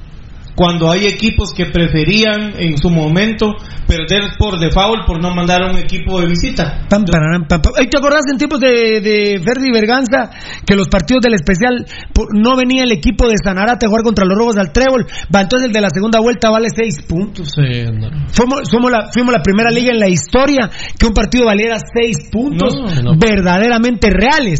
cuando 0.56 0.90
hay 0.90 1.04
equipos 1.06 1.52
que 1.52 1.66
preferían 1.66 2.54
en 2.58 2.76
su 2.78 2.90
momento 2.90 3.54
perder 3.86 4.22
por 4.38 4.58
default 4.58 5.06
por 5.06 5.20
no 5.22 5.32
mandar 5.34 5.62
a 5.62 5.70
un 5.70 5.76
equipo 5.76 6.18
de 6.20 6.26
visita. 6.26 6.86
Pam, 6.88 7.04
pararam, 7.04 7.46
pam, 7.46 7.60
pam. 7.62 7.72
Ay, 7.78 7.88
¿Te 7.88 7.98
acordás 7.98 8.22
en 8.32 8.38
tiempos 8.38 8.58
de, 8.58 9.00
de 9.00 9.40
Ferdi 9.44 9.70
Berganza 9.70 10.30
que 10.66 10.74
los 10.74 10.88
partidos 10.88 11.20
del 11.22 11.34
especial 11.34 11.86
por- 12.12 12.28
no 12.34 12.56
venía 12.56 12.82
el 12.84 12.90
equipo 12.92 13.28
de 13.28 13.34
Sanarate 13.42 13.86
a 13.86 13.88
jugar 13.88 14.02
contra 14.02 14.24
los 14.24 14.36
Robos 14.36 14.56
al 14.56 14.72
Trébol? 14.72 15.06
Va, 15.32 15.42
entonces 15.42 15.68
el 15.68 15.72
de 15.72 15.80
la 15.82 15.90
segunda 15.90 16.18
vuelta 16.20 16.50
vale 16.50 16.68
seis 16.74 17.00
puntos. 17.06 17.52
Sí, 17.54 17.84
no. 17.92 18.08
Fuimos, 18.32 18.60
somos 18.68 18.90
la, 18.90 19.08
fuimos 19.12 19.32
la 19.32 19.42
primera 19.42 19.70
liga 19.70 19.92
en 19.92 20.00
la 20.00 20.08
historia 20.08 20.70
que 20.98 21.06
un 21.06 21.12
partido 21.12 21.44
valiera 21.46 21.76
seis 21.94 22.16
puntos 22.32 22.74
No, 22.74 23.02
no. 23.02 23.18
verdaderamente 23.18 24.08
reales. 24.10 24.58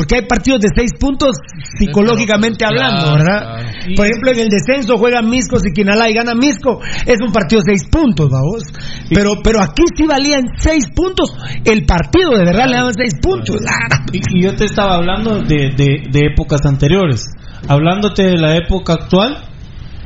Porque 0.00 0.16
hay 0.16 0.26
partidos 0.26 0.60
de 0.60 0.68
seis 0.74 0.92
puntos 0.98 1.36
psicológicamente 1.78 2.64
Claro, 2.64 2.80
hablando, 2.80 3.12
¿verdad? 3.18 3.42
claro. 3.42 3.68
Por 3.96 4.06
ejemplo, 4.06 4.30
en 4.32 4.38
el 4.40 4.48
descenso 4.48 4.96
juegan 4.96 5.28
Miscos 5.28 5.60
y 5.66 5.72
Quinalá 5.74 6.08
y 6.08 6.14
gana 6.14 6.34
Misco. 6.34 6.80
Es 7.04 7.18
un 7.20 7.32
partido 7.32 7.60
de 7.60 7.76
seis 7.76 7.88
puntos, 7.90 8.30
vamos. 8.30 8.62
Pero, 9.12 9.34
pero 9.44 9.60
aquí 9.60 9.82
sí 9.94 10.06
valían 10.06 10.44
seis 10.56 10.86
puntos. 10.94 11.36
El 11.66 11.84
partido 11.84 12.30
de 12.30 12.44
verdad 12.46 12.66
le 12.66 12.76
daban 12.76 12.94
seis 12.94 13.12
puntos. 13.20 13.56
Y, 14.12 14.38
y 14.38 14.42
yo 14.44 14.54
te 14.54 14.64
estaba 14.64 14.94
hablando 14.94 15.40
de, 15.42 15.70
de- 15.76 16.04
de 16.10 16.20
épocas 16.32 16.64
anteriores. 16.64 17.26
Hablándote 17.68 18.22
de 18.24 18.38
la 18.38 18.56
época 18.56 18.94
actual, 18.94 19.44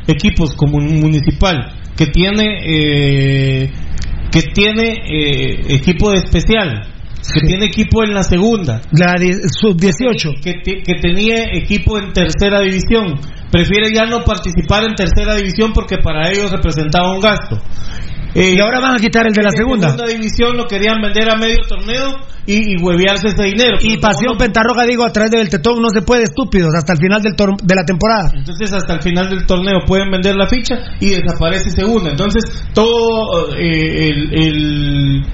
equipos 0.09 0.55
como 0.57 0.79
un 0.79 0.99
Municipal, 0.99 1.73
que 1.97 2.07
tiene, 2.07 2.59
eh, 2.67 3.71
que 4.33 4.43
tiene 4.43 4.95
eh, 5.09 5.61
equipo 5.69 6.11
de 6.11 6.17
especial, 6.19 6.94
que 7.33 7.47
tiene 7.47 7.67
equipo 7.67 8.05
en 8.05 8.15
la 8.15 8.23
segunda. 8.23 8.81
La 8.93 9.15
sub-18. 9.17 10.41
Que, 10.43 10.61
que 10.63 10.95
tenía 11.01 11.45
equipo 11.53 11.99
en 11.99 12.13
tercera 12.13 12.61
división. 12.61 13.19
Prefiere 13.51 13.95
ya 13.95 14.05
no 14.07 14.25
participar 14.25 14.85
en 14.85 14.95
tercera 14.95 15.35
división 15.37 15.73
porque 15.73 15.99
para 15.99 16.29
ellos 16.29 16.51
representaba 16.51 17.15
un 17.15 17.21
gasto. 17.21 17.57
y 18.35 18.59
ahora 18.61 18.81
van 18.81 18.97
a 18.97 18.99
quitar 18.99 19.27
el 19.27 19.33
de 19.33 19.43
la 19.43 19.51
segunda. 19.51 19.91
segunda 19.91 20.13
división 20.13 20.57
lo 20.57 20.67
querían 20.67 21.01
vender 21.01 21.31
a 21.31 21.37
medio 21.37 21.59
torneo 21.69 22.17
y, 22.47 22.75
y 22.75 22.83
huevearse 22.83 23.29
ese 23.29 23.45
dinero. 23.45 23.79
Y 23.81 23.99
Pasión 23.99 24.37
Pentarroja, 24.37 24.85
digo, 24.85 25.05
a 25.05 25.13
través 25.13 25.31
del 25.31 25.49
Tetón 25.49 25.81
no 25.81 25.89
se 25.91 26.03
puede 26.03 26.25
estúpidos 26.25 26.75
hasta 26.75 26.95
el 26.95 26.99
final 26.99 27.23
del 27.23 27.35
de 27.37 27.75
la 27.75 27.85
temporada. 27.85 28.31
Entonces, 28.35 28.73
hasta 28.73 28.95
el 28.95 29.03
final 29.03 29.31
del 29.31 29.47
torneo 29.47 29.81
pueden 29.87 30.11
vender 30.11 30.35
la 30.35 30.49
ficha 30.49 30.75
y 31.01 31.11
desaparece 31.11 31.71
segunda. 31.71 32.11
Entonces, 32.11 32.43
todo 32.75 33.55
eh, 33.57 34.09
el, 34.09 34.35
el, 34.35 35.27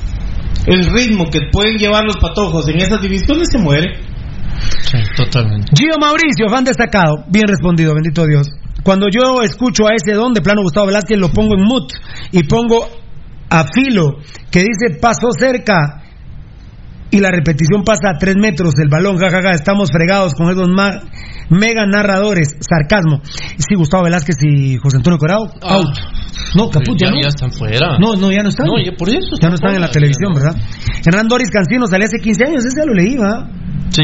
el 0.70 0.86
ritmo 0.86 1.26
que 1.30 1.40
pueden 1.52 1.76
llevar 1.76 2.04
los 2.04 2.16
patojos 2.16 2.68
en 2.68 2.76
esas 2.76 3.02
divisiones 3.02 3.48
se 3.50 3.58
muere. 3.58 4.00
Sí, 4.82 4.98
totalmente. 5.16 5.66
Gio 5.76 5.98
Mauricio, 5.98 6.48
fan 6.48 6.64
destacado. 6.64 7.24
Bien 7.28 7.46
respondido, 7.46 7.94
bendito 7.94 8.24
Dios. 8.26 8.48
Cuando 8.82 9.06
yo 9.12 9.42
escucho 9.42 9.86
a 9.86 9.94
ese 9.94 10.14
don 10.14 10.32
de 10.32 10.40
plano 10.40 10.62
Gustavo 10.62 10.86
Velázquez, 10.86 11.18
lo 11.18 11.30
pongo 11.30 11.54
en 11.54 11.64
mute 11.64 11.94
y 12.32 12.44
pongo 12.44 12.88
a 13.50 13.64
filo 13.74 14.18
que 14.50 14.60
dice 14.60 14.98
pasó 15.00 15.28
cerca 15.36 15.99
y 17.10 17.20
la 17.20 17.30
repetición 17.30 17.82
pasa 17.84 18.10
a 18.14 18.18
tres 18.18 18.36
metros 18.36 18.74
el 18.82 18.88
balón, 18.88 19.18
jajaja, 19.18 19.50
estamos 19.52 19.90
fregados 19.90 20.34
con 20.34 20.50
esos 20.50 20.68
mega 21.50 21.86
narradores, 21.86 22.56
sarcasmo. 22.60 23.20
Sí, 23.24 23.74
Gustavo 23.74 24.04
Velázquez 24.04 24.36
y 24.42 24.76
José 24.76 24.98
Antonio 24.98 25.18
Corao, 25.18 25.50
Ah. 25.62 25.74
out. 25.76 25.96
No, 26.54 26.68
caput, 26.70 26.98
ya, 26.98 27.06
ya, 27.08 27.12
no. 27.12 27.22
ya 27.22 27.28
están 27.28 27.52
fuera. 27.52 27.98
No, 27.98 28.16
no, 28.16 28.30
ya 28.32 28.42
no 28.42 28.48
están. 28.48 28.66
No, 28.66 28.78
ya 28.78 28.92
por 28.96 29.08
eso. 29.08 29.36
Ya 29.40 29.48
no 29.48 29.54
están 29.54 29.74
en 29.74 29.80
la 29.80 29.90
televisión, 29.90 30.32
¿verdad? 30.34 30.56
Hernán 31.06 31.28
Doris 31.28 31.50
Cancino 31.50 31.86
salió 31.86 32.06
hace 32.06 32.18
15 32.18 32.44
años, 32.44 32.64
ese 32.64 32.76
ya 32.80 32.86
lo 32.86 32.94
leí, 32.94 33.16
¿va? 33.16 33.48
Sí, 33.90 34.02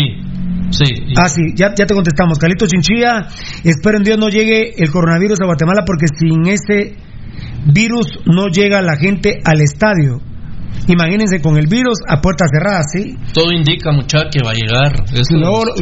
sí. 0.71 0.85
Ah, 1.17 1.29
sí, 1.29 1.43
ya, 1.57 1.75
ya 1.75 1.87
te 1.87 1.95
contestamos. 1.95 2.39
Calito 2.39 2.67
Chinchilla, 2.67 3.29
espero 3.65 3.99
en 3.99 4.05
Dios 4.05 4.19
no 4.19 4.29
llegue 4.29 4.75
el 4.77 4.91
coronavirus 4.91 5.41
a 5.41 5.47
Guatemala 5.47 5.83
porque 5.85 6.07
sin 6.19 6.47
ese 6.47 6.97
virus 7.73 8.07
no 8.27 8.49
llega 8.49 8.81
la 8.83 8.97
gente 8.97 9.41
al 9.45 9.61
estadio. 9.61 10.21
Imagínense 10.89 11.41
con 11.41 11.57
el 11.57 11.67
virus 11.67 11.99
a 12.09 12.21
puertas 12.21 12.49
cerradas, 12.53 12.87
¿sí? 12.93 13.17
Todo 13.33 13.53
indica, 13.53 13.91
muchacha, 13.93 14.29
que 14.31 14.41
va 14.45 14.53
a 14.53 14.55
llegar. 14.55 14.93
Eso 15.13 15.35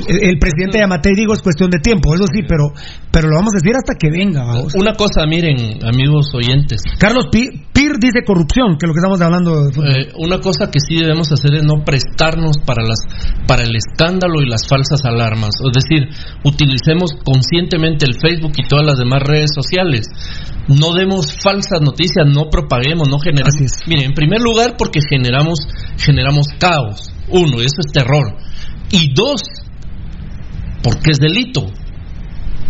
el 0.08 0.38
presidente 0.38 0.78
Yamate 0.78 1.10
digo 1.14 1.34
es 1.34 1.42
cuestión 1.42 1.70
de 1.70 1.78
tiempo, 1.78 2.14
eso 2.14 2.24
sí, 2.32 2.40
pero, 2.48 2.72
pero 3.10 3.28
lo 3.28 3.36
vamos 3.36 3.52
a 3.54 3.58
decir 3.62 3.76
hasta 3.76 3.94
que 3.98 4.10
venga. 4.10 4.44
vamos. 4.44 4.74
Una 4.74 4.94
cosa, 4.94 5.26
miren, 5.26 5.78
amigos 5.84 6.32
oyentes. 6.34 6.82
Carlos 6.98 7.26
Pi- 7.30 7.50
Dice 7.98 8.24
corrupción, 8.24 8.76
que 8.78 8.86
es 8.86 8.88
lo 8.88 8.94
que 8.94 9.00
estamos 9.00 9.20
hablando. 9.20 9.68
Eh, 9.68 10.12
una 10.18 10.38
cosa 10.40 10.70
que 10.70 10.80
sí 10.80 10.96
debemos 10.96 11.30
hacer 11.32 11.54
es 11.54 11.64
no 11.64 11.84
prestarnos 11.84 12.58
para 12.64 12.82
las 12.82 13.00
para 13.46 13.62
el 13.62 13.76
escándalo 13.76 14.42
y 14.42 14.48
las 14.48 14.66
falsas 14.66 15.04
alarmas. 15.04 15.54
Es 15.60 15.72
decir, 15.72 16.08
utilicemos 16.44 17.12
conscientemente 17.24 18.06
el 18.06 18.18
Facebook 18.20 18.52
y 18.56 18.68
todas 18.68 18.84
las 18.84 18.98
demás 18.98 19.22
redes 19.22 19.50
sociales. 19.54 20.08
No 20.68 20.94
demos 20.94 21.36
falsas 21.42 21.80
noticias, 21.80 22.26
no 22.26 22.48
propaguemos, 22.50 23.08
no 23.08 23.18
generemos. 23.18 23.54
Miren, 23.86 24.06
en 24.06 24.14
primer 24.14 24.40
lugar, 24.40 24.76
porque 24.78 25.00
generamos 25.08 25.58
generamos 25.98 26.46
caos. 26.58 27.12
Uno, 27.28 27.60
eso 27.60 27.80
es 27.80 27.92
terror. 27.92 28.36
Y 28.90 29.12
dos, 29.14 29.42
porque 30.82 31.10
es 31.12 31.18
delito. 31.18 31.66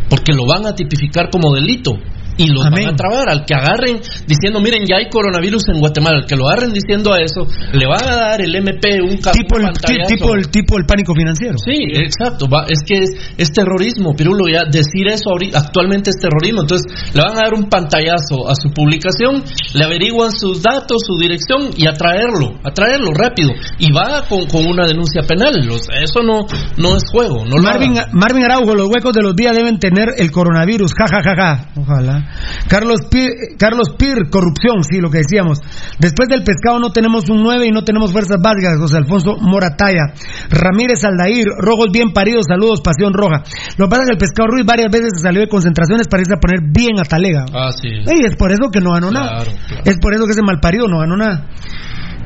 Porque 0.08 0.32
lo 0.32 0.46
van 0.46 0.66
a 0.66 0.74
tipificar 0.74 1.30
como 1.30 1.54
delito. 1.54 1.92
Y 2.36 2.46
los 2.48 2.64
van 2.64 2.72
a 2.88 2.96
trabar 2.96 3.28
al 3.28 3.44
que 3.44 3.54
agarren 3.54 4.00
diciendo, 4.26 4.60
miren, 4.60 4.84
ya 4.86 4.96
hay 4.96 5.08
coronavirus 5.08 5.62
en 5.72 5.78
Guatemala. 5.80 6.18
Al 6.18 6.26
que 6.26 6.36
lo 6.36 6.48
agarren 6.48 6.72
diciendo 6.72 7.12
a 7.12 7.20
eso, 7.20 7.46
le 7.72 7.86
van 7.86 8.02
a 8.08 8.16
dar 8.16 8.40
el 8.40 8.54
MP 8.54 9.00
un 9.02 9.18
tipo, 9.32 9.56
el, 9.58 9.64
tipo, 10.06 10.34
el, 10.34 10.48
tipo 10.48 10.78
el 10.78 10.84
pánico 10.86 11.14
financiero. 11.14 11.54
Sí, 11.64 11.76
exacto. 11.94 12.48
va- 12.48 12.66
es 12.68 12.80
que 12.86 12.94
es, 12.98 13.10
es 13.38 13.52
terrorismo, 13.52 14.14
Pirulo. 14.16 14.48
Ya 14.48 14.64
decir 14.64 15.06
eso 15.08 15.30
ahorita, 15.30 15.58
actualmente 15.58 16.10
es 16.10 16.16
terrorismo. 16.16 16.62
Entonces, 16.62 16.86
le 17.14 17.22
van 17.22 17.32
a 17.36 17.42
dar 17.42 17.54
un 17.54 17.68
pantallazo 17.68 18.48
a 18.48 18.54
su 18.54 18.70
publicación, 18.70 19.42
le 19.74 19.84
averiguan 19.84 20.30
sus 20.32 20.62
datos, 20.62 21.02
su 21.06 21.16
dirección 21.18 21.70
y 21.76 21.86
a 21.86 21.92
traerlo, 21.92 22.58
a 22.64 22.70
traerlo 22.72 23.10
rápido. 23.14 23.50
Y 23.78 23.92
va 23.92 24.24
con, 24.28 24.46
con 24.46 24.66
una 24.66 24.86
denuncia 24.86 25.22
penal. 25.22 25.54
Los- 25.64 25.88
eso 26.02 26.22
no, 26.22 26.46
no 26.76 26.96
es 26.96 27.04
juego. 27.10 27.44
No 27.44 27.62
Marvin. 27.62 27.94
Marvin 28.12 28.44
Araujo, 28.44 28.74
los 28.74 28.88
huecos 28.88 29.12
de 29.12 29.22
los 29.22 29.34
días 29.36 29.54
deben 29.54 29.78
tener 29.78 30.08
el 30.18 30.30
coronavirus. 30.30 30.92
Ja, 30.98 31.06
ja, 31.08 31.22
ja, 31.22 31.34
ja. 31.36 31.70
Ojalá. 31.76 32.23
Carlos 32.68 33.00
Pir, 33.10 33.30
Carlos 33.58 33.90
Pir, 33.98 34.30
corrupción, 34.30 34.82
sí, 34.82 35.00
lo 35.00 35.10
que 35.10 35.18
decíamos. 35.18 35.60
Después 35.98 36.28
del 36.28 36.42
pescado 36.42 36.78
no 36.78 36.90
tenemos 36.90 37.28
un 37.28 37.42
9 37.42 37.66
y 37.66 37.70
no 37.70 37.84
tenemos 37.84 38.12
fuerzas 38.12 38.38
básicas. 38.42 38.78
José 38.78 38.96
Alfonso 38.98 39.36
Morataya. 39.40 40.14
Ramírez 40.50 41.04
Aldair, 41.04 41.46
rojos 41.58 41.88
bien 41.92 42.12
paridos, 42.12 42.46
saludos, 42.48 42.80
pasión 42.80 43.12
roja. 43.12 43.42
Lo 43.76 43.86
que 43.86 43.90
pasa 43.90 44.02
es 44.02 44.08
que 44.08 44.14
el 44.14 44.18
pescado 44.18 44.48
Ruiz 44.48 44.66
varias 44.66 44.90
veces 44.90 45.10
se 45.16 45.22
salió 45.22 45.40
de 45.40 45.48
concentraciones 45.48 46.08
para 46.08 46.22
irse 46.22 46.34
a 46.34 46.40
poner 46.40 46.60
bien 46.72 46.98
a 46.98 47.04
talega. 47.04 47.44
Ah, 47.52 47.70
sí. 47.72 47.88
Y 47.88 48.24
es 48.24 48.36
por 48.36 48.52
eso 48.52 48.70
que 48.72 48.80
no 48.80 48.92
ganó 48.92 49.10
nada. 49.10 49.44
Claro. 49.44 49.50
Es 49.84 49.98
por 49.98 50.14
eso 50.14 50.24
que 50.26 50.32
ese 50.32 50.42
malparido 50.42 50.86
no 50.88 51.00
ganó 51.00 51.16
nada. 51.16 51.48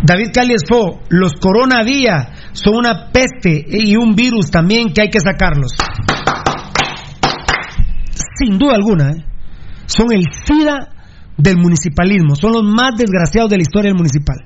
David 0.03 0.29
Calies 0.33 0.63
Fo, 0.69 1.01
los 1.09 1.33
coronavía 1.35 2.33
son 2.53 2.77
una 2.77 3.11
peste 3.11 3.65
y 3.69 3.97
un 3.97 4.15
virus 4.15 4.51
también 4.51 4.93
que 4.93 5.03
hay 5.03 5.11
que 5.11 5.21
sacarlos. 5.21 5.73
Sin 8.39 8.59
duda 8.59 8.75
alguna, 8.75 9.11
¿eh? 9.11 9.25
Son 9.89 10.13
el 10.13 10.25
SIDA 10.31 10.91
del 11.37 11.57
municipalismo, 11.57 12.37
son 12.37 12.53
los 12.53 12.63
más 12.63 12.93
desgraciados 12.97 13.51
de 13.51 13.57
la 13.57 13.63
historia 13.63 13.91
del 13.91 13.97
municipal. 13.97 14.37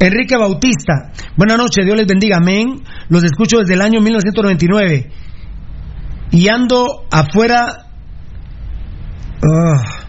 Enrique 0.00 0.36
Bautista, 0.36 1.12
buenas 1.36 1.58
noches, 1.58 1.84
Dios 1.84 1.96
les 1.96 2.06
bendiga, 2.06 2.38
amén. 2.38 2.82
Los 3.08 3.24
escucho 3.24 3.58
desde 3.58 3.74
el 3.74 3.82
año 3.82 4.00
1999 4.00 5.10
y 6.32 6.48
ando 6.48 7.06
afuera. 7.10 7.86
Ah. 9.40 10.06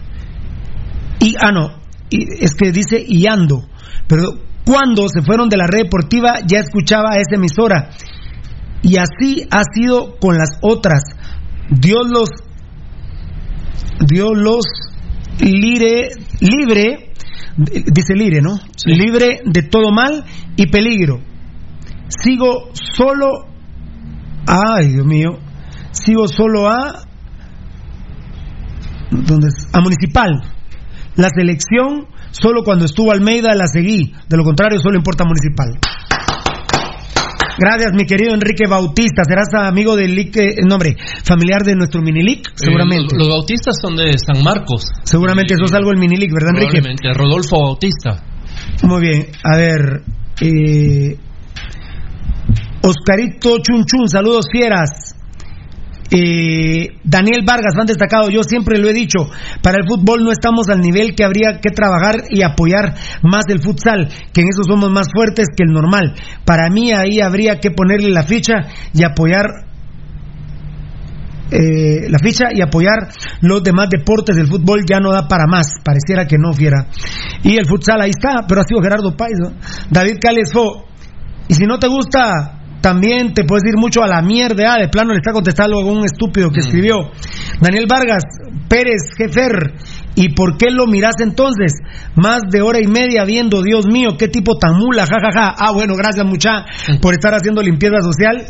y, 1.20 1.36
ah, 1.40 1.52
no, 1.52 1.80
es 2.10 2.54
que 2.54 2.72
dice 2.72 3.02
y 3.06 3.26
ando, 3.26 3.62
pero 4.08 4.32
cuando 4.64 5.08
se 5.08 5.22
fueron 5.22 5.48
de 5.48 5.56
la 5.56 5.66
red 5.66 5.84
deportiva 5.84 6.40
ya 6.44 6.58
escuchaba 6.58 7.16
esa 7.16 7.36
emisora 7.36 7.90
y 8.82 8.96
así 8.96 9.46
ha 9.50 9.62
sido 9.72 10.16
con 10.18 10.36
las 10.36 10.58
otras. 10.62 11.02
Dios 11.70 12.08
los 12.10 12.30
Dios 14.06 14.30
los 14.34 14.64
lire, 15.40 16.10
libre, 16.40 17.12
dice 17.56 18.14
libre, 18.14 18.40
¿no? 18.40 18.58
Libre 18.84 19.40
de 19.44 19.62
todo 19.62 19.90
mal 19.92 20.24
y 20.56 20.66
peligro. 20.66 21.20
Sigo 22.08 22.70
solo, 22.72 23.46
ay 24.46 24.88
Dios 24.88 25.06
mío, 25.06 25.38
sigo 25.92 26.26
solo 26.26 26.68
a, 26.68 27.04
¿dónde 29.10 29.48
es? 29.48 29.68
A 29.72 29.80
municipal. 29.80 30.42
La 31.16 31.28
selección, 31.28 32.06
solo 32.30 32.62
cuando 32.64 32.84
estuvo 32.84 33.12
Almeida 33.12 33.54
la 33.54 33.66
seguí, 33.66 34.12
de 34.28 34.36
lo 34.36 34.44
contrario 34.44 34.80
solo 34.80 34.96
importa 34.96 35.24
municipal. 35.24 35.78
Gracias, 37.58 37.92
mi 37.94 38.04
querido 38.04 38.34
Enrique 38.34 38.66
Bautista. 38.68 39.22
Serás 39.24 39.48
amigo 39.54 39.96
del 39.96 40.14
LIC, 40.14 40.36
eh, 40.36 40.54
nombre, 40.66 40.96
familiar 41.24 41.62
de 41.62 41.74
nuestro 41.74 42.02
Minilic, 42.02 42.52
seguramente. 42.54 43.14
Eh, 43.14 43.18
los, 43.18 43.26
los 43.26 43.28
bautistas 43.28 43.76
son 43.80 43.96
de 43.96 44.12
San 44.18 44.42
Marcos. 44.42 44.84
Seguramente 45.04 45.54
eso 45.54 45.64
es 45.64 45.72
algo 45.74 45.90
del 45.90 45.98
Minilic, 45.98 46.32
¿verdad, 46.32 46.62
Enrique? 46.62 47.12
Rodolfo 47.14 47.60
Bautista. 47.60 48.22
Muy 48.82 49.00
bien, 49.00 49.26
a 49.42 49.56
ver. 49.56 50.02
Eh, 50.40 51.16
Oscarito 52.82 53.58
Chunchun, 53.58 54.08
saludos 54.08 54.46
fieras. 54.50 55.16
Eh, 56.10 56.88
Daniel 57.04 57.42
Vargas, 57.46 57.74
fan 57.76 57.86
destacado, 57.86 58.30
yo 58.30 58.42
siempre 58.42 58.78
lo 58.78 58.88
he 58.88 58.92
dicho, 58.92 59.30
para 59.62 59.78
el 59.78 59.86
fútbol 59.88 60.24
no 60.24 60.32
estamos 60.32 60.68
al 60.68 60.80
nivel 60.80 61.14
que 61.14 61.24
habría 61.24 61.60
que 61.62 61.70
trabajar 61.70 62.24
y 62.30 62.42
apoyar 62.42 62.94
más 63.22 63.44
el 63.48 63.62
futsal, 63.62 64.08
que 64.32 64.40
en 64.40 64.48
eso 64.48 64.62
somos 64.66 64.90
más 64.90 65.06
fuertes 65.14 65.46
que 65.56 65.62
el 65.62 65.72
normal. 65.72 66.14
Para 66.44 66.68
mí 66.68 66.92
ahí 66.92 67.20
habría 67.20 67.60
que 67.60 67.70
ponerle 67.70 68.10
la 68.10 68.24
ficha 68.24 68.66
y 68.92 69.04
apoyar 69.04 69.70
eh, 71.52 72.08
la 72.08 72.18
ficha 72.20 72.50
y 72.54 72.60
apoyar 72.60 73.08
los 73.40 73.62
demás 73.62 73.88
deportes 73.90 74.36
del 74.36 74.46
fútbol 74.46 74.84
ya 74.88 75.00
no 75.00 75.10
da 75.12 75.26
para 75.26 75.46
más, 75.46 75.74
pareciera 75.84 76.26
que 76.26 76.38
no 76.38 76.52
fiera. 76.52 76.86
Y 77.42 77.56
el 77.56 77.66
futsal 77.66 78.00
ahí 78.00 78.10
está, 78.10 78.46
pero 78.48 78.60
ha 78.60 78.64
sido 78.64 78.80
Gerardo 78.82 79.10
¿no? 79.10 79.52
David 79.90 80.18
Cales 80.20 80.52
Fo. 80.52 80.86
Y 81.48 81.54
si 81.54 81.66
no 81.66 81.78
te 81.78 81.88
gusta, 81.88 82.59
también 82.80 83.34
te 83.34 83.44
puedes 83.44 83.64
ir 83.64 83.76
mucho 83.76 84.02
a 84.02 84.06
la 84.06 84.22
mierda. 84.22 84.74
Ah, 84.74 84.78
de 84.78 84.88
plano 84.88 85.12
le 85.12 85.18
está 85.18 85.32
contestando 85.32 85.78
a 85.80 85.84
un 85.84 86.04
estúpido 86.04 86.50
que 86.50 86.60
escribió. 86.60 87.10
Daniel 87.60 87.86
Vargas, 87.88 88.24
Pérez, 88.68 89.12
Jefer. 89.16 89.74
¿Y 90.14 90.34
por 90.34 90.56
qué 90.56 90.70
lo 90.70 90.86
miras 90.86 91.14
entonces? 91.20 91.72
Más 92.16 92.42
de 92.50 92.62
hora 92.62 92.80
y 92.80 92.86
media 92.86 93.24
viendo, 93.24 93.62
Dios 93.62 93.86
mío, 93.86 94.16
qué 94.18 94.28
tipo 94.28 94.58
tan 94.58 94.76
mula, 94.76 95.06
jajaja. 95.06 95.54
Ah, 95.56 95.72
bueno, 95.72 95.94
gracias 95.96 96.26
mucha 96.26 96.64
por 97.00 97.14
estar 97.14 97.34
haciendo 97.34 97.62
limpieza 97.62 97.96
social. 98.02 98.44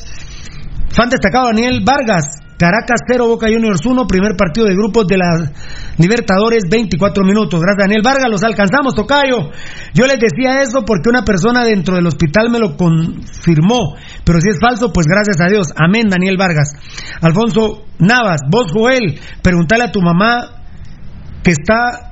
Fan 0.91 1.09
destacado 1.11 1.47
Daniel 1.47 1.83
Vargas. 1.85 2.50
Caracas 2.61 3.01
0, 3.09 3.27
Boca 3.27 3.47
Juniors 3.49 3.81
1, 3.87 4.07
primer 4.07 4.37
partido 4.37 4.67
de 4.67 4.75
grupos 4.75 5.07
de 5.07 5.17
la 5.17 5.51
Libertadores, 5.97 6.65
24 6.71 7.25
minutos. 7.25 7.59
Gracias, 7.59 7.89
Daniel 7.89 8.03
Vargas, 8.05 8.31
los 8.31 8.43
alcanzamos, 8.43 8.95
Tocayo. 8.95 9.49
Yo 9.95 10.05
les 10.05 10.19
decía 10.21 10.61
eso 10.61 10.85
porque 10.85 11.09
una 11.09 11.25
persona 11.25 11.65
dentro 11.65 11.95
del 11.95 12.07
hospital 12.07 12.51
me 12.51 12.59
lo 12.59 12.77
confirmó, 12.77 13.97
pero 14.27 14.43
si 14.43 14.51
es 14.51 14.59
falso, 14.61 14.93
pues 14.93 15.07
gracias 15.07 15.41
a 15.41 15.51
Dios. 15.51 15.73
Amén, 15.75 16.11
Daniel 16.11 16.37
Vargas. 16.37 16.75
Alfonso 17.23 17.87
Navas, 17.99 18.43
vos, 18.51 18.67
Joel, 18.75 19.19
preguntale 19.41 19.85
a 19.85 19.93
tu 19.93 20.03
mamá 20.03 20.63
que 21.43 21.53
está 21.53 22.11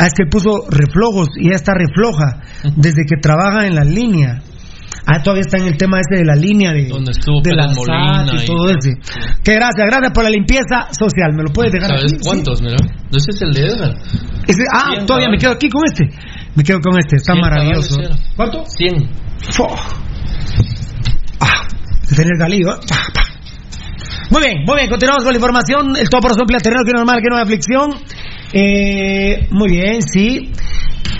Ah, 0.00 0.06
es 0.06 0.14
que 0.16 0.24
puso 0.24 0.64
reflojos 0.70 1.28
y 1.36 1.50
ya 1.50 1.56
está 1.56 1.74
refloja 1.74 2.40
desde 2.74 3.02
que 3.06 3.20
trabaja 3.20 3.66
en 3.66 3.74
la 3.74 3.84
línea. 3.84 4.40
Ah, 5.06 5.22
todavía 5.22 5.42
está 5.42 5.58
en 5.58 5.66
el 5.66 5.76
tema 5.76 5.98
ese 6.00 6.20
de 6.20 6.24
la 6.26 6.36
línea 6.36 6.72
de, 6.72 6.86
Donde 6.86 7.12
estuvo 7.12 7.40
de 7.42 7.54
la 7.54 7.68
SAT 7.68 8.34
y 8.42 8.44
todo 8.46 8.68
ese. 8.70 8.92
Que 9.42 9.54
gracias, 9.54 9.86
gracias 9.86 10.12
por 10.12 10.24
la 10.24 10.30
limpieza 10.30 10.88
social. 10.92 11.32
¿Me 11.34 11.42
lo 11.42 11.50
puedes 11.52 11.72
dejar 11.72 11.88
¿Sabes 11.96 12.12
aquí? 12.12 12.20
cuántos, 12.22 12.62
mira? 12.62 12.76
Ese 13.10 13.30
es 13.30 13.42
el 13.42 13.52
de 13.52 13.62
Edgar. 13.66 13.94
Ese- 14.46 14.62
ah, 14.72 14.90
Cien, 14.94 15.06
todavía 15.06 15.28
me 15.30 15.38
quedo 15.38 15.52
aquí 15.52 15.68
con 15.68 15.82
este. 15.84 16.04
Me 16.54 16.62
quedo 16.62 16.78
con 16.80 16.98
este, 16.98 17.16
está 17.16 17.32
Cien 17.32 17.40
maravilloso. 17.42 17.96
¿Cuánto? 18.36 18.64
100. 18.66 19.10
Fo. 19.52 19.66
Ah, 21.40 21.66
tener. 22.14 22.72
¿eh? 22.72 22.78
Pa, 22.88 22.96
pa. 23.14 23.22
Muy 24.30 24.42
bien, 24.42 24.58
muy 24.64 24.76
bien, 24.76 24.88
continuamos 24.90 25.24
con 25.24 25.32
la 25.32 25.38
información. 25.38 25.96
El 25.96 26.08
todo 26.08 26.20
por 26.20 26.32
su 26.34 26.44
terreno, 26.62 26.84
que 26.84 26.92
normal, 26.92 27.18
que 27.22 27.28
no 27.30 27.36
hay 27.36 27.42
aflicción. 27.42 27.94
Eh, 28.52 29.48
muy 29.50 29.70
bien, 29.70 30.02
sí. 30.02 30.52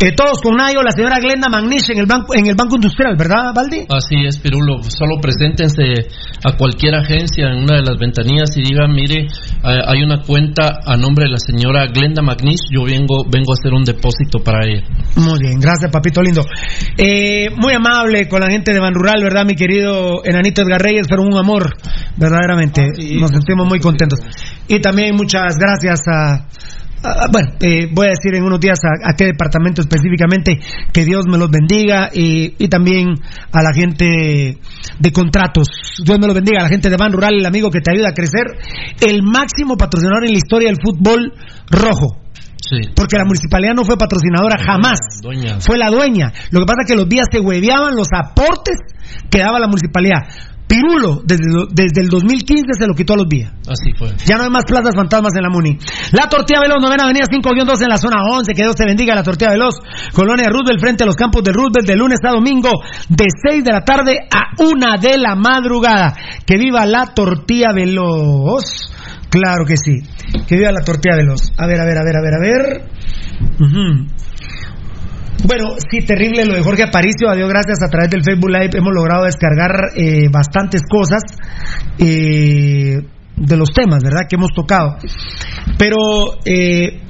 Eh, 0.02 0.12
todos 0.16 0.40
con 0.40 0.56
Nayo, 0.56 0.82
la 0.82 0.92
señora 0.92 1.18
Glenda 1.20 1.50
Magnish 1.50 1.90
en 1.90 1.98
el 1.98 2.06
banco, 2.06 2.34
en 2.34 2.46
el 2.46 2.54
banco 2.54 2.76
industrial, 2.76 3.16
¿verdad, 3.18 3.52
Valdi? 3.54 3.84
Así 3.90 4.16
es, 4.24 4.38
Pirulo. 4.38 4.82
Solo 4.82 5.20
preséntense 5.20 6.08
a 6.42 6.56
cualquier 6.56 6.94
agencia 6.94 7.50
en 7.52 7.64
una 7.64 7.76
de 7.76 7.82
las 7.82 7.98
ventanillas 7.98 8.48
y 8.56 8.62
digan, 8.62 8.92
mire, 8.94 9.26
eh, 9.26 9.28
hay 9.62 10.02
una 10.02 10.22
cuenta 10.22 10.80
a 10.86 10.96
nombre 10.96 11.26
de 11.26 11.32
la 11.32 11.38
señora 11.38 11.84
Glenda 11.92 12.22
McNish. 12.22 12.72
Yo 12.72 12.84
vengo, 12.84 13.28
vengo 13.30 13.52
a 13.52 13.60
hacer 13.60 13.74
un 13.74 13.84
depósito 13.84 14.38
para 14.42 14.64
ella. 14.64 14.88
Muy 15.16 15.38
bien, 15.38 15.60
gracias, 15.60 15.92
papito 15.92 16.22
lindo. 16.22 16.46
Eh, 16.96 17.48
muy 17.60 17.74
amable 17.74 18.26
con 18.26 18.40
la 18.40 18.50
gente 18.50 18.72
de 18.72 18.80
Ban 18.80 18.94
Rural, 18.94 19.22
¿verdad, 19.22 19.44
mi 19.44 19.54
querido 19.54 20.24
Enanito 20.24 20.62
Edgar 20.62 20.80
Reyes? 20.80 21.08
Pero 21.10 21.24
un 21.24 21.36
amor, 21.36 21.76
verdaderamente. 22.16 22.88
Nos 23.20 23.32
sentimos 23.32 23.68
muy 23.68 23.80
contentos. 23.80 24.20
Y 24.66 24.80
también 24.80 25.14
muchas 25.14 25.58
gracias 25.58 26.00
a. 26.08 26.46
a- 27.02 27.26
bueno, 27.30 27.48
eh, 27.60 27.88
voy 27.92 28.06
a 28.06 28.10
decir 28.10 28.34
en 28.34 28.42
unos 28.44 28.60
días 28.60 28.78
a, 28.84 29.10
a 29.10 29.14
qué 29.16 29.26
departamento 29.26 29.80
específicamente, 29.80 30.58
que 30.92 31.04
Dios 31.04 31.24
me 31.28 31.38
los 31.38 31.50
bendiga 31.50 32.10
y, 32.12 32.54
y 32.62 32.68
también 32.68 33.14
a 33.52 33.62
la 33.62 33.72
gente 33.72 34.58
de 34.98 35.12
contratos. 35.12 35.68
Dios 36.04 36.18
me 36.20 36.26
los 36.26 36.34
bendiga, 36.34 36.60
a 36.60 36.64
la 36.64 36.68
gente 36.68 36.90
de 36.90 36.96
Ban 36.96 37.12
Rural, 37.12 37.34
el 37.38 37.46
amigo 37.46 37.70
que 37.70 37.80
te 37.80 37.92
ayuda 37.92 38.10
a 38.10 38.12
crecer, 38.12 38.44
el 39.00 39.22
máximo 39.22 39.76
patrocinador 39.76 40.24
en 40.24 40.32
la 40.32 40.38
historia 40.38 40.68
del 40.68 40.78
fútbol 40.82 41.32
rojo. 41.70 42.16
Porque 42.94 43.16
la 43.16 43.24
municipalidad 43.24 43.74
no 43.74 43.84
fue 43.84 43.96
patrocinadora 43.96 44.56
jamás. 44.62 45.00
Doña. 45.22 45.58
Fue 45.60 45.76
la 45.76 45.88
dueña. 45.90 46.32
Lo 46.52 46.60
que 46.60 46.66
pasa 46.66 46.82
es 46.84 46.90
que 46.90 46.94
los 46.96 47.08
días 47.08 47.26
se 47.32 47.40
hueveaban 47.40 47.96
los 47.96 48.06
aportes 48.14 48.76
que 49.28 49.38
daba 49.40 49.58
la 49.58 49.66
municipalidad. 49.66 50.18
Pirulo, 50.70 51.20
desde, 51.24 51.66
desde 51.72 52.00
el 52.00 52.08
2015 52.08 52.62
se 52.78 52.86
lo 52.86 52.94
quitó 52.94 53.14
a 53.14 53.16
los 53.16 53.28
días. 53.28 53.50
Así 53.66 53.90
fue. 53.98 54.14
Ya 54.24 54.36
no 54.36 54.44
hay 54.44 54.50
más 54.50 54.62
plazas 54.64 54.94
fantasmas 54.94 55.34
en 55.34 55.42
la 55.42 55.50
Muni. 55.50 55.76
La 56.12 56.28
Tortilla 56.28 56.60
Veloz, 56.60 56.80
novena 56.80 57.06
avenida 57.06 57.24
5-2 57.26 57.82
en 57.82 57.88
la 57.88 57.98
zona 57.98 58.22
11. 58.22 58.54
Que 58.54 58.62
Dios 58.62 58.76
te 58.76 58.84
bendiga. 58.86 59.16
La 59.16 59.24
Tortilla 59.24 59.50
Veloz, 59.50 59.74
Colonia 60.14 60.46
Roosevelt, 60.48 60.78
frente 60.78 61.02
a 61.02 61.06
los 61.06 61.16
campos 61.16 61.42
de 61.42 61.50
Roosevelt, 61.50 61.88
de 61.88 61.96
lunes 61.96 62.20
a 62.22 62.30
domingo, 62.30 62.70
de 63.08 63.26
6 63.50 63.64
de 63.64 63.72
la 63.72 63.84
tarde 63.84 64.28
a 64.30 64.62
1 64.62 64.98
de 65.00 65.18
la 65.18 65.34
madrugada. 65.34 66.14
Que 66.46 66.56
viva 66.56 66.86
la 66.86 67.06
Tortilla 67.06 67.72
Veloz. 67.74 68.94
Claro 69.28 69.64
que 69.66 69.74
sí. 69.76 69.98
Que 70.46 70.54
viva 70.54 70.70
la 70.70 70.84
Tortilla 70.84 71.16
Veloz. 71.16 71.50
A 71.58 71.66
ver, 71.66 71.80
a 71.80 71.84
ver, 71.84 71.98
a 71.98 72.04
ver, 72.04 72.16
a 72.16 72.22
ver, 72.22 72.34
a 72.34 72.38
ver. 72.38 72.90
Bueno, 75.46 75.74
sí, 75.90 76.04
terrible 76.04 76.44
lo 76.44 76.54
de 76.54 76.62
Jorge 76.62 76.82
Aparicio. 76.82 77.28
A 77.30 77.34
Dios 77.34 77.48
gracias, 77.48 77.82
a 77.82 77.88
través 77.88 78.10
del 78.10 78.22
Facebook 78.22 78.50
Live 78.50 78.70
hemos 78.74 78.92
logrado 78.92 79.24
descargar 79.24 79.70
eh, 79.96 80.28
bastantes 80.30 80.82
cosas 80.88 81.22
eh, 81.98 83.00
de 83.36 83.56
los 83.56 83.70
temas, 83.70 84.02
¿verdad? 84.02 84.26
Que 84.28 84.36
hemos 84.36 84.52
tocado. 84.54 84.96
Pero 85.78 86.38
eh, 86.44 87.00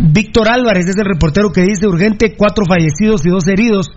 Víctor 0.00 0.48
Álvarez 0.48 0.86
es 0.86 0.96
el 0.96 1.04
reportero 1.06 1.50
que 1.50 1.62
dice 1.62 1.86
urgente, 1.86 2.34
cuatro 2.36 2.64
fallecidos 2.66 3.24
y 3.24 3.30
dos 3.30 3.46
heridos. 3.48 3.90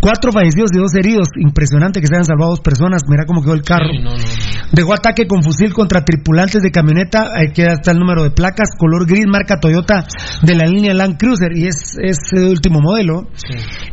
Cuatro 0.00 0.32
fallecidos 0.32 0.70
y 0.74 0.78
dos 0.78 0.94
heridos. 0.94 1.28
Impresionante 1.36 2.00
que 2.00 2.06
se 2.06 2.14
hayan 2.14 2.24
salvado 2.24 2.50
dos 2.50 2.60
personas. 2.60 3.02
Mira 3.08 3.24
cómo 3.26 3.42
quedó 3.42 3.54
el 3.54 3.62
carro. 3.62 3.88
Sí, 3.90 3.98
no, 3.98 4.10
no, 4.10 4.16
no. 4.16 4.68
Dejó 4.72 4.92
ataque 4.94 5.26
con 5.26 5.42
fusil 5.42 5.72
contra 5.72 6.02
tripulantes 6.04 6.62
de 6.62 6.70
camioneta. 6.70 7.30
Ahí 7.34 7.52
queda 7.52 7.74
hasta 7.74 7.92
el 7.92 7.98
número 7.98 8.22
de 8.22 8.30
placas, 8.30 8.70
color 8.78 9.06
gris, 9.06 9.26
marca 9.26 9.60
Toyota 9.60 10.04
de 10.42 10.54
la 10.54 10.66
línea 10.66 10.94
Land 10.94 11.16
Cruiser. 11.18 11.56
Y 11.56 11.66
es, 11.66 11.96
es 12.02 12.18
el 12.32 12.48
último 12.48 12.80
modelo. 12.80 13.28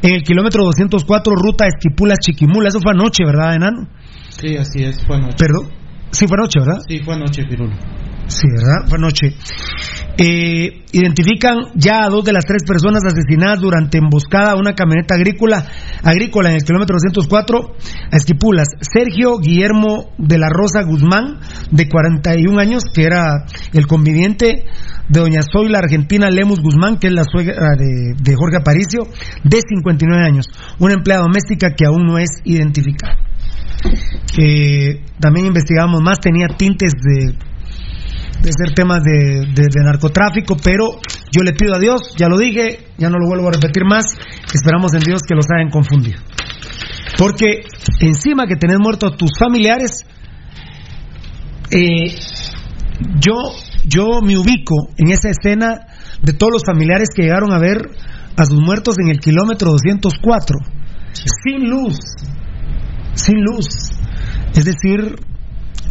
En 0.01 0.13
el 0.13 0.23
kilómetro 0.23 0.63
204, 0.65 1.33
ruta 1.35 1.67
Esquipulas 1.67 2.19
Chiquimula. 2.19 2.69
Eso 2.69 2.79
fue 2.81 2.91
anoche, 2.91 3.23
¿verdad, 3.25 3.55
enano? 3.55 3.87
Sí, 4.29 4.57
así 4.57 4.83
es, 4.83 5.05
fue 5.05 5.17
anoche. 5.17 5.37
Perdón. 5.37 5.69
Sí, 6.11 6.27
fue 6.27 6.37
anoche, 6.37 6.59
¿verdad? 6.59 6.79
Sí, 6.87 6.99
fue 7.03 7.15
anoche, 7.15 7.43
Pirulo. 7.45 7.73
Sí, 8.31 8.47
¿verdad? 8.47 8.87
Fue. 8.87 8.97
Eh, 10.17 10.83
identifican 10.93 11.57
ya 11.75 12.05
a 12.05 12.09
dos 12.09 12.23
de 12.23 12.31
las 12.31 12.45
tres 12.45 12.63
personas 12.65 13.03
asesinadas 13.03 13.59
durante 13.59 13.97
emboscada 13.97 14.51
a 14.51 14.55
una 14.55 14.73
camioneta 14.73 15.15
agrícola, 15.15 15.65
agrícola 16.03 16.49
en 16.49 16.55
el 16.55 16.63
kilómetro 16.63 16.95
204 16.95 17.75
a 18.11 18.15
Esquipulas. 18.15 18.67
Sergio 18.79 19.37
Guillermo 19.39 20.11
de 20.17 20.37
la 20.37 20.47
Rosa 20.49 20.83
Guzmán, 20.83 21.39
de 21.71 21.89
41 21.89 22.57
años, 22.57 22.83
que 22.93 23.03
era 23.03 23.45
el 23.73 23.85
conviviente 23.87 24.63
de 25.09 25.19
doña 25.19 25.41
Zoila 25.41 25.79
Argentina 25.79 26.29
Lemus 26.29 26.61
Guzmán, 26.61 26.97
que 26.97 27.07
es 27.07 27.13
la 27.13 27.25
suegra 27.25 27.75
de, 27.77 28.13
de 28.17 28.35
Jorge 28.35 28.57
Aparicio, 28.57 29.07
de 29.43 29.59
59 29.59 30.25
años. 30.25 30.45
Una 30.79 30.93
empleada 30.93 31.23
doméstica 31.23 31.73
que 31.75 31.85
aún 31.85 32.05
no 32.05 32.17
es 32.17 32.29
identificada. 32.45 33.17
Eh, 34.37 35.01
también 35.19 35.47
investigamos 35.47 36.01
más, 36.01 36.19
tenía 36.19 36.47
tintes 36.47 36.93
de 36.93 37.50
de 38.41 38.51
ser 38.51 38.73
temas 38.75 39.01
de, 39.03 39.45
de- 39.53 39.67
de 39.71 39.83
narcotráfico, 39.85 40.57
pero 40.63 40.85
yo 41.31 41.43
le 41.43 41.53
pido 41.53 41.75
a 41.75 41.79
Dios, 41.79 42.15
ya 42.17 42.27
lo 42.27 42.37
dije, 42.37 42.87
ya 42.97 43.09
no 43.09 43.17
lo 43.19 43.27
vuelvo 43.27 43.49
a 43.49 43.51
repetir 43.53 43.83
más, 43.85 44.03
esperamos 44.53 44.93
en 44.93 45.01
Dios 45.01 45.21
que 45.27 45.35
los 45.35 45.45
hayan 45.55 45.69
confundido. 45.69 46.19
Porque 47.17 47.61
encima 47.99 48.47
que 48.47 48.55
tenés 48.55 48.79
muertos 48.79 49.15
tus 49.17 49.31
familiares, 49.37 50.05
eh, 51.71 52.15
yo, 53.19 53.33
yo 53.85 54.21
me 54.21 54.37
ubico 54.37 54.89
en 54.97 55.11
esa 55.11 55.29
escena 55.29 55.87
de 56.21 56.33
todos 56.33 56.51
los 56.53 56.63
familiares 56.65 57.09
que 57.15 57.23
llegaron 57.23 57.51
a 57.53 57.59
ver 57.59 57.77
a 58.37 58.45
sus 58.45 58.59
muertos 58.59 58.95
en 58.99 59.09
el 59.09 59.19
kilómetro 59.19 59.71
204, 59.71 60.57
sin 61.13 61.69
luz, 61.69 61.97
sin 63.13 63.41
luz. 63.41 63.67
Es 64.55 64.65
decir, 64.65 65.15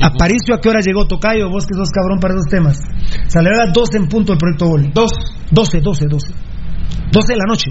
Aparicio, 0.14 0.54
¿a 0.54 0.60
qué 0.60 0.68
hora 0.68 0.80
llegó 0.80 1.06
Tocayo? 1.06 1.48
Vos 1.50 1.66
que 1.66 1.74
sos 1.74 1.90
cabrón 1.90 2.18
para 2.20 2.34
esos 2.34 2.46
temas. 2.50 2.78
Salió 3.28 3.50
a 3.52 3.66
las 3.66 3.72
12 3.74 3.96
en 3.98 4.08
punto 4.08 4.32
el 4.32 4.38
proyecto 4.38 4.66
Boli. 4.68 4.90
2, 4.94 5.10
12, 5.50 5.80
12, 5.80 6.06
12. 6.08 6.32
12 7.12 7.32
de 7.32 7.38
la 7.38 7.44
noche. 7.46 7.70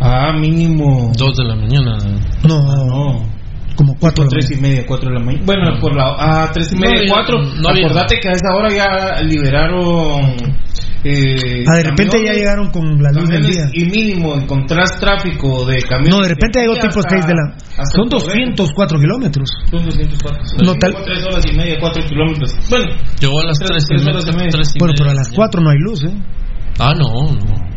Ah, 0.00 0.32
mínimo. 0.32 1.12
Dos 1.16 1.36
de 1.36 1.44
la 1.44 1.54
mañana. 1.56 1.96
No, 2.46 2.62
no. 2.86 3.32
Como 3.76 3.94
4 3.98 4.26
tres 4.28 4.50
y 4.50 4.56
media, 4.60 4.84
cuatro 4.86 5.08
de 5.08 5.14
la 5.18 5.24
mañana. 5.24 5.44
Bueno, 5.46 5.80
por 5.80 5.94
la. 5.96 6.14
Ah, 6.18 6.50
tres 6.52 6.72
y 6.72 6.76
media, 6.76 7.04
No, 7.08 7.14
cuatro. 7.14 7.38
no 7.40 7.68
había- 7.70 7.86
Acordate 7.86 8.20
que 8.20 8.28
a 8.28 8.32
esa 8.32 8.54
hora 8.54 8.68
ya 8.70 9.22
liberaron. 9.22 10.36
Eh, 11.04 11.64
Ah, 11.66 11.76
de 11.78 11.82
repente 11.82 12.24
ya 12.24 12.32
llegaron 12.32 12.70
con 12.70 13.02
la 13.02 13.10
luz 13.10 13.28
del 13.28 13.44
día. 13.44 13.64
Y 13.72 13.84
mínimo 13.86 14.36
encontrás 14.36 15.00
tráfico 15.00 15.66
de 15.66 15.82
camiones. 15.82 16.14
No, 16.14 16.22
de 16.22 16.28
repente 16.28 16.60
llegó 16.60 16.74
aquí 16.74 16.86
tipo 16.88 17.00
hasta- 17.00 17.10
6 17.10 17.26
de 17.26 17.34
la. 17.34 17.84
Son 17.86 18.08
Torreón. 18.08 18.54
204 18.54 18.98
kilómetros. 19.00 19.48
Son 19.70 19.84
204. 19.84 20.42
No, 20.64 20.74
tal- 20.74 20.92
Cinco, 20.92 21.02
tres 21.04 21.24
horas 21.24 21.44
y 21.50 21.56
media, 21.56 21.76
cuatro 21.80 22.02
kilómetros. 22.04 22.50
Bueno, 22.70 22.84
Llegó 23.20 23.40
a 23.40 23.44
las 23.46 23.58
Tres- 23.58 23.68
tres, 23.68 23.82
y 23.84 23.86
tres 23.88 24.00
media, 24.02 24.12
horas 24.14 24.26
y 24.28 24.36
media. 24.36 24.50
Bueno, 24.78 24.94
pero 24.96 25.10
a 25.10 25.14
las 25.14 25.28
la 25.30 25.34
4 25.36 25.60
no 25.62 25.70
hay 25.70 25.78
luz, 25.78 26.04
¿eh? 26.04 26.14
Ah, 26.78 26.94
no, 26.96 27.32
no. 27.32 27.72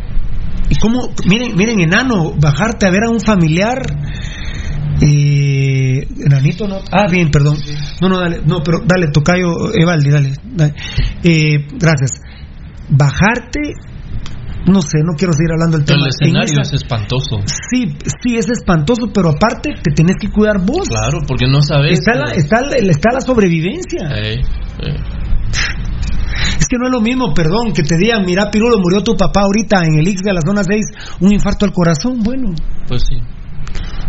¿Y 0.69 0.75
cómo? 0.75 1.09
Miren, 1.27 1.55
miren, 1.55 1.79
enano, 1.79 2.33
bajarte 2.39 2.85
a 2.87 2.91
ver 2.91 3.03
a 3.07 3.09
un 3.09 3.19
familiar. 3.21 3.81
Eh, 5.01 6.07
enanito, 6.25 6.67
no. 6.67 6.77
Ah, 6.91 7.07
bien, 7.11 7.29
perdón. 7.29 7.57
No, 8.01 8.09
no, 8.09 8.19
dale, 8.19 8.41
no, 8.45 8.61
pero 8.63 8.79
dale, 8.85 9.07
tocayo, 9.11 9.73
Evaldi, 9.73 10.09
dale. 10.09 10.33
dale. 10.43 10.73
Eh, 11.23 11.67
gracias. 11.79 12.11
Bajarte, 12.89 13.59
no 14.67 14.81
sé, 14.81 14.99
no 15.03 15.13
quiero 15.17 15.33
seguir 15.33 15.51
hablando 15.51 15.77
del 15.77 15.85
El 15.87 15.93
tema. 15.95 16.07
escenario 16.09 16.53
En 16.55 16.61
es 16.61 16.73
espantoso. 16.73 17.39
Sí, 17.45 17.95
sí, 18.23 18.37
es 18.37 18.49
espantoso, 18.49 19.11
pero 19.13 19.29
aparte 19.29 19.71
te 19.81 19.91
tenés 19.91 20.15
que 20.19 20.29
cuidar 20.29 20.59
vos. 20.59 20.87
Claro, 20.89 21.19
porque 21.27 21.47
no 21.47 21.61
sabes. 21.61 21.99
Está 21.99 22.15
la, 22.15 22.33
está, 22.33 22.61
la- 22.61 22.77
está 22.77 23.11
la 23.13 23.21
sobrevivencia. 23.21 24.09
Es 26.59 26.67
que 26.67 26.77
no 26.77 26.87
es 26.87 26.91
lo 26.91 27.01
mismo, 27.01 27.33
perdón, 27.33 27.73
que 27.73 27.83
te 27.83 27.95
digan, 27.97 28.23
mira, 28.25 28.49
Pirulo, 28.49 28.77
murió 28.79 29.03
tu 29.03 29.15
papá 29.15 29.41
ahorita 29.41 29.85
en 29.85 29.99
el 29.99 30.07
X 30.07 30.21
de 30.23 30.33
la 30.33 30.41
zona 30.41 30.63
6, 30.63 30.85
un 31.19 31.31
infarto 31.33 31.65
al 31.65 31.71
corazón, 31.71 32.19
bueno. 32.23 32.53
Pues 32.87 33.03
sí. 33.07 33.17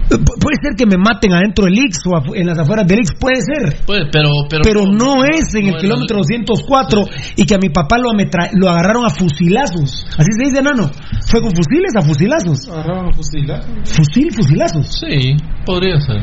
Pu- 0.08 0.38
Puede 0.40 0.56
ser 0.62 0.74
que 0.76 0.86
me 0.86 0.96
maten 0.96 1.32
adentro 1.32 1.64
del 1.64 1.74
Ix 1.78 1.98
o 2.06 2.34
en 2.34 2.46
las 2.46 2.58
afueras 2.58 2.86
del 2.86 3.00
Ix, 3.00 3.10
puede 3.18 3.36
ser. 3.42 3.84
Puede, 3.84 4.06
pero, 4.12 4.30
pero, 4.48 4.62
Pero 4.62 4.86
no 4.86 5.24
es 5.24 5.52
en 5.54 5.66
el 5.66 5.72
no, 5.72 5.78
kilómetro 5.78 6.18
204 6.18 7.04
y 7.36 7.44
que 7.44 7.54
a 7.54 7.58
mi 7.58 7.70
papá 7.70 7.98
lo, 7.98 8.10
ametra- 8.10 8.50
lo 8.52 8.68
agarraron 8.70 9.04
a 9.04 9.10
fusilazos. 9.10 10.06
Así 10.16 10.30
se 10.38 10.44
dice, 10.50 10.62
nano. 10.62 10.90
Fue 11.28 11.40
con 11.40 11.50
fusiles 11.50 11.92
a 11.96 12.02
fusilazos. 12.02 12.68
Agarraron 12.68 13.08
a 13.08 13.12
fusilar. 13.12 13.62
Fusil, 13.84 14.32
fusilazos. 14.32 14.86
Sí, 15.00 15.36
podría 15.64 15.98
ser. 16.00 16.22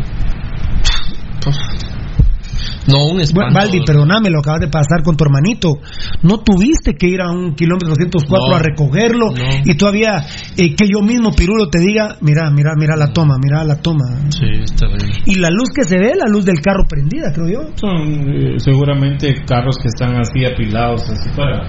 No, 2.88 2.97
un 3.05 3.10
Bueno, 3.11 3.22
espanto. 3.23 3.53
Valdi, 3.53 3.80
perdóname, 3.85 4.30
lo 4.30 4.39
acabas 4.39 4.60
de 4.61 4.68
pasar 4.68 5.03
con 5.03 5.15
tu 5.15 5.23
hermanito. 5.23 5.80
No 6.22 6.39
tuviste 6.39 6.95
que 6.95 7.07
ir 7.07 7.22
a 7.22 7.31
un 7.31 7.55
kilómetro 7.55 7.89
204 7.89 8.47
No, 8.49 8.55
a 8.55 8.60
recogerlo 8.60 9.27
no. 9.31 9.35
y 9.64 9.76
todavía 9.77 10.26
eh, 10.57 10.76
que 10.76 10.88
yo 10.88 11.01
mismo, 11.01 11.31
Pirulo, 11.34 11.69
te 11.69 11.80
diga, 11.80 12.18
mira, 12.22 12.49
mira, 12.51 12.72
mira 12.77 12.95
la 12.95 13.07
toma, 13.14 13.35
mira 13.41 13.64
la 13.64 13.81
toma. 13.81 14.05
Sí, 14.30 14.45
es 14.61 14.73
terrible. 14.76 15.14
Y 15.26 15.35
la 15.35 15.49
luz 15.49 15.69
que 15.73 15.84
se 15.84 15.97
ve, 15.97 16.14
la 16.15 16.30
luz 16.30 16.45
del 16.45 16.60
carro 16.61 16.84
prendida, 16.88 17.31
creo 17.34 17.47
yo. 17.47 17.69
Son 17.76 17.95
eh, 18.01 18.55
seguramente 18.60 19.34
carros 19.45 19.77
que 19.77 19.88
están 19.88 20.15
así 20.18 20.43
apilados, 20.45 21.10
así 21.10 21.30
para. 21.35 21.64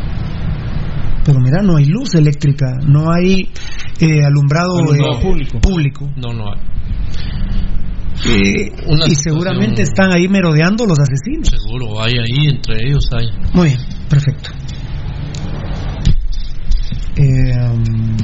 Pero 1.24 1.38
mira, 1.40 1.62
no 1.62 1.76
hay 1.76 1.86
luz 1.86 2.14
eléctrica, 2.16 2.66
no 2.86 3.10
hay 3.10 3.48
eh, 4.00 4.24
alumbrado, 4.26 4.76
Alumbrado 4.78 5.18
eh, 5.18 5.22
público. 5.22 5.58
público. 5.60 6.10
No, 6.16 6.32
no 6.34 6.52
hay. 6.52 6.60
Eh, 8.26 8.72
y 9.06 9.14
seguramente 9.16 9.82
están 9.82 10.10
ahí 10.10 10.28
merodeando 10.28 10.86
los 10.86 10.98
asesinos. 10.98 11.48
Seguro, 11.48 12.01
hay 12.02 12.12
ahí, 12.12 12.48
entre 12.48 12.86
ellos 12.86 13.09
hay. 13.12 13.26
Muy 13.52 13.68
bien, 13.68 13.80
perfecto. 14.09 14.51
Eh, 17.16 17.70
um, 17.70 18.16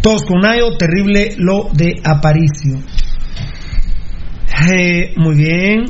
todos 0.00 0.24
con 0.24 0.40
Nayo, 0.40 0.76
terrible 0.78 1.34
lo 1.36 1.68
de 1.72 2.00
Aparicio. 2.02 2.78
Eh, 4.74 5.12
muy 5.16 5.36
bien. 5.36 5.84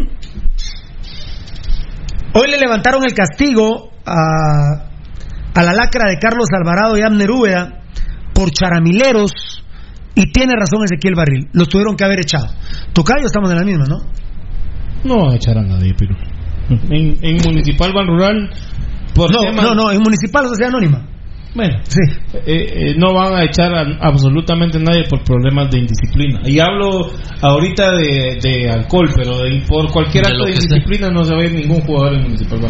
Hoy 2.35 2.51
le 2.51 2.59
levantaron 2.59 3.05
el 3.05 3.15
castigo 3.15 3.93
a, 4.05 4.89
a 5.55 5.63
la 5.63 5.73
lacra 5.73 6.11
de 6.11 6.19
Carlos 6.19 6.49
Alvarado 6.53 6.99
y 6.99 7.03
Abner 7.03 7.29
por 8.35 8.51
charamileros 8.51 9.62
y 10.15 10.31
tiene 10.33 10.55
razón 10.57 10.81
Ezequiel 10.85 11.15
Barril. 11.15 11.49
Los 11.53 11.69
tuvieron 11.69 11.97
que 11.97 12.05
haber 12.05 12.21
echado. 12.21 12.49
Tocayo, 12.93 13.27
estamos 13.27 13.51
en 13.51 13.59
la 13.59 13.65
misma, 13.65 13.85
¿no? 13.87 13.99
No 15.05 15.33
echar 15.33 15.59
a 15.59 15.63
nadie, 15.63 15.95
pero. 15.99 16.15
En, 16.91 17.17
en 17.21 17.37
Municipal 17.45 17.93
Ban 17.93 18.07
Rural. 18.07 18.51
Por 19.15 19.31
No, 19.33 19.41
tema- 19.41 19.63
no, 19.63 19.75
no, 19.75 19.91
en 19.91 20.01
Municipal 20.01 20.47
Sociedad 20.47 20.71
Anónima. 20.71 21.07
Bueno, 21.55 21.81
Sí. 21.87 22.01
eh, 22.33 22.41
eh, 22.47 22.95
no 22.97 23.13
van 23.13 23.35
a 23.35 23.45
echar 23.45 23.75
a 23.75 23.83
absolutamente 24.01 24.79
nadie 24.79 25.05
por 25.09 25.23
problemas 25.23 25.71
de 25.71 25.81
indisciplina. 25.81 26.41
Y 26.47 26.59
hablo 26.59 27.11
ahorita 27.43 27.93
de, 27.93 28.39
de 28.43 28.71
alcohol, 28.71 29.11
pero 29.15 29.39
de- 29.43 29.63
por 29.69 29.91
cualquier 29.93 30.27
acto 30.27 30.45
de 30.47 30.53
sea. 30.57 30.63
indisciplina 30.63 31.11
no 31.11 31.25
se 31.25 31.35
va 31.35 31.43
a 31.43 31.45
ir 31.45 31.53
ningún 31.55 31.81
jugador 31.83 32.15
en 32.15 32.23
Municipal. 32.23 32.61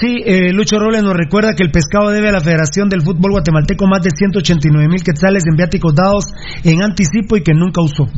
Sí, 0.00 0.22
eh, 0.26 0.52
Lucho 0.52 0.78
Robles 0.78 1.02
nos 1.04 1.14
recuerda 1.14 1.54
que 1.54 1.62
el 1.62 1.70
pescado 1.70 2.10
debe 2.10 2.30
a 2.30 2.32
la 2.32 2.40
Federación 2.40 2.88
del 2.88 3.02
Fútbol 3.02 3.30
Guatemalteco 3.32 3.86
más 3.86 4.02
de 4.02 4.10
189 4.12 4.88
mil 4.88 5.02
quetzales 5.02 5.44
en 5.48 5.56
viáticos 5.56 5.94
dados 5.94 6.24
en 6.64 6.82
anticipo 6.82 7.36
y 7.36 7.42
que 7.42 7.54
nunca 7.54 7.80
usó. 7.80 8.08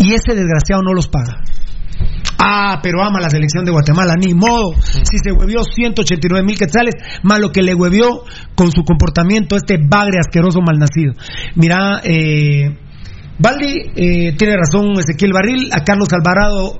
Y 0.00 0.12
ese 0.14 0.34
desgraciado 0.34 0.82
no 0.82 0.92
los 0.92 1.06
paga. 1.08 1.38
Ah, 2.38 2.80
pero 2.82 3.02
ama 3.02 3.20
la 3.20 3.30
selección 3.30 3.64
de 3.64 3.72
Guatemala, 3.72 4.14
ni 4.18 4.34
modo. 4.34 4.74
Si 4.80 5.18
se 5.22 5.32
huevió 5.32 5.62
189 5.62 6.44
mil 6.44 6.58
quetzales, 6.58 6.94
más 7.22 7.40
lo 7.40 7.50
que 7.50 7.62
le 7.62 7.74
huevió 7.74 8.24
con 8.54 8.70
su 8.72 8.82
comportamiento 8.84 9.56
este 9.56 9.78
bagre 9.78 10.18
asqueroso 10.18 10.60
malnacido. 10.60 11.12
Mira, 11.54 12.00
eh, 12.02 12.76
Valdi 13.38 13.90
eh, 13.96 14.34
tiene 14.36 14.56
razón 14.56 14.92
Ezequiel 14.98 15.32
Barril, 15.32 15.70
a 15.72 15.82
Carlos 15.84 16.08
Alvarado 16.12 16.78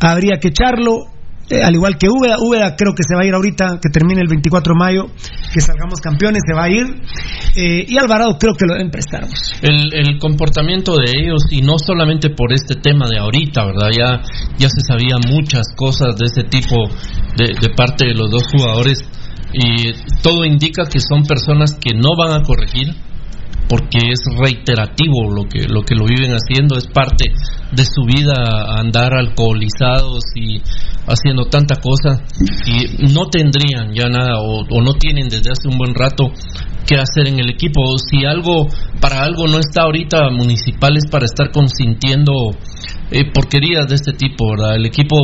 habría 0.00 0.38
que 0.38 0.48
echarlo, 0.48 1.06
eh, 1.48 1.62
al 1.62 1.74
igual 1.74 1.96
que 1.98 2.08
Úbeda. 2.08 2.36
Úbeda 2.38 2.74
creo 2.76 2.94
que 2.94 3.02
se 3.06 3.14
va 3.14 3.22
a 3.22 3.26
ir 3.26 3.34
ahorita, 3.34 3.78
que 3.80 3.88
termine 3.90 4.20
el 4.20 4.28
24 4.28 4.74
de 4.74 4.78
mayo, 4.78 5.06
que 5.52 5.60
salgamos 5.60 6.00
campeones, 6.00 6.42
se 6.46 6.54
va 6.54 6.64
a 6.64 6.70
ir. 6.70 6.86
Eh, 7.54 7.86
y 7.88 7.98
Alvarado 7.98 8.36
creo 8.38 8.54
que 8.54 8.66
lo 8.66 8.74
deben 8.74 8.90
prestar. 8.90 9.24
El, 9.62 9.94
el 9.94 10.18
comportamiento 10.18 10.96
de 10.96 11.12
ellos, 11.18 11.42
y 11.50 11.62
no 11.62 11.78
solamente 11.78 12.30
por 12.30 12.52
este 12.52 12.74
tema 12.74 13.06
de 13.08 13.18
ahorita, 13.18 13.64
¿verdad? 13.64 13.90
Ya, 13.96 14.22
ya 14.58 14.68
se 14.68 14.80
sabía 14.86 15.16
muchas 15.28 15.66
cosas 15.76 16.16
de 16.16 16.26
ese 16.26 16.42
tipo 16.42 16.76
de 17.36 17.68
parte 17.76 18.06
de 18.06 18.14
los 18.14 18.30
dos 18.30 18.44
jugadores, 18.50 19.04
y 19.52 19.92
todo 20.22 20.44
indica 20.44 20.84
que 20.90 21.00
son 21.00 21.22
personas 21.22 21.74
que 21.80 21.94
no 21.94 22.16
van 22.16 22.32
a 22.32 22.42
corregir, 22.42 22.94
porque 23.68 23.98
es 24.10 24.20
reiterativo 24.38 25.30
lo 25.30 25.44
que 25.44 25.66
lo 25.68 25.82
que 25.82 25.94
lo 25.94 26.06
viven 26.06 26.32
haciendo 26.32 26.76
es 26.76 26.86
parte 26.86 27.32
de 27.72 27.84
su 27.84 28.04
vida 28.04 28.78
andar 28.78 29.14
alcoholizados 29.14 30.22
y 30.36 30.62
haciendo 31.06 31.44
tanta 31.44 31.76
cosa 31.76 32.22
y 32.66 33.12
no 33.12 33.26
tendrían 33.26 33.92
ya 33.92 34.08
nada 34.08 34.40
o, 34.40 34.64
no 34.82 34.94
tienen 34.94 35.28
desde 35.28 35.50
hace 35.50 35.68
un 35.68 35.78
buen 35.78 35.94
rato 35.94 36.30
que 36.86 36.96
hacer 36.96 37.26
en 37.26 37.40
el 37.40 37.50
equipo. 37.50 37.98
Si 37.98 38.24
algo 38.24 38.68
para 39.00 39.22
algo 39.22 39.46
no 39.48 39.58
está 39.58 39.82
ahorita 39.82 40.30
municipal 40.30 40.96
es 40.96 41.10
para 41.10 41.24
estar 41.24 41.50
consintiendo 41.50 42.32
eh, 43.10 43.24
porquerías 43.32 43.88
de 43.88 43.96
este 43.96 44.12
tipo 44.12 44.50
verdad 44.50 44.76
el 44.76 44.86
equipo 44.86 45.16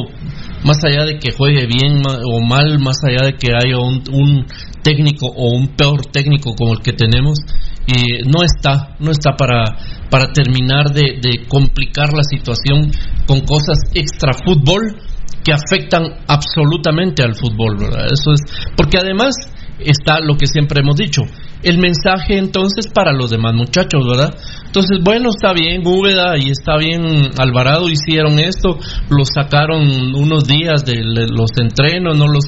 más 0.65 0.83
allá 0.85 1.05
de 1.05 1.19
que 1.19 1.33
juegue 1.33 1.67
bien 1.67 2.03
o 2.07 2.41
mal 2.41 2.79
más 2.79 2.97
allá 3.05 3.27
de 3.27 3.35
que 3.35 3.53
haya 3.55 3.79
un, 3.79 4.03
un 4.13 4.47
técnico 4.83 5.27
o 5.27 5.55
un 5.55 5.69
peor 5.77 6.07
técnico 6.07 6.55
como 6.55 6.75
el 6.75 6.81
que 6.81 6.93
tenemos 6.93 7.39
y 7.87 8.29
no 8.29 8.43
está 8.43 8.97
no 9.01 9.11
está 9.11 9.37
para 9.37 9.65
para 10.11 10.27
terminar 10.27 10.93
de, 10.93 11.47
complicar 11.49 12.13
la 12.13 12.23
situación 12.23 12.91
con 13.27 13.41
cosas 13.41 13.79
extra 13.95 14.33
fútbol 14.45 14.97
que 15.43 15.53
afectan 15.53 16.05
absolutamente 16.29 17.23
al 17.23 17.35
fútbol 17.35 17.79
¿verdad? 17.79 18.07
eso 18.13 18.33
es 18.33 18.41
porque 18.77 18.99
además 18.99 19.35
está 19.81 20.21
lo 20.21 20.37
que 20.37 20.47
siempre 20.47 20.81
hemos 20.81 20.97
dicho 20.97 21.23
el 21.65 21.79
mensaje 21.79 22.39
entonces 22.39 22.87
para 22.93 23.13
los 23.13 23.31
demás 23.31 23.55
muchachos 23.55 24.05
verdad 24.07 24.35
entonces 24.67 24.99
bueno 25.03 25.31
está 25.31 25.53
bien 25.53 25.83
Úbeda 25.85 26.37
y 26.39 26.51
está 26.51 26.77
bien 26.77 27.31
Alvarado 27.39 27.89
hicieron 27.89 28.39
esto 28.39 28.79
los 29.09 29.29
sacaron 29.35 29.83
unos 30.15 30.45
días 30.45 30.85
de 30.85 31.03
los 31.03 31.51
entrenos 31.59 32.17
no 32.17 32.27
los 32.29 32.45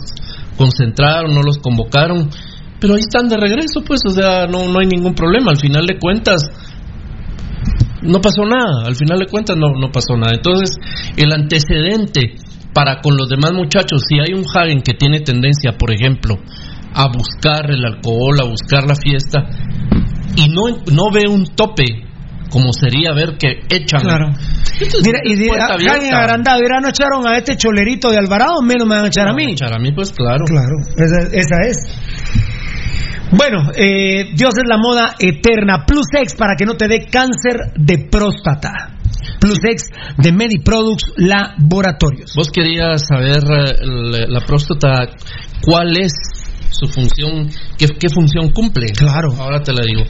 concentraron 0.57 1.35
no 1.35 1.43
los 1.43 1.59
convocaron 1.59 2.31
pero 2.85 2.97
ahí 2.97 3.01
están 3.01 3.29
de 3.29 3.39
regreso, 3.39 3.81
pues, 3.81 4.03
o 4.05 4.11
sea, 4.11 4.47
no, 4.47 4.69
no 4.69 4.79
hay 4.79 4.87
ningún 4.87 5.15
problema. 5.15 5.53
Al 5.53 5.57
final 5.57 5.87
de 5.87 5.99
cuentas, 5.99 6.43
no 8.03 8.21
pasó 8.21 8.45
nada. 8.45 8.85
Al 8.85 8.95
final 8.95 9.21
de 9.21 9.25
cuentas, 9.25 9.57
no, 9.57 9.69
no 9.81 9.91
pasó 9.91 10.19
nada. 10.19 10.35
Entonces, 10.35 10.77
el 11.17 11.33
antecedente 11.33 12.35
para 12.75 13.01
con 13.01 13.17
los 13.17 13.31
demás 13.31 13.55
muchachos, 13.55 14.03
si 14.07 14.21
hay 14.21 14.39
un 14.39 14.45
Hagen 14.45 14.83
que 14.83 14.93
tiene 14.93 15.21
tendencia, 15.21 15.73
por 15.79 15.95
ejemplo, 15.95 16.37
a 16.93 17.09
buscar 17.09 17.71
el 17.71 17.83
alcohol, 17.87 18.39
a 18.43 18.51
buscar 18.51 18.85
la 18.87 18.97
fiesta, 18.97 19.49
y 20.37 20.51
no, 20.51 20.77
no 20.93 21.11
ve 21.11 21.27
un 21.27 21.47
tope, 21.57 21.87
como 22.51 22.75
sería 22.75 23.15
ver 23.15 23.39
que 23.39 23.61
echan. 23.71 24.03
Claro. 24.03 24.29
Entonces, 24.75 25.07
Mira, 25.07 25.21
y 25.25 25.37
dirá, 25.37 25.69
agrandado, 26.21 26.61
dirá, 26.61 26.81
no 26.83 26.91
echaron 26.91 27.27
a 27.27 27.39
este 27.39 27.57
cholerito 27.57 28.11
de 28.11 28.19
Alvarado, 28.19 28.61
menos 28.61 28.87
me 28.87 28.95
van 28.95 29.07
a 29.07 29.09
echar 29.09 29.27
a 29.27 29.33
mí. 29.33 29.53
Echar 29.53 29.73
a 29.73 29.79
mí, 29.81 29.91
pues 29.93 30.13
claro. 30.13 30.45
Claro, 30.45 30.77
esa, 30.99 31.33
esa 31.33 31.61
es. 31.67 32.54
Bueno, 33.37 33.71
eh, 33.77 34.31
Dios 34.35 34.55
es 34.57 34.69
la 34.69 34.79
moda 34.79 35.17
eterna. 35.19 35.85
Plus 35.87 36.07
X 36.13 36.35
para 36.37 36.55
que 36.57 36.65
no 36.65 36.75
te 36.75 36.87
dé 36.87 37.07
cáncer 37.11 37.73
de 37.77 38.09
próstata. 38.11 38.95
Plus 39.41 39.59
X 39.59 39.87
de 40.19 40.33
Mediproducts 40.33 41.15
Laboratorios. 41.17 42.33
Vos 42.37 42.51
querías 42.51 43.07
saber 43.07 43.39
eh, 43.39 43.77
la, 43.85 44.27
la 44.29 44.41
próstata, 44.41 45.09
cuál 45.63 45.97
es 45.99 46.13
su 46.71 46.87
función, 46.87 47.49
qué, 47.79 47.87
qué 47.99 48.09
función 48.09 48.51
cumple. 48.51 48.87
Claro. 48.97 49.33
Ahora 49.39 49.61
te 49.61 49.73
la 49.73 49.83
digo. 49.83 50.03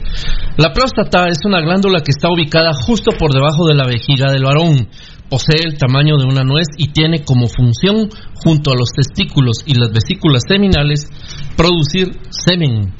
La 0.57 0.73
próstata 0.73 1.27
es 1.27 1.39
una 1.45 1.61
glándula 1.61 1.99
que 1.99 2.11
está 2.11 2.29
ubicada 2.29 2.73
justo 2.73 3.11
por 3.17 3.31
debajo 3.33 3.67
de 3.67 3.75
la 3.75 3.85
vejiga 3.85 4.31
del 4.31 4.43
varón. 4.43 4.87
Posee 5.29 5.65
el 5.65 5.77
tamaño 5.77 6.17
de 6.17 6.25
una 6.25 6.43
nuez 6.43 6.67
y 6.77 6.89
tiene 6.89 7.23
como 7.23 7.47
función, 7.47 8.09
junto 8.35 8.71
a 8.71 8.75
los 8.75 8.89
testículos 8.95 9.57
y 9.65 9.73
las 9.73 9.91
vesículas 9.91 10.43
seminales, 10.47 11.09
producir 11.57 12.11
semen. 12.29 12.93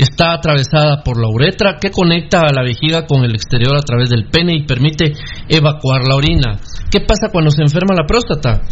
Está 0.00 0.32
atravesada 0.32 1.02
por 1.04 1.20
la 1.20 1.28
uretra 1.28 1.76
que 1.78 1.90
conecta 1.90 2.40
a 2.40 2.54
la 2.54 2.62
vejiga 2.62 3.04
con 3.06 3.22
el 3.22 3.34
exterior 3.34 3.76
a 3.76 3.82
través 3.82 4.08
del 4.08 4.30
pene 4.30 4.56
y 4.56 4.64
permite 4.64 5.12
evacuar 5.46 6.08
la 6.08 6.16
orina. 6.16 6.56
¿Qué 6.90 7.00
pasa 7.00 7.28
cuando 7.30 7.50
se 7.50 7.60
enferma 7.60 7.94
la 7.94 8.06
próstata? 8.06 8.62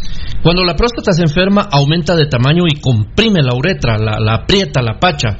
Cuando 0.42 0.64
la 0.64 0.74
próstata 0.74 1.12
se 1.12 1.24
enferma 1.24 1.68
aumenta 1.70 2.16
de 2.16 2.28
tamaño 2.28 2.64
y 2.66 2.80
comprime 2.80 3.42
la 3.42 3.54
uretra, 3.54 3.98
la, 3.98 4.18
la 4.18 4.36
aprieta, 4.36 4.80
la 4.80 4.98
pacha. 4.98 5.36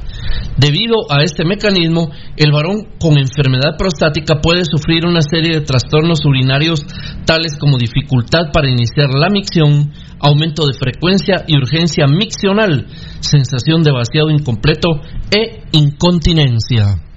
Debido 0.57 1.09
a 1.09 1.23
este 1.23 1.43
mecanismo, 1.43 2.11
el 2.37 2.51
varón 2.51 2.85
con 2.99 3.17
enfermedad 3.17 3.75
prostática 3.75 4.41
puede 4.43 4.65
sufrir 4.65 5.07
una 5.07 5.21
serie 5.21 5.55
de 5.55 5.65
trastornos 5.65 6.23
urinarios 6.23 6.85
tales 7.25 7.57
como 7.59 7.79
dificultad 7.79 8.51
para 8.53 8.69
iniciar 8.69 9.09
la 9.09 9.29
micción, 9.29 9.91
aumento 10.19 10.67
de 10.67 10.73
frecuencia 10.73 11.43
y 11.47 11.57
urgencia 11.57 12.05
miccional, 12.07 12.87
sensación 13.19 13.83
de 13.83 13.91
vaciado 13.91 14.29
incompleto 14.29 15.01
e 15.31 15.63
incontinencia. 15.71 17.09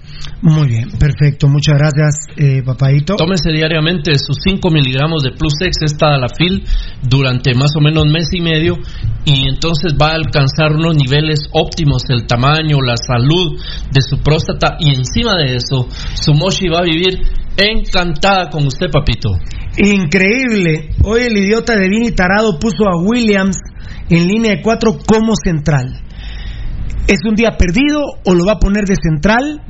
Muy 0.42 0.66
bien, 0.66 0.90
perfecto. 0.98 1.46
Muchas 1.48 1.78
gracias, 1.78 2.26
eh, 2.36 2.62
papadito. 2.64 3.14
Tómese 3.14 3.52
diariamente 3.52 4.12
sus 4.18 4.36
5 4.44 4.70
miligramos 4.70 5.22
de 5.22 5.30
Plus 5.30 5.54
X, 5.60 5.76
esta 5.82 6.18
la 6.18 6.28
FIL, 6.28 6.64
durante 7.02 7.54
más 7.54 7.70
o 7.76 7.80
menos 7.80 8.06
mes 8.06 8.28
y 8.32 8.40
medio, 8.40 8.74
y 9.24 9.48
entonces 9.48 9.94
va 10.00 10.10
a 10.10 10.14
alcanzar 10.14 10.72
unos 10.72 10.96
niveles 10.96 11.48
óptimos, 11.52 12.02
el 12.08 12.26
tamaño, 12.26 12.78
la 12.84 12.96
salud 12.96 13.56
de 13.90 14.00
su 14.02 14.18
próstata, 14.18 14.76
y 14.80 14.94
encima 14.94 15.36
de 15.36 15.56
eso, 15.56 15.86
su 16.14 16.34
Moshi 16.34 16.68
va 16.68 16.80
a 16.80 16.82
vivir 16.82 17.20
encantada 17.56 18.50
con 18.50 18.66
usted, 18.66 18.90
papito. 18.90 19.30
Increíble. 19.78 20.90
Hoy 21.02 21.22
el 21.22 21.36
idiota 21.36 21.74
de 21.74 21.88
Vini 21.88 22.12
Tarado 22.12 22.58
puso 22.58 22.84
a 22.88 23.00
Williams 23.02 23.56
en 24.10 24.26
línea 24.26 24.56
de 24.56 24.62
cuatro 24.62 24.98
como 25.06 25.32
central. 25.42 26.02
¿Es 27.08 27.18
un 27.26 27.34
día 27.34 27.56
perdido 27.58 28.02
o 28.24 28.34
lo 28.34 28.44
va 28.44 28.52
a 28.52 28.58
poner 28.58 28.84
de 28.84 28.96
central? 28.96 29.62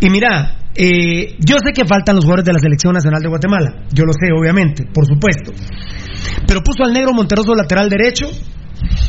Y 0.00 0.10
mira, 0.10 0.58
eh, 0.74 1.36
yo 1.40 1.56
sé 1.64 1.72
que 1.72 1.84
faltan 1.86 2.16
los 2.16 2.24
jugadores 2.24 2.44
de 2.44 2.52
la 2.52 2.60
Selección 2.60 2.92
Nacional 2.92 3.22
de 3.22 3.28
Guatemala. 3.28 3.86
Yo 3.92 4.04
lo 4.04 4.12
sé, 4.12 4.28
obviamente, 4.38 4.84
por 4.92 5.06
supuesto. 5.06 5.52
Pero 6.46 6.60
puso 6.62 6.84
al 6.84 6.92
negro 6.92 7.12
Monteroso 7.12 7.54
lateral 7.54 7.88
derecho. 7.88 8.30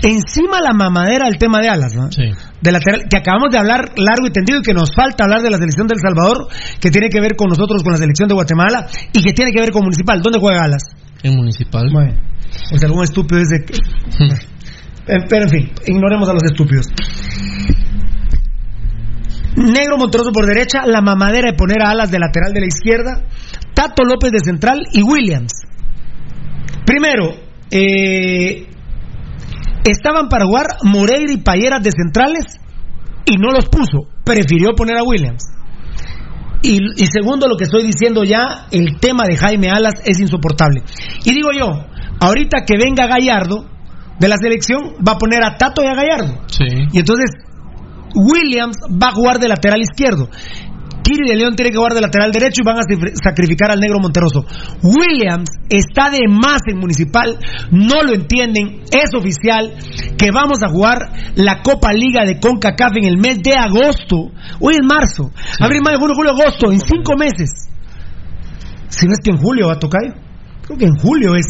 Encima 0.02 0.62
la 0.62 0.74
mamadera 0.74 1.26
del 1.26 1.38
tema 1.38 1.60
de 1.60 1.70
alas, 1.70 1.94
¿no? 1.94 2.10
De 2.10 2.72
lateral, 2.72 3.04
que 3.10 3.18
acabamos 3.18 3.50
de 3.52 3.60
hablar 3.60 3.92
largo 3.98 4.28
y 4.28 4.32
tendido 4.32 4.60
y 4.60 4.62
que 4.62 4.74
nos 4.74 4.94
falta 4.96 5.24
hablar 5.24 5.42
de 5.42 5.50
la 5.50 5.58
selección 5.58 5.88
del 5.88 6.00
Salvador, 6.00 6.48
que 6.80 6.90
tiene 6.90 7.10
que 7.10 7.20
ver 7.22 7.36
con 7.36 7.50
nosotros, 7.50 7.84
con 7.84 7.92
la 7.92 7.98
selección 7.98 8.28
de 8.28 8.36
Guatemala 8.36 8.88
y 9.14 9.22
que 9.22 9.34
tiene 9.34 9.52
que 9.52 9.60
ver 9.60 9.72
con 9.72 9.84
Municipal. 9.84 10.22
¿Dónde 10.22 10.40
juega 10.40 10.64
alas? 10.64 10.84
En 11.24 11.36
Municipal. 11.36 11.90
Bueno, 11.92 12.14
o 12.74 12.78
sea, 12.78 12.88
algún 12.88 13.04
estúpido 13.04 13.42
que. 13.42 13.78
Eh, 15.10 15.26
Pero 15.28 15.46
en 15.46 15.50
fin, 15.50 15.72
ignoremos 15.88 16.30
a 16.30 16.34
los 16.34 16.44
estúpidos. 16.44 16.86
Negro 19.56 19.98
Monteroso 19.98 20.32
por 20.32 20.46
derecha, 20.46 20.86
la 20.86 21.02
mamadera 21.02 21.50
de 21.50 21.58
poner 21.58 21.82
a 21.82 21.90
Alas 21.90 22.12
de 22.12 22.20
lateral 22.20 22.54
de 22.54 22.60
la 22.60 22.68
izquierda, 22.68 23.24
Tato 23.74 24.04
López 24.04 24.32
de 24.32 24.40
central 24.40 24.86
y 24.94 25.02
Williams. 25.02 25.52
Primero, 26.86 27.36
eh, 27.72 28.68
estaban 29.84 30.30
para 30.30 30.46
jugar 30.46 30.66
Moreira 30.84 31.32
y 31.32 31.38
Payeras 31.38 31.82
de 31.84 31.92
centrales 31.92 32.60
y 33.26 33.38
no 33.38 33.52
los 33.52 33.66
puso, 33.66 34.08
prefirió 34.24 34.74
poner 34.76 34.98
a 34.98 35.04
Williams. 35.04 35.44
Y, 36.62 36.78
y 36.98 37.06
segundo, 37.06 37.48
lo 37.48 37.56
que 37.56 37.64
estoy 37.64 37.84
diciendo 37.84 38.24
ya, 38.24 38.68
el 38.72 39.00
tema 39.00 39.24
de 39.26 39.38
Jaime 39.38 39.70
Alas 39.70 39.94
es 40.04 40.20
insoportable. 40.20 40.84
Y 41.24 41.34
digo 41.34 41.50
yo, 41.58 41.68
ahorita 42.20 42.66
que 42.66 42.78
venga 42.78 43.08
Gallardo 43.08 43.66
de 44.20 44.28
la 44.28 44.36
selección, 44.36 44.96
va 45.06 45.14
a 45.14 45.18
poner 45.18 45.44
a 45.44 45.56
Tato 45.58 45.82
y 45.82 45.88
a 45.88 45.96
Gallardo. 45.96 46.44
Sí. 46.48 46.66
Y 46.92 47.00
entonces 47.00 47.32
Williams 48.14 48.78
va 48.92 49.10
a 49.10 49.14
jugar 49.14 49.40
de 49.40 49.48
lateral 49.48 49.82
izquierdo. 49.82 50.30
Kiri 51.10 51.28
de 51.28 51.36
León 51.36 51.56
tiene 51.56 51.72
que 51.72 51.78
jugar 51.78 51.94
de 51.94 52.02
lateral 52.02 52.32
derecho 52.32 52.62
y 52.62 52.66
van 52.66 52.78
a 52.78 52.86
sacrificar 53.24 53.72
al 53.72 53.80
negro 53.80 53.98
Monterroso. 54.00 54.46
Williams 54.84 55.50
está 55.68 56.12
de 56.12 56.20
más 56.30 56.62
en 56.68 56.78
Municipal, 56.78 57.40
no 57.72 58.04
lo 58.04 58.14
entienden, 58.14 58.84
es 58.92 59.10
oficial 59.18 59.74
que 60.18 60.30
vamos 60.32 60.62
a 60.62 60.70
jugar 60.70 61.34
la 61.34 61.64
Copa 61.64 61.94
Liga 61.94 62.26
de 62.26 62.40
CONCACAF 62.40 62.98
en 62.98 63.06
el 63.06 63.18
mes 63.18 63.42
de 63.42 63.54
agosto. 63.54 64.30
Hoy 64.60 64.76
es 64.76 64.86
marzo, 64.86 65.32
abril, 65.60 65.82
mayo, 65.84 65.98
junio, 65.98 66.14
julio, 66.16 66.32
agosto, 66.32 66.72
en 66.72 66.80
cinco 66.80 67.18
meses. 67.18 67.50
Si 68.90 69.08
no 69.08 69.14
es 69.14 69.20
que 69.24 69.32
en 69.32 69.38
julio 69.38 69.68
va 69.68 69.74
a 69.74 69.80
tocar. 69.80 70.02
Creo 70.62 70.78
que 70.78 70.86
en 70.86 70.96
julio 70.98 71.36
es. 71.36 71.48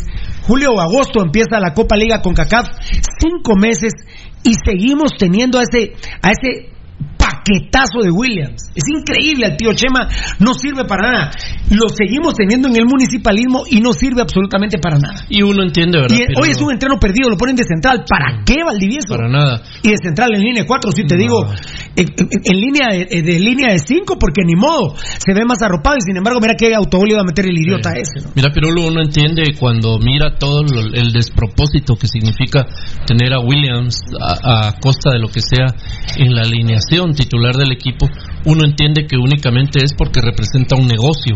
Julio 0.48 0.72
o 0.72 0.80
agosto 0.80 1.22
empieza 1.22 1.60
la 1.60 1.74
Copa 1.74 1.98
Liga 1.98 2.22
con 2.22 2.34
CACAF. 2.34 2.68
Cinco 3.20 3.56
meses 3.60 3.92
y 4.44 4.54
seguimos 4.54 5.12
teniendo 5.18 5.60
a 5.60 5.64
ese, 5.64 5.92
a 6.22 6.30
ese 6.30 6.79
paquetazo 7.30 8.02
de 8.02 8.12
Williams. 8.12 8.72
Es 8.76 8.84
increíble, 8.90 9.48
el 9.48 9.58
tío 9.58 9.74
Chema 9.74 10.08
no 10.40 10.54
sirve 10.54 10.86
para 10.86 11.12
nada. 11.12 11.32
Lo 11.72 11.90
seguimos 11.90 12.34
teniendo 12.36 12.68
en 12.70 12.76
el 12.78 12.86
municipalismo 12.86 13.64
y 13.70 13.80
no 13.82 13.94
sirve 13.94 14.22
absolutamente 14.22 14.78
para 14.80 14.98
nada. 14.98 15.26
Y 15.30 15.44
uno 15.44 15.64
entiende, 15.64 16.00
¿verdad? 16.00 16.16
Y 16.18 16.26
Pero 16.28 16.42
hoy 16.42 16.50
es 16.50 16.62
un 16.62 16.72
entreno 16.72 16.98
perdido, 17.00 17.30
lo 17.30 17.38
ponen 17.38 17.56
de 17.56 17.64
central. 17.64 18.04
¿Para 18.10 18.44
qué, 18.46 18.64
Valdivieso? 18.66 19.10
Para 19.16 19.30
nada. 19.30 19.62
Y 19.84 19.90
de 19.90 19.98
central 20.02 20.30
en 20.36 20.42
línea 20.42 20.64
de 20.64 20.68
cuatro, 20.68 20.92
si 20.92 21.04
te 21.06 21.16
digo, 21.18 21.46
en, 21.96 22.08
en- 22.18 22.30
en 22.44 22.60
línea 22.60 22.88
de, 22.92 23.22
de 23.22 23.40
línea 23.40 23.74
de 23.74 23.80
cinco, 23.80 24.18
porque 24.20 24.42
ni 24.46 24.56
modo, 24.56 24.96
se 24.96 25.34
ve 25.34 25.46
más 25.46 25.62
arropado 25.62 25.98
y 25.98 26.02
sin 26.02 26.18
embargo, 26.18 26.40
mira 26.42 26.56
qué 26.58 26.74
autogol 26.74 27.10
iba 27.12 27.22
a 27.22 27.26
meter 27.26 27.46
el 27.46 27.58
idiota 27.58 27.92
ese. 27.92 28.26
¿no? 28.26 28.32
Mira, 28.36 28.50
Pirulo, 28.52 28.88
uno 28.88 29.02
entiende 29.02 29.44
cuando 29.60 30.00
mira 30.00 30.38
todo 30.38 30.64
lo- 30.64 30.94
el 30.94 31.12
despropósito 31.12 31.96
que 31.96 32.08
significa 32.08 32.66
tener 33.06 33.34
a 33.34 33.40
Williams 33.40 34.02
a, 34.20 34.68
a 34.70 34.80
costa 34.80 35.12
de 35.12 35.20
lo 35.20 35.28
que 35.28 35.42
sea 35.42 35.68
en 36.18 36.34
la 36.34 36.42
alineación 36.42 37.14
titular 37.24 37.56
del 37.56 37.72
equipo, 37.72 38.08
uno 38.46 38.64
entiende 38.64 39.06
que 39.06 39.18
únicamente 39.18 39.80
es 39.84 39.94
porque 39.98 40.22
representa 40.22 40.76
un 40.76 40.88
negocio. 40.88 41.36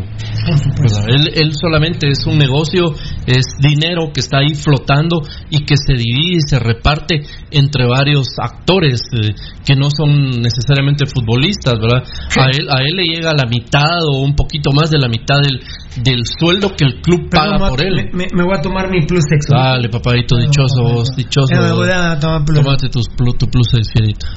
Él, 1.07 1.29
él 1.35 1.51
solamente 1.59 2.07
es 2.09 2.25
un 2.25 2.37
negocio, 2.37 2.93
es 3.27 3.45
dinero 3.59 4.11
que 4.13 4.21
está 4.21 4.39
ahí 4.39 4.55
flotando 4.55 5.21
y 5.49 5.65
que 5.65 5.75
se 5.77 5.93
divide 5.93 6.37
y 6.37 6.41
se 6.47 6.59
reparte 6.59 7.21
entre 7.51 7.85
varios 7.87 8.27
actores 8.41 9.01
eh, 9.13 9.35
que 9.65 9.75
no 9.75 9.89
son 9.95 10.41
necesariamente 10.41 11.05
futbolistas, 11.05 11.73
¿verdad? 11.79 12.03
A 12.39 12.45
él, 12.51 12.67
a 12.69 12.81
él 12.81 12.95
le 12.95 13.03
llega 13.03 13.31
la 13.33 13.47
mitad 13.49 13.99
o 14.09 14.21
un 14.21 14.35
poquito 14.35 14.71
más 14.71 14.89
de 14.89 14.99
la 14.99 15.07
mitad 15.09 15.35
del, 15.43 15.59
del 16.03 16.19
sueldo 16.39 16.69
que 16.77 16.85
el 16.85 17.01
club 17.01 17.29
paga 17.29 17.57
por 17.69 17.83
él. 17.83 18.09
Me, 18.13 18.27
me- 18.33 18.43
voy 18.43 18.55
a 18.57 18.61
tomar 18.61 18.89
mi 18.89 19.05
plus 19.05 19.23
sexo. 19.29 19.53
Dale, 19.53 19.89
papadito, 19.89 20.37
dichoso 20.37 20.81
vos, 20.83 21.09
dichoso. 21.15 21.47
Me 21.51 21.71
voy 21.73 21.89
a 21.89 22.17
tomar 22.19 22.43
plus. 22.45 22.61
Tómate 22.61 22.89
tus 22.89 23.05
tu 23.37 23.47
plus 23.47 23.67
de 23.71 23.81
fierita. 23.91 24.27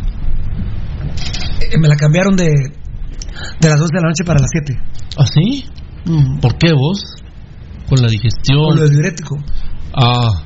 Eh, 1.61 1.79
Me 1.79 1.89
la 1.89 1.97
cambiaron 1.97 2.37
de, 2.37 2.47
de 2.47 3.69
las 3.69 3.79
12 3.79 3.91
de 3.95 4.01
la 4.01 4.09
noche 4.09 4.25
para 4.25 4.41
las 4.41 4.49
7. 4.51 4.81
¿Ah, 5.19 5.27
sí? 5.27 5.65
¿Por 6.41 6.57
qué 6.59 6.73
vos? 6.73 7.01
Con 7.89 8.01
la 8.01 8.09
digestión. 8.09 8.67
Por 8.69 8.77
lo 8.81 8.89
diurético. 8.89 9.37
Ah, 9.95 10.43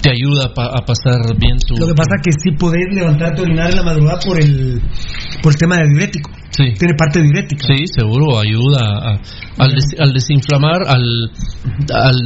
te 0.00 0.10
ayuda 0.10 0.52
pa- 0.54 0.66
a 0.74 0.84
pasar 0.84 1.36
bien 1.38 1.56
tu. 1.66 1.76
Lo 1.76 1.86
que 1.86 1.94
pasa 1.94 2.10
es 2.16 2.22
que 2.24 2.32
sí 2.32 2.56
podés 2.58 2.86
levantarte 2.92 3.40
a 3.40 3.44
orinar 3.44 3.70
en 3.70 3.76
la 3.76 3.82
madrugada 3.82 4.18
por 4.24 4.40
el, 4.40 4.80
por 5.42 5.52
el 5.52 5.58
tema 5.58 5.76
del 5.76 5.88
diurético. 5.88 6.30
Sí. 6.56 6.64
Tiene 6.78 6.94
parte 6.98 7.22
diurética. 7.22 7.66
Sí, 7.66 7.84
seguro, 7.86 8.38
ayuda 8.38 8.80
a- 9.12 9.20
al, 9.58 9.70
des- 9.74 9.98
al 9.98 10.12
desinflamar, 10.12 10.82
al, 10.86 11.30
al. 11.94 12.16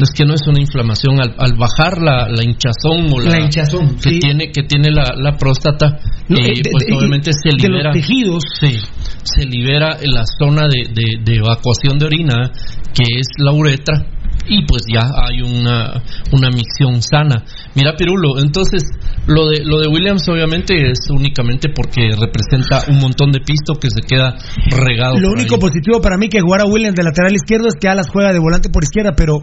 Es 0.00 0.10
que 0.14 0.24
no 0.24 0.34
es 0.34 0.46
una 0.46 0.60
inflamación, 0.60 1.18
al, 1.20 1.34
al 1.38 1.54
bajar 1.56 1.98
la, 2.00 2.28
la 2.28 2.44
hinchazón 2.44 3.10
o 3.12 3.20
la, 3.20 3.30
La 3.30 3.40
hinchazón, 3.40 3.96
que 3.96 4.10
sí. 4.10 4.18
tiene 4.20 4.52
que 4.52 4.62
tiene 4.62 4.90
la, 4.90 5.14
la 5.16 5.36
próstata, 5.36 5.98
No, 6.28 6.38
eh, 6.38 6.42
eh, 6.52 6.60
de- 6.62 6.70
pues 6.70 6.84
de- 6.86 6.94
obviamente 6.96 7.32
se 7.32 7.48
de 7.48 7.52
los 7.54 7.62
libera. 7.62 7.90
tejidos. 7.92 8.44
Sí, 8.60 8.76
se 9.24 9.46
libera 9.46 9.96
en 10.00 10.10
la 10.14 10.24
zona 10.38 10.68
de- 10.68 11.18
de 11.24 11.36
evacuación 11.36 11.98
de 11.98 12.06
orina, 12.06 12.50
que 12.94 13.02
es 13.18 13.26
la 13.38 13.52
uretra, 13.52 14.04
y 14.48 14.64
pues 14.66 14.82
ya 14.92 15.02
hay 15.26 15.42
una, 15.42 16.02
una 16.32 16.48
micción 16.50 17.00
sana. 17.02 17.44
Mira, 17.74 17.94
Pirulo, 17.96 18.38
entonces 18.38 18.82
lo 19.26 19.48
de, 19.48 19.64
lo 19.64 19.78
de 19.80 19.88
Williams 19.88 20.26
obviamente 20.28 20.74
es 20.90 20.98
únicamente 21.10 21.68
porque 21.74 22.10
representa 22.18 22.84
un 22.90 22.98
montón 22.98 23.30
de 23.32 23.40
pisto 23.40 23.74
que 23.80 23.88
se 23.90 24.00
queda 24.00 24.36
regado. 24.70 25.18
Lo 25.18 25.30
único 25.30 25.54
ahí. 25.56 25.60
positivo 25.60 26.00
para 26.00 26.16
mí 26.16 26.28
que 26.28 26.40
jugar 26.40 26.62
a 26.62 26.64
Williams 26.66 26.96
de 26.96 27.02
lateral 27.04 27.34
izquierdo 27.34 27.68
es 27.68 27.74
que 27.80 27.88
Alas 27.88 28.08
juega 28.12 28.32
de 28.32 28.38
volante 28.38 28.68
por 28.70 28.82
izquierda, 28.82 29.12
pero, 29.16 29.42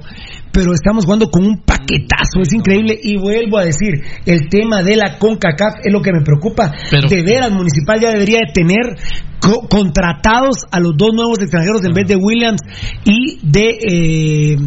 pero 0.52 0.74
estamos 0.74 1.06
jugando 1.06 1.30
con 1.30 1.46
un 1.46 1.62
paquetazo, 1.64 2.42
es 2.42 2.52
increíble. 2.54 2.98
Y 3.02 3.18
vuelvo 3.18 3.58
a 3.60 3.66
decir, 3.66 3.94
el 4.26 4.50
tema 4.50 4.82
de 4.84 4.96
la 4.96 5.18
CONCACAF 5.20 5.76
es 5.84 5.94
lo 5.94 6.02
que 6.02 6.12
me 6.12 6.22
preocupa. 6.22 6.72
Pero- 6.90 7.08
de 7.08 7.22
veras, 7.24 7.52
Municipal 7.52 8.00
ya 8.00 8.10
debería 8.12 8.40
de 8.40 8.52
tener 8.54 8.96
co- 9.40 9.68
contratados 9.70 10.58
a 10.72 10.80
los 10.80 10.94
dos 10.98 11.12
nuevos 11.14 11.40
extranjeros 11.40 11.84
en 11.86 11.94
vez 11.94 12.08
de 12.08 12.16
Williams 12.16 12.62
y 13.06 13.40
de... 13.44 13.78
eh, 13.88 14.58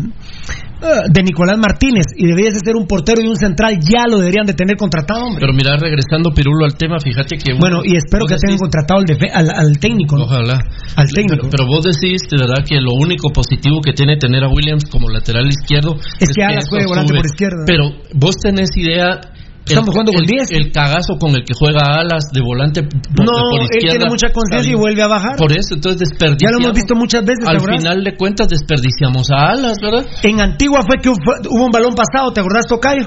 de 1.10 1.22
Nicolás 1.24 1.58
Martínez 1.58 2.06
y 2.16 2.26
debería 2.26 2.52
de 2.52 2.60
ser 2.60 2.76
un 2.76 2.86
portero 2.86 3.20
y 3.20 3.26
un 3.26 3.34
central 3.34 3.78
ya 3.82 4.06
lo 4.08 4.18
deberían 4.18 4.46
de 4.46 4.54
tener 4.54 4.76
contratado 4.76 5.24
hombre. 5.26 5.40
Pero 5.40 5.52
mira, 5.52 5.76
regresando 5.76 6.30
Pirulo 6.30 6.64
al 6.64 6.76
tema, 6.76 7.00
fíjate 7.00 7.36
que... 7.36 7.54
bueno 7.58 7.80
y 7.84 7.96
espero 7.96 8.26
que 8.26 8.36
tengan 8.36 8.54
decís- 8.56 8.60
contratado 8.60 9.00
al, 9.00 9.06
defe- 9.06 9.30
al, 9.34 9.50
al 9.50 9.78
técnico 9.80 10.16
¿no? 10.16 10.24
Ojalá. 10.24 10.60
Al 10.94 11.08
técnico. 11.10 11.48
Pero, 11.50 11.50
pero 11.50 11.66
vos 11.66 11.82
decís, 11.84 12.22
de 12.30 12.36
verdad, 12.38 12.64
que 12.64 12.80
lo 12.80 12.92
único 12.94 13.30
positivo 13.32 13.80
que 13.82 13.92
tiene 13.92 14.16
tener 14.18 14.44
a 14.44 14.48
Williams 14.48 14.84
como 14.88 15.08
lateral 15.10 15.48
izquierdo 15.48 15.96
Es 16.20 16.30
que 16.30 16.44
Alas 16.44 16.58
eso 16.64 16.70
juegue 16.70 16.86
volante 16.86 17.08
sube. 17.08 17.18
por 17.18 17.26
izquierda. 17.26 17.64
Pero 17.66 17.84
vos 18.14 18.36
tenés 18.36 18.70
idea. 18.76 19.20
Estamos 19.68 19.90
jugando 19.90 20.12
con 20.12 20.20
el, 20.22 20.26
10. 20.26 20.50
El 20.52 20.72
cagazo 20.72 21.16
con 21.18 21.30
el 21.34 21.44
que 21.44 21.54
juega 21.54 22.00
Alas 22.00 22.24
de 22.32 22.40
volante 22.40 22.82
por, 22.82 23.24
No, 23.26 23.32
por 23.50 23.60
él 23.62 23.68
tiene 23.80 24.04
mucha 24.08 24.30
conciencia 24.32 24.72
y 24.72 24.76
vuelve 24.76 25.02
a 25.02 25.06
bajar. 25.08 25.36
Por 25.36 25.52
eso, 25.52 25.74
entonces 25.74 26.00
Ya 26.00 26.08
desperdiciamos. 26.08 26.60
lo 26.60 26.64
hemos 26.68 26.76
visto 26.76 26.94
muchas 26.94 27.24
veces, 27.24 27.44
¿te 27.44 27.50
Al 27.50 27.60
final 27.60 28.04
de 28.04 28.16
cuentas, 28.16 28.48
desperdiciamos 28.48 29.30
a 29.30 29.50
Alas, 29.50 29.78
¿verdad? 29.82 30.06
En 30.22 30.40
Antigua 30.40 30.80
fue 30.86 30.96
que 31.02 31.10
hu- 31.10 31.46
hubo 31.50 31.64
un 31.66 31.70
balón 31.70 31.94
pasado, 31.94 32.32
¿te 32.32 32.40
acordás, 32.40 32.66
Tocayo? 32.66 33.06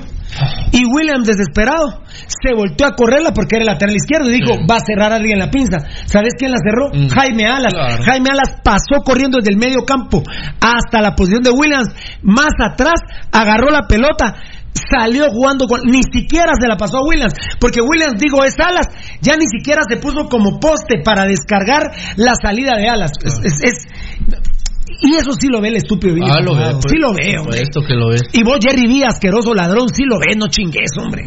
Y 0.72 0.86
Williams, 0.86 1.28
desesperado, 1.28 2.04
se 2.08 2.54
volteó 2.56 2.88
a 2.88 2.92
correrla 2.96 3.34
porque 3.34 3.58
era 3.58 3.64
el 3.64 3.68
lateral 3.68 3.96
izquierdo 3.96 4.30
y 4.30 4.36
dijo, 4.40 4.54
Sí. 4.54 4.60
va 4.70 4.78
a 4.78 4.80
cerrar 4.80 5.12
a 5.12 5.16
alguien 5.18 5.38
la 5.38 5.50
pinza. 5.52 5.80
¿Sabes 6.06 6.34
quién 6.40 6.52
la 6.52 6.58
cerró? 6.64 6.88
Mm. 6.94 7.10
Jaime 7.10 7.46
Alas. 7.48 7.74
Claro. 7.74 8.04
Jaime 8.06 8.30
Alas 8.32 8.56
pasó 8.64 9.04
corriendo 9.04 9.40
desde 9.40 9.52
el 9.52 9.58
medio 9.58 9.84
campo 9.84 10.24
hasta 10.62 11.02
la 11.02 11.16
posición 11.16 11.42
de 11.44 11.50
Williams. 11.52 11.90
Más 12.24 12.54
atrás, 12.64 13.02
agarró 13.32 13.72
la 13.72 13.82
pelota, 13.90 14.36
salió 14.74 15.30
jugando 15.32 15.66
con. 15.68 15.82
Ni 15.84 16.02
siquiera 16.04 16.54
se 16.60 16.68
la 16.68 16.78
pasó 16.78 16.98
a 17.00 17.04
Williams. 17.08 17.34
Porque 17.60 17.82
Williams, 17.82 18.20
digo, 18.20 18.44
es 18.44 18.56
alas. 18.60 18.88
Ya 19.22 19.36
ni 19.38 19.46
siquiera 19.48 19.82
se 19.90 19.98
puso 19.98 20.28
como 20.30 20.60
poste 20.60 21.02
para 21.04 21.26
descargar 21.26 21.92
la 22.18 22.34
salida 22.42 22.76
de 22.78 22.88
alas. 22.90 23.12
Es, 23.24 23.40
es- 23.44 23.60
es- 23.64 23.88
y 25.04 25.16
eso 25.16 25.32
sí 25.34 25.48
lo 25.48 25.62
ve 25.62 25.70
el 25.70 25.78
estúpido. 25.78 26.14
Billy 26.14 26.28
Ah, 26.30 26.40
lo 26.42 26.54
ve. 26.54 26.62
Colorado. 26.62 26.80
pues, 26.82 26.92
sí 26.94 26.98
lo 27.00 27.14
ve, 27.14 27.32
por 27.36 27.40
hombre. 27.46 27.62
Esto 27.62 27.82
que 27.82 27.94
lo. 27.96 28.14
Y 28.14 28.44
vos, 28.44 28.60
Jerry 28.62 28.88
B, 28.88 29.06
asqueroso 29.06 29.54
ladrón, 29.54 29.88
sí 29.90 30.04
lo 30.06 30.20
ves, 30.20 30.38
no 30.38 30.48
chingues, 30.48 30.92
hombre. 31.00 31.24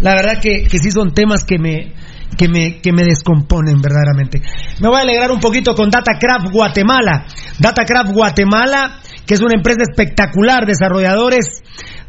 La 0.00 0.14
verdad 0.14 0.38
que, 0.40 0.66
que 0.66 0.78
sí 0.78 0.90
son 0.90 1.12
temas 1.14 1.44
que 1.44 1.58
me, 1.58 1.94
que 2.36 2.48
me, 2.48 2.80
que 2.80 2.92
me 2.92 3.02
descomponen 3.04 3.80
verdaderamente. 3.80 4.42
Me 4.80 4.88
voy 4.88 4.98
a 4.98 5.02
alegrar 5.02 5.30
un 5.30 5.40
poquito 5.40 5.74
con 5.74 5.88
Datacraft 5.90 6.50
Guatemala. 6.52 7.26
Datacraft 7.58 8.12
Guatemala, 8.12 8.98
que 9.26 9.34
es 9.34 9.40
una 9.40 9.54
empresa 9.54 9.80
espectacular, 9.88 10.66
desarrolladores 10.66 11.62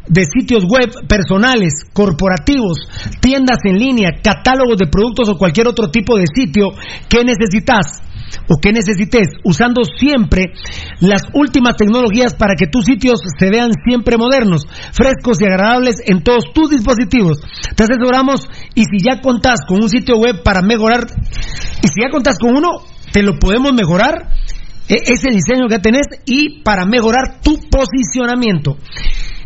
de 0.08 0.26
sitios 0.26 0.66
web 0.66 1.08
personales, 1.08 1.86
corporativos, 1.94 2.80
tiendas 3.20 3.60
en 3.64 3.78
línea, 3.78 4.20
catálogos 4.24 4.78
de 4.78 4.88
productos 4.88 5.30
o 5.30 5.38
cualquier 5.38 5.68
otro 5.68 5.90
tipo 5.90 6.18
de 6.18 6.26
sitio 6.34 6.70
que 7.08 7.24
necesitas 7.24 8.02
o 8.48 8.60
que 8.62 8.72
necesites, 8.72 9.28
usando 9.44 9.82
siempre 9.84 10.54
las 11.00 11.22
últimas 11.34 11.76
tecnologías 11.76 12.34
para 12.34 12.56
que 12.56 12.68
tus 12.68 12.86
sitios 12.86 13.20
se 13.38 13.50
vean 13.50 13.72
siempre 13.86 14.18
modernos, 14.18 14.66
frescos 14.94 15.42
y 15.42 15.46
agradables 15.46 15.98
en 16.06 16.24
todos 16.24 16.46
tus 16.54 16.70
dispositivos. 16.70 17.40
Te 17.76 17.84
asesoramos 17.84 18.48
y 18.74 18.84
si 18.84 19.04
ya 19.04 19.22
contás 19.22 19.60
con 19.68 19.82
un 19.82 19.90
sitio 19.90 20.18
web 20.18 20.44
para 20.44 20.62
mejorar, 20.62 21.08
y 21.84 21.88
si 21.88 22.02
ya 22.02 22.10
contás 22.10 22.38
con 22.40 22.56
uno, 22.56 22.70
te 23.12 23.22
lo 23.24 23.38
podemos 23.40 23.74
mejorar 23.74 24.30
e- 24.88 25.14
ese 25.14 25.30
diseño 25.30 25.68
que 25.68 25.80
tenés 25.80 26.08
y 26.26 26.62
para 26.64 26.86
mejorar 26.86 27.42
tu 27.42 27.58
posicionamiento. 27.70 28.78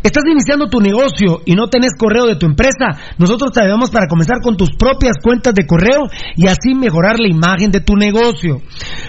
Estás 0.05 0.23
iniciando 0.29 0.67
tu 0.67 0.81
negocio 0.81 1.41
y 1.45 1.55
no 1.55 1.65
tenés 1.65 1.93
correo 1.97 2.27
de 2.27 2.35
tu 2.35 2.45
empresa. 2.45 2.93
Nosotros 3.17 3.51
te 3.51 3.61
ayudamos 3.61 3.89
para 3.89 4.05
comenzar 4.05 4.37
con 4.39 4.55
tus 4.55 4.69
propias 4.77 5.15
cuentas 5.17 5.55
de 5.55 5.65
correo 5.65 6.03
y 6.35 6.45
así 6.45 6.75
mejorar 6.75 7.19
la 7.19 7.27
imagen 7.27 7.71
de 7.71 7.81
tu 7.81 7.95
negocio. 7.95 8.61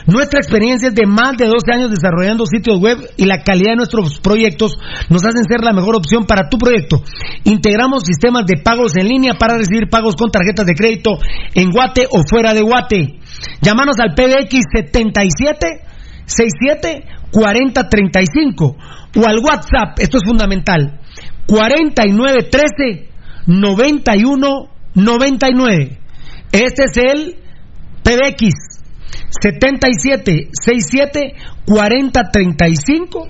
Nuestra 0.06 0.40
experiencia 0.40 0.88
es 0.88 0.94
de 0.94 1.04
más 1.04 1.36
de 1.36 1.48
12 1.48 1.70
años 1.70 1.90
desarrollando 1.90 2.46
sitios 2.46 2.80
web 2.80 2.96
y 3.18 3.26
la 3.26 3.42
calidad 3.42 3.72
de 3.72 3.76
nuestros 3.76 4.20
proyectos 4.20 4.78
nos 5.10 5.22
hacen 5.26 5.44
ser 5.44 5.60
la 5.60 5.74
mejor 5.74 5.96
opción 5.96 6.24
para 6.24 6.48
tu 6.48 6.56
proyecto. 6.56 7.02
Integramos 7.44 8.04
sistemas 8.04 8.46
de 8.46 8.56
pagos 8.64 8.96
en 8.96 9.06
línea 9.06 9.34
para 9.38 9.58
recibir 9.58 9.90
pagos 9.90 10.14
con 10.16 10.30
tarjetas 10.30 10.64
de 10.64 10.74
crédito 10.74 11.10
en 11.52 11.72
Guate 11.72 12.06
o 12.10 12.22
fuera 12.26 12.54
de 12.54 12.62
Guate. 12.62 13.18
Llámanos 13.60 13.96
al 14.00 14.14
PBX 14.14 14.64
77 14.74 15.82
67 16.26 17.04
40 17.32 17.88
35 17.88 18.76
o 19.16 19.26
al 19.26 19.38
WhatsApp, 19.38 19.98
esto 19.98 20.18
es 20.18 20.24
fundamental, 20.24 21.00
49 21.46 22.48
13 22.50 23.08
91 23.46 24.68
99. 24.94 25.98
Este 26.52 26.84
es 26.84 26.96
el 26.96 27.36
PBX 28.02 28.76
77 29.40 30.50
67 30.52 31.34
40 31.66 32.30
35 32.30 33.28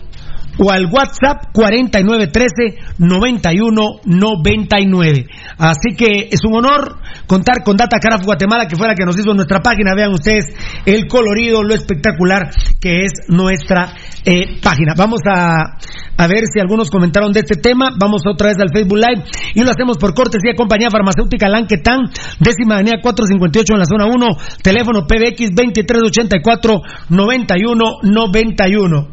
o 0.58 0.70
al 0.70 0.86
WhatsApp 0.86 1.52
4913 1.52 2.96
91 2.98 4.00
99. 4.04 5.26
Así 5.58 5.94
que 5.96 6.28
es 6.30 6.40
un 6.44 6.54
honor 6.54 6.98
contar 7.26 7.62
con 7.64 7.76
Datacraft 7.76 8.24
Guatemala, 8.24 8.66
que 8.66 8.76
fue 8.76 8.86
la 8.86 8.94
que 8.94 9.04
nos 9.04 9.18
hizo 9.18 9.34
nuestra 9.34 9.60
página. 9.60 9.94
Vean 9.94 10.12
ustedes 10.12 10.46
el 10.84 11.06
colorido, 11.06 11.62
lo 11.62 11.74
espectacular 11.74 12.50
que 12.80 13.04
es 13.04 13.12
nuestra 13.28 13.92
eh, 14.24 14.58
página. 14.62 14.94
Vamos 14.96 15.20
a, 15.26 15.78
a 16.16 16.26
ver 16.26 16.44
si 16.52 16.60
algunos 16.60 16.90
comentaron 16.90 17.32
de 17.32 17.40
este 17.40 17.56
tema. 17.56 17.90
Vamos 17.98 18.22
otra 18.26 18.48
vez 18.48 18.56
al 18.60 18.72
Facebook 18.72 18.98
Live 18.98 19.24
y 19.54 19.62
lo 19.62 19.70
hacemos 19.70 19.98
por 19.98 20.14
cortesía 20.14 20.54
compañía 20.56 20.90
farmacéutica 20.90 21.48
Lanquetán, 21.48 22.10
décima 22.40 22.76
avenida 22.76 23.00
458 23.02 23.72
en 23.72 23.78
la 23.78 23.84
zona 23.84 24.06
1, 24.06 24.26
teléfono 24.62 25.06
PBX 25.06 25.54
2384 25.54 26.80
91 27.10 27.84
91. 28.02 29.08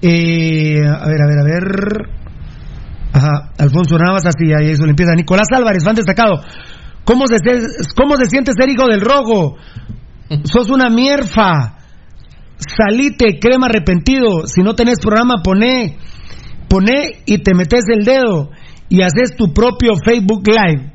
Eh, 0.00 0.78
a 0.78 1.06
ver, 1.08 1.20
a 1.20 1.26
ver, 1.26 1.38
a 1.38 1.44
ver. 1.44 2.18
Ajá, 3.12 3.52
Alfonso 3.58 3.98
Navas, 3.98 4.26
así, 4.26 4.52
ahí 4.52 4.70
eso 4.70 4.84
limpieza. 4.84 5.14
Nicolás 5.14 5.48
Álvarez, 5.54 5.84
fan 5.84 5.96
destacado. 5.96 6.40
¿Cómo 7.04 7.26
se, 7.26 7.36
¿Cómo 7.96 8.16
se 8.16 8.26
siente 8.26 8.52
ser 8.52 8.68
hijo 8.68 8.86
del 8.86 9.00
rojo? 9.00 9.56
Sos 10.44 10.68
una 10.70 10.90
mierfa. 10.90 11.78
Salite, 12.58 13.38
crema 13.40 13.66
arrepentido. 13.66 14.46
Si 14.46 14.62
no 14.62 14.74
tenés 14.74 14.98
programa, 15.00 15.42
poné, 15.42 15.96
poné 16.68 17.22
y 17.24 17.38
te 17.38 17.54
metes 17.54 17.84
el 17.88 18.04
dedo 18.04 18.50
y 18.88 19.02
haces 19.02 19.36
tu 19.36 19.52
propio 19.52 19.92
Facebook 20.04 20.42
Live. 20.46 20.92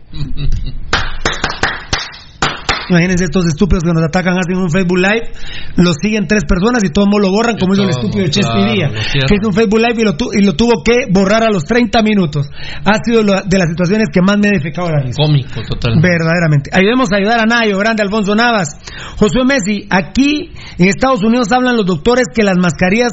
Imagínense 2.89 3.23
estos 3.26 3.45
estúpidos 3.47 3.84
que 3.84 3.91
nos 3.93 4.03
atacan, 4.03 4.38
hacen 4.38 4.57
un 4.57 4.69
Facebook 4.69 4.97
Live, 4.99 5.31
lo 5.77 5.91
siguen 6.01 6.27
tres 6.27 6.43
personas 6.47 6.84
y 6.84 6.89
todo 6.89 7.05
el 7.05 7.11
mundo 7.11 7.27
lo 7.27 7.31
borran, 7.34 7.57
como 7.57 7.73
hizo 7.73 7.84
el 7.84 7.89
estúpido 7.89 8.23
de 8.26 8.30
Chespi 8.31 8.60
claro, 8.76 8.93
que 9.27 9.35
hizo 9.35 9.47
un 9.47 9.53
Facebook 9.53 9.80
Live 9.80 10.01
y 10.01 10.03
lo, 10.03 10.18
tu- 10.18 10.31
y 10.34 10.43
lo 10.43 10.53
tuvo 10.55 10.84
que 10.84 11.05
borrar 11.11 11.43
a 11.43 11.49
los 11.51 11.64
30 11.64 12.01
minutos. 12.01 12.47
Ha 12.85 12.97
sido 13.05 13.23
lo- 13.23 13.41
de 13.41 13.57
las 13.57 13.69
situaciones 13.69 14.07
que 14.11 14.22
más 14.22 14.38
me 14.38 14.49
he 14.49 14.51
defecado 14.51 14.89
la 14.89 14.99
risa. 15.01 15.15
Cómico, 15.22 15.61
totalmente. 15.68 16.07
Verdaderamente. 16.07 16.69
Ayudemos 16.73 17.10
a 17.14 17.18
ayudar 17.18 17.39
a 17.39 17.45
Nayo, 17.45 17.77
grande 17.77 18.03
Alfonso 18.03 18.35
Navas. 18.35 18.68
Josué 19.18 19.43
Messi, 19.45 19.88
aquí 19.89 20.51
en 20.77 20.88
Estados 20.89 21.23
Unidos 21.23 21.51
hablan 21.51 21.77
los 21.77 21.85
doctores 21.85 22.26
que 22.34 22.43
las 22.43 22.57
mascarillas 22.57 23.11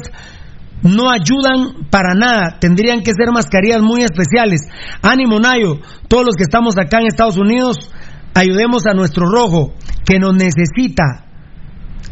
no 0.83 1.11
ayudan 1.11 1.87
para 1.91 2.13
nada. 2.15 2.57
Tendrían 2.59 3.01
que 3.03 3.11
ser 3.13 3.31
mascarillas 3.31 3.81
muy 3.81 4.01
especiales. 4.03 4.61
Ánimo, 5.03 5.39
Nayo. 5.39 5.79
Todos 6.07 6.25
los 6.25 6.35
que 6.35 6.43
estamos 6.43 6.75
acá 6.77 6.99
en 6.99 7.07
Estados 7.07 7.37
Unidos, 7.37 7.77
ayudemos 8.33 8.85
a 8.85 8.93
nuestro 8.93 9.25
rojo, 9.25 9.73
que 10.05 10.19
nos 10.19 10.33
necesita. 10.35 11.25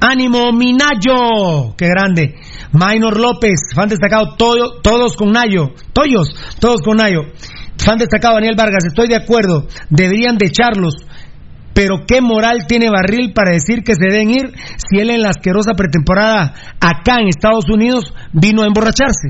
Ánimo, 0.02 0.52
Minayo. 0.54 1.76
Qué 1.78 1.88
grande. 1.88 2.36
Minor 2.72 3.20
López, 3.20 3.60
fan 3.76 3.90
destacado, 3.90 4.36
todo- 4.38 4.80
todos 4.82 5.16
con 5.18 5.32
Nayo. 5.32 5.72
Toyos, 5.94 6.30
todos 6.60 6.82
con 6.82 6.98
Nayo. 6.98 7.22
Fan 7.78 7.98
destacado, 7.98 8.36
Daniel 8.36 8.56
Vargas, 8.58 8.86
estoy 8.86 9.08
de 9.10 9.16
acuerdo. 9.18 9.68
Deberían 9.90 10.38
de 10.38 10.48
echarlos. 10.48 10.96
Pero 11.74 12.06
qué 12.08 12.22
moral 12.22 12.66
tiene 12.68 12.90
Barril 12.90 13.32
para 13.34 13.52
decir 13.52 13.84
que 13.84 13.94
se 13.96 14.06
deben 14.10 14.30
ir 14.32 14.54
si 14.78 15.00
él 15.00 15.10
en 15.12 15.22
la 15.22 15.30
asquerosa 15.30 15.74
pretemporada 15.74 16.54
acá 16.80 17.20
en 17.22 17.28
Estados 17.30 17.66
Unidos 17.70 18.14
vino 18.34 18.64
a 18.64 18.68
emborracharse. 18.68 19.30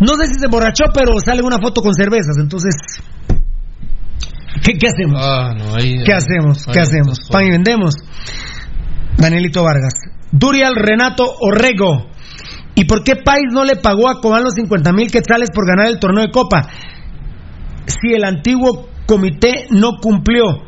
No 0.00 0.14
sé 0.16 0.26
si 0.26 0.38
se 0.38 0.44
emborrachó, 0.46 0.84
pero 0.94 1.18
sale 1.24 1.42
una 1.42 1.58
foto 1.58 1.80
con 1.82 1.94
cervezas, 1.94 2.36
entonces... 2.38 2.74
¿Qué, 4.62 4.74
qué 4.78 4.86
hacemos? 4.88 5.20
Ah, 5.22 5.54
no, 5.56 5.74
ahí- 5.74 6.02
¿Qué 6.04 6.12
hacemos? 6.12 6.66
ahí 6.68 6.74
¿Qué 6.74 6.80
hacemos? 6.80 7.18
Pan 7.30 7.44
y 7.44 7.50
vendemos. 7.50 7.94
Danielito 9.18 9.62
Vargas. 9.62 9.94
Durial 10.32 10.74
Renato 10.76 11.24
Orrego. 11.40 12.10
¿Y 12.74 12.84
por 12.84 13.02
qué 13.04 13.16
País 13.16 13.46
no 13.52 13.64
le 13.64 13.76
pagó 13.76 14.08
a 14.10 14.20
Cobán 14.20 14.44
los 14.44 14.54
50 14.54 14.92
mil 14.92 15.10
quetzales 15.10 15.50
por 15.50 15.66
ganar 15.66 15.86
el 15.86 15.98
torneo 15.98 16.24
de 16.24 16.30
Copa? 16.30 16.68
Si 17.86 18.12
el 18.12 18.24
antiguo 18.24 18.88
comité 19.06 19.66
no 19.70 19.92
cumplió. 20.02 20.62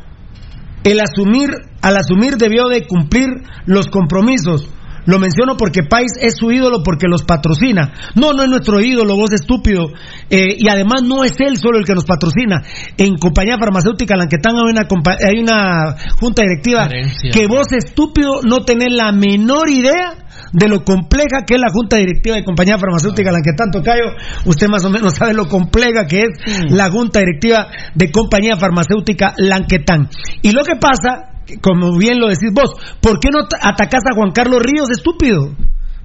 El 0.83 0.99
asumir, 1.01 1.49
al 1.81 1.97
asumir 1.97 2.37
debió 2.37 2.67
de 2.67 2.87
cumplir 2.87 3.27
los 3.65 3.87
compromisos. 3.87 4.67
Lo 5.09 5.17
menciono 5.17 5.57
porque 5.57 5.81
Pais 5.89 6.11
es 6.21 6.35
su 6.37 6.51
ídolo 6.51 6.83
porque 6.83 7.07
los 7.09 7.23
patrocina. 7.23 7.91
No, 8.13 8.31
no 8.31 8.43
es 8.43 8.49
nuestro 8.49 8.79
ídolo, 8.79 9.15
vos 9.15 9.33
estúpido. 9.33 9.87
Eh, 10.29 10.55
y 10.59 10.69
además 10.69 11.01
no 11.01 11.23
es 11.23 11.33
él 11.39 11.57
solo 11.57 11.79
el 11.79 11.85
que 11.85 11.95
nos 11.95 12.05
patrocina. 12.05 12.61
En 12.95 13.17
compañía 13.17 13.57
farmacéutica 13.57 14.15
Lanquetán 14.15 14.55
hay 14.55 14.71
una, 14.71 14.87
hay 15.27 15.39
una 15.39 15.95
junta 16.19 16.43
directiva 16.43 16.87
que 17.33 17.47
vos 17.47 17.71
estúpido 17.71 18.41
no 18.43 18.59
tenés 18.59 18.93
la 18.93 19.11
menor 19.11 19.69
idea 19.69 20.13
de 20.53 20.67
lo 20.67 20.83
compleja 20.83 21.45
que 21.45 21.55
es 21.55 21.59
la 21.59 21.71
junta 21.71 21.97
directiva 21.97 22.35
de 22.35 22.43
compañía 22.43 22.77
farmacéutica 22.77 23.31
Lanquetán 23.31 23.71
Tocayo. 23.71 24.13
Usted 24.45 24.67
más 24.67 24.85
o 24.85 24.91
menos 24.91 25.15
sabe 25.15 25.33
lo 25.33 25.47
compleja 25.47 26.05
que 26.05 26.21
es 26.21 26.71
la 26.71 26.91
junta 26.91 27.19
directiva 27.19 27.67
de 27.95 28.11
compañía 28.11 28.57
farmacéutica 28.57 29.33
Lanquetán. 29.37 30.09
Y 30.43 30.51
lo 30.51 30.63
que 30.63 30.75
pasa, 30.75 31.28
como 31.61 31.97
bien 31.97 32.19
lo 32.19 32.27
decís 32.27 32.51
vos, 32.53 32.71
¿por 33.01 33.19
qué 33.19 33.29
no 33.31 33.39
atacás 33.61 34.03
a 34.11 34.15
Juan 34.15 34.31
Carlos 34.31 34.61
Ríos, 34.61 34.89
estúpido? 34.89 35.55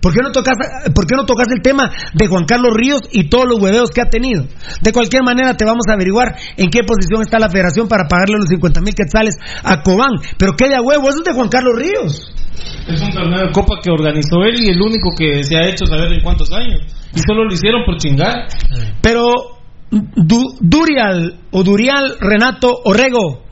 ¿Por 0.00 0.12
qué, 0.12 0.20
no 0.22 0.32
tocas, 0.32 0.56
¿Por 0.94 1.06
qué 1.06 1.16
no 1.16 1.24
tocas 1.24 1.46
el 1.50 1.62
tema 1.62 1.90
de 2.12 2.26
Juan 2.26 2.44
Carlos 2.44 2.74
Ríos 2.74 3.00
y 3.10 3.30
todos 3.30 3.46
los 3.48 3.58
hueveos 3.58 3.88
que 3.90 4.02
ha 4.02 4.10
tenido? 4.10 4.44
De 4.82 4.92
cualquier 4.92 5.22
manera, 5.24 5.56
te 5.56 5.64
vamos 5.64 5.84
a 5.88 5.94
averiguar 5.94 6.36
en 6.58 6.68
qué 6.68 6.80
posición 6.84 7.22
está 7.22 7.38
la 7.38 7.48
federación 7.48 7.88
para 7.88 8.06
pagarle 8.06 8.36
los 8.36 8.48
50 8.48 8.82
mil 8.82 8.92
quetzales 8.94 9.34
a 9.62 9.82
Cobán. 9.82 10.10
Pero 10.36 10.52
qué 10.58 10.68
de 10.68 10.78
huevo, 10.78 11.08
eso 11.08 11.20
es 11.20 11.24
de 11.24 11.32
Juan 11.32 11.48
Carlos 11.48 11.72
Ríos. 11.78 12.34
Es 12.86 13.00
un 13.00 13.12
torneo 13.12 13.46
de 13.46 13.52
copa 13.52 13.76
que 13.82 13.90
organizó 13.90 14.42
él 14.44 14.60
y 14.60 14.68
el 14.68 14.82
único 14.82 15.08
que 15.16 15.42
se 15.42 15.56
ha 15.56 15.68
hecho 15.70 15.86
saber 15.86 16.12
en 16.12 16.20
cuántos 16.20 16.52
años. 16.52 16.82
Y 17.14 17.20
solo 17.26 17.44
lo 17.46 17.54
hicieron 17.54 17.82
por 17.86 17.96
chingar. 17.96 18.46
Pero 19.00 19.22
Du- 19.90 20.56
Durial 20.60 21.40
o 21.50 21.62
Durial 21.62 22.16
Renato 22.20 22.74
Orrego, 22.84 23.43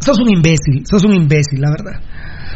sos 0.00 0.18
un 0.18 0.30
imbécil, 0.30 0.84
sos 0.84 1.04
un 1.04 1.14
imbécil, 1.14 1.60
la 1.60 1.70
verdad. 1.70 2.00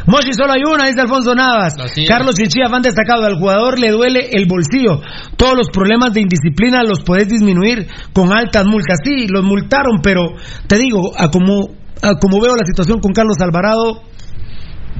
Mochi 0.06 0.34
solo 0.34 0.52
hay 0.52 0.60
una, 0.70 0.86
dice 0.86 1.00
Alfonso 1.00 1.34
Navas. 1.34 1.76
Carlos 2.06 2.34
Chinchilla, 2.34 2.68
fan 2.68 2.82
destacado. 2.82 3.24
Al 3.24 3.38
jugador 3.38 3.78
le 3.78 3.90
duele 3.90 4.28
el 4.32 4.46
bolsillo. 4.46 5.00
Todos 5.36 5.56
los 5.56 5.68
problemas 5.70 6.12
de 6.12 6.20
indisciplina 6.20 6.82
los 6.82 7.00
podés 7.00 7.28
disminuir 7.28 7.86
con 8.12 8.30
altas 8.32 8.66
multas. 8.66 8.98
Sí, 9.02 9.26
los 9.28 9.42
multaron, 9.42 10.00
pero 10.02 10.34
te 10.66 10.76
digo, 10.76 11.12
a 11.16 11.30
como, 11.30 11.70
a 12.02 12.18
como 12.20 12.40
veo 12.40 12.54
la 12.54 12.66
situación 12.66 13.00
con 13.00 13.12
Carlos 13.12 13.36
Alvarado, 13.40 14.02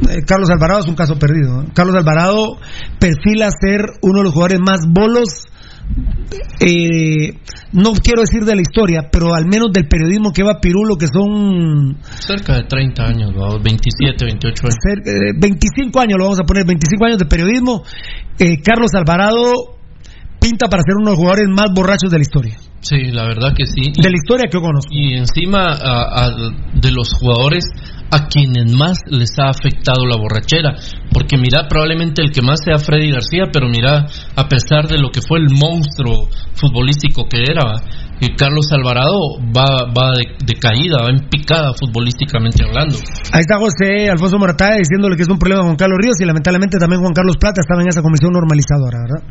eh, 0.09 0.23
Carlos 0.27 0.49
Alvarado 0.51 0.81
es 0.81 0.89
un 0.89 0.95
caso 0.95 1.19
perdido. 1.19 1.63
¿eh? 1.63 1.67
Carlos 1.75 1.95
Alvarado 1.95 2.57
perfila 2.99 3.51
ser 3.51 3.83
uno 4.01 4.19
de 4.19 4.25
los 4.25 4.33
jugadores 4.33 4.61
más 4.61 4.81
bolos. 4.89 5.47
Eh, 6.61 7.39
no 7.73 7.93
quiero 7.93 8.23
decir 8.23 8.45
de 8.45 8.55
la 8.55 8.63
historia, 8.63 9.09
pero 9.11 9.35
al 9.35 9.47
menos 9.47 9.69
del 9.73 9.87
periodismo 9.87 10.33
que 10.33 10.43
va 10.43 10.61
Pirulo, 10.61 10.97
que 10.97 11.07
son 11.07 11.97
Cerca 12.21 12.55
de 12.55 12.65
30 12.69 13.03
años, 13.03 13.35
¿no? 13.35 13.59
27, 13.61 14.25
28 14.25 14.63
años. 14.63 14.77
cerca 14.81 15.11
de 15.11 15.33
25 15.39 16.01
años, 16.01 16.19
lo 16.19 16.25
vamos 16.25 16.41
a 16.41 16.45
poner, 16.45 16.65
25 16.67 17.05
años 17.05 17.19
de 17.19 17.27
periodismo. 17.27 17.83
eh, 18.39 18.63
Carlos 18.63 18.91
Alvarado 18.95 19.75
pinta 20.41 20.69
para 20.69 20.83
ser 20.83 20.95
uno 20.97 21.07
de 21.07 21.11
los 21.13 21.19
jugadores 21.19 21.49
más 21.49 21.73
borrachos 21.75 22.11
de 22.11 22.19
la 22.19 22.23
historia. 22.23 22.57
Sí, 22.85 22.97
la 23.13 23.25
verdad 23.25 23.55
que 23.57 23.65
sí. 23.65 23.93
De 23.97 24.11
la 24.11 24.15
historia 24.15 24.45
que 24.51 24.59
yo 24.59 24.61
conozco. 24.61 24.91
Y 24.93 25.15
encima 25.15 25.73
a- 25.73 26.27
a- 26.27 26.31
de 26.75 26.91
los 26.93 27.09
jugadores 27.19 27.65
a 28.11 28.27
quienes 28.29 28.71
más 28.77 28.99
les 29.09 29.31
ha 29.39 29.49
afectado 29.49 30.07
la 30.07 30.17
borrachera. 30.17 30.77
Porque 31.11 31.39
mira, 31.39 31.67
probablemente 31.67 32.23
el 32.23 32.31
que 32.31 32.43
más 32.43 32.61
sea 32.63 32.77
Freddy 32.79 33.11
García, 33.11 33.45
pero 33.51 33.69
mira, 33.69 34.07
a 34.37 34.49
pesar 34.49 34.87
de 34.87 34.99
lo 34.99 35.11
que 35.11 35.23
fue 35.27 35.39
el 35.39 35.49
monstruo 35.49 36.29
futbolístico 36.53 37.27
que 37.27 37.39
era, 37.43 37.73
y 38.21 38.35
Carlos 38.37 38.67
Alvarado 38.73 39.43
va, 39.55 39.91
va 39.91 40.13
de, 40.15 40.55
caída, 40.55 41.03
va 41.03 41.11
en 41.11 41.29
picada 41.29 41.73
futbolísticamente 41.79 42.65
hablando. 42.65 42.97
Ahí 43.33 43.41
está 43.41 43.59
José 43.59 44.09
Alfonso 44.11 44.39
Morataya 44.39 44.79
diciéndole 44.79 45.17
que 45.17 45.23
es 45.23 45.29
un 45.29 45.39
problema 45.39 45.63
con 45.63 45.77
Carlos 45.77 45.99
Ríos 46.01 46.17
y 46.21 46.25
lamentablemente 46.25 46.79
también 46.79 47.01
Juan 47.01 47.13
Carlos 47.13 47.37
Plata 47.39 47.61
estaba 47.61 47.83
en 47.83 47.89
esa 47.89 48.03
comisión 48.03 48.33
normalizadora, 48.33 48.99
¿verdad? 49.03 49.23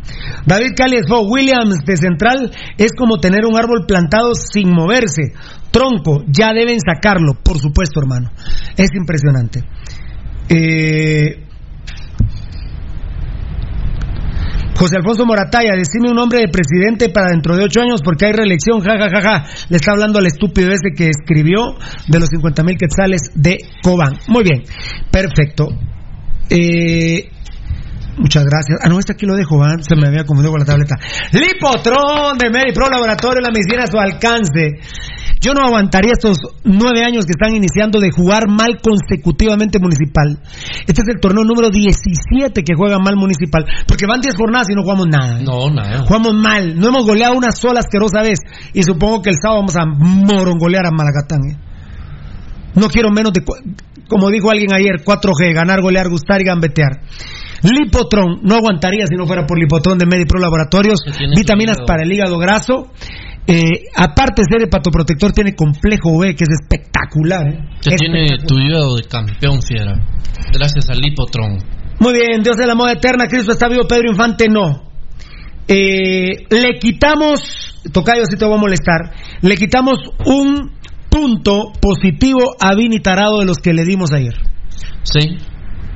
David 0.45 0.73
Cali 0.75 0.97
Esfo, 0.97 1.21
Williams 1.21 1.79
de 1.85 1.97
Central 1.97 2.51
es 2.77 2.91
como 2.97 3.17
tener 3.17 3.45
un 3.45 3.57
árbol 3.57 3.85
plantado 3.87 4.33
sin 4.35 4.69
moverse. 4.69 5.33
Tronco, 5.71 6.23
ya 6.27 6.53
deben 6.53 6.77
sacarlo, 6.79 7.33
por 7.41 7.57
supuesto, 7.59 7.99
hermano. 7.99 8.29
Es 8.77 8.89
impresionante. 8.93 9.63
Eh, 10.49 11.43
José 14.83 14.97
Alfonso 14.97 15.25
Morataya, 15.25 15.77
decime 15.77 16.09
un 16.09 16.15
nombre 16.17 16.39
de 16.39 16.49
presidente 16.49 17.07
para 17.07 17.31
dentro 17.31 17.55
de 17.55 17.63
ocho 17.63 17.79
años 17.79 18.01
porque 18.03 18.25
hay 18.25 18.33
reelección, 18.33 18.81
ja, 18.81 18.97
ja, 18.99 19.07
ja, 19.09 19.21
ja. 19.21 19.45
Le 19.69 19.77
está 19.77 19.91
hablando 19.91 20.19
al 20.19 20.25
estúpido 20.25 20.73
ese 20.73 20.91
que 20.93 21.07
escribió 21.07 21.77
de 22.05 22.19
los 22.19 22.27
50 22.27 22.63
mil 22.63 22.75
quetzales 22.77 23.31
de 23.33 23.59
Cobán. 23.81 24.19
Muy 24.27 24.43
bien, 24.43 24.63
perfecto. 25.09 25.69
Eh, 26.49 27.29
muchas 28.17 28.43
gracias. 28.43 28.79
Ah, 28.83 28.89
no, 28.89 28.99
este 28.99 29.13
aquí 29.13 29.25
lo 29.25 29.35
dejo, 29.35 29.57
¿va? 29.57 29.75
se 29.81 29.95
me 29.95 30.07
había 30.07 30.25
confundido 30.25 30.51
con 30.51 30.59
la 30.59 30.65
tableta. 30.65 30.95
Lipotron 31.31 32.37
de 32.37 32.49
Medipro 32.49 32.89
Laboratorio, 32.89 33.41
la 33.41 33.51
medicina 33.51 33.83
a 33.83 33.87
su 33.87 33.97
alcance. 33.97 34.79
Yo 35.43 35.53
no 35.53 35.65
aguantaría 35.65 36.13
estos 36.13 36.37
nueve 36.63 37.03
años 37.03 37.25
que 37.25 37.31
están 37.31 37.53
iniciando 37.53 37.99
de 37.99 38.11
jugar 38.11 38.47
mal 38.47 38.79
consecutivamente 38.81 39.77
municipal. 39.77 40.39
Este 40.87 41.01
es 41.01 41.07
el 41.09 41.19
torneo 41.19 41.43
número 41.43 41.69
17 41.69 42.63
que 42.63 42.75
juega 42.75 42.97
mal 42.97 43.17
municipal. 43.17 43.65
Porque 43.85 44.05
van 44.07 44.21
10 44.21 44.35
jornadas 44.37 44.67
y 44.69 44.73
no 44.73 44.83
jugamos 44.83 45.07
nada. 45.07 45.41
¿eh? 45.41 45.43
No, 45.43 45.69
nada. 45.69 46.05
Jugamos 46.07 46.33
mal. 46.35 46.79
No 46.79 46.87
hemos 46.87 47.05
goleado 47.05 47.35
una 47.35 47.51
sola 47.51 47.81
asquerosa 47.81 48.21
vez. 48.21 48.39
Y 48.73 48.83
supongo 48.83 49.21
que 49.21 49.31
el 49.31 49.35
sábado 49.35 49.59
vamos 49.59 49.75
a 49.75 49.85
morongolear 49.85 50.85
a 50.85 50.91
Malacatán. 50.91 51.39
¿eh? 51.51 51.57
No 52.75 52.87
quiero 52.87 53.09
menos 53.09 53.33
de, 53.33 53.43
como 54.07 54.29
dijo 54.29 54.49
alguien 54.49 54.71
ayer, 54.73 55.03
4G, 55.03 55.53
ganar, 55.53 55.81
golear, 55.81 56.07
gustar 56.09 56.41
y 56.41 56.45
gambetear. 56.45 57.01
Lipotron, 57.63 58.39
no 58.43 58.55
aguantaría 58.55 59.05
si 59.07 59.15
no 59.15 59.25
fuera 59.25 59.45
por 59.45 59.57
Lipotron 59.59 59.97
de 59.97 60.05
Medipro 60.05 60.39
Laboratorios. 60.39 60.99
Vitaminas 61.35 61.77
para 61.87 62.03
el 62.03 62.11
hígado 62.11 62.37
graso. 62.37 62.91
Eh, 63.45 63.85
aparte 63.95 64.41
de 64.41 64.45
ser 64.49 64.67
hepatoprotector, 64.67 65.31
tiene 65.33 65.53
complejo 65.53 66.17
B, 66.19 66.35
que 66.35 66.43
es 66.43 66.49
espectacular. 66.61 67.47
¿eh? 67.47 67.59
Que 67.81 67.95
tiene 67.95 68.25
Espectacular. 68.25 68.47
tu 68.47 68.57
hígado 68.59 68.95
de 68.95 69.03
campeón, 69.03 69.61
fiera. 69.61 69.95
Gracias 70.53 70.89
al 70.89 70.99
Lipotron. 70.99 71.57
Muy 71.99 72.13
bien, 72.13 72.41
Dios 72.43 72.57
de 72.57 72.65
la 72.65 72.75
moda 72.75 72.93
eterna, 72.93 73.27
Cristo 73.27 73.51
está 73.51 73.67
vivo, 73.67 73.83
Pedro 73.87 74.09
Infante 74.11 74.47
no. 74.49 74.91
Eh, 75.67 76.45
le 76.49 76.79
quitamos, 76.79 77.81
Tocayo, 77.91 78.25
si 78.29 78.35
te 78.37 78.45
voy 78.45 78.55
a 78.55 78.57
molestar, 78.57 79.13
le 79.41 79.55
quitamos 79.55 79.99
un 80.25 80.71
punto 81.09 81.71
positivo 81.79 82.55
a 82.59 82.75
Vini 82.75 82.99
Tarado 82.99 83.39
de 83.39 83.45
los 83.45 83.57
que 83.59 83.73
le 83.73 83.85
dimos 83.85 84.11
ayer. 84.11 84.33
Sí. 85.03 85.37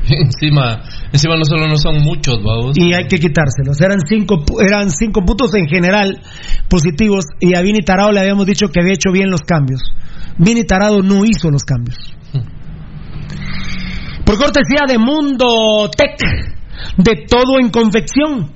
Encima, 0.09 0.83
encima 1.11 1.35
no 1.35 1.43
solo 1.43 1.67
no 1.67 1.75
son 1.75 2.01
muchos, 2.01 2.41
vamos. 2.43 2.77
Y 2.77 2.93
hay 2.93 3.07
que 3.07 3.19
quitárselos. 3.19 3.79
Eran 3.81 3.99
cinco, 4.07 4.43
eran 4.61 4.89
cinco 4.89 5.21
puntos 5.25 5.53
en 5.55 5.67
general 5.67 6.21
positivos 6.69 7.25
y 7.39 7.55
a 7.55 7.61
Vini 7.61 7.79
Tarado 7.79 8.11
le 8.11 8.21
habíamos 8.21 8.45
dicho 8.45 8.69
que 8.69 8.79
había 8.79 8.93
hecho 8.93 9.11
bien 9.11 9.29
los 9.29 9.41
cambios. 9.41 9.81
Vini 10.37 10.63
Tarado 10.63 11.01
no 11.01 11.25
hizo 11.25 11.49
los 11.51 11.63
cambios. 11.63 11.97
Por 14.25 14.37
cortesía 14.37 14.83
de 14.87 14.97
Mundo 14.97 15.89
Tech, 15.95 16.19
de 16.97 17.25
todo 17.27 17.59
en 17.59 17.69
confección. 17.69 18.51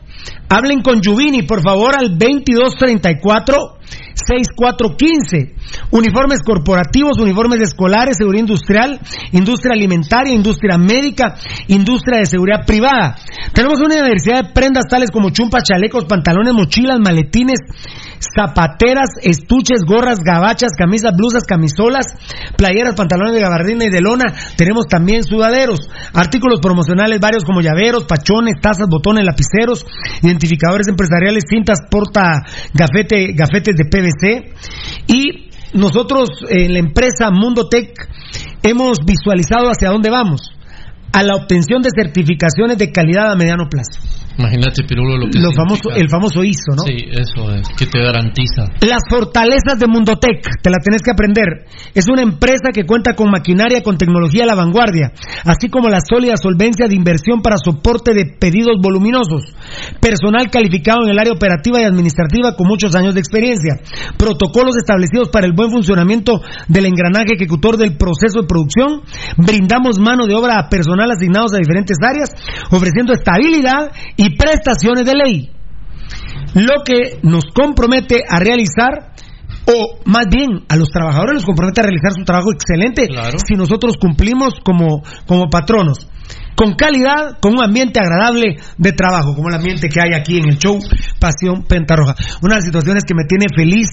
Hablen 0.49 0.81
con 0.81 1.01
Yuvini, 1.01 1.43
por 1.43 1.61
favor, 1.61 1.95
al 1.97 2.17
2234 2.17 3.77
6415. 4.13 5.55
Uniformes 5.91 6.39
corporativos, 6.45 7.19
uniformes 7.19 7.61
escolares, 7.61 8.17
seguridad 8.17 8.41
industrial, 8.41 8.99
industria 9.31 9.73
alimentaria, 9.73 10.33
industria 10.33 10.77
médica, 10.77 11.35
industria 11.67 12.19
de 12.19 12.25
seguridad 12.25 12.65
privada. 12.65 13.15
Tenemos 13.53 13.79
una 13.79 13.95
diversidad 13.95 14.43
de 14.43 14.49
prendas 14.53 14.85
tales 14.89 15.11
como 15.11 15.29
chumpas, 15.29 15.63
chalecos, 15.63 16.05
pantalones, 16.05 16.53
mochilas, 16.53 16.99
maletines, 16.99 17.59
zapateras, 18.21 19.09
estuches, 19.21 19.83
gorras, 19.85 20.19
gabachas, 20.19 20.71
camisas, 20.77 21.15
blusas, 21.15 21.43
camisolas, 21.43 22.05
playeras, 22.55 22.95
pantalones 22.95 23.33
de 23.33 23.41
gabardina 23.41 23.85
y 23.85 23.89
de 23.89 24.01
lona. 24.01 24.33
Tenemos 24.55 24.87
también 24.87 25.23
sudaderos, 25.23 25.79
artículos 26.13 26.59
promocionales 26.61 27.19
varios 27.19 27.43
como 27.43 27.61
llaveros, 27.61 28.05
pachones, 28.05 28.55
tazas, 28.61 28.87
botones, 28.89 29.25
lapiceros, 29.25 29.85
identificadores 30.21 30.87
empresariales, 30.87 31.43
cintas, 31.49 31.79
porta, 31.89 32.43
gafete, 32.73 33.33
gafetes 33.33 33.75
de 33.75 33.85
PVC 33.85 34.53
y 35.07 35.51
nosotros 35.73 36.29
en 36.49 36.73
la 36.73 36.79
empresa 36.79 37.31
Mundo 37.31 37.67
Tech 37.69 37.93
hemos 38.63 38.99
visualizado 39.05 39.69
hacia 39.69 39.89
dónde 39.89 40.09
vamos 40.09 40.41
a 41.13 41.23
la 41.23 41.35
obtención 41.35 41.81
de 41.81 41.89
certificaciones 41.95 42.77
de 42.77 42.91
calidad 42.91 43.31
a 43.31 43.35
mediano 43.35 43.67
plazo. 43.69 43.99
Imagínate, 44.37 44.83
Pirulo, 44.83 45.17
lo 45.17 45.29
que 45.29 45.39
Lo 45.39 45.49
significa. 45.49 45.63
famoso, 45.63 45.89
el 45.95 46.09
famoso 46.09 46.43
ISO, 46.43 46.71
¿no? 46.75 46.83
Sí, 46.83 46.97
eso 47.11 47.53
es, 47.53 47.67
que 47.77 47.85
te 47.85 47.99
garantiza. 47.99 48.63
Las 48.81 49.01
fortalezas 49.09 49.77
de 49.79 49.87
Mundotech, 49.87 50.41
te 50.61 50.69
la 50.69 50.77
tenés 50.83 51.01
que 51.01 51.11
aprender. 51.11 51.65
Es 51.93 52.07
una 52.07 52.21
empresa 52.21 52.71
que 52.73 52.85
cuenta 52.85 53.13
con 53.15 53.29
maquinaria 53.29 53.83
con 53.83 53.97
tecnología 53.97 54.43
a 54.43 54.47
la 54.47 54.55
vanguardia, 54.55 55.11
así 55.45 55.69
como 55.69 55.89
la 55.89 55.99
sólida 55.99 56.35
solvencia 56.37 56.87
de 56.87 56.95
inversión 56.95 57.41
para 57.41 57.57
soporte 57.57 58.13
de 58.13 58.25
pedidos 58.25 58.77
voluminosos. 58.81 59.43
Personal 59.99 60.49
calificado 60.49 61.03
en 61.03 61.09
el 61.09 61.19
área 61.19 61.33
operativa 61.33 61.81
y 61.81 61.83
administrativa 61.83 62.55
con 62.55 62.67
muchos 62.67 62.95
años 62.95 63.13
de 63.13 63.19
experiencia. 63.19 63.79
Protocolos 64.17 64.77
establecidos 64.77 65.29
para 65.29 65.45
el 65.45 65.53
buen 65.53 65.71
funcionamiento 65.71 66.41
del 66.67 66.85
engranaje 66.85 67.35
ejecutor 67.35 67.77
del 67.77 67.97
proceso 67.97 68.41
de 68.41 68.47
producción. 68.47 69.01
Brindamos 69.37 69.99
mano 69.99 70.25
de 70.25 70.35
obra 70.35 70.59
a 70.59 70.69
personal 70.69 71.11
asignados 71.11 71.53
a 71.53 71.57
diferentes 71.57 71.97
áreas, 72.01 72.29
ofreciendo 72.71 73.13
estabilidad 73.13 73.91
y 74.15 74.20
prestaciones 74.29 75.05
de 75.05 75.15
ley. 75.15 75.51
Lo 76.53 76.83
que 76.83 77.19
nos 77.23 77.45
compromete 77.45 78.23
a 78.27 78.39
realizar 78.39 79.13
o 79.67 79.99
más 80.05 80.25
bien 80.29 80.65
a 80.69 80.75
los 80.75 80.89
trabajadores 80.89 81.35
los 81.35 81.45
compromete 81.45 81.81
a 81.81 81.83
realizar 81.83 82.11
su 82.13 82.23
trabajo 82.23 82.51
excelente 82.51 83.07
si 83.45 83.55
nosotros 83.55 83.97
cumplimos 83.97 84.55
como, 84.63 85.03
como 85.27 85.49
patronos 85.49 86.09
con 86.55 86.75
calidad, 86.75 87.39
con 87.41 87.53
un 87.53 87.63
ambiente 87.63 87.99
agradable 87.99 88.57
de 88.77 88.91
trabajo, 88.91 89.35
como 89.35 89.49
el 89.49 89.55
ambiente 89.55 89.89
que 89.89 89.99
hay 89.99 90.13
aquí 90.13 90.37
en 90.37 90.49
el 90.49 90.57
show 90.57 90.79
Pasión 91.19 91.63
Pentarroja. 91.63 92.15
Una 92.41 92.55
de 92.55 92.59
las 92.59 92.65
situaciones 92.65 93.03
que 93.03 93.15
me 93.15 93.25
tiene 93.25 93.45
feliz 93.55 93.87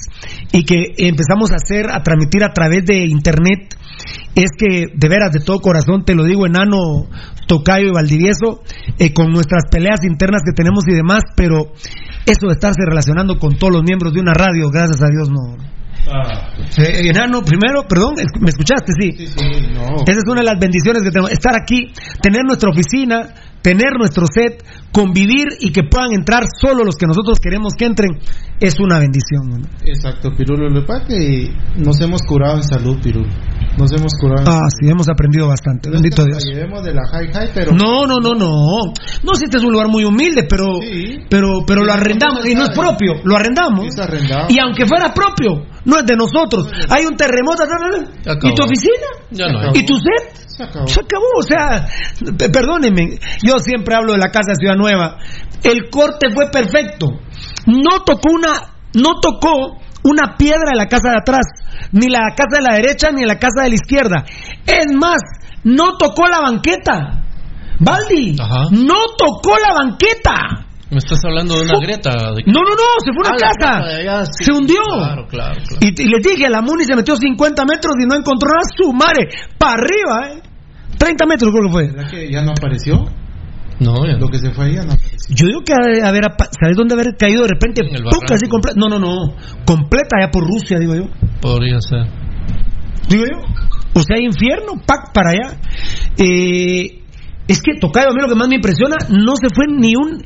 y 0.52 0.64
que 0.64 0.94
empezamos 0.98 1.50
a 1.52 1.56
hacer, 1.56 1.90
a 1.90 2.02
transmitir 2.02 2.44
a 2.44 2.52
través 2.52 2.84
de 2.84 3.06
internet, 3.06 3.74
es 4.34 4.50
que 4.56 4.86
de 4.94 5.08
veras, 5.08 5.32
de 5.32 5.40
todo 5.40 5.60
corazón, 5.60 6.04
te 6.04 6.14
lo 6.14 6.24
digo, 6.24 6.46
enano, 6.46 7.08
tocayo 7.46 7.88
y 7.88 7.92
valdivieso, 7.92 8.62
eh, 8.98 9.12
con 9.12 9.30
nuestras 9.30 9.64
peleas 9.70 10.04
internas 10.04 10.42
que 10.44 10.52
tenemos 10.52 10.84
y 10.86 10.94
demás, 10.94 11.24
pero 11.36 11.72
eso 12.26 12.46
de 12.46 12.52
estarse 12.52 12.82
relacionando 12.86 13.38
con 13.38 13.56
todos 13.56 13.72
los 13.72 13.82
miembros 13.82 14.12
de 14.12 14.20
una 14.20 14.34
radio, 14.34 14.68
gracias 14.70 15.02
a 15.02 15.08
Dios, 15.08 15.30
no. 15.30 15.77
Eh, 16.78 17.08
enano, 17.08 17.42
primero, 17.42 17.82
perdón, 17.88 18.14
¿me 18.40 18.50
escuchaste? 18.50 18.92
Sí. 18.98 19.14
Esa 19.18 20.18
es 20.18 20.24
una 20.26 20.40
de 20.40 20.46
las 20.46 20.58
bendiciones 20.58 21.02
que 21.02 21.10
tenemos. 21.10 21.30
Estar 21.30 21.54
aquí, 21.54 21.92
tener 22.22 22.44
nuestra 22.44 22.70
oficina, 22.70 23.34
tener 23.62 23.92
nuestro 23.98 24.26
set, 24.26 24.64
convivir 24.92 25.48
y 25.60 25.70
que 25.72 25.82
puedan 25.84 26.12
entrar 26.12 26.44
solo 26.60 26.84
los 26.84 26.96
que 26.96 27.06
nosotros 27.06 27.38
queremos 27.40 27.74
que 27.78 27.84
entren, 27.84 28.18
es 28.60 28.80
una 28.80 28.98
bendición. 28.98 29.48
¿no? 29.48 29.68
Exacto, 29.84 30.30
Pirulo. 30.36 30.68
Lo 30.68 30.84
que 30.86 31.52
nos 31.76 32.00
hemos 32.00 32.22
curado 32.22 32.56
en 32.56 32.62
salud, 32.62 32.98
Pirulo. 33.02 33.28
Nos 33.76 33.92
hemos 33.92 34.12
curado. 34.20 34.44
Ah, 34.50 34.66
sí, 34.68 34.90
hemos 34.90 35.08
aprendido 35.08 35.46
bastante. 35.46 35.88
Bendito 35.88 36.24
Dios. 36.24 36.42
Llevemos 36.44 36.82
de 36.82 36.94
la 36.94 37.06
high 37.12 37.32
high, 37.32 37.50
pero. 37.54 37.72
No, 37.72 38.06
no, 38.06 38.16
no, 38.16 38.34
no. 38.34 38.92
No, 39.22 39.34
si 39.34 39.44
este 39.44 39.58
es 39.58 39.64
un 39.64 39.72
lugar 39.72 39.88
muy 39.88 40.04
humilde, 40.04 40.46
pero. 40.48 40.80
Pero, 41.30 41.60
pero 41.64 41.84
lo 41.84 41.92
arrendamos. 41.92 42.44
Y 42.44 42.54
no 42.54 42.64
es 42.64 42.70
propio, 42.70 43.14
lo 43.22 43.36
arrendamos. 43.36 43.86
Es 43.86 43.98
arrendado. 44.00 44.46
Y 44.48 44.58
aunque 44.58 44.84
fuera 44.84 45.14
propio, 45.14 45.64
no 45.84 45.98
es 45.98 46.06
de 46.06 46.16
nosotros. 46.16 46.68
Hay 46.88 47.06
un 47.06 47.16
terremoto. 47.16 47.62
¿Y 48.42 48.54
tu 48.54 48.64
oficina? 48.64 49.06
Ya. 49.30 49.46
¿Y 49.74 49.84
tu 49.84 49.94
set? 49.94 50.48
Se 50.58 50.64
acabó. 50.64 50.86
Se 50.88 51.00
acabó, 51.00 51.26
o 51.38 51.42
sea, 51.42 51.86
perdónenme, 52.52 53.20
yo 53.44 53.60
siempre 53.60 53.94
hablo 53.94 54.14
de 54.14 54.18
la 54.18 54.30
casa 54.30 54.48
de 54.48 54.56
Ciudad 54.86 54.98
Nueva. 54.98 55.18
El 55.62 55.90
corte 55.90 56.30
fue 56.32 56.50
perfecto. 56.50 57.06
No 57.66 58.02
tocó 58.04 58.30
una, 58.32 58.52
no 58.94 59.20
tocó 59.20 59.76
una 60.04 60.36
piedra 60.36 60.70
en 60.72 60.78
la 60.78 60.86
casa 60.86 61.10
de 61.10 61.16
atrás, 61.18 61.46
ni 61.92 62.08
la 62.08 62.20
casa 62.36 62.60
de 62.60 62.62
la 62.62 62.74
derecha, 62.76 63.10
ni 63.12 63.22
en 63.22 63.28
la 63.28 63.38
casa 63.38 63.62
de 63.64 63.70
la 63.70 63.74
izquierda. 63.74 64.24
Es 64.66 64.86
más, 64.94 65.20
no 65.64 65.96
tocó 65.98 66.26
la 66.28 66.40
banqueta. 66.40 67.24
Baldi, 67.80 68.32
no 68.72 68.94
tocó 69.16 69.56
la 69.58 69.74
banqueta. 69.74 70.64
Me 70.90 70.96
estás 70.98 71.18
hablando 71.24 71.54
de 71.58 71.64
una 71.64 71.78
grieta. 71.80 72.10
De... 72.34 72.42
No, 72.46 72.60
no, 72.62 72.70
no, 72.70 72.88
se 73.04 73.12
fue 73.12 73.20
una 73.28 73.36
Ah, 73.36 73.38
casa. 73.38 73.78
casa 73.78 73.88
de 73.88 74.00
allá, 74.00 74.24
sí. 74.24 74.44
Se 74.44 74.52
hundió. 74.52 74.80
Claro, 74.96 75.26
claro, 75.28 75.54
claro. 75.68 75.80
Y, 75.82 75.88
y 76.02 76.08
les 76.08 76.22
dije, 76.22 76.48
la 76.48 76.62
Muni 76.62 76.84
se 76.84 76.96
metió 76.96 77.14
50 77.14 77.64
metros 77.66 77.92
y 78.02 78.06
no 78.06 78.16
encontró 78.16 78.48
nada. 78.48 78.62
Su 78.74 78.92
madre, 78.94 79.28
para 79.58 79.74
arriba, 79.74 80.32
¿eh? 80.32 80.42
30 80.98 81.26
metros 81.26 81.52
creo 81.52 81.66
que 81.66 81.72
fue. 81.72 81.86
¿Verdad 81.92 82.10
que 82.10 82.32
ya 82.32 82.42
no 82.42 82.52
apareció? 82.52 83.04
No, 83.80 84.06
ya. 84.06 84.16
Lo 84.18 84.28
que 84.28 84.38
se 84.38 84.50
fue 84.50 84.66
ahí 84.66 84.74
no. 84.76 84.94
Yo 85.28 85.46
digo 85.46 85.60
que 85.64 85.72
ha 85.72 85.86
de 85.86 86.02
haber, 86.02 86.24
¿sabes 86.60 86.76
dónde 86.76 86.94
haber 86.94 87.16
caído 87.16 87.42
de 87.42 87.48
repente? 87.48 87.82
En 87.82 87.94
el 87.94 88.02
¡puc! 88.02 88.12
barranco. 88.12 88.34
así 88.34 88.48
completa. 88.48 88.78
No, 88.78 88.88
no, 88.88 88.98
no. 88.98 89.34
Completa 89.64 90.16
ya 90.20 90.30
por 90.30 90.44
Rusia, 90.46 90.78
digo 90.78 90.94
yo. 90.94 91.04
Podría 91.40 91.80
ser. 91.80 92.06
Digo 93.08 93.24
yo. 93.24 93.38
O 93.94 94.00
sea, 94.00 94.16
hay 94.16 94.24
infierno, 94.24 94.74
pac, 94.86 95.12
para 95.12 95.30
allá. 95.30 95.60
Eh, 96.18 97.02
es 97.48 97.62
que 97.62 97.80
Tocayo, 97.80 98.10
a 98.10 98.12
mí 98.12 98.20
lo 98.20 98.28
que 98.28 98.34
más 98.34 98.48
me 98.48 98.56
impresiona, 98.56 98.96
no 99.08 99.32
se 99.36 99.48
fue 99.54 99.64
ni 99.68 99.96
un 99.96 100.22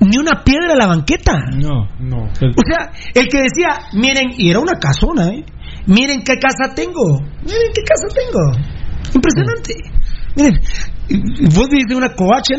ni 0.00 0.18
una 0.18 0.42
piedra 0.42 0.72
a 0.72 0.76
la 0.76 0.86
banqueta. 0.86 1.34
No. 1.56 1.86
No. 2.00 2.24
O 2.24 2.62
sea, 2.66 2.92
el 3.14 3.28
que 3.28 3.42
decía, 3.42 3.88
miren, 3.92 4.32
y 4.36 4.50
era 4.50 4.58
una 4.58 4.78
casona, 4.78 5.28
¿eh? 5.28 5.44
Miren 5.86 6.22
qué 6.22 6.38
casa 6.38 6.74
tengo. 6.74 7.20
Miren 7.42 7.72
qué 7.74 7.82
casa 7.84 8.08
tengo. 8.14 8.52
Impresionante. 9.14 9.74
Miren, 10.34 10.60
vos 11.54 11.68
dices 11.68 11.96
una 11.96 12.10
covacha, 12.14 12.54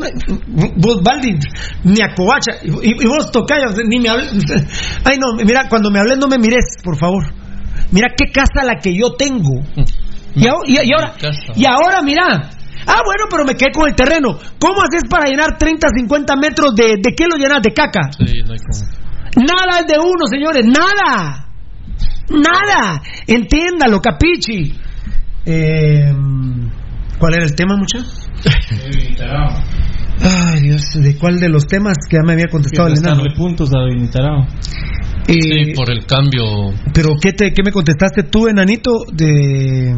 vos 0.77 1.01
Baldi, 1.03 1.38
ni 1.84 2.01
a 2.01 2.13
covacha, 2.15 2.53
y, 2.63 2.69
y 3.03 3.07
vos 3.07 3.31
Tocayo, 3.31 3.67
ni 3.88 3.99
me 3.99 4.09
hables. 4.09 4.31
Ay, 5.05 5.17
no, 5.17 5.35
mira, 5.43 5.67
cuando 5.69 5.89
me 5.91 5.99
hables 5.99 6.17
no 6.17 6.27
me 6.27 6.38
mires, 6.38 6.65
por 6.84 6.97
favor. 6.97 7.23
Mira 7.91 8.09
qué 8.17 8.31
casa 8.31 8.65
la 8.65 8.80
que 8.81 8.95
yo 8.97 9.13
tengo. 9.17 9.61
Y, 10.35 10.47
ahora- 10.47 10.63
y- 10.67 10.73
y 10.89 10.93
ahora, 10.93 11.13
y 11.55 11.65
ahora 11.65 12.01
mira. 12.01 12.49
Ah, 12.85 12.99
bueno, 13.05 13.25
pero 13.30 13.45
me 13.45 13.55
quedé 13.55 13.71
con 13.71 13.88
el 13.88 13.95
terreno. 13.95 14.38
¿Cómo 14.59 14.81
haces 14.81 15.03
para 15.09 15.30
llenar 15.30 15.57
30, 15.57 15.88
50 15.95 16.35
metros 16.35 16.75
de... 16.75 16.97
¿De 17.01 17.13
qué 17.15 17.27
lo 17.27 17.38
llenas? 17.38 17.61
¿De 17.61 17.71
caca? 17.71 18.11
Sí, 18.11 18.41
no 18.45 18.51
hay 18.51 18.59
como. 18.59 19.45
Nada 19.47 19.80
es 19.80 19.88
de 19.88 19.99
uno, 19.99 20.25
señores, 20.30 20.65
nada. 20.65 21.47
Nada. 22.30 23.01
Entiéndalo, 23.25 24.01
capichi. 24.01 24.73
Eh, 25.45 26.11
¿Cuál 27.19 27.34
era 27.35 27.45
el 27.45 27.55
tema, 27.55 27.77
mucha? 27.77 27.99
Ay, 30.21 30.61
Dios, 30.61 30.93
¿de 30.93 31.15
cuál 31.17 31.39
de 31.39 31.49
los 31.49 31.65
temas 31.65 31.97
que 32.09 32.17
ya 32.17 32.23
me 32.23 32.33
había 32.33 32.47
contestado 32.47 32.87
el 32.87 32.97
enano? 32.97 33.23
Puntos 33.35 33.71
a 33.73 33.83
Vinitarao. 33.85 34.47
Eh, 35.27 35.65
Sí, 35.65 35.73
por 35.73 35.89
el 35.89 36.05
cambio. 36.05 36.43
Pero 36.93 37.15
¿qué, 37.21 37.31
te, 37.31 37.51
¿qué 37.51 37.63
me 37.63 37.71
contestaste 37.71 38.23
tú, 38.23 38.47
enanito? 38.47 39.05
De... 39.11 39.95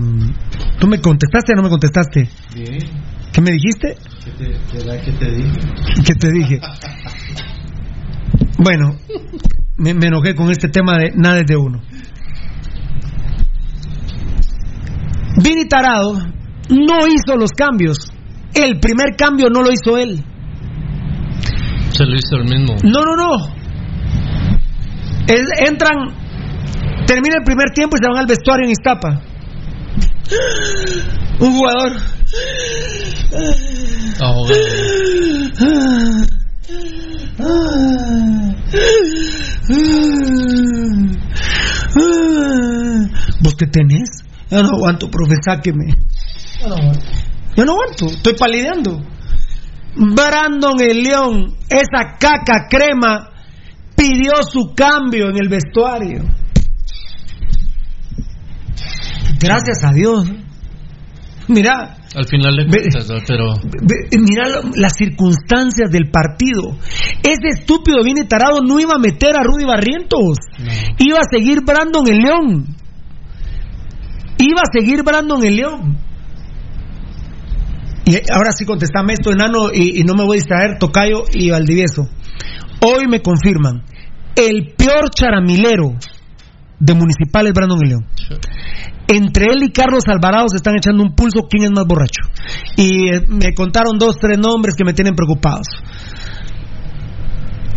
¿Tú 0.79 0.87
me 0.87 0.99
contestaste 0.99 1.53
o 1.53 1.55
no 1.55 1.63
me 1.63 1.69
contestaste? 1.69 2.29
Bien. 2.55 2.79
¿Qué 3.33 3.41
me 3.41 3.51
dijiste? 3.51 3.97
¿Qué 4.23 4.31
te, 4.31 4.77
¿Verdad 4.77 5.03
que 5.03 5.11
te 5.11 5.31
dije? 5.31 5.59
¿Qué 6.05 6.13
te 6.15 6.31
dije? 6.31 6.61
Bueno, 8.57 8.95
me, 9.77 9.93
me 9.93 10.07
enojé 10.07 10.35
con 10.35 10.49
este 10.51 10.69
tema 10.69 10.97
de 10.97 11.11
nada 11.15 11.39
es 11.39 11.45
de 11.45 11.57
uno. 11.57 11.81
Vini 15.43 15.67
Tarado 15.67 16.13
no 16.69 17.07
hizo 17.07 17.35
los 17.37 17.51
cambios. 17.51 18.14
El 18.55 18.79
primer 18.79 19.15
cambio 19.17 19.49
no 19.49 19.61
lo 19.61 19.69
hizo 19.71 19.97
él. 19.97 20.23
Se 21.91 22.05
lo 22.05 22.15
hizo 22.15 22.35
el 22.37 22.45
mismo. 22.45 22.75
No, 22.83 23.01
no, 23.03 23.15
no. 23.15 23.55
Es- 25.27 25.67
entran, 25.67 25.97
termina 27.05 27.35
el 27.39 27.43
primer 27.43 27.71
tiempo 27.71 27.95
y 27.97 28.03
se 28.03 28.07
van 28.09 28.17
al 28.19 28.27
vestuario 28.27 28.65
en 28.65 28.71
Iztapa. 28.71 29.21
Un 31.39 31.51
jugador. 31.57 31.91
¿Vos 43.41 43.55
qué 43.55 43.67
tenés? 43.67 44.09
Ya 44.49 44.61
no 44.61 44.69
aguanto, 44.69 45.09
profe, 45.09 45.35
sáqueme. 45.43 45.93
Ya 46.61 46.67
no 46.67 46.75
aguanto. 46.75 47.05
Ya 47.55 47.65
no 47.65 47.73
aguanto, 47.73 48.05
estoy 48.07 48.33
palideando. 48.37 49.01
Brandon 49.95 50.81
el 50.81 51.03
León, 51.03 51.55
esa 51.69 52.17
caca 52.19 52.67
crema, 52.69 53.29
pidió 53.95 54.31
su 54.43 54.73
cambio 54.75 55.29
en 55.29 55.37
el 55.37 55.47
vestuario. 55.47 56.23
Gracias 59.39 59.83
a 59.83 59.91
Dios. 59.93 60.25
Mira, 61.47 61.97
Al 62.15 62.25
final 62.25 62.55
de 62.55 62.65
cuentas, 62.67 63.07
¿no? 63.09 63.17
pero. 63.27 63.53
Ve- 63.81 64.17
Mira 64.19 64.49
lo- 64.49 64.71
las 64.75 64.93
circunstancias 64.97 65.91
del 65.91 66.09
partido. 66.09 66.75
Ese 67.21 67.59
estúpido 67.59 67.97
viene 68.03 68.23
tarado 68.25 68.61
no 68.67 68.79
iba 68.79 68.95
a 68.95 68.99
meter 68.99 69.35
a 69.37 69.43
Rudy 69.43 69.65
Barrientos. 69.65 70.37
Iba 70.97 71.19
a 71.19 71.29
seguir 71.31 71.59
Brandon 71.65 72.03
el 72.07 72.17
León. 72.17 72.65
Iba 74.39 74.61
a 74.61 74.71
seguir 74.71 75.03
Brandon 75.03 75.43
el 75.45 75.55
León. 75.55 75.97
Y 78.05 78.15
ahora 78.31 78.51
sí 78.55 78.65
contestame 78.65 79.13
esto, 79.13 79.31
enano, 79.31 79.69
y, 79.73 79.99
y 79.99 80.03
no 80.03 80.13
me 80.13 80.23
voy 80.23 80.37
a 80.37 80.41
distraer, 80.41 80.77
Tocayo 80.77 81.23
y 81.33 81.49
Valdivieso. 81.49 82.07
Hoy 82.81 83.07
me 83.07 83.21
confirman, 83.21 83.83
el 84.35 84.73
peor 84.77 85.09
charamilero 85.09 85.95
de 86.79 86.93
Municipal 86.93 87.47
es 87.47 87.53
Brandon 87.53 87.79
el 87.81 87.89
León. 87.89 88.05
Entre 89.07 89.45
él 89.45 89.63
y 89.63 89.71
Carlos 89.71 90.03
Alvarado 90.07 90.49
se 90.49 90.57
están 90.57 90.75
echando 90.77 91.03
un 91.03 91.15
pulso 91.15 91.47
quién 91.49 91.63
es 91.63 91.71
más 91.71 91.85
borracho. 91.85 92.23
Y 92.75 93.13
eh, 93.13 93.21
me 93.27 93.53
contaron 93.53 93.97
dos, 93.97 94.17
tres 94.19 94.37
nombres 94.37 94.75
que 94.75 94.83
me 94.83 94.93
tienen 94.93 95.15
preocupados. 95.15 95.67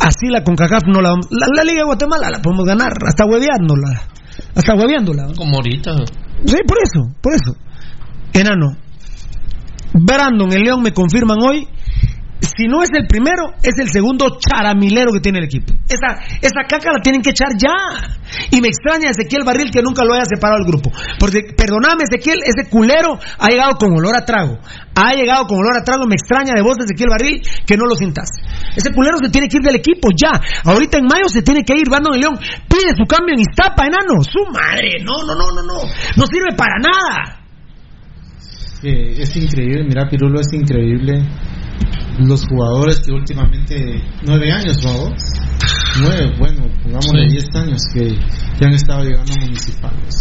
Así 0.00 0.28
la 0.28 0.42
CONCACAF 0.44 0.82
no 0.86 1.00
la 1.00 1.10
vamos... 1.10 1.26
La, 1.30 1.46
la 1.54 1.64
Liga 1.64 1.80
de 1.80 1.86
Guatemala 1.86 2.30
la 2.30 2.40
podemos 2.40 2.66
ganar, 2.66 2.92
hasta 3.06 3.24
hueveándola. 3.24 4.02
Hasta 4.54 4.74
hueveándola. 4.74 5.28
Como 5.36 5.56
ahorita. 5.56 5.96
Sí, 6.44 6.56
por 6.66 6.78
eso, 6.82 7.14
por 7.20 7.34
eso. 7.34 7.56
Enano. 8.32 8.76
Brandon, 9.92 10.52
el 10.52 10.62
León 10.62 10.82
me 10.82 10.92
confirman 10.92 11.38
hoy. 11.40 11.68
Si 12.40 12.66
no 12.68 12.82
es 12.82 12.90
el 12.94 13.06
primero, 13.06 13.54
es 13.62 13.78
el 13.78 13.90
segundo 13.90 14.38
charamilero 14.38 15.12
que 15.12 15.20
tiene 15.20 15.38
el 15.38 15.46
equipo. 15.46 15.74
Esa, 15.88 16.22
esa 16.40 16.62
caca 16.68 16.92
la 16.92 17.00
tienen 17.02 17.20
que 17.20 17.30
echar 17.30 17.50
ya. 17.58 17.74
Y 18.50 18.60
me 18.60 18.68
extraña 18.68 19.10
Ezequiel 19.10 19.42
Barril 19.44 19.70
que 19.70 19.82
nunca 19.82 20.04
lo 20.04 20.14
haya 20.14 20.24
separado 20.24 20.62
del 20.62 20.70
grupo. 20.70 20.90
Porque, 21.18 21.54
perdóname, 21.56 22.04
Ezequiel, 22.06 22.38
ese 22.44 22.70
culero 22.70 23.18
ha 23.38 23.48
llegado 23.48 23.74
con 23.74 23.92
olor 23.92 24.14
a 24.14 24.24
trago. 24.24 24.58
Ha 24.94 25.14
llegado 25.14 25.46
con 25.46 25.58
olor 25.58 25.76
a 25.76 25.84
trago. 25.84 26.06
Me 26.06 26.14
extraña 26.14 26.52
de 26.54 26.62
vos, 26.62 26.76
Ezequiel 26.78 27.10
Barril, 27.10 27.42
que 27.66 27.76
no 27.76 27.86
lo 27.86 27.96
sintas. 27.96 28.28
Ese 28.76 28.92
culero 28.94 29.18
se 29.22 29.30
tiene 29.30 29.48
que 29.48 29.58
ir 29.58 29.62
del 29.62 29.76
equipo 29.76 30.08
ya. 30.14 30.30
Ahorita 30.64 30.98
en 30.98 31.06
mayo 31.06 31.28
se 31.28 31.42
tiene 31.42 31.64
que 31.64 31.74
ir. 31.74 31.88
Brandon 31.90 32.18
León 32.18 32.38
pide 32.38 32.94
su 32.94 33.04
cambio 33.04 33.34
en 33.34 33.42
Iztapa, 33.42 33.86
enano. 33.86 34.22
Su 34.22 34.46
madre. 34.52 35.02
No, 35.02 35.26
no, 35.26 35.34
no, 35.34 35.50
no, 35.50 35.62
no. 35.62 35.82
No 36.16 36.24
sirve 36.26 36.54
para 36.56 36.78
nada. 36.78 37.37
Que 38.80 39.22
es 39.22 39.36
increíble, 39.36 39.84
mira 39.84 40.08
Pirulo, 40.08 40.40
es 40.40 40.52
increíble 40.52 41.22
los 42.20 42.44
jugadores 42.48 43.00
que 43.00 43.12
últimamente, 43.12 44.02
nueve 44.26 44.50
años, 44.50 44.76
¿no? 44.84 45.14
Nueve, 46.00 46.32
bueno, 46.38 46.62
pongámosle 46.82 47.28
Sí. 47.28 47.34
diez 47.36 47.46
años 47.54 47.82
que 47.94 48.08
ya 48.60 48.66
han 48.66 48.74
estado 48.74 49.04
llegando 49.04 49.32
a 49.32 49.40
municipales. 49.40 50.14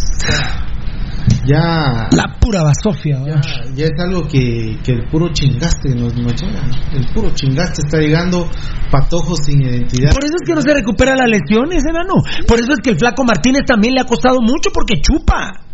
Ya, 1.45 2.07
La 2.11 2.37
pura 2.39 2.63
basofia. 2.63 3.17
ya, 3.25 3.41
ya 3.75 3.85
es 3.85 3.91
algo 3.99 4.27
que, 4.27 4.77
que 4.83 4.91
el 4.93 5.05
puro 5.09 5.29
chingaste 5.33 5.89
nos, 5.95 6.15
nos 6.15 6.33
llega. 6.41 6.61
El 6.93 7.05
puro 7.13 7.29
chingaste 7.33 7.81
está 7.85 7.99
llegando 7.99 8.49
patojos 8.91 9.39
sin 9.45 9.61
identidad. 9.61 10.13
Por 10.13 10.23
eso 10.23 10.35
es 10.41 10.47
que 10.47 10.53
no 10.55 10.61
se 10.61 10.73
recupera 10.73 11.15
las 11.15 11.29
lesiones, 11.29 11.83
enano. 11.85 12.15
Por 12.47 12.59
eso 12.59 12.71
es 12.71 12.79
que 12.81 12.91
el 12.91 12.97
flaco 12.99 13.23
Martínez 13.25 13.63
también 13.65 13.93
le 13.95 14.01
ha 14.01 14.05
costado 14.05 14.39
mucho 14.41 14.69
porque 14.73 15.01
chupa. 15.01 15.66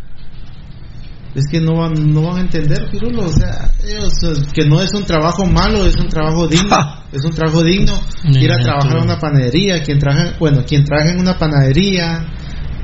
Es 1.36 1.46
que 1.50 1.60
no 1.60 1.78
van, 1.78 1.94
no 2.14 2.22
van 2.22 2.38
a 2.38 2.42
entender, 2.42 2.90
Pirulo. 2.92 3.26
O 3.26 3.32
sea, 3.32 3.72
ellos, 3.84 4.14
eh, 4.24 4.46
que 4.54 4.66
no 4.66 4.82
es 4.82 4.94
un 4.94 5.04
trabajo 5.04 5.46
malo, 5.46 5.86
es 5.86 5.96
un 5.96 6.08
trabajo 6.08 6.48
digno. 6.48 6.76
es 7.12 7.24
un 7.26 7.32
trabajo 7.32 7.64
digno. 7.64 7.94
Ir 8.26 8.52
a 8.52 8.58
trabajar 8.58 8.98
en 8.98 9.04
una 9.04 9.18
panadería, 9.18 9.82
quien 9.82 9.98
trabaja, 10.00 10.36
bueno, 10.40 10.64
quien 10.66 10.84
trabaja 10.84 11.12
en 11.12 11.20
una 11.20 11.38
panadería, 11.38 12.26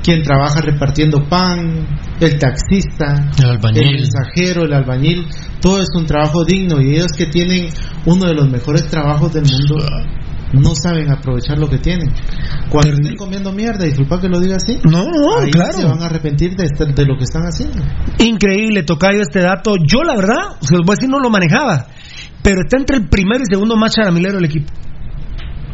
quien 0.02 0.22
trabaja 0.22 0.60
repartiendo 0.62 1.28
pan, 1.28 1.86
el 2.20 2.38
taxista, 2.38 3.30
El 3.38 3.50
albañil. 3.50 4.00
mensajero, 4.00 4.64
el 4.64 4.72
albañil, 4.72 5.26
todo 5.60 5.80
es 5.80 5.88
un 5.94 6.06
trabajo 6.06 6.44
digno 6.44 6.80
y 6.80 6.94
ellos 6.94 7.12
que 7.16 7.26
tienen 7.26 7.68
uno 8.06 8.26
de 8.26 8.34
los 8.34 8.48
mejores 8.50 8.88
trabajos 8.88 9.32
del 9.32 9.44
mundo 9.44 9.76
no 10.52 10.74
saben 10.74 11.10
aprovechar 11.12 11.58
lo 11.58 11.68
que 11.68 11.78
tienen. 11.78 12.08
Cuando 12.68 12.92
estén 12.94 13.16
comiendo 13.16 13.52
mierda, 13.52 13.84
disculpa 13.84 14.20
que 14.20 14.28
lo 14.28 14.40
diga 14.40 14.56
así, 14.56 14.78
No, 14.84 15.04
no, 15.04 15.38
ahí 15.40 15.50
claro. 15.50 15.72
se 15.72 15.84
van 15.84 16.02
a 16.02 16.06
arrepentir 16.06 16.56
de, 16.56 16.64
este- 16.64 16.86
de 16.86 17.04
lo 17.06 17.16
que 17.16 17.24
están 17.24 17.42
haciendo. 17.42 17.82
Increíble, 18.18 18.82
Tocayo, 18.82 19.20
este 19.22 19.40
dato. 19.40 19.74
Yo, 19.86 20.02
la 20.02 20.14
verdad, 20.16 20.56
se 20.60 20.76
los 20.76 20.86
voy 20.86 20.94
a 20.94 20.96
decir, 20.96 21.08
no 21.10 21.18
lo 21.20 21.30
manejaba. 21.30 21.86
Pero 22.42 22.62
está 22.62 22.76
entre 22.78 22.96
el 22.96 23.08
primero 23.08 23.42
y 23.42 23.52
segundo 23.52 23.76
más 23.76 23.92
charamilero 23.94 24.36
del 24.36 24.46
equipo. 24.46 24.72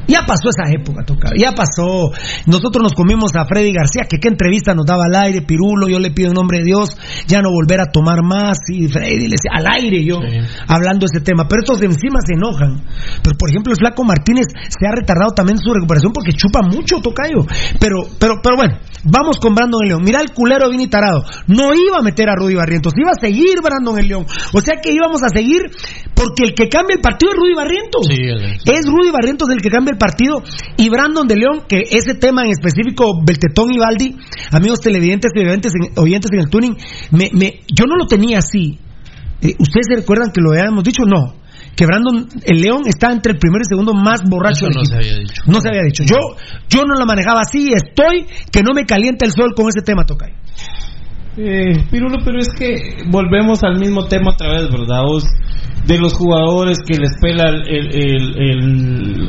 Ya 0.09 0.23
pasó 0.27 0.51
esa 0.51 0.71
época, 0.71 1.05
Tocayo. 1.05 1.35
Ya 1.37 1.53
pasó. 1.53 2.11
Nosotros 2.47 2.83
nos 2.83 2.93
comimos 2.95 3.35
a 3.35 3.45
Freddy 3.47 3.73
García, 3.73 4.05
que 4.09 4.19
qué 4.19 4.29
entrevista 4.29 4.75
nos 4.75 4.87
daba 4.87 5.05
al 5.07 5.17
aire, 5.17 5.43
Pirulo. 5.43 5.89
Yo 5.89 5.99
le 5.99 6.11
pido 6.11 6.29
en 6.29 6.35
nombre 6.35 6.59
de 6.59 6.65
Dios 6.65 6.97
ya 7.27 7.43
no 7.43 7.51
volver 7.51 7.81
a 7.81 7.91
tomar 7.91 8.23
más. 8.23 8.59
Y 8.69 8.89
Freddy 8.89 9.29
le 9.29 9.37
decía, 9.37 9.51
al 9.53 9.67
aire 9.67 10.05
yo, 10.05 10.21
hablando 10.69 11.07
de 11.07 11.17
ese 11.17 11.25
tema. 11.25 11.47
Pero 11.49 11.63
estos 11.63 11.81
de 11.81 11.87
encima 11.87 12.21
se 12.25 12.35
enojan. 12.35 12.83
Pero, 13.23 13.37
por 13.37 13.51
ejemplo, 13.51 13.73
el 13.73 13.79
Flaco 13.79 14.05
Martínez 14.05 14.47
se 14.69 14.87
ha 14.87 14.95
retardado 14.95 15.33
también 15.33 15.59
su 15.59 15.73
recuperación 15.73 16.13
porque 16.13 16.33
chupa 16.33 16.63
mucho, 16.63 17.01
Tocayo. 17.01 17.47
Pero, 17.81 18.03
pero, 18.19 18.41
pero 18.43 18.57
bueno, 18.57 18.79
vamos 19.05 19.39
con 19.39 19.55
Brandon 19.55 19.81
el 19.83 19.89
León. 19.89 20.03
Mira 20.05 20.21
el 20.21 20.33
culero 20.33 20.71
Vini 20.71 20.89
Tarado. 20.89 21.25
No 21.47 21.75
iba 21.75 21.99
a 21.99 22.03
meter 22.03 22.29
a 22.29 22.37
Rudy 22.37 22.55
Barrientos, 22.55 22.93
iba 22.97 23.11
a 23.11 23.21
seguir 23.21 23.61
Brandon 23.63 23.99
el 23.99 24.09
León. 24.09 24.27
O 24.53 24.61
sea 24.61 24.77
que 24.83 24.93
íbamos 24.93 25.23
a 25.23 25.29
seguir 25.29 25.63
porque 26.15 26.45
el 26.45 26.55
que 26.55 26.69
cambia 26.69 26.95
el 26.95 27.01
partido 27.01 27.33
es 27.33 27.39
Rudy 27.39 27.55
Barrientos. 27.55 28.07
Es 28.65 28.87
Rudy 28.87 29.11
Barrientos 29.11 29.49
el 29.51 29.61
que 29.61 29.71
cambia 29.71 29.93
el 29.93 29.96
partido 29.99 30.43
y 30.77 30.89
Brandon 30.89 31.27
de 31.27 31.37
León, 31.37 31.63
que 31.69 31.83
ese 31.91 32.15
tema 32.15 32.45
en 32.45 32.51
específico, 32.51 33.23
Beltetón 33.25 33.73
y 33.73 33.79
Baldi, 33.79 34.17
amigos 34.53 34.81
televidentes 34.81 35.33
y 35.35 35.41
oyentes 35.41 35.73
en, 35.75 35.93
oyentes 35.99 36.31
en 36.33 36.39
el 36.41 36.49
tuning, 36.51 36.77
me, 37.11 37.31
me- 37.33 37.61
yo 37.69 37.85
no 37.87 37.97
lo 37.97 38.07
tenía 38.07 38.39
así. 38.39 38.79
Eh, 39.43 39.55
¿Ustedes 39.59 39.87
se 39.91 39.97
recuerdan 39.97 40.31
que 40.33 40.41
lo 40.41 40.51
habíamos 40.53 40.83
dicho? 40.85 41.03
No. 41.07 41.35
Que 41.77 41.85
Brandon 41.85 42.27
el 42.45 42.61
León 42.63 42.83
está 42.87 43.13
entre 43.13 43.33
el 43.33 43.39
primero 43.39 43.61
y 43.63 43.69
segundo 43.69 43.93
más 43.93 44.23
borracho 44.29 44.67
Eso 44.69 44.79
no 44.79 44.85
se 44.87 44.97
había 44.97 45.19
dicho. 45.19 45.43
No 45.47 45.61
se 45.61 45.69
había 45.69 45.83
dicho. 45.83 46.05
Yo, 46.05 46.17
yo 46.71 46.85
no 46.85 46.99
lo 46.99 47.05
manejaba 47.05 47.41
así 47.43 47.69
y 47.69 47.75
estoy 47.75 48.25
que 48.51 48.63
no 48.63 48.73
me 48.75 48.85
calienta 48.87 49.27
el 49.27 49.33
sol 49.33 49.53
con 49.55 49.67
ese 49.69 49.83
tema, 49.85 50.05
Tocay. 50.07 50.33
Eh, 51.37 51.85
Pirulo, 51.91 52.17
pero 52.25 52.39
es 52.39 52.49
que 52.59 53.05
volvemos 53.11 53.63
al 53.63 53.79
mismo 53.79 54.07
tema 54.07 54.31
otra 54.33 54.53
vez, 54.53 54.71
¿verdad? 54.71 55.03
Vos, 55.07 55.25
de 55.87 55.99
los 55.99 56.15
jugadores 56.15 56.79
que 56.79 56.97
les 56.97 57.11
pela 57.21 57.51
el, 57.51 57.69
el, 57.69 57.87
el, 57.95 58.37
el- 58.39 59.29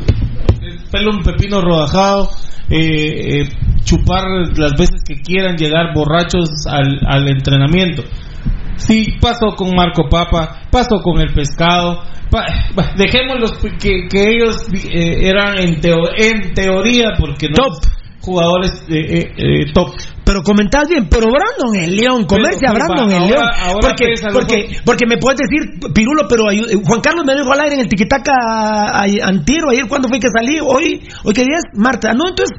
pelo 0.90 1.10
un 1.12 1.22
pepino 1.22 1.60
rodajado, 1.60 2.30
eh, 2.70 3.40
eh, 3.42 3.48
chupar 3.84 4.24
las 4.56 4.72
veces 4.72 5.02
que 5.06 5.20
quieran 5.22 5.56
llegar 5.56 5.94
borrachos 5.94 6.48
al, 6.68 7.00
al 7.06 7.28
entrenamiento. 7.28 8.02
Sí, 8.76 9.14
pasó 9.20 9.56
con 9.56 9.74
Marco 9.74 10.08
Papa, 10.08 10.62
pasó 10.70 11.00
con 11.02 11.20
el 11.20 11.32
pescado. 11.34 12.02
pa- 12.30 12.92
dejémoslos 12.96 13.52
que, 13.80 14.06
que 14.08 14.22
ellos 14.34 14.56
eh, 14.72 15.28
eran 15.28 15.58
en, 15.58 15.80
teo- 15.80 16.10
en 16.16 16.52
teoría, 16.54 17.12
porque 17.18 17.48
no 17.48 17.64
jugadores 18.20 18.84
eh, 18.88 18.98
eh, 18.98 19.32
eh, 19.36 19.72
top. 19.72 19.94
Pero 20.28 20.42
comentás 20.42 20.86
bien, 20.88 21.08
pero 21.08 21.26
Brandon 21.32 21.74
el 21.74 21.96
León, 21.96 22.26
comerse 22.26 22.66
a 22.68 22.72
Pero, 22.74 22.84
Brandon 22.84 23.08
va, 23.08 23.16
el 23.16 23.30
León. 23.30 23.42
porque, 23.80 24.04
porque, 24.30 24.76
porque 24.84 25.06
me 25.08 25.16
puedes 25.16 25.38
decir, 25.40 25.80
Pirulo, 25.94 26.28
pero 26.28 26.50
eh, 26.52 26.76
Juan 26.84 27.00
Carlos 27.00 27.24
me 27.24 27.34
dijo 27.34 27.50
al 27.50 27.60
aire 27.60 27.76
en 27.76 27.80
el 27.80 27.88
tiquitaca 27.88 28.32
a- 28.36 29.04
a- 29.04 29.26
antier 29.26 29.64
o 29.64 29.70
ayer, 29.70 29.88
¿cuándo 29.88 30.06
fue 30.08 30.20
que 30.20 30.28
salí? 30.28 30.58
Hoy, 30.60 31.00
hoy 31.24 31.32
qué 31.32 31.42
día 31.48 31.56
es? 31.56 31.64
Martes. 31.80 32.10
Ah, 32.10 32.14
no, 32.14 32.28
entonces, 32.28 32.54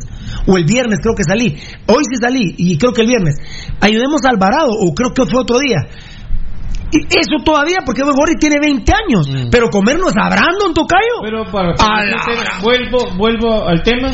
o 0.47 0.57
el 0.57 0.65
viernes 0.65 0.97
creo 0.99 1.13
que 1.13 1.23
salí. 1.23 1.55
Hoy 1.85 2.03
sí 2.09 2.17
salí, 2.19 2.55
y 2.57 2.75
creo 2.79 2.91
que 2.91 3.01
el 3.01 3.07
viernes. 3.07 3.35
Ayudemos 3.79 4.21
a 4.25 4.29
Alvarado, 4.31 4.71
o 4.71 4.91
creo 4.95 5.13
que 5.13 5.25
fue 5.29 5.41
otro 5.41 5.59
día. 5.59 5.77
Y 6.91 7.05
eso 7.05 7.43
todavía, 7.43 7.77
porque 7.85 8.01
Gori 8.01 8.35
tiene 8.39 8.57
20 8.59 8.91
años. 8.93 9.29
Pero 9.51 9.69
comernos 9.69 10.13
a 10.17 10.29
Brandon, 10.29 10.73
Tocayo. 10.73 11.21
Pero 11.21 11.45
para 11.51 11.69
A 11.77 12.03
la 12.03 12.59
vuelvo 12.61 12.97
vuelvo 13.17 13.67
al 13.67 13.83
tema 13.83 14.09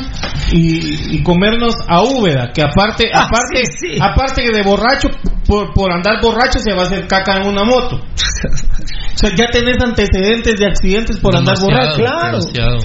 y, 0.52 1.16
y 1.16 1.24
comernos 1.24 1.76
a 1.88 2.04
Úbeda 2.04 2.52
que 2.54 2.62
aparte 2.62 3.10
Ah, 3.14 3.24
aparte 3.26 3.66
sí, 3.66 3.94
sí. 3.94 4.00
aparte 4.02 4.44
que 4.44 4.52
de 4.56 4.64
borracho 4.64 5.10
por, 5.48 5.74
por 5.74 5.92
andar 5.92 6.22
borracho 6.22 6.60
se 6.60 6.74
va 6.74 6.84
a 6.84 6.86
hacer 6.86 7.08
caca 7.08 7.38
en 7.38 7.48
una 7.48 7.64
moto 7.64 7.96
o 7.98 9.18
sea 9.18 9.32
ya 9.36 9.48
tenés 9.48 9.78
antecedentes 9.84 10.56
de 10.56 10.68
accidentes 10.68 11.20
por 11.20 11.36
andar 11.36 11.56
borracho 11.60 11.98
demasiado. 11.98 12.78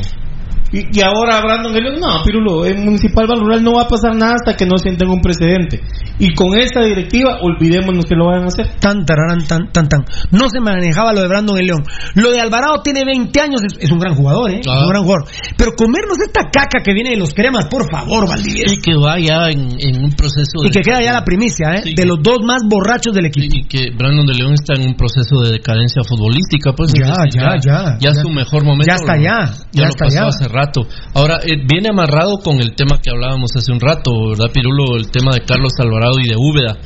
Y, 0.73 0.99
y 0.99 1.03
ahora 1.03 1.41
Brandon 1.41 1.73
Galeón, 1.73 2.01
no, 2.01 2.23
Pirulo, 2.25 2.65
en 2.67 2.85
Municipal 2.85 3.27
Rural 3.29 3.63
no 3.63 3.73
va 3.75 3.83
a 3.83 3.89
pasar 3.89 4.15
nada 4.17 4.35
hasta 4.35 4.57
que 4.57 4.67
no 4.67 4.79
sienten 4.79 5.09
un 5.09 5.21
precedente. 5.21 5.81
Y 6.19 6.35
con 6.35 6.57
esta 6.59 6.83
directiva, 6.85 7.39
olvidémonos 7.41 8.05
que 8.05 8.15
lo 8.15 8.27
vayan 8.27 8.45
a 8.45 8.49
hacer. 8.49 8.69
Tan, 8.79 9.05
tararán, 9.05 9.47
tan, 9.47 9.73
tan, 9.73 9.89
tan. 9.89 10.05
No 10.31 10.49
se 10.49 10.61
manejaba 10.61 11.13
lo 11.13 11.23
de 11.23 11.29
Brandon 11.29 11.59
el 11.59 11.67
León. 11.67 11.83
Lo 12.15 12.31
de 12.31 12.41
Alvarado 12.41 12.83
tiene 12.83 13.05
20 13.05 13.41
años, 13.41 13.63
es, 13.65 13.79
es 13.81 13.91
un 13.91 13.99
gran 13.99 14.15
jugador, 14.15 14.51
¿eh? 14.51 14.61
Es 14.61 14.67
un 14.67 14.89
gran 14.89 15.03
jugador. 15.03 15.25
Pero 15.57 15.73
comernos 15.77 16.19
esta 16.25 16.43
caca 16.51 16.83
que 16.85 16.93
viene 16.93 17.11
de 17.11 17.17
los 17.17 17.33
cremas, 17.35 17.67
por 17.67 17.91
favor, 17.91 18.29
Valdivieso. 18.29 18.75
Y 18.75 18.79
que 18.79 18.95
va 18.95 19.19
ya 19.19 19.49
en, 19.51 19.71
en 19.81 20.05
un 20.05 20.13
proceso 20.13 20.63
Y 20.65 20.71
que 20.71 20.81
queda 20.81 21.01
ya 21.03 21.13
la 21.13 21.25
primicia, 21.25 21.75
¿eh? 21.77 21.83
Sí. 21.85 21.95
De 21.95 22.05
los 22.07 22.19
dos 22.23 22.39
más 22.45 22.61
borrachos 22.69 23.15
del 23.15 23.27
equipo. 23.27 23.55
y 23.57 23.65
que 23.65 23.91
Brandon 23.97 24.27
de 24.27 24.35
León 24.35 24.53
está 24.55 24.75
en 24.75 24.87
un 24.89 24.95
proceso 24.95 25.41
de 25.43 25.53
decadencia 25.53 26.03
futbolística, 26.05 26.73
pues 26.75 26.93
Ya, 26.93 27.09
entonces 27.09 27.35
ya, 27.35 27.49
ya, 27.65 27.97
ya, 27.99 28.13
ya. 28.13 28.15
su 28.15 28.29
mejor 28.29 28.65
momento. 28.65 28.85
Ya 28.87 28.95
está 28.97 29.17
lo- 29.17 29.23
ya, 29.23 29.39
ya, 29.51 29.57
ya 29.73 29.83
lo 29.85 29.89
está 29.89 30.05
pasó 30.05 30.15
ya. 30.17 30.25
Rato. 30.61 30.87
Ahora 31.15 31.39
eh, 31.45 31.57
viene 31.67 31.89
amarrado 31.91 32.39
con 32.39 32.61
el 32.61 32.75
tema 32.75 33.01
que 33.03 33.11
hablábamos 33.11 33.51
hace 33.57 33.73
un 33.73 33.81
rato, 33.81 34.11
¿verdad, 34.31 34.53
Pirulo? 34.53 34.97
El 34.97 35.11
tema 35.11 35.33
de 35.33 35.45
Carlos 35.45 35.73
Alvarado 35.79 36.19
y 36.19 36.29
de 36.29 36.37
Úbeda. 36.37 36.77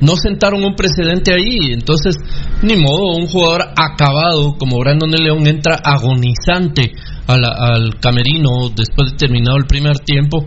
No 0.00 0.16
sentaron 0.16 0.64
un 0.64 0.74
precedente 0.74 1.32
ahí, 1.32 1.72
entonces 1.72 2.16
ni 2.62 2.74
modo, 2.76 3.16
un 3.16 3.26
jugador 3.26 3.62
acabado 3.76 4.56
como 4.58 4.78
Brandon 4.78 5.10
León 5.10 5.46
entra 5.46 5.76
agonizante 5.76 6.92
al 7.32 7.98
camerino 8.00 8.70
después 8.74 9.12
de 9.12 9.16
terminado 9.16 9.56
el 9.58 9.66
primer 9.66 9.98
tiempo 10.00 10.46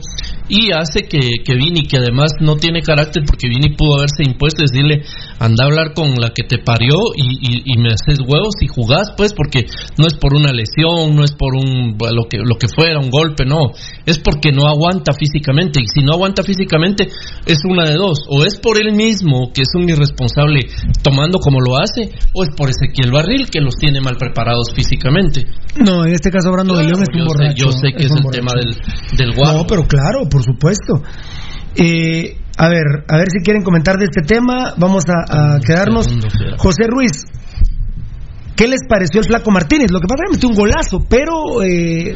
y 0.50 0.72
hace 0.72 1.08
que, 1.08 1.42
que 1.44 1.56
Vini, 1.56 1.84
que 1.84 1.98
además 1.98 2.34
no 2.40 2.58
tiene 2.58 2.82
carácter 2.82 3.24
porque 3.26 3.48
Vini 3.48 3.76
pudo 3.76 3.98
haberse 3.98 4.24
impuesto 4.24 4.64
decirle, 4.64 5.04
anda 5.40 5.64
a 5.64 5.68
hablar 5.68 5.94
con 5.94 6.14
la 6.16 6.30
que 6.30 6.44
te 6.44 6.58
parió 6.58 6.96
y, 7.16 7.78
me 7.78 7.90
haces 7.90 8.20
huevos 8.20 8.56
y 8.62 8.68
jugás, 8.68 9.14
pues, 9.18 9.34
porque 9.34 9.66
no 9.98 10.06
es 10.06 10.14
por 10.14 10.34
una 10.34 10.52
lesión, 10.52 11.16
no 11.16 11.24
es 11.24 11.32
por 11.32 11.56
un 11.56 11.98
lo 11.98 12.28
que, 12.30 12.38
lo 12.38 12.56
que 12.56 12.68
fuera, 12.68 13.00
un 13.00 13.10
golpe, 13.10 13.46
no, 13.46 13.72
es 14.06 14.20
porque 14.20 14.52
no 14.52 14.68
aguanta 14.68 15.14
físicamente 15.14 15.82
y 15.82 15.88
si 15.88 16.06
no 16.06 16.14
aguanta 16.14 16.44
físicamente 16.44 17.08
es 17.46 17.60
una 17.66 17.86
de 17.86 17.96
dos, 17.96 18.26
o 18.30 18.46
es 18.46 18.60
por 18.60 18.78
él 18.78 18.94
mismo 18.94 19.52
que 19.54 19.62
es 19.62 19.70
un 19.76 19.90
irresponsable 19.90 20.68
tomando 21.02 21.40
como 21.40 21.60
lo 21.60 21.78
hace, 21.78 22.12
o 22.34 22.44
es 22.44 22.50
por 22.56 22.70
Ezequiel 22.70 23.12
Barril 23.12 23.50
que 23.50 23.60
los 23.60 23.76
tiene 23.76 24.02
mal 24.02 24.18
preparados 24.18 24.72
físicamente. 24.76 25.46
No, 25.76 26.06
en 26.06 26.14
este 26.14 26.30
caso 26.30 26.52
Brandon 26.76 26.82
el 26.82 26.88
León 26.88 27.04
es 27.04 27.10
un 27.10 27.20
Yo 27.20 27.26
sé, 27.26 27.38
borracho. 27.38 27.66
yo 27.66 27.72
sé 27.72 27.88
que 27.98 28.06
es, 28.06 28.12
el 28.12 28.24
borracho. 28.24 28.40
tema 28.40 28.52
del, 28.56 29.18
del 29.18 29.36
guapo. 29.36 29.58
No, 29.58 29.68
pero 29.68 29.84
claro, 29.88 30.28
por 30.30 30.44
supuesto. 30.44 31.02
Eh, 31.76 32.38
a 32.58 32.70
ver, 32.70 32.86
a 33.08 33.18
ver 33.18 33.28
si 33.32 33.44
quieren 33.44 33.64
comentar 33.64 33.98
de 33.98 34.06
este 34.06 34.22
tema. 34.22 34.74
Vamos 34.78 35.04
a, 35.08 35.56
a 35.56 35.60
quedarnos. 35.60 36.08
José 36.58 36.84
Ruiz, 36.88 37.24
¿qué 38.56 38.68
les 38.68 38.82
pareció 38.88 39.22
el 39.22 39.26
Flaco 39.28 39.50
Martínez? 39.52 39.92
Lo 39.92 40.00
que 40.00 40.08
pasa 40.08 40.24
es 40.26 40.30
que 40.30 40.36
metió 40.38 40.50
un 40.50 40.56
golazo, 40.56 41.06
pero 41.10 41.62
eh, 41.64 42.16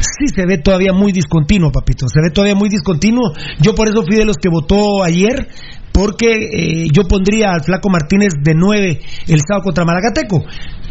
sí 0.00 0.26
se 0.34 0.46
ve 0.46 0.58
todavía 0.58 0.92
muy 0.92 1.12
discontinuo, 1.12 1.70
papito. 1.70 2.06
Se 2.08 2.20
ve 2.20 2.30
todavía 2.30 2.54
muy 2.56 2.68
discontinuo. 2.68 3.32
Yo 3.60 3.74
por 3.74 3.88
eso 3.88 4.02
fui 4.06 4.16
de 4.16 4.24
los 4.24 4.36
que 4.36 4.48
votó 4.48 5.02
ayer. 5.04 5.48
Porque 5.90 6.30
eh, 6.32 6.86
yo 6.92 7.08
pondría 7.08 7.50
al 7.50 7.64
Flaco 7.64 7.90
Martínez 7.90 8.34
de 8.40 8.54
9 8.54 9.00
el 9.26 9.40
sábado 9.40 9.64
contra 9.64 9.84
Malagateco. 9.84 10.44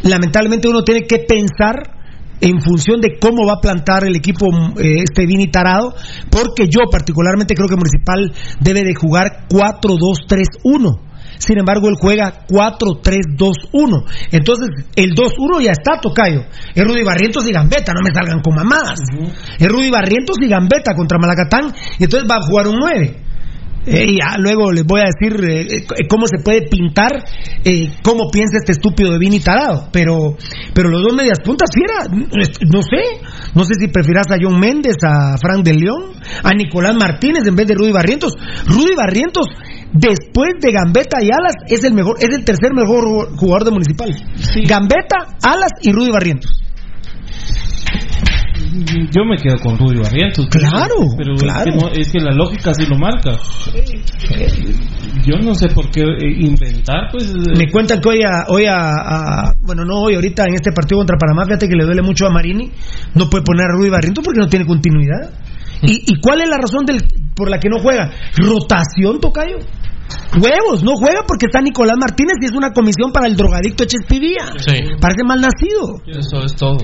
Lamentablemente 0.03 0.67
uno 0.67 0.81
tiene 0.83 1.03
que 1.07 1.19
pensar 1.19 1.96
en 2.41 2.61
función 2.61 3.01
de 3.01 3.17
cómo 3.19 3.45
va 3.47 3.55
a 3.57 3.61
plantar 3.61 4.05
el 4.05 4.15
equipo 4.15 4.47
eh, 4.77 5.03
este 5.03 5.25
Vini 5.25 5.49
Tarado, 5.49 5.93
porque 6.29 6.65
yo 6.69 6.89
particularmente 6.91 7.55
creo 7.55 7.67
que 7.67 7.75
Municipal 7.75 8.31
debe 8.59 8.83
de 8.83 8.95
jugar 8.95 9.47
4-2-3-1. 9.49 11.07
Sin 11.39 11.59
embargo, 11.59 11.87
él 11.87 11.95
juega 11.99 12.47
4-3-2-1. 12.47 14.05
Entonces, 14.31 14.69
el 14.95 15.11
2-1 15.11 15.61
ya 15.61 15.71
está, 15.71 15.99
Tocayo. 16.01 16.45
Es 16.73 16.83
Rudy 16.83 17.03
Barrientos 17.03 17.47
y 17.47 17.51
Gambetta, 17.51 17.93
no 17.93 18.01
me 18.03 18.13
salgan 18.13 18.41
con 18.41 18.55
mamadas. 18.55 18.99
Es 19.59 19.67
Rudy 19.67 19.91
Barrientos 19.91 20.37
y 20.41 20.47
Gambetta 20.47 20.93
contra 20.95 21.19
Malacatán, 21.19 21.73
y 21.99 22.03
entonces 22.05 22.27
va 22.29 22.37
a 22.37 22.41
jugar 22.41 22.67
un 22.67 22.77
9. 22.79 23.26
Eh, 23.87 24.05
y 24.11 24.19
luego 24.41 24.71
les 24.71 24.83
voy 24.85 24.99
a 24.99 25.05
decir 25.05 25.39
eh, 25.43 25.77
eh, 25.77 26.07
cómo 26.09 26.27
se 26.27 26.43
puede 26.43 26.63
pintar 26.67 27.23
eh, 27.63 27.91
cómo 28.03 28.29
piensa 28.31 28.57
este 28.57 28.73
estúpido 28.73 29.11
de 29.11 29.17
Vini 29.17 29.39
Tarado. 29.39 29.89
Pero, 29.91 30.35
pero 30.73 30.89
los 30.89 31.01
dos 31.01 31.15
medias 31.15 31.39
puntas, 31.39 31.69
fiera, 31.73 32.05
no 32.11 32.81
sé. 32.81 33.25
No 33.55 33.63
sé 33.63 33.73
si 33.79 33.87
prefieras 33.87 34.27
a 34.29 34.37
John 34.41 34.59
Méndez, 34.59 34.97
a 35.03 35.37
Frank 35.37 35.63
de 35.63 35.73
León, 35.73 36.11
a 36.43 36.51
Nicolás 36.51 36.95
Martínez 36.95 37.47
en 37.47 37.55
vez 37.55 37.67
de 37.67 37.75
Rudy 37.75 37.91
Barrientos. 37.91 38.33
Rudy 38.65 38.95
Barrientos, 38.95 39.47
después 39.93 40.51
de 40.59 40.71
Gambetta 40.71 41.17
y 41.21 41.29
Alas, 41.31 41.55
es 41.67 41.83
el 41.83 41.93
mejor, 41.93 42.17
es 42.19 42.29
el 42.35 42.43
tercer 42.43 42.73
mejor 42.73 43.35
jugador 43.37 43.65
de 43.65 43.71
Municipal. 43.71 44.09
Gambetta, 44.67 45.37
Alas 45.43 45.71
y 45.81 45.91
Rudy 45.91 46.11
Barrientos. 46.11 46.66
Yo 48.85 49.25
me 49.25 49.37
quedo 49.37 49.55
con 49.63 49.77
Rudy 49.77 49.99
Barrientos. 50.01 50.45
Claro, 50.49 50.95
pero 51.17 51.35
claro. 51.35 51.69
Es, 51.71 51.75
que 51.75 51.79
no- 51.81 51.91
es 51.91 52.11
que 52.11 52.19
la 52.19 52.31
lógica 52.33 52.73
sí 52.73 52.85
lo 52.85 52.97
marca. 52.97 53.31
Yo 55.25 55.37
no 55.41 55.53
sé 55.55 55.67
por 55.69 55.89
qué 55.89 56.01
eh, 56.01 56.35
inventar, 56.39 57.09
pues. 57.11 57.29
eh, 57.29 57.53
Me 57.57 57.69
cuentan 57.71 57.99
que 57.99 58.09
hoy, 58.09 58.19
a, 58.23 58.45
hoy 58.49 58.65
a, 58.65 58.75
a- 58.77 59.53
bueno, 59.61 59.83
no 59.85 60.01
hoy, 60.01 60.15
ahorita 60.15 60.43
en 60.47 60.55
este 60.55 60.71
partido 60.71 60.99
contra 60.99 61.17
Panamá, 61.17 61.45
fíjate 61.45 61.67
que 61.67 61.75
le 61.75 61.85
duele 61.85 62.01
mucho 62.01 62.25
a 62.27 62.29
Marini, 62.29 62.71
no 63.15 63.29
puede 63.29 63.43
poner 63.43 63.65
a 63.65 63.73
Rudy 63.77 63.89
Barrientos 63.89 64.23
porque 64.23 64.39
no 64.39 64.47
tiene 64.47 64.65
continuidad. 64.65 65.31
¿Y, 65.81 66.03
y 66.11 66.19
cuál 66.21 66.41
es 66.41 66.49
la 66.49 66.57
razón 66.57 66.85
del, 66.85 67.03
por 67.35 67.49
la 67.49 67.59
que 67.59 67.69
no 67.69 67.79
juega? 67.79 68.11
Rotación, 68.37 69.19
Tocayo. 69.19 69.57
Huevos, 70.41 70.83
no 70.83 70.95
juega 70.95 71.21
porque 71.27 71.47
está 71.47 71.61
Nicolás 71.61 71.97
Martínez 71.99 72.35
y 72.41 72.45
es 72.45 72.53
una 72.53 72.71
comisión 72.71 73.11
para 73.11 73.27
el 73.27 73.35
drogadicto 73.35 73.83
Echespivía. 73.83 74.53
Sí. 74.57 74.73
Parece 75.01 75.23
mal 75.25 75.41
nacido. 75.41 76.01
Eso 76.07 76.43
es 76.45 76.55
todo. 76.55 76.77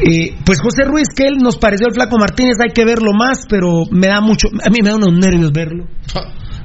Eh, 0.00 0.36
pues 0.44 0.60
José 0.60 0.84
Ruiz, 0.84 1.08
que 1.14 1.26
él 1.26 1.38
nos 1.38 1.58
pareció 1.58 1.88
el 1.88 1.94
Flaco 1.94 2.18
Martínez, 2.18 2.56
hay 2.60 2.72
que 2.72 2.84
verlo 2.84 3.12
más, 3.18 3.46
pero 3.48 3.84
me 3.90 4.06
da 4.06 4.20
mucho, 4.20 4.48
a 4.48 4.70
mí 4.70 4.78
me 4.82 4.90
da 4.90 4.96
unos 4.96 5.12
nervios 5.12 5.52
verlo. 5.52 5.86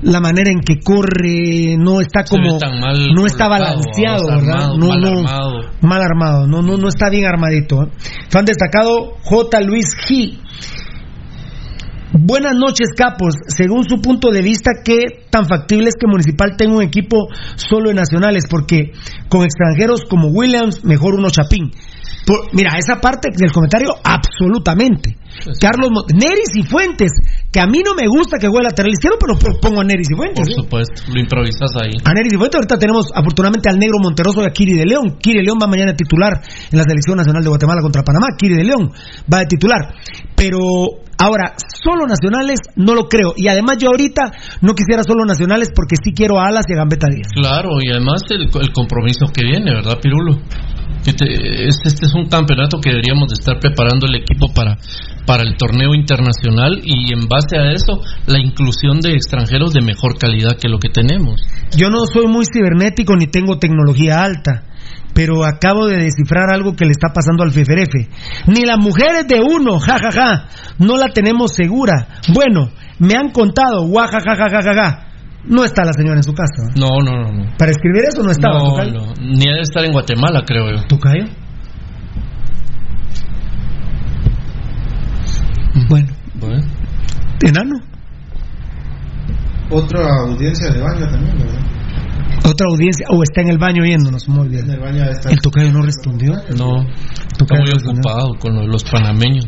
La 0.02 0.20
manera 0.20 0.52
en 0.52 0.60
que 0.60 0.80
corre 0.84 1.78
no 1.78 2.02
está 2.02 2.26
como, 2.26 2.58
tan 2.58 2.80
mal 2.80 3.14
no 3.16 3.26
está 3.26 3.48
balanceado, 3.48 4.28
vamos, 4.28 4.46
¿verdad? 4.46 4.62
armado, 4.62 4.78
no, 4.78 4.88
mal 4.88 5.02
no, 5.02 5.08
armado. 5.20 5.60
mal 5.82 6.02
armado, 6.02 6.48
no, 6.48 6.62
no, 6.62 6.78
no 6.78 6.88
está 6.90 7.10
bien 7.10 7.26
armadito. 7.26 7.84
¿eh? 7.84 7.88
Fan 8.30 8.46
destacado 8.46 9.14
J. 9.24 9.62
Luis 9.62 9.96
G. 9.96 10.40
Buenas 12.16 12.54
noches, 12.56 12.90
capos. 12.96 13.34
Según 13.48 13.86
su 13.86 14.00
punto 14.00 14.30
de 14.30 14.44
vista, 14.44 14.72
¿qué 14.86 15.26
tan 15.32 15.48
factible 15.48 15.88
es 15.88 15.96
que 16.00 16.06
Municipal 16.06 16.56
tenga 16.58 16.76
un 16.76 16.84
equipo 16.84 17.28
solo 17.56 17.90
de 17.90 17.96
nacionales? 17.96 18.46
Porque 18.48 18.92
con 19.30 19.44
extranjeros 19.44 20.04
como 20.08 20.28
Williams, 20.28 20.84
mejor 20.84 21.16
uno 21.16 21.32
Chapín. 21.32 21.72
Por- 22.26 22.54
mira, 22.54 22.72
esa 22.78 23.02
parte 23.02 23.30
del 23.36 23.52
comentario, 23.52 23.90
absolutamente. 24.04 25.18
Carlos 25.60 25.90
Mo- 25.92 26.06
Neris 26.14 26.54
y 26.56 26.64
Fuentes, 26.64 27.10
que 27.52 27.60
a 27.60 27.66
mí 27.66 27.82
no 27.84 27.96
me 27.96 28.08
gusta 28.08 28.38
que 28.38 28.48
juegue 28.48 28.64
lateral 28.64 28.92
izquierdo, 28.94 29.18
pero 29.20 29.34
po- 29.38 29.60
pongo 29.60 29.82
a 29.82 29.84
Neris 29.84 30.08
y 30.12 30.16
Fuentes. 30.16 30.46
Por 30.46 30.64
supuesto, 30.64 31.02
lo 31.12 31.20
improvisas 31.20 31.72
ahí. 31.82 31.92
A 32.06 32.14
Neris 32.14 32.34
y 32.34 32.38
Fuentes, 32.38 32.56
ahorita 32.60 32.78
tenemos 32.78 33.08
afortunadamente 33.14 33.68
al 33.70 33.78
negro 33.80 33.98
Monterroso 34.02 34.42
y 34.44 34.46
a 34.46 34.52
Kiri 34.52 34.74
de 34.78 34.86
León. 34.86 35.18
Kiri 35.20 35.40
de 35.40 35.44
León 35.46 35.58
va 35.62 35.68
mañana 35.68 35.92
a 35.92 35.96
titular 35.96 36.34
en 36.72 36.78
la 36.78 36.84
selección 36.84 37.18
nacional 37.18 37.42
de 37.44 37.50
Guatemala 37.50 37.82
contra 37.82 38.04
Panamá. 38.04 38.28
Kiri 38.38 38.56
de 38.56 38.64
León 38.64 38.92
va 39.32 39.40
de 39.40 39.46
titular. 39.48 39.82
Pero 40.36 40.60
ahora, 41.18 41.56
solo 41.84 42.06
nacionales 42.06 42.60
no 42.76 42.94
lo 42.94 43.06
creo. 43.10 43.34
Y 43.36 43.48
además 43.48 43.78
yo 43.82 43.90
ahorita 43.90 44.32
no 44.62 44.74
quisiera 44.76 45.04
solo 45.04 45.26
nacionales 45.26 45.70
porque 45.76 45.96
sí 46.02 46.14
quiero 46.14 46.40
a 46.40 46.46
Alas 46.48 46.66
y 46.70 46.74
a 46.74 46.78
Gambetta 46.78 47.08
Díaz. 47.10 47.28
Claro, 47.34 47.70
y 47.84 47.90
además 47.92 48.22
el, 48.30 48.44
el 48.62 48.72
compromiso 48.72 49.26
que 49.34 49.44
viene, 49.44 49.74
¿verdad, 49.74 50.00
Pirulo? 50.02 50.38
Este, 51.06 51.68
este 51.68 52.06
es 52.06 52.14
un 52.14 52.28
campeonato 52.30 52.80
que 52.80 52.90
deberíamos 52.90 53.30
de 53.30 53.34
estar 53.34 53.60
preparando 53.60 54.08
el 54.08 54.16
equipo 54.16 54.48
para, 54.54 54.78
para 55.26 55.44
el 55.44 55.58
torneo 55.58 55.94
internacional 55.94 56.82
y 56.84 57.12
en 57.12 57.28
base 57.28 57.58
a 57.58 57.72
eso, 57.72 58.00
la 58.26 58.40
inclusión 58.40 59.02
de 59.02 59.14
extranjeros 59.14 59.74
de 59.74 59.82
mejor 59.82 60.18
calidad 60.18 60.58
que 60.60 60.70
lo 60.70 60.80
que 60.80 60.90
tenemos. 60.90 61.42
Yo 61.76 61.90
no 61.90 62.06
soy 62.06 62.28
muy 62.28 62.46
cibernético 62.46 63.16
ni 63.16 63.28
tengo 63.28 63.58
tecnología 63.58 64.24
alta, 64.24 64.64
pero 65.14 65.44
acabo 65.46 65.88
de 65.88 65.98
descifrar 65.98 66.50
algo 66.50 66.76
que 66.76 66.86
le 66.86 66.92
está 66.92 67.10
pasando 67.14 67.44
al 67.44 67.52
FFRF. 67.52 68.48
Ni 68.48 68.66
las 68.66 68.78
mujeres 68.78 69.28
de 69.28 69.42
uno, 69.42 69.80
jajaja, 69.80 70.48
no 70.80 70.98
la 70.98 71.10
tenemos 71.10 71.54
segura. 71.54 72.20
Bueno, 72.34 72.72
me 73.00 73.16
han 73.16 73.32
contado, 73.32 73.86
guajajajajaja. 73.88 75.13
No 75.46 75.64
está 75.66 75.84
la 75.84 75.94
señora 75.94 76.16
en 76.18 76.24
su 76.24 76.34
casa. 76.34 76.72
No, 76.76 76.88
no, 77.04 77.12
no. 77.22 77.32
no. 77.34 77.58
Para 77.58 77.72
escribir 77.72 78.04
eso 78.08 78.24
no 78.24 78.32
estaba. 78.32 78.60
No, 78.60 78.70
Tocayo. 78.70 78.94
no, 78.94 79.14
ni 79.20 79.50
ha 79.50 79.56
de 79.56 79.62
estar 79.62 79.84
en 79.84 79.92
Guatemala, 79.92 80.44
creo 80.46 80.72
yo. 80.72 80.84
¿Tocayo? 80.88 81.26
Bueno, 85.90 86.08
Bueno. 86.40 86.64
enano. 87.46 87.76
Otra 89.70 90.00
audiencia 90.28 90.70
de 90.72 90.80
baño 90.82 91.08
también, 91.10 91.38
¿verdad? 91.38 91.62
Otra 92.46 92.68
audiencia, 92.70 93.08
o 93.10 93.24
está 93.24 93.42
en 93.42 93.50
el 93.50 93.58
baño 93.58 93.82
viéndonos, 93.84 94.28
muy 94.28 94.50
bien. 94.50 94.66
En 94.66 94.72
el 94.72 94.80
baño 94.80 95.04
está. 95.06 95.30
El 95.32 95.40
tocayo 95.40 95.72
no 95.72 95.82
respondió. 95.82 96.34
No, 96.58 96.86
está 97.40 97.56
muy 97.60 97.72
ocupado 97.72 98.34
con 98.40 98.68
los 98.70 98.84
panameños. 98.84 99.46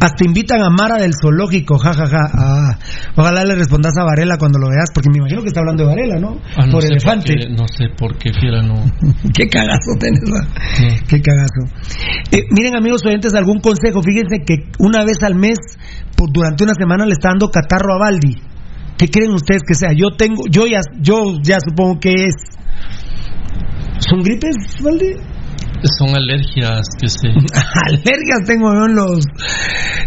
Hasta 0.00 0.24
invitan 0.24 0.62
a 0.62 0.70
Mara 0.70 0.96
del 0.98 1.12
zoológico, 1.20 1.78
jajaja. 1.78 2.20
Ah, 2.34 2.78
ojalá 3.16 3.44
le 3.44 3.54
respondas 3.54 3.92
a 3.98 4.04
Varela 4.04 4.36
cuando 4.38 4.58
lo 4.58 4.68
veas, 4.68 4.90
porque 4.94 5.08
me 5.10 5.18
imagino 5.18 5.42
que 5.42 5.48
está 5.48 5.60
hablando 5.60 5.84
de 5.84 5.88
Varela, 5.90 6.16
¿no? 6.20 6.36
Ah, 6.56 6.66
no 6.66 6.72
Por 6.72 6.84
elefante. 6.84 7.34
qué- 7.34 7.48
no 7.48 7.64
sé 7.68 7.86
por 7.96 8.16
qué 8.18 8.32
fiera 8.32 8.62
no. 8.62 8.74
Qué 9.34 9.48
cagazo 9.48 9.92
tenés. 9.98 10.20
Qué 11.08 11.20
cagazo. 11.22 11.62
Eh, 12.32 12.42
miren, 12.50 12.76
amigos 12.76 13.02
oyentes, 13.06 13.34
algún 13.34 13.60
consejo. 13.60 14.02
Fíjense 14.02 14.44
que 14.46 14.56
una 14.78 15.04
vez 15.04 15.22
al 15.22 15.34
mes, 15.34 15.58
por, 16.16 16.30
durante 16.32 16.64
una 16.64 16.74
semana, 16.78 17.06
le 17.06 17.12
está 17.12 17.28
dando 17.30 17.50
catarro 17.50 17.94
a 17.94 17.98
Baldi. 17.98 18.36
¿Qué 18.98 19.08
creen 19.08 19.32
ustedes 19.32 19.62
que 19.66 19.74
sea? 19.74 19.90
Yo 19.94 20.16
tengo, 20.16 20.42
yo 20.50 20.66
ya, 20.66 20.80
yo 21.00 21.16
ya 21.42 21.58
supongo 21.60 22.00
que 22.00 22.12
es. 22.12 22.34
¿Son 23.98 24.20
gripes, 24.22 24.56
Baldi? 24.82 25.12
Son 25.98 26.14
alergias 26.16 26.86
que 27.00 27.08
se. 27.08 27.28
Alergias 27.88 28.44
tengo 28.46 28.72
yo 28.72 28.86
en 28.86 28.94
los, 28.94 29.24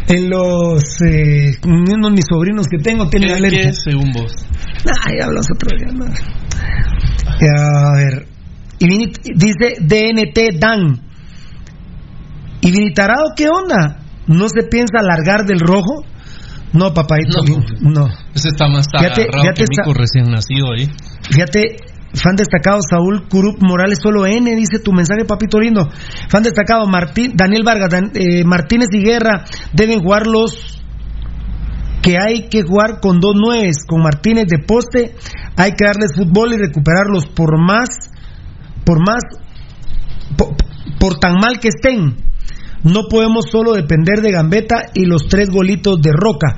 en 0.07 0.29
los, 0.29 1.01
eh, 1.01 1.51
uno 1.65 2.09
de 2.09 2.13
mis 2.13 2.25
sobrinos 2.29 2.65
que 2.67 2.77
tengo 2.81 3.07
tienen 3.09 3.29
¿Qué, 3.29 3.35
alergias. 3.35 3.63
qué 3.63 3.69
es 3.69 3.83
según 3.83 4.11
vos? 4.11 4.33
Ay, 5.05 5.19
hablas 5.21 5.47
otro 5.53 5.77
día, 5.77 5.93
no. 5.93 6.05
Ya, 7.39 7.65
A 7.65 7.95
ver. 7.95 8.27
Y 8.79 8.87
dice 9.35 9.75
DNT 9.81 10.59
Dan. 10.59 11.01
¿Y 12.61 12.71
Vinitarado 12.71 13.33
qué 13.35 13.47
onda? 13.49 13.99
¿No 14.27 14.47
se 14.47 14.67
piensa 14.69 15.01
largar 15.01 15.45
del 15.45 15.59
rojo? 15.59 16.03
No, 16.73 16.93
papadito. 16.93 17.41
No. 17.81 17.91
No. 17.91 18.07
Ese 18.33 18.49
está 18.49 18.67
más 18.67 18.85
agarrado 18.93 19.15
fíjate 19.15 19.53
que 19.53 19.65
Mico 19.69 19.93
recién 19.93 20.29
nacido 20.29 20.71
ahí. 20.71 20.89
Fíjate, 21.29 21.77
fan 22.13 22.35
destacado 22.35 22.79
Saúl 22.87 23.27
Curup 23.29 23.57
Morales, 23.61 23.99
solo 24.01 24.25
N, 24.25 24.55
dice 24.55 24.79
tu 24.79 24.91
mensaje, 24.91 25.25
papito 25.25 25.59
lindo. 25.59 25.87
Fan 26.29 26.43
destacado 26.43 26.87
Martín, 26.87 27.33
Daniel 27.35 27.63
Vargas, 27.63 27.89
eh, 28.13 28.43
Martínez 28.43 28.89
y 28.91 29.03
Guerra 29.03 29.45
deben 29.73 29.99
jugar 29.99 30.27
los 30.27 30.81
que 32.01 32.15
hay 32.17 32.47
que 32.49 32.63
jugar 32.63 32.99
con 33.01 33.19
dos 33.19 33.35
nueves, 33.35 33.85
con 33.87 34.01
Martínez 34.01 34.45
de 34.47 34.59
poste, 34.59 35.15
hay 35.57 35.71
que 35.73 35.85
darles 35.85 36.15
fútbol 36.15 36.53
y 36.53 36.57
recuperarlos 36.57 37.27
por 37.27 37.59
más, 37.59 37.89
por 38.85 38.99
más, 38.99 39.21
por, 40.37 40.55
por 40.99 41.19
tan 41.19 41.35
mal 41.35 41.59
que 41.59 41.67
estén. 41.67 42.15
No 42.83 43.03
podemos 43.09 43.45
solo 43.51 43.73
depender 43.73 44.21
de 44.21 44.31
Gambetta 44.31 44.85
y 44.93 45.05
los 45.05 45.27
tres 45.27 45.49
golitos 45.49 46.01
de 46.01 46.11
Roca. 46.13 46.55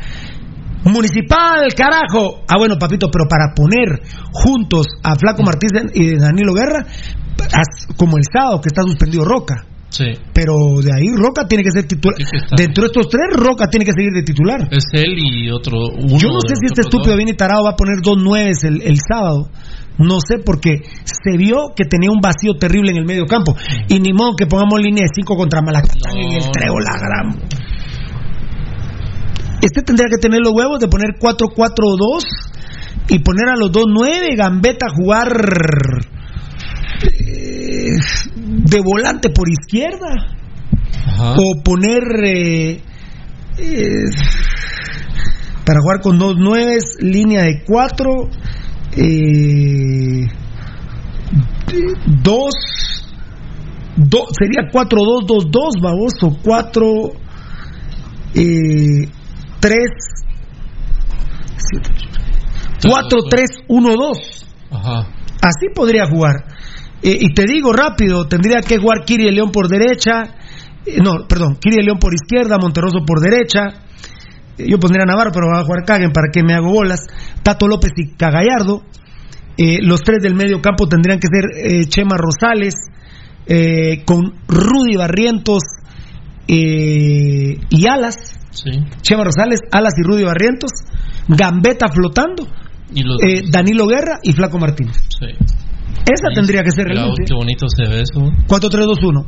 Municipal, 0.83 1.67
carajo. 1.75 2.41
Ah, 2.47 2.57
bueno, 2.57 2.75
papito, 2.79 3.09
pero 3.11 3.25
para 3.29 3.53
poner 3.55 4.01
juntos 4.31 4.87
a 5.03 5.15
Flaco 5.15 5.43
Martínez 5.43 5.91
y 5.93 6.17
Danilo 6.17 6.53
Guerra, 6.53 6.85
como 7.97 8.17
el 8.17 8.23
sábado 8.31 8.61
que 8.61 8.67
está 8.67 8.81
suspendido 8.83 9.23
Roca. 9.23 9.65
Sí. 9.89 10.05
Pero 10.33 10.53
de 10.81 10.91
ahí 10.93 11.07
Roca 11.13 11.45
tiene 11.47 11.63
que 11.63 11.71
ser 11.71 11.85
titular. 11.85 12.17
Dentro 12.55 12.83
de 12.83 12.87
estos 12.87 13.09
tres, 13.09 13.35
Roca 13.35 13.67
tiene 13.67 13.85
que 13.85 13.91
seguir 13.91 14.11
de 14.13 14.23
titular. 14.23 14.69
Es 14.71 14.85
él 14.93 15.19
y 15.19 15.51
otro. 15.51 15.77
Uno 15.97 16.17
Yo 16.17 16.29
no 16.29 16.39
sé 16.39 16.55
si 16.55 16.67
este 16.67 16.81
estúpido 16.81 17.15
viene 17.17 17.33
tarado 17.33 17.65
va 17.65 17.71
a 17.71 17.75
poner 17.75 17.99
dos 18.01 18.17
nueves 18.17 18.63
el, 18.63 18.81
el 18.81 18.97
sábado. 18.97 19.49
No 19.97 20.17
sé, 20.25 20.39
porque 20.43 20.81
se 21.03 21.37
vio 21.37 21.73
que 21.75 21.83
tenía 21.85 22.09
un 22.09 22.21
vacío 22.21 22.55
terrible 22.57 22.91
en 22.91 22.97
el 22.97 23.05
medio 23.05 23.25
campo. 23.25 23.55
Y 23.89 23.99
ni 23.99 24.13
modo 24.13 24.35
que 24.35 24.47
pongamos 24.47 24.81
línea 24.81 25.03
de 25.03 25.09
cinco 25.13 25.35
contra 25.35 25.61
Malacatán 25.61 26.17
en 26.17 26.33
el 26.33 26.51
treo, 26.51 26.79
la 26.79 26.97
gran. 26.97 27.70
Este 29.61 29.81
tendría 29.83 30.07
que 30.09 30.17
tener 30.17 30.39
los 30.41 30.53
huevos 30.53 30.79
de 30.79 30.87
poner 30.87 31.11
4-4-2 31.19 32.23
y 33.09 33.19
poner 33.19 33.49
a 33.49 33.55
los 33.55 33.71
dos 33.71 33.85
nueve, 33.87 34.35
Gambetta 34.35 34.87
a 34.87 34.89
jugar 34.95 35.31
eh, 37.03 37.91
de 38.45 38.81
volante 38.81 39.29
por 39.29 39.47
izquierda. 39.49 40.35
O 41.37 41.61
poner 41.63 42.03
eh, 42.23 42.81
eh, 43.59 44.05
para 45.65 45.79
jugar 45.81 46.01
con 46.01 46.17
dos 46.17 46.35
nueves, 46.37 46.97
línea 46.99 47.43
de 47.43 47.63
cuatro, 47.63 48.29
eh, 48.97 50.25
dos, 52.23 52.53
do- 53.97 54.27
sería 54.37 54.69
4-2-2-2, 54.71 55.81
baboso, 55.81 56.37
4, 56.43 56.87
eh, 58.35 59.09
3, 59.61 59.77
4-3-1-2. 62.81 64.45
Ajá. 64.71 65.07
Así 65.41 65.67
podría 65.73 66.05
jugar. 66.07 66.45
Eh, 67.01 67.17
y 67.19 67.33
te 67.33 67.45
digo 67.45 67.73
rápido, 67.73 68.27
tendría 68.27 68.61
que 68.61 68.77
jugar 68.77 69.03
Kiri 69.05 69.25
de 69.25 69.31
León 69.31 69.51
por 69.51 69.67
derecha, 69.67 70.35
eh, 70.85 70.99
no, 71.03 71.27
perdón, 71.27 71.55
Kiri 71.59 71.77
de 71.77 71.83
León 71.83 71.97
por 71.99 72.13
izquierda, 72.13 72.57
Monterroso 72.59 72.99
por 73.05 73.19
derecha. 73.19 73.85
Eh, 74.57 74.65
yo 74.69 74.79
pondría 74.79 75.03
a 75.03 75.07
Navarro, 75.07 75.31
pero 75.33 75.47
va 75.47 75.61
a 75.61 75.63
jugar 75.63 75.83
Caguen 75.85 76.11
para 76.11 76.29
que 76.31 76.43
me 76.43 76.53
hago 76.53 76.71
bolas. 76.71 77.07
Tato 77.43 77.67
López 77.67 77.91
y 77.97 78.15
Cagallardo. 78.15 78.83
Los 79.57 80.01
tres 80.01 80.23
del 80.23 80.33
medio 80.33 80.59
campo 80.59 80.87
tendrían 80.87 81.19
que 81.19 81.27
ser 81.27 81.85
Chema 81.87 82.17
Rosales, 82.17 82.73
con 84.05 84.33
Rudy 84.47 84.95
Barrientos 84.97 85.61
y 86.47 87.87
Alas. 87.87 88.40
Sí. 88.51 88.69
Chema 89.01 89.23
Rosales, 89.23 89.59
Alas 89.71 89.93
y 89.97 90.03
Rudy 90.03 90.23
Barrientos. 90.23 90.71
Gambetta 91.27 91.87
flotando. 91.87 92.47
Y 92.93 93.03
los 93.03 93.17
eh, 93.23 93.43
Danilo 93.49 93.87
Guerra 93.87 94.19
y 94.21 94.33
Flaco 94.33 94.59
Martínez. 94.59 94.95
Sí. 95.19 95.27
Esa 96.05 96.29
tendría 96.33 96.61
que 96.63 96.71
ser 96.71 96.85
realmente. 96.87 97.23
qué 97.27 97.33
bonito 97.33 97.65
se 97.69 97.83
ve 97.87 98.01
eso. 98.01 98.19
4-3-2-1. 98.47 99.25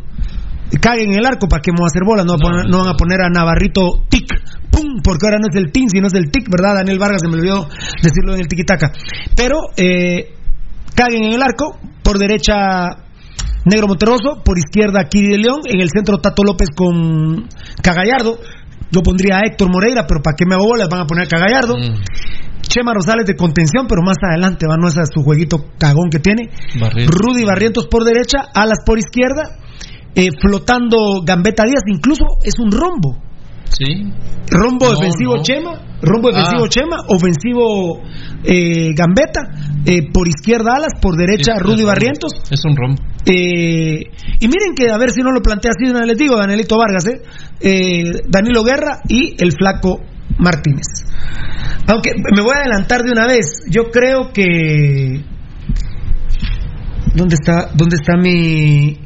Caguen 0.81 1.11
en 1.13 1.19
el 1.19 1.25
arco 1.25 1.47
para 1.47 1.61
que 1.61 1.71
vamos 1.71 1.85
a 1.85 1.91
hacer 1.93 2.01
bola. 2.05 2.23
No, 2.23 2.35
poner- 2.37 2.67
no 2.69 2.79
van 2.79 2.87
a 2.89 2.93
poner 2.95 3.21
a 3.21 3.29
Navarrito 3.29 4.03
tic, 4.09 4.25
pum, 4.71 5.01
porque 5.03 5.27
ahora 5.27 5.37
no 5.39 5.47
es 5.49 5.55
el 5.55 5.71
tin, 5.71 5.87
sino 5.89 6.07
es 6.07 6.13
el 6.15 6.31
tic, 6.31 6.49
¿verdad? 6.49 6.75
Daniel 6.75 6.97
Vargas 6.99 7.21
se 7.21 7.27
me 7.27 7.35
olvidó 7.35 7.69
decirlo 8.01 8.33
en 8.33 8.41
el 8.41 8.47
tiquitaca. 8.47 8.91
Pero 9.35 9.59
eh, 9.77 10.33
caguen 10.95 11.25
en 11.25 11.33
el 11.33 11.41
arco. 11.43 11.77
Por 12.03 12.17
derecha, 12.17 12.89
Negro 13.65 13.87
Monterroso. 13.87 14.41
Por 14.43 14.57
izquierda, 14.57 15.05
Kiri 15.07 15.29
de 15.29 15.37
León. 15.37 15.61
En 15.65 15.79
el 15.79 15.89
centro, 15.89 16.17
Tato 16.17 16.43
López 16.43 16.69
con 16.75 17.47
Cagallardo. 17.81 18.39
Yo 18.93 19.01
pondría 19.01 19.37
a 19.37 19.47
Héctor 19.47 19.71
Moreira, 19.71 20.05
pero 20.07 20.21
¿para 20.21 20.35
qué 20.35 20.45
me 20.45 20.53
hago 20.53 20.65
bolas? 20.65 20.87
Van 20.89 21.01
a 21.01 21.05
poner 21.05 21.25
a 21.25 21.27
Cagallardo. 21.27 21.75
Chema 22.61 22.93
Rosales 22.93 23.25
de 23.25 23.35
contención, 23.35 23.87
pero 23.87 24.01
más 24.03 24.17
adelante 24.21 24.67
va, 24.67 24.77
no 24.77 24.87
es 24.87 24.97
a 24.97 25.05
su 25.05 25.21
jueguito 25.21 25.65
cagón 25.77 26.09
que 26.09 26.19
tiene. 26.19 26.49
Barrientos. 26.79 27.15
Rudy 27.19 27.43
Barrientos 27.43 27.87
por 27.87 28.03
derecha, 28.03 28.45
Alas 28.53 28.79
por 28.85 28.97
izquierda, 28.97 29.57
eh, 30.15 30.29
flotando 30.39 31.23
Gambetta 31.25 31.63
Díaz, 31.63 31.83
incluso 31.87 32.23
es 32.43 32.53
un 32.59 32.71
rombo. 32.71 33.17
Sí. 33.77 33.85
Rombo 34.49 34.85
No, 34.85 34.99
defensivo 34.99 35.35
no. 35.37 35.41
Chema, 35.41 35.71
rombo 36.01 36.29
defensivo 36.29 36.65
Ah. 36.65 36.69
Chema, 36.69 36.97
ofensivo 37.07 38.01
eh, 38.43 38.93
Gambetta, 38.93 39.41
eh, 39.85 40.11
por 40.13 40.27
izquierda 40.27 40.75
Alas, 40.75 40.93
por 41.01 41.15
derecha 41.15 41.53
Sí, 41.55 41.59
Rudy 41.63 41.79
es- 41.81 41.85
Barrientos. 41.85 42.31
Es 42.51 42.63
un 42.65 42.75
rombo. 42.75 43.01
Eh, 43.25 44.01
y 44.39 44.47
miren 44.47 44.75
que 44.75 44.89
a 44.91 44.97
ver 44.97 45.11
si 45.11 45.21
no 45.21 45.31
lo 45.31 45.41
plantea 45.41 45.71
así, 45.71 45.85
de 45.85 45.91
una 45.91 46.01
vez 46.01 46.09
les 46.09 46.17
digo, 46.17 46.37
Danielito 46.37 46.77
Vargas, 46.77 47.07
eh, 47.07 47.21
eh, 47.61 48.11
Danilo 48.27 48.63
Guerra 48.63 48.99
y 49.07 49.35
el 49.41 49.53
flaco 49.53 50.01
Martínez. 50.37 50.85
Aunque 51.87 52.11
me 52.15 52.41
voy 52.41 52.53
a 52.55 52.59
adelantar 52.61 53.01
de 53.03 53.11
una 53.11 53.25
vez, 53.27 53.63
yo 53.69 53.89
creo 53.91 54.31
que 54.33 55.23
¿dónde 57.15 57.35
está 57.35 57.69
dónde 57.75 57.95
está 57.95 58.17
mi 58.17 58.99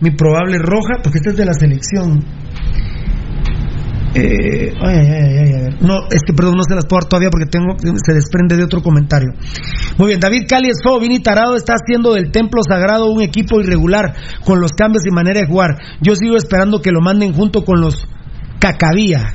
mi 0.00 0.10
probable 0.10 0.58
roja? 0.58 0.94
Porque 1.02 1.18
esta 1.18 1.30
es 1.30 1.36
de 1.36 1.44
la 1.44 1.54
selección. 1.54 2.24
Eh, 4.14 4.74
ay, 4.78 4.96
ay, 4.96 5.06
ay, 5.08 5.38
ay, 5.38 5.52
a 5.54 5.62
ver. 5.62 5.82
No, 5.82 6.06
es 6.10 6.22
que 6.26 6.34
perdón, 6.34 6.56
no 6.56 6.62
se 6.68 6.74
las 6.74 6.84
puedo 6.84 7.00
dar 7.00 7.08
todavía 7.08 7.30
porque 7.30 7.46
tengo, 7.46 7.76
se 7.78 8.12
desprende 8.12 8.56
de 8.56 8.64
otro 8.64 8.82
comentario. 8.82 9.30
Muy 9.96 10.08
bien, 10.08 10.20
David 10.20 10.44
Cali 10.48 10.68
Esfo, 10.68 11.00
Vini 11.00 11.20
Tarado 11.20 11.56
está 11.56 11.74
haciendo 11.74 12.12
del 12.12 12.30
templo 12.30 12.62
sagrado 12.62 13.10
un 13.10 13.22
equipo 13.22 13.60
irregular 13.60 14.14
con 14.44 14.60
los 14.60 14.72
cambios 14.72 15.04
y 15.06 15.14
manera 15.14 15.40
de 15.40 15.46
jugar. 15.46 15.78
Yo 16.00 16.14
sigo 16.14 16.36
esperando 16.36 16.82
que 16.82 16.90
lo 16.90 17.00
manden 17.00 17.32
junto 17.32 17.64
con 17.64 17.80
los 17.80 18.06
Cacabía. 18.62 19.34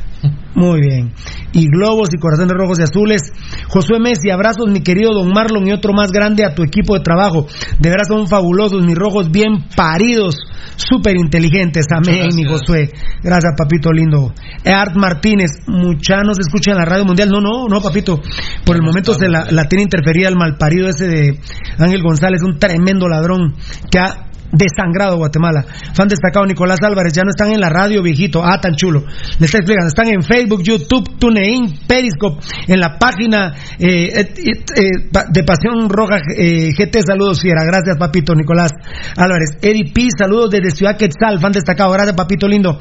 Muy 0.55 0.79
bien. 0.79 1.13
Y 1.51 1.67
globos 1.67 2.07
y 2.13 2.17
corazones 2.17 2.53
rojos 2.57 2.79
y 2.79 2.83
azules. 2.83 3.21
Josué 3.67 3.99
Messi, 3.99 4.31
abrazos, 4.31 4.71
mi 4.71 4.79
querido 4.81 5.13
don 5.13 5.33
Marlon 5.33 5.67
y 5.67 5.73
otro 5.73 5.91
más 5.91 6.13
grande 6.13 6.45
a 6.45 6.55
tu 6.55 6.63
equipo 6.63 6.95
de 6.95 7.01
trabajo. 7.01 7.45
De 7.77 7.89
veras 7.89 8.07
son 8.07 8.27
fabulosos, 8.27 8.85
mis 8.85 8.95
rojos 8.95 9.29
bien 9.29 9.65
paridos, 9.75 10.37
súper 10.77 11.17
inteligentes. 11.17 11.85
Amén, 11.93 12.29
mi 12.33 12.45
Josué. 12.45 12.89
Gracias, 13.21 13.53
papito 13.57 13.91
lindo. 13.91 14.33
Art 14.65 14.95
Martínez, 14.95 15.51
mucha 15.67 16.23
nos 16.23 16.39
escucha 16.39 16.71
en 16.71 16.77
la 16.77 16.85
radio 16.85 17.03
mundial. 17.03 17.29
No, 17.29 17.41
no, 17.41 17.67
no, 17.67 17.81
papito. 17.81 18.21
Por 18.65 18.77
el 18.77 18.81
momento 18.81 19.13
se 19.13 19.27
la, 19.27 19.47
la 19.51 19.65
tiene 19.65 19.83
interferida 19.83 20.29
el 20.29 20.37
malparido 20.37 20.87
ese 20.87 21.05
de 21.05 21.39
Ángel 21.77 22.01
González, 22.01 22.41
un 22.43 22.57
tremendo 22.57 23.09
ladrón 23.09 23.55
que 23.91 23.99
ha 23.99 24.27
desangrado 24.51 25.17
Guatemala. 25.17 25.65
Fan 25.93 26.07
destacado 26.07 26.45
Nicolás 26.45 26.79
Álvarez, 26.83 27.13
ya 27.13 27.23
no 27.23 27.29
están 27.29 27.51
en 27.51 27.59
la 27.59 27.69
radio, 27.69 28.01
viejito. 28.01 28.43
Ah, 28.43 28.59
tan 28.61 28.75
chulo. 28.75 29.03
Le 29.39 29.45
está 29.45 29.59
explicando, 29.59 29.87
están 29.87 30.07
en 30.07 30.21
Facebook, 30.21 30.63
YouTube, 30.63 31.17
TuneIn, 31.19 31.79
Periscope, 31.87 32.43
en 32.67 32.79
la 32.79 32.97
página 32.97 33.53
eh, 33.79 34.09
eh, 34.15 34.91
de 35.31 35.43
Pasión 35.43 35.89
Roja 35.89 36.17
eh, 36.37 36.71
GT. 36.77 37.01
Saludos, 37.05 37.41
fiera. 37.41 37.63
Gracias, 37.65 37.97
papito 37.97 38.33
Nicolás 38.35 38.71
Álvarez. 39.15 39.57
Eddie 39.61 39.91
P, 39.93 40.07
saludos 40.17 40.51
desde 40.51 40.71
Ciudad 40.71 40.97
Quetzal, 40.97 41.39
fan 41.39 41.51
destacado. 41.51 41.91
Gracias, 41.91 42.15
papito 42.15 42.47
lindo. 42.47 42.79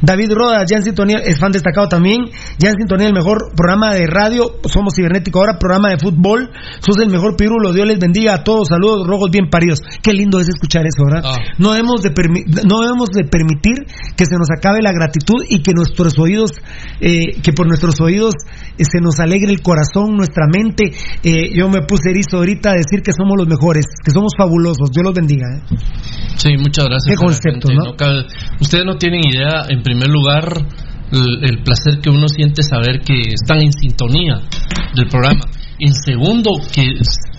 David 0.00 0.32
Rodas, 0.32 0.64
ya 0.70 0.78
en 0.78 0.84
sintonía, 0.84 1.18
es 1.24 1.38
fan 1.38 1.52
destacado 1.52 1.88
también. 1.88 2.26
Ya 2.58 2.70
en 2.70 2.76
sintonía, 2.76 3.06
el 3.08 3.14
mejor 3.14 3.52
programa 3.56 3.94
de 3.94 4.06
radio. 4.06 4.56
Somos 4.64 4.94
cibernético 4.94 5.40
ahora, 5.40 5.58
programa 5.58 5.90
de 5.90 5.98
fútbol. 5.98 6.50
Sos 6.80 6.98
el 6.98 7.10
mejor 7.10 7.36
pirulo. 7.36 7.72
Dios 7.72 7.86
les 7.86 7.98
bendiga 7.98 8.34
a 8.34 8.44
todos. 8.44 8.68
Saludos, 8.68 9.06
rojos 9.06 9.30
bien 9.30 9.48
paridos. 9.50 9.80
Qué 10.02 10.12
lindo 10.12 10.40
es 10.40 10.48
escuchar 10.48 10.84
eso, 10.86 11.05
¿verdad? 11.06 11.30
No, 11.58 11.72
debemos 11.72 12.02
de 12.02 12.10
no 12.66 12.80
debemos 12.80 13.08
de 13.14 13.24
permitir 13.24 13.86
que 14.16 14.26
se 14.26 14.36
nos 14.36 14.48
acabe 14.50 14.82
la 14.82 14.92
gratitud 14.92 15.44
y 15.48 15.62
que 15.62 15.72
nuestros 15.72 16.18
oídos, 16.18 16.50
eh, 17.00 17.40
que 17.42 17.52
por 17.52 17.66
nuestros 17.66 18.00
oídos 18.00 18.34
eh, 18.78 18.84
se 18.84 19.00
nos 19.00 19.20
alegre 19.20 19.52
el 19.52 19.62
corazón, 19.62 20.16
nuestra 20.16 20.46
mente. 20.52 20.92
Eh, 21.22 21.54
yo 21.54 21.68
me 21.68 21.82
puse 21.82 22.10
erizo 22.10 22.38
ahorita 22.38 22.70
a 22.70 22.74
decir 22.74 23.02
que 23.02 23.12
somos 23.12 23.36
los 23.38 23.46
mejores, 23.46 23.86
que 24.04 24.10
somos 24.10 24.32
fabulosos. 24.36 24.90
Dios 24.92 25.04
los 25.04 25.14
bendiga. 25.14 25.46
¿eh? 25.56 25.76
Sí, 26.36 26.56
muchas 26.58 26.86
gracias. 26.86 27.08
Qué 27.08 27.16
concepto, 27.16 27.68
Ustedes 28.60 28.84
no 28.84 28.96
tienen 28.96 29.20
idea, 29.24 29.66
en 29.68 29.82
primer 29.82 30.08
lugar, 30.08 30.44
el, 31.12 31.44
el 31.44 31.62
placer 31.62 32.00
que 32.02 32.10
uno 32.10 32.28
siente 32.28 32.62
saber 32.62 33.00
que 33.00 33.20
están 33.32 33.60
en 33.60 33.72
sintonía 33.72 34.40
del 34.94 35.08
programa. 35.08 35.44
En 35.78 35.94
segundo, 35.94 36.50
que 36.72 36.84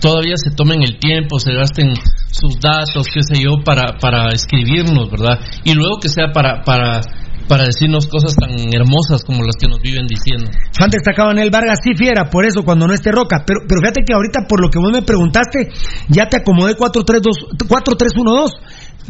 todavía 0.00 0.34
se 0.36 0.54
tomen 0.54 0.82
el 0.82 0.98
tiempo, 0.98 1.38
se 1.38 1.52
gasten 1.52 1.92
sus 2.30 2.60
datos, 2.60 3.06
qué 3.12 3.22
sé 3.22 3.42
yo, 3.42 3.62
para, 3.64 3.98
para 3.98 4.28
escribirnos, 4.28 5.10
¿verdad? 5.10 5.40
Y 5.64 5.74
luego 5.74 5.98
que 6.00 6.08
sea 6.08 6.32
para, 6.32 6.62
para, 6.62 7.00
para 7.48 7.64
decirnos 7.64 8.06
cosas 8.06 8.36
tan 8.36 8.50
hermosas 8.72 9.24
como 9.24 9.42
las 9.42 9.56
que 9.58 9.66
nos 9.66 9.80
viven 9.80 10.06
diciendo. 10.06 10.50
Fan 10.78 10.90
destacado 10.90 11.32
en 11.32 11.38
el 11.38 11.50
Vargas, 11.50 11.80
sí 11.82 11.96
fiera, 11.96 12.30
por 12.30 12.44
eso 12.44 12.62
cuando 12.62 12.86
no 12.86 12.94
esté 12.94 13.10
Roca. 13.10 13.42
Pero, 13.46 13.60
pero 13.66 13.80
fíjate 13.80 14.04
que 14.06 14.14
ahorita 14.14 14.46
por 14.48 14.60
lo 14.60 14.70
que 14.70 14.78
vos 14.78 14.92
me 14.92 15.02
preguntaste, 15.02 15.72
ya 16.08 16.28
te 16.28 16.36
acomodé 16.36 16.76
4-3-2 16.76 17.58
4-3-1-2. 17.66 18.50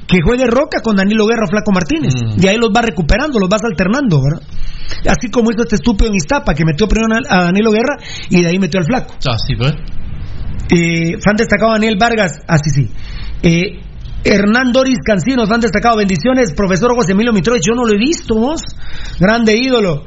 Que 0.06 0.18
juegue 0.24 0.46
Roca 0.46 0.80
con 0.82 0.96
Danilo 0.96 1.26
Guerra 1.26 1.44
o 1.44 1.50
Flaco 1.50 1.72
Martínez. 1.72 2.14
Y 2.38 2.46
ahí 2.46 2.56
los 2.56 2.70
vas 2.72 2.84
recuperando, 2.84 3.38
los 3.38 3.48
vas 3.48 3.62
alternando, 3.64 4.20
¿verdad? 4.22 4.42
Así 5.06 5.28
como 5.30 5.50
hizo 5.50 5.62
este 5.62 5.76
estúpido 5.76 6.08
en 6.08 6.16
Iztapa, 6.16 6.54
que 6.54 6.64
metió 6.64 6.88
primero 6.88 7.14
a 7.28 7.44
Danilo 7.44 7.70
Guerra 7.70 7.96
y 8.30 8.42
de 8.42 8.48
ahí 8.48 8.58
metió 8.58 8.80
al 8.80 8.86
Flaco. 8.86 9.14
Así, 9.26 9.54
¿ves? 9.54 9.74
Eh, 10.70 11.18
fan 11.22 11.36
destacado 11.36 11.72
Daniel 11.72 11.96
Vargas, 11.98 12.32
así 12.46 12.70
sí. 12.70 12.90
Eh, 13.42 13.80
Hernán 14.24 14.72
Doris 14.72 14.98
Cancinos, 15.04 15.48
fan 15.48 15.60
destacado, 15.60 15.96
bendiciones. 15.96 16.52
Profesor 16.54 16.94
José 16.94 17.12
Emilio 17.12 17.32
Mitrovich, 17.32 17.62
yo 17.66 17.74
no 17.74 17.84
lo 17.84 17.94
he 17.94 17.98
visto, 17.98 18.34
vos. 18.34 18.60
Grande 19.18 19.56
ídolo. 19.56 20.04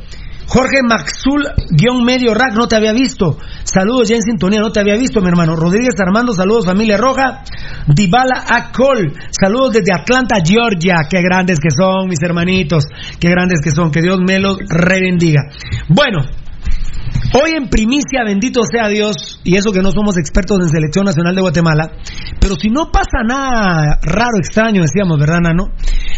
Jorge 0.54 0.84
Maxul, 0.84 1.48
guion 1.70 2.04
medio 2.04 2.34
rack, 2.34 2.54
no 2.58 2.68
te 2.68 2.76
había 2.76 2.92
visto. 2.92 3.38
Saludos 3.64 4.10
ya 4.10 4.18
en 4.18 4.22
sintonía, 4.22 4.60
no 4.60 4.70
te 4.70 4.82
había 4.82 4.98
visto, 4.98 5.22
mi 5.22 5.30
hermano. 5.30 5.56
Rodríguez 5.56 5.96
Armando, 6.06 6.34
saludos, 6.34 6.66
familia 6.66 6.98
roja. 6.98 7.44
Dybala 7.88 8.44
Acol, 8.50 9.14
saludos 9.32 9.72
desde 9.76 9.94
Atlanta, 9.94 10.44
Georgia. 10.44 11.08
Qué 11.10 11.22
grandes 11.22 11.58
que 11.58 11.70
son, 11.72 12.10
mis 12.10 12.22
hermanitos. 12.22 12.84
Qué 13.18 13.30
grandes 13.30 13.62
que 13.64 13.72
son. 13.72 13.92
Que 13.92 14.02
Dios 14.02 14.20
me 14.28 14.40
los 14.40 14.58
rebendiga. 14.68 15.40
Bueno, 15.88 16.20
Hoy 17.34 17.52
en 17.56 17.70
primicia, 17.70 18.24
bendito 18.26 18.62
sea 18.70 18.90
Dios, 18.90 19.40
y 19.46 19.56
eso 19.56 19.72
que 19.72 19.82
no 19.82 19.92
somos 19.92 20.18
expertos 20.18 20.60
en 20.62 20.70
selección 20.70 21.06
nacional 21.06 21.34
de 21.34 21.42
Guatemala, 21.42 21.92
pero 22.42 22.56
si 22.56 22.70
no 22.70 22.92
pasa 22.92 23.24
nada 23.26 24.00
raro, 24.02 24.38
extraño, 24.38 24.82
decíamos, 24.82 25.18
¿verdad, 25.18 25.40
Nano? 25.42 25.68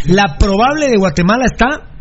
La 0.06 0.38
probable 0.40 0.88
de 0.90 0.98
Guatemala 0.98 1.46
está 1.46 1.94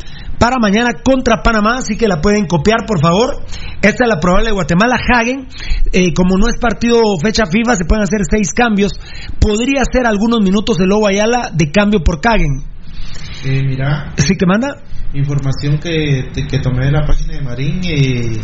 para 0.42 0.58
mañana 0.58 0.90
contra 1.04 1.40
Panamá, 1.40 1.76
así 1.76 1.96
que 1.96 2.08
la 2.08 2.20
pueden 2.20 2.46
copiar, 2.46 2.84
por 2.84 3.00
favor. 3.00 3.44
Esta 3.80 4.04
es 4.04 4.08
la 4.08 4.18
probable 4.18 4.46
de 4.46 4.52
Guatemala. 4.54 4.96
Hagen, 4.96 5.46
eh, 5.92 6.12
como 6.12 6.36
no 6.36 6.48
es 6.48 6.58
partido 6.58 6.98
fecha 7.22 7.44
FIFA, 7.46 7.76
se 7.76 7.84
pueden 7.84 8.02
hacer 8.02 8.22
seis 8.28 8.52
cambios. 8.52 8.90
Podría 9.38 9.84
ser 9.84 10.04
algunos 10.04 10.40
minutos 10.40 10.80
el 10.80 10.88
Lobo 10.88 11.06
Ayala 11.06 11.52
de 11.54 11.70
cambio 11.70 12.00
por 12.00 12.18
Hagen. 12.26 12.64
Eh, 13.44 13.62
mira, 13.64 14.14
¿Sí 14.16 14.34
que 14.34 14.44
manda? 14.44 14.82
Información 15.14 15.78
que, 15.78 16.30
que 16.48 16.58
tomé 16.58 16.86
de 16.86 16.92
la 16.92 17.04
página 17.06 17.36
de 17.36 17.42
Marín. 17.42 17.80
eh, 17.84 18.40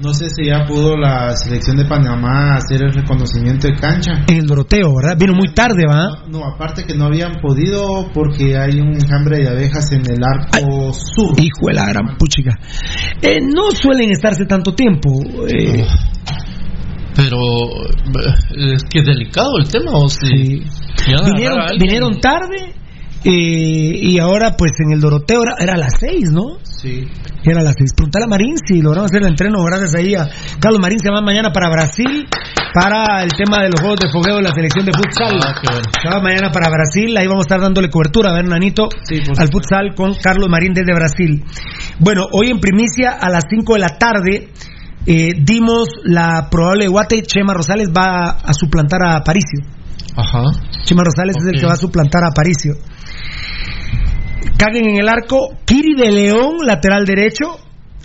no 0.00 0.12
sé 0.14 0.28
si 0.30 0.46
ya 0.46 0.64
pudo 0.66 0.96
la 0.96 1.34
selección 1.36 1.76
de 1.76 1.84
Panamá 1.86 2.56
hacer 2.56 2.82
el 2.84 2.92
reconocimiento 2.92 3.66
de 3.68 3.74
cancha. 3.74 4.24
En 4.28 4.36
el 4.38 4.46
Doroteo, 4.46 4.94
¿verdad? 4.94 5.16
Vino 5.18 5.34
muy 5.34 5.52
tarde, 5.52 5.84
¿va? 5.88 6.24
No, 6.28 6.44
aparte 6.44 6.84
que 6.84 6.94
no 6.94 7.06
habían 7.06 7.40
podido 7.40 8.10
porque 8.12 8.56
hay 8.56 8.80
un 8.80 8.94
enjambre 8.94 9.38
de 9.38 9.48
abejas 9.48 9.90
en 9.92 10.02
el 10.10 10.22
arco 10.22 10.92
sur. 10.92 11.34
Hijo 11.40 11.66
de 11.68 11.74
la 11.74 11.86
gran 11.86 12.16
puchica. 12.16 12.58
Eh, 13.20 13.38
no 13.40 13.70
suelen 13.72 14.10
estarse 14.10 14.44
tanto 14.46 14.74
tiempo. 14.74 15.10
eh, 15.48 15.84
Pero 17.16 17.38
eh, 17.38 18.74
es 18.74 18.82
que 18.84 19.00
es 19.00 19.06
delicado 19.06 19.58
el 19.58 19.68
tema, 19.68 19.92
¿o 19.92 20.08
sí? 20.08 20.62
Agarrar 21.06 21.32
vinieron, 21.34 21.58
vinieron 21.78 22.20
tarde 22.20 22.74
eh, 23.24 23.30
y 23.30 24.18
ahora 24.18 24.54
pues 24.56 24.72
en 24.80 24.92
el 24.92 25.00
Doroteo 25.00 25.42
era, 25.42 25.54
era 25.58 25.72
a 25.74 25.78
las 25.78 25.94
seis, 25.98 26.30
¿no? 26.30 26.58
Sí. 26.62 27.04
Era 27.42 27.60
a 27.60 27.64
las 27.64 27.74
seis. 27.78 27.92
Preguntale 27.96 28.26
a 28.26 28.28
Marín 28.28 28.56
si 28.58 28.82
lograron 28.82 29.06
hacer 29.06 29.22
el 29.22 29.28
entreno 29.28 29.62
gracias 29.64 29.94
ahí 29.94 30.14
a 30.14 30.28
Carlos 30.60 30.80
Marín 30.80 30.98
se 30.98 31.10
va 31.10 31.20
mañana 31.20 31.50
para 31.52 31.70
Brasil 31.70 32.26
para 32.74 33.22
el 33.22 33.30
tema 33.32 33.62
de 33.62 33.70
los 33.70 33.80
juegos 33.80 34.00
de 34.00 34.10
fogueo 34.10 34.36
de 34.36 34.42
la 34.42 34.50
selección 34.50 34.84
de 34.84 34.92
futsal. 34.92 35.38
Cada 36.02 36.20
mañana 36.20 36.50
para 36.50 36.68
Brasil, 36.68 37.16
ahí 37.16 37.26
vamos 37.28 37.44
a 37.44 37.46
estar 37.46 37.60
dándole 37.60 37.88
cobertura, 37.88 38.30
a 38.30 38.34
ver, 38.34 38.46
Nanito, 38.46 38.88
al 39.38 39.48
futsal 39.48 39.94
con 39.94 40.14
Carlos 40.16 40.48
Marín 40.50 40.74
desde 40.74 40.92
Brasil. 40.92 41.44
Bueno, 42.00 42.26
hoy 42.32 42.50
en 42.50 42.58
primicia 42.58 43.12
a 43.12 43.30
las 43.30 43.44
5 43.48 43.74
de 43.74 43.78
la 43.78 43.96
tarde 43.96 44.48
eh, 45.06 45.34
dimos 45.38 45.88
la 46.02 46.48
probable 46.50 46.88
guate, 46.88 47.22
Chema 47.22 47.54
Rosales 47.54 47.90
va 47.96 48.30
a 48.42 48.52
suplantar 48.52 49.04
a 49.04 49.16
Aparicio. 49.16 49.60
Ajá. 50.16 50.42
Chema 50.84 51.04
Rosales 51.04 51.36
es 51.38 51.46
el 51.46 51.60
que 51.60 51.66
va 51.66 51.74
a 51.74 51.76
suplantar 51.76 52.24
a 52.24 52.28
Aparicio. 52.30 52.74
Caguen 54.58 54.90
en 54.90 54.96
el 54.96 55.08
arco, 55.08 55.50
Kiri 55.64 55.94
de 55.94 56.10
León, 56.10 56.58
lateral 56.64 57.04
derecho, 57.04 57.58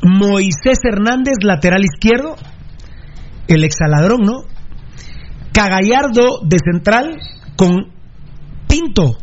Moisés 0.03 0.79
Hernández, 0.83 1.35
lateral 1.43 1.83
izquierdo, 1.83 2.35
el 3.47 3.63
exaladrón, 3.63 4.21
¿no? 4.21 4.43
Cagallardo 5.51 6.41
de 6.43 6.57
central 6.59 7.19
con 7.55 7.91
Pinto. 8.67 9.17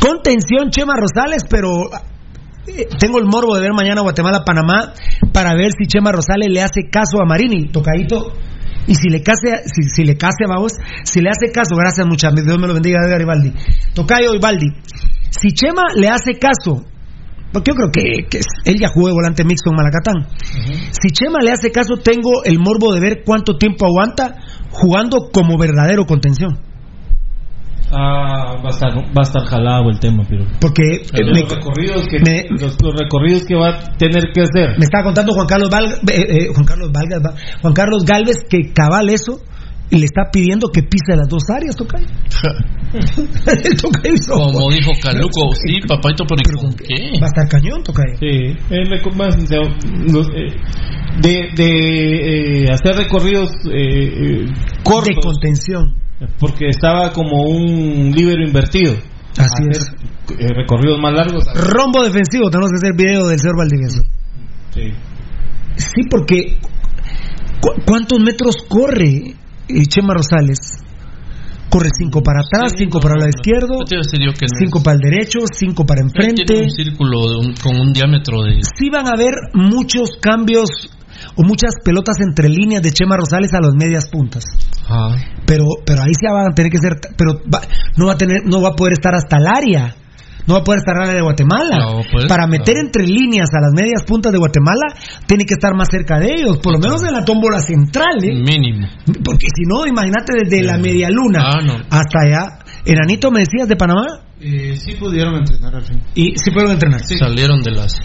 Contención 0.00 0.70
Chema 0.70 0.94
Rosales, 0.96 1.44
pero 1.48 1.68
eh, 2.66 2.86
tengo 2.98 3.18
el 3.18 3.24
morbo 3.24 3.54
de 3.56 3.62
ver 3.62 3.72
mañana 3.72 4.02
Guatemala-Panamá 4.02 4.92
para 5.32 5.54
ver 5.54 5.70
si 5.76 5.86
Chema 5.86 6.12
Rosales 6.12 6.48
le 6.50 6.62
hace 6.62 6.88
caso 6.90 7.20
a 7.20 7.26
Marini, 7.26 7.68
tocadito. 7.70 8.32
Y 8.86 8.94
si 8.94 9.10
le 9.10 9.22
case, 9.22 9.64
si, 9.66 9.82
si 9.82 10.04
le 10.04 10.16
case, 10.16 10.44
vamos, 10.48 10.72
si 11.04 11.20
le 11.20 11.28
hace 11.28 11.52
caso, 11.52 11.76
gracias 11.76 12.06
muchas, 12.06 12.34
Dios 12.34 12.58
me 12.58 12.66
lo 12.66 12.72
bendiga, 12.72 13.00
Edgar 13.04 13.20
Ibaldi. 13.20 13.52
Tocayo 13.92 14.34
Ibaldi. 14.34 14.66
Si 15.30 15.48
Chema 15.48 15.82
le 15.94 16.08
hace 16.08 16.38
caso, 16.38 16.84
porque 17.52 17.70
yo 17.72 17.76
creo 17.76 17.90
que, 17.92 18.26
que 18.28 18.40
él 18.64 18.78
ya 18.78 18.88
jugó 18.88 19.08
de 19.08 19.14
volante 19.14 19.44
mixto 19.44 19.70
en 19.70 19.76
Malacatán. 19.76 20.28
Si 20.92 21.08
Chema 21.10 21.38
le 21.42 21.50
hace 21.52 21.70
caso, 21.70 21.96
tengo 22.02 22.44
el 22.44 22.58
morbo 22.58 22.92
de 22.92 23.00
ver 23.00 23.22
cuánto 23.24 23.56
tiempo 23.56 23.86
aguanta 23.86 24.36
jugando 24.70 25.30
como 25.32 25.56
verdadero 25.58 26.04
contención. 26.06 26.58
Ah, 27.90 28.56
va 28.62 28.66
a 28.66 28.68
estar, 28.68 28.90
va 28.98 29.20
a 29.20 29.22
estar 29.22 29.42
jalado 29.46 29.88
el 29.88 29.98
tema, 29.98 30.22
pero. 30.28 30.44
Porque 30.60 31.00
los, 31.24 31.48
recorridos 31.50 32.06
que, 32.10 32.18
me- 32.18 32.44
los, 32.50 32.76
los 32.82 32.94
recorridos 32.98 33.44
que 33.46 33.54
va 33.54 33.68
a 33.70 33.78
tener 33.96 34.24
que 34.34 34.42
hacer. 34.42 34.76
Me 34.78 34.84
estaba 34.84 35.04
contando 35.04 35.32
Juan 35.32 35.46
Carlos 35.46 35.70
Val- 35.70 35.98
eh, 36.06 36.26
eh, 36.28 36.48
Juan 36.52 36.66
Carlos 36.66 36.90
Valgas, 36.92 37.22
va- 37.24 37.34
Juan 37.62 37.72
Carlos 37.72 38.04
Galvez 38.04 38.44
que 38.48 38.72
cabal 38.74 39.08
eso 39.08 39.40
le 39.90 40.04
está 40.04 40.30
pidiendo 40.32 40.68
que 40.68 40.82
pise 40.82 41.16
las 41.16 41.28
dos 41.28 41.42
áreas, 41.50 41.74
Tocayo. 41.76 42.06
El 42.92 43.76
Tocayo 43.80 44.14
hizo- 44.14 44.34
Como 44.34 44.70
dijo 44.70 44.90
Caluco, 45.02 45.52
sí, 45.66 45.80
papito, 45.86 46.24
pero 46.28 46.40
¿y 46.44 46.60
con 46.60 46.74
qué? 46.74 47.18
Va 47.20 47.26
a 47.26 47.28
estar 47.28 47.48
cañón, 47.48 47.82
Tocayo. 47.82 48.16
Sí, 48.18 48.26
eh, 48.70 49.16
más 49.16 49.36
de, 49.48 49.56
eh, 49.56 50.56
de, 51.20 51.48
de, 51.56 52.64
eh, 52.64 52.70
hacer 52.72 52.96
recorridos 52.96 53.50
eh, 53.66 53.72
eh, 53.74 54.46
cortos. 54.82 55.08
De 55.16 55.20
contención. 55.22 55.94
Porque 56.38 56.68
estaba 56.68 57.12
como 57.12 57.44
un 57.44 58.10
libero 58.10 58.44
invertido. 58.46 58.94
Así 59.38 59.62
Hacer, 59.70 59.94
eh, 60.40 60.48
recorridos 60.54 60.98
más 61.00 61.12
largos. 61.14 61.44
Rombo 61.54 62.02
defensivo, 62.02 62.50
tenemos 62.50 62.70
que 62.72 62.76
hacer 62.78 62.96
video 62.96 63.28
del 63.28 63.38
señor 63.38 63.56
Valdivieso. 63.56 64.02
Sí. 64.74 64.90
Sí, 65.76 66.02
porque 66.10 66.58
¿cu- 67.60 67.80
¿cuántos 67.86 68.18
metros 68.18 68.56
corre 68.68 69.34
eh, 69.68 69.86
Chema 69.86 70.14
Rosales? 70.14 70.58
Corre 71.70 71.90
cinco 71.98 72.22
para 72.22 72.40
atrás, 72.40 72.72
cinco 72.78 72.98
para 72.98 73.14
el 73.14 73.18
lado 73.20 73.28
izquierdo, 73.28 73.80
Yo 73.80 73.84
te 73.84 73.94
iba 73.96 74.00
a 74.00 74.08
decir 74.08 74.20
yo 74.24 74.32
que 74.32 74.46
no. 74.46 74.58
cinco 74.58 74.82
para 74.82 74.94
el 74.96 75.00
derecho, 75.02 75.38
cinco 75.52 75.84
para 75.84 76.00
Él 76.00 76.10
tiene 76.12 76.30
enfrente. 76.30 76.64
un 76.64 76.70
círculo 76.70 77.28
de 77.28 77.36
un- 77.46 77.54
con 77.56 77.76
un 77.78 77.92
diámetro 77.92 78.42
de... 78.42 78.60
Sí 78.62 78.88
van 78.90 79.06
a 79.06 79.12
haber 79.12 79.34
muchos 79.52 80.16
cambios 80.18 80.70
o 81.36 81.42
muchas 81.42 81.72
pelotas 81.84 82.16
entre 82.20 82.48
líneas 82.48 82.80
de 82.80 82.90
Chema 82.92 83.16
Rosales 83.18 83.52
a 83.52 83.60
las 83.60 83.74
medias 83.74 84.08
puntas. 84.08 84.44
Ajá. 84.88 85.16
Pero 85.46 85.64
pero 85.84 86.00
ahí 86.02 86.12
sí 86.18 86.24
van 86.32 86.50
a 86.50 86.54
tener 86.54 86.70
que 86.72 86.78
ser 86.78 86.92
pero 87.18 87.34
va- 87.52 87.60
no 87.98 88.06
va 88.06 88.12
a 88.12 88.16
tener 88.16 88.44
no 88.46 88.62
va 88.62 88.70
a 88.70 88.72
poder 88.72 88.94
estar 88.94 89.14
hasta 89.14 89.36
el 89.36 89.46
área. 89.46 89.94
No 90.48 90.54
va 90.54 90.60
a 90.60 90.64
poder 90.64 90.78
estar 90.80 90.96
al 90.96 91.02
área 91.02 91.14
de 91.14 91.20
Guatemala. 91.22 91.76
No, 91.78 92.00
pues, 92.10 92.24
Para 92.26 92.46
no. 92.46 92.52
meter 92.52 92.76
entre 92.78 93.06
líneas 93.06 93.48
a 93.52 93.60
las 93.60 93.72
medias 93.74 94.02
puntas 94.04 94.32
de 94.32 94.38
Guatemala, 94.38 94.86
tiene 95.26 95.44
que 95.44 95.54
estar 95.54 95.74
más 95.76 95.88
cerca 95.90 96.18
de 96.18 96.32
ellos, 96.32 96.56
por 96.58 96.72
lo 96.72 96.78
menos 96.80 97.04
en 97.04 97.12
la 97.12 97.24
tómbola 97.24 97.60
central, 97.60 98.16
¿eh? 98.22 98.32
Mínimo. 98.34 98.88
Porque 99.22 99.46
si 99.54 99.62
no, 99.68 99.86
imagínate 99.86 100.32
desde 100.42 100.62
la 100.64 100.78
media 100.78 101.10
luna 101.10 101.40
Ah, 101.44 101.60
no. 101.62 101.74
hasta 101.90 102.20
allá. 102.24 102.58
Enanito, 102.84 103.30
me 103.30 103.40
decías 103.40 103.68
de 103.68 103.76
Panamá 103.76 104.06
Eh, 104.40 104.76
sí 104.76 104.94
pudieron 104.94 105.34
entrenar 105.36 105.74
al 105.74 105.82
fin. 105.84 106.00
y 106.14 106.32
sí 106.42 106.50
pueden 106.50 106.70
entrenar. 106.70 107.00
Salieron 107.04 107.60
de 107.62 107.70
las... 107.72 108.00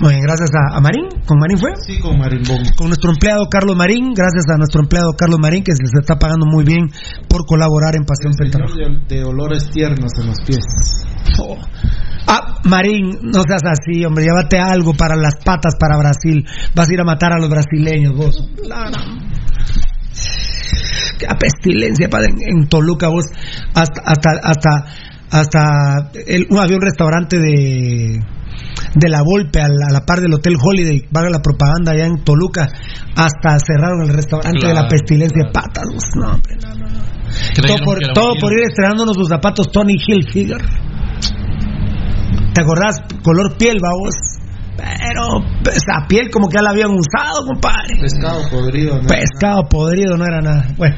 Muy 0.00 0.14
bien, 0.14 0.22
gracias 0.22 0.48
a, 0.54 0.78
a 0.78 0.80
Marín. 0.80 1.08
¿Con 1.26 1.38
Marín 1.38 1.58
fue? 1.58 1.72
Sí, 1.86 2.00
con 2.00 2.18
Marimbón. 2.18 2.62
Con 2.74 2.88
nuestro 2.88 3.10
empleado 3.10 3.48
Carlos 3.50 3.76
Marín. 3.76 4.14
Gracias 4.14 4.44
a 4.48 4.56
nuestro 4.56 4.80
empleado 4.80 5.12
Carlos 5.12 5.38
Marín, 5.38 5.62
que 5.62 5.74
se 5.76 5.82
les 5.82 5.92
está 6.00 6.18
pagando 6.18 6.46
muy 6.46 6.64
bien 6.64 6.88
por 7.28 7.44
colaborar 7.44 7.94
en 7.96 8.04
Pasión 8.04 8.32
Pentarroja. 8.32 8.74
De, 8.76 9.16
de 9.16 9.24
olores 9.24 9.70
tiernos 9.70 10.10
en 10.18 10.26
los 10.28 10.40
pies. 10.40 10.64
Oh. 11.38 11.58
Ah, 12.26 12.60
Marín, 12.64 13.18
no 13.22 13.42
seas 13.42 13.62
así, 13.64 14.02
hombre. 14.04 14.24
Llévate 14.24 14.58
algo 14.58 14.94
para 14.94 15.16
las 15.16 15.36
patas 15.44 15.74
para 15.78 15.98
Brasil. 15.98 16.46
Vas 16.74 16.88
a 16.88 16.94
ir 16.94 17.00
a 17.00 17.04
matar 17.04 17.34
a 17.34 17.38
los 17.38 17.50
brasileños, 17.50 18.16
vos. 18.16 18.48
Qué 21.18 21.26
pestilencia, 21.38 22.08
padre. 22.08 22.28
En, 22.38 22.62
en 22.62 22.68
Toluca, 22.68 23.08
vos. 23.08 23.26
Hasta, 23.74 24.00
hasta, 24.02 24.30
hasta, 24.42 24.70
hasta. 25.30 26.10
El, 26.26 26.46
había 26.58 26.76
un 26.76 26.82
restaurante 26.82 27.38
de 27.38 28.18
de 28.94 29.08
la 29.08 29.22
Volpe 29.22 29.60
a 29.60 29.68
la, 29.68 29.86
a 29.88 29.92
la 29.92 30.04
par 30.04 30.20
del 30.20 30.34
Hotel 30.34 30.56
Holiday, 30.60 31.06
valga 31.10 31.30
la 31.30 31.42
propaganda 31.42 31.92
allá 31.92 32.06
en 32.06 32.24
Toluca, 32.24 32.68
hasta 33.16 33.58
cerraron 33.58 34.02
el 34.02 34.08
restaurante 34.08 34.66
de 34.66 34.74
la 34.74 34.88
pestilencia 34.88 35.44
de 35.44 35.50
vos. 35.92 36.04
No, 36.16 36.32
hombre, 36.32 36.56
no, 36.62 36.74
no, 36.74 36.88
no. 36.88 37.00
Todo 37.54 37.84
por, 37.84 37.98
todo 38.12 38.34
por 38.40 38.52
ir 38.52 38.64
estrenándonos 38.68 39.16
sus 39.16 39.28
zapatos 39.28 39.70
Tony 39.70 39.94
Hilfiger. 39.94 40.60
¿Te 42.52 42.60
acordás? 42.62 43.00
Color 43.22 43.56
piel, 43.56 43.78
vamos. 43.80 44.14
Pero 44.76 45.44
esa 45.70 46.06
piel 46.08 46.30
como 46.30 46.48
que 46.48 46.56
ya 46.56 46.62
la 46.62 46.70
habían 46.70 46.90
usado, 46.90 47.46
compadre. 47.46 48.00
Pescado 48.00 48.40
podrido. 48.50 49.00
¿no? 49.00 49.06
Pescado 49.06 49.68
podrido 49.68 50.16
no 50.16 50.24
era 50.24 50.40
nada. 50.40 50.66
Bueno, 50.76 50.96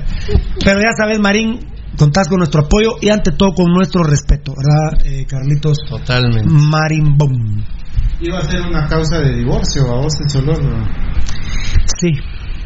pero 0.65 0.79
ya 0.79 0.93
sabes, 0.97 1.19
Marín, 1.19 1.59
contás 1.97 2.29
con 2.29 2.39
nuestro 2.39 2.63
apoyo 2.63 2.97
y 3.01 3.09
ante 3.09 3.33
todo 3.33 3.53
con 3.53 3.73
nuestro 3.73 4.03
respeto, 4.03 4.55
¿verdad, 4.57 5.07
eh, 5.07 5.27
Carlitos? 5.27 5.79
Totalmente. 5.89 6.49
Marín 6.49 7.17
Boom. 7.17 7.65
Iba 8.21 8.39
a 8.39 8.43
ser 8.43 8.61
una 8.63 8.87
causa 8.87 9.19
de 9.19 9.37
divorcio, 9.37 9.83
a 9.91 10.01
vos 10.01 10.15
olor. 10.37 10.63
¿no? 10.63 10.87
Sí, 11.99 12.11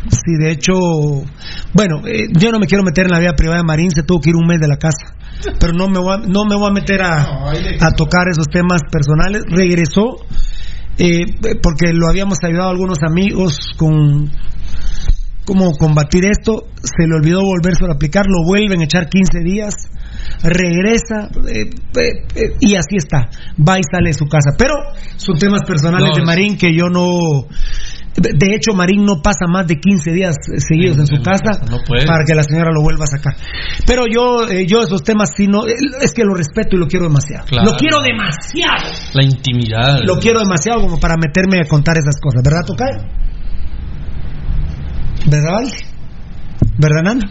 sí, 0.09 0.37
de 0.39 0.51
hecho, 0.51 0.75
bueno, 1.73 2.07
eh, 2.07 2.29
yo 2.33 2.53
no 2.53 2.59
me 2.59 2.67
quiero 2.67 2.85
meter 2.85 3.07
en 3.07 3.13
la 3.13 3.21
vida 3.21 3.33
privada 3.37 3.59
de 3.59 3.65
Marín, 3.65 3.91
se 3.91 4.03
tuvo 4.03 4.21
que 4.21 4.31
ir 4.31 4.37
un 4.37 4.47
mes 4.47 4.61
de 4.61 4.69
la 4.69 4.77
casa, 4.77 5.15
pero 5.59 5.73
no 5.73 5.89
me 5.89 5.99
voy 5.99 6.15
a, 6.15 6.17
no 6.19 6.45
me 6.45 6.57
voy 6.57 6.71
a 6.71 6.73
meter 6.73 7.03
a, 7.03 7.51
a 7.81 7.91
tocar 7.93 8.29
esos 8.29 8.49
temas 8.49 8.83
personales. 8.91 9.45
Regresó 9.49 10.17
eh, 10.99 11.27
porque 11.63 11.93
lo 11.93 12.09
habíamos 12.09 12.39
ayudado 12.43 12.69
a 12.69 12.71
algunos 12.71 13.03
amigos 13.03 13.73
con 13.77 14.31
cómo 15.47 15.71
combatir 15.79 16.25
esto, 16.27 16.65
se 16.83 17.07
le 17.07 17.15
olvidó 17.15 17.41
volverse 17.41 17.85
a 17.89 17.95
aplicar, 17.95 18.27
lo 18.27 18.45
vuelven 18.45 18.81
a 18.81 18.85
echar 18.85 19.09
15 19.09 19.41
días, 19.41 19.75
regresa 20.43 21.31
eh, 21.49 21.71
eh, 21.71 22.27
eh, 22.35 22.57
y 22.61 22.75
así 22.75 22.97
está, 22.97 23.31
va 23.57 23.79
y 23.79 23.83
sale 23.91 24.11
de 24.11 24.15
su 24.15 24.27
casa. 24.27 24.51
Pero 24.59 24.75
son 25.17 25.39
temas 25.39 25.63
personales 25.63 26.11
No, 26.11 26.17
de 26.17 26.25
Marín 26.25 26.59
que 26.59 26.75
yo 26.77 26.91
no... 26.91 27.47
De 28.17 28.55
hecho, 28.55 28.73
Marín 28.73 29.05
no 29.05 29.21
pasa 29.23 29.45
más 29.47 29.67
de 29.67 29.77
15 29.79 30.11
días 30.13 30.37
seguidos 30.57 30.97
en 30.97 31.07
su 31.07 31.23
casa 31.23 31.61
no 31.71 31.77
puede. 31.87 32.07
para 32.07 32.25
que 32.25 32.35
la 32.35 32.43
señora 32.45 32.73
lo 32.73 32.81
vuelva 32.81 33.05
a 33.05 33.09
sacar. 33.09 33.35
Pero 33.87 34.05
yo, 34.11 34.49
eh, 34.49 34.67
yo 34.67 34.83
esos 34.83 35.05
temas 35.05 35.33
sí 35.37 35.47
no, 35.47 35.67
es 35.67 36.15
que 36.15 36.25
lo 36.25 36.35
respeto 36.35 36.77
y 36.77 36.79
lo 36.79 36.87
quiero 36.87 37.09
demasiado. 37.09 37.45
Claro. 37.45 37.73
Lo 37.73 37.77
quiero 37.77 38.01
demasiado. 38.01 38.89
La 39.13 39.23
intimidad. 39.23 39.99
Lo 40.03 40.17
quiero 40.17 40.41
demasiado 40.41 40.81
como 40.81 40.99
para 40.99 41.17
meterme 41.19 41.61
a 41.61 41.69
contar 41.69 41.99
esas 41.99 42.19
cosas, 42.19 42.43
¿verdad, 42.43 42.65
Tocayo? 42.65 43.05
¿Verdad, 45.31 45.53
Valdi? 45.53 45.77
¿Verdad, 46.79 47.03
Nano? 47.05 47.23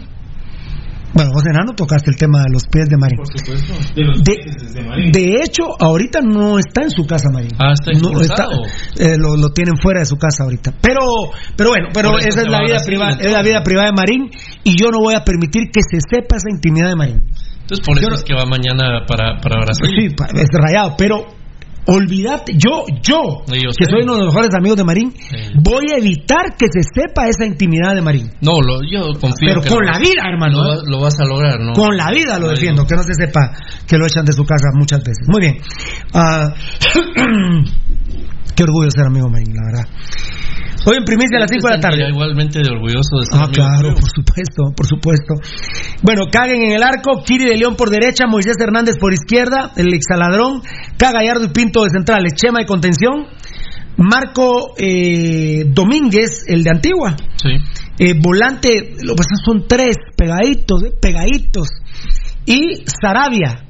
Bueno, 1.14 1.30
vos, 1.32 1.44
enano, 1.46 1.72
tocaste 1.74 2.10
el 2.10 2.16
tema 2.18 2.42
de 2.42 2.52
los 2.52 2.64
pies 2.70 2.90
de 2.90 2.96
Marín. 2.98 3.16
Por 3.16 3.26
supuesto. 3.32 3.72
De 3.94 4.04
los 4.04 4.22
De, 4.22 4.34
pies 4.36 4.74
de 4.74 4.82
Marín. 4.82 5.12
de 5.12 5.40
hecho, 5.40 5.64
ahorita 5.80 6.20
no 6.20 6.58
está 6.58 6.82
en 6.82 6.90
su 6.90 7.06
casa, 7.06 7.30
Marín. 7.32 7.52
Ah, 7.58 7.72
está 7.72 7.92
no 7.92 8.10
expulsado. 8.20 8.60
eh, 8.98 9.16
lo, 9.16 9.34
lo 9.36 9.48
tienen 9.48 9.78
fuera 9.80 10.00
de 10.00 10.04
su 10.04 10.16
casa 10.16 10.44
ahorita. 10.44 10.74
Pero, 10.82 11.00
pero 11.56 11.70
bueno, 11.70 11.88
pero 11.94 12.18
esa 12.18 12.42
es 12.42 12.48
la 12.50 12.60
vida 12.60 12.80
privada, 12.84 13.16
es 13.18 13.32
la 13.32 13.40
vida 13.42 13.62
privada 13.62 13.86
de 13.88 13.94
Marín 13.96 14.30
y 14.62 14.76
yo 14.78 14.90
no 14.90 14.98
voy 14.98 15.14
a 15.14 15.24
permitir 15.24 15.70
que 15.72 15.80
se 15.80 16.00
sepa 16.04 16.36
esa 16.36 16.50
intimidad 16.50 16.88
de 16.90 16.96
Marín. 16.96 17.22
Entonces 17.62 17.80
por 17.86 17.96
eso 17.98 18.10
Yo 18.10 18.14
es 18.14 18.22
que 18.22 18.34
va 18.34 18.44
mañana 18.44 19.06
para, 19.08 19.40
para 19.40 19.56
Brasil. 19.64 19.88
Sí, 19.96 20.14
es 20.36 20.48
rayado, 20.52 20.96
pero 20.98 21.24
olvídate, 21.86 22.52
yo, 22.56 22.84
yo, 23.02 23.44
que 23.46 23.84
soy 23.88 24.02
uno 24.02 24.14
de 24.16 24.24
los 24.24 24.34
mejores 24.34 24.50
amigos 24.58 24.76
de 24.76 24.84
Marín, 24.84 25.12
Sí. 25.16 25.36
voy 25.62 25.84
a 25.92 25.98
evitar 25.98 26.56
que 26.58 26.66
se 26.70 26.82
sepa 26.82 27.28
esa 27.28 27.44
intimidad 27.46 27.94
de 27.94 28.02
Marín. 28.02 28.30
No, 28.40 28.60
lo, 28.60 28.80
yo 28.82 29.12
confío 29.20 29.48
Pero 29.48 29.60
que 29.62 29.68
con 29.68 29.84
lo- 29.84 29.92
la 29.92 29.98
vida, 29.98 30.22
hermano. 30.30 30.62
Lo, 30.64 30.74
¿eh? 30.74 30.82
lo 30.86 31.00
vas 31.00 31.14
a 31.20 31.24
lograr, 31.24 31.60
¿no? 31.60 31.72
Con 31.74 31.96
la 31.96 32.10
vida 32.10 32.38
lo 32.38 32.48
defiendo, 32.48 32.84
que 32.84 32.94
no 32.96 33.02
se 33.02 33.14
sepa 33.14 33.52
que 33.86 33.96
lo 33.98 34.06
echan 34.06 34.24
de 34.24 34.32
su 34.32 34.44
casa 34.44 34.66
muchas 34.74 35.00
veces. 35.00 35.26
Muy 35.28 35.40
bien. 35.40 35.58
Ah, 36.12 36.52
qué 38.56 38.62
orgullo 38.62 38.90
ser 38.90 39.06
amigo 39.06 39.28
Marín, 39.28 39.54
la 39.54 39.62
verdad. 39.66 39.88
Hoy 40.88 40.98
en 40.98 41.04
primicia 41.04 41.38
a 41.38 41.40
las 41.40 41.50
5 41.50 41.66
de 41.66 41.74
la 41.74 41.80
tarde. 41.80 42.08
Igualmente 42.08 42.60
de 42.62 42.70
orgulloso 42.70 43.18
de 43.18 43.26
ser 43.26 43.40
Ah, 43.42 43.48
claro, 43.52 43.92
por 43.94 44.08
supuesto, 44.08 44.62
por 44.76 44.86
supuesto. 44.86 45.34
Bueno, 46.02 46.26
Caguen 46.30 46.62
en 46.62 46.72
el 46.72 46.82
arco, 46.84 47.24
Kiri 47.26 47.44
de 47.44 47.56
León 47.56 47.74
por 47.74 47.90
derecha, 47.90 48.26
Moisés 48.28 48.54
Hernández 48.60 48.96
por 48.96 49.12
izquierda, 49.12 49.72
el 49.74 49.92
exaladrón, 49.92 50.62
K. 50.96 51.10
Gallardo 51.10 51.44
y 51.44 51.48
Pinto 51.48 51.82
de 51.82 51.90
centrales, 51.90 52.34
Chema 52.34 52.60
de 52.60 52.66
contención, 52.66 53.26
Marco 53.96 54.74
eh, 54.78 55.64
Domínguez, 55.66 56.44
el 56.46 56.62
de 56.62 56.70
Antigua. 56.70 57.16
Sí. 57.34 57.50
Eh, 57.98 58.14
volante, 58.16 58.94
lo 59.02 59.14
que 59.14 59.18
pasa 59.18 59.34
son 59.44 59.66
tres, 59.66 59.96
pegaditos, 60.16 60.84
eh, 60.84 60.92
pegaditos. 61.00 61.68
Y 62.44 62.84
Sarabia. 62.86 63.65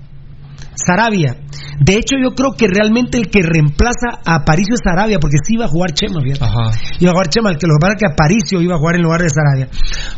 Sarabia. 0.77 1.37
De 1.81 1.95
hecho, 1.95 2.17
yo 2.23 2.35
creo 2.35 2.53
que 2.53 2.67
realmente 2.69 3.19
el 3.19 3.29
que 3.29 3.41
reemplaza 3.43 4.21
a 4.25 4.37
Aparicio 4.37 4.75
es 4.75 4.81
Sarabia, 4.85 5.19
porque 5.19 5.39
sí 5.43 5.55
iba 5.55 5.65
a 5.65 5.69
jugar 5.69 5.93
Chema, 5.93 6.21
fíjate. 6.21 6.45
Ajá. 6.45 6.79
Iba 7.01 7.11
a 7.11 7.15
jugar 7.15 7.29
Chema, 7.29 7.51
el 7.51 7.59
que 7.59 7.67
lo 7.67 7.75
que 7.75 7.81
pasa 7.81 7.95
es 7.95 8.01
que 8.01 8.13
Aparicio 8.13 8.61
iba 8.61 8.75
a 8.77 8.79
jugar 8.79 8.97
en 8.97 9.03
lugar 9.03 9.23
de 9.23 9.31
Sarabia. 9.31 9.69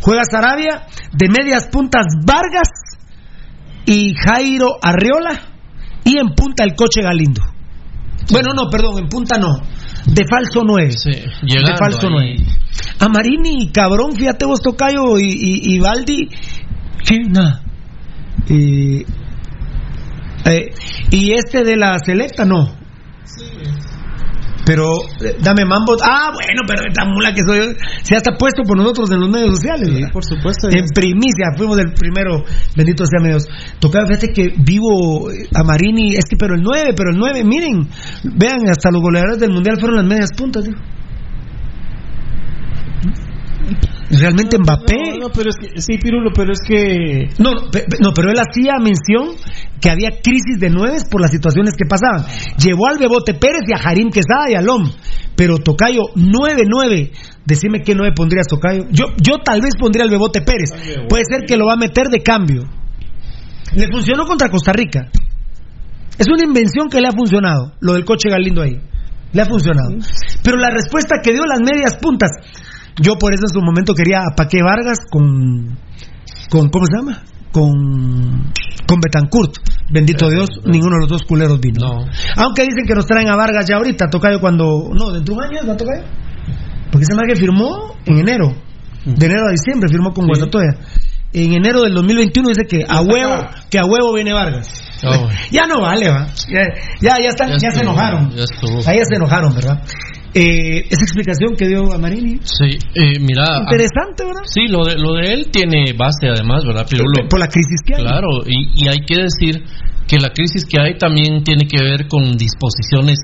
Juega 0.01 0.23
Sarabia, 0.25 0.87
de 1.13 1.29
medias 1.29 1.67
puntas 1.69 2.07
Vargas 2.27 2.69
y 3.87 4.15
Jairo 4.15 4.77
Arriola, 4.83 5.41
y 6.05 6.19
en 6.19 6.35
punta 6.35 6.65
el 6.65 6.75
coche 6.75 7.03
Galindo. 7.03 7.43
Bueno, 8.31 8.51
no, 8.55 8.69
perdón, 8.71 8.99
en 8.99 9.09
punta 9.09 9.39
no. 9.39 9.61
De 10.07 10.25
falso 10.29 10.63
9. 10.65 10.95
llegando 11.43 11.71
de 11.71 11.77
falso 11.77 12.09
ahí. 12.19 12.37
9. 12.37 12.59
A 13.01 13.09
Marini, 13.09 13.71
cabrón, 13.73 14.13
fíjate 14.13 14.45
vos, 14.45 14.61
Tocayo 14.61 15.19
y, 15.19 15.25
y, 15.25 15.75
y 15.75 15.79
Baldi. 15.79 16.29
¿Qué? 17.05 17.19
Nada. 17.29 17.63
Eh, 18.49 19.05
eh, 20.51 20.71
y 21.11 21.33
este 21.33 21.65
de 21.65 21.77
la 21.77 21.99
selecta, 21.99 22.45
no. 22.45 22.77
Pero 24.69 24.85
eh, 25.25 25.37
dame 25.43 25.65
mambo. 25.65 25.97
Ah, 26.03 26.31
bueno, 26.33 26.63
pero 26.67 26.83
esta 26.87 27.07
mula 27.07 27.33
que 27.33 27.41
soy 27.47 27.75
se 28.03 28.17
ha 28.17 28.21
puesto 28.37 28.63
por 28.65 28.77
nosotros 28.77 29.11
en 29.11 29.21
los 29.21 29.31
medios 29.31 29.57
sociales. 29.57 29.89
por 30.13 30.25
supuesto. 30.25 30.69
En 30.69 30.85
primicia, 30.95 31.57
fuimos 31.57 31.79
el 31.79 31.93
primero, 31.95 32.45
bendito 32.77 33.05
sea 33.07 33.21
medios. 33.23 33.47
Tocaba, 33.81 34.07
fíjate 34.07 34.29
que 34.29 34.53
vivo 34.59 35.31
eh, 35.31 35.49
a 35.55 35.65
Marini, 35.65 36.17
es 36.17 36.25
que 36.29 36.37
pero 36.37 36.55
el 36.55 36.63
9, 36.63 36.93
pero 36.95 37.11
el 37.13 37.19
9, 37.19 37.45
miren, 37.45 37.89
vean, 38.25 38.69
hasta 38.69 38.91
los 38.91 39.01
goleadores 39.01 39.39
del 39.39 39.53
mundial 39.53 39.79
fueron 39.81 39.97
las 39.97 40.07
medias 40.07 40.31
puntas, 40.37 40.65
digo. 40.65 40.79
Realmente 44.11 44.57
Mbappé. 44.59 44.97
No, 45.19 45.29
no, 45.29 45.31
pero 45.31 45.51
es 45.51 45.57
que, 45.57 45.81
sí, 45.83 45.99
Pirulo, 45.99 46.31
pero 46.35 46.53
es 46.53 46.61
que. 46.67 47.29
No, 47.39 47.53
no, 47.53 47.71
pe- 47.71 47.85
pe- 47.89 47.99
no, 48.01 48.13
pero 48.15 48.31
él 48.31 48.39
hacía 48.39 48.79
mención 48.79 49.37
que 49.81 49.91
había 49.91 50.21
crisis 50.23 50.59
de 50.59 50.71
nueves 50.71 51.05
por 51.11 51.21
las 51.21 51.31
situaciones 51.31 51.75
que 51.77 51.85
pasaban. 51.89 52.25
Llevó 52.59 52.89
al 52.89 52.99
Bebote 52.99 53.35
Pérez 53.35 53.63
y 53.69 53.73
a 53.75 53.79
Jarim 53.79 54.09
Quesada 54.11 54.51
y 54.51 54.55
a 54.55 54.63
Lom. 54.63 54.91
Pero 55.37 55.59
Tocayo, 55.59 56.03
9-9. 56.17 57.13
Decime 57.45 57.83
qué 57.83 57.95
9 57.95 58.13
pondrías, 58.17 58.47
Tocayo. 58.49 58.85
Yo, 58.91 59.07
yo 59.23 59.39
tal 59.45 59.61
vez 59.61 59.75
pondría 59.79 60.05
al 60.05 60.11
Bebote 60.11 60.41
Pérez. 60.41 60.71
Puede 61.09 61.25
ser 61.31 61.43
que 61.47 61.57
lo 61.57 61.67
va 61.67 61.75
a 61.75 61.77
meter 61.77 62.09
de 62.09 62.21
cambio. 62.23 62.65
Le 63.75 63.87
funcionó 63.93 64.25
contra 64.27 64.49
Costa 64.49 64.73
Rica. 64.73 65.11
Es 66.19 66.27
una 66.27 66.43
invención 66.45 66.89
que 66.89 67.01
le 67.01 67.07
ha 67.09 67.13
funcionado, 67.13 67.75
lo 67.81 67.93
del 67.93 68.05
coche 68.05 68.29
Galindo 68.31 68.63
ahí. 68.63 68.81
Le 69.33 69.43
ha 69.43 69.45
funcionado. 69.45 69.91
Pero 70.43 70.57
la 70.57 70.71
respuesta 70.71 71.17
que 71.23 71.33
dio 71.33 71.43
las 71.45 71.61
medias 71.61 71.97
puntas, 72.01 72.31
yo 73.01 73.15
por 73.19 73.35
eso 73.35 73.45
en 73.45 73.53
su 73.53 73.61
momento 73.61 73.95
quería 73.95 74.21
a 74.21 74.35
Paqué 74.35 74.63
Vargas 74.63 74.99
con, 75.11 75.79
con 76.51 76.69
¿cómo 76.69 76.87
se 76.87 76.97
llama? 76.97 77.23
Con, 77.53 78.53
con 78.87 79.01
Betancourt. 79.01 79.57
Bendito 79.91 80.29
Dios, 80.29 80.49
ninguno 80.65 80.97
de 80.97 81.01
los 81.03 81.09
dos 81.09 81.23
culeros 81.23 81.61
vino. 81.61 82.05
Aunque 82.37 82.63
dicen 82.63 82.85
que 82.87 82.95
nos 82.95 83.07
traen 83.07 83.29
a 83.31 83.37
Vargas 83.37 83.67
ya 83.67 83.77
ahorita, 83.77 84.07
Tocayo 84.11 84.41
cuando... 84.41 84.91
No, 84.93 85.13
dentro 85.13 85.35
de 85.35 85.41
un 85.41 85.45
año, 85.45 85.63
¿no, 85.65 85.77
Tocayo? 85.77 86.05
Porque 86.91 87.05
ese 87.05 87.15
que 87.27 87.37
firmó 87.37 87.95
en 88.05 88.19
enero, 88.19 88.55
de 89.05 89.27
enero 89.27 89.49
a 89.49 89.53
diciembre, 89.53 89.89
firmó 89.91 90.13
con 90.13 90.27
Guatatoya. 90.27 90.79
En 91.33 91.53
enero 91.53 91.83
del 91.83 91.93
2021 91.95 92.49
dice 92.49 92.67
que 92.67 92.85
a 92.89 93.03
huevo, 93.03 93.47
que 93.71 93.79
a 93.79 93.85
huevo 93.85 94.15
viene 94.15 94.33
Vargas. 94.33 94.69
Oh. 95.05 95.29
Ya 95.51 95.67
no 95.67 95.81
vale, 95.81 96.09
va. 96.09 96.27
Ya, 96.49 96.63
ya, 97.01 97.19
ya 97.23 97.29
están, 97.29 97.51
ya, 97.51 97.59
se 97.59 97.67
estuvo, 97.69 97.83
enojaron. 97.83 98.31
ya 98.31 98.45
estuvo. 98.45 98.79
Ahí 98.87 98.99
ya 98.99 99.05
se 99.05 99.17
enojaron, 99.17 99.55
¿verdad? 99.55 99.83
Eh, 100.39 100.87
esa 100.89 101.03
explicación 101.03 101.57
que 101.57 101.67
dio 101.67 101.93
a 101.93 101.99
Marini. 101.99 102.39
Sí, 102.45 102.79
eh, 102.95 103.19
mira. 103.19 103.59
Interesante, 103.59 104.25
¿verdad? 104.25 104.43
Sí, 104.45 104.69
lo 104.69 104.85
de, 104.85 104.95
lo 104.95 105.15
de 105.15 105.33
él 105.33 105.51
tiene 105.51 105.93
base 105.99 106.29
además, 106.29 106.63
¿verdad, 106.65 106.87
Pirulo? 106.89 107.27
Por 107.29 107.41
la 107.41 107.49
crisis 107.49 107.83
que 107.85 107.97
hay. 107.97 108.03
Claro, 108.03 108.29
y, 108.47 108.85
y 108.85 108.89
hay 108.89 109.01
que 109.05 109.17
decir 109.23 109.65
que 110.09 110.19
la 110.19 110.31
crisis 110.31 110.65
que 110.65 110.81
hay 110.81 110.97
también 110.97 111.45
tiene 111.45 111.67
que 111.69 111.77
ver 111.83 112.09
con 112.09 112.37
disposiciones 112.37 113.19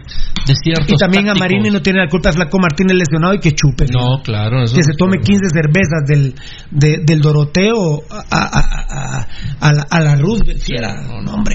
de 0.47 0.55
ciertos 0.55 0.93
Y 0.93 0.97
también 0.97 1.29
a. 1.31 1.35
Marini 1.35 1.71
no 1.71 1.81
tiene 1.81 2.01
la 2.05 2.09
culpa 2.09 2.29
de 2.29 2.35
Flaco 2.37 2.59
Martínez 2.59 2.97
lesionado 2.99 3.35
y 3.35 3.39
que 3.41 3.53
chupe. 3.53 3.87
No, 3.91 4.23
claro. 4.23 4.63
eso 4.63 4.75
que 4.75 4.81
no 4.81 4.93
se 4.93 4.97
tome 4.99 5.17
problema. 5.17 5.41
15 5.41 5.49
cervezas 5.51 6.03
del, 6.07 6.35
de- 6.71 6.99
del 7.05 7.21
Doroteo 7.21 8.03
a, 8.11 8.21
a, 8.31 8.61
a, 8.61 9.21
a- 9.21 9.27
a 9.61 9.73
la, 9.73 9.87
a 9.91 10.01
la 10.01 10.15
Roosevelt. 10.17 10.61
Fiera, 10.61 10.95
no, 11.09 11.23
no, 11.23 11.33
hombre. 11.35 11.55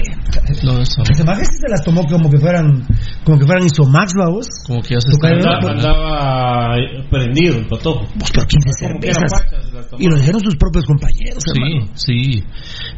No, 0.64 0.80
eso. 0.80 1.02
Maje 1.24 1.44
sí 1.44 1.56
se 1.60 1.68
las 1.70 1.84
tomó 1.84 2.04
como 2.06 2.28
que 2.30 2.38
fueran 2.38 2.84
como 3.24 3.38
que 3.38 3.46
fueran 3.46 3.64
Isomax, 3.66 4.14
¿va 4.18 4.28
vos? 4.30 4.48
Como 4.66 4.82
que 4.82 4.94
ya 4.94 5.00
se. 5.00 5.10
¿no? 5.10 5.68
Andaba 5.70 6.74
prendido 7.10 7.56
el 7.58 7.66
patojo. 7.66 8.06
Vos 8.16 8.30
por 8.32 8.46
15 8.46 8.86
Como 8.88 9.00
que 9.00 9.08
era 9.08 9.28
cervezas. 9.28 9.90
Y 9.98 10.08
lo 10.08 10.16
dijeron 10.16 10.40
sus 10.42 10.56
propios 10.56 10.84
compañeros, 10.86 11.42
Sí, 11.44 11.60
hermano. 11.60 11.90
sí. 11.94 12.44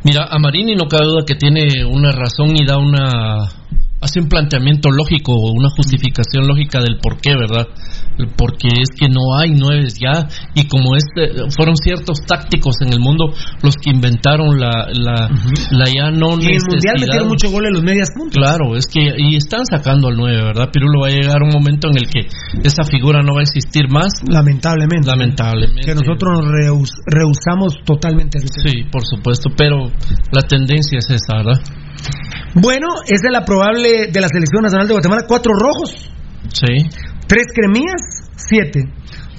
Mira, 0.04 0.26
a 0.30 0.38
Marini 0.38 0.74
no 0.74 0.86
cabe 0.88 1.04
duda 1.06 1.24
que 1.26 1.34
tiene 1.34 1.84
una 1.84 2.12
razón 2.22 2.54
y 2.54 2.64
da 2.64 2.78
una 2.78 3.50
hace 4.02 4.20
un 4.20 4.28
planteamiento 4.28 4.90
lógico, 4.90 5.32
una 5.52 5.70
justificación 5.70 6.46
lógica 6.46 6.80
del 6.80 6.98
por 6.98 7.20
qué, 7.20 7.34
¿verdad? 7.34 7.66
Porque 8.36 8.68
es 8.68 8.90
que 8.98 9.08
no 9.08 9.38
hay 9.38 9.52
nueves 9.52 9.94
ya 9.98 10.28
y 10.54 10.66
como 10.68 10.96
este 10.96 11.48
fueron 11.56 11.76
ciertos 11.76 12.18
tácticos 12.26 12.76
en 12.82 12.92
el 12.92 13.00
mundo 13.00 13.32
los 13.62 13.76
que 13.76 13.90
inventaron 13.90 14.60
la 14.60 14.88
la, 14.92 15.30
la 15.70 15.86
ya 15.86 16.10
no 16.10 16.38
Y 16.38 16.44
en 16.46 16.54
el 16.56 16.62
mundial 16.68 16.96
metieron 17.00 17.28
mucho 17.28 17.50
gol 17.50 17.66
en 17.66 17.72
los 17.72 17.82
medias 17.82 18.08
puntas. 18.16 18.36
Claro, 18.36 18.76
es 18.76 18.86
que 18.86 19.00
y 19.16 19.36
están 19.36 19.64
sacando 19.64 20.08
al 20.08 20.16
9, 20.16 20.44
¿verdad? 20.44 20.68
Pirulo 20.72 21.00
va 21.02 21.08
a 21.08 21.10
llegar 21.10 21.42
un 21.42 21.50
momento 21.50 21.88
en 21.88 21.96
el 21.96 22.10
que 22.10 22.28
esa 22.62 22.84
figura 22.84 23.22
no 23.22 23.34
va 23.34 23.40
a 23.40 23.42
existir 23.42 23.88
más. 23.88 24.12
Lamentablemente. 24.28 25.08
Lamentablemente. 25.08 25.82
Que 25.86 25.94
nosotros 25.94 26.40
nos 26.40 26.46
rehus- 26.52 27.00
rehusamos 27.06 27.74
totalmente. 27.84 28.40
Sí, 28.40 28.84
por 28.90 29.02
supuesto, 29.06 29.50
pero 29.56 29.86
la 30.32 30.42
tendencia 30.48 30.98
es 30.98 31.08
esa, 31.10 31.38
¿verdad? 31.38 31.60
Bueno, 32.54 32.88
esa 33.06 33.28
es 33.28 33.32
la 33.32 33.44
probable 33.44 33.91
de 34.10 34.20
la 34.20 34.28
selección 34.28 34.62
nacional 34.62 34.86
de 34.88 34.94
Guatemala. 34.94 35.22
Cuatro 35.26 35.52
rojos, 35.54 36.10
Sí. 36.48 36.88
tres 37.26 37.46
cremías, 37.54 38.30
siete. 38.36 38.82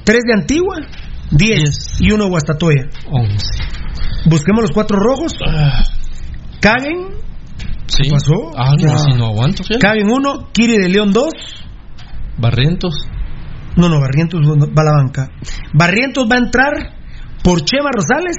Tres 0.03 0.21
de 0.25 0.33
Antigua, 0.33 0.77
diez. 1.31 1.97
Y 1.99 2.11
uno 2.11 2.25
de 2.25 2.29
Guastatoya. 2.31 2.83
Once. 3.09 3.47
Busquemos 4.25 4.61
los 4.63 4.71
cuatro 4.71 4.97
rojos. 4.97 5.33
Caguen. 6.59 7.07
Sí. 7.87 8.03
¿Qué 8.03 8.09
pasó? 8.11 8.33
Ah, 8.57 8.73
no, 8.79 8.91
Ah. 8.93 8.97
si 8.97 9.17
no 9.17 9.25
aguanto. 9.27 9.63
Caguen 9.79 10.09
uno, 10.09 10.49
Kiri 10.53 10.77
de 10.77 10.89
León 10.89 11.11
dos. 11.11 11.33
Barrientos. 12.37 13.07
No, 13.75 13.89
no, 13.89 13.99
Barrientos 13.99 14.39
va 14.41 14.81
a 14.81 14.85
la 14.85 14.91
banca. 14.91 15.29
Barrientos 15.73 16.27
va 16.31 16.35
a 16.35 16.39
entrar 16.39 16.73
por 17.43 17.63
Chema 17.65 17.89
Rosales 17.93 18.35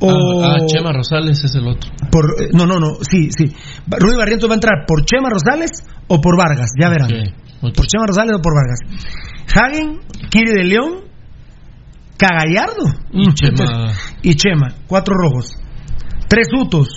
o 0.00 0.44
Ah, 0.44 0.56
ah, 0.56 0.66
Chema 0.66 0.92
Rosales 0.92 1.42
es 1.44 1.54
el 1.54 1.66
otro. 1.66 1.90
por 2.10 2.24
eh, 2.40 2.48
no, 2.52 2.66
no, 2.66 2.78
no, 2.78 2.98
sí, 3.02 3.30
sí. 3.36 3.52
Rudy 3.86 4.16
Barrientos 4.16 4.48
va 4.48 4.54
a 4.54 4.56
entrar 4.56 4.84
por 4.86 5.04
Chema 5.04 5.28
Rosales 5.30 5.70
o 6.06 6.20
por 6.20 6.36
Vargas, 6.36 6.70
ya 6.80 6.88
verán. 6.88 7.08
Por 7.60 7.86
Chema 7.86 8.06
Rosales 8.06 8.36
o 8.36 8.40
por 8.40 8.54
Vargas. 8.54 8.78
Hagen, 9.54 10.00
Kiri 10.30 10.52
de 10.52 10.64
León, 10.64 11.08
Cagallardo 12.16 12.84
Y 13.12 13.32
Chema. 13.34 13.92
y 14.22 14.34
Chema, 14.34 14.74
cuatro 14.86 15.14
rojos. 15.14 15.54
Tres 16.28 16.48
utos. 16.58 16.88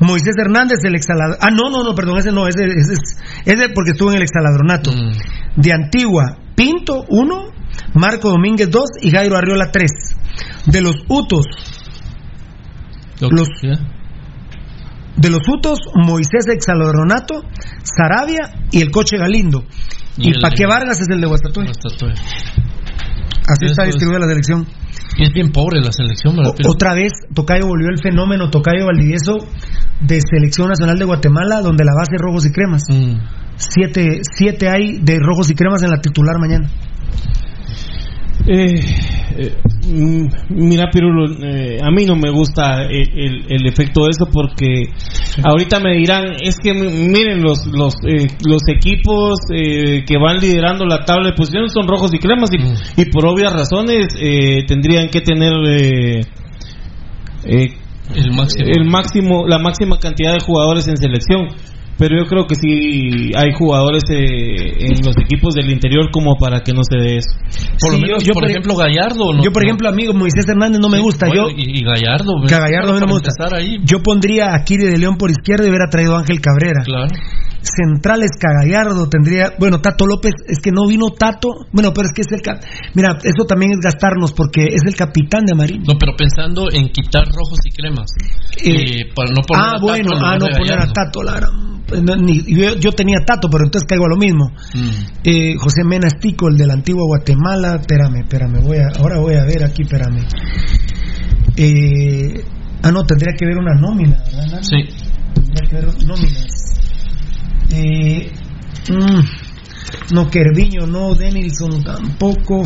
Moisés 0.00 0.34
Hernández, 0.38 0.78
el 0.84 0.94
exhalador. 0.94 1.36
Ah, 1.40 1.50
no, 1.50 1.68
no, 1.68 1.84
no, 1.84 1.94
perdón, 1.94 2.18
ese 2.18 2.32
no, 2.32 2.48
ese, 2.48 2.64
es 2.64 3.68
porque 3.74 3.90
estuvo 3.90 4.10
en 4.10 4.16
el 4.16 4.22
exhaladronato. 4.22 4.90
Mm. 4.92 5.60
De 5.60 5.72
Antigua, 5.72 6.38
Pinto, 6.54 7.04
uno. 7.08 7.50
Marco 7.94 8.30
Domínguez, 8.30 8.70
dos. 8.70 8.88
Y 9.02 9.10
Jairo 9.10 9.36
Arriola, 9.36 9.70
tres. 9.70 9.90
De 10.64 10.80
los 10.80 10.94
utos, 11.08 11.44
los, 13.28 13.48
de 15.16 15.30
los 15.30 15.40
utos, 15.48 15.78
Moisés 15.94 16.46
Exaladronato, 16.48 17.42
Sarabia 17.82 18.52
y 18.70 18.80
el 18.80 18.90
coche 18.90 19.18
Galindo. 19.18 19.64
Y 20.16 20.28
Y, 20.28 20.32
de- 20.32 20.66
Vargas 20.66 21.00
es 21.00 21.08
el 21.10 21.20
de 21.20 21.26
Guastatoya. 21.26 21.70
Así 23.46 23.66
está 23.66 23.82
es. 23.82 23.88
distribuida 23.94 24.20
la 24.20 24.26
selección. 24.28 24.66
Y 25.16 25.24
es 25.24 25.32
bien 25.32 25.50
pobre 25.50 25.80
la 25.80 25.92
selección, 25.92 26.36
¿verdad? 26.36 26.52
O- 26.66 26.70
otra 26.70 26.94
vez, 26.94 27.12
Tocayo 27.34 27.66
volvió 27.66 27.88
el 27.90 27.98
fenómeno 28.02 28.48
Tocayo 28.50 28.86
Valdivieso 28.86 29.38
de 30.00 30.20
Selección 30.20 30.68
Nacional 30.68 30.98
de 30.98 31.04
Guatemala, 31.04 31.60
donde 31.60 31.84
la 31.84 31.92
base 31.96 32.14
es 32.14 32.20
rojos 32.22 32.46
y 32.46 32.52
cremas. 32.52 32.82
Mm. 32.88 33.16
Siete, 33.56 34.20
siete 34.22 34.68
hay 34.68 35.00
de 35.02 35.18
rojos 35.18 35.50
y 35.50 35.54
cremas 35.54 35.82
en 35.82 35.90
la 35.90 36.00
titular 36.00 36.36
mañana. 36.38 36.68
Eh, 38.46 38.80
eh, 39.36 39.54
mm, 39.86 40.26
mira, 40.50 40.88
Pirulo, 40.90 41.26
eh, 41.44 41.78
a 41.82 41.90
mí 41.90 42.04
no 42.04 42.16
me 42.16 42.30
gusta 42.30 42.82
el, 42.84 43.08
el- 43.14 43.44
el 43.48 43.66
efecto 43.66 44.04
de 44.04 44.10
eso 44.10 44.26
porque 44.32 44.84
ahorita 45.42 45.78
me 45.80 45.96
dirán, 45.96 46.34
es 46.42 46.56
que 46.62 46.72
miren, 46.74 47.42
los 47.42 47.66
los, 47.66 47.94
eh, 48.08 48.26
los 48.46 48.62
equipos 48.68 49.38
eh, 49.54 50.04
que 50.06 50.16
van 50.18 50.38
liderando 50.38 50.84
la 50.86 51.04
tabla 51.04 51.28
de 51.30 51.34
posiciones 51.36 51.72
son 51.72 51.86
rojos 51.86 52.12
y 52.14 52.18
cremas 52.18 52.50
y, 52.52 53.02
y 53.02 53.04
por 53.10 53.26
obvias 53.26 53.52
razones 53.52 54.06
eh, 54.20 54.64
tendrían 54.66 55.08
que 55.08 55.20
tener 55.20 55.52
eh, 55.68 56.20
eh, 57.44 57.68
el 58.14 58.32
máximo. 58.32 58.66
el 58.66 58.84
máximo, 58.90 59.46
la 59.46 59.58
máxima 59.58 59.98
cantidad 59.98 60.32
de 60.32 60.40
jugadores 60.40 60.88
en 60.88 60.96
selección. 60.96 61.46
Pero 62.00 62.16
yo 62.18 62.24
creo 62.26 62.46
que 62.46 62.54
sí 62.56 63.30
hay 63.36 63.52
jugadores 63.52 64.02
eh, 64.08 64.86
en 64.88 64.96
los 65.04 65.14
equipos 65.18 65.52
del 65.54 65.70
interior 65.70 66.10
como 66.10 66.34
para 66.36 66.62
que 66.62 66.72
no 66.72 66.80
se 66.82 66.96
dé 66.96 67.18
eso. 67.18 67.30
Por 67.78 67.92
lo 67.92 67.98
menos, 68.00 68.24
yo- 68.24 68.32
por 68.32 68.42
por- 68.44 68.50
ejemplo, 68.50 68.74
Gallardo. 68.74 69.34
no- 69.34 69.44
Yo, 69.44 69.52
por 69.52 69.62
no- 69.62 69.68
ejemplo, 69.68 69.88
amigo, 69.90 70.14
Moisés 70.14 70.48
Hernández 70.48 70.80
no 70.80 70.88
me 70.88 70.98
gusta. 70.98 71.26
Bueno, 71.28 71.50
yo, 71.50 71.54
y, 71.56 71.78
y 71.78 71.84
Gallardo. 71.84 72.32
que 72.48 72.54
a 72.54 72.60
Gallardo 72.60 72.98
no 72.98 73.06
me 73.06 73.12
gusta. 73.12 73.30
Ahí. 73.54 73.76
Yo 73.84 73.98
pondría 74.02 74.54
a 74.54 74.64
Kiri 74.64 74.86
de 74.86 74.96
León 74.98 75.16
por 75.18 75.30
izquierda 75.30 75.66
y 75.66 75.68
hubiera 75.68 75.90
traído 75.90 76.16
a 76.16 76.20
Ángel 76.20 76.40
Cabrera. 76.40 76.82
Claro. 76.84 77.08
Centrales 77.62 78.30
Cagallardo 78.40 79.08
tendría, 79.08 79.52
bueno, 79.58 79.80
Tato 79.80 80.06
López, 80.06 80.32
es 80.48 80.58
que 80.60 80.70
no 80.72 80.86
vino 80.86 81.10
Tato, 81.10 81.48
bueno, 81.72 81.92
pero 81.92 82.06
es 82.06 82.12
que 82.14 82.22
es 82.22 82.28
el 82.32 82.40
cap, 82.42 82.62
mira, 82.94 83.18
eso 83.22 83.44
también 83.46 83.72
es 83.72 83.78
gastarnos 83.82 84.32
porque 84.32 84.64
es 84.72 84.82
el 84.86 84.94
capitán 84.96 85.44
de 85.44 85.52
Amarillo. 85.52 85.82
No, 85.86 85.98
pero 85.98 86.12
pensando 86.16 86.68
en 86.72 86.88
quitar 86.88 87.26
rojos 87.26 87.58
y 87.64 87.70
cremas. 87.70 88.10
Eh, 88.64 88.70
Eh, 89.00 89.12
para 89.14 89.30
no 89.30 89.42
poner 89.46 89.62
ah, 89.62 89.68
a 89.68 89.72
Tato 89.74 89.82
bueno, 89.86 90.10
en 90.16 90.24
ah, 90.24 90.36
no 90.38 90.46
poner 90.46 90.72
a 90.72 90.76
Gallardo. 90.76 90.92
Tato, 90.92 91.22
la 91.22 91.32
gran- 91.34 91.80
pues, 91.86 92.02
no, 92.02 92.16
ni- 92.16 92.42
yo, 92.46 92.76
yo 92.76 92.92
tenía 92.92 93.18
Tato, 93.26 93.48
pero 93.50 93.64
entonces 93.64 93.86
caigo 93.86 94.06
a 94.06 94.08
lo 94.08 94.16
mismo. 94.16 94.46
Mm. 94.74 94.90
Eh, 95.24 95.54
José 95.58 95.84
Mena 95.84 96.06
Estico, 96.08 96.48
el 96.48 96.56
de 96.56 96.66
la 96.66 96.74
antigua 96.74 97.02
Guatemala, 97.06 97.76
espérame, 97.80 98.20
espérame, 98.22 98.62
voy 98.62 98.78
a, 98.78 98.88
ahora 98.98 99.18
voy 99.18 99.34
a 99.34 99.44
ver 99.44 99.64
aquí, 99.64 99.82
espérame. 99.82 100.24
Eh, 101.56 102.42
ah, 102.82 102.90
no, 102.90 103.04
tendría 103.04 103.34
que 103.36 103.44
ver 103.44 103.58
una 103.58 103.74
nómina, 103.74 104.22
¿verdad? 104.34 104.60
Sí. 104.62 104.76
Tendría 105.34 105.68
que 105.68 105.74
ver 105.76 105.86
nóminas. 106.06 106.66
Eh, 107.72 108.32
mm, 108.90 110.14
no, 110.14 110.28
Kerviño, 110.30 110.86
no, 110.86 111.14
Denilson 111.14 111.82
tampoco. 111.82 112.62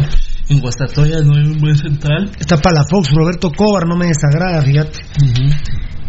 En 0.48 0.60
Guastatoya 0.60 1.20
no 1.22 1.36
hay 1.36 1.46
un 1.46 1.58
buen 1.58 1.76
central. 1.76 2.30
Está 2.38 2.58
Palafox, 2.58 3.10
Roberto 3.14 3.50
Cobar, 3.50 3.86
no 3.86 3.96
me 3.96 4.06
desagrada, 4.06 4.62
fíjate. 4.62 4.98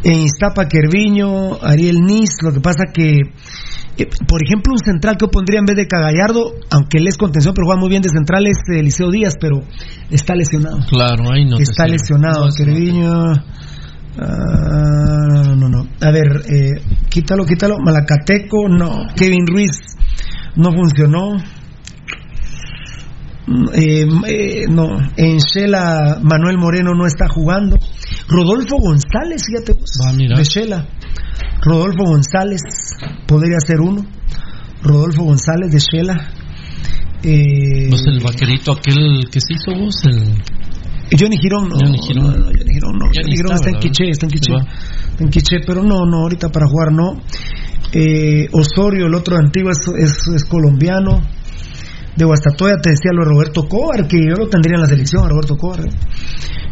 En 0.03 0.19
Iztapa, 0.21 0.67
Kerviño, 0.67 1.57
Ariel 1.61 2.01
Nis, 2.01 2.29
lo 2.43 2.51
que 2.53 2.59
pasa 2.59 2.83
que, 2.93 3.17
eh, 3.97 4.07
por 4.27 4.43
ejemplo, 4.43 4.73
un 4.73 4.77
central 4.77 5.15
que 5.17 5.25
yo 5.25 5.31
pondría 5.31 5.59
en 5.59 5.65
vez 5.65 5.77
de 5.77 5.87
Cagallardo, 5.87 6.53
aunque 6.69 6.99
él 6.99 7.07
es 7.07 7.17
contención, 7.17 7.53
pero 7.55 7.65
juega 7.65 7.79
muy 7.79 7.89
bien 7.89 8.01
de 8.01 8.09
central, 8.09 8.45
es 8.45 8.57
eh, 8.71 8.79
Eliseo 8.81 9.09
Díaz, 9.09 9.35
pero 9.39 9.61
está 10.11 10.35
lesionado. 10.35 10.79
Claro, 10.89 11.31
ahí 11.31 11.45
no. 11.45 11.57
está 11.57 11.87
lesionado, 11.87 12.45
No, 12.45 13.33
Kerviño. 14.15 14.27
Ah, 14.27 15.43
no, 15.43 15.55
no, 15.55 15.69
no. 15.69 15.87
A 16.01 16.11
ver, 16.11 16.41
eh, 16.49 16.81
quítalo, 17.09 17.45
quítalo. 17.45 17.77
Malacateco, 17.79 18.67
no. 18.69 19.07
Kevin 19.15 19.45
Ruiz, 19.47 19.77
no 20.55 20.71
funcionó. 20.71 21.37
Mm, 23.47 23.67
eh, 23.75 24.07
eh, 24.27 24.65
no, 24.69 24.97
en 25.17 25.37
Shela 25.37 26.19
Manuel 26.21 26.57
Moreno 26.57 26.93
no 26.95 27.05
está 27.05 27.25
jugando. 27.29 27.77
Rodolfo 28.27 28.77
González, 28.79 29.43
fíjate 29.45 29.73
vos, 29.73 29.91
mira. 30.15 30.37
de 30.37 30.43
Shela. 30.43 30.87
Rodolfo 31.61 32.05
González 32.05 32.61
podría 33.27 33.59
ser 33.59 33.79
uno. 33.81 34.03
Rodolfo 34.81 35.23
González 35.25 35.71
de 35.71 35.79
Shela. 35.79 36.31
Eh, 37.23 37.87
Pues 37.89 38.03
el 38.07 38.19
vaquerito 38.23 38.71
aquel 38.73 39.27
que 39.31 39.39
se 39.39 39.53
hizo 39.53 39.79
vos, 39.79 39.95
el... 40.05 40.41
Johnny 41.11 41.37
Girón 41.37 41.69
no. 41.69 41.75
Johnny 41.75 41.97
Girón. 41.99 42.25
no, 42.25 42.31
no, 42.31 42.45
Johnny 42.45 42.73
Girón 42.73 42.97
no. 42.97 43.05
Johnny 43.13 43.35
Girón 43.35 43.53
está 43.53 43.69
en 43.69 43.79
Quiché, 43.79 44.09
está 44.09 44.25
en 44.25 44.31
Quiché. 44.31 44.53
Está 44.55 45.23
en 45.23 45.29
Quiché, 45.29 45.57
pero 45.65 45.83
no, 45.83 46.05
no, 46.05 46.17
ahorita 46.23 46.49
para 46.49 46.67
jugar 46.67 46.91
no. 46.91 47.21
Eh, 47.93 48.47
Osorio, 48.51 49.07
el 49.07 49.15
otro 49.15 49.37
antiguo, 49.37 49.71
es, 49.71 49.79
es, 49.97 50.27
es 50.35 50.45
colombiano. 50.45 51.21
De 52.15 52.23
Guastatoya 52.23 52.75
te 52.81 52.91
decía 52.91 53.11
lo 53.11 53.25
de 53.25 53.29
Roberto 53.29 53.67
Cobar, 53.67 54.07
que 54.07 54.17
yo 54.17 54.35
lo 54.35 54.47
tendría 54.47 54.75
en 54.75 54.81
la 54.81 54.87
selección, 54.87 55.25
a 55.25 55.29
Roberto 55.29 55.57
Cobar. 55.57 55.81
¿eh? 55.81 55.89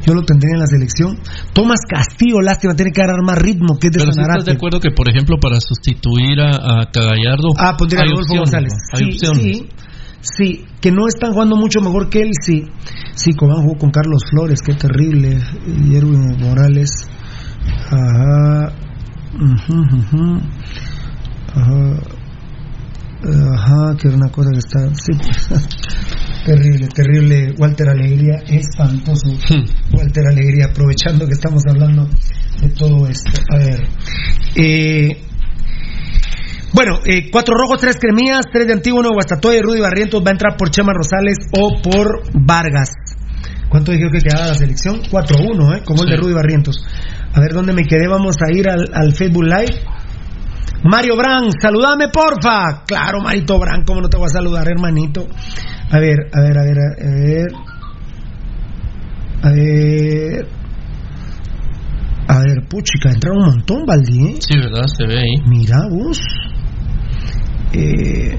Yo 0.06 0.14
lo 0.14 0.24
tendría 0.24 0.54
en 0.56 0.60
la 0.60 0.68
selección. 0.68 1.20
Tomás 1.54 1.82
Castillo, 1.88 2.42
lástima, 2.42 2.76
tiene 2.76 2.92
que 2.92 3.02
agarrar 3.02 3.24
más 3.24 3.38
ritmo, 3.38 3.78
que 3.78 3.88
es 3.88 3.94
de 3.94 4.00
Pero 4.00 4.12
si 4.12 4.20
estás 4.20 4.26
Sanarate. 4.26 4.52
de 4.52 4.56
acuerdo 4.58 4.80
que, 4.80 4.92
por 4.92 5.10
ejemplo, 5.10 5.38
para 5.42 5.60
sustituir 5.60 6.40
a, 6.40 6.82
a 6.82 6.92
Cagallardo... 6.92 7.50
Ah, 7.58 7.76
pondría 7.78 8.02
a 8.02 8.06
Rodolfo 8.06 8.36
González. 8.36 8.74
¿no? 8.94 9.36
Sí, 9.36 9.68
sí, 10.22 10.66
que 10.84 10.92
no 10.92 11.08
están 11.08 11.32
jugando 11.32 11.56
mucho 11.56 11.80
mejor 11.80 12.10
que 12.10 12.20
él, 12.20 12.32
sí. 12.42 12.66
Sí, 13.16 13.32
Cobán 13.32 13.64
jugó 13.64 13.78
con 13.78 13.90
Carlos 13.90 14.22
Flores, 14.30 14.60
qué 14.62 14.74
terrible. 14.74 15.40
Y 15.66 15.96
Erwin 15.96 16.36
Morales. 16.42 17.08
Ajá. 17.86 18.74
Ujú, 19.34 19.80
ujú. 19.80 20.42
Ajá. 21.56 22.00
Ajá, 23.24 23.96
que 23.98 24.10
era 24.10 24.18
una 24.18 24.30
cosa 24.30 24.50
que 24.52 24.58
está. 24.58 24.94
Sí, 24.94 25.14
terrible, 26.46 26.90
terrible. 26.90 27.56
Walter 27.58 27.88
Alegría, 27.88 28.44
espantoso. 28.48 29.30
Walter 29.94 30.28
Alegría, 30.28 30.66
aprovechando 30.66 31.26
que 31.26 31.32
estamos 31.32 31.64
hablando 31.66 32.10
de 32.62 32.70
todo 32.72 33.08
esto. 33.08 33.32
A 33.54 33.58
ver. 33.58 33.88
Eh. 34.58 35.33
Bueno, 36.74 37.00
eh, 37.06 37.30
cuatro 37.32 37.54
rojos, 37.56 37.80
tres 37.80 37.98
cremías, 38.00 38.42
tres 38.52 38.66
de 38.66 38.74
Antiguo, 38.74 39.02
Nuevo 39.02 39.16
Guastatoya 39.16 39.60
y 39.60 39.62
Rudy 39.62 39.80
Barrientos 39.80 40.24
va 40.26 40.30
a 40.30 40.32
entrar 40.32 40.58
por 40.58 40.72
Chema 40.72 40.92
Rosales 40.92 41.38
o 41.56 41.80
por 41.82 42.24
Vargas. 42.34 42.90
¿Cuánto 43.70 43.92
dijeron 43.92 44.12
que 44.12 44.20
quedaba 44.20 44.48
la 44.48 44.56
selección? 44.56 45.02
4-1, 45.04 45.78
¿eh? 45.78 45.82
Como 45.86 46.04
el 46.04 46.10
de 46.10 46.18
Rudy 46.18 46.34
Barrientos. 46.34 46.84
A 47.34 47.40
ver 47.40 47.54
dónde 47.54 47.74
me 47.74 47.84
quedé, 47.84 48.08
vamos 48.08 48.36
a 48.42 48.52
ir 48.52 48.68
al, 48.70 48.86
al 48.92 49.14
Facebook 49.14 49.44
Live. 49.44 49.82
Mario 50.84 51.16
Bran, 51.16 51.50
saludame 51.62 52.10
porfa. 52.10 52.84
Claro, 52.86 53.22
Marito 53.22 53.58
Bran, 53.60 53.84
¿cómo 53.86 54.02
no 54.02 54.10
te 54.10 54.18
voy 54.18 54.26
a 54.26 54.30
saludar, 54.30 54.68
hermanito? 54.68 55.28
A 55.92 56.00
ver, 56.00 56.18
a 56.34 56.42
ver, 56.42 56.58
a 56.58 56.64
ver, 56.64 56.78
a 56.78 57.10
ver. 57.10 57.52
A 59.44 59.50
ver. 59.52 60.48
A 62.28 62.40
ver, 62.40 62.68
puchica, 62.68 63.12
entraron 63.12 63.44
un 63.44 63.50
montón, 63.56 63.86
Valdi, 63.86 64.28
¿eh? 64.28 64.36
Sí, 64.40 64.58
¿verdad? 64.58 64.88
Se 64.88 65.06
ve 65.06 65.20
ahí. 65.20 65.36
Mira 65.48 65.88
vos. 65.90 66.20
Eh, 67.74 68.38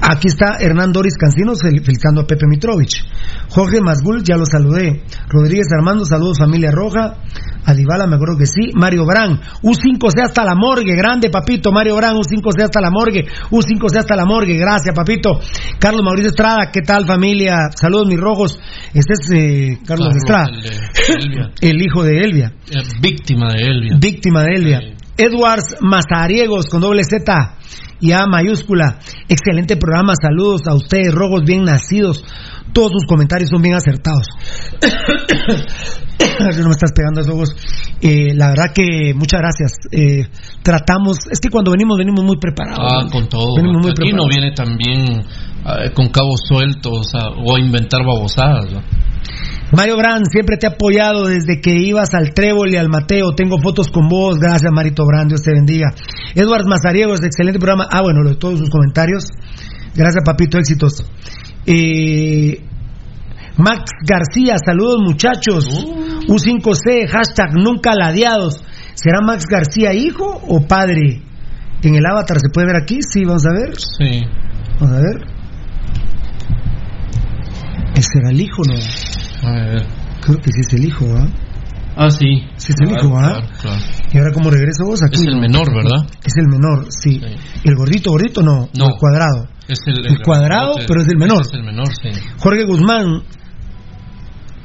aquí 0.00 0.28
está 0.28 0.56
Hernán 0.60 0.92
Doris 0.92 1.16
Cancinos 1.16 1.58
fel- 1.62 1.82
felicitando 1.84 2.22
a 2.22 2.26
Pepe 2.26 2.46
Mitrovich. 2.48 3.02
Jorge 3.50 3.80
Masgul, 3.80 4.22
ya 4.24 4.36
lo 4.36 4.44
saludé. 4.46 5.02
Rodríguez 5.28 5.66
Armando, 5.76 6.04
saludos 6.04 6.38
familia 6.38 6.70
roja. 6.70 7.18
Adibala, 7.66 8.06
me 8.06 8.16
acuerdo 8.16 8.36
que 8.36 8.44
sí. 8.46 8.72
Mario 8.74 9.06
Brán, 9.06 9.40
U5C 9.62 10.22
hasta 10.22 10.44
la 10.44 10.54
morgue. 10.54 10.94
Grande, 10.96 11.30
papito. 11.30 11.72
Mario 11.72 11.96
Brán, 11.96 12.14
U5C 12.16 12.62
hasta 12.62 12.80
la 12.80 12.90
morgue. 12.90 13.24
U5C 13.50 13.96
hasta 13.98 14.16
la 14.16 14.26
morgue. 14.26 14.54
Gracias, 14.58 14.94
papito. 14.94 15.30
Carlos 15.78 16.02
Mauricio 16.04 16.28
Estrada, 16.28 16.70
¿qué 16.72 16.80
tal, 16.82 17.06
familia? 17.06 17.56
Saludos, 17.74 18.06
mis 18.08 18.20
rojos. 18.20 18.58
Este 18.92 19.14
es 19.14 19.30
eh, 19.32 19.78
Carlos 19.86 20.08
Carlos, 20.08 20.16
Estrada, 20.16 21.50
el 21.62 21.80
hijo 21.82 22.02
de 22.02 22.20
Elvia 22.20 22.52
Eh, 22.70 22.82
víctima 23.00 23.48
de 23.52 23.62
Elvia. 23.66 23.96
víctima 23.98 24.42
de 24.42 24.52
Elvia. 24.56 24.80
Edwards 25.16 25.76
Mazariegos 25.80 26.66
con 26.66 26.80
doble 26.82 27.02
Z 27.04 27.56
y 28.04 28.12
A 28.12 28.26
mayúscula. 28.26 28.98
Excelente 29.28 29.76
programa, 29.76 30.12
saludos 30.20 30.62
a 30.68 30.74
ustedes, 30.74 31.12
rojos 31.14 31.42
bien 31.46 31.64
nacidos. 31.64 32.22
Todos 32.72 32.90
sus 32.92 33.06
comentarios 33.06 33.48
son 33.50 33.62
bien 33.62 33.74
acertados. 33.74 34.26
no 36.58 36.64
me 36.64 36.70
estás 36.70 36.92
pegando 36.94 37.20
los 37.20 37.28
ojos. 37.30 37.56
Eh, 38.00 38.34
la 38.34 38.48
verdad 38.48 38.72
que 38.74 39.14
muchas 39.14 39.40
gracias. 39.40 39.72
Eh, 39.92 40.28
tratamos, 40.62 41.18
es 41.30 41.40
que 41.40 41.48
cuando 41.48 41.70
venimos, 41.70 41.96
venimos 41.98 42.24
muy 42.24 42.36
preparados. 42.36 42.78
Ah, 42.80 43.06
con 43.10 43.28
todo. 43.28 43.54
Venimos 43.56 43.82
muy 43.82 43.90
Aquí 43.92 44.12
no 44.12 44.26
viene 44.28 44.52
también 44.52 45.20
eh, 45.64 45.90
con 45.94 46.08
cabos 46.08 46.40
sueltos 46.46 47.14
a- 47.14 47.28
o 47.30 47.56
a 47.56 47.60
inventar 47.60 48.04
babosadas. 48.04 48.70
¿no? 48.70 48.82
Mario 49.76 49.96
Brand, 49.96 50.24
siempre 50.30 50.56
te 50.56 50.66
he 50.66 50.70
apoyado 50.70 51.26
desde 51.26 51.60
que 51.60 51.72
ibas 51.72 52.14
al 52.14 52.32
Trébol 52.32 52.70
y 52.70 52.76
al 52.76 52.88
Mateo. 52.88 53.34
Tengo 53.34 53.58
fotos 53.60 53.88
con 53.90 54.08
vos. 54.08 54.36
Gracias, 54.38 54.70
Marito 54.72 55.04
Brand. 55.04 55.28
Dios 55.28 55.42
te 55.42 55.52
bendiga. 55.52 55.92
Edward 56.34 56.66
Mazariegos, 56.66 57.20
excelente 57.24 57.58
programa. 57.58 57.88
Ah, 57.90 58.02
bueno, 58.02 58.22
lo 58.22 58.30
de 58.30 58.36
todos 58.36 58.58
sus 58.60 58.70
comentarios. 58.70 59.24
Gracias, 59.94 60.22
papito. 60.24 60.58
Éxitos. 60.58 61.04
Eh, 61.66 62.62
Max 63.56 63.90
García, 64.06 64.56
saludos, 64.64 64.98
muchachos. 65.04 65.66
U5C, 66.28 67.08
hashtag 67.08 67.54
nunca 67.54 67.94
ladeados. 67.94 68.62
¿Será 68.94 69.20
Max 69.22 69.44
García 69.48 69.92
hijo 69.92 70.40
o 70.48 70.66
padre? 70.66 71.22
En 71.82 71.94
el 71.94 72.06
avatar 72.06 72.38
se 72.40 72.48
puede 72.52 72.68
ver 72.68 72.76
aquí. 72.82 72.98
Sí, 73.00 73.24
vamos 73.24 73.44
a 73.46 73.52
ver. 73.52 73.74
Sí. 73.76 74.22
Vamos 74.80 74.96
a 74.96 75.00
ver. 75.00 75.34
¿Ese 77.94 78.18
era 78.20 78.30
el 78.30 78.40
hijo 78.40 78.62
no? 78.66 78.74
A 79.44 79.52
ver. 79.52 79.86
Creo 80.22 80.38
que 80.38 80.50
sí 80.52 80.60
es 80.60 80.72
el 80.74 80.84
hijo, 80.86 81.04
¿ah? 81.16 81.26
Ah, 81.96 82.10
sí. 82.10 82.42
Sí 82.56 82.72
es 82.72 82.80
el 82.80 82.88
Claro, 82.88 83.06
hijo, 83.06 83.18
¿ah? 83.18 83.32
claro, 83.32 83.46
claro. 83.60 83.82
Y 84.12 84.18
ahora, 84.18 84.32
¿cómo 84.32 84.50
regreso 84.50 84.84
vos 84.84 85.00
aquí? 85.06 85.20
Es 85.20 85.26
el 85.26 85.40
menor, 85.40 85.72
¿verdad? 85.72 86.06
Es 86.24 86.36
el 86.36 86.46
menor, 86.48 86.86
sí. 86.90 87.20
El 87.62 87.74
gordito, 87.76 88.10
gordito, 88.10 88.42
no. 88.42 88.68
No. 88.76 88.86
El 88.86 88.94
cuadrado. 88.98 89.48
Es 89.68 89.78
el, 89.86 90.06
El 90.06 90.18
cuadrado, 90.22 90.74
pero 90.86 91.00
es 91.02 91.08
el 91.08 91.18
menor. 91.18 91.42
Es 91.42 91.52
el 91.52 91.62
menor, 91.62 91.88
sí. 91.94 92.10
Jorge 92.38 92.64
Guzmán. 92.64 93.22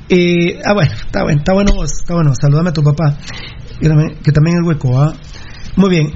Eh, 0.10 0.60
ah, 0.66 0.74
bueno, 0.74 0.92
está 0.92 1.24
bueno, 1.24 1.38
está 1.40 1.54
bueno 1.54 1.72
vos, 1.76 1.92
está 1.92 2.14
bueno. 2.16 2.32
Saludame 2.34 2.70
a 2.70 2.74
tu 2.74 2.82
papá, 2.82 3.16
que 3.80 3.88
también, 3.88 4.18
que 4.24 4.32
también 4.32 4.58
es 4.58 4.68
hueco, 4.68 5.00
¿ah? 5.00 5.14
Muy 5.76 5.90
bien. 5.90 6.14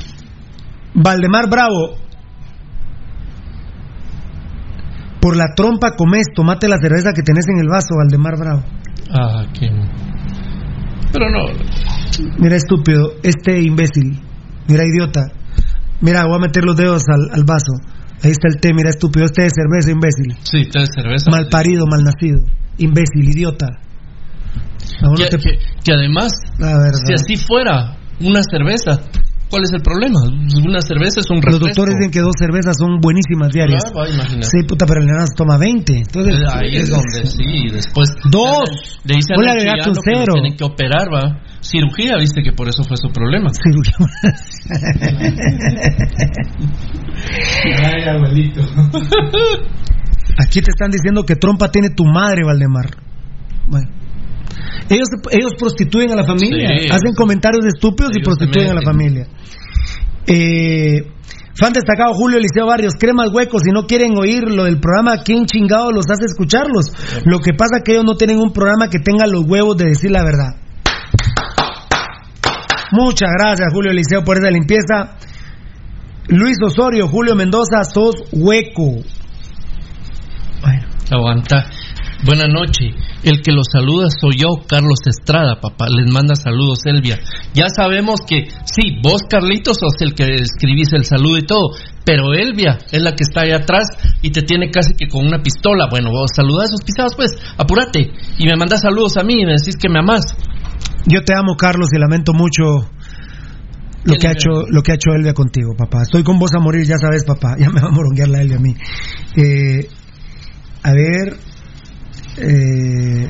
Valdemar 0.96 1.48
Bravo. 1.50 2.03
Por 5.24 5.38
la 5.38 5.56
trompa 5.56 5.92
comes, 5.96 6.26
tomate 6.36 6.68
la 6.68 6.76
cerveza 6.78 7.14
que 7.16 7.22
tenés 7.24 7.46
en 7.48 7.60
el 7.64 7.70
vaso, 7.70 7.96
Valdemar 7.98 8.36
Bravo. 8.38 8.62
Ah, 9.10 9.46
qué. 9.58 9.70
Pero 11.14 11.30
no. 11.32 11.46
Mira, 12.40 12.58
estúpido, 12.58 13.14
este 13.24 13.62
imbécil. 13.62 14.20
Mira, 14.68 14.84
idiota. 14.84 15.22
Mira, 16.02 16.26
voy 16.26 16.36
a 16.36 16.40
meter 16.40 16.66
los 16.66 16.76
dedos 16.76 17.04
al, 17.08 17.30
al 17.40 17.46
vaso. 17.46 17.72
Ahí 18.22 18.32
está 18.32 18.50
el 18.50 18.60
té, 18.60 18.74
mira, 18.74 18.90
estúpido. 18.90 19.26
Este 19.26 19.46
es 19.46 19.54
cerveza, 19.56 19.92
imbécil. 19.92 20.36
Sí, 20.44 20.70
té 20.70 20.80
de 20.80 20.88
cerveza. 20.94 21.32
Mal 21.32 21.48
parido, 21.50 21.86
mal 21.88 22.04
nacido. 22.04 22.42
Imbécil, 22.78 23.30
idiota. 23.30 23.68
Que, 25.16 25.26
te- 25.28 25.38
que- 25.38 25.58
que 25.86 25.92
además, 25.94 26.34
si 27.06 27.14
así 27.14 27.38
fuera 27.48 27.96
una 28.20 28.42
cerveza, 28.44 29.00
¿cuál 29.54 29.64
es 29.70 29.74
el 29.74 29.84
problema? 29.86 30.18
Una 30.66 30.82
cerveza 30.82 31.22
es 31.22 31.30
un 31.30 31.38
Los 31.38 31.46
refresco. 31.46 31.68
doctores 31.68 31.94
dicen 32.02 32.10
que 32.10 32.22
dos 32.22 32.34
cervezas 32.40 32.74
son 32.76 32.98
buenísimas 33.00 33.54
diarias. 33.54 33.84
Claro, 33.86 34.10
imagínate. 34.10 34.50
Sí, 34.50 34.66
puta, 34.68 34.88
pero 34.88 35.02
el 35.02 35.08
se 35.30 35.36
toma 35.38 35.60
20. 35.60 35.94
Entonces, 35.94 36.42
Ahí 36.50 36.76
es 36.76 36.90
donde 36.90 37.28
sí, 37.30 37.70
después. 37.70 38.10
Dos. 38.32 38.66
Le 39.06 39.14
dice 39.14 39.36
un 39.38 39.46
cero. 40.04 40.34
Tienen 40.34 40.58
que 40.58 40.64
operar, 40.64 41.06
va. 41.14 41.44
Cirugía, 41.62 42.18
viste 42.18 42.42
que 42.42 42.52
por 42.52 42.68
eso 42.68 42.84
fue 42.84 42.98
su 42.98 43.10
problema. 43.14 43.52
Ay, 47.84 48.04
abuelito. 48.10 48.62
Aquí 50.40 50.62
te 50.62 50.72
están 50.72 50.90
diciendo 50.90 51.24
que 51.24 51.36
trompa 51.36 51.70
tiene 51.70 51.92
tu 51.92 52.06
madre, 52.06 52.44
Valdemar. 52.44 52.90
Bueno. 53.68 54.03
Ellos, 54.90 55.08
ellos 55.32 55.52
prostituyen 55.58 56.12
a 56.12 56.16
la 56.16 56.24
familia, 56.26 56.68
Sí. 56.82 56.90
hacen 56.92 57.14
comentarios 57.16 57.66
estúpidos 57.66 58.12
y 58.16 58.22
prostituyen 58.22 58.72
a 58.72 58.74
la 58.76 58.82
familia. 58.82 59.28
Eh, 60.28 61.04
fan 61.56 61.74
destacado 61.74 62.14
Julio 62.14 62.38
Eliseo 62.38 62.66
Barrios, 62.68 62.94
cremas 63.00 63.30
huecos, 63.34 63.62
si 63.64 63.72
no 63.72 63.86
quieren 63.86 64.18
oír 64.18 64.44
lo 64.44 64.66
del 64.66 64.80
programa, 64.80 65.24
¿quién 65.24 65.46
chingado 65.46 65.92
los 65.92 66.06
hace 66.10 66.26
escucharlos? 66.26 66.92
Lo 67.26 67.40
que 67.40 67.54
pasa 67.54 67.78
es 67.78 67.84
que 67.84 67.92
ellos 67.94 68.06
no 68.06 68.16
tienen 68.16 68.40
un 68.40 68.52
programa 68.54 68.90
que 68.90 69.00
tenga 69.00 69.28
los 69.28 69.44
huevos 69.48 69.78
de 69.78 69.86
decir 69.90 70.12
la 70.12 70.24
verdad. 70.24 70.56
Muchas 72.92 73.30
gracias 73.38 73.70
Julio 73.74 73.92
Eliseo 73.92 74.24
por 74.24 74.38
esa 74.38 74.52
limpieza. 74.52 75.18
Luis 76.28 76.58
Osorio, 76.64 77.08
Julio 77.08 77.36
Mendoza, 77.36 77.84
sos 77.84 78.16
hueco. 78.32 79.02
Aguanta. 81.12 81.66
Buenas 82.26 82.48
noches. 82.50 82.96
El 83.24 83.42
que 83.42 83.54
los 83.54 83.68
saluda 83.72 84.08
soy 84.10 84.36
yo, 84.38 84.50
Carlos 84.68 85.00
Estrada, 85.06 85.60
papá. 85.62 85.88
Les 85.88 86.12
manda 86.12 86.36
saludos, 86.36 86.80
Elvia. 86.86 87.20
Ya 87.54 87.70
sabemos 87.70 88.20
que, 88.28 88.48
sí, 88.66 89.00
vos, 89.02 89.24
Carlitos, 89.30 89.78
sos 89.80 89.94
el 90.02 90.14
que 90.14 90.26
escribís 90.36 90.92
el 90.92 91.06
saludo 91.06 91.38
y 91.38 91.46
todo. 91.46 91.70
Pero 92.04 92.34
Elvia 92.34 92.80
es 92.92 93.02
la 93.02 93.16
que 93.16 93.24
está 93.24 93.42
ahí 93.42 93.52
atrás 93.52 93.88
y 94.22 94.32
te 94.32 94.42
tiene 94.42 94.70
casi 94.70 94.94
que 94.94 95.08
con 95.08 95.26
una 95.26 95.42
pistola. 95.42 95.88
Bueno, 95.90 96.10
vos 96.12 96.32
saluda 96.36 96.64
a 96.64 96.66
esos 96.66 96.82
pisados, 96.84 97.16
pues, 97.16 97.32
apúrate. 97.58 98.12
Y 98.38 98.46
me 98.46 98.58
mandas 98.58 98.82
saludos 98.82 99.16
a 99.18 99.24
mí 99.24 99.42
y 99.42 99.46
me 99.46 99.54
decís 99.54 99.78
que 99.78 99.90
me 99.90 100.00
amás. 100.00 100.26
Yo 101.06 101.22
te 101.22 101.34
amo, 101.34 101.56
Carlos, 101.58 101.90
y 101.94 102.00
lamento 102.00 102.34
mucho 102.34 102.64
lo 104.04 104.14
¿Qué 104.14 104.20
que 104.20 104.28
ha 104.28 104.32
hecho 104.32 104.50
lo 104.70 104.82
que 104.82 104.92
ha 104.92 104.96
hecho 104.96 105.12
Elvia 105.16 105.34
contigo, 105.34 105.76
papá. 105.78 106.02
Estoy 106.02 106.24
con 106.24 106.38
vos 106.38 106.52
a 106.54 106.60
morir, 106.60 106.86
ya 106.86 106.98
sabes, 106.98 107.24
papá. 107.24 107.56
Ya 107.60 107.70
me 107.70 107.80
va 107.80 107.88
a 107.88 107.92
moronguear 107.92 108.28
la 108.28 108.42
Elvia 108.42 108.58
a 108.58 108.60
mí. 108.60 108.76
Eh, 109.38 109.88
a 110.84 110.92
ver, 110.92 111.38
eh, 112.38 113.28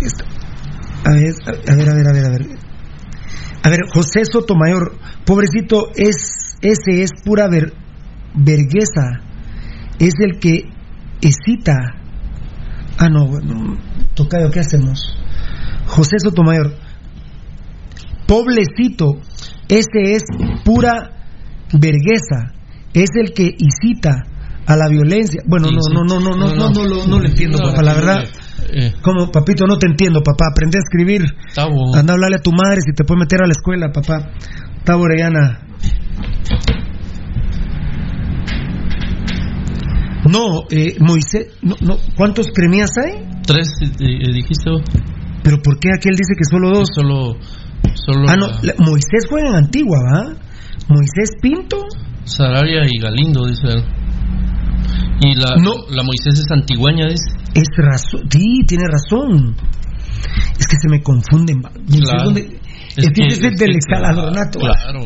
esta- 0.00 0.24
a 1.04 1.12
ver, 1.12 1.34
a 1.46 1.74
ver, 1.76 1.88
a 1.88 1.94
ver, 1.94 2.08
a 2.08 2.12
ver, 2.12 2.24
a 2.26 2.30
ver. 2.30 2.46
A 3.62 3.68
ver, 3.70 3.80
José 3.92 4.24
Sotomayor, 4.30 4.96
pobrecito, 5.24 5.88
es 5.96 6.56
ese 6.62 7.02
es 7.02 7.10
pura 7.24 7.48
ver. 7.48 7.72
Es 9.98 10.14
el 10.20 10.38
que 10.38 10.62
excita. 11.20 11.74
Ah, 12.98 13.08
no, 13.08 13.26
no, 13.40 13.76
tocayo, 14.14 14.50
¿qué 14.50 14.60
hacemos? 14.60 14.98
José 15.86 16.16
Sotomayor, 16.18 16.72
pobrecito, 18.26 19.20
ese 19.68 20.14
es 20.14 20.22
pura 20.64 21.10
vergueza, 21.72 22.52
es 22.92 23.10
el 23.14 23.32
que 23.32 23.54
incita 23.58 24.24
a 24.68 24.76
la 24.76 24.86
violencia. 24.88 25.42
Bueno, 25.46 25.68
no, 25.70 25.80
no, 25.92 26.04
no, 26.04 26.20
no, 26.20 26.36
no, 26.36 26.54
no, 26.54 26.70
no, 26.70 26.84
lo- 26.84 27.06
no 27.06 27.18
lo 27.18 27.26
entiendo, 27.26 27.58
papá, 27.58 27.82
la 27.82 27.94
verdad. 27.94 28.24
Eh, 28.70 28.92
Como, 29.02 29.30
papito, 29.32 29.66
no 29.66 29.78
te 29.78 29.86
entiendo, 29.86 30.20
papá. 30.22 30.46
Aprende 30.52 30.76
a 30.78 30.80
escribir. 30.80 31.22
Anda 31.94 32.12
a 32.12 32.14
hablarle 32.16 32.36
a 32.36 32.40
tu 32.42 32.52
madre 32.52 32.80
si 32.84 32.92
te 32.92 33.04
puede 33.04 33.20
meter 33.20 33.42
a 33.42 33.46
la 33.46 33.52
escuela, 33.52 33.90
papá. 33.92 34.30
Está 34.76 34.96
Orellana. 34.96 35.60
No, 40.30 40.64
eh, 40.70 40.96
Moisés, 41.00 41.46
no, 41.62 41.76
no, 41.80 41.96
¿cuántos 42.16 42.48
cremías 42.52 42.90
hay? 43.02 43.26
Tres, 43.46 43.68
eh, 43.82 43.88
eh, 44.00 44.32
dijiste 44.34 44.68
vos. 44.70 44.82
Pero 45.42 45.56
¿por 45.62 45.78
qué 45.78 45.88
aquel 45.96 46.12
dice 46.16 46.34
que 46.36 46.44
solo 46.44 46.70
dos? 46.70 46.88
Solo, 46.94 47.36
solo 47.94 48.28
Ah, 48.28 48.36
no, 48.36 48.48
la- 48.62 48.74
Moisés 48.78 49.26
juega 49.30 49.48
en 49.50 49.54
Antigua, 49.54 49.96
¿va? 50.12 50.24
Moisés 50.88 51.30
Pinto. 51.40 51.78
Sarabia 52.24 52.82
y 52.84 52.98
Galindo, 53.00 53.46
dice 53.46 53.68
él. 53.68 53.84
Y 55.20 55.34
la, 55.34 55.50
la 55.90 56.02
Moisés 56.02 56.38
es 56.38 56.50
antigüeña, 56.50 57.06
dice. 57.06 57.24
Es 57.54 57.68
razón, 57.76 58.28
sí, 58.30 58.60
tiene 58.66 58.84
razón. 58.86 59.56
Es 60.58 60.66
que 60.66 60.76
se 60.80 60.88
me 60.90 61.02
confunden. 61.02 61.60
Claro. 61.62 62.24
¿dónde- 62.24 62.60
Es 62.96 63.06
Es 63.06 63.12
que 63.12 63.26
es 63.26 63.38
el 63.38 63.52
es 63.52 63.58
del 63.58 63.70
que- 63.70 63.78
escalalonato. 63.78 64.58
Claro. 64.58 65.00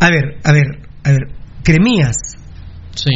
A 0.00 0.10
ver, 0.10 0.24
a 0.44 0.52
ver, 0.52 0.66
a 1.04 1.10
ver. 1.10 1.20
Cremías, 1.64 2.16
Sí. 2.94 3.10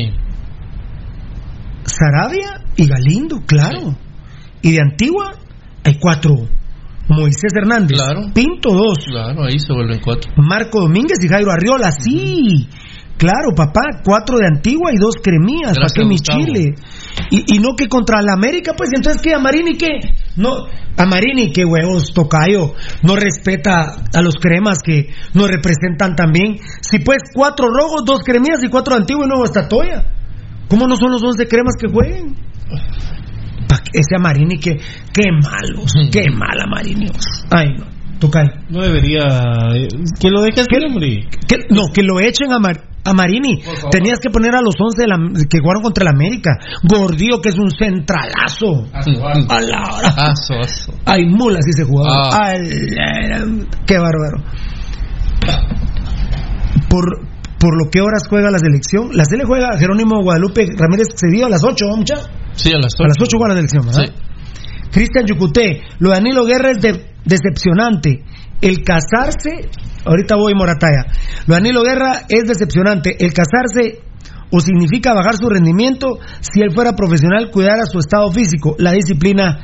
Sarabia 1.84 2.64
y 2.76 2.86
Galindo, 2.86 3.40
claro. 3.46 3.96
Y 4.62 4.72
de 4.72 4.80
Antigua 4.80 5.32
hay 5.84 5.98
cuatro. 5.98 6.34
Moisés 7.08 7.52
Hernández. 7.54 7.98
Claro. 7.98 8.30
Pinto 8.32 8.70
dos. 8.72 9.04
Claro, 9.04 9.44
ahí 9.44 9.58
se 9.58 9.72
vuelven 9.72 10.00
cuatro. 10.02 10.30
Marco 10.36 10.80
Domínguez 10.80 11.18
y 11.22 11.28
Jairo 11.28 11.50
Arriola, 11.50 11.90
sí. 11.92 12.68
Claro, 13.18 13.54
papá, 13.54 14.00
cuatro 14.04 14.38
de 14.38 14.46
Antigua 14.46 14.90
y 14.92 14.96
dos 14.98 15.14
cremías, 15.22 15.76
¿para 15.76 15.88
qué 15.94 16.04
mi 16.04 16.16
Gustavo. 16.16 16.44
Chile? 16.44 16.74
Y, 17.30 17.54
y 17.56 17.58
no 17.60 17.76
que 17.76 17.88
contra 17.88 18.20
la 18.20 18.32
América, 18.32 18.72
pues 18.76 18.90
entonces 18.96 19.22
qué, 19.22 19.32
Amarini 19.34 19.76
qué? 19.76 20.00
No, 20.36 20.66
Amarini 20.96 21.52
qué 21.52 21.64
huevos, 21.64 22.12
tocayo, 22.14 22.74
no 23.04 23.14
respeta 23.14 23.94
a 24.12 24.22
los 24.22 24.34
cremas 24.40 24.78
que 24.84 25.10
nos 25.34 25.48
representan 25.48 26.16
también. 26.16 26.56
Si 26.80 26.98
pues 26.98 27.18
cuatro 27.32 27.66
rojos, 27.68 28.02
dos 28.04 28.22
cremías 28.24 28.58
y 28.64 28.68
cuatro 28.68 28.94
de 28.96 29.02
Antigua 29.02 29.24
y 29.24 29.28
nuevo 29.28 29.44
Estatoya. 29.44 30.04
¿Cómo 30.68 30.88
no 30.88 30.96
son 30.96 31.12
los 31.12 31.22
once 31.22 31.46
cremas 31.46 31.74
que 31.80 31.92
jueguen? 31.92 32.34
Pa- 33.68 33.82
Ese 33.92 34.16
Amarini 34.16 34.58
que, 34.58 34.78
qué 35.12 35.24
malos, 35.30 35.92
qué 36.10 36.28
mala 36.30 36.64
Amarini. 36.64 37.06
Ay, 37.50 37.68
no, 37.78 37.84
tocayo. 38.18 38.50
No 38.68 38.80
debería. 38.82 39.22
eh, 39.76 39.88
Que 40.18 40.30
lo 40.30 40.40
deje 40.42 40.62
así, 40.62 40.84
hombre. 40.84 41.28
Que- 41.46 41.66
no, 41.70 41.82
que 41.92 42.02
lo 42.02 42.18
echen 42.20 42.52
a, 42.52 42.58
Mar- 42.58 42.88
a 43.04 43.12
Marini. 43.12 43.58
Tenías 43.90 44.18
que 44.20 44.30
poner 44.30 44.54
a 44.54 44.60
los 44.60 44.74
11 44.78 45.02
de 45.02 45.08
la- 45.08 45.46
que 45.48 45.58
jugaron 45.58 45.82
contra 45.82 46.02
el 46.02 46.08
América. 46.14 46.50
Gordillo, 46.84 47.40
que 47.40 47.48
es 47.50 47.58
un 47.58 47.70
centralazo. 47.70 48.86
A 49.48 49.60
la 49.60 49.82
hora. 49.94 50.08
Aso, 50.30 50.54
aso. 50.60 50.94
Ay, 51.04 51.26
mula, 51.26 51.60
sí 51.62 51.72
se 51.72 51.84
jugaba. 51.84 52.30
Ah. 52.32 52.54
Qué 53.86 53.98
bárbaro. 53.98 54.42
Por, 56.88 57.04
por 57.58 57.76
lo 57.84 57.90
que 57.90 58.00
horas 58.00 58.24
juega 58.28 58.50
la 58.50 58.58
selección. 58.58 59.10
La 59.12 59.24
selección 59.24 59.48
juega 59.48 59.78
Jerónimo 59.78 60.22
Guadalupe 60.22 60.68
Ramírez 60.76 61.08
Cedillo 61.16 61.46
a 61.46 61.48
las 61.50 61.64
8, 61.64 61.86
¿no, 61.88 61.96
mucha? 61.96 62.16
Sí, 62.54 62.70
a 62.72 62.78
las 62.78 62.94
A 63.00 63.04
las 63.08 63.16
8 63.20 63.36
juega 63.38 63.54
la 63.54 63.60
selección, 63.60 63.86
¿verdad? 63.86 64.14
Cristian 64.92 65.24
Yucuté, 65.26 65.80
lo 66.00 66.10
de 66.10 66.16
Danilo 66.16 66.44
Guerra 66.44 66.70
es 66.72 66.82
de- 66.82 67.11
decepcionante. 67.24 68.24
El 68.60 68.82
casarse, 68.84 69.68
ahorita 70.04 70.36
voy 70.36 70.54
Morataya, 70.54 71.06
lo 71.46 71.56
de 71.56 71.88
Guerra 71.88 72.22
es 72.28 72.44
decepcionante. 72.44 73.16
El 73.24 73.32
casarse 73.32 74.00
o 74.52 74.60
significa 74.60 75.14
bajar 75.14 75.36
su 75.36 75.48
rendimiento 75.48 76.18
si 76.40 76.60
él 76.60 76.72
fuera 76.72 76.94
profesional, 76.94 77.50
cuidar 77.50 77.80
a 77.80 77.86
su 77.86 77.98
estado 77.98 78.30
físico. 78.30 78.76
La 78.78 78.92
disciplina 78.92 79.60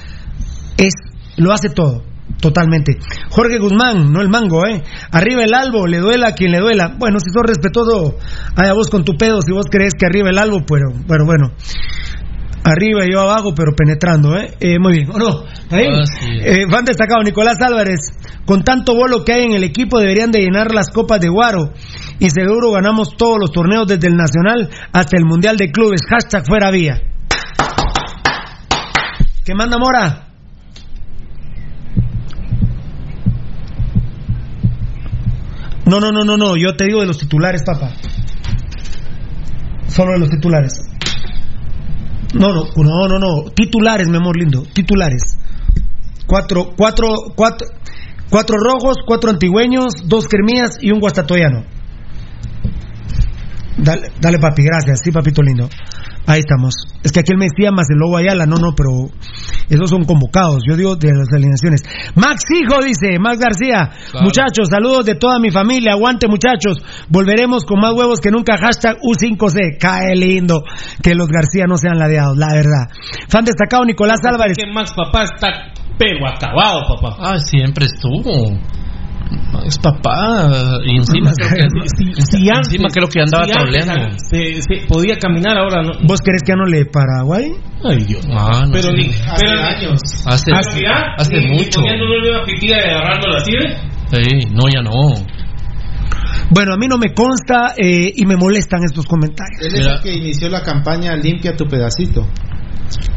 es, 0.76 0.94
lo 1.36 1.52
hace 1.52 1.68
todo. 1.68 2.02
Totalmente. 2.40 2.98
Jorge 3.30 3.58
Guzmán, 3.58 4.12
no 4.12 4.20
el 4.20 4.28
mango, 4.28 4.64
¿eh? 4.66 4.82
Arriba 5.10 5.42
el 5.42 5.54
albo, 5.54 5.86
le 5.86 5.98
duela 5.98 6.28
a 6.28 6.32
quien 6.32 6.52
le 6.52 6.58
duela. 6.58 6.94
Bueno, 6.96 7.18
si 7.20 7.30
sos 7.30 7.42
respetuoso, 7.44 8.16
allá 8.54 8.74
vos 8.74 8.88
con 8.90 9.04
tu 9.04 9.16
pedo, 9.16 9.40
si 9.42 9.52
vos 9.52 9.66
crees 9.70 9.94
que 9.98 10.06
arriba 10.06 10.28
el 10.30 10.38
albo, 10.38 10.64
pero, 10.64 10.92
pero 11.08 11.24
bueno 11.24 11.52
arriba 12.68 13.04
y 13.04 13.12
yo 13.12 13.20
abajo, 13.20 13.54
pero 13.54 13.72
penetrando, 13.74 14.36
¿eh? 14.36 14.54
eh 14.60 14.78
muy 14.78 14.92
bien, 14.92 15.10
¿o 15.10 15.18
no? 15.18 15.44
Ah, 15.70 15.80
eh, 15.80 16.66
van 16.70 16.84
destacado 16.84 17.22
Nicolás 17.22 17.56
Álvarez, 17.60 18.00
con 18.46 18.62
tanto 18.62 18.94
bolo 18.94 19.24
que 19.24 19.32
hay 19.32 19.44
en 19.44 19.52
el 19.52 19.64
equipo 19.64 19.98
deberían 19.98 20.30
de 20.30 20.40
llenar 20.40 20.72
las 20.74 20.90
copas 20.90 21.20
de 21.20 21.28
Guaro 21.28 21.72
y 22.18 22.30
seguro 22.30 22.72
ganamos 22.72 23.16
todos 23.16 23.38
los 23.40 23.52
torneos 23.52 23.86
desde 23.86 24.08
el 24.08 24.16
Nacional 24.16 24.70
hasta 24.92 25.16
el 25.16 25.24
Mundial 25.24 25.56
de 25.56 25.70
Clubes. 25.70 26.02
Hashtag 26.08 26.46
fuera 26.46 26.70
vía. 26.70 27.00
¿Qué 29.44 29.54
manda 29.54 29.78
Mora? 29.78 30.26
No, 35.86 36.00
no, 36.00 36.12
no, 36.12 36.22
no, 36.22 36.36
no, 36.36 36.56
yo 36.56 36.76
te 36.76 36.84
digo 36.84 37.00
de 37.00 37.06
los 37.06 37.18
titulares, 37.18 37.62
papá. 37.64 37.92
Solo 39.86 40.12
de 40.12 40.18
los 40.18 40.28
titulares. 40.28 40.87
No, 42.34 42.52
no, 42.52 42.64
no, 42.76 43.08
no, 43.08 43.18
no. 43.18 43.50
Titulares, 43.50 44.08
mi 44.08 44.16
amor 44.16 44.36
lindo. 44.36 44.62
Titulares. 44.72 45.38
Cuatro, 46.26 46.74
cuatro, 46.76 47.08
cuatro, 47.34 47.66
cuatro 48.28 48.56
rojos, 48.58 48.98
cuatro 49.06 49.30
antigüeños, 49.30 49.94
dos 50.04 50.28
cremías 50.28 50.78
y 50.80 50.90
un 50.90 51.00
guastatoyano. 51.00 51.64
Dale, 53.78 54.12
dale, 54.20 54.38
papi, 54.38 54.62
gracias. 54.62 55.00
Sí, 55.02 55.10
papito 55.10 55.42
lindo. 55.42 55.68
Ahí 56.28 56.40
estamos. 56.40 56.74
Es 57.02 57.10
que 57.10 57.20
aquí 57.20 57.32
él 57.32 57.38
me 57.38 57.46
decía 57.46 57.72
más 57.72 57.88
el 57.88 57.96
Lobo 57.96 58.18
Ayala. 58.18 58.44
No, 58.44 58.56
no, 58.56 58.74
pero 58.76 59.08
esos 59.70 59.88
son 59.88 60.04
convocados. 60.04 60.60
Yo 60.68 60.76
digo 60.76 60.94
de 60.96 61.08
las 61.08 61.32
alineaciones. 61.32 61.80
Max 62.16 62.42
Hijo 62.52 62.84
dice, 62.84 63.18
Max 63.18 63.38
García. 63.38 63.88
Claro. 64.10 64.26
Muchachos, 64.26 64.68
saludos 64.68 65.06
de 65.06 65.14
toda 65.14 65.40
mi 65.40 65.50
familia. 65.50 65.92
Aguante, 65.92 66.28
muchachos. 66.28 66.84
Volveremos 67.08 67.64
con 67.64 67.80
más 67.80 67.94
huevos 67.94 68.20
que 68.20 68.30
nunca. 68.30 68.58
Hashtag 68.58 68.98
U5C. 69.00 69.78
Cae 69.80 70.14
lindo 70.16 70.64
que 71.02 71.14
los 71.14 71.28
García 71.28 71.64
no 71.66 71.78
sean 71.78 71.98
ladeados, 71.98 72.36
la 72.36 72.52
verdad. 72.52 72.92
Fan 73.28 73.46
destacado 73.46 73.86
Nicolás 73.86 74.20
Álvarez. 74.22 74.58
Que 74.58 74.70
Max 74.70 74.92
papá 74.94 75.24
está 75.24 75.72
pero 75.98 76.28
acabado, 76.28 76.82
papá. 76.86 77.16
Ah, 77.18 77.38
siempre 77.38 77.86
estuvo. 77.86 78.52
Es 79.66 79.78
papá. 79.78 80.50
Y 80.84 80.96
encima 80.96 81.32
creo 81.32 81.50
que, 81.50 81.62
antes, 82.52 82.92
creo 82.92 83.08
que 83.08 83.20
andaba 83.20 83.46
troleando. 83.46 84.16
Se, 84.30 84.62
se 84.62 84.86
podía 84.88 85.16
caminar, 85.16 85.58
ahora 85.58 85.82
no. 85.82 85.92
¿Vos 86.04 86.20
querés 86.20 86.42
que 86.42 86.52
anule 86.52 86.86
Paraguay? 86.86 87.52
Ay, 87.84 88.04
Dios. 88.04 88.26
Ah, 88.30 88.64
no 88.66 88.72
pero 88.72 88.92
ni, 88.92 89.10
pero 89.38 89.60
años. 89.60 90.00
Hace, 90.26 90.52
Hace, 90.52 90.86
hace 91.16 91.40
mucho. 91.48 91.80
Una 91.80 92.44
pitilla 92.44 92.76
y 92.78 92.90
agarrando 92.90 93.28
la. 93.28 93.40
Sí, 93.40 93.52
no, 94.52 94.68
ya 94.72 94.82
no. 94.82 95.14
Bueno, 96.50 96.74
a 96.74 96.76
mí 96.78 96.88
no 96.88 96.96
me 96.96 97.12
consta 97.12 97.74
eh, 97.76 98.10
y 98.14 98.24
me 98.24 98.36
molestan 98.36 98.82
estos 98.84 99.04
comentarios. 99.04 99.60
Él 99.60 99.74
es 99.74 99.86
el 99.86 100.00
que 100.00 100.16
inició 100.16 100.48
la 100.48 100.62
campaña 100.62 101.14
Limpia 101.14 101.54
tu 101.54 101.66
pedacito. 101.66 102.26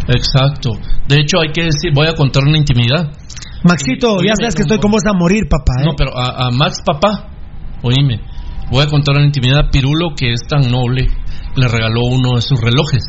Exacto. 0.08 0.72
De 1.08 1.22
hecho, 1.22 1.40
hay 1.40 1.52
que 1.54 1.64
decir, 1.64 1.92
voy 1.94 2.08
a 2.08 2.14
contar 2.14 2.44
una 2.44 2.58
intimidad. 2.58 3.12
Maxito, 3.64 4.22
ya 4.24 4.34
sabes 4.40 4.56
que 4.56 4.64
estoy 4.64 4.80
con 4.80 4.92
vos 4.92 5.04
a 5.06 5.14
morir, 5.14 5.48
papá. 5.50 5.82
¿eh? 5.82 5.86
No, 5.86 5.92
pero 5.98 6.18
a, 6.18 6.48
a 6.48 6.52
Max 6.52 6.78
papá, 6.86 7.30
oíme, 7.84 8.20
voy 8.72 8.84
a 8.84 8.88
contar 8.88 9.16
una 9.16 9.26
intimidad. 9.26 9.70
Pirulo, 9.72 10.16
que 10.16 10.34
es 10.34 10.42
tan 10.48 10.70
noble, 10.72 11.08
le 11.56 11.68
regaló 11.68 12.02
uno 12.06 12.36
de 12.36 12.42
sus 12.42 12.60
relojes, 12.60 13.04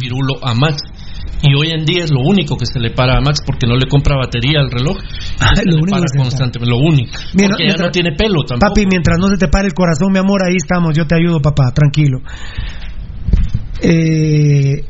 Pirulo 0.00 0.34
a 0.42 0.54
Max. 0.54 0.82
Y 1.44 1.54
hoy 1.56 1.70
en 1.72 1.84
día 1.84 2.04
es 2.04 2.12
lo 2.12 2.20
único 2.20 2.56
que 2.56 2.66
se 2.66 2.78
le 2.78 2.90
para 2.90 3.18
a 3.18 3.20
Max 3.20 3.40
porque 3.44 3.66
no 3.66 3.74
le 3.74 3.88
compra 3.88 4.16
batería 4.16 4.60
al 4.60 4.70
reloj. 4.70 4.96
Ah, 5.40 5.56
se 5.56 5.64
lo 5.64 5.72
le 5.72 5.76
único 5.82 5.90
para 5.90 6.06
se 6.06 6.16
constantemente, 6.18 6.70
lo 6.70 6.78
único. 6.78 7.18
Mira, 7.34 7.48
porque 7.48 7.64
ya 7.64 7.66
mientras- 7.66 7.86
no 7.88 7.90
tiene 7.90 8.12
pelo 8.16 8.44
tampoco. 8.46 8.68
Papi, 8.74 8.86
mientras 8.86 9.18
no 9.18 9.26
se 9.28 9.36
te 9.38 9.48
pare 9.48 9.66
el 9.66 9.74
corazón, 9.74 10.12
mi 10.12 10.18
amor, 10.20 10.42
ahí 10.46 10.54
estamos. 10.56 10.96
Yo 10.96 11.04
te 11.04 11.16
ayudo, 11.16 11.40
papá, 11.42 11.72
tranquilo. 11.74 12.18
Eh, 13.80 14.84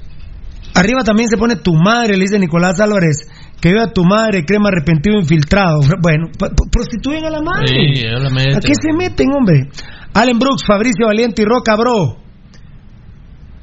arriba 0.74 1.02
también 1.04 1.28
se 1.30 1.36
pone 1.38 1.56
tu 1.56 1.72
madre, 1.74 2.16
le 2.16 2.24
dice 2.24 2.38
Nicolás 2.38 2.78
Álvarez. 2.80 3.28
Que 3.62 3.72
vea 3.72 3.86
tu 3.92 4.02
madre, 4.02 4.44
crema 4.44 4.70
arrepentido 4.70 5.16
infiltrado. 5.20 5.78
Bueno, 6.02 6.26
prostituyen 6.72 7.24
a 7.24 7.30
la 7.30 7.40
madre. 7.40 7.68
Sí, 7.68 8.02
ya 8.02 8.18
la. 8.18 8.28
¿A 8.28 8.60
qué 8.60 8.74
se 8.74 8.92
meten, 8.92 9.28
hombre? 9.32 9.70
Allen 10.14 10.36
Brooks, 10.36 10.64
Fabricio 10.66 11.06
Valiente 11.06 11.42
y 11.42 11.44
Roca, 11.44 11.76
bro. 11.76 12.16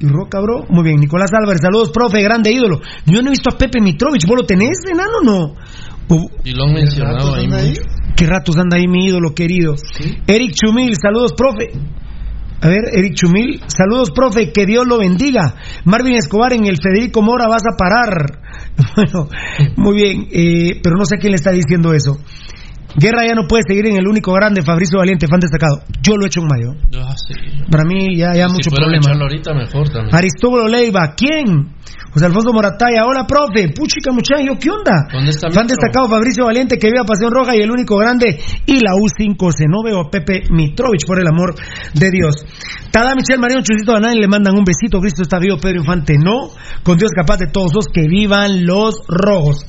Y 0.00 0.06
Roca, 0.08 0.40
bro. 0.40 0.64
Muy 0.70 0.84
bien, 0.84 1.00
Nicolás 1.00 1.30
Álvarez, 1.38 1.60
saludos, 1.60 1.90
profe, 1.92 2.22
grande 2.22 2.50
ídolo. 2.50 2.80
Yo 3.04 3.20
no 3.20 3.28
he 3.28 3.32
visto 3.32 3.50
a 3.52 3.58
Pepe 3.58 3.82
Mitrovich, 3.82 4.26
¿vos 4.26 4.38
lo 4.40 4.46
tenés, 4.46 4.78
enano 4.90 5.18
o 5.20 5.22
no? 5.22 5.54
Y 6.44 6.52
lo 6.52 6.64
han 6.64 6.72
mencionado 6.72 7.34
ahí 7.34 7.46
mucho. 7.46 7.82
¿Qué 8.16 8.26
ratos 8.26 8.56
anda 8.56 8.78
ahí 8.78 8.88
mi 8.88 9.04
ídolo 9.04 9.34
querido? 9.34 9.74
Eric 10.26 10.54
Chumil, 10.54 10.94
saludos, 10.96 11.34
profe. 11.36 11.78
A 12.62 12.68
ver, 12.68 12.80
Eric 12.92 13.14
Chumil, 13.14 13.62
saludos, 13.68 14.10
profe, 14.10 14.52
que 14.52 14.66
Dios 14.66 14.86
lo 14.86 14.98
bendiga. 14.98 15.54
Marvin 15.84 16.16
Escobar, 16.16 16.52
en 16.52 16.66
el 16.66 16.76
Federico 16.76 17.22
Mora 17.22 17.48
vas 17.48 17.62
a 17.62 17.76
parar. 17.76 18.40
Bueno, 18.96 19.28
muy 19.76 19.94
bien, 19.94 20.28
eh, 20.30 20.80
pero 20.82 20.96
no 20.96 21.04
sé 21.04 21.18
quién 21.18 21.32
le 21.32 21.36
está 21.36 21.50
diciendo 21.50 21.92
eso. 21.92 22.18
Guerra 22.96 23.26
ya 23.26 23.34
no 23.34 23.46
puede 23.46 23.62
seguir 23.66 23.86
en 23.86 23.96
el 23.96 24.06
único 24.06 24.32
grande, 24.32 24.62
Fabricio 24.62 24.98
Valiente, 24.98 25.26
fan 25.28 25.40
destacado. 25.40 25.82
Yo 26.02 26.16
lo 26.16 26.24
he 26.24 26.26
hecho 26.26 26.40
en 26.40 26.46
mayo. 26.46 26.74
Ah, 26.96 27.14
sí. 27.16 27.34
Para 27.70 27.84
mí 27.84 28.16
ya, 28.16 28.34
ya 28.34 28.48
si 28.48 28.54
mucho 28.54 28.70
problema. 28.70 29.10
ahorita, 29.12 29.54
mejor 29.54 29.88
también. 29.88 30.14
Aristóbulo 30.14 30.68
Leiva, 30.68 31.14
¿quién? 31.16 31.74
José 32.12 32.26
Alfonso 32.26 32.52
Morataya, 32.52 33.04
hola 33.06 33.24
profe, 33.24 33.68
puchica 33.68 34.10
muchacho, 34.10 34.58
¿qué 34.60 34.70
onda? 34.70 35.06
¿Dónde 35.12 35.30
está 35.30 35.48
Fan 35.50 35.68
destacado 35.68 36.08
Fabricio 36.08 36.44
Valiente 36.44 36.76
que 36.76 36.88
vive 36.88 36.98
a 36.98 37.04
Pasión 37.04 37.30
Roja 37.30 37.56
y 37.56 37.60
el 37.60 37.70
único 37.70 37.96
grande 37.96 38.40
y 38.66 38.80
la 38.80 38.92
U5C. 38.98 39.66
No 39.68 39.84
veo 39.84 40.00
a 40.00 40.10
Pepe 40.10 40.42
Mitrovich, 40.50 41.06
por 41.06 41.20
el 41.20 41.28
amor 41.28 41.54
de 41.94 42.10
Dios. 42.10 42.34
Tada 42.90 43.14
Michelle 43.14 43.38
Marión, 43.38 43.62
Chusito 43.62 43.92
Banán 43.92 44.18
le 44.18 44.26
mandan 44.26 44.58
un 44.58 44.64
besito. 44.64 45.00
Cristo 45.00 45.22
está 45.22 45.38
vivo, 45.38 45.58
Pedro 45.58 45.78
Infante 45.78 46.16
no. 46.18 46.50
Con 46.82 46.98
Dios 46.98 47.12
capaz 47.14 47.36
de 47.38 47.46
todos 47.46 47.72
los 47.72 47.86
que 47.86 48.08
vivan 48.08 48.66
los 48.66 48.94
rojos. 49.06 49.64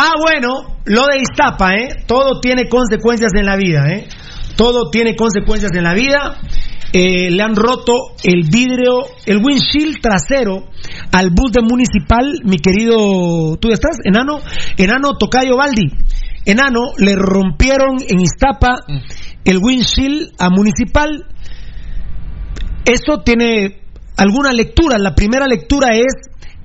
Ah, 0.00 0.12
bueno, 0.22 0.78
lo 0.84 1.06
de 1.06 1.18
Iztapa, 1.18 1.74
¿eh? 1.74 2.04
Todo 2.06 2.40
tiene 2.40 2.68
consecuencias 2.68 3.32
en 3.34 3.44
la 3.44 3.56
vida, 3.56 3.84
¿eh? 3.90 4.06
Todo 4.54 4.90
tiene 4.90 5.16
consecuencias 5.16 5.72
en 5.74 5.82
la 5.82 5.92
vida. 5.92 6.38
Eh, 6.92 7.32
le 7.32 7.42
han 7.42 7.56
roto 7.56 8.14
el 8.22 8.44
vidrio, 8.48 9.00
el 9.26 9.44
windshield 9.44 10.00
trasero 10.00 10.68
al 11.10 11.30
bus 11.30 11.50
de 11.50 11.62
municipal, 11.62 12.40
mi 12.44 12.58
querido, 12.58 13.56
¿tú 13.60 13.70
estás? 13.70 13.98
Enano, 14.04 14.38
enano 14.76 15.18
Tocayo 15.18 15.56
Baldi. 15.56 15.90
Enano, 16.46 16.92
le 16.96 17.16
rompieron 17.16 17.96
en 18.08 18.20
Iztapa 18.20 18.84
el 19.44 19.58
windshield 19.58 20.32
a 20.38 20.48
municipal. 20.48 21.26
Esto 22.84 23.22
tiene 23.24 23.80
alguna 24.16 24.52
lectura. 24.52 24.96
La 24.96 25.16
primera 25.16 25.48
lectura 25.48 25.88
es 25.96 26.14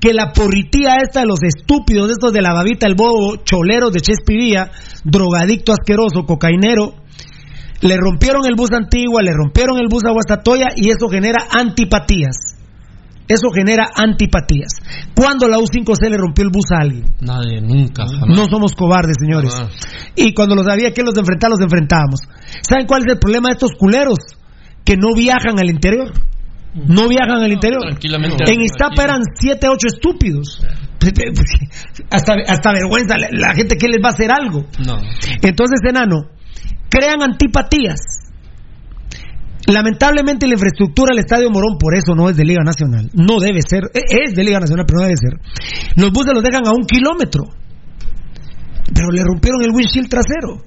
que 0.03 0.13
la 0.13 0.33
porritía 0.33 0.97
esta 1.01 1.21
de 1.21 1.27
los 1.27 1.39
estúpidos, 1.43 2.11
estos 2.11 2.33
de 2.33 2.41
la 2.41 2.51
babita, 2.51 2.87
el 2.87 2.93
bobo, 2.93 3.37
choleros 3.37 3.93
de 3.93 4.01
Chespivía, 4.01 4.69
drogadicto 5.05 5.71
asqueroso, 5.71 6.25
cocainero, 6.27 6.95
le 7.79 7.95
rompieron 7.95 8.41
el 8.45 8.55
bus 8.57 8.73
Antigua, 8.73 9.21
le 9.21 9.31
rompieron 9.31 9.77
el 9.79 9.87
bus 9.87 10.03
a 10.03 10.11
Guastatoya 10.11 10.67
y 10.75 10.89
eso 10.89 11.07
genera 11.07 11.47
antipatías. 11.49 12.35
Eso 13.29 13.47
genera 13.55 13.91
antipatías. 13.95 14.73
Cuando 15.15 15.47
la 15.47 15.57
U5C 15.57 16.09
le 16.09 16.17
rompió 16.17 16.43
el 16.43 16.51
bus 16.51 16.65
a 16.73 16.81
alguien. 16.81 17.05
Nadie, 17.21 17.61
nunca, 17.61 18.03
jamás. 18.05 18.37
No 18.37 18.43
somos 18.49 18.75
cobardes, 18.75 19.15
señores. 19.21 19.55
Jamás. 19.55 19.87
Y 20.17 20.33
cuando 20.33 20.55
los 20.55 20.67
había 20.67 20.91
que 20.91 21.03
los 21.03 21.17
enfrentar, 21.17 21.49
los 21.49 21.61
enfrentábamos. 21.61 22.19
¿Saben 22.59 22.87
cuál 22.87 23.03
es 23.07 23.13
el 23.13 23.19
problema 23.19 23.47
de 23.47 23.53
estos 23.53 23.71
culeros? 23.79 24.19
Que 24.83 24.97
no 24.97 25.15
viajan 25.15 25.57
al 25.61 25.69
interior. 25.69 26.11
No 26.73 27.07
viajan 27.07 27.41
al 27.43 27.51
interior. 27.51 27.81
tranquilamente. 27.81 28.43
En 28.51 28.61
Iztapa 28.61 29.03
eran 29.03 29.21
7, 29.39 29.67
8 29.67 29.77
estúpidos. 29.87 30.61
Hasta, 32.09 32.35
hasta 32.47 32.71
vergüenza, 32.71 33.17
la, 33.17 33.27
la 33.31 33.53
gente 33.53 33.75
que 33.75 33.87
les 33.87 33.99
va 34.01 34.09
a 34.09 34.11
hacer 34.13 34.31
algo. 34.31 34.65
No. 34.85 34.97
Entonces, 35.41 35.81
enano, 35.87 36.29
crean 36.89 37.21
antipatías. 37.21 37.99
Lamentablemente 39.67 40.45
la 40.47 40.53
infraestructura 40.53 41.09
del 41.11 41.19
Estadio 41.19 41.49
Morón 41.49 41.77
por 41.79 41.95
eso 41.95 42.15
no 42.15 42.29
es 42.29 42.35
de 42.35 42.43
Liga 42.45 42.63
Nacional. 42.63 43.09
No 43.13 43.39
debe 43.39 43.61
ser. 43.61 43.83
Eh, 43.93 44.01
Es 44.25 44.33
de 44.35 44.43
Liga 44.43 44.59
Nacional, 44.59 44.85
pero 44.87 44.99
no 44.99 45.05
debe 45.05 45.17
ser. 45.17 45.39
Los 45.95 46.11
buses 46.11 46.33
los 46.33 46.43
dejan 46.43 46.67
a 46.67 46.71
un 46.71 46.85
kilómetro. 46.85 47.43
Pero 48.93 49.07
le 49.11 49.23
rompieron 49.23 49.61
el 49.63 49.71
windshield 49.71 50.09
trasero. 50.09 50.61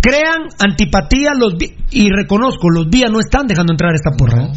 Crean 0.00 0.46
antipatía 0.58 1.32
los 1.36 1.56
vi- 1.58 1.74
y 1.90 2.10
reconozco, 2.10 2.70
los 2.70 2.88
vías 2.88 3.10
no 3.10 3.18
están 3.20 3.46
dejando 3.46 3.72
entrar 3.72 3.92
esta 3.94 4.10
porra. 4.16 4.44
¿eh? 4.44 4.52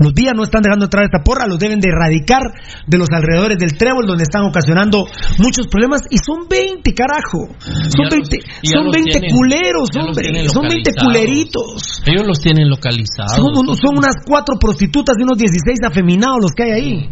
Los 0.00 0.12
vías 0.14 0.32
no 0.34 0.42
están 0.42 0.62
dejando 0.62 0.86
entrar 0.86 1.04
esta 1.04 1.22
porra, 1.24 1.46
los 1.46 1.58
deben 1.58 1.78
de 1.80 1.88
erradicar 1.90 2.42
de 2.86 2.98
los 2.98 3.08
alrededores 3.10 3.58
del 3.58 3.76
trébol 3.76 4.06
donde 4.06 4.24
están 4.24 4.42
ocasionando 4.44 5.06
muchos 5.38 5.66
problemas 5.68 6.02
y 6.10 6.16
son 6.18 6.48
20, 6.48 6.94
carajo. 6.94 7.46
Son 7.60 7.90
Ya 7.94 8.04
los- 8.04 8.10
20, 8.10 8.36
y 8.62 8.66
ya 8.68 8.76
son 8.78 8.84
los 8.86 8.92
20 8.94 9.10
tienen, 9.20 9.36
culeros, 9.36 9.88
hombre. 9.94 10.48
Son 10.48 10.62
20 10.68 10.90
localizados. 10.90 11.04
culeritos. 11.04 12.02
Ellos 12.06 12.26
los 12.26 12.40
tienen 12.40 12.68
localizados. 12.70 13.32
Son, 13.36 13.76
son 13.76 13.98
unas 13.98 14.14
cuatro 14.26 14.56
prostitutas 14.58 15.14
y 15.18 15.22
unos 15.22 15.38
16 15.38 15.78
afeminados 15.84 16.38
los 16.40 16.52
que 16.52 16.62
hay 16.64 16.70
ahí. 16.72 17.10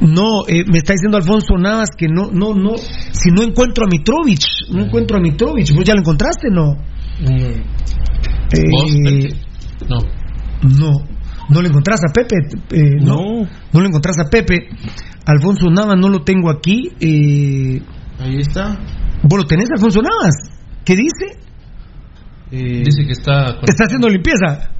No, 0.00 0.46
eh, 0.46 0.64
me 0.70 0.78
está 0.78 0.92
diciendo 0.92 1.16
Alfonso 1.16 1.54
Navas 1.58 1.90
que 1.96 2.06
no, 2.08 2.30
no, 2.32 2.54
no. 2.54 2.76
Si 2.76 3.30
no 3.30 3.42
encuentro 3.42 3.84
a 3.84 3.88
Mitrovich, 3.90 4.44
no 4.70 4.82
encuentro 4.84 5.16
a 5.16 5.20
Mitrovich. 5.20 5.74
¿Vos 5.74 5.84
ya 5.84 5.94
lo 5.94 6.00
encontraste? 6.00 6.48
No. 6.50 6.72
Eh, 7.20 7.62
¿Vos, 8.70 8.96
Pepe? 9.04 9.34
No. 9.88 9.98
no. 10.78 10.92
¿No 11.50 11.62
le 11.62 11.68
encontrás 11.68 12.00
a 12.04 12.12
Pepe? 12.12 12.36
Eh, 12.70 12.96
no. 13.00 13.46
No 13.72 13.80
le 13.80 13.86
encontrás 13.88 14.18
a 14.18 14.28
Pepe. 14.30 14.68
Alfonso 15.26 15.68
Navas 15.70 15.96
no 15.98 16.08
lo 16.08 16.22
tengo 16.22 16.50
aquí. 16.50 16.90
Eh, 17.00 17.82
Ahí 18.20 18.36
está. 18.38 18.78
¿Vos 19.22 19.38
lo 19.40 19.44
tenés, 19.46 19.68
Alfonso 19.70 20.00
Navas? 20.00 20.34
¿Qué 20.84 20.94
dice? 20.94 21.38
Eh, 22.50 22.82
Dice 22.84 23.04
que 23.04 23.12
está. 23.12 23.56
con- 23.56 23.68
¿Está 23.68 23.84
haciendo 23.84 24.08
limpieza? 24.08 24.70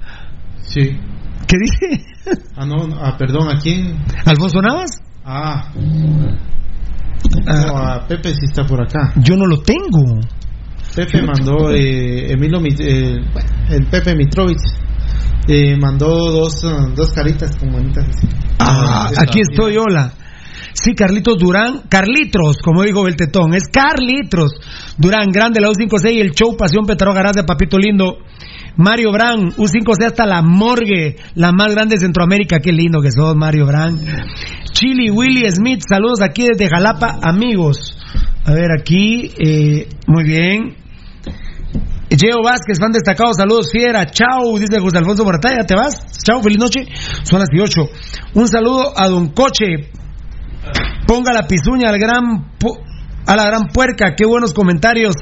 Sí. 0.63 0.81
¿Qué 1.47 1.57
dice? 1.59 2.05
Ah, 2.57 2.67
no, 2.67 2.87
no, 2.87 2.97
ah, 3.03 3.17
perdón, 3.19 3.49
¿a 3.51 3.59
quién? 3.59 3.97
¿Alfonso 4.27 4.61
Navas? 4.61 4.91
Ah. 5.31 5.71
No, 7.45 7.77
a 7.77 8.07
Pepe 8.09 8.31
sí 8.31 8.47
está 8.47 8.65
por 8.65 8.81
acá. 8.81 9.13
Yo 9.17 9.37
no 9.37 9.45
lo 9.45 9.59
tengo. 9.61 10.21
Pepe 10.97 11.21
mandó, 11.21 11.71
eh, 11.71 12.33
Emilio, 12.33 12.61
eh, 12.81 13.21
el 13.69 13.87
Pepe 13.91 14.15
Mitrovic, 14.17 14.59
eh, 15.47 15.77
mandó 15.77 16.09
dos, 16.33 16.63
dos 16.95 17.13
caritas 17.13 17.55
con 17.59 17.71
manitas 17.71 18.09
así. 18.09 18.27
Ah, 18.59 19.11
aquí 19.21 19.41
estoy, 19.41 19.77
hola. 19.77 20.15
Sí, 20.73 20.95
Carlitos 20.95 21.37
Durán, 21.39 21.83
Carlitos, 21.89 22.59
como 22.65 22.83
dijo 22.83 23.03
Beltetón, 23.03 23.53
es 23.53 23.65
Carlitos 23.69 24.53
Durán, 24.97 25.31
grande 25.31 25.61
la 25.61 25.69
U56 25.69 26.13
y 26.13 26.21
el 26.21 26.31
show 26.31 26.57
Pasión 26.57 26.87
Petaro 26.87 27.13
Gracias, 27.13 27.45
papito 27.45 27.79
lindo. 27.79 28.19
Mario 28.79 29.11
Brand, 29.11 29.57
U5C 29.57 30.07
hasta 30.07 30.25
la 30.25 30.41
morgue, 30.41 31.17
la 31.35 31.51
más 31.51 31.75
grande 31.75 31.97
de 31.97 32.01
Centroamérica, 32.01 32.61
qué 32.61 32.71
lindo 32.71 33.01
que 33.03 33.11
sos, 33.11 33.35
Mario 33.35 33.67
Brand. 33.67 34.01
Chili 34.71 35.11
Willy 35.11 35.51
Smith, 35.51 35.83
saludos 35.89 36.21
aquí 36.23 36.47
desde 36.47 36.71
Jalapa, 36.71 37.19
amigos. 37.21 37.99
A 38.45 38.53
ver, 38.53 38.71
aquí, 38.71 39.33
eh, 39.37 39.89
muy 40.07 40.23
bien. 40.23 40.77
Geo 42.09 42.41
Vázquez, 42.45 42.79
fan 42.79 42.93
destacado, 42.93 43.35
saludos 43.35 43.73
fiera, 43.73 44.07
chao, 44.07 44.57
dice 44.57 44.79
José 44.79 44.99
Alfonso 44.99 45.25
Morataya, 45.25 45.67
¿te 45.67 45.75
vas? 45.75 46.23
Chao, 46.25 46.41
feliz 46.41 46.59
noche, 46.59 46.87
son 47.25 47.41
las 47.41 47.49
18. 47.49 47.81
Un 48.35 48.47
saludo 48.47 48.93
a 48.97 49.09
Don 49.09 49.31
Coche, 49.33 49.91
ponga 51.05 51.33
la 51.33 51.49
pizuña 51.49 51.89
al 51.89 51.99
gran, 51.99 52.53
a 53.27 53.35
la 53.35 53.45
gran 53.45 53.67
puerca, 53.75 54.15
qué 54.17 54.25
buenos 54.25 54.55
comentarios, 54.55 55.17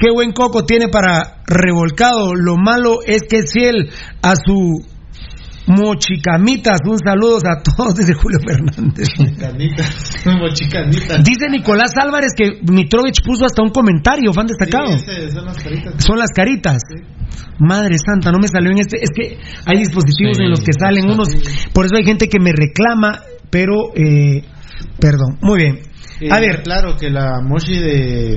qué 0.00 0.10
buen 0.12 0.32
coco 0.32 0.64
tiene 0.64 0.88
para 0.88 1.42
revolcado, 1.46 2.34
lo 2.34 2.56
malo 2.56 2.98
es 3.06 3.22
que 3.28 3.38
es 3.38 3.52
fiel 3.52 3.90
a 4.22 4.34
su 4.36 4.84
mochicamitas, 5.66 6.80
un 6.88 6.98
saludo 6.98 7.38
a 7.44 7.62
todos 7.62 7.94
desde 7.94 8.14
Julio 8.14 8.38
Fernández. 8.44 9.08
Canitas, 9.38 10.16
mochicanita. 10.26 11.18
Dice 11.18 11.48
Nicolás 11.50 11.92
Álvarez 12.00 12.32
que 12.36 12.60
Mitrovich 12.70 13.22
puso 13.24 13.44
hasta 13.44 13.62
un 13.62 13.70
comentario, 13.70 14.32
fan 14.32 14.46
destacado. 14.46 14.88
Sí, 14.98 15.04
ese, 15.08 15.30
son 15.30 15.44
las 15.46 15.62
caritas. 15.62 15.94
Son 16.04 16.18
las 16.18 16.30
caritas. 16.34 16.82
Madre 17.58 17.96
santa, 18.04 18.32
no 18.32 18.38
me 18.38 18.48
salió 18.48 18.70
en 18.72 18.78
este. 18.78 18.96
Es 19.02 19.10
que 19.14 19.38
hay 19.66 19.78
dispositivos 19.78 20.36
Sí, 20.36 20.42
en 20.42 20.50
los 20.50 20.60
que 20.60 20.72
salen 20.78 21.08
unos. 21.08 21.28
Por 21.72 21.86
eso 21.86 21.94
hay 21.96 22.04
gente 22.04 22.28
que 22.28 22.40
me 22.40 22.52
reclama, 22.52 23.20
pero. 23.50 23.94
Eh, 23.94 24.42
perdón. 24.98 25.38
Muy 25.42 25.58
bien. 25.58 25.78
A 26.30 26.38
Eh, 26.38 26.40
ver, 26.40 26.62
Claro 26.62 26.96
que 26.96 27.08
la 27.08 27.40
mochi 27.40 27.78
de. 27.78 28.36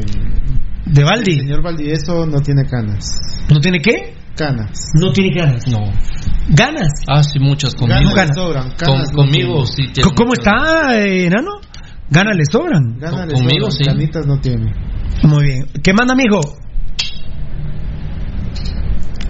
De 0.95 1.03
Valdi. 1.03 1.33
El 1.33 1.39
señor 1.41 1.61
Valdivieso 1.63 2.25
no 2.25 2.39
tiene 2.39 2.63
canas. 2.65 3.05
¿no 3.51 3.59
tiene 3.59 3.79
qué? 3.81 4.15
Canas. 4.35 4.89
No 4.99 5.11
tiene 5.11 5.35
ganas. 5.35 5.67
No. 5.67 5.79
¿Ganas? 6.49 6.89
Ah, 7.07 7.23
sí, 7.23 7.39
muchas 7.39 7.73
conmigo. 7.75 8.11
Ganas 8.15 8.35
sobran, 8.35 8.69
Con- 8.69 8.77
canas 8.77 9.09
no 9.11 9.17
conmigo 9.17 9.63
tiene. 9.65 9.87
sí 9.87 9.93
tiene 9.93 10.11
¿Cómo 10.15 10.29
muchas. 10.29 10.45
está, 10.45 10.97
eh, 10.99 11.25
enano? 11.25 11.51
Ganas 12.09 12.35
le 12.37 12.43
sobran. 12.51 12.97
Ganas 12.99 13.27
le 13.27 13.33
conmigo, 13.33 13.71
sobran, 13.71 13.77
sí. 13.77 13.83
Canitas 13.85 14.25
no 14.27 14.39
tiene. 14.39 14.71
Muy 15.23 15.43
bien. 15.45 15.65
¿Qué 15.83 15.93
manda, 15.93 16.15
mijo? 16.15 16.39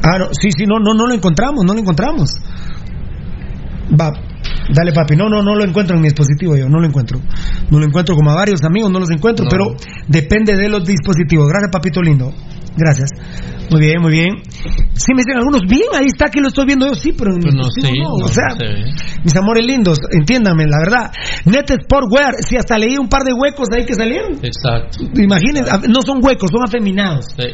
Ah, 0.03 0.19
no, 0.19 0.25
sí, 0.39 0.49
sí, 0.55 0.65
no, 0.65 0.77
no, 0.79 0.93
no 0.93 1.07
lo 1.07 1.13
encontramos, 1.13 1.63
no 1.65 1.73
lo 1.73 1.79
encontramos. 1.79 2.29
Va, 3.99 4.11
dale, 4.73 4.91
papi. 4.93 5.15
No, 5.15 5.29
no, 5.29 5.41
no 5.41 5.55
lo 5.55 5.63
encuentro 5.63 5.95
en 5.95 6.01
mi 6.01 6.07
dispositivo 6.07 6.55
yo, 6.57 6.67
no 6.69 6.79
lo 6.79 6.87
encuentro. 6.87 7.19
No 7.71 7.79
lo 7.79 7.85
encuentro 7.85 8.15
como 8.15 8.31
a 8.31 8.35
varios 8.35 8.63
amigos, 8.63 8.91
no 8.91 8.99
los 8.99 9.09
encuentro, 9.11 9.45
No. 9.45 9.49
pero 9.49 9.65
depende 10.07 10.55
de 10.55 10.69
los 10.69 10.85
dispositivos. 10.85 11.47
Gracias, 11.47 11.71
papito 11.71 12.01
lindo. 12.01 12.33
Gracias. 12.77 13.09
Muy 13.71 13.79
bien, 13.79 14.01
muy 14.01 14.11
bien. 14.11 14.29
Sí, 14.93 15.13
me 15.15 15.21
dicen 15.23 15.37
algunos, 15.37 15.61
bien, 15.67 15.87
ahí 15.97 16.07
está 16.07 16.25
que 16.29 16.41
lo 16.41 16.49
estoy 16.49 16.65
viendo 16.65 16.85
yo, 16.87 16.93
sí, 16.93 17.13
pero 17.17 17.31
en 17.31 17.37
mi 17.37 17.43
Pues 17.43 17.55
no, 17.55 17.63
sí, 17.71 17.81
no. 17.81 18.09
o 18.23 18.27
sea, 18.27 18.47
mis 19.23 19.35
amores 19.37 19.65
lindos, 19.65 19.97
entiéndanme, 20.11 20.65
la 20.67 20.77
verdad. 20.83 21.11
Net 21.45 21.71
Sportwear, 21.83 22.35
sí, 22.47 22.57
hasta 22.57 22.77
leí 22.77 22.97
un 22.97 23.07
par 23.07 23.23
de 23.23 23.31
huecos 23.33 23.69
ahí 23.71 23.85
que 23.85 23.93
salieron. 23.95 24.33
Exacto. 24.43 25.05
Imagínense, 25.15 25.71
no 25.87 26.01
son 26.05 26.19
huecos, 26.23 26.49
son 26.51 26.63
afeminados. 26.67 27.25
Sí. 27.37 27.47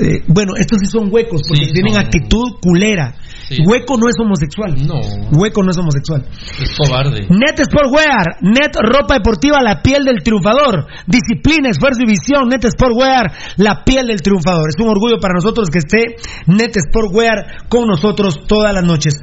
Eh, 0.00 0.22
bueno, 0.28 0.52
estos 0.56 0.78
sí 0.80 0.86
son 0.86 1.08
huecos 1.12 1.42
porque 1.46 1.66
Sí, 1.66 1.72
tienen 1.72 1.92
son- 1.94 2.02
actitud 2.04 2.52
culera. 2.62 3.14
Sí. 3.56 3.62
Hueco 3.66 3.96
no 3.98 4.08
es 4.08 4.14
homosexual. 4.18 4.74
No, 4.86 5.00
Hueco 5.38 5.62
no 5.62 5.70
es 5.70 5.78
homosexual. 5.78 6.24
es 6.60 6.76
cobarde. 6.76 7.26
Net 7.28 7.60
Sportwear, 7.64 8.38
Net 8.40 8.74
Ropa 8.76 9.14
Deportiva, 9.14 9.62
la 9.62 9.82
piel 9.82 10.04
del 10.04 10.22
triunfador. 10.22 10.86
Disciplina, 11.06 11.70
esfuerzo 11.70 12.00
y 12.02 12.06
visión. 12.06 12.48
Net 12.48 12.64
Sportwear, 12.66 13.32
la 13.56 13.84
piel 13.84 14.06
del 14.06 14.22
triunfador. 14.22 14.68
Es 14.68 14.76
un 14.80 14.88
orgullo 14.88 15.18
para 15.20 15.34
nosotros 15.34 15.68
que 15.70 15.78
esté 15.78 16.16
Net 16.46 16.76
Sportwear 16.88 17.68
con 17.68 17.86
nosotros 17.86 18.46
todas 18.46 18.74
las 18.74 18.84
noches. 18.84 19.14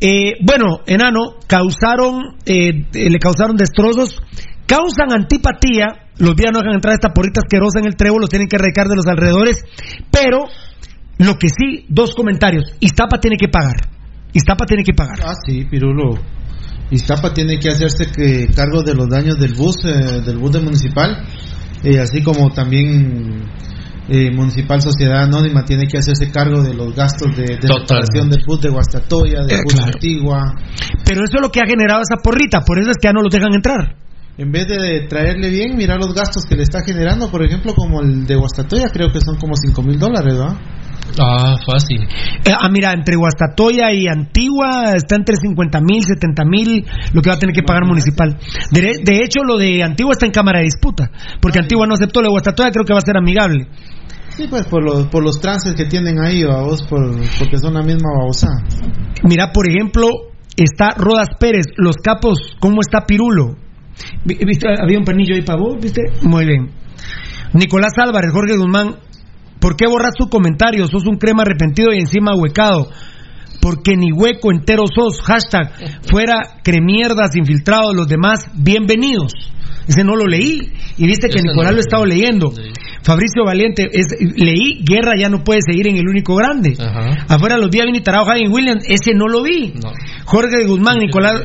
Eh, 0.00 0.32
bueno, 0.40 0.80
enano, 0.86 1.36
causaron, 1.46 2.36
eh, 2.46 2.86
le 2.92 3.18
causaron 3.18 3.56
destrozos, 3.56 4.20
causan 4.66 5.12
antipatía. 5.12 6.08
Los 6.16 6.36
días 6.36 6.52
no 6.52 6.60
dejan 6.60 6.74
entrar 6.74 6.94
esta 6.94 7.12
porrita 7.12 7.40
asquerosa 7.44 7.80
en 7.80 7.86
el 7.86 7.96
trébol, 7.96 8.22
los 8.22 8.30
tienen 8.30 8.48
que 8.48 8.58
recar 8.58 8.88
de 8.88 8.96
los 8.96 9.06
alrededores. 9.06 9.62
Pero, 10.10 10.44
lo 11.20 11.38
que 11.38 11.48
sí, 11.48 11.86
dos 11.88 12.14
comentarios. 12.14 12.64
Iztapa 12.80 13.18
tiene 13.18 13.36
que 13.36 13.48
pagar. 13.48 13.76
Iztapa 14.32 14.64
tiene 14.66 14.82
que 14.84 14.92
pagar. 14.92 15.18
Ah, 15.24 15.34
sí, 15.46 15.64
Pirulo. 15.64 16.18
Iztapa 16.90 17.32
tiene 17.32 17.58
que 17.58 17.68
hacerse 17.70 18.06
que 18.10 18.48
cargo 18.54 18.82
de 18.82 18.94
los 18.94 19.08
daños 19.08 19.38
del 19.38 19.54
bus, 19.54 19.76
eh, 19.84 20.20
del 20.24 20.38
bus 20.38 20.52
de 20.52 20.60
municipal, 20.60 21.24
eh, 21.84 21.98
así 22.00 22.22
como 22.22 22.50
también 22.50 23.44
eh, 24.08 24.30
Municipal 24.34 24.82
Sociedad 24.82 25.22
Anónima 25.22 25.64
tiene 25.64 25.86
que 25.86 25.98
hacerse 25.98 26.30
cargo 26.32 26.62
de 26.62 26.74
los 26.74 26.94
gastos 26.96 27.36
de, 27.36 27.44
de 27.44 27.68
reparación 27.68 28.28
del 28.28 28.42
bus 28.44 28.60
de 28.60 28.70
Guastatoya, 28.70 29.40
del 29.42 29.58
Eh, 29.58 29.60
bus 29.62 29.74
claro. 29.74 29.90
de 29.90 29.96
Antigua. 29.96 30.54
Pero 31.04 31.20
eso 31.24 31.36
es 31.36 31.42
lo 31.42 31.50
que 31.50 31.60
ha 31.60 31.66
generado 31.68 32.00
esa 32.02 32.20
porrita, 32.20 32.60
por 32.62 32.78
eso 32.80 32.90
es 32.90 32.96
que 33.00 33.06
ya 33.06 33.12
no 33.12 33.22
los 33.22 33.32
dejan 33.32 33.54
entrar. 33.54 33.94
En 34.36 34.50
vez 34.50 34.66
de 34.66 35.06
traerle 35.08 35.50
bien, 35.50 35.76
mira 35.76 35.96
los 35.96 36.12
gastos 36.14 36.44
que 36.44 36.56
le 36.56 36.62
está 36.62 36.80
generando, 36.84 37.30
por 37.30 37.44
ejemplo, 37.44 37.74
como 37.74 38.00
el 38.00 38.26
de 38.26 38.34
Guastatoya, 38.36 38.88
creo 38.92 39.12
que 39.12 39.20
son 39.20 39.36
como 39.36 39.52
5 39.54 39.82
mil 39.82 39.98
dólares, 39.98 40.34
¿verdad? 40.34 40.56
Ah, 41.18 41.56
fácil. 41.66 42.02
Eh, 42.02 42.52
ah, 42.58 42.68
mira, 42.70 42.92
entre 42.92 43.16
Guastatoya 43.16 43.92
y 43.92 44.06
Antigua 44.06 44.92
está 44.94 45.16
entre 45.16 45.36
50 45.36 45.80
mil, 45.80 46.02
70 46.02 46.44
mil, 46.44 46.84
lo 47.12 47.22
que 47.22 47.30
va 47.30 47.36
a 47.36 47.38
tener 47.38 47.54
que 47.54 47.62
pagar 47.62 47.84
municipal. 47.86 48.38
De, 48.70 48.80
de 49.02 49.16
hecho, 49.24 49.42
lo 49.44 49.56
de 49.58 49.82
Antigua 49.82 50.12
está 50.12 50.26
en 50.26 50.32
cámara 50.32 50.58
de 50.60 50.66
disputa, 50.66 51.10
porque 51.40 51.58
Antigua 51.58 51.86
no 51.86 51.94
aceptó 51.94 52.20
lo 52.20 52.26
de 52.28 52.32
Guastatoya, 52.32 52.70
creo 52.70 52.84
que 52.84 52.92
va 52.92 52.98
a 53.00 53.02
ser 53.06 53.16
amigable. 53.16 53.66
Sí, 54.30 54.46
pues 54.48 54.66
por 54.66 54.82
los, 54.84 55.06
por 55.08 55.22
los 55.24 55.40
trances 55.40 55.74
que 55.74 55.84
tienen 55.86 56.20
ahí, 56.20 56.44
vos, 56.44 56.82
por, 56.84 57.00
porque 57.38 57.58
son 57.58 57.74
la 57.74 57.82
misma 57.82 58.10
babosa. 58.18 58.48
Mira, 59.24 59.50
por 59.52 59.68
ejemplo, 59.68 60.08
está 60.56 60.90
Rodas 60.96 61.28
Pérez, 61.38 61.66
los 61.76 61.96
capos, 61.96 62.38
¿cómo 62.60 62.80
está 62.80 63.04
Pirulo? 63.06 63.56
Vi- 64.24 64.38
¿Viste? 64.46 64.68
Había 64.80 64.98
un 64.98 65.04
pernillo 65.04 65.34
ahí 65.34 65.42
para 65.42 65.58
vos, 65.60 65.76
¿viste? 65.80 66.02
Muy 66.22 66.46
bien. 66.46 66.70
Nicolás 67.52 67.92
Álvarez, 67.98 68.30
Jorge 68.32 68.56
Guzmán, 68.56 68.94
¿por 69.60 69.76
qué 69.76 69.86
borras 69.86 70.14
tu 70.16 70.28
comentario? 70.28 70.86
Sos 70.86 71.06
un 71.06 71.16
crema 71.16 71.42
arrepentido 71.42 71.92
y 71.92 72.00
encima 72.00 72.34
huecado. 72.34 72.88
Porque 73.60 73.96
ni 73.96 74.12
hueco 74.12 74.50
entero 74.52 74.84
sos. 74.94 75.20
Hashtag, 75.22 75.72
fuera 76.10 76.60
cremierdas 76.62 77.36
infiltrados 77.36 77.94
los 77.94 78.08
demás, 78.08 78.40
bienvenidos. 78.54 79.32
Ese 79.86 80.04
no 80.04 80.14
lo 80.14 80.26
leí. 80.26 80.72
Y 80.98 81.06
viste 81.06 81.28
que 81.28 81.40
Nicolás 81.42 81.56
no 81.56 81.70
lo 81.70 81.76
lo 81.76 81.80
estaba 81.80 82.06
leyendo. 82.06 82.50
Fabricio 83.02 83.44
Valiente, 83.44 83.86
es- 83.90 84.06
leí, 84.36 84.84
Guerra 84.84 85.12
ya 85.18 85.28
no 85.28 85.42
puede 85.42 85.60
seguir 85.66 85.88
en 85.88 85.96
el 85.96 86.06
único 86.06 86.36
grande. 86.36 86.74
Ajá. 86.78 87.24
Afuera 87.28 87.56
los 87.56 87.70
días 87.70 87.84
viene 87.86 88.00
Tarao 88.00 88.24
Javi 88.26 88.46
Williams, 88.48 88.84
ese 88.86 89.14
no 89.14 89.26
lo 89.26 89.42
vi. 89.42 89.72
No. 89.82 89.90
Jorge 90.26 90.64
Guzmán, 90.66 90.98
Nicolás, 90.98 91.42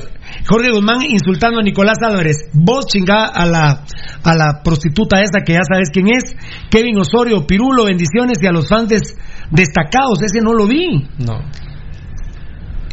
Jorge 0.48 0.70
Guzmán 0.72 1.02
insultando 1.10 1.60
a 1.60 1.64
Nicolás 1.64 1.98
Álvarez. 2.06 2.38
Vos 2.54 2.86
chingá 2.88 3.26
a 3.26 3.46
la, 3.46 3.84
a 4.24 4.36
la 4.36 4.62
prostituta 4.64 5.22
esa 5.22 5.40
que 5.46 5.54
ya 5.54 5.62
sabes 5.64 5.90
quién 5.92 6.08
es. 6.10 6.36
Kevin 6.70 7.00
Osorio, 7.00 7.48
Pirulo, 7.48 7.86
bendiciones 7.86 8.38
y 8.44 8.48
a 8.48 8.52
los 8.52 8.68
fans 8.68 8.90
des- 8.90 9.16
destacados, 9.50 10.22
ese 10.22 10.42
no 10.44 10.54
lo 10.54 10.68
vi. 10.68 11.08
No. 11.20 11.40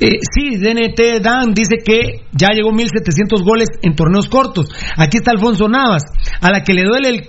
Eh, 0.05 0.19
sí, 0.35 0.57
DNT 0.59 1.21
Dan 1.23 1.55
dice 1.55 1.77
que 1.85 2.25
ya 2.33 2.49
llegó 2.55 2.73
1700 2.73 3.43
goles 3.43 3.69
en 3.83 3.95
torneos 3.95 4.29
cortos. 4.29 4.67
Aquí 4.97 5.19
está 5.19 5.31
Alfonso 5.31 5.69
Navas, 5.69 6.03
a 6.41 6.51
la 6.51 6.63
que 6.65 6.75
le 6.75 6.83
duele 6.85 7.09
el 7.09 7.29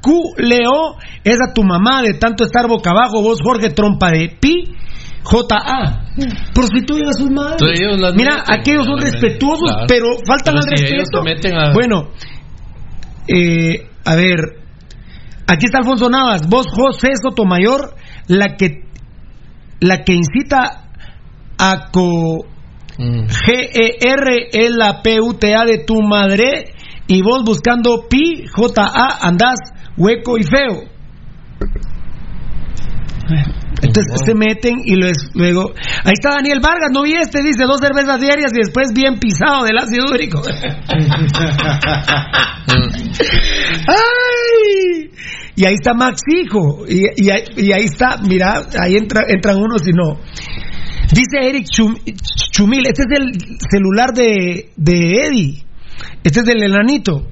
culeo 0.00 0.96
es 1.24 1.36
a 1.40 1.52
tu 1.52 1.62
mamá 1.64 2.02
de 2.02 2.14
tanto 2.14 2.44
estar 2.44 2.66
boca 2.68 2.90
abajo, 2.90 3.22
vos 3.22 3.38
Jorge 3.42 3.70
Trompa 3.70 4.10
de 4.10 4.36
Pi. 4.40 4.74
JA. 5.26 6.04
Prostituyen 6.54 7.08
a 7.08 7.12
sus 7.14 7.30
madres. 7.30 7.56
Mira, 8.14 8.44
aquellos 8.46 8.84
son 8.84 9.00
respetuosos, 9.00 9.70
claro. 9.70 9.86
pero 9.88 10.06
faltan 10.26 10.56
al 10.58 10.62
si 10.64 10.70
respeto. 10.70 11.18
a- 11.58 11.72
Bueno, 11.72 12.10
eh, 13.28 13.86
a 14.04 14.14
ver, 14.14 14.36
aquí 15.46 15.64
está 15.64 15.78
Alfonso 15.78 16.10
Navas, 16.10 16.46
vos 16.48 16.66
José 16.70 17.08
Sotomayor, 17.22 17.94
la 18.28 18.56
que 18.56 18.82
la 19.80 20.02
que 20.04 20.12
incita 20.14 20.83
a 21.58 21.90
co 21.90 22.46
Mm. 22.98 23.26
G-E-R 23.26 24.48
es 24.52 24.70
la 24.70 25.02
P-U-T-A 25.02 25.64
de 25.64 25.78
tu 25.78 26.00
madre 26.00 26.74
y 27.06 27.22
vos 27.22 27.42
buscando 27.44 28.06
Pi, 28.08 28.46
J-A, 28.52 29.18
andás 29.20 29.58
hueco 29.96 30.38
y 30.38 30.44
feo. 30.44 30.84
Entonces 33.82 34.20
se 34.24 34.34
meten 34.34 34.82
y 34.84 34.94
luego. 34.94 35.72
Ahí 36.04 36.12
está 36.12 36.36
Daniel 36.36 36.60
Vargas, 36.62 36.90
no 36.92 37.02
vi 37.02 37.14
este, 37.14 37.42
dice 37.42 37.64
dos 37.64 37.80
cervezas 37.80 38.20
diarias 38.20 38.52
y 38.54 38.58
después 38.58 38.92
bien 38.94 39.18
pisado 39.18 39.64
del 39.64 39.76
ácido 39.76 40.04
úrico. 40.12 40.40
¡Ay! 43.88 45.10
Y 45.56 45.64
ahí 45.64 45.74
está 45.74 45.94
Max 45.94 46.20
Hijo. 46.28 46.84
Y, 46.88 47.02
y 47.16 47.30
ahí 47.72 47.84
está, 47.84 48.18
mira, 48.22 48.62
ahí 48.80 48.96
entra, 48.96 49.22
entran 49.28 49.56
unos 49.56 49.82
y 49.86 49.92
no. 49.92 50.20
Dice 51.12 51.48
Eric 51.48 51.66
Chum- 51.66 51.98
Chumil, 52.50 52.86
este 52.86 53.02
es 53.02 53.20
el 53.20 53.32
celular 53.70 54.12
de, 54.12 54.70
de 54.76 55.26
Eddie. 55.26 55.64
Este 56.22 56.40
es 56.40 56.46
del 56.46 56.62
enanito. 56.62 57.28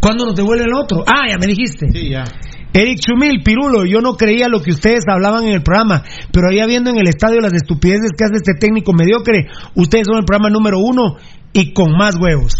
¿Cuándo 0.00 0.26
nos 0.26 0.36
devuelve 0.36 0.64
el 0.64 0.74
otro? 0.74 1.02
Ah, 1.06 1.28
ya 1.28 1.38
me 1.38 1.46
dijiste. 1.46 1.86
Sí, 1.92 2.10
ya. 2.10 2.24
Eric 2.72 2.98
Chumil, 3.00 3.42
Pirulo, 3.42 3.86
yo 3.86 4.00
no 4.00 4.16
creía 4.16 4.48
lo 4.48 4.60
que 4.60 4.70
ustedes 4.70 5.04
hablaban 5.10 5.44
en 5.44 5.54
el 5.54 5.62
programa, 5.62 6.02
pero 6.30 6.48
ahí 6.50 6.60
viendo 6.68 6.90
en 6.90 6.98
el 6.98 7.08
estadio 7.08 7.40
las 7.40 7.54
estupideces 7.54 8.10
que 8.16 8.24
hace 8.24 8.34
este 8.36 8.52
técnico 8.54 8.92
mediocre, 8.92 9.46
ustedes 9.74 10.06
son 10.06 10.18
el 10.18 10.24
programa 10.26 10.50
número 10.50 10.78
uno 10.78 11.16
y 11.54 11.72
con 11.72 11.96
más 11.96 12.16
huevos. 12.16 12.52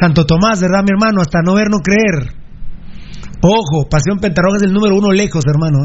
Santo 0.00 0.26
Tomás, 0.26 0.60
¿verdad, 0.60 0.82
mi 0.82 0.90
hermano? 0.90 1.20
Hasta 1.20 1.38
no 1.44 1.54
ver, 1.54 1.68
no 1.70 1.78
creer. 1.78 2.41
Ojo, 3.42 3.88
Pasión 3.90 4.18
Pentarroja 4.20 4.58
es 4.58 4.62
el 4.62 4.72
número 4.72 4.96
uno 4.96 5.10
lejos, 5.10 5.44
hermano. 5.46 5.78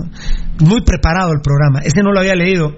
Muy 0.60 0.82
preparado 0.82 1.32
el 1.34 1.42
programa. 1.42 1.80
Ese 1.80 2.04
no 2.04 2.12
lo 2.12 2.20
había 2.20 2.36
leído. 2.36 2.70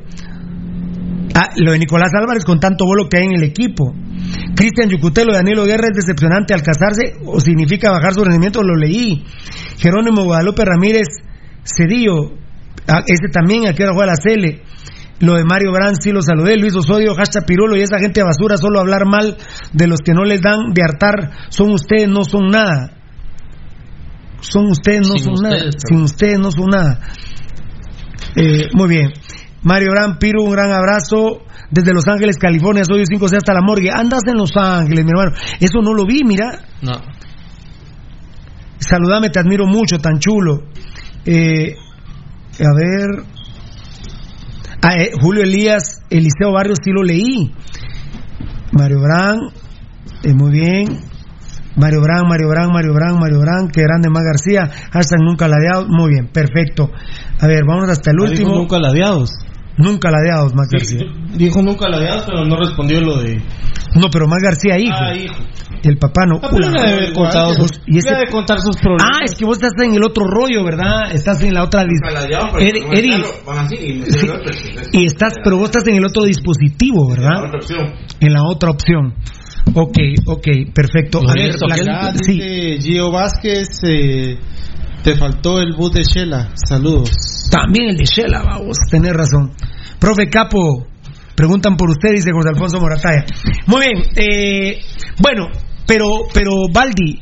Ah, 1.36 1.50
lo 1.58 1.74
de 1.74 1.80
Nicolás 1.80 2.12
Álvarez 2.18 2.46
con 2.46 2.60
tanto 2.60 2.86
vuelo 2.86 3.10
que 3.10 3.18
hay 3.18 3.26
en 3.26 3.36
el 3.36 3.44
equipo. 3.44 3.94
Cristian 4.56 4.90
Yucutelo, 4.90 5.34
Danilo 5.34 5.66
Guerra 5.66 5.88
es 5.92 5.98
decepcionante 5.98 6.54
al 6.54 6.64
casarse 6.64 7.14
o 7.26 7.40
significa 7.40 7.92
bajar 7.92 8.14
su 8.14 8.24
rendimiento, 8.24 8.64
lo 8.64 8.76
leí. 8.76 9.26
Jerónimo 9.78 10.24
Guadalupe 10.24 10.64
Ramírez 10.64 11.08
Cedillo, 11.64 12.34
ah, 12.88 13.04
ese 13.06 13.28
también, 13.32 13.68
a 13.68 13.74
qué 13.74 13.84
hora 13.84 13.94
juega 13.94 14.14
la 14.14 14.22
Cele. 14.22 14.64
Lo 15.20 15.36
de 15.36 15.44
Mario 15.44 15.74
Brand 15.74 15.98
sí 16.02 16.12
lo 16.12 16.22
saludé. 16.22 16.56
Luis 16.56 16.76
Osorio, 16.76 17.14
hashtag 17.16 17.46
Pirulo 17.46 17.76
y 17.76 17.82
esa 17.82 18.00
gente 18.00 18.24
basura, 18.24 18.56
solo 18.56 18.80
hablar 18.80 19.06
mal 19.06 19.36
de 19.74 19.88
los 19.88 20.00
que 20.00 20.14
no 20.14 20.24
les 20.24 20.42
dan 20.42 20.72
de 20.74 20.82
hartar. 20.82 21.32
Son 21.50 21.70
ustedes, 21.72 22.08
no 22.08 22.24
son 22.24 22.48
nada. 22.48 22.99
Son 24.42 24.68
ustedes, 24.68 25.08
no 25.08 25.18
Sin 25.18 25.36
son 25.36 25.44
nada. 25.44 25.70
Sin 25.88 26.02
ustedes, 26.02 26.40
no 26.40 26.52
son 26.52 26.68
nada. 26.70 27.00
Eh, 28.36 28.68
muy 28.74 28.90
bien. 28.90 29.12
Mario 29.64 29.90
Brand, 29.92 30.18
Piru, 30.20 30.44
un 30.44 30.52
gran 30.52 30.72
abrazo. 30.72 31.44
Desde 31.72 31.94
Los 31.94 32.08
Ángeles, 32.08 32.38
California, 32.38 32.84
soy 32.84 33.04
5C 33.04 33.38
hasta 33.38 33.54
la 33.54 33.62
morgue. 33.62 33.90
Andas 33.92 34.22
en 34.26 34.38
Los 34.38 34.52
Ángeles, 34.56 35.06
mi 35.06 35.12
hermano. 35.12 35.32
Eso 35.60 35.82
no 35.82 35.94
lo 35.94 36.06
vi, 36.06 36.24
mira. 36.24 36.64
No. 36.82 36.94
Saludame, 38.80 39.30
te 39.30 39.40
admiro 39.40 39.66
mucho, 39.68 40.00
tan 40.00 40.20
chulo. 40.20 40.64
Eh, 41.26 41.76
a 42.60 42.76
ver. 42.76 43.24
Ah, 44.82 44.96
eh, 44.98 45.12
Julio 45.22 45.44
Elías, 45.44 46.02
Eliseo 46.10 46.54
Barrios, 46.54 46.80
sí 46.84 46.92
lo 46.92 47.04
leí. 47.04 47.54
Mario 48.72 49.02
Brand, 49.02 49.40
eh, 50.24 50.34
muy 50.34 50.52
bien. 50.52 51.00
Mario 51.80 52.02
Brand, 52.02 52.28
Mario 52.28 52.50
Brand, 52.50 52.72
Mario 52.74 52.94
Brand, 52.94 53.20
Mario 53.20 53.40
Brand, 53.40 53.72
que 53.72 53.82
grande 53.82 54.10
más 54.10 54.24
García, 54.24 54.70
hashtag 54.92 55.20
nunca 55.22 55.48
ladeados, 55.48 55.88
muy 55.90 56.10
bien, 56.12 56.28
perfecto. 56.28 56.92
A 57.42 57.48
ver, 57.48 57.64
vamos 57.66 57.90
hasta 57.90 58.12
el 58.12 58.18
Ah, 58.20 58.24
último. 58.24 58.50
Dijo 58.50 58.60
nunca 58.60 58.80
ladeados. 58.80 59.32
Nunca 59.78 60.12
ladeados, 60.12 60.54
Max 60.56 60.68
García. 60.72 61.06
Dijo 61.38 61.62
nunca 61.62 61.88
ladeados, 61.88 62.24
pero 62.26 62.44
no 62.46 62.58
respondió 62.58 63.00
lo 63.00 63.22
de. 63.22 63.38
No, 63.96 64.10
pero 64.12 64.28
más 64.28 64.40
García, 64.44 64.78
hijo. 64.78 64.94
Ah, 65.00 65.16
hijo. 65.16 65.36
El 65.82 65.98
papá 65.98 66.26
no. 66.28 66.36
Ah, 66.44 66.50
pero 66.52 66.70
le 66.70 66.82
debe 66.82 66.94
haber 67.04 67.14
contado 67.14 67.54
sus- 67.54 67.82
y 67.88 68.00
ese- 68.00 68.10
le 68.12 68.18
debe 68.18 68.32
contar 68.32 68.60
sus 68.60 68.76
problemas. 68.76 69.08
Ah, 69.10 69.20
es 69.24 69.34
que 69.36 69.46
vos 69.46 69.58
estás 69.58 69.72
en 69.82 69.96
el 69.96 70.04
otro 70.04 70.26
rollo, 70.28 70.66
¿verdad? 70.66 71.10
Estás 71.14 71.42
en 71.42 71.54
la 71.54 71.64
otra. 71.64 71.84
dis- 71.86 72.02
Edi- 72.60 72.84
Eddie, 72.92 73.24
sí, 73.70 73.78
y 74.92 75.06
estás, 75.06 75.36
pero 75.42 75.56
vos 75.58 75.70
estás 75.70 75.88
en 75.88 75.96
el 75.96 76.06
otro 76.06 76.24
dispositivo, 76.24 77.08
¿verdad? 77.10 77.46
En 78.20 78.34
la 78.34 78.44
otra 78.44 78.72
opción. 78.72 79.14
Ok, 79.74 79.98
ok, 80.26 80.48
perfecto. 80.74 81.20
A 81.28 81.34
ver, 81.34 81.56
la- 81.86 82.14
sí. 82.24 82.34
dice 82.34 82.78
Gio 82.82 83.12
Vázquez, 83.12 83.68
eh, 83.88 84.38
te 85.04 85.16
faltó 85.16 85.60
el 85.60 85.74
bus 85.76 85.94
de 85.94 86.04
Shela. 86.04 86.50
Saludos. 86.68 87.10
También 87.52 87.90
el 87.90 87.98
de 87.98 88.06
Shela, 88.06 88.44
vamos, 88.44 88.78
tenés 88.90 89.14
razón. 89.14 89.52
Profe 90.00 90.30
Capo, 90.30 90.88
preguntan 91.36 91.76
por 91.78 91.90
usted, 91.90 92.12
dice 92.14 92.32
José 92.34 92.50
Alfonso 92.50 92.80
Morataya. 92.80 93.26
Muy 93.68 93.82
bien, 93.82 94.04
eh, 94.16 94.80
bueno, 95.22 95.48
pero, 95.86 96.06
pero 96.34 96.52
Baldi, 96.74 97.22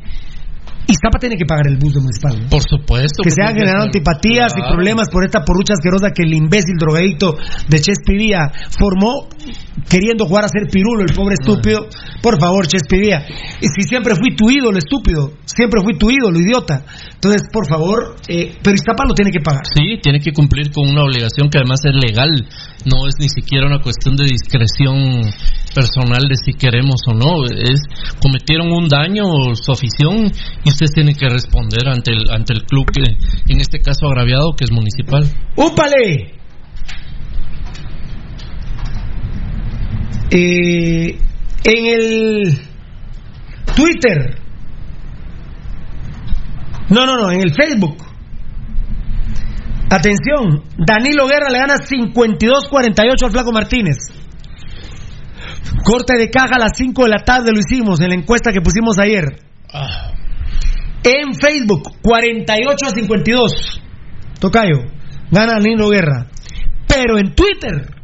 Iztapa 0.90 1.20
tiene 1.20 1.36
que 1.36 1.46
pagar 1.46 1.68
el 1.68 1.76
bus 1.78 1.94
de 1.94 2.00
municipal. 2.00 2.44
¿no? 2.44 2.50
Por 2.50 2.64
supuesto. 2.64 3.22
Que 3.22 3.30
se 3.32 3.42
han 3.44 3.56
generado 3.56 3.84
antipatías 3.84 4.54
y 4.58 4.62
problemas 4.62 5.10
por 5.10 5.26
esta 5.26 5.44
porucha 5.44 5.74
asquerosa 5.74 6.12
que 6.12 6.24
el 6.24 6.34
imbécil 6.34 6.76
drogadicto 6.80 7.36
de 7.68 7.82
Chespivía 7.82 8.50
formó 8.80 9.28
queriendo 9.90 10.26
jugar 10.26 10.46
a 10.46 10.48
ser 10.48 10.68
pirulo, 10.72 11.04
el 11.04 11.14
pobre 11.14 11.36
estúpido. 11.40 11.88
Por 12.22 12.40
favor, 12.40 12.68
Chespivía. 12.68 13.26
Y 13.62 13.68
si 13.68 13.88
siempre 13.88 14.16
fui 14.16 14.36
tu 14.36 14.50
ídolo, 14.50 14.78
estúpido. 14.78 15.34
Siempre 15.46 15.82
fui 15.84 15.98
tu 15.98 16.10
ídolo, 16.10 16.40
idiota. 16.40 16.86
Entonces, 17.14 17.44
por 17.52 17.68
favor, 17.68 18.16
eh, 18.28 18.56
pero 18.62 18.76
Iztapa 18.76 19.06
lo 19.08 19.14
tiene 19.14 19.32
que 19.32 19.40
pagar. 19.40 19.64
Sí, 19.66 20.00
tiene 20.02 20.20
que 20.20 20.32
cumplir 20.32 20.72
con 20.72 20.90
una 20.90 21.04
obligación 21.04 21.50
que 21.50 21.60
además 21.60 21.80
es 21.86 21.96
legal. 21.96 22.32
No 22.86 23.08
es 23.08 23.16
ni 23.20 23.30
siquiera 23.30 23.68
una 23.68 23.82
cuestión 23.82 24.16
de 24.16 24.26
discreción 24.26 25.22
personal 25.74 26.24
de 26.28 26.36
si 26.36 26.54
queremos 26.54 27.02
o 27.08 27.14
no. 27.14 27.44
Es 27.46 27.82
cometieron 28.22 28.72
un 28.72 28.88
daño 28.88 29.26
su 29.54 29.72
afición 29.72 30.32
y 30.64 30.70
ustedes 30.70 30.92
tienen 30.94 31.16
que 31.16 31.30
responder 31.30 31.88
ante 31.88 32.12
el 32.12 32.30
ante 32.32 32.54
el 32.54 32.64
club 32.64 32.86
que 32.92 33.04
en 33.52 33.62
este 33.62 33.80
caso 33.80 34.08
agraviado 34.08 34.54
que 34.58 34.66
es 34.66 34.72
municipal. 34.72 35.26
¡Úpale! 35.56 36.37
Eh, 40.30 41.18
en 41.64 41.86
el 41.86 42.62
Twitter. 43.76 44.40
No, 46.90 47.06
no, 47.06 47.18
no, 47.18 47.32
en 47.32 47.42
el 47.42 47.54
Facebook. 47.54 47.98
Atención, 49.90 50.64
Danilo 50.78 51.28
Guerra 51.28 51.50
le 51.50 51.60
gana 51.60 51.76
52-48 51.76 53.24
al 53.24 53.32
Flaco 53.32 53.52
Martínez. 53.54 53.98
Corte 55.84 56.18
de 56.18 56.30
caja 56.30 56.56
a 56.56 56.60
las 56.60 56.78
5 56.78 57.04
de 57.04 57.10
la 57.10 57.24
tarde 57.24 57.52
lo 57.54 57.60
hicimos 57.60 58.02
en 58.02 58.10
la 58.10 58.16
encuesta 58.16 58.52
que 58.52 58.62
pusimos 58.62 59.00
ayer. 59.00 59.40
En 61.04 61.34
Facebook, 61.36 62.02
48 62.02 62.86
a 62.86 62.90
52. 62.90 63.82
Tocayo, 64.40 64.84
gana 65.32 65.54
Danilo 65.54 65.90
Guerra. 65.90 66.28
Pero 66.88 67.18
en 67.18 67.34
Twitter, 67.34 67.97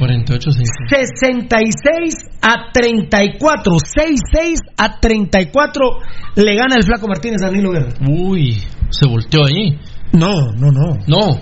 48 0.00 0.50
sí. 0.52 0.62
66 0.88 2.14
a 2.40 2.72
34. 2.72 3.72
6-6 3.74 4.56
a 4.78 4.98
34 4.98 5.86
le 6.36 6.56
gana 6.56 6.76
el 6.76 6.84
Flaco 6.84 7.06
Martínez 7.06 7.42
a 7.42 7.46
Danilo 7.46 7.70
Guerra. 7.70 7.92
Uy, 8.08 8.62
se 8.88 9.06
volteó 9.06 9.44
ahí. 9.44 9.78
No, 10.12 10.52
no, 10.52 10.72
no. 10.72 10.98
No. 11.06 11.40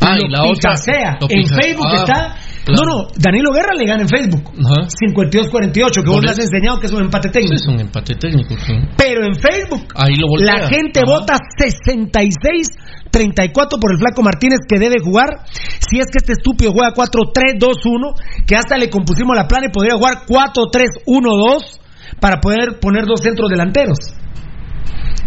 Ah, 0.00 0.16
Lo 0.16 0.26
y 0.26 0.30
la 0.30 0.44
otra. 0.44 0.74
lo 1.20 1.26
En 1.28 1.46
Facebook 1.46 1.86
ah, 1.88 1.96
está. 1.96 2.36
Claro. 2.64 2.82
No, 2.84 3.02
no, 3.04 3.08
Danilo 3.16 3.52
Guerra 3.52 3.74
le 3.78 3.86
gana 3.86 4.02
en 4.02 4.08
Facebook. 4.08 4.42
Ajá. 4.58 4.88
52-48, 4.88 6.02
que 6.02 6.10
vos 6.10 6.22
le 6.24 6.30
has 6.30 6.38
enseñado 6.38 6.80
que 6.80 6.86
es 6.86 6.92
un 6.92 7.02
empate 7.02 7.28
técnico. 7.28 7.56
Sí, 7.56 7.64
es 7.64 7.68
un 7.74 7.80
empate 7.80 8.14
técnico. 8.14 8.54
sí. 8.56 8.72
Pero 8.96 9.24
en 9.26 9.34
Facebook, 9.34 9.86
Ahí 9.94 10.14
lo 10.16 10.26
la 10.38 10.66
gente 10.68 11.00
Ajá. 11.00 11.10
vota 11.12 11.38
66-34 11.58 13.78
por 13.80 13.92
el 13.92 13.98
Flaco 13.98 14.22
Martínez 14.22 14.60
que 14.68 14.78
debe 14.78 14.96
jugar. 15.02 15.44
Si 15.88 15.98
es 15.98 16.06
que 16.06 16.18
este 16.18 16.32
estúpido 16.32 16.72
juega 16.72 16.92
4-3-2-1, 16.94 18.14
que 18.46 18.56
hasta 18.56 18.76
le 18.76 18.90
compusimos 18.90 19.36
la 19.36 19.46
plana 19.46 19.66
y 19.66 19.70
podría 19.70 19.94
jugar 19.96 20.24
4-3-1-2 20.26 21.80
para 22.20 22.40
poder 22.40 22.78
poner 22.80 23.04
dos 23.06 23.20
centros 23.20 23.48
delanteros. 23.50 23.98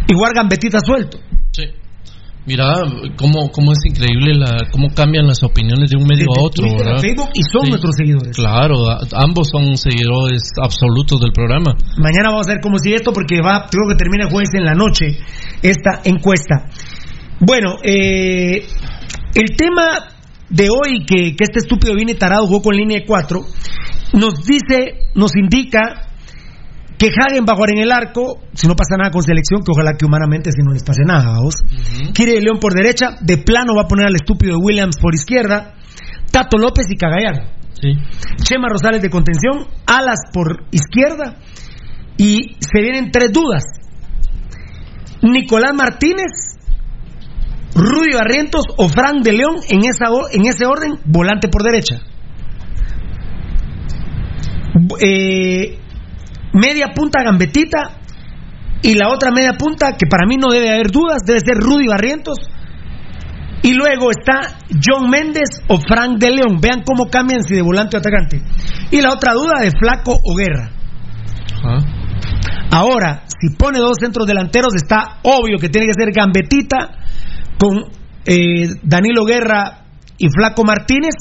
Y 0.09 0.13
jugar 0.13 0.33
gambetita 0.33 0.79
suelto. 0.79 1.19
Mira 2.47 2.63
cómo, 3.17 3.51
cómo 3.51 3.73
es 3.73 3.79
increíble 3.85 4.33
la, 4.33 4.69
cómo 4.71 4.87
cambian 4.95 5.27
las 5.27 5.43
opiniones 5.43 5.89
de 5.91 5.97
un 5.97 6.07
medio 6.07 6.27
Desde 6.29 6.39
a 6.39 6.43
otro. 6.43 6.63
Twitter 6.63 6.85
¿verdad? 6.85 7.01
Facebook 7.01 7.29
y 7.33 7.41
son 7.43 7.65
Sí. 7.65 7.69
nuestros 7.71 7.95
seguidores. 7.97 8.35
Claro, 8.37 8.89
a- 8.89 8.99
ambos 9.21 9.49
son 9.51 9.75
seguidores 9.75 10.43
absolutos 10.63 11.19
del 11.19 11.33
programa. 11.33 11.75
Mañana 11.97 12.29
vamos 12.31 12.47
a 12.47 12.53
ver 12.53 12.61
cómo 12.61 12.79
sigue 12.79 12.95
esto 12.95 13.11
porque 13.11 13.41
va, 13.41 13.67
creo 13.69 13.83
que 13.89 13.95
termina 13.95 14.23
el 14.25 14.31
jueves 14.31 14.49
en 14.53 14.63
la 14.63 14.73
noche 14.75 15.19
esta 15.61 15.99
encuesta. 16.05 16.69
Bueno, 17.41 17.75
eh, 17.83 18.65
el 19.35 19.55
tema 19.57 20.07
de 20.49 20.69
hoy 20.69 21.05
que, 21.05 21.35
que 21.35 21.43
este 21.43 21.59
estúpido 21.59 21.93
viene 21.95 22.15
tarado 22.15 22.47
jugó 22.47 22.61
con 22.61 22.75
línea 22.77 22.99
de 23.01 23.05
4 23.05 23.41
nos 24.13 24.45
dice, 24.45 25.09
nos 25.15 25.35
indica 25.35 26.06
que 26.97 27.07
Hagen 27.07 27.45
va 27.47 27.53
a 27.53 27.55
jugar 27.55 27.71
en 27.71 27.79
el 27.79 27.91
arco, 27.91 28.39
si 28.53 28.67
no 28.67 28.75
pasa 28.75 28.97
nada 28.97 29.11
con 29.11 29.21
selección, 29.21 29.61
que 29.61 29.71
ojalá 29.71 29.93
que 29.97 30.05
humanamente 30.05 30.51
si 30.51 30.63
no 30.63 30.73
les 30.73 30.83
pase 30.83 31.03
nada, 31.05 31.31
vamos. 31.31 31.55
Quiere 32.13 32.33
de 32.33 32.41
León 32.41 32.59
por 32.59 32.73
derecha, 32.73 33.17
de 33.21 33.37
plano 33.37 33.73
va 33.75 33.83
a 33.83 33.87
poner 33.87 34.07
al 34.07 34.15
estúpido 34.15 34.57
de 34.57 34.63
Williams 34.63 34.97
por 34.99 35.13
izquierda, 35.13 35.75
Tato 36.31 36.57
López 36.57 36.87
y 36.89 36.97
Cagayar. 36.97 37.55
Sí. 37.73 37.93
Chema 38.41 38.67
Rosales 38.69 39.01
de 39.01 39.09
contención, 39.11 39.67
Alas 39.85 40.19
por 40.33 40.65
izquierda 40.71 41.37
y 42.17 42.55
se 42.59 42.81
vienen 42.81 43.11
tres 43.11 43.31
dudas. 43.31 43.63
Nicolás 45.21 45.73
Martínez, 45.75 46.57
Rudy 47.75 48.13
Barrientos 48.13 48.65
o 48.75 48.89
Frank 48.89 49.23
de 49.23 49.33
León 49.33 49.57
en, 49.69 49.81
esa, 49.85 50.05
en 50.31 50.47
ese 50.47 50.65
orden, 50.65 50.99
volante 51.05 51.47
por 51.47 51.61
derecha. 51.61 52.01
Eh, 54.99 55.79
media 56.57 56.87
punta 56.93 57.23
gambetita, 57.23 58.01
Y 58.83 58.93
la 58.93 59.09
otra 59.09 59.31
media 59.31 59.53
punta, 59.53 59.93
que 59.93 60.05
para 60.07 60.27
mí 60.27 60.37
no 60.37 60.51
debe 60.51 60.69
haber 60.69 60.91
dudas, 60.91 61.21
debe 61.25 61.39
ser 61.39 61.55
Rudy 61.57 61.87
Barrientos. 61.87 62.37
Y 63.63 63.73
luego 63.73 64.11
está 64.11 64.59
John 64.69 65.09
Méndez 65.09 65.49
o 65.67 65.77
Frank 65.79 66.19
de 66.19 66.29
León. 66.29 66.59
Vean 66.61 66.83
cómo 66.85 67.09
cambian 67.09 67.41
si 67.43 67.55
de 67.55 67.63
volante 67.63 67.97
o 67.97 67.99
atacante. 67.99 68.41
Y 68.91 69.01
la 69.01 69.11
otra 69.11 69.33
duda 69.33 69.59
de 69.61 69.71
Flaco 69.71 70.13
o 70.13 70.35
Guerra. 70.35 70.71
Ahora, 72.71 73.23
si 73.27 73.55
pone 73.55 73.79
dos 73.79 73.97
centros 73.99 74.27
delanteros, 74.27 74.75
está 74.75 75.19
obvio 75.23 75.57
que 75.59 75.69
tiene 75.69 75.87
que 75.87 75.93
ser 75.93 76.11
Gambetita 76.13 76.91
con 77.57 77.85
eh, 78.25 78.67
Danilo 78.83 79.25
Guerra 79.25 79.85
y 80.17 80.27
Flaco 80.29 80.63
Martínez. 80.63 81.15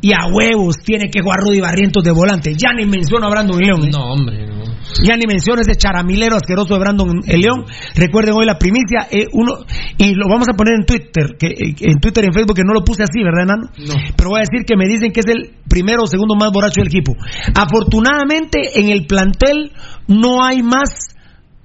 Y 0.00 0.12
a 0.12 0.26
huevos 0.32 0.76
tiene 0.84 1.10
que 1.10 1.20
jugar 1.20 1.40
Rudy 1.40 1.60
Barrientos 1.60 2.02
de 2.02 2.12
volante. 2.12 2.54
Ya 2.56 2.72
ni 2.72 2.86
menciono 2.86 3.26
a 3.26 3.30
Brandon 3.30 3.58
León. 3.58 3.84
¿eh? 3.84 3.90
No, 3.92 4.12
hombre, 4.12 4.46
no. 4.46 4.60
Ya 5.04 5.16
ni 5.16 5.26
menciono 5.26 5.60
ese 5.60 5.76
charamilero 5.76 6.36
asqueroso 6.36 6.74
de 6.74 6.80
Brandon 6.80 7.20
el 7.26 7.40
León. 7.40 7.64
Recuerden 7.94 8.34
hoy 8.34 8.46
la 8.46 8.58
primicia. 8.58 9.06
eh, 9.10 9.26
uno 9.32 9.64
Y 9.98 10.14
lo 10.14 10.26
vamos 10.28 10.46
a 10.52 10.56
poner 10.56 10.74
en 10.80 10.86
Twitter. 10.86 11.36
que 11.38 11.48
eh, 11.48 11.74
En 11.80 12.00
Twitter 12.00 12.24
y 12.24 12.28
en 12.28 12.32
Facebook, 12.32 12.56
que 12.56 12.64
no 12.64 12.72
lo 12.72 12.82
puse 12.82 13.02
así, 13.02 13.22
¿verdad, 13.22 13.46
Nano? 13.46 13.68
Pero 14.16 14.30
voy 14.30 14.40
a 14.40 14.46
decir 14.48 14.64
que 14.66 14.76
me 14.76 14.88
dicen 14.88 15.12
que 15.12 15.20
es 15.20 15.26
el 15.26 15.50
primero 15.68 16.02
o 16.04 16.06
segundo 16.06 16.34
más 16.34 16.50
borracho 16.50 16.80
del 16.80 16.88
equipo. 16.88 17.14
Afortunadamente, 17.54 18.80
en 18.80 18.90
el 18.90 19.06
plantel 19.06 19.72
no 20.08 20.42
hay 20.42 20.62
más 20.62 21.14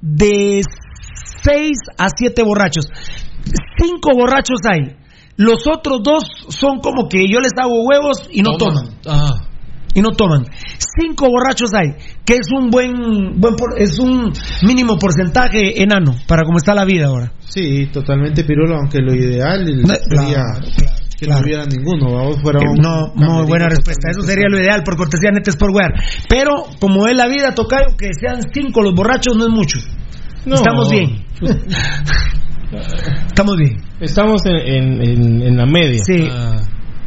de 0.02 0.62
6 1.44 1.78
a 1.98 2.08
7 2.16 2.44
borrachos. 2.44 2.86
Cinco 3.82 4.12
borrachos 4.14 4.60
hay. 4.70 4.96
Los 5.38 5.68
otros 5.68 6.02
dos 6.04 6.24
son 6.50 6.80
como 6.80 7.08
que 7.10 7.28
yo 7.28 7.40
les 7.40 7.52
hago 7.58 7.84
huevos 7.84 8.28
y 8.32 8.42
no 8.42 8.58
toman. 8.58 8.86
Ah, 9.08 9.32
Y 9.94 10.02
no 10.02 10.10
toman. 10.12 10.46
Cinco 11.00 11.28
borrachos 11.30 11.70
hay, 11.74 11.92
que 12.26 12.36
es 12.36 12.48
un 12.58 12.70
buen, 12.70 13.40
buen 13.40 13.56
por- 13.56 13.78
es 13.82 13.98
un 14.00 14.32
mínimo 14.64 14.98
porcentaje 14.98 15.82
enano 15.82 16.16
para 16.28 16.44
cómo 16.44 16.58
está 16.58 16.74
la 16.74 16.86
vida 16.86 17.08
ahora. 17.08 17.32
Sí, 17.40 17.88
totalmente 17.92 18.44
pirulo, 18.44 18.76
aunque 18.78 19.00
lo 19.00 19.14
ideal 19.14 19.66
sería 19.66 20.44
que 21.18 21.28
no 21.28 21.38
hubiera 21.40 21.64
ninguno, 21.66 22.14
vamos 22.14 22.42
fuera 22.42 22.60
Que 22.60 22.68
un 22.68 22.76
no, 22.76 23.14
muy 23.16 23.46
buena 23.48 23.70
respuesta. 23.70 24.10
Eso 24.12 24.22
sería 24.24 24.48
lo 24.50 24.60
ideal 24.60 24.84
por 24.84 24.98
cortesía 24.98 25.32
Netes 25.32 25.56
por 25.56 25.72
Wear. 25.72 25.94
Pero 26.28 26.66
como 26.82 27.08
es 27.08 27.16
la 27.16 27.28
vida, 27.28 27.56
Tocayo, 27.56 27.96
que 27.98 28.10
sean 28.20 28.42
cinco 28.54 28.82
los 28.82 28.94
borrachos 28.94 29.36
no 29.38 29.44
es 29.46 29.50
mucho. 29.52 29.80
No. 30.46 30.56
Estamos 30.56 30.90
bien. 30.92 31.26
Estamos 33.28 33.56
bien. 33.58 33.78
Estamos 34.00 34.42
en, 34.46 34.56
en, 34.56 35.02
en- 35.02 35.42
en 35.42 35.58
la 35.58 35.66
media. 35.66 36.00
Sí. 36.04 36.28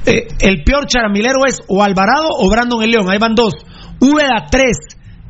Eh, 0.07 0.27
el 0.41 0.62
peor 0.65 0.87
charamilero 0.87 1.45
es 1.47 1.61
o 1.69 1.83
Alvarado 1.83 2.28
o 2.39 2.49
Brandon 2.51 2.83
el 2.83 2.91
León. 2.91 3.11
Ahí 3.11 3.19
van 3.19 3.35
dos. 3.35 3.53
Úbeda 4.01 4.47
tres. 4.51 4.78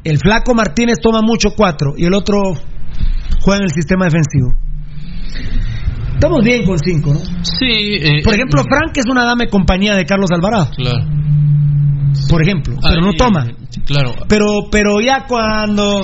El 0.05 0.19
flaco 0.19 0.55
Martínez 0.55 0.99
toma 1.03 1.21
mucho 1.23 1.51
cuatro. 1.57 1.95
Y 1.97 2.05
el 2.05 2.15
otro 2.15 2.39
juega 3.43 3.59
en 3.59 3.65
el 3.65 3.71
sistema 3.71 4.05
defensivo. 4.05 4.55
Estamos 6.15 6.41
bien 6.45 6.65
con 6.67 6.79
cinco, 6.79 7.13
¿no? 7.15 7.21
Sí. 7.43 7.67
eh, 8.01 8.23
Por 8.25 8.35
ejemplo, 8.35 8.63
Frank 8.69 8.97
es 8.97 9.05
una 9.11 9.25
dame 9.25 9.49
compañía 9.49 9.95
de 9.95 10.05
Carlos 10.05 10.31
Alvarado. 10.33 10.69
Claro. 10.77 11.05
Por 12.29 12.43
ejemplo. 12.43 12.75
Pero 12.83 13.01
no 13.03 13.13
toma. 13.13 13.47
Claro. 13.87 14.15
Pero, 14.29 14.47
pero 14.71 15.01
ya 15.01 15.27
cuando 15.29 16.03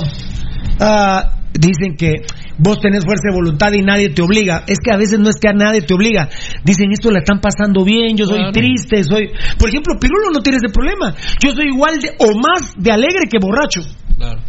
ah, 0.81 1.33
dicen 1.59 1.97
que 1.97 2.13
vos 2.59 2.81
tenés 2.81 3.05
fuerza 3.05 3.29
de 3.31 3.35
voluntad 3.35 3.73
y 3.73 3.83
nadie 3.83 4.11
te 4.11 4.23
obliga, 4.23 4.65
es 4.67 4.79
que 4.81 4.93
a 4.93 4.97
veces 4.97 5.19
no 5.21 5.31
es 5.31 5.37
que 5.41 5.49
a 5.49 5.53
nadie 5.53 5.83
te 5.83 5.95
obliga. 5.95 6.29
Dicen 6.65 6.91
esto 6.93 7.11
la 7.11 7.21
están 7.21 7.41
pasando 7.41 7.85
bien, 7.85 8.17
yo 8.17 8.27
soy 8.27 8.39
Claro. 8.39 8.53
triste, 8.53 9.05
soy. 9.05 9.31
Por 9.59 9.69
ejemplo, 9.69 9.95
Pirulo 10.01 10.31
no 10.33 10.41
tiene 10.41 10.59
ese 10.59 10.73
problema. 10.73 11.15
Yo 11.43 11.53
soy 11.53 11.67
igual 11.69 11.99
de 12.01 12.11
o 12.19 12.37
más 12.39 12.75
de 12.77 12.91
alegre 12.91 13.29
que 13.31 13.39
borracho. 13.41 13.81
Claro. 14.17 14.41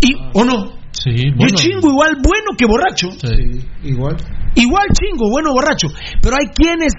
Y 0.00 0.14
o 0.34 0.44
no. 0.44 0.72
Sí, 0.92 1.10
Yo 1.16 1.32
bueno. 1.36 1.54
chingo 1.56 1.90
igual 1.90 2.16
bueno 2.22 2.50
que 2.56 2.66
borracho. 2.66 3.10
Sí. 3.12 3.60
Igual. 3.82 4.16
Igual 4.54 4.86
chingo, 4.92 5.28
bueno 5.30 5.50
borracho. 5.52 5.88
Pero 6.22 6.36
hay 6.36 6.46
quienes, 6.54 6.92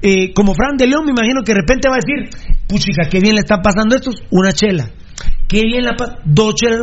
eh, 0.00 0.32
como 0.32 0.54
Fran 0.54 0.76
de 0.78 0.86
León, 0.86 1.04
me 1.04 1.10
imagino 1.10 1.42
que 1.44 1.52
de 1.52 1.60
repente 1.60 1.88
va 1.88 1.96
a 1.96 1.98
decir, 1.98 2.30
puchica, 2.68 3.08
qué 3.10 3.18
bien 3.20 3.34
le 3.34 3.40
están 3.40 3.60
pasando 3.60 3.94
estos, 3.96 4.22
una 4.30 4.52
chela. 4.52 4.88
Qué 5.48 5.62
bien 5.66 5.84
la 5.84 5.94
pasa, 5.96 6.18
dos 6.24 6.54
chelas. 6.54 6.78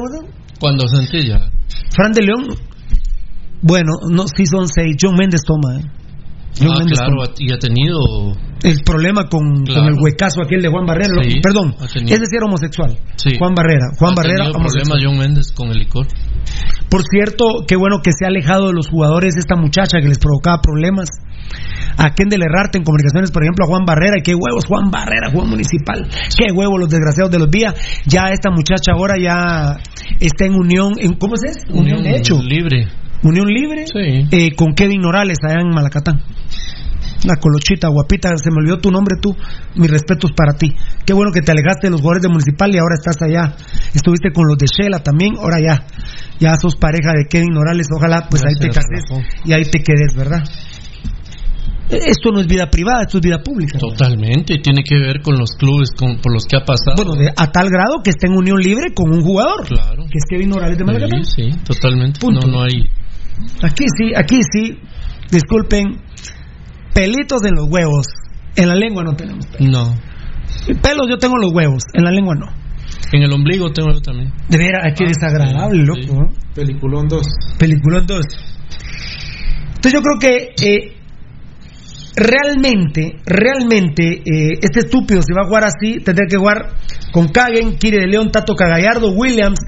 Cuando 0.60 0.88
sencilla. 0.88 1.50
Fran 1.92 2.12
de 2.14 2.22
León, 2.24 2.48
bueno, 3.62 3.92
no, 4.10 4.24
sí 4.28 4.46
son 4.46 4.68
seis. 4.68 4.96
John 5.02 5.16
Méndez 5.16 5.42
toma, 5.46 5.80
¿eh? 5.80 5.84
John 6.60 6.72
Ah, 6.82 6.84
claro, 6.86 7.24
toma. 7.24 7.34
y 7.40 7.52
ha 7.54 7.58
tenido. 7.58 7.98
El 8.64 8.82
problema 8.84 9.28
con, 9.30 9.64
Claro. 9.64 9.82
con 9.84 9.94
el 9.94 10.00
huecazo 10.02 10.42
aquel 10.42 10.62
de 10.62 10.70
Juan 10.70 10.86
Barrera. 10.86 11.10
lo- 11.16 11.22
perdón, 11.42 11.76
sí 12.26 12.36
era 12.36 12.46
homosexual. 12.46 12.98
Sí. 13.16 13.32
Juan 13.38 13.54
Barrera. 13.56 13.88
Juan 13.98 14.12
ha 14.12 14.16
Barrera, 14.16 14.46
problemas 14.52 14.98
John 15.02 15.18
Méndez 15.18 15.52
con 15.54 15.70
el 15.70 15.80
licor. 15.80 16.08
Por 16.90 17.04
cierto, 17.04 17.46
qué 17.68 17.76
bueno 17.76 17.98
que 18.04 18.12
se 18.12 18.26
ha 18.26 18.30
alejado 18.30 18.68
de 18.68 18.74
los 18.74 18.88
jugadores 18.90 19.36
esta 19.38 19.56
muchacha 19.56 20.00
que 20.02 20.08
les 20.08 20.18
provocaba 20.20 20.62
problemas. 20.62 21.08
A 21.98 22.14
Kendall 22.16 22.44
Herrarte 22.44 22.78
en 22.78 22.84
comunicaciones, 22.84 23.32
por 23.32 23.44
ejemplo, 23.44 23.66
a 23.66 23.68
Juan 23.68 23.84
Barrera. 23.86 24.18
Y 24.18 24.22
qué 24.22 24.34
huevos, 24.34 24.66
Juan 24.66 24.90
Barrera, 24.90 25.32
Juan 25.32 25.50
Municipal. 25.50 26.08
Qué 26.38 26.52
huevos 26.52 26.80
los 26.80 26.90
desgraciados 26.90 27.32
de 27.32 27.40
los 27.40 27.50
días. 27.52 27.76
Ya 28.06 28.30
esta 28.32 28.50
muchacha 28.52 28.94
ahora 28.94 29.16
ya 29.22 29.78
está 30.20 30.46
en 30.46 30.54
unión. 30.56 30.94
En, 31.00 31.14
¿Cómo 31.14 31.36
es? 31.36 31.58
eso? 31.58 31.74
Unión, 31.78 32.04
de 32.04 32.16
hecho. 32.18 32.42
Libre. 32.42 32.88
Unión 33.22 33.48
libre 33.48 33.86
Sí. 33.86 34.28
eh, 34.32 34.56
con 34.56 34.74
Kevin 34.74 35.02
Morales 35.02 35.38
allá 35.44 35.60
en 35.62 35.70
Malacatán. 35.76 36.22
La 37.26 37.36
colochita, 37.36 37.90
guapita, 37.90 38.30
se 38.38 38.50
me 38.50 38.58
olvidó 38.62 38.78
tu 38.80 38.92
nombre 38.92 39.16
tú. 39.22 39.36
Mis 39.76 39.90
respetos 39.92 40.32
para 40.32 40.54
ti. 40.54 40.74
Qué 41.06 41.14
bueno 41.14 41.32
que 41.34 41.42
te 41.42 41.52
alejaste 41.52 41.88
de 41.88 41.92
los 41.92 42.02
jugadores 42.02 42.24
de 42.24 42.30
Municipal 42.30 42.74
y 42.74 42.78
ahora 42.78 42.96
estás 42.96 43.22
allá. 43.22 43.56
Estuviste 43.94 44.32
con 44.32 44.46
los 44.48 44.58
de 44.58 44.68
Shela 44.68 45.00
también, 45.00 45.36
ahora 45.38 45.60
ya. 45.60 45.86
Ya 46.40 46.56
sos 46.56 46.76
pareja 46.78 47.12
de 47.14 47.26
Kevin 47.30 47.54
Morales. 47.54 47.88
Ojalá 47.94 48.28
pues 48.30 48.44
ahí 48.46 48.54
te 48.60 48.68
cases 48.70 49.04
y 49.44 49.52
ahí 49.54 49.64
te 49.64 49.80
quedes, 49.84 50.16
¿verdad? 50.16 50.44
Esto 51.90 52.32
no 52.32 52.40
es 52.40 52.46
vida 52.46 52.70
privada, 52.70 53.02
esto 53.02 53.18
es 53.18 53.24
vida 53.24 53.40
pública. 53.44 53.80
Totalmente. 53.80 54.54
Y 54.54 54.62
tiene 54.62 54.84
que 54.84 54.96
ver 55.00 55.22
con 55.24 55.38
los 55.40 55.50
clubes 55.58 55.90
con, 55.98 56.18
por 56.22 56.32
los 56.32 56.46
que 56.46 56.56
ha 56.56 56.64
pasado. 56.64 56.96
Bueno, 56.96 57.16
de- 57.16 57.34
a 57.36 57.52
tal 57.52 57.68
grado 57.70 58.02
que 58.04 58.12
está 58.12 58.28
en 58.28 58.34
unión 58.38 58.60
libre 58.62 58.94
con 58.94 59.12
un 59.12 59.22
jugador, 59.22 59.66
Claro. 59.66 60.04
que 60.04 60.20
es 60.20 60.24
Kevin 60.30 60.50
Morales 60.50 60.78
de 60.78 60.84
Malacatán. 60.84 61.26
Sí, 61.26 61.50
sí, 61.52 61.58
totalmente. 61.66 62.20
Punto. 62.20 62.46
No, 62.46 62.54
no 62.60 62.64
hay. 62.64 62.84
Aquí 63.64 63.86
sí, 63.98 64.14
aquí 64.16 64.40
sí. 64.54 64.78
Disculpen, 65.32 65.98
pelitos 67.00 67.42
en 67.46 67.56
los 67.56 67.66
huevos. 67.70 68.08
En 68.58 68.68
la 68.68 68.76
lengua 68.76 69.04
no 69.04 69.16
tenemos 69.16 69.46
pelos. 69.48 69.72
No. 69.72 69.96
Pelos 70.82 71.08
yo 71.10 71.18
tengo 71.18 71.36
en 71.36 71.44
los 71.44 71.54
huevos, 71.54 71.84
en 71.94 72.04
la 72.04 72.12
lengua 72.12 72.36
no. 72.36 72.48
En 73.14 73.24
el 73.24 73.32
ombligo 73.32 73.72
tengo 73.72 73.94
yo 73.94 74.02
también. 74.02 74.34
De 74.50 74.58
veras, 74.58 74.94
qué 74.98 75.06
desagradable, 75.06 75.86
loco. 75.86 76.34
Peliculón 76.54 77.08
2. 77.08 77.22
Peliculón 77.58 78.06
2. 78.06 78.20
Entonces 79.68 79.94
yo 79.94 80.02
creo 80.02 80.20
que 80.20 80.54
eh, 80.62 80.98
realmente, 82.18 83.14
realmente, 83.26 84.22
eh, 84.26 84.60
este 84.62 84.80
estúpido 84.80 85.22
si 85.22 85.32
va 85.32 85.44
a 85.44 85.48
jugar 85.48 85.64
así, 85.64 86.00
tendría 86.04 86.28
que 86.30 86.38
jugar 86.38 86.74
con 87.14 87.30
Kagen, 87.30 87.78
Kiri 87.78 87.98
de 87.98 88.08
León, 88.08 88.30
Tato 88.32 88.56
Cagallardo, 88.56 89.12
Williams, 89.12 89.60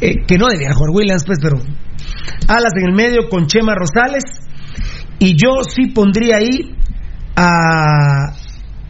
eh, 0.00 0.14
que 0.28 0.38
no 0.38 0.46
debía 0.46 0.72
jugar 0.74 0.90
Williams, 0.94 1.24
pues, 1.26 1.38
pero 1.42 1.56
Alas 2.46 2.72
en 2.80 2.90
el 2.90 2.94
medio 2.94 3.28
con 3.28 3.46
Chema 3.46 3.74
Rosales. 3.74 4.47
Y 5.18 5.34
yo 5.34 5.62
sí 5.68 5.86
pondría 5.86 6.36
ahí 6.36 6.74
a, 7.36 8.34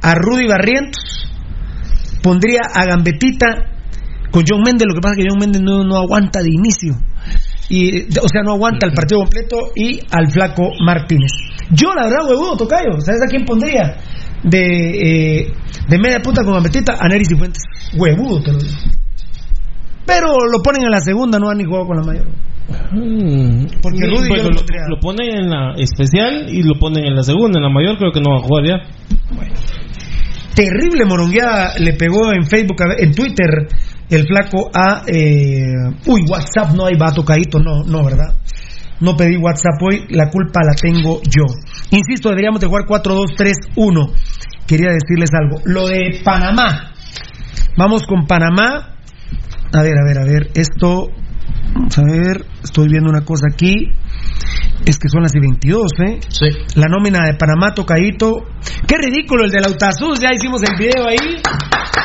a 0.03 0.15
Rudy 0.15 0.47
Barrientos, 0.47 1.31
pondría 2.23 2.61
a 2.75 2.85
Gambetita 2.85 3.47
con 4.31 4.45
John 4.49 4.63
Méndez. 4.65 4.87
Lo 4.89 4.95
que 4.95 5.01
pasa 5.01 5.15
es 5.15 5.25
que 5.25 5.29
John 5.31 5.41
Méndez 5.41 5.63
no, 5.63 5.85
no 5.85 5.97
aguanta 5.97 6.41
de 6.43 6.51
inicio. 6.51 6.95
Y, 7.71 8.05
o 8.19 8.29
sea, 8.29 8.43
no 8.43 8.53
aguanta 8.53 8.87
el 8.87 8.95
partido 8.95 9.21
completo 9.21 9.57
y 9.75 10.01
al 10.11 10.31
flaco 10.31 10.71
Martínez. 10.85 11.33
Yo, 11.71 11.93
la 11.95 12.05
verdad, 12.05 12.27
huevudo, 12.29 12.57
tocayo. 12.57 13.01
¿Sabes 13.01 13.21
a 13.23 13.27
quién 13.27 13.45
pondría? 13.45 13.97
De, 14.43 15.41
eh, 15.41 15.53
de 15.89 15.99
media 15.99 16.21
punta 16.21 16.43
con 16.45 16.55
Gambetita 16.55 16.95
a 16.99 17.09
Neris 17.09 17.31
y 17.31 17.37
Fuentes. 17.37 17.63
Huevudo, 17.97 18.43
te 18.43 18.53
lo 18.53 18.59
digo. 18.59 18.75
Pero 20.09 20.27
lo 20.51 20.61
ponen 20.63 20.83
en 20.85 20.91
la 20.91 21.01
segunda, 21.01 21.39
no 21.39 21.51
han 21.51 21.59
ni 21.59 21.65
jugado 21.65 21.87
con 21.87 21.97
la 21.99 22.03
mayor. 22.03 22.27
Porque 23.81 23.99
Sí, 23.99 24.07
Rudy 24.07 24.29
pues 24.29 24.43
lo, 24.43 24.49
lo 24.51 24.57
pondría- 24.57 24.89
lo 24.89 25.01
ponen 25.01 25.29
en 25.39 25.51
la 25.51 25.75
especial 25.79 26.47
y 26.49 26.63
lo 26.63 26.75
ponen 26.81 27.05
en 27.05 27.15
la 27.15 27.23
segunda. 27.23 27.59
En 27.59 27.63
la 27.65 27.71
mayor 27.71 27.97
creo 27.99 28.11
que 28.13 28.21
no 28.21 28.31
va 28.31 28.39
a 28.39 28.43
jugar 28.43 28.65
ya. 28.67 28.77
terrible 30.55 31.05
morongueada 31.05 31.79
le 31.79 31.93
pegó 31.93 32.33
en 32.33 32.45
Facebook, 32.45 32.77
en 32.99 33.13
Twitter, 33.15 33.69
el 34.11 34.27
flaco 34.27 34.71
a. 34.75 35.03
eh, 35.07 35.63
uy, 36.07 36.23
WhatsApp 36.29 36.75
no 36.75 36.87
hay 36.87 36.97
vato 36.97 37.25
caíto, 37.25 37.59
no, 37.61 37.83
no, 37.85 38.03
¿verdad? 38.05 38.35
No 39.01 39.17
pedí 39.17 39.37
WhatsApp 39.37 39.81
hoy, 39.81 40.07
la 40.11 40.29
culpa 40.29 40.61
la 40.65 40.73
tengo 40.75 41.21
yo. 41.23 41.45
Insisto, 41.93 42.31
deberíamos 42.31 42.61
de 42.61 42.67
jugar 42.67 42.85
4-2-3-1. 42.87 44.11
Quería 44.67 44.89
decirles 44.91 45.31
algo. 45.33 45.61
Lo 45.65 45.87
de 45.87 46.21
Panamá. 46.25 46.93
Vamos 47.77 48.03
con 48.09 48.27
Panamá. 48.27 48.97
A 49.73 49.83
ver, 49.83 49.95
a 49.99 50.05
ver, 50.07 50.19
a 50.19 50.25
ver. 50.25 50.51
Esto. 50.55 51.09
Vamos 51.75 51.99
a 51.99 52.03
ver. 52.03 52.45
Estoy 52.65 52.89
viendo 52.89 53.11
una 53.11 53.25
cosa 53.25 53.47
aquí. 53.53 53.75
Es 54.87 54.99
que 54.99 55.09
son 55.09 55.23
las 55.23 55.35
y 55.35 55.41
22, 55.41 55.91
¿eh? 56.07 56.21
Sí. 56.29 56.47
La 56.77 56.87
nómina 56.89 57.27
de 57.27 57.35
Panamá, 57.35 57.75
tocadito. 57.75 58.45
Qué 58.87 58.97
ridículo 58.97 59.45
el 59.45 59.51
de 59.51 59.61
Lautazuz. 59.61 60.21
Ya 60.21 60.31
hicimos 60.33 60.63
el 60.63 60.77
video 60.79 61.07
ahí. 61.07 61.43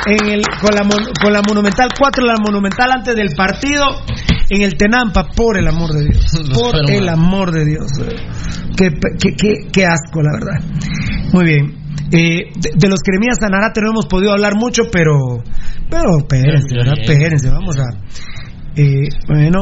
En 0.06 0.28
el, 0.28 0.42
con, 0.60 0.74
la, 0.74 0.82
mon- 0.82 1.12
con 1.22 1.32
la 1.32 1.40
Monumental 1.46 1.88
4, 1.98 2.24
la 2.26 2.34
Monumental 2.36 2.90
antes 2.92 3.14
del 3.16 3.30
partido. 3.34 3.84
en 4.50 4.62
el 4.62 4.76
Tenampa, 4.76 5.28
por 5.34 5.56
el 5.56 5.66
amor 5.66 5.92
de 5.92 6.04
Dios. 6.04 6.24
Por 6.52 6.90
el 6.90 7.08
amor 7.08 7.52
de 7.52 7.64
Dios. 7.64 7.86
Qué, 8.76 8.88
qué, 9.18 9.34
qué- 9.36 9.68
qué 9.72 9.86
asco, 9.86 10.20
la 10.22 10.32
verdad. 10.32 10.60
Muy 11.32 11.44
bien. 11.44 11.83
Eh, 12.10 12.52
de, 12.54 12.70
de 12.76 12.88
los 12.88 13.00
Cremías 13.00 13.36
Sanarate 13.40 13.80
no 13.82 13.90
hemos 13.90 14.06
podido 14.06 14.32
hablar 14.32 14.54
mucho, 14.56 14.84
pero. 14.90 15.42
Pero 15.90 16.18
espérense, 16.18 16.74
¿verdad? 16.74 16.94
Espérense, 17.00 17.50
vamos 17.50 17.76
a. 17.78 17.84
Eh, 18.76 19.08
bueno. 19.28 19.60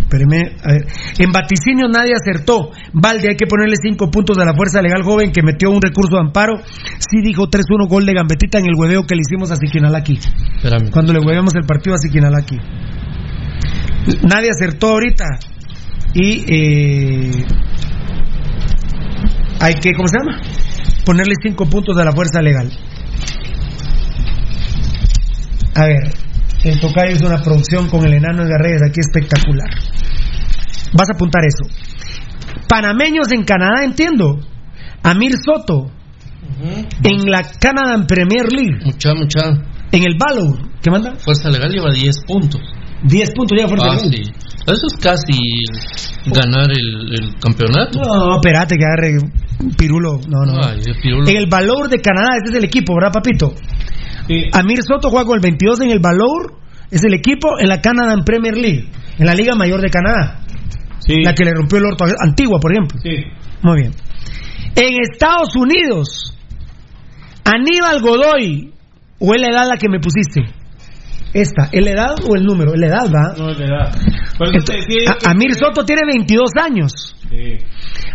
Espéreme, 0.00 0.56
a 0.64 0.72
ver. 0.72 0.86
En 1.20 1.30
vaticinio 1.30 1.86
nadie 1.88 2.12
acertó. 2.14 2.70
Valde, 2.92 3.28
hay 3.30 3.36
que 3.36 3.46
ponerle 3.46 3.76
cinco 3.80 4.10
puntos 4.10 4.36
de 4.36 4.44
la 4.44 4.54
fuerza 4.54 4.82
legal 4.82 5.04
joven 5.04 5.30
que 5.30 5.40
metió 5.40 5.70
un 5.70 5.80
recurso 5.80 6.16
de 6.16 6.22
amparo. 6.22 6.54
Sí 6.98 7.22
dijo 7.22 7.48
3-1 7.48 7.88
gol 7.88 8.06
de 8.06 8.14
Gambetita 8.14 8.58
en 8.58 8.64
el 8.64 8.74
hueveo 8.76 9.04
que 9.06 9.14
le 9.14 9.20
hicimos 9.20 9.52
a 9.52 9.56
Siquinalaki. 9.56 10.18
Espérame. 10.56 10.90
Cuando 10.90 11.12
le 11.12 11.20
hueveamos 11.20 11.54
el 11.54 11.64
partido 11.64 11.94
a 11.94 11.98
Siquinalaki. 11.98 12.58
Nadie 14.28 14.50
acertó 14.50 14.88
ahorita. 14.88 15.26
Y 16.14 16.44
eh, 16.48 17.30
hay 19.60 19.74
que, 19.74 19.92
¿cómo 19.92 20.08
se 20.08 20.18
llama? 20.18 20.40
Ponerle 21.04 21.34
cinco 21.42 21.66
puntos 21.66 21.96
de 21.96 22.04
la 22.04 22.12
fuerza 22.12 22.40
legal. 22.42 22.70
A 25.74 25.84
ver, 25.86 26.12
el 26.64 26.80
tocayo 26.80 27.12
es 27.14 27.22
una 27.22 27.40
producción 27.42 27.88
con 27.88 28.04
el 28.04 28.14
enano 28.14 28.44
de 28.44 28.58
Reyes 28.58 28.82
aquí 28.82 29.00
espectacular. 29.00 29.68
Vas 30.92 31.08
a 31.08 31.12
apuntar 31.14 31.42
eso. 31.44 31.72
Panameños 32.68 33.30
en 33.32 33.44
Canadá, 33.44 33.84
entiendo. 33.84 34.40
Amir 35.02 35.32
Soto 35.38 35.90
en 37.02 37.30
la 37.30 37.42
Canadian 37.58 38.06
Premier 38.06 38.52
League. 38.52 38.80
Mucha, 38.84 39.14
mucha. 39.14 39.40
En 39.92 40.02
el 40.04 40.16
Valor, 40.18 40.68
¿qué 40.82 40.90
manda? 40.90 41.14
Fuerza 41.16 41.48
Legal 41.50 41.70
lleva 41.72 41.90
10 41.92 42.16
puntos. 42.26 42.60
10 43.04 43.30
puntos 43.32 43.58
ya 43.58 43.66
fuerza 43.66 43.86
Ah, 43.86 43.94
legal. 43.94 44.10
sí. 44.12 44.22
Eso 44.66 44.86
es 44.86 44.96
casi 45.00 45.32
ganar 46.26 46.70
el, 46.70 47.12
el 47.14 47.34
campeonato. 47.40 47.98
No, 47.98 48.34
espérate 48.36 48.76
que 48.76 48.84
agarre 48.84 49.16
Pirulo. 49.76 50.20
No, 50.28 50.44
no. 50.44 50.62
Ay, 50.62 50.80
el 50.86 50.96
Pirulo. 51.00 51.28
En 51.28 51.36
el 51.36 51.46
Valor 51.46 51.88
de 51.88 52.00
Canadá, 52.00 52.28
ese 52.42 52.52
es 52.52 52.58
el 52.58 52.64
equipo, 52.64 52.94
¿verdad, 52.94 53.12
papito? 53.12 53.54
Amir 54.52 54.78
Soto 54.82 55.10
juega 55.10 55.26
con 55.26 55.36
el 55.36 55.40
22 55.42 55.80
en 55.80 55.90
el 55.90 55.98
Valor, 56.00 56.54
es 56.90 57.02
el 57.04 57.14
equipo 57.14 57.58
en 57.58 57.68
la 57.68 57.80
Canadian 57.80 58.24
Premier 58.24 58.56
League, 58.56 58.88
en 59.18 59.26
la 59.26 59.34
Liga 59.34 59.54
Mayor 59.56 59.80
de 59.80 59.90
Canadá. 59.90 60.40
La 61.24 61.34
que 61.34 61.44
le 61.44 61.52
rompió 61.54 61.78
el 61.78 61.86
orto 61.86 62.04
Antigua, 62.24 62.58
por 62.60 62.72
ejemplo. 62.72 62.98
Muy 63.62 63.80
bien. 63.82 63.92
En 64.76 64.94
Estados 65.10 65.56
Unidos, 65.56 66.36
Aníbal 67.44 68.00
Godoy, 68.00 68.72
o 69.18 69.34
es 69.34 69.40
la 69.40 69.48
edad 69.48 69.68
la 69.68 69.76
que 69.76 69.88
me 69.88 69.98
pusiste. 69.98 70.42
Esta, 71.32 71.68
¿es 71.72 71.84
la 71.84 71.90
edad 71.92 72.14
o 72.28 72.34
el 72.36 72.44
número? 72.44 72.72
Es 72.74 72.80
la 72.80 72.86
edad, 72.86 73.06
¿va? 73.06 73.34
No, 73.36 73.50
es 73.50 73.58
A- 75.08 75.30
Amir 75.30 75.54
Soto 75.54 75.84
tiene 75.84 76.02
22 76.06 76.50
años. 76.62 77.16
Sí. 77.30 77.58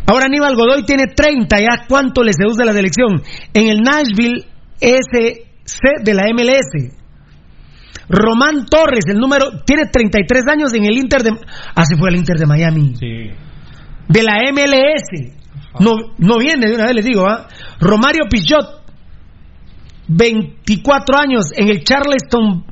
Ahora 0.08 0.26
Aníbal 0.26 0.56
Godoy 0.56 0.84
tiene 0.85 1.06
30, 1.08 1.60
ya 1.60 1.85
cuánto 1.88 2.22
le 2.22 2.34
seduce 2.34 2.66
la 2.66 2.74
selección. 2.74 3.22
En 3.53 3.69
el 3.69 3.80
Nashville 3.82 4.45
SC 4.80 6.03
de 6.03 6.14
la 6.14 6.26
MLS. 6.34 6.94
Román 8.08 8.66
Torres, 8.69 9.06
el 9.08 9.18
número, 9.18 9.64
tiene 9.66 9.85
33 9.92 10.44
años 10.52 10.74
en 10.74 10.85
el 10.85 10.98
Inter 10.98 11.24
de... 11.24 11.32
Ah, 11.76 11.85
se 11.85 11.98
fue 11.98 12.10
al 12.10 12.16
Inter 12.16 12.38
de 12.38 12.45
Miami. 12.45 12.94
De 14.08 14.24
la 14.24 14.34
MLS. 14.52 15.34
No, 15.80 15.92
no 16.19 16.38
viene 16.38 16.68
de 16.68 16.76
una 16.76 16.85
vez, 16.85 16.95
les 16.95 17.06
digo, 17.06 17.27
¿ah? 17.27 17.48
Romario 17.80 18.26
Pichot, 18.30 18.84
24 20.08 21.18
años 21.18 21.52
en 21.56 21.69
el 21.69 21.84
Charleston 21.84 22.64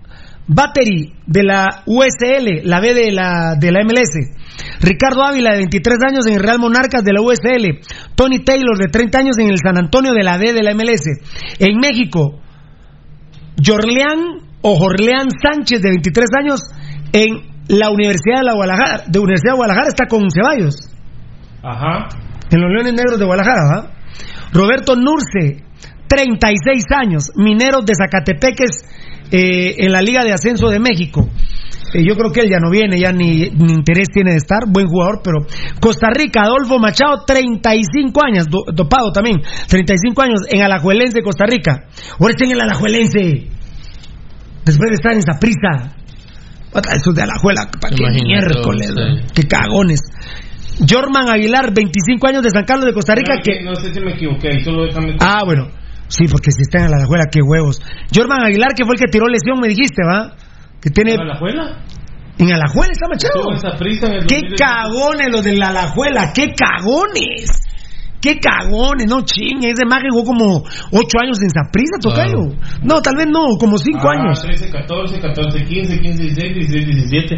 Battery 0.47 1.13
de 1.25 1.43
la 1.43 1.83
USL, 1.85 2.67
la 2.67 2.79
B 2.81 2.93
de 2.93 3.11
la, 3.11 3.55
de 3.57 3.71
la 3.71 3.83
MLS. 3.83 4.33
Ricardo 4.81 5.23
Ávila, 5.23 5.51
de 5.51 5.57
23 5.57 5.97
años 6.07 6.27
en 6.27 6.33
el 6.33 6.43
Real 6.43 6.59
Monarcas 6.59 7.03
de 7.03 7.13
la 7.13 7.21
USL. 7.21 7.79
Tony 8.15 8.39
Taylor, 8.43 8.77
de 8.77 8.87
30 8.87 9.17
años 9.17 9.37
en 9.39 9.49
el 9.49 9.57
San 9.63 9.77
Antonio 9.77 10.13
de 10.13 10.23
la 10.23 10.37
D 10.37 10.53
de 10.53 10.63
la 10.63 10.73
MLS. 10.73 11.05
En 11.59 11.77
México, 11.79 12.41
Jorleán 13.63 14.43
o 14.61 14.75
Jorleán 14.77 15.29
Sánchez, 15.41 15.81
de 15.81 15.89
23 15.89 16.25
años, 16.39 16.61
en 17.13 17.53
la 17.67 17.89
Universidad 17.89 18.39
de 18.39 18.45
la 18.45 18.53
Guadalajara, 18.53 19.03
de 19.07 19.19
Universidad 19.19 19.53
de 19.53 19.57
Guadalajara, 19.57 19.87
está 19.87 20.05
con 20.07 20.29
Ceballos. 20.29 20.75
Ajá. 21.61 22.09
En 22.49 22.61
los 22.61 22.69
Leones 22.71 22.93
Negros 22.93 23.19
de 23.19 23.25
Guadalajara, 23.25 23.61
¿va? 23.63 23.91
Roberto 24.51 24.95
Nurce, 24.95 25.63
36 26.07 26.83
años, 26.95 27.31
Mineros 27.35 27.85
de 27.85 27.93
Zacatepeques 27.95 28.85
eh, 29.33 29.75
en 29.79 29.91
la 29.91 30.01
Liga 30.01 30.23
de 30.23 30.31
Ascenso 30.31 30.69
de 30.69 30.79
México. 30.79 31.27
Eh, 31.93 32.03
yo 32.07 32.15
creo 32.15 32.31
que 32.31 32.41
él 32.41 32.49
ya 32.49 32.59
no 32.59 32.69
viene, 32.71 32.97
ya 32.99 33.11
ni, 33.11 33.49
ni 33.49 33.73
interés 33.73 34.07
tiene 34.13 34.31
de 34.31 34.37
estar, 34.37 34.59
buen 34.67 34.87
jugador, 34.87 35.21
pero 35.23 35.39
Costa 35.79 36.07
Rica, 36.15 36.41
Adolfo 36.43 36.79
Machado, 36.79 37.23
35 37.25 38.21
años, 38.25 38.45
do- 38.47 38.65
dopado 38.73 39.11
también, 39.11 39.41
35 39.67 40.21
años 40.21 40.39
en 40.49 40.61
Alajuelense, 40.61 41.21
Costa 41.21 41.45
Rica. 41.45 41.83
Ahora 42.19 42.31
está 42.31 42.45
en 42.45 42.51
el 42.51 42.61
Alajuelense, 42.61 43.49
después 44.65 44.89
de 44.89 44.95
estar 44.95 45.13
en 45.13 45.21
Saprisa. 45.23 45.97
Esos 46.95 47.13
de 47.13 47.21
Alajuela, 47.21 47.69
¿para 47.79 47.95
qué 47.95 48.03
miércoles? 48.25 48.87
sí. 48.95 49.25
Qué 49.35 49.43
cagones. 49.47 49.99
Jorman 50.89 51.29
Aguilar, 51.29 51.71
25 51.71 52.27
años 52.27 52.41
de 52.41 52.49
San 52.49 52.63
Carlos 52.65 52.85
de 52.87 52.93
Costa 52.93 53.13
Rica, 53.13 53.35
No, 53.35 53.41
que... 53.43 53.61
No 53.63 53.75
sé 53.75 53.93
si 53.93 53.99
me 53.99 54.13
equivoqué, 54.13 54.47
ahí 54.49 54.63
solo 54.63 54.85
déjame. 54.85 55.15
Ah, 55.19 55.43
bueno. 55.45 55.67
Sí, 56.07 56.25
porque 56.29 56.51
si 56.51 56.61
está 56.61 56.83
en 56.85 56.91
la 56.91 56.97
Alajuela, 56.97 57.25
qué 57.31 57.41
huevos. 57.41 57.81
Jorman 58.13 58.41
Aguilar, 58.43 58.73
que 58.75 58.85
fue 58.85 58.95
el 58.95 58.99
que 58.99 59.07
tiró 59.11 59.27
lesión, 59.27 59.59
me 59.59 59.67
dijiste, 59.67 60.03
¿va? 60.05 60.35
Que 60.81 60.89
tiene... 60.89 61.13
¿En 61.13 61.27
la 61.27 61.37
juela? 61.37 61.79
En 62.37 62.51
Alajuela 62.51 62.91
está 62.91 63.07
Machado. 63.07 63.45
¡Qué 64.27 64.41
2018. 64.41 64.55
cagones 64.57 65.27
los 65.31 65.43
de 65.43 65.55
la 65.55 65.69
Alajuela! 65.69 66.33
¡Qué 66.33 66.53
cagones! 66.53 67.49
¡Qué 68.19 68.39
cagones! 68.39 69.05
No 69.07 69.21
chingue, 69.21 69.71
ese 69.71 69.83
que 69.83 70.09
jugó 70.09 70.23
como 70.23 70.63
8 70.63 71.19
años 71.21 71.41
en 71.41 71.49
Saprissa, 71.49 71.99
tocayo. 72.01 72.55
No, 72.81 73.01
tal 73.01 73.15
vez 73.17 73.27
no, 73.27 73.45
como 73.59 73.77
5 73.77 73.99
Ah, 73.99 74.11
años. 74.19 74.41
13, 74.41 74.69
14, 74.71 75.19
14, 75.19 75.65
15, 75.65 75.99
15, 75.99 76.23
16, 76.23 76.55
16, 76.55 76.85
17. 77.09 77.35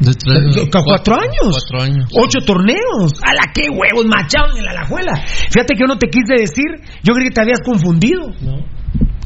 De 0.00 0.12
tres- 0.14 0.70
¿Cu- 0.70 0.84
¿Cuatro 0.84 1.14
años? 1.16 1.50
Cuatro 1.50 1.82
años. 1.82 2.08
Ocho 2.14 2.38
torneos. 2.46 3.12
¡A 3.22 3.34
la 3.34 3.52
qué 3.52 3.68
huevos, 3.68 4.06
Machado 4.06 4.52
en 4.54 4.58
el 4.62 4.68
Alajuela! 4.68 5.12
Fíjate 5.26 5.74
que 5.74 5.80
yo 5.80 5.86
no 5.86 5.98
te 5.98 6.08
quise 6.08 6.34
decir, 6.38 6.66
yo 7.02 7.14
creí 7.14 7.28
que 7.28 7.34
te 7.34 7.40
habías 7.42 7.60
confundido. 7.64 8.30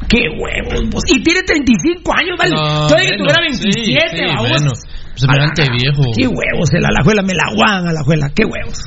¡Qué 0.09 0.19
huevos! 0.29 0.89
vos! 0.91 1.03
Y 1.07 1.21
tiene 1.23 1.41
35 1.43 2.11
años, 2.17 2.35
¿vale? 2.37 2.51
No, 2.55 2.87
Todavía 2.87 3.09
que 3.11 3.17
tuviera 3.17 3.39
27, 3.41 4.09
sí, 4.11 4.17
sí, 4.17 5.25
A 5.27 5.35
la- 5.35 5.77
viejo. 5.77 6.03
¡Qué 6.17 6.27
huevos! 6.27 6.69
El 6.73 6.85
Alajuela 6.85 7.21
me 7.21 7.33
la 7.33 7.43
aguan, 7.51 7.87
Alajuela. 7.87 8.29
¡Qué 8.35 8.43
huevos! 8.45 8.77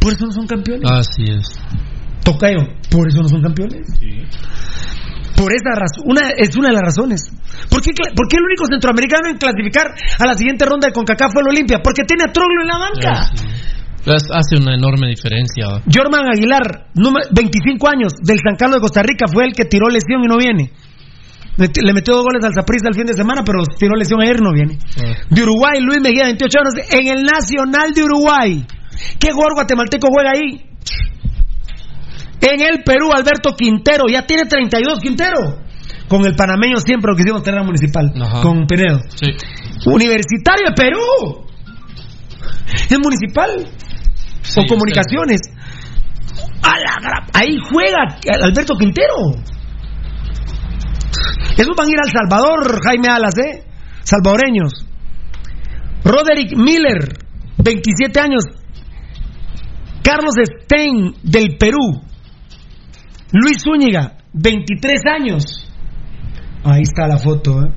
Por 0.00 0.12
eso 0.14 0.26
no 0.26 0.32
son 0.32 0.46
campeones. 0.46 0.90
Así 0.90 1.22
es. 1.28 1.60
Tocayo, 2.24 2.58
por 2.90 3.08
eso 3.08 3.20
no 3.22 3.28
son 3.28 3.42
campeones. 3.42 3.86
Por 5.36 5.52
esa 5.52 5.72
razón, 5.74 6.04
una, 6.06 6.30
es 6.36 6.54
una 6.56 6.68
de 6.68 6.74
las 6.74 6.82
razones. 6.82 7.20
¿Por 7.70 7.80
qué, 7.82 7.90
cla- 7.92 8.12
por 8.14 8.28
qué 8.28 8.36
el 8.36 8.44
único 8.44 8.64
centroamericano 8.68 9.28
en 9.28 9.38
clasificar 9.38 9.86
a 10.18 10.26
la 10.26 10.34
siguiente 10.34 10.64
ronda 10.64 10.88
de 10.88 10.92
CONCACAF 10.92 11.32
fue 11.32 11.42
el 11.42 11.48
Olimpia? 11.48 11.78
Porque 11.82 12.04
tiene 12.04 12.24
a 12.24 12.32
Troglio 12.32 12.60
en 12.62 12.68
la 12.68 12.78
banca. 12.78 13.30
Es- 14.04 14.30
hace 14.34 14.56
una 14.60 14.74
enorme 14.74 15.08
diferencia. 15.08 15.80
Jorman 15.86 16.26
Aguilar, 16.28 16.90
número- 16.94 17.26
25 17.32 17.88
años, 17.88 18.12
del 18.22 18.38
San 18.44 18.56
Carlos 18.56 18.76
de 18.78 18.82
Costa 18.82 19.02
Rica, 19.02 19.26
fue 19.32 19.44
el 19.44 19.52
que 19.54 19.64
tiró 19.64 19.88
lesión 19.88 20.22
y 20.24 20.28
no 20.28 20.36
viene. 20.38 20.72
Le 21.56 21.92
metió 21.92 22.14
dos 22.14 22.24
goles 22.24 22.42
al 22.44 22.54
Zaprisa 22.54 22.88
el 22.88 22.94
fin 22.94 23.04
de 23.06 23.14
semana, 23.14 23.42
pero 23.44 23.60
tiró 23.78 23.94
lesión 23.94 24.20
ayer 24.22 24.36
y 24.40 24.42
no 24.42 24.52
viene. 24.52 24.78
De 25.30 25.42
Uruguay, 25.42 25.80
Luis 25.80 26.00
Mejía, 26.00 26.24
28 26.24 26.58
años, 26.58 26.74
en 26.90 27.06
el 27.08 27.22
Nacional 27.22 27.92
de 27.94 28.02
Uruguay. 28.02 28.64
¿Qué 29.20 29.32
jugador 29.32 29.54
guatemalteco 29.54 30.08
juega 30.10 30.30
ahí? 30.34 30.64
En 32.42 32.60
el 32.60 32.82
Perú, 32.84 33.10
Alberto 33.14 33.54
Quintero, 33.56 34.04
ya 34.10 34.26
tiene 34.26 34.44
32 34.46 34.98
Quintero. 35.00 35.60
Con 36.08 36.24
el 36.26 36.34
panameño 36.34 36.76
siempre 36.78 37.10
lo 37.12 37.16
quisimos 37.16 37.42
tener 37.42 37.60
a 37.60 37.64
municipal, 37.64 38.12
Ajá. 38.20 38.42
con 38.42 38.66
Pinedo. 38.66 38.98
Sí. 39.14 39.30
Universitario 39.86 40.68
de 40.68 40.74
Perú. 40.74 41.46
Es 42.90 42.98
municipal. 42.98 43.50
o 44.56 44.66
comunicaciones. 44.66 45.40
A 46.62 46.78
la 46.78 46.96
gra- 47.00 47.30
Ahí 47.32 47.56
juega 47.70 48.18
Alberto 48.44 48.74
Quintero. 48.76 49.14
Esos 51.56 51.76
van 51.76 51.86
a 51.86 51.90
ir 51.90 51.98
al 52.02 52.10
Salvador, 52.10 52.80
Jaime 52.84 53.08
Alas, 53.08 53.34
¿eh? 53.38 53.62
Salvadoreños. 54.02 54.86
Roderick 56.04 56.56
Miller, 56.56 57.16
27 57.58 58.18
años. 58.20 58.44
Carlos 60.02 60.34
Stein, 60.64 61.14
del 61.22 61.56
Perú. 61.58 62.02
Luis 63.32 63.62
Zúñiga, 63.62 64.18
23 64.34 65.00
años. 65.18 65.68
Ahí 66.64 66.82
está 66.82 67.06
la 67.08 67.16
foto, 67.18 67.60
¿eh? 67.62 67.72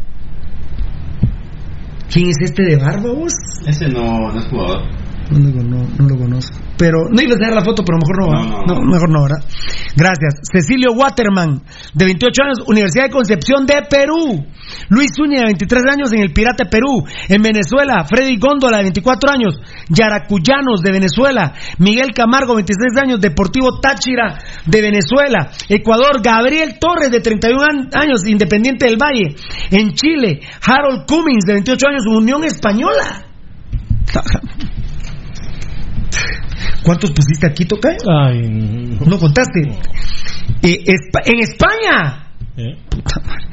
¿Quién 2.11 2.29
es 2.29 2.37
este 2.41 2.63
de 2.63 2.75
barba, 2.77 3.11
vos? 3.13 3.33
Ese 3.65 3.87
no, 3.87 4.31
no 4.31 4.39
es 4.39 4.45
jugador. 4.45 4.81
No 5.31 5.39
lo, 5.39 5.51
cono- 5.57 5.87
no 5.97 6.07
lo 6.07 6.17
conozco. 6.17 6.57
Pero 6.77 7.07
no 7.09 7.21
iba 7.21 7.31
a 7.31 7.35
enseñar 7.35 7.53
la 7.53 7.63
foto, 7.63 7.83
pero 7.85 7.97
mejor 7.97 8.17
no, 8.19 8.65
no, 8.67 8.81
mejor 8.81 9.09
no, 9.09 9.23
¿verdad? 9.23 9.43
Gracias. 9.95 10.41
Cecilio 10.51 10.91
Waterman, 10.91 11.63
de 11.93 12.05
28 12.05 12.43
años, 12.43 12.59
Universidad 12.67 13.05
de 13.05 13.11
Concepción 13.11 13.65
de 13.65 13.81
Perú. 13.89 14.45
Luis 14.89 15.11
Zúñiga, 15.15 15.41
de 15.41 15.55
23 15.55 15.83
años, 15.89 16.11
en 16.11 16.19
el 16.19 16.33
Pirate 16.33 16.65
Perú. 16.65 17.05
En 17.29 17.41
Venezuela, 17.41 18.03
Freddy 18.03 18.37
Góndola, 18.37 18.77
de 18.77 18.83
24 18.83 19.31
años, 19.31 19.55
Yaracuyanos, 19.89 20.81
de 20.83 20.91
Venezuela. 20.91 21.53
Miguel 21.79 22.11
Camargo, 22.13 22.55
26 22.55 23.01
años, 23.01 23.21
Deportivo 23.21 23.79
Táchira, 23.79 24.37
de 24.65 24.81
Venezuela. 24.81 25.51
Ecuador, 25.69 26.21
Gabriel 26.21 26.77
Torres, 26.79 27.11
de 27.11 27.21
31 27.21 27.89
años, 27.93 28.27
Independiente 28.27 28.85
del 28.85 28.97
Valle. 28.97 29.35
En 29.71 29.93
Chile, 29.93 30.41
Harold 30.61 31.05
Cummings, 31.07 31.45
de 31.45 31.53
28 31.53 31.87
años, 31.87 32.05
Unión 32.05 32.43
Española. 32.43 33.25
¿Cuántos 36.85 37.11
pusiste 37.11 37.47
aquí, 37.47 37.65
Toca? 37.65 37.89
Ay, 38.07 38.41
no 39.05 39.17
contaste. 39.17 39.61
Eh, 40.61 40.83
Espa- 40.85 41.23
en 41.25 41.39
España. 41.39 42.21
¿Eh? 42.57 42.77
Puta 42.89 43.19
madre. 43.25 43.43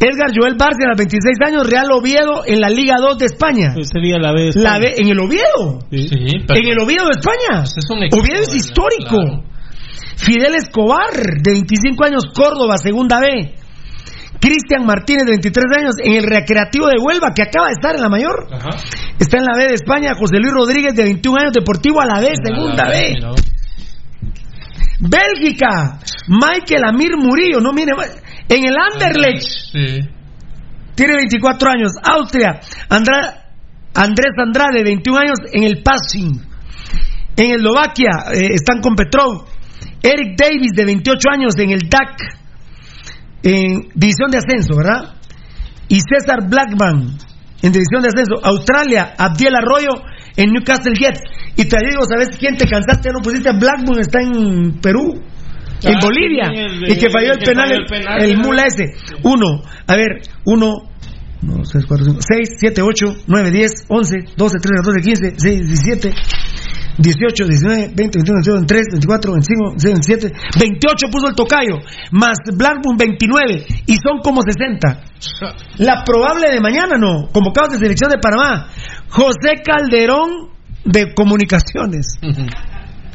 Edgar 0.00 0.30
Joel 0.34 0.54
Bárcena, 0.56 0.94
26 0.96 1.36
años, 1.46 1.68
Real 1.68 1.90
Oviedo 1.92 2.44
en 2.46 2.60
la 2.60 2.70
Liga 2.70 2.94
2 2.98 3.18
de 3.18 3.26
España. 3.26 3.74
Sería 3.82 4.18
la 4.18 4.32
vez. 4.32 4.56
La 4.56 4.78
B, 4.78 4.94
en 4.96 5.08
el 5.08 5.18
Oviedo. 5.18 5.80
Sí. 5.90 6.08
En 6.10 6.66
el 6.68 6.78
Oviedo 6.80 7.04
de 7.04 7.18
España. 7.18 7.60
Pues 7.62 7.74
es 7.76 7.90
un 7.90 8.02
equipo 8.04 8.22
Oviedo 8.22 8.40
es 8.42 8.50
de- 8.52 8.56
histórico. 8.56 9.16
claro. 9.16 9.44
Fidel 10.16 10.54
Escobar, 10.54 11.12
de 11.42 11.52
25 11.52 12.04
años, 12.04 12.24
Córdoba, 12.34 12.76
segunda 12.78 13.20
B. 13.20 13.54
Cristian 14.40 14.86
Martínez, 14.86 15.24
de 15.26 15.32
23 15.32 15.64
años, 15.78 15.94
en 16.02 16.14
el 16.14 16.24
Recreativo 16.24 16.86
de 16.88 16.96
Huelva, 16.98 17.32
que 17.34 17.42
acaba 17.42 17.66
de 17.66 17.72
estar 17.72 17.94
en 17.94 18.00
la 18.02 18.08
mayor. 18.08 18.48
Ajá. 18.52 18.70
Está 19.18 19.36
en 19.38 19.44
la 19.44 19.56
B 19.56 19.68
de 19.68 19.74
España. 19.74 20.14
José 20.14 20.38
Luis 20.38 20.52
Rodríguez, 20.52 20.94
de 20.94 21.02
21 21.04 21.38
años, 21.40 21.52
Deportivo 21.52 22.00
a 22.00 22.06
la 22.06 22.20
B, 22.20 22.30
segunda 22.42 22.88
B. 22.88 23.14
Bélgica, 25.00 25.98
Michael 26.28 26.84
Amir 26.86 27.16
Murillo, 27.16 27.60
no 27.60 27.72
mire, 27.72 27.92
en 28.48 28.64
el 28.66 28.74
Anderlecht, 28.76 29.42
Sí. 29.72 29.98
tiene 30.94 31.14
24 31.16 31.70
años. 31.70 31.92
Austria, 32.02 32.60
Andra- 32.90 33.44
Andrés 33.94 34.32
Andrade, 34.36 34.82
21 34.84 35.18
años, 35.18 35.38
en 35.52 35.64
el 35.64 35.82
Passing. 35.82 36.42
En 37.36 37.50
Eslovaquia 37.54 38.10
eh, 38.34 38.48
están 38.54 38.80
con 38.82 38.94
Petrov. 38.94 39.46
Eric 40.02 40.36
Davis, 40.38 40.72
de 40.74 40.84
28 40.84 41.18
años, 41.32 41.54
en 41.58 41.70
el 41.70 41.80
DAC, 41.88 42.39
en 43.42 43.88
División 43.94 44.30
de 44.30 44.38
Ascenso, 44.38 44.76
¿verdad? 44.76 45.14
Y 45.88 45.98
César 46.00 46.48
Blackman, 46.48 47.16
en 47.62 47.72
División 47.72 48.02
de 48.02 48.08
Ascenso. 48.08 48.34
Australia, 48.42 49.14
Abdiel 49.18 49.54
Arroyo, 49.56 50.02
en 50.36 50.50
Newcastle 50.52 50.92
Jets. 50.98 51.20
Y 51.56 51.64
te 51.64 51.76
digo, 51.88 52.02
¿sabes 52.08 52.28
quién 52.38 52.56
te 52.56 52.66
cansaste? 52.66 53.10
No 53.12 53.20
pusiste 53.22 53.48
a 53.48 53.52
Blackman, 53.52 53.98
está 53.98 54.20
en 54.22 54.80
Perú. 54.80 55.20
En 55.82 55.96
Ah, 55.96 56.00
Bolivia. 56.02 56.50
el- 56.54 56.90
y 56.92 56.96
que 56.98 57.08
falló 57.10 57.32
el 57.32 57.38
penal, 57.38 57.72
el, 57.72 57.78
el 57.80 57.86
penal, 57.86 58.22
el 58.22 58.36
¿no? 58.36 58.42
mula 58.44 58.66
ese. 58.66 58.84
Uno, 59.24 59.62
a 59.86 59.96
ver, 59.96 60.08
uno, 60.44 60.90
1, 61.42 61.64
6, 61.64 61.84
4, 61.88 62.04
5, 62.04 62.18
6, 62.20 62.48
7, 62.60 62.82
8, 62.82 63.06
9, 63.26 63.50
10, 63.50 63.70
11, 63.88 64.16
12, 64.36 64.58
13, 64.58 64.74
14, 64.76 65.00
15, 65.00 65.30
16, 65.30 65.68
17, 65.68 66.12
18, 67.00 67.44
19, 67.46 67.92
20, 67.94 67.96
21, 67.96 68.36
22, 68.44 68.54
23, 68.68 68.86
24, 68.92 69.32
25, 69.32 69.64
26, 69.80 69.94
27, 69.94 70.58
28 70.60 71.06
puso 71.10 71.28
el 71.28 71.34
tocayo, 71.34 71.76
más 72.12 72.36
Blackburn 72.52 72.96
29, 72.96 73.66
y 73.86 73.94
son 73.96 74.20
como 74.22 74.40
60. 74.42 75.02
La 75.78 76.04
probable 76.04 76.50
de 76.52 76.60
mañana 76.60 76.96
no, 76.98 77.28
convocados 77.32 77.72
de 77.72 77.78
selección 77.78 78.10
de 78.10 78.18
Panamá, 78.18 78.68
José 79.08 79.62
Calderón 79.64 80.50
de 80.84 81.14
Comunicaciones. 81.14 82.18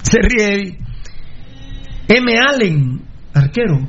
Se 0.02 0.20
ríe. 0.22 0.78
M. 2.08 2.34
Allen, 2.38 3.02
arquero. 3.34 3.88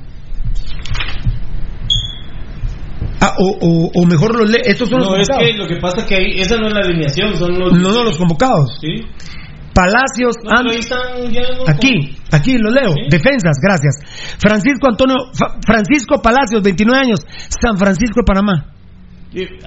Ah, 3.21 3.35
o, 3.39 3.47
o, 3.61 3.91
o 3.95 4.07
mejor 4.07 4.35
los 4.39 4.51
lee. 4.51 4.61
Estos 4.65 4.89
son 4.91 4.99
No, 5.01 5.11
los 5.17 5.21
es 5.21 5.29
convocados. 5.29 5.51
que 5.53 5.59
lo 5.59 5.67
que 5.67 5.77
pasa 5.81 6.01
es 6.01 6.07
que 6.07 6.15
ahí, 6.17 6.41
esa 6.41 6.57
no 6.57 6.67
es 6.69 6.75
la 6.75 6.81
alineación, 6.81 7.37
son 7.37 7.59
los. 7.59 7.73
No, 7.73 7.91
no, 7.93 8.05
los 8.05 8.17
convocados. 8.19 8.79
Sí. 8.81 9.03
Palacios, 9.77 10.35
No, 10.43 10.51
And- 10.59 10.71
están 10.73 10.99
Aquí, 11.69 12.17
aquí 12.33 12.57
lo 12.57 12.71
leo. 12.71 12.95
Defensas, 13.11 13.57
gracias. 13.63 14.37
Francisco 14.41 14.89
Antonio, 14.89 15.17
Francisco 15.67 16.21
Palacios, 16.23 16.63
29 16.63 16.99
años, 16.99 17.21
San 17.61 17.77
Francisco 17.77 18.21
de 18.21 18.25
Panamá. 18.25 18.73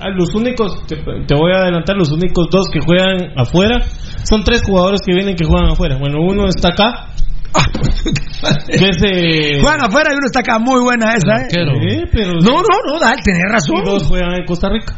Ah, 0.01 0.09
Los 0.09 0.33
únicos, 0.33 0.85
te, 0.88 0.95
te 0.95 1.35
voy 1.35 1.51
a 1.53 1.61
adelantar, 1.61 1.95
los 1.95 2.11
únicos 2.11 2.47
dos 2.49 2.65
que 2.73 2.79
juegan 2.79 3.38
afuera 3.38 3.77
son 4.23 4.43
tres 4.43 4.63
jugadores 4.65 4.99
que 5.05 5.13
vienen 5.13 5.35
que 5.35 5.45
juegan 5.45 5.69
afuera. 5.69 5.95
Bueno, 5.99 6.17
uno 6.21 6.47
está 6.47 6.69
acá, 6.69 7.13
que 8.67 8.75
es 8.89 8.97
eh, 9.03 9.59
Juegan 9.61 9.85
afuera 9.85 10.09
y 10.11 10.15
uno 10.17 10.25
está 10.25 10.39
acá, 10.39 10.57
muy 10.59 10.81
buena 10.81 11.13
esa, 11.13 11.35
¿eh? 11.43 11.47
Sí, 11.51 12.03
pero 12.11 12.33
No, 12.41 12.61
no, 12.61 12.77
no, 12.93 12.99
dale, 12.99 13.21
tenés 13.23 13.45
razón. 13.51 13.77
y 13.83 13.85
dos 13.85 14.07
juegan 14.07 14.33
en 14.39 14.45
Costa 14.45 14.69
Rica. 14.69 14.95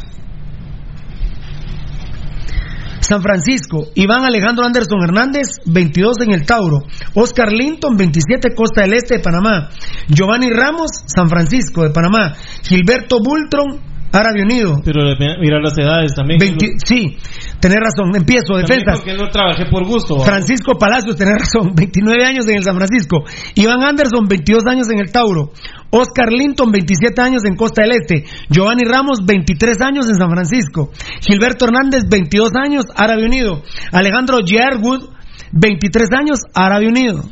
San 3.02 3.22
Francisco, 3.22 3.88
Iván 3.96 4.26
Alejandro 4.26 4.66
Anderson 4.66 5.04
Hernández, 5.04 5.58
22 5.66 6.22
en 6.22 6.34
el 6.34 6.46
Tauro. 6.46 6.84
Oscar 7.16 7.52
Linton, 7.52 7.98
27 7.98 8.54
Costa 8.56 8.82
del 8.82 8.94
Este 8.94 9.18
de 9.18 9.24
Panamá. 9.24 9.70
Giovanni 10.08 10.50
Ramos, 10.50 10.92
San 11.08 11.28
Francisco 11.28 11.84
de 11.84 11.90
Panamá. 11.90 12.36
Gilberto 12.64 13.18
Bultron, 13.20 13.82
Árabe 14.12 14.44
Unido. 14.44 14.76
Pero 14.84 15.04
mira 15.40 15.60
las 15.62 15.78
edades 15.78 16.14
también. 16.14 16.40
20 16.40 16.68
sí, 16.86 17.18
tenés 17.61 17.80
razón, 17.80 18.15
empiezo, 18.15 18.57
defensas. 18.57 18.99
porque 18.99 19.14
no 19.14 19.30
trabajé 19.30 19.65
por 19.72 19.85
gusto. 19.88 20.17
¿va? 20.17 20.25
Francisco 20.25 20.73
Palacios, 20.77 21.15
tenés 21.15 21.40
razón, 21.40 21.72
29 21.75 22.25
años 22.25 22.48
en 22.48 22.57
el 22.57 22.64
San 22.64 22.75
Francisco. 22.75 23.23
Iván 23.56 23.83
Anderson, 23.83 24.25
22 24.27 24.64
años 24.65 24.90
en 24.91 24.99
el 24.99 25.11
Tauro. 25.11 25.53
Oscar 25.91 26.31
Linton, 26.31 26.72
27 26.72 27.22
años 27.22 27.43
en 27.45 27.56
Costa 27.56 27.83
del 27.83 27.91
Este. 28.01 28.25
Giovanni 28.49 28.83
Ramos, 28.83 29.19
23 29.25 29.81
años 29.81 30.07
en 30.09 30.15
San 30.15 30.30
Francisco. 30.30 30.91
Gilberto 31.22 31.65
Hernández, 31.65 32.03
22 32.09 32.51
años, 32.56 32.85
Árabe 32.95 33.25
Unido. 33.25 33.61
Alejandro 33.91 34.40
Yerwood, 34.40 35.09
23 35.51 36.09
años, 36.17 36.40
Árabe 36.53 36.88
Unido. 36.88 37.23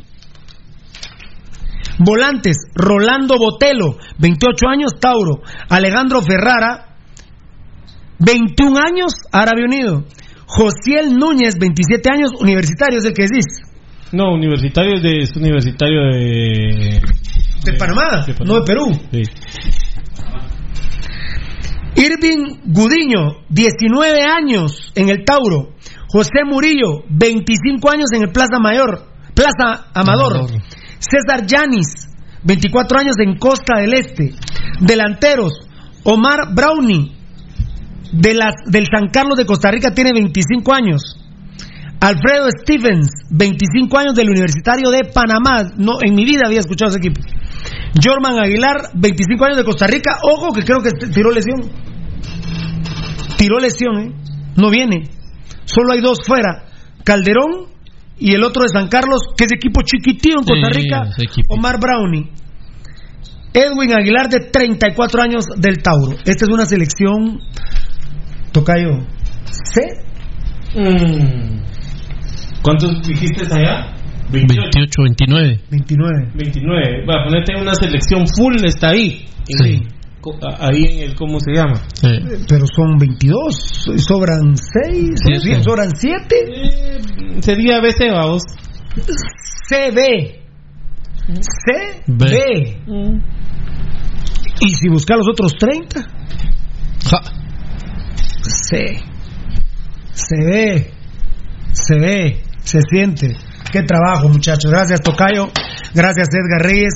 Volantes, 1.98 2.56
Rolando 2.74 3.36
Botelo, 3.36 3.96
28 4.18 4.68
años, 4.68 4.92
Tauro. 5.00 5.42
Alejandro 5.68 6.22
Ferrara, 6.22 6.96
21 8.18 8.78
años, 8.78 9.12
Árabe 9.32 9.64
Unido. 9.64 10.04
Josiel 10.52 11.14
Núñez, 11.16 11.54
27 11.58 12.10
años, 12.10 12.30
universitario, 12.40 12.98
es 12.98 13.04
el 13.04 13.12
que 13.12 13.22
decís. 13.22 13.46
No, 14.12 14.34
universitario 14.34 14.96
es 14.96 15.02
de, 15.02 15.18
es 15.22 15.36
universitario 15.36 16.00
de. 16.12 17.00
De 17.64 17.72
Panamá, 17.78 18.26
no 18.44 18.54
de 18.54 18.62
Perú. 18.66 18.90
Sí. 19.12 19.22
Irving 21.94 22.62
Gudiño, 22.64 23.44
19 23.48 24.22
años 24.22 24.92
en 24.96 25.08
el 25.10 25.24
Tauro. 25.24 25.74
José 26.08 26.44
Murillo, 26.44 27.04
25 27.10 27.90
años 27.90 28.06
en 28.12 28.22
el 28.22 28.32
Plaza 28.32 28.58
Mayor, 28.60 29.06
Plaza 29.34 29.90
Amador. 29.94 30.36
Amador. 30.36 30.62
César 30.98 31.46
Yanis, 31.46 32.08
24 32.42 32.98
años 32.98 33.16
en 33.18 33.36
Costa 33.36 33.78
del 33.78 33.94
Este. 33.94 34.34
Delanteros, 34.80 35.52
Omar 36.02 36.54
Brownie, 36.54 37.19
de 38.12 38.34
las, 38.34 38.54
del 38.66 38.86
San 38.86 39.08
Carlos 39.10 39.36
de 39.36 39.46
Costa 39.46 39.70
Rica, 39.70 39.92
tiene 39.92 40.12
25 40.12 40.72
años. 40.72 41.16
Alfredo 42.00 42.48
Stevens, 42.62 43.10
25 43.30 43.98
años 43.98 44.14
del 44.14 44.30
Universitario 44.30 44.90
de 44.90 45.04
Panamá. 45.12 45.70
No, 45.76 45.98
en 46.02 46.14
mi 46.14 46.24
vida 46.24 46.42
había 46.46 46.60
escuchado 46.60 46.90
ese 46.90 46.98
equipo. 46.98 47.20
Jorman 48.02 48.38
Aguilar, 48.42 48.90
25 48.94 49.44
años 49.44 49.58
de 49.58 49.64
Costa 49.64 49.86
Rica. 49.86 50.18
Ojo 50.22 50.52
que 50.52 50.62
creo 50.62 50.78
que 50.80 50.90
tiró 51.08 51.30
lesión. 51.30 51.70
Tiró 53.36 53.58
lesión, 53.58 53.98
¿eh? 53.98 54.12
No 54.56 54.70
viene. 54.70 55.10
Solo 55.64 55.92
hay 55.92 56.00
dos 56.00 56.18
fuera. 56.26 56.64
Calderón 57.04 57.68
y 58.18 58.34
el 58.34 58.44
otro 58.44 58.62
de 58.62 58.68
San 58.68 58.88
Carlos, 58.88 59.20
que 59.36 59.44
es 59.44 59.52
equipo 59.52 59.80
chiquitito 59.82 60.38
en 60.38 60.44
Costa 60.44 60.68
Rica. 60.70 61.10
Omar 61.48 61.78
Brownie. 61.80 62.30
Edwin 63.52 63.92
Aguilar, 63.92 64.28
de 64.28 64.50
34 64.50 65.22
años 65.22 65.44
del 65.56 65.82
Tauro. 65.82 66.16
Esta 66.24 66.44
es 66.44 66.50
una 66.52 66.66
selección. 66.66 67.40
Tocayo. 68.52 68.98
¿C? 69.44 69.80
Mm. 70.74 71.60
¿Cuántos 72.62 73.02
dijiste 73.06 73.42
allá? 73.50 73.94
28, 74.30 75.02
29. 75.02 75.60
29. 75.70 76.30
29. 76.34 77.06
Va, 77.06 77.24
ponete 77.24 77.56
una 77.60 77.74
selección 77.74 78.26
full, 78.28 78.56
está 78.64 78.90
ahí. 78.90 79.26
Sí. 79.46 79.82
Ahí 80.58 80.84
en 80.84 81.10
el, 81.10 81.14
¿cómo 81.16 81.40
se 81.40 81.52
llama? 81.52 81.82
Sí. 81.94 82.08
Pero 82.48 82.66
son 82.66 82.98
22. 82.98 83.54
Sobran 83.96 84.54
6. 84.56 85.10
Siete. 85.14 85.62
Sobran 85.62 85.90
7. 85.96 86.36
Eh, 86.36 87.00
sería 87.40 87.80
BC, 87.80 88.10
vamos. 88.12 88.42
CB. 89.68 90.40
CB. 91.26 92.06
B. 92.06 92.80
Y 94.60 94.68
si 94.74 94.88
busca 94.88 95.16
los 95.16 95.26
otros 95.28 95.54
30. 95.58 96.02
Ja. 97.10 97.39
C. 98.70 99.02
CB. 100.14 100.90
CB. 101.72 102.42
Se 102.62 102.78
siente. 102.88 103.36
Qué 103.72 103.82
trabajo, 103.82 104.28
muchachos. 104.28 104.70
Gracias, 104.70 105.00
Tocayo. 105.00 105.50
Gracias, 105.92 106.28
Edgar 106.32 106.62
Reyes. 106.62 106.94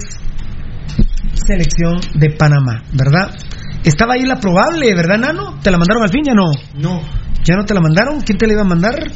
Selección 1.34 1.98
de 2.14 2.30
Panamá, 2.30 2.84
¿verdad? 2.92 3.34
Estaba 3.82 4.14
ahí 4.14 4.24
la 4.24 4.36
probable, 4.36 4.94
¿verdad, 4.94 5.18
Nano? 5.18 5.58
¿Te 5.62 5.70
la 5.72 5.78
mandaron 5.78 6.04
al 6.04 6.10
fin? 6.10 6.22
Ya 6.24 6.34
no. 6.34 6.52
No. 6.78 7.02
¿Ya 7.42 7.56
no 7.56 7.64
te 7.64 7.74
la 7.74 7.80
mandaron? 7.80 8.20
¿Quién 8.20 8.38
te 8.38 8.46
la 8.46 8.52
iba 8.52 8.62
a 8.62 8.66
mandar? 8.66 9.10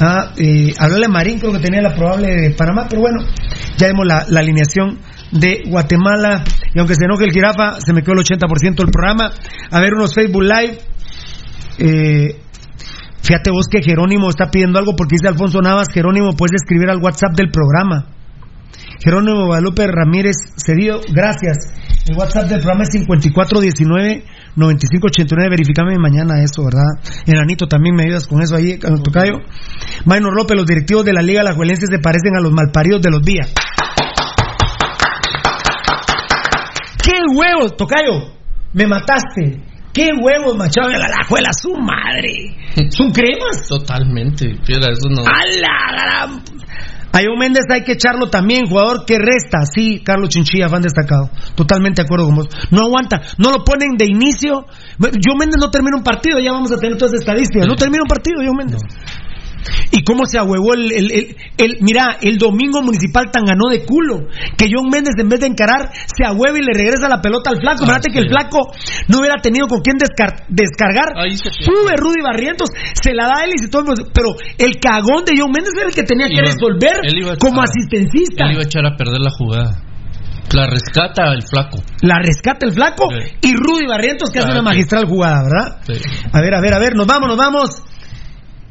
Ah, 0.00 0.32
eh, 0.36 0.74
Marín, 1.08 1.38
creo 1.38 1.52
que 1.52 1.60
tenía 1.60 1.80
la 1.80 1.94
probable 1.94 2.34
de 2.34 2.50
Panamá, 2.50 2.86
pero 2.90 3.00
bueno, 3.00 3.20
ya 3.78 3.86
vimos 3.86 4.06
la, 4.06 4.26
la 4.28 4.40
alineación 4.40 4.98
de 5.30 5.62
Guatemala. 5.68 6.42
Y 6.74 6.78
aunque 6.80 6.94
se 6.94 7.04
enoje 7.04 7.24
el 7.24 7.32
jirafa, 7.32 7.80
se 7.80 7.92
me 7.92 8.02
quedó 8.02 8.14
el 8.14 8.24
80% 8.24 8.74
del 8.74 8.90
programa. 8.90 9.32
A 9.70 9.80
ver, 9.80 9.94
unos 9.94 10.14
Facebook 10.14 10.42
Live. 10.42 10.91
Eh, 11.78 12.40
fíjate 13.22 13.50
vos 13.50 13.66
que 13.70 13.82
Jerónimo 13.82 14.28
está 14.28 14.50
pidiendo 14.50 14.78
algo 14.78 14.94
porque 14.96 15.16
dice 15.16 15.28
Alfonso 15.28 15.60
Navas, 15.60 15.88
Jerónimo, 15.92 16.32
puedes 16.36 16.62
escribir 16.62 16.90
al 16.90 17.02
WhatsApp 17.02 17.34
del 17.36 17.50
programa. 17.50 18.06
Jerónimo 19.04 19.46
Guadalupe 19.46 19.86
Ramírez 19.86 20.36
Cedillo, 20.56 21.00
gracias. 21.12 21.58
El 22.08 22.16
WhatsApp 22.16 22.48
del 22.48 22.60
programa 22.60 22.84
es 22.84 22.90
5419-9589. 23.06 25.50
Verifícame 25.50 25.98
mañana 25.98 26.42
eso, 26.42 26.64
¿verdad? 26.64 26.86
Enanito, 27.26 27.66
también 27.66 27.94
me 27.94 28.04
ayudas 28.04 28.26
con 28.26 28.40
eso 28.42 28.56
ahí, 28.56 28.78
Tocayo. 28.78 29.34
Maynor 30.04 30.34
López, 30.36 30.56
los 30.56 30.66
directivos 30.66 31.04
de 31.04 31.12
la 31.12 31.22
Liga 31.22 31.42
Alajuelense 31.42 31.86
se 31.86 31.98
parecen 31.98 32.34
a 32.36 32.40
los 32.40 32.52
malparidos 32.52 33.02
de 33.02 33.10
los 33.10 33.22
días. 33.22 33.52
¡Qué 37.02 37.12
huevos, 37.34 37.76
Tocayo! 37.76 38.34
Me 38.72 38.86
mataste. 38.86 39.71
¡Qué 39.92 40.10
huevos, 40.18 40.56
machado 40.56 40.88
de 40.88 40.98
la 40.98 41.06
Alajuela! 41.06 41.50
¡Su 41.52 41.74
madre! 41.74 42.56
¿Son 42.90 43.10
cremas? 43.10 43.68
Totalmente. 43.68 44.56
Fiera, 44.64 44.92
eso 44.92 45.08
no. 45.10 45.22
¡A 45.22 45.44
la 45.60 45.92
gran... 45.92 46.42
A 47.14 47.18
John 47.18 47.38
Méndez 47.38 47.64
hay 47.68 47.84
que 47.84 47.92
echarlo 47.92 48.30
también, 48.30 48.66
jugador 48.66 49.04
que 49.04 49.18
resta. 49.18 49.66
Sí, 49.70 50.00
Carlos 50.02 50.30
Chinchilla, 50.30 50.70
fan 50.70 50.80
destacado. 50.80 51.28
Totalmente 51.54 52.00
de 52.00 52.06
acuerdo 52.06 52.24
con 52.24 52.36
vos. 52.36 52.48
No 52.70 52.84
aguanta. 52.84 53.20
No 53.36 53.50
lo 53.50 53.64
ponen 53.64 53.98
de 53.98 54.06
inicio. 54.06 54.64
John 54.98 55.36
Méndez 55.38 55.58
no 55.60 55.70
termina 55.70 55.98
un 55.98 56.02
partido. 56.02 56.38
Ya 56.40 56.52
vamos 56.52 56.72
a 56.72 56.78
tener 56.78 56.96
todas 56.96 57.12
las 57.12 57.20
estadísticas. 57.20 57.68
No 57.68 57.76
termina 57.76 58.02
un 58.02 58.08
partido, 58.08 58.40
John 58.42 58.56
Méndez. 58.56 58.80
¿Y 59.90 60.02
cómo 60.04 60.24
se 60.26 60.38
ahuevó 60.38 60.74
el, 60.74 60.92
el, 60.92 61.10
el, 61.12 61.36
el- 61.58 61.76
Mira, 61.80 62.16
el 62.20 62.38
domingo 62.38 62.82
municipal 62.82 63.30
tan 63.30 63.44
ganó 63.44 63.68
de 63.70 63.84
culo. 63.84 64.28
Que 64.56 64.66
John 64.72 64.88
Méndez, 64.90 65.14
en 65.18 65.28
vez 65.28 65.40
de 65.40 65.46
encarar, 65.46 65.90
se 65.92 66.24
ahueva 66.26 66.58
y 66.58 66.62
le 66.62 66.72
regresa 66.72 67.08
la 67.08 67.20
pelota 67.20 67.50
al 67.50 67.58
flaco. 67.60 67.84
Fíjate 67.86 68.10
que 68.12 68.18
el 68.20 68.28
flaco 68.28 68.72
no 69.08 69.18
hubiera 69.20 69.36
tenido 69.42 69.66
con 69.68 69.80
quién 69.80 69.96
descar- 69.98 70.44
descargar. 70.48 71.12
Sube 71.38 71.96
Rudy 71.96 72.22
Barrientos, 72.22 72.68
se 73.00 73.14
la 73.14 73.26
da 73.26 73.38
a 73.40 73.44
él 73.44 73.52
y 73.54 73.58
se 73.58 73.68
toma. 73.68 73.94
Pero 74.14 74.34
el 74.58 74.78
cagón 74.80 75.24
de 75.24 75.32
John 75.38 75.50
Méndez 75.50 75.72
era 75.76 75.88
el 75.88 75.94
que 75.94 76.02
tenía 76.02 76.28
que 76.28 76.40
resolver 76.40 76.96
a 77.32 77.36
como 77.38 77.62
asistencista. 77.62 78.44
Él 78.46 78.52
iba 78.52 78.62
a 78.62 78.64
echar 78.64 78.86
a 78.86 78.96
perder 78.96 79.20
la 79.20 79.30
jugada. 79.30 79.82
La 80.54 80.66
rescata 80.66 81.32
el 81.32 81.42
flaco. 81.42 81.78
La 82.02 82.18
rescata 82.18 82.66
el 82.66 82.72
flaco 82.72 83.08
y 83.40 83.54
Rudy 83.54 83.86
Barrientos 83.88 84.30
que 84.30 84.38
hace 84.40 84.48
Ah, 84.48 84.52
una 84.52 84.60
sí. 84.60 84.64
magistral 84.66 85.06
jugada, 85.06 85.42
¿verdad? 85.44 85.80
Sí. 85.86 85.94
A 86.32 86.40
ver, 86.42 86.54
a 86.54 86.60
ver, 86.60 86.74
a 86.74 86.78
ver, 86.78 86.94
nos 86.94 87.06
vamos, 87.06 87.28
nos 87.28 87.38
vamos. 87.38 87.82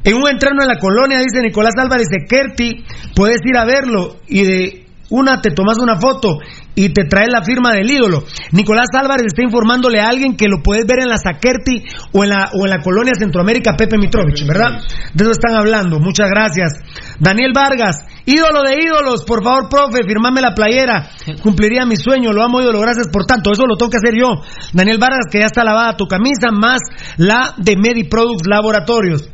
En 0.04 0.14
un 0.14 0.28
entreno 0.28 0.62
en 0.62 0.68
la 0.68 0.78
colonia, 0.78 1.18
dice 1.18 1.42
Nicolás 1.42 1.74
Álvarez 1.78 2.08
de 2.08 2.26
Kerti, 2.26 2.84
puedes 3.14 3.38
ir 3.44 3.56
a 3.56 3.64
verlo 3.64 4.16
y 4.26 4.42
de 4.42 4.82
una 5.12 5.42
te 5.42 5.50
tomas 5.50 5.76
una 5.78 6.00
foto 6.00 6.38
y 6.74 6.88
te 6.88 7.04
trae 7.04 7.28
la 7.28 7.42
firma 7.42 7.72
del 7.72 7.90
ídolo. 7.90 8.24
Nicolás 8.52 8.88
Álvarez 8.94 9.26
está 9.26 9.42
informándole 9.42 10.00
a 10.00 10.08
alguien 10.08 10.36
que 10.36 10.48
lo 10.48 10.62
puedes 10.62 10.86
ver 10.86 11.00
en 11.00 11.08
la 11.08 11.18
Sakerti 11.18 11.84
o 12.12 12.24
en 12.24 12.30
la, 12.30 12.50
o 12.54 12.64
en 12.64 12.70
la 12.70 12.80
colonia 12.80 13.12
Centroamérica 13.14 13.76
Pepe 13.76 13.98
Mitrovich, 13.98 14.46
¿verdad? 14.46 14.80
De 15.12 15.24
eso 15.24 15.32
están 15.32 15.54
hablando. 15.54 16.00
Muchas 16.00 16.30
gracias. 16.30 16.72
Daniel 17.20 17.52
Vargas, 17.54 17.96
ídolo 18.24 18.62
de 18.62 18.82
ídolos, 18.82 19.22
por 19.24 19.44
favor, 19.44 19.68
profe, 19.68 20.02
firmame 20.02 20.40
la 20.40 20.54
playera. 20.54 21.10
Cumpliría 21.42 21.84
mi 21.84 21.96
sueño, 21.96 22.32
lo 22.32 22.42
amo 22.42 22.62
ídolo, 22.62 22.80
gracias 22.80 23.08
por 23.12 23.26
tanto. 23.26 23.52
Eso 23.52 23.66
lo 23.66 23.76
tengo 23.76 23.90
que 23.90 23.98
hacer 23.98 24.18
yo. 24.18 24.42
Daniel 24.72 24.98
Vargas, 24.98 25.26
que 25.30 25.40
ya 25.40 25.46
está 25.46 25.62
lavada 25.62 25.96
tu 25.96 26.06
camisa, 26.06 26.48
más 26.50 26.80
la 27.18 27.54
de 27.58 27.76
Mediproducts 27.76 28.48
Laboratorios. 28.48 29.28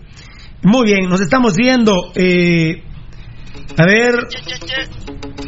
Muy 0.62 0.86
bien, 0.86 1.08
nos 1.08 1.20
estamos 1.20 1.54
viendo. 1.56 2.12
eh, 2.14 2.82
a 3.76 3.84
ver. 3.86 4.14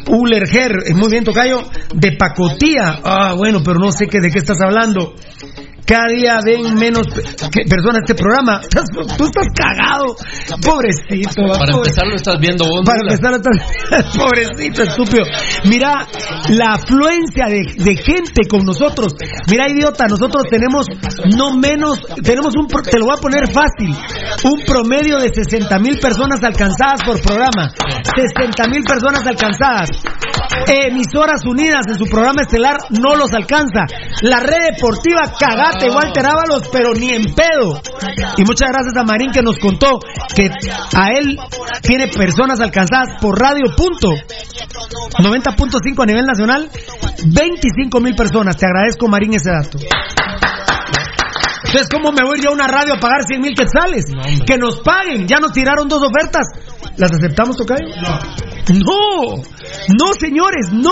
Ulerger, 0.07 0.71
muy 0.95 1.09
bien, 1.09 1.23
Tocayo. 1.23 1.63
De 1.93 2.13
pacotía. 2.17 2.99
Ah, 3.03 3.33
bueno, 3.37 3.59
pero 3.63 3.77
no 3.79 3.91
sé 3.91 4.07
qué, 4.07 4.19
de 4.19 4.29
qué 4.29 4.39
estás 4.39 4.59
hablando. 4.61 5.13
Cada 5.85 6.07
día 6.07 6.39
ven 6.45 6.75
menos 6.75 7.05
pe- 7.07 7.65
personas 7.69 8.01
este 8.07 8.15
programa. 8.15 8.61
Estás- 8.61 8.85
Tú 9.17 9.25
estás 9.25 9.47
cagado. 9.55 10.15
Pobrecito. 10.63 11.41
Para 11.47 11.71
pobre- 11.71 11.89
empezar 11.89 12.07
lo 12.07 12.15
estás 12.15 12.39
viendo 12.39 12.65
vos. 12.65 12.81
para 12.85 12.99
empezar, 13.01 13.33
estás- 13.33 14.15
pobrecito, 14.17 14.83
estúpido. 14.83 15.25
Mira 15.65 16.05
la 16.49 16.73
afluencia 16.75 17.45
de, 17.47 17.61
de 17.83 17.95
gente 17.97 18.47
con 18.47 18.63
nosotros. 18.65 19.15
Mira, 19.49 19.69
idiota, 19.69 20.05
nosotros 20.07 20.43
tenemos 20.49 20.85
no 21.37 21.55
menos, 21.57 21.99
tenemos 22.23 22.53
un, 22.55 22.67
te 22.67 22.97
lo 22.99 23.05
voy 23.05 23.15
a 23.17 23.21
poner 23.21 23.47
fácil, 23.51 23.95
un 24.43 24.61
promedio 24.65 25.17
de 25.17 25.29
60 25.33 25.79
mil 25.79 25.99
personas 25.99 26.43
alcanzadas 26.43 27.01
por 27.05 27.19
programa. 27.21 27.71
60 28.15 28.67
mil 28.69 28.83
personas 28.83 29.25
alcanzadas. 29.25 29.89
Emisoras 30.67 31.41
unidas 31.45 31.81
en 31.87 31.97
su 31.97 32.05
programa 32.05 32.41
estelar 32.41 32.77
no 32.89 33.15
los 33.15 33.31
alcanza. 33.33 33.85
La 34.21 34.39
red 34.39 34.75
deportiva, 34.75 35.21
cagate, 35.81 35.95
Walter 35.95 36.25
Ábalos, 36.25 36.63
pero 36.71 36.93
ni 36.93 37.09
en 37.11 37.33
pedo. 37.33 37.81
Y 38.37 38.43
muchas 38.43 38.69
gracias 38.71 38.95
a 38.97 39.03
Marín 39.03 39.31
que 39.31 39.41
nos 39.41 39.57
contó 39.57 39.99
que 40.35 40.49
a 40.95 41.07
él 41.17 41.37
tiene 41.81 42.07
personas 42.07 42.59
alcanzadas 42.59 43.19
por 43.21 43.39
radio 43.39 43.65
punto. 43.75 44.09
90.5 45.19 46.03
a 46.03 46.05
nivel 46.05 46.25
nacional 46.25 46.69
25 47.25 47.99
mil 47.99 48.15
personas. 48.15 48.57
Te 48.57 48.65
agradezco 48.65 49.07
Marín 49.07 49.33
ese 49.33 49.51
dato. 49.51 49.77
Entonces 51.65 51.87
cómo 51.89 52.11
me 52.11 52.25
voy 52.25 52.41
yo 52.41 52.49
a 52.49 52.53
una 52.53 52.67
radio 52.67 52.95
a 52.95 52.99
pagar 52.99 53.23
100 53.25 53.39
mil 53.41 53.53
quetzales 53.55 54.03
que 54.45 54.57
nos 54.57 54.79
paguen. 54.81 55.27
Ya 55.27 55.37
nos 55.39 55.53
tiraron 55.53 55.87
dos 55.87 56.01
ofertas. 56.03 56.47
Las 56.97 57.11
aceptamos 57.13 57.55
Tocayo? 57.55 57.85
no. 58.73 59.35
No 59.37 60.13
señores 60.19 60.71
no. 60.71 60.91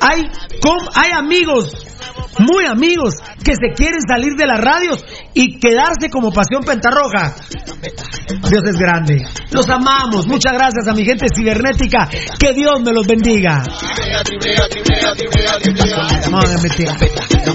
Hay 0.00 0.22
com- 0.60 0.88
hay 0.94 1.10
amigos 1.12 1.72
muy 2.38 2.64
amigos 2.66 3.14
que 3.42 3.52
se 3.54 3.74
quieren 3.74 4.00
salir 4.06 4.34
de 4.34 4.46
las 4.46 4.60
radios 4.60 5.04
y 5.34 5.58
quedarse 5.58 6.10
como 6.10 6.30
pasión 6.32 6.64
pentarroja 6.64 7.34
Dios 8.48 8.62
es 8.68 8.76
grande. 8.76 9.24
Los 9.50 9.68
amamos. 9.68 10.26
Muchas 10.26 10.52
gracias 10.52 10.88
a 10.88 10.94
mi 10.94 11.04
gente 11.04 11.26
cibernética. 11.34 12.08
Que 12.38 12.52
Dios 12.52 12.80
me 12.84 12.92
los 12.92 13.06
bendiga. 13.06 13.62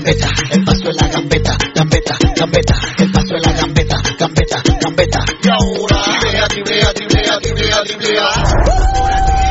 Meter. 0.03 0.29
El 0.51 0.63
paso 0.63 0.83
gambeta, 1.13 1.57
gambeta. 1.75 2.15
El 2.97 3.11
paso 3.11 3.33
de 3.33 3.41
la 3.41 3.53
gambeta, 3.53 4.01
gambeta, 4.17 4.63
gambeta. 4.81 5.19
Y 5.43 5.49
ahora, 5.49 6.47
driblea, 6.47 6.91
driblea, 6.93 7.81
driblea. 7.83 9.50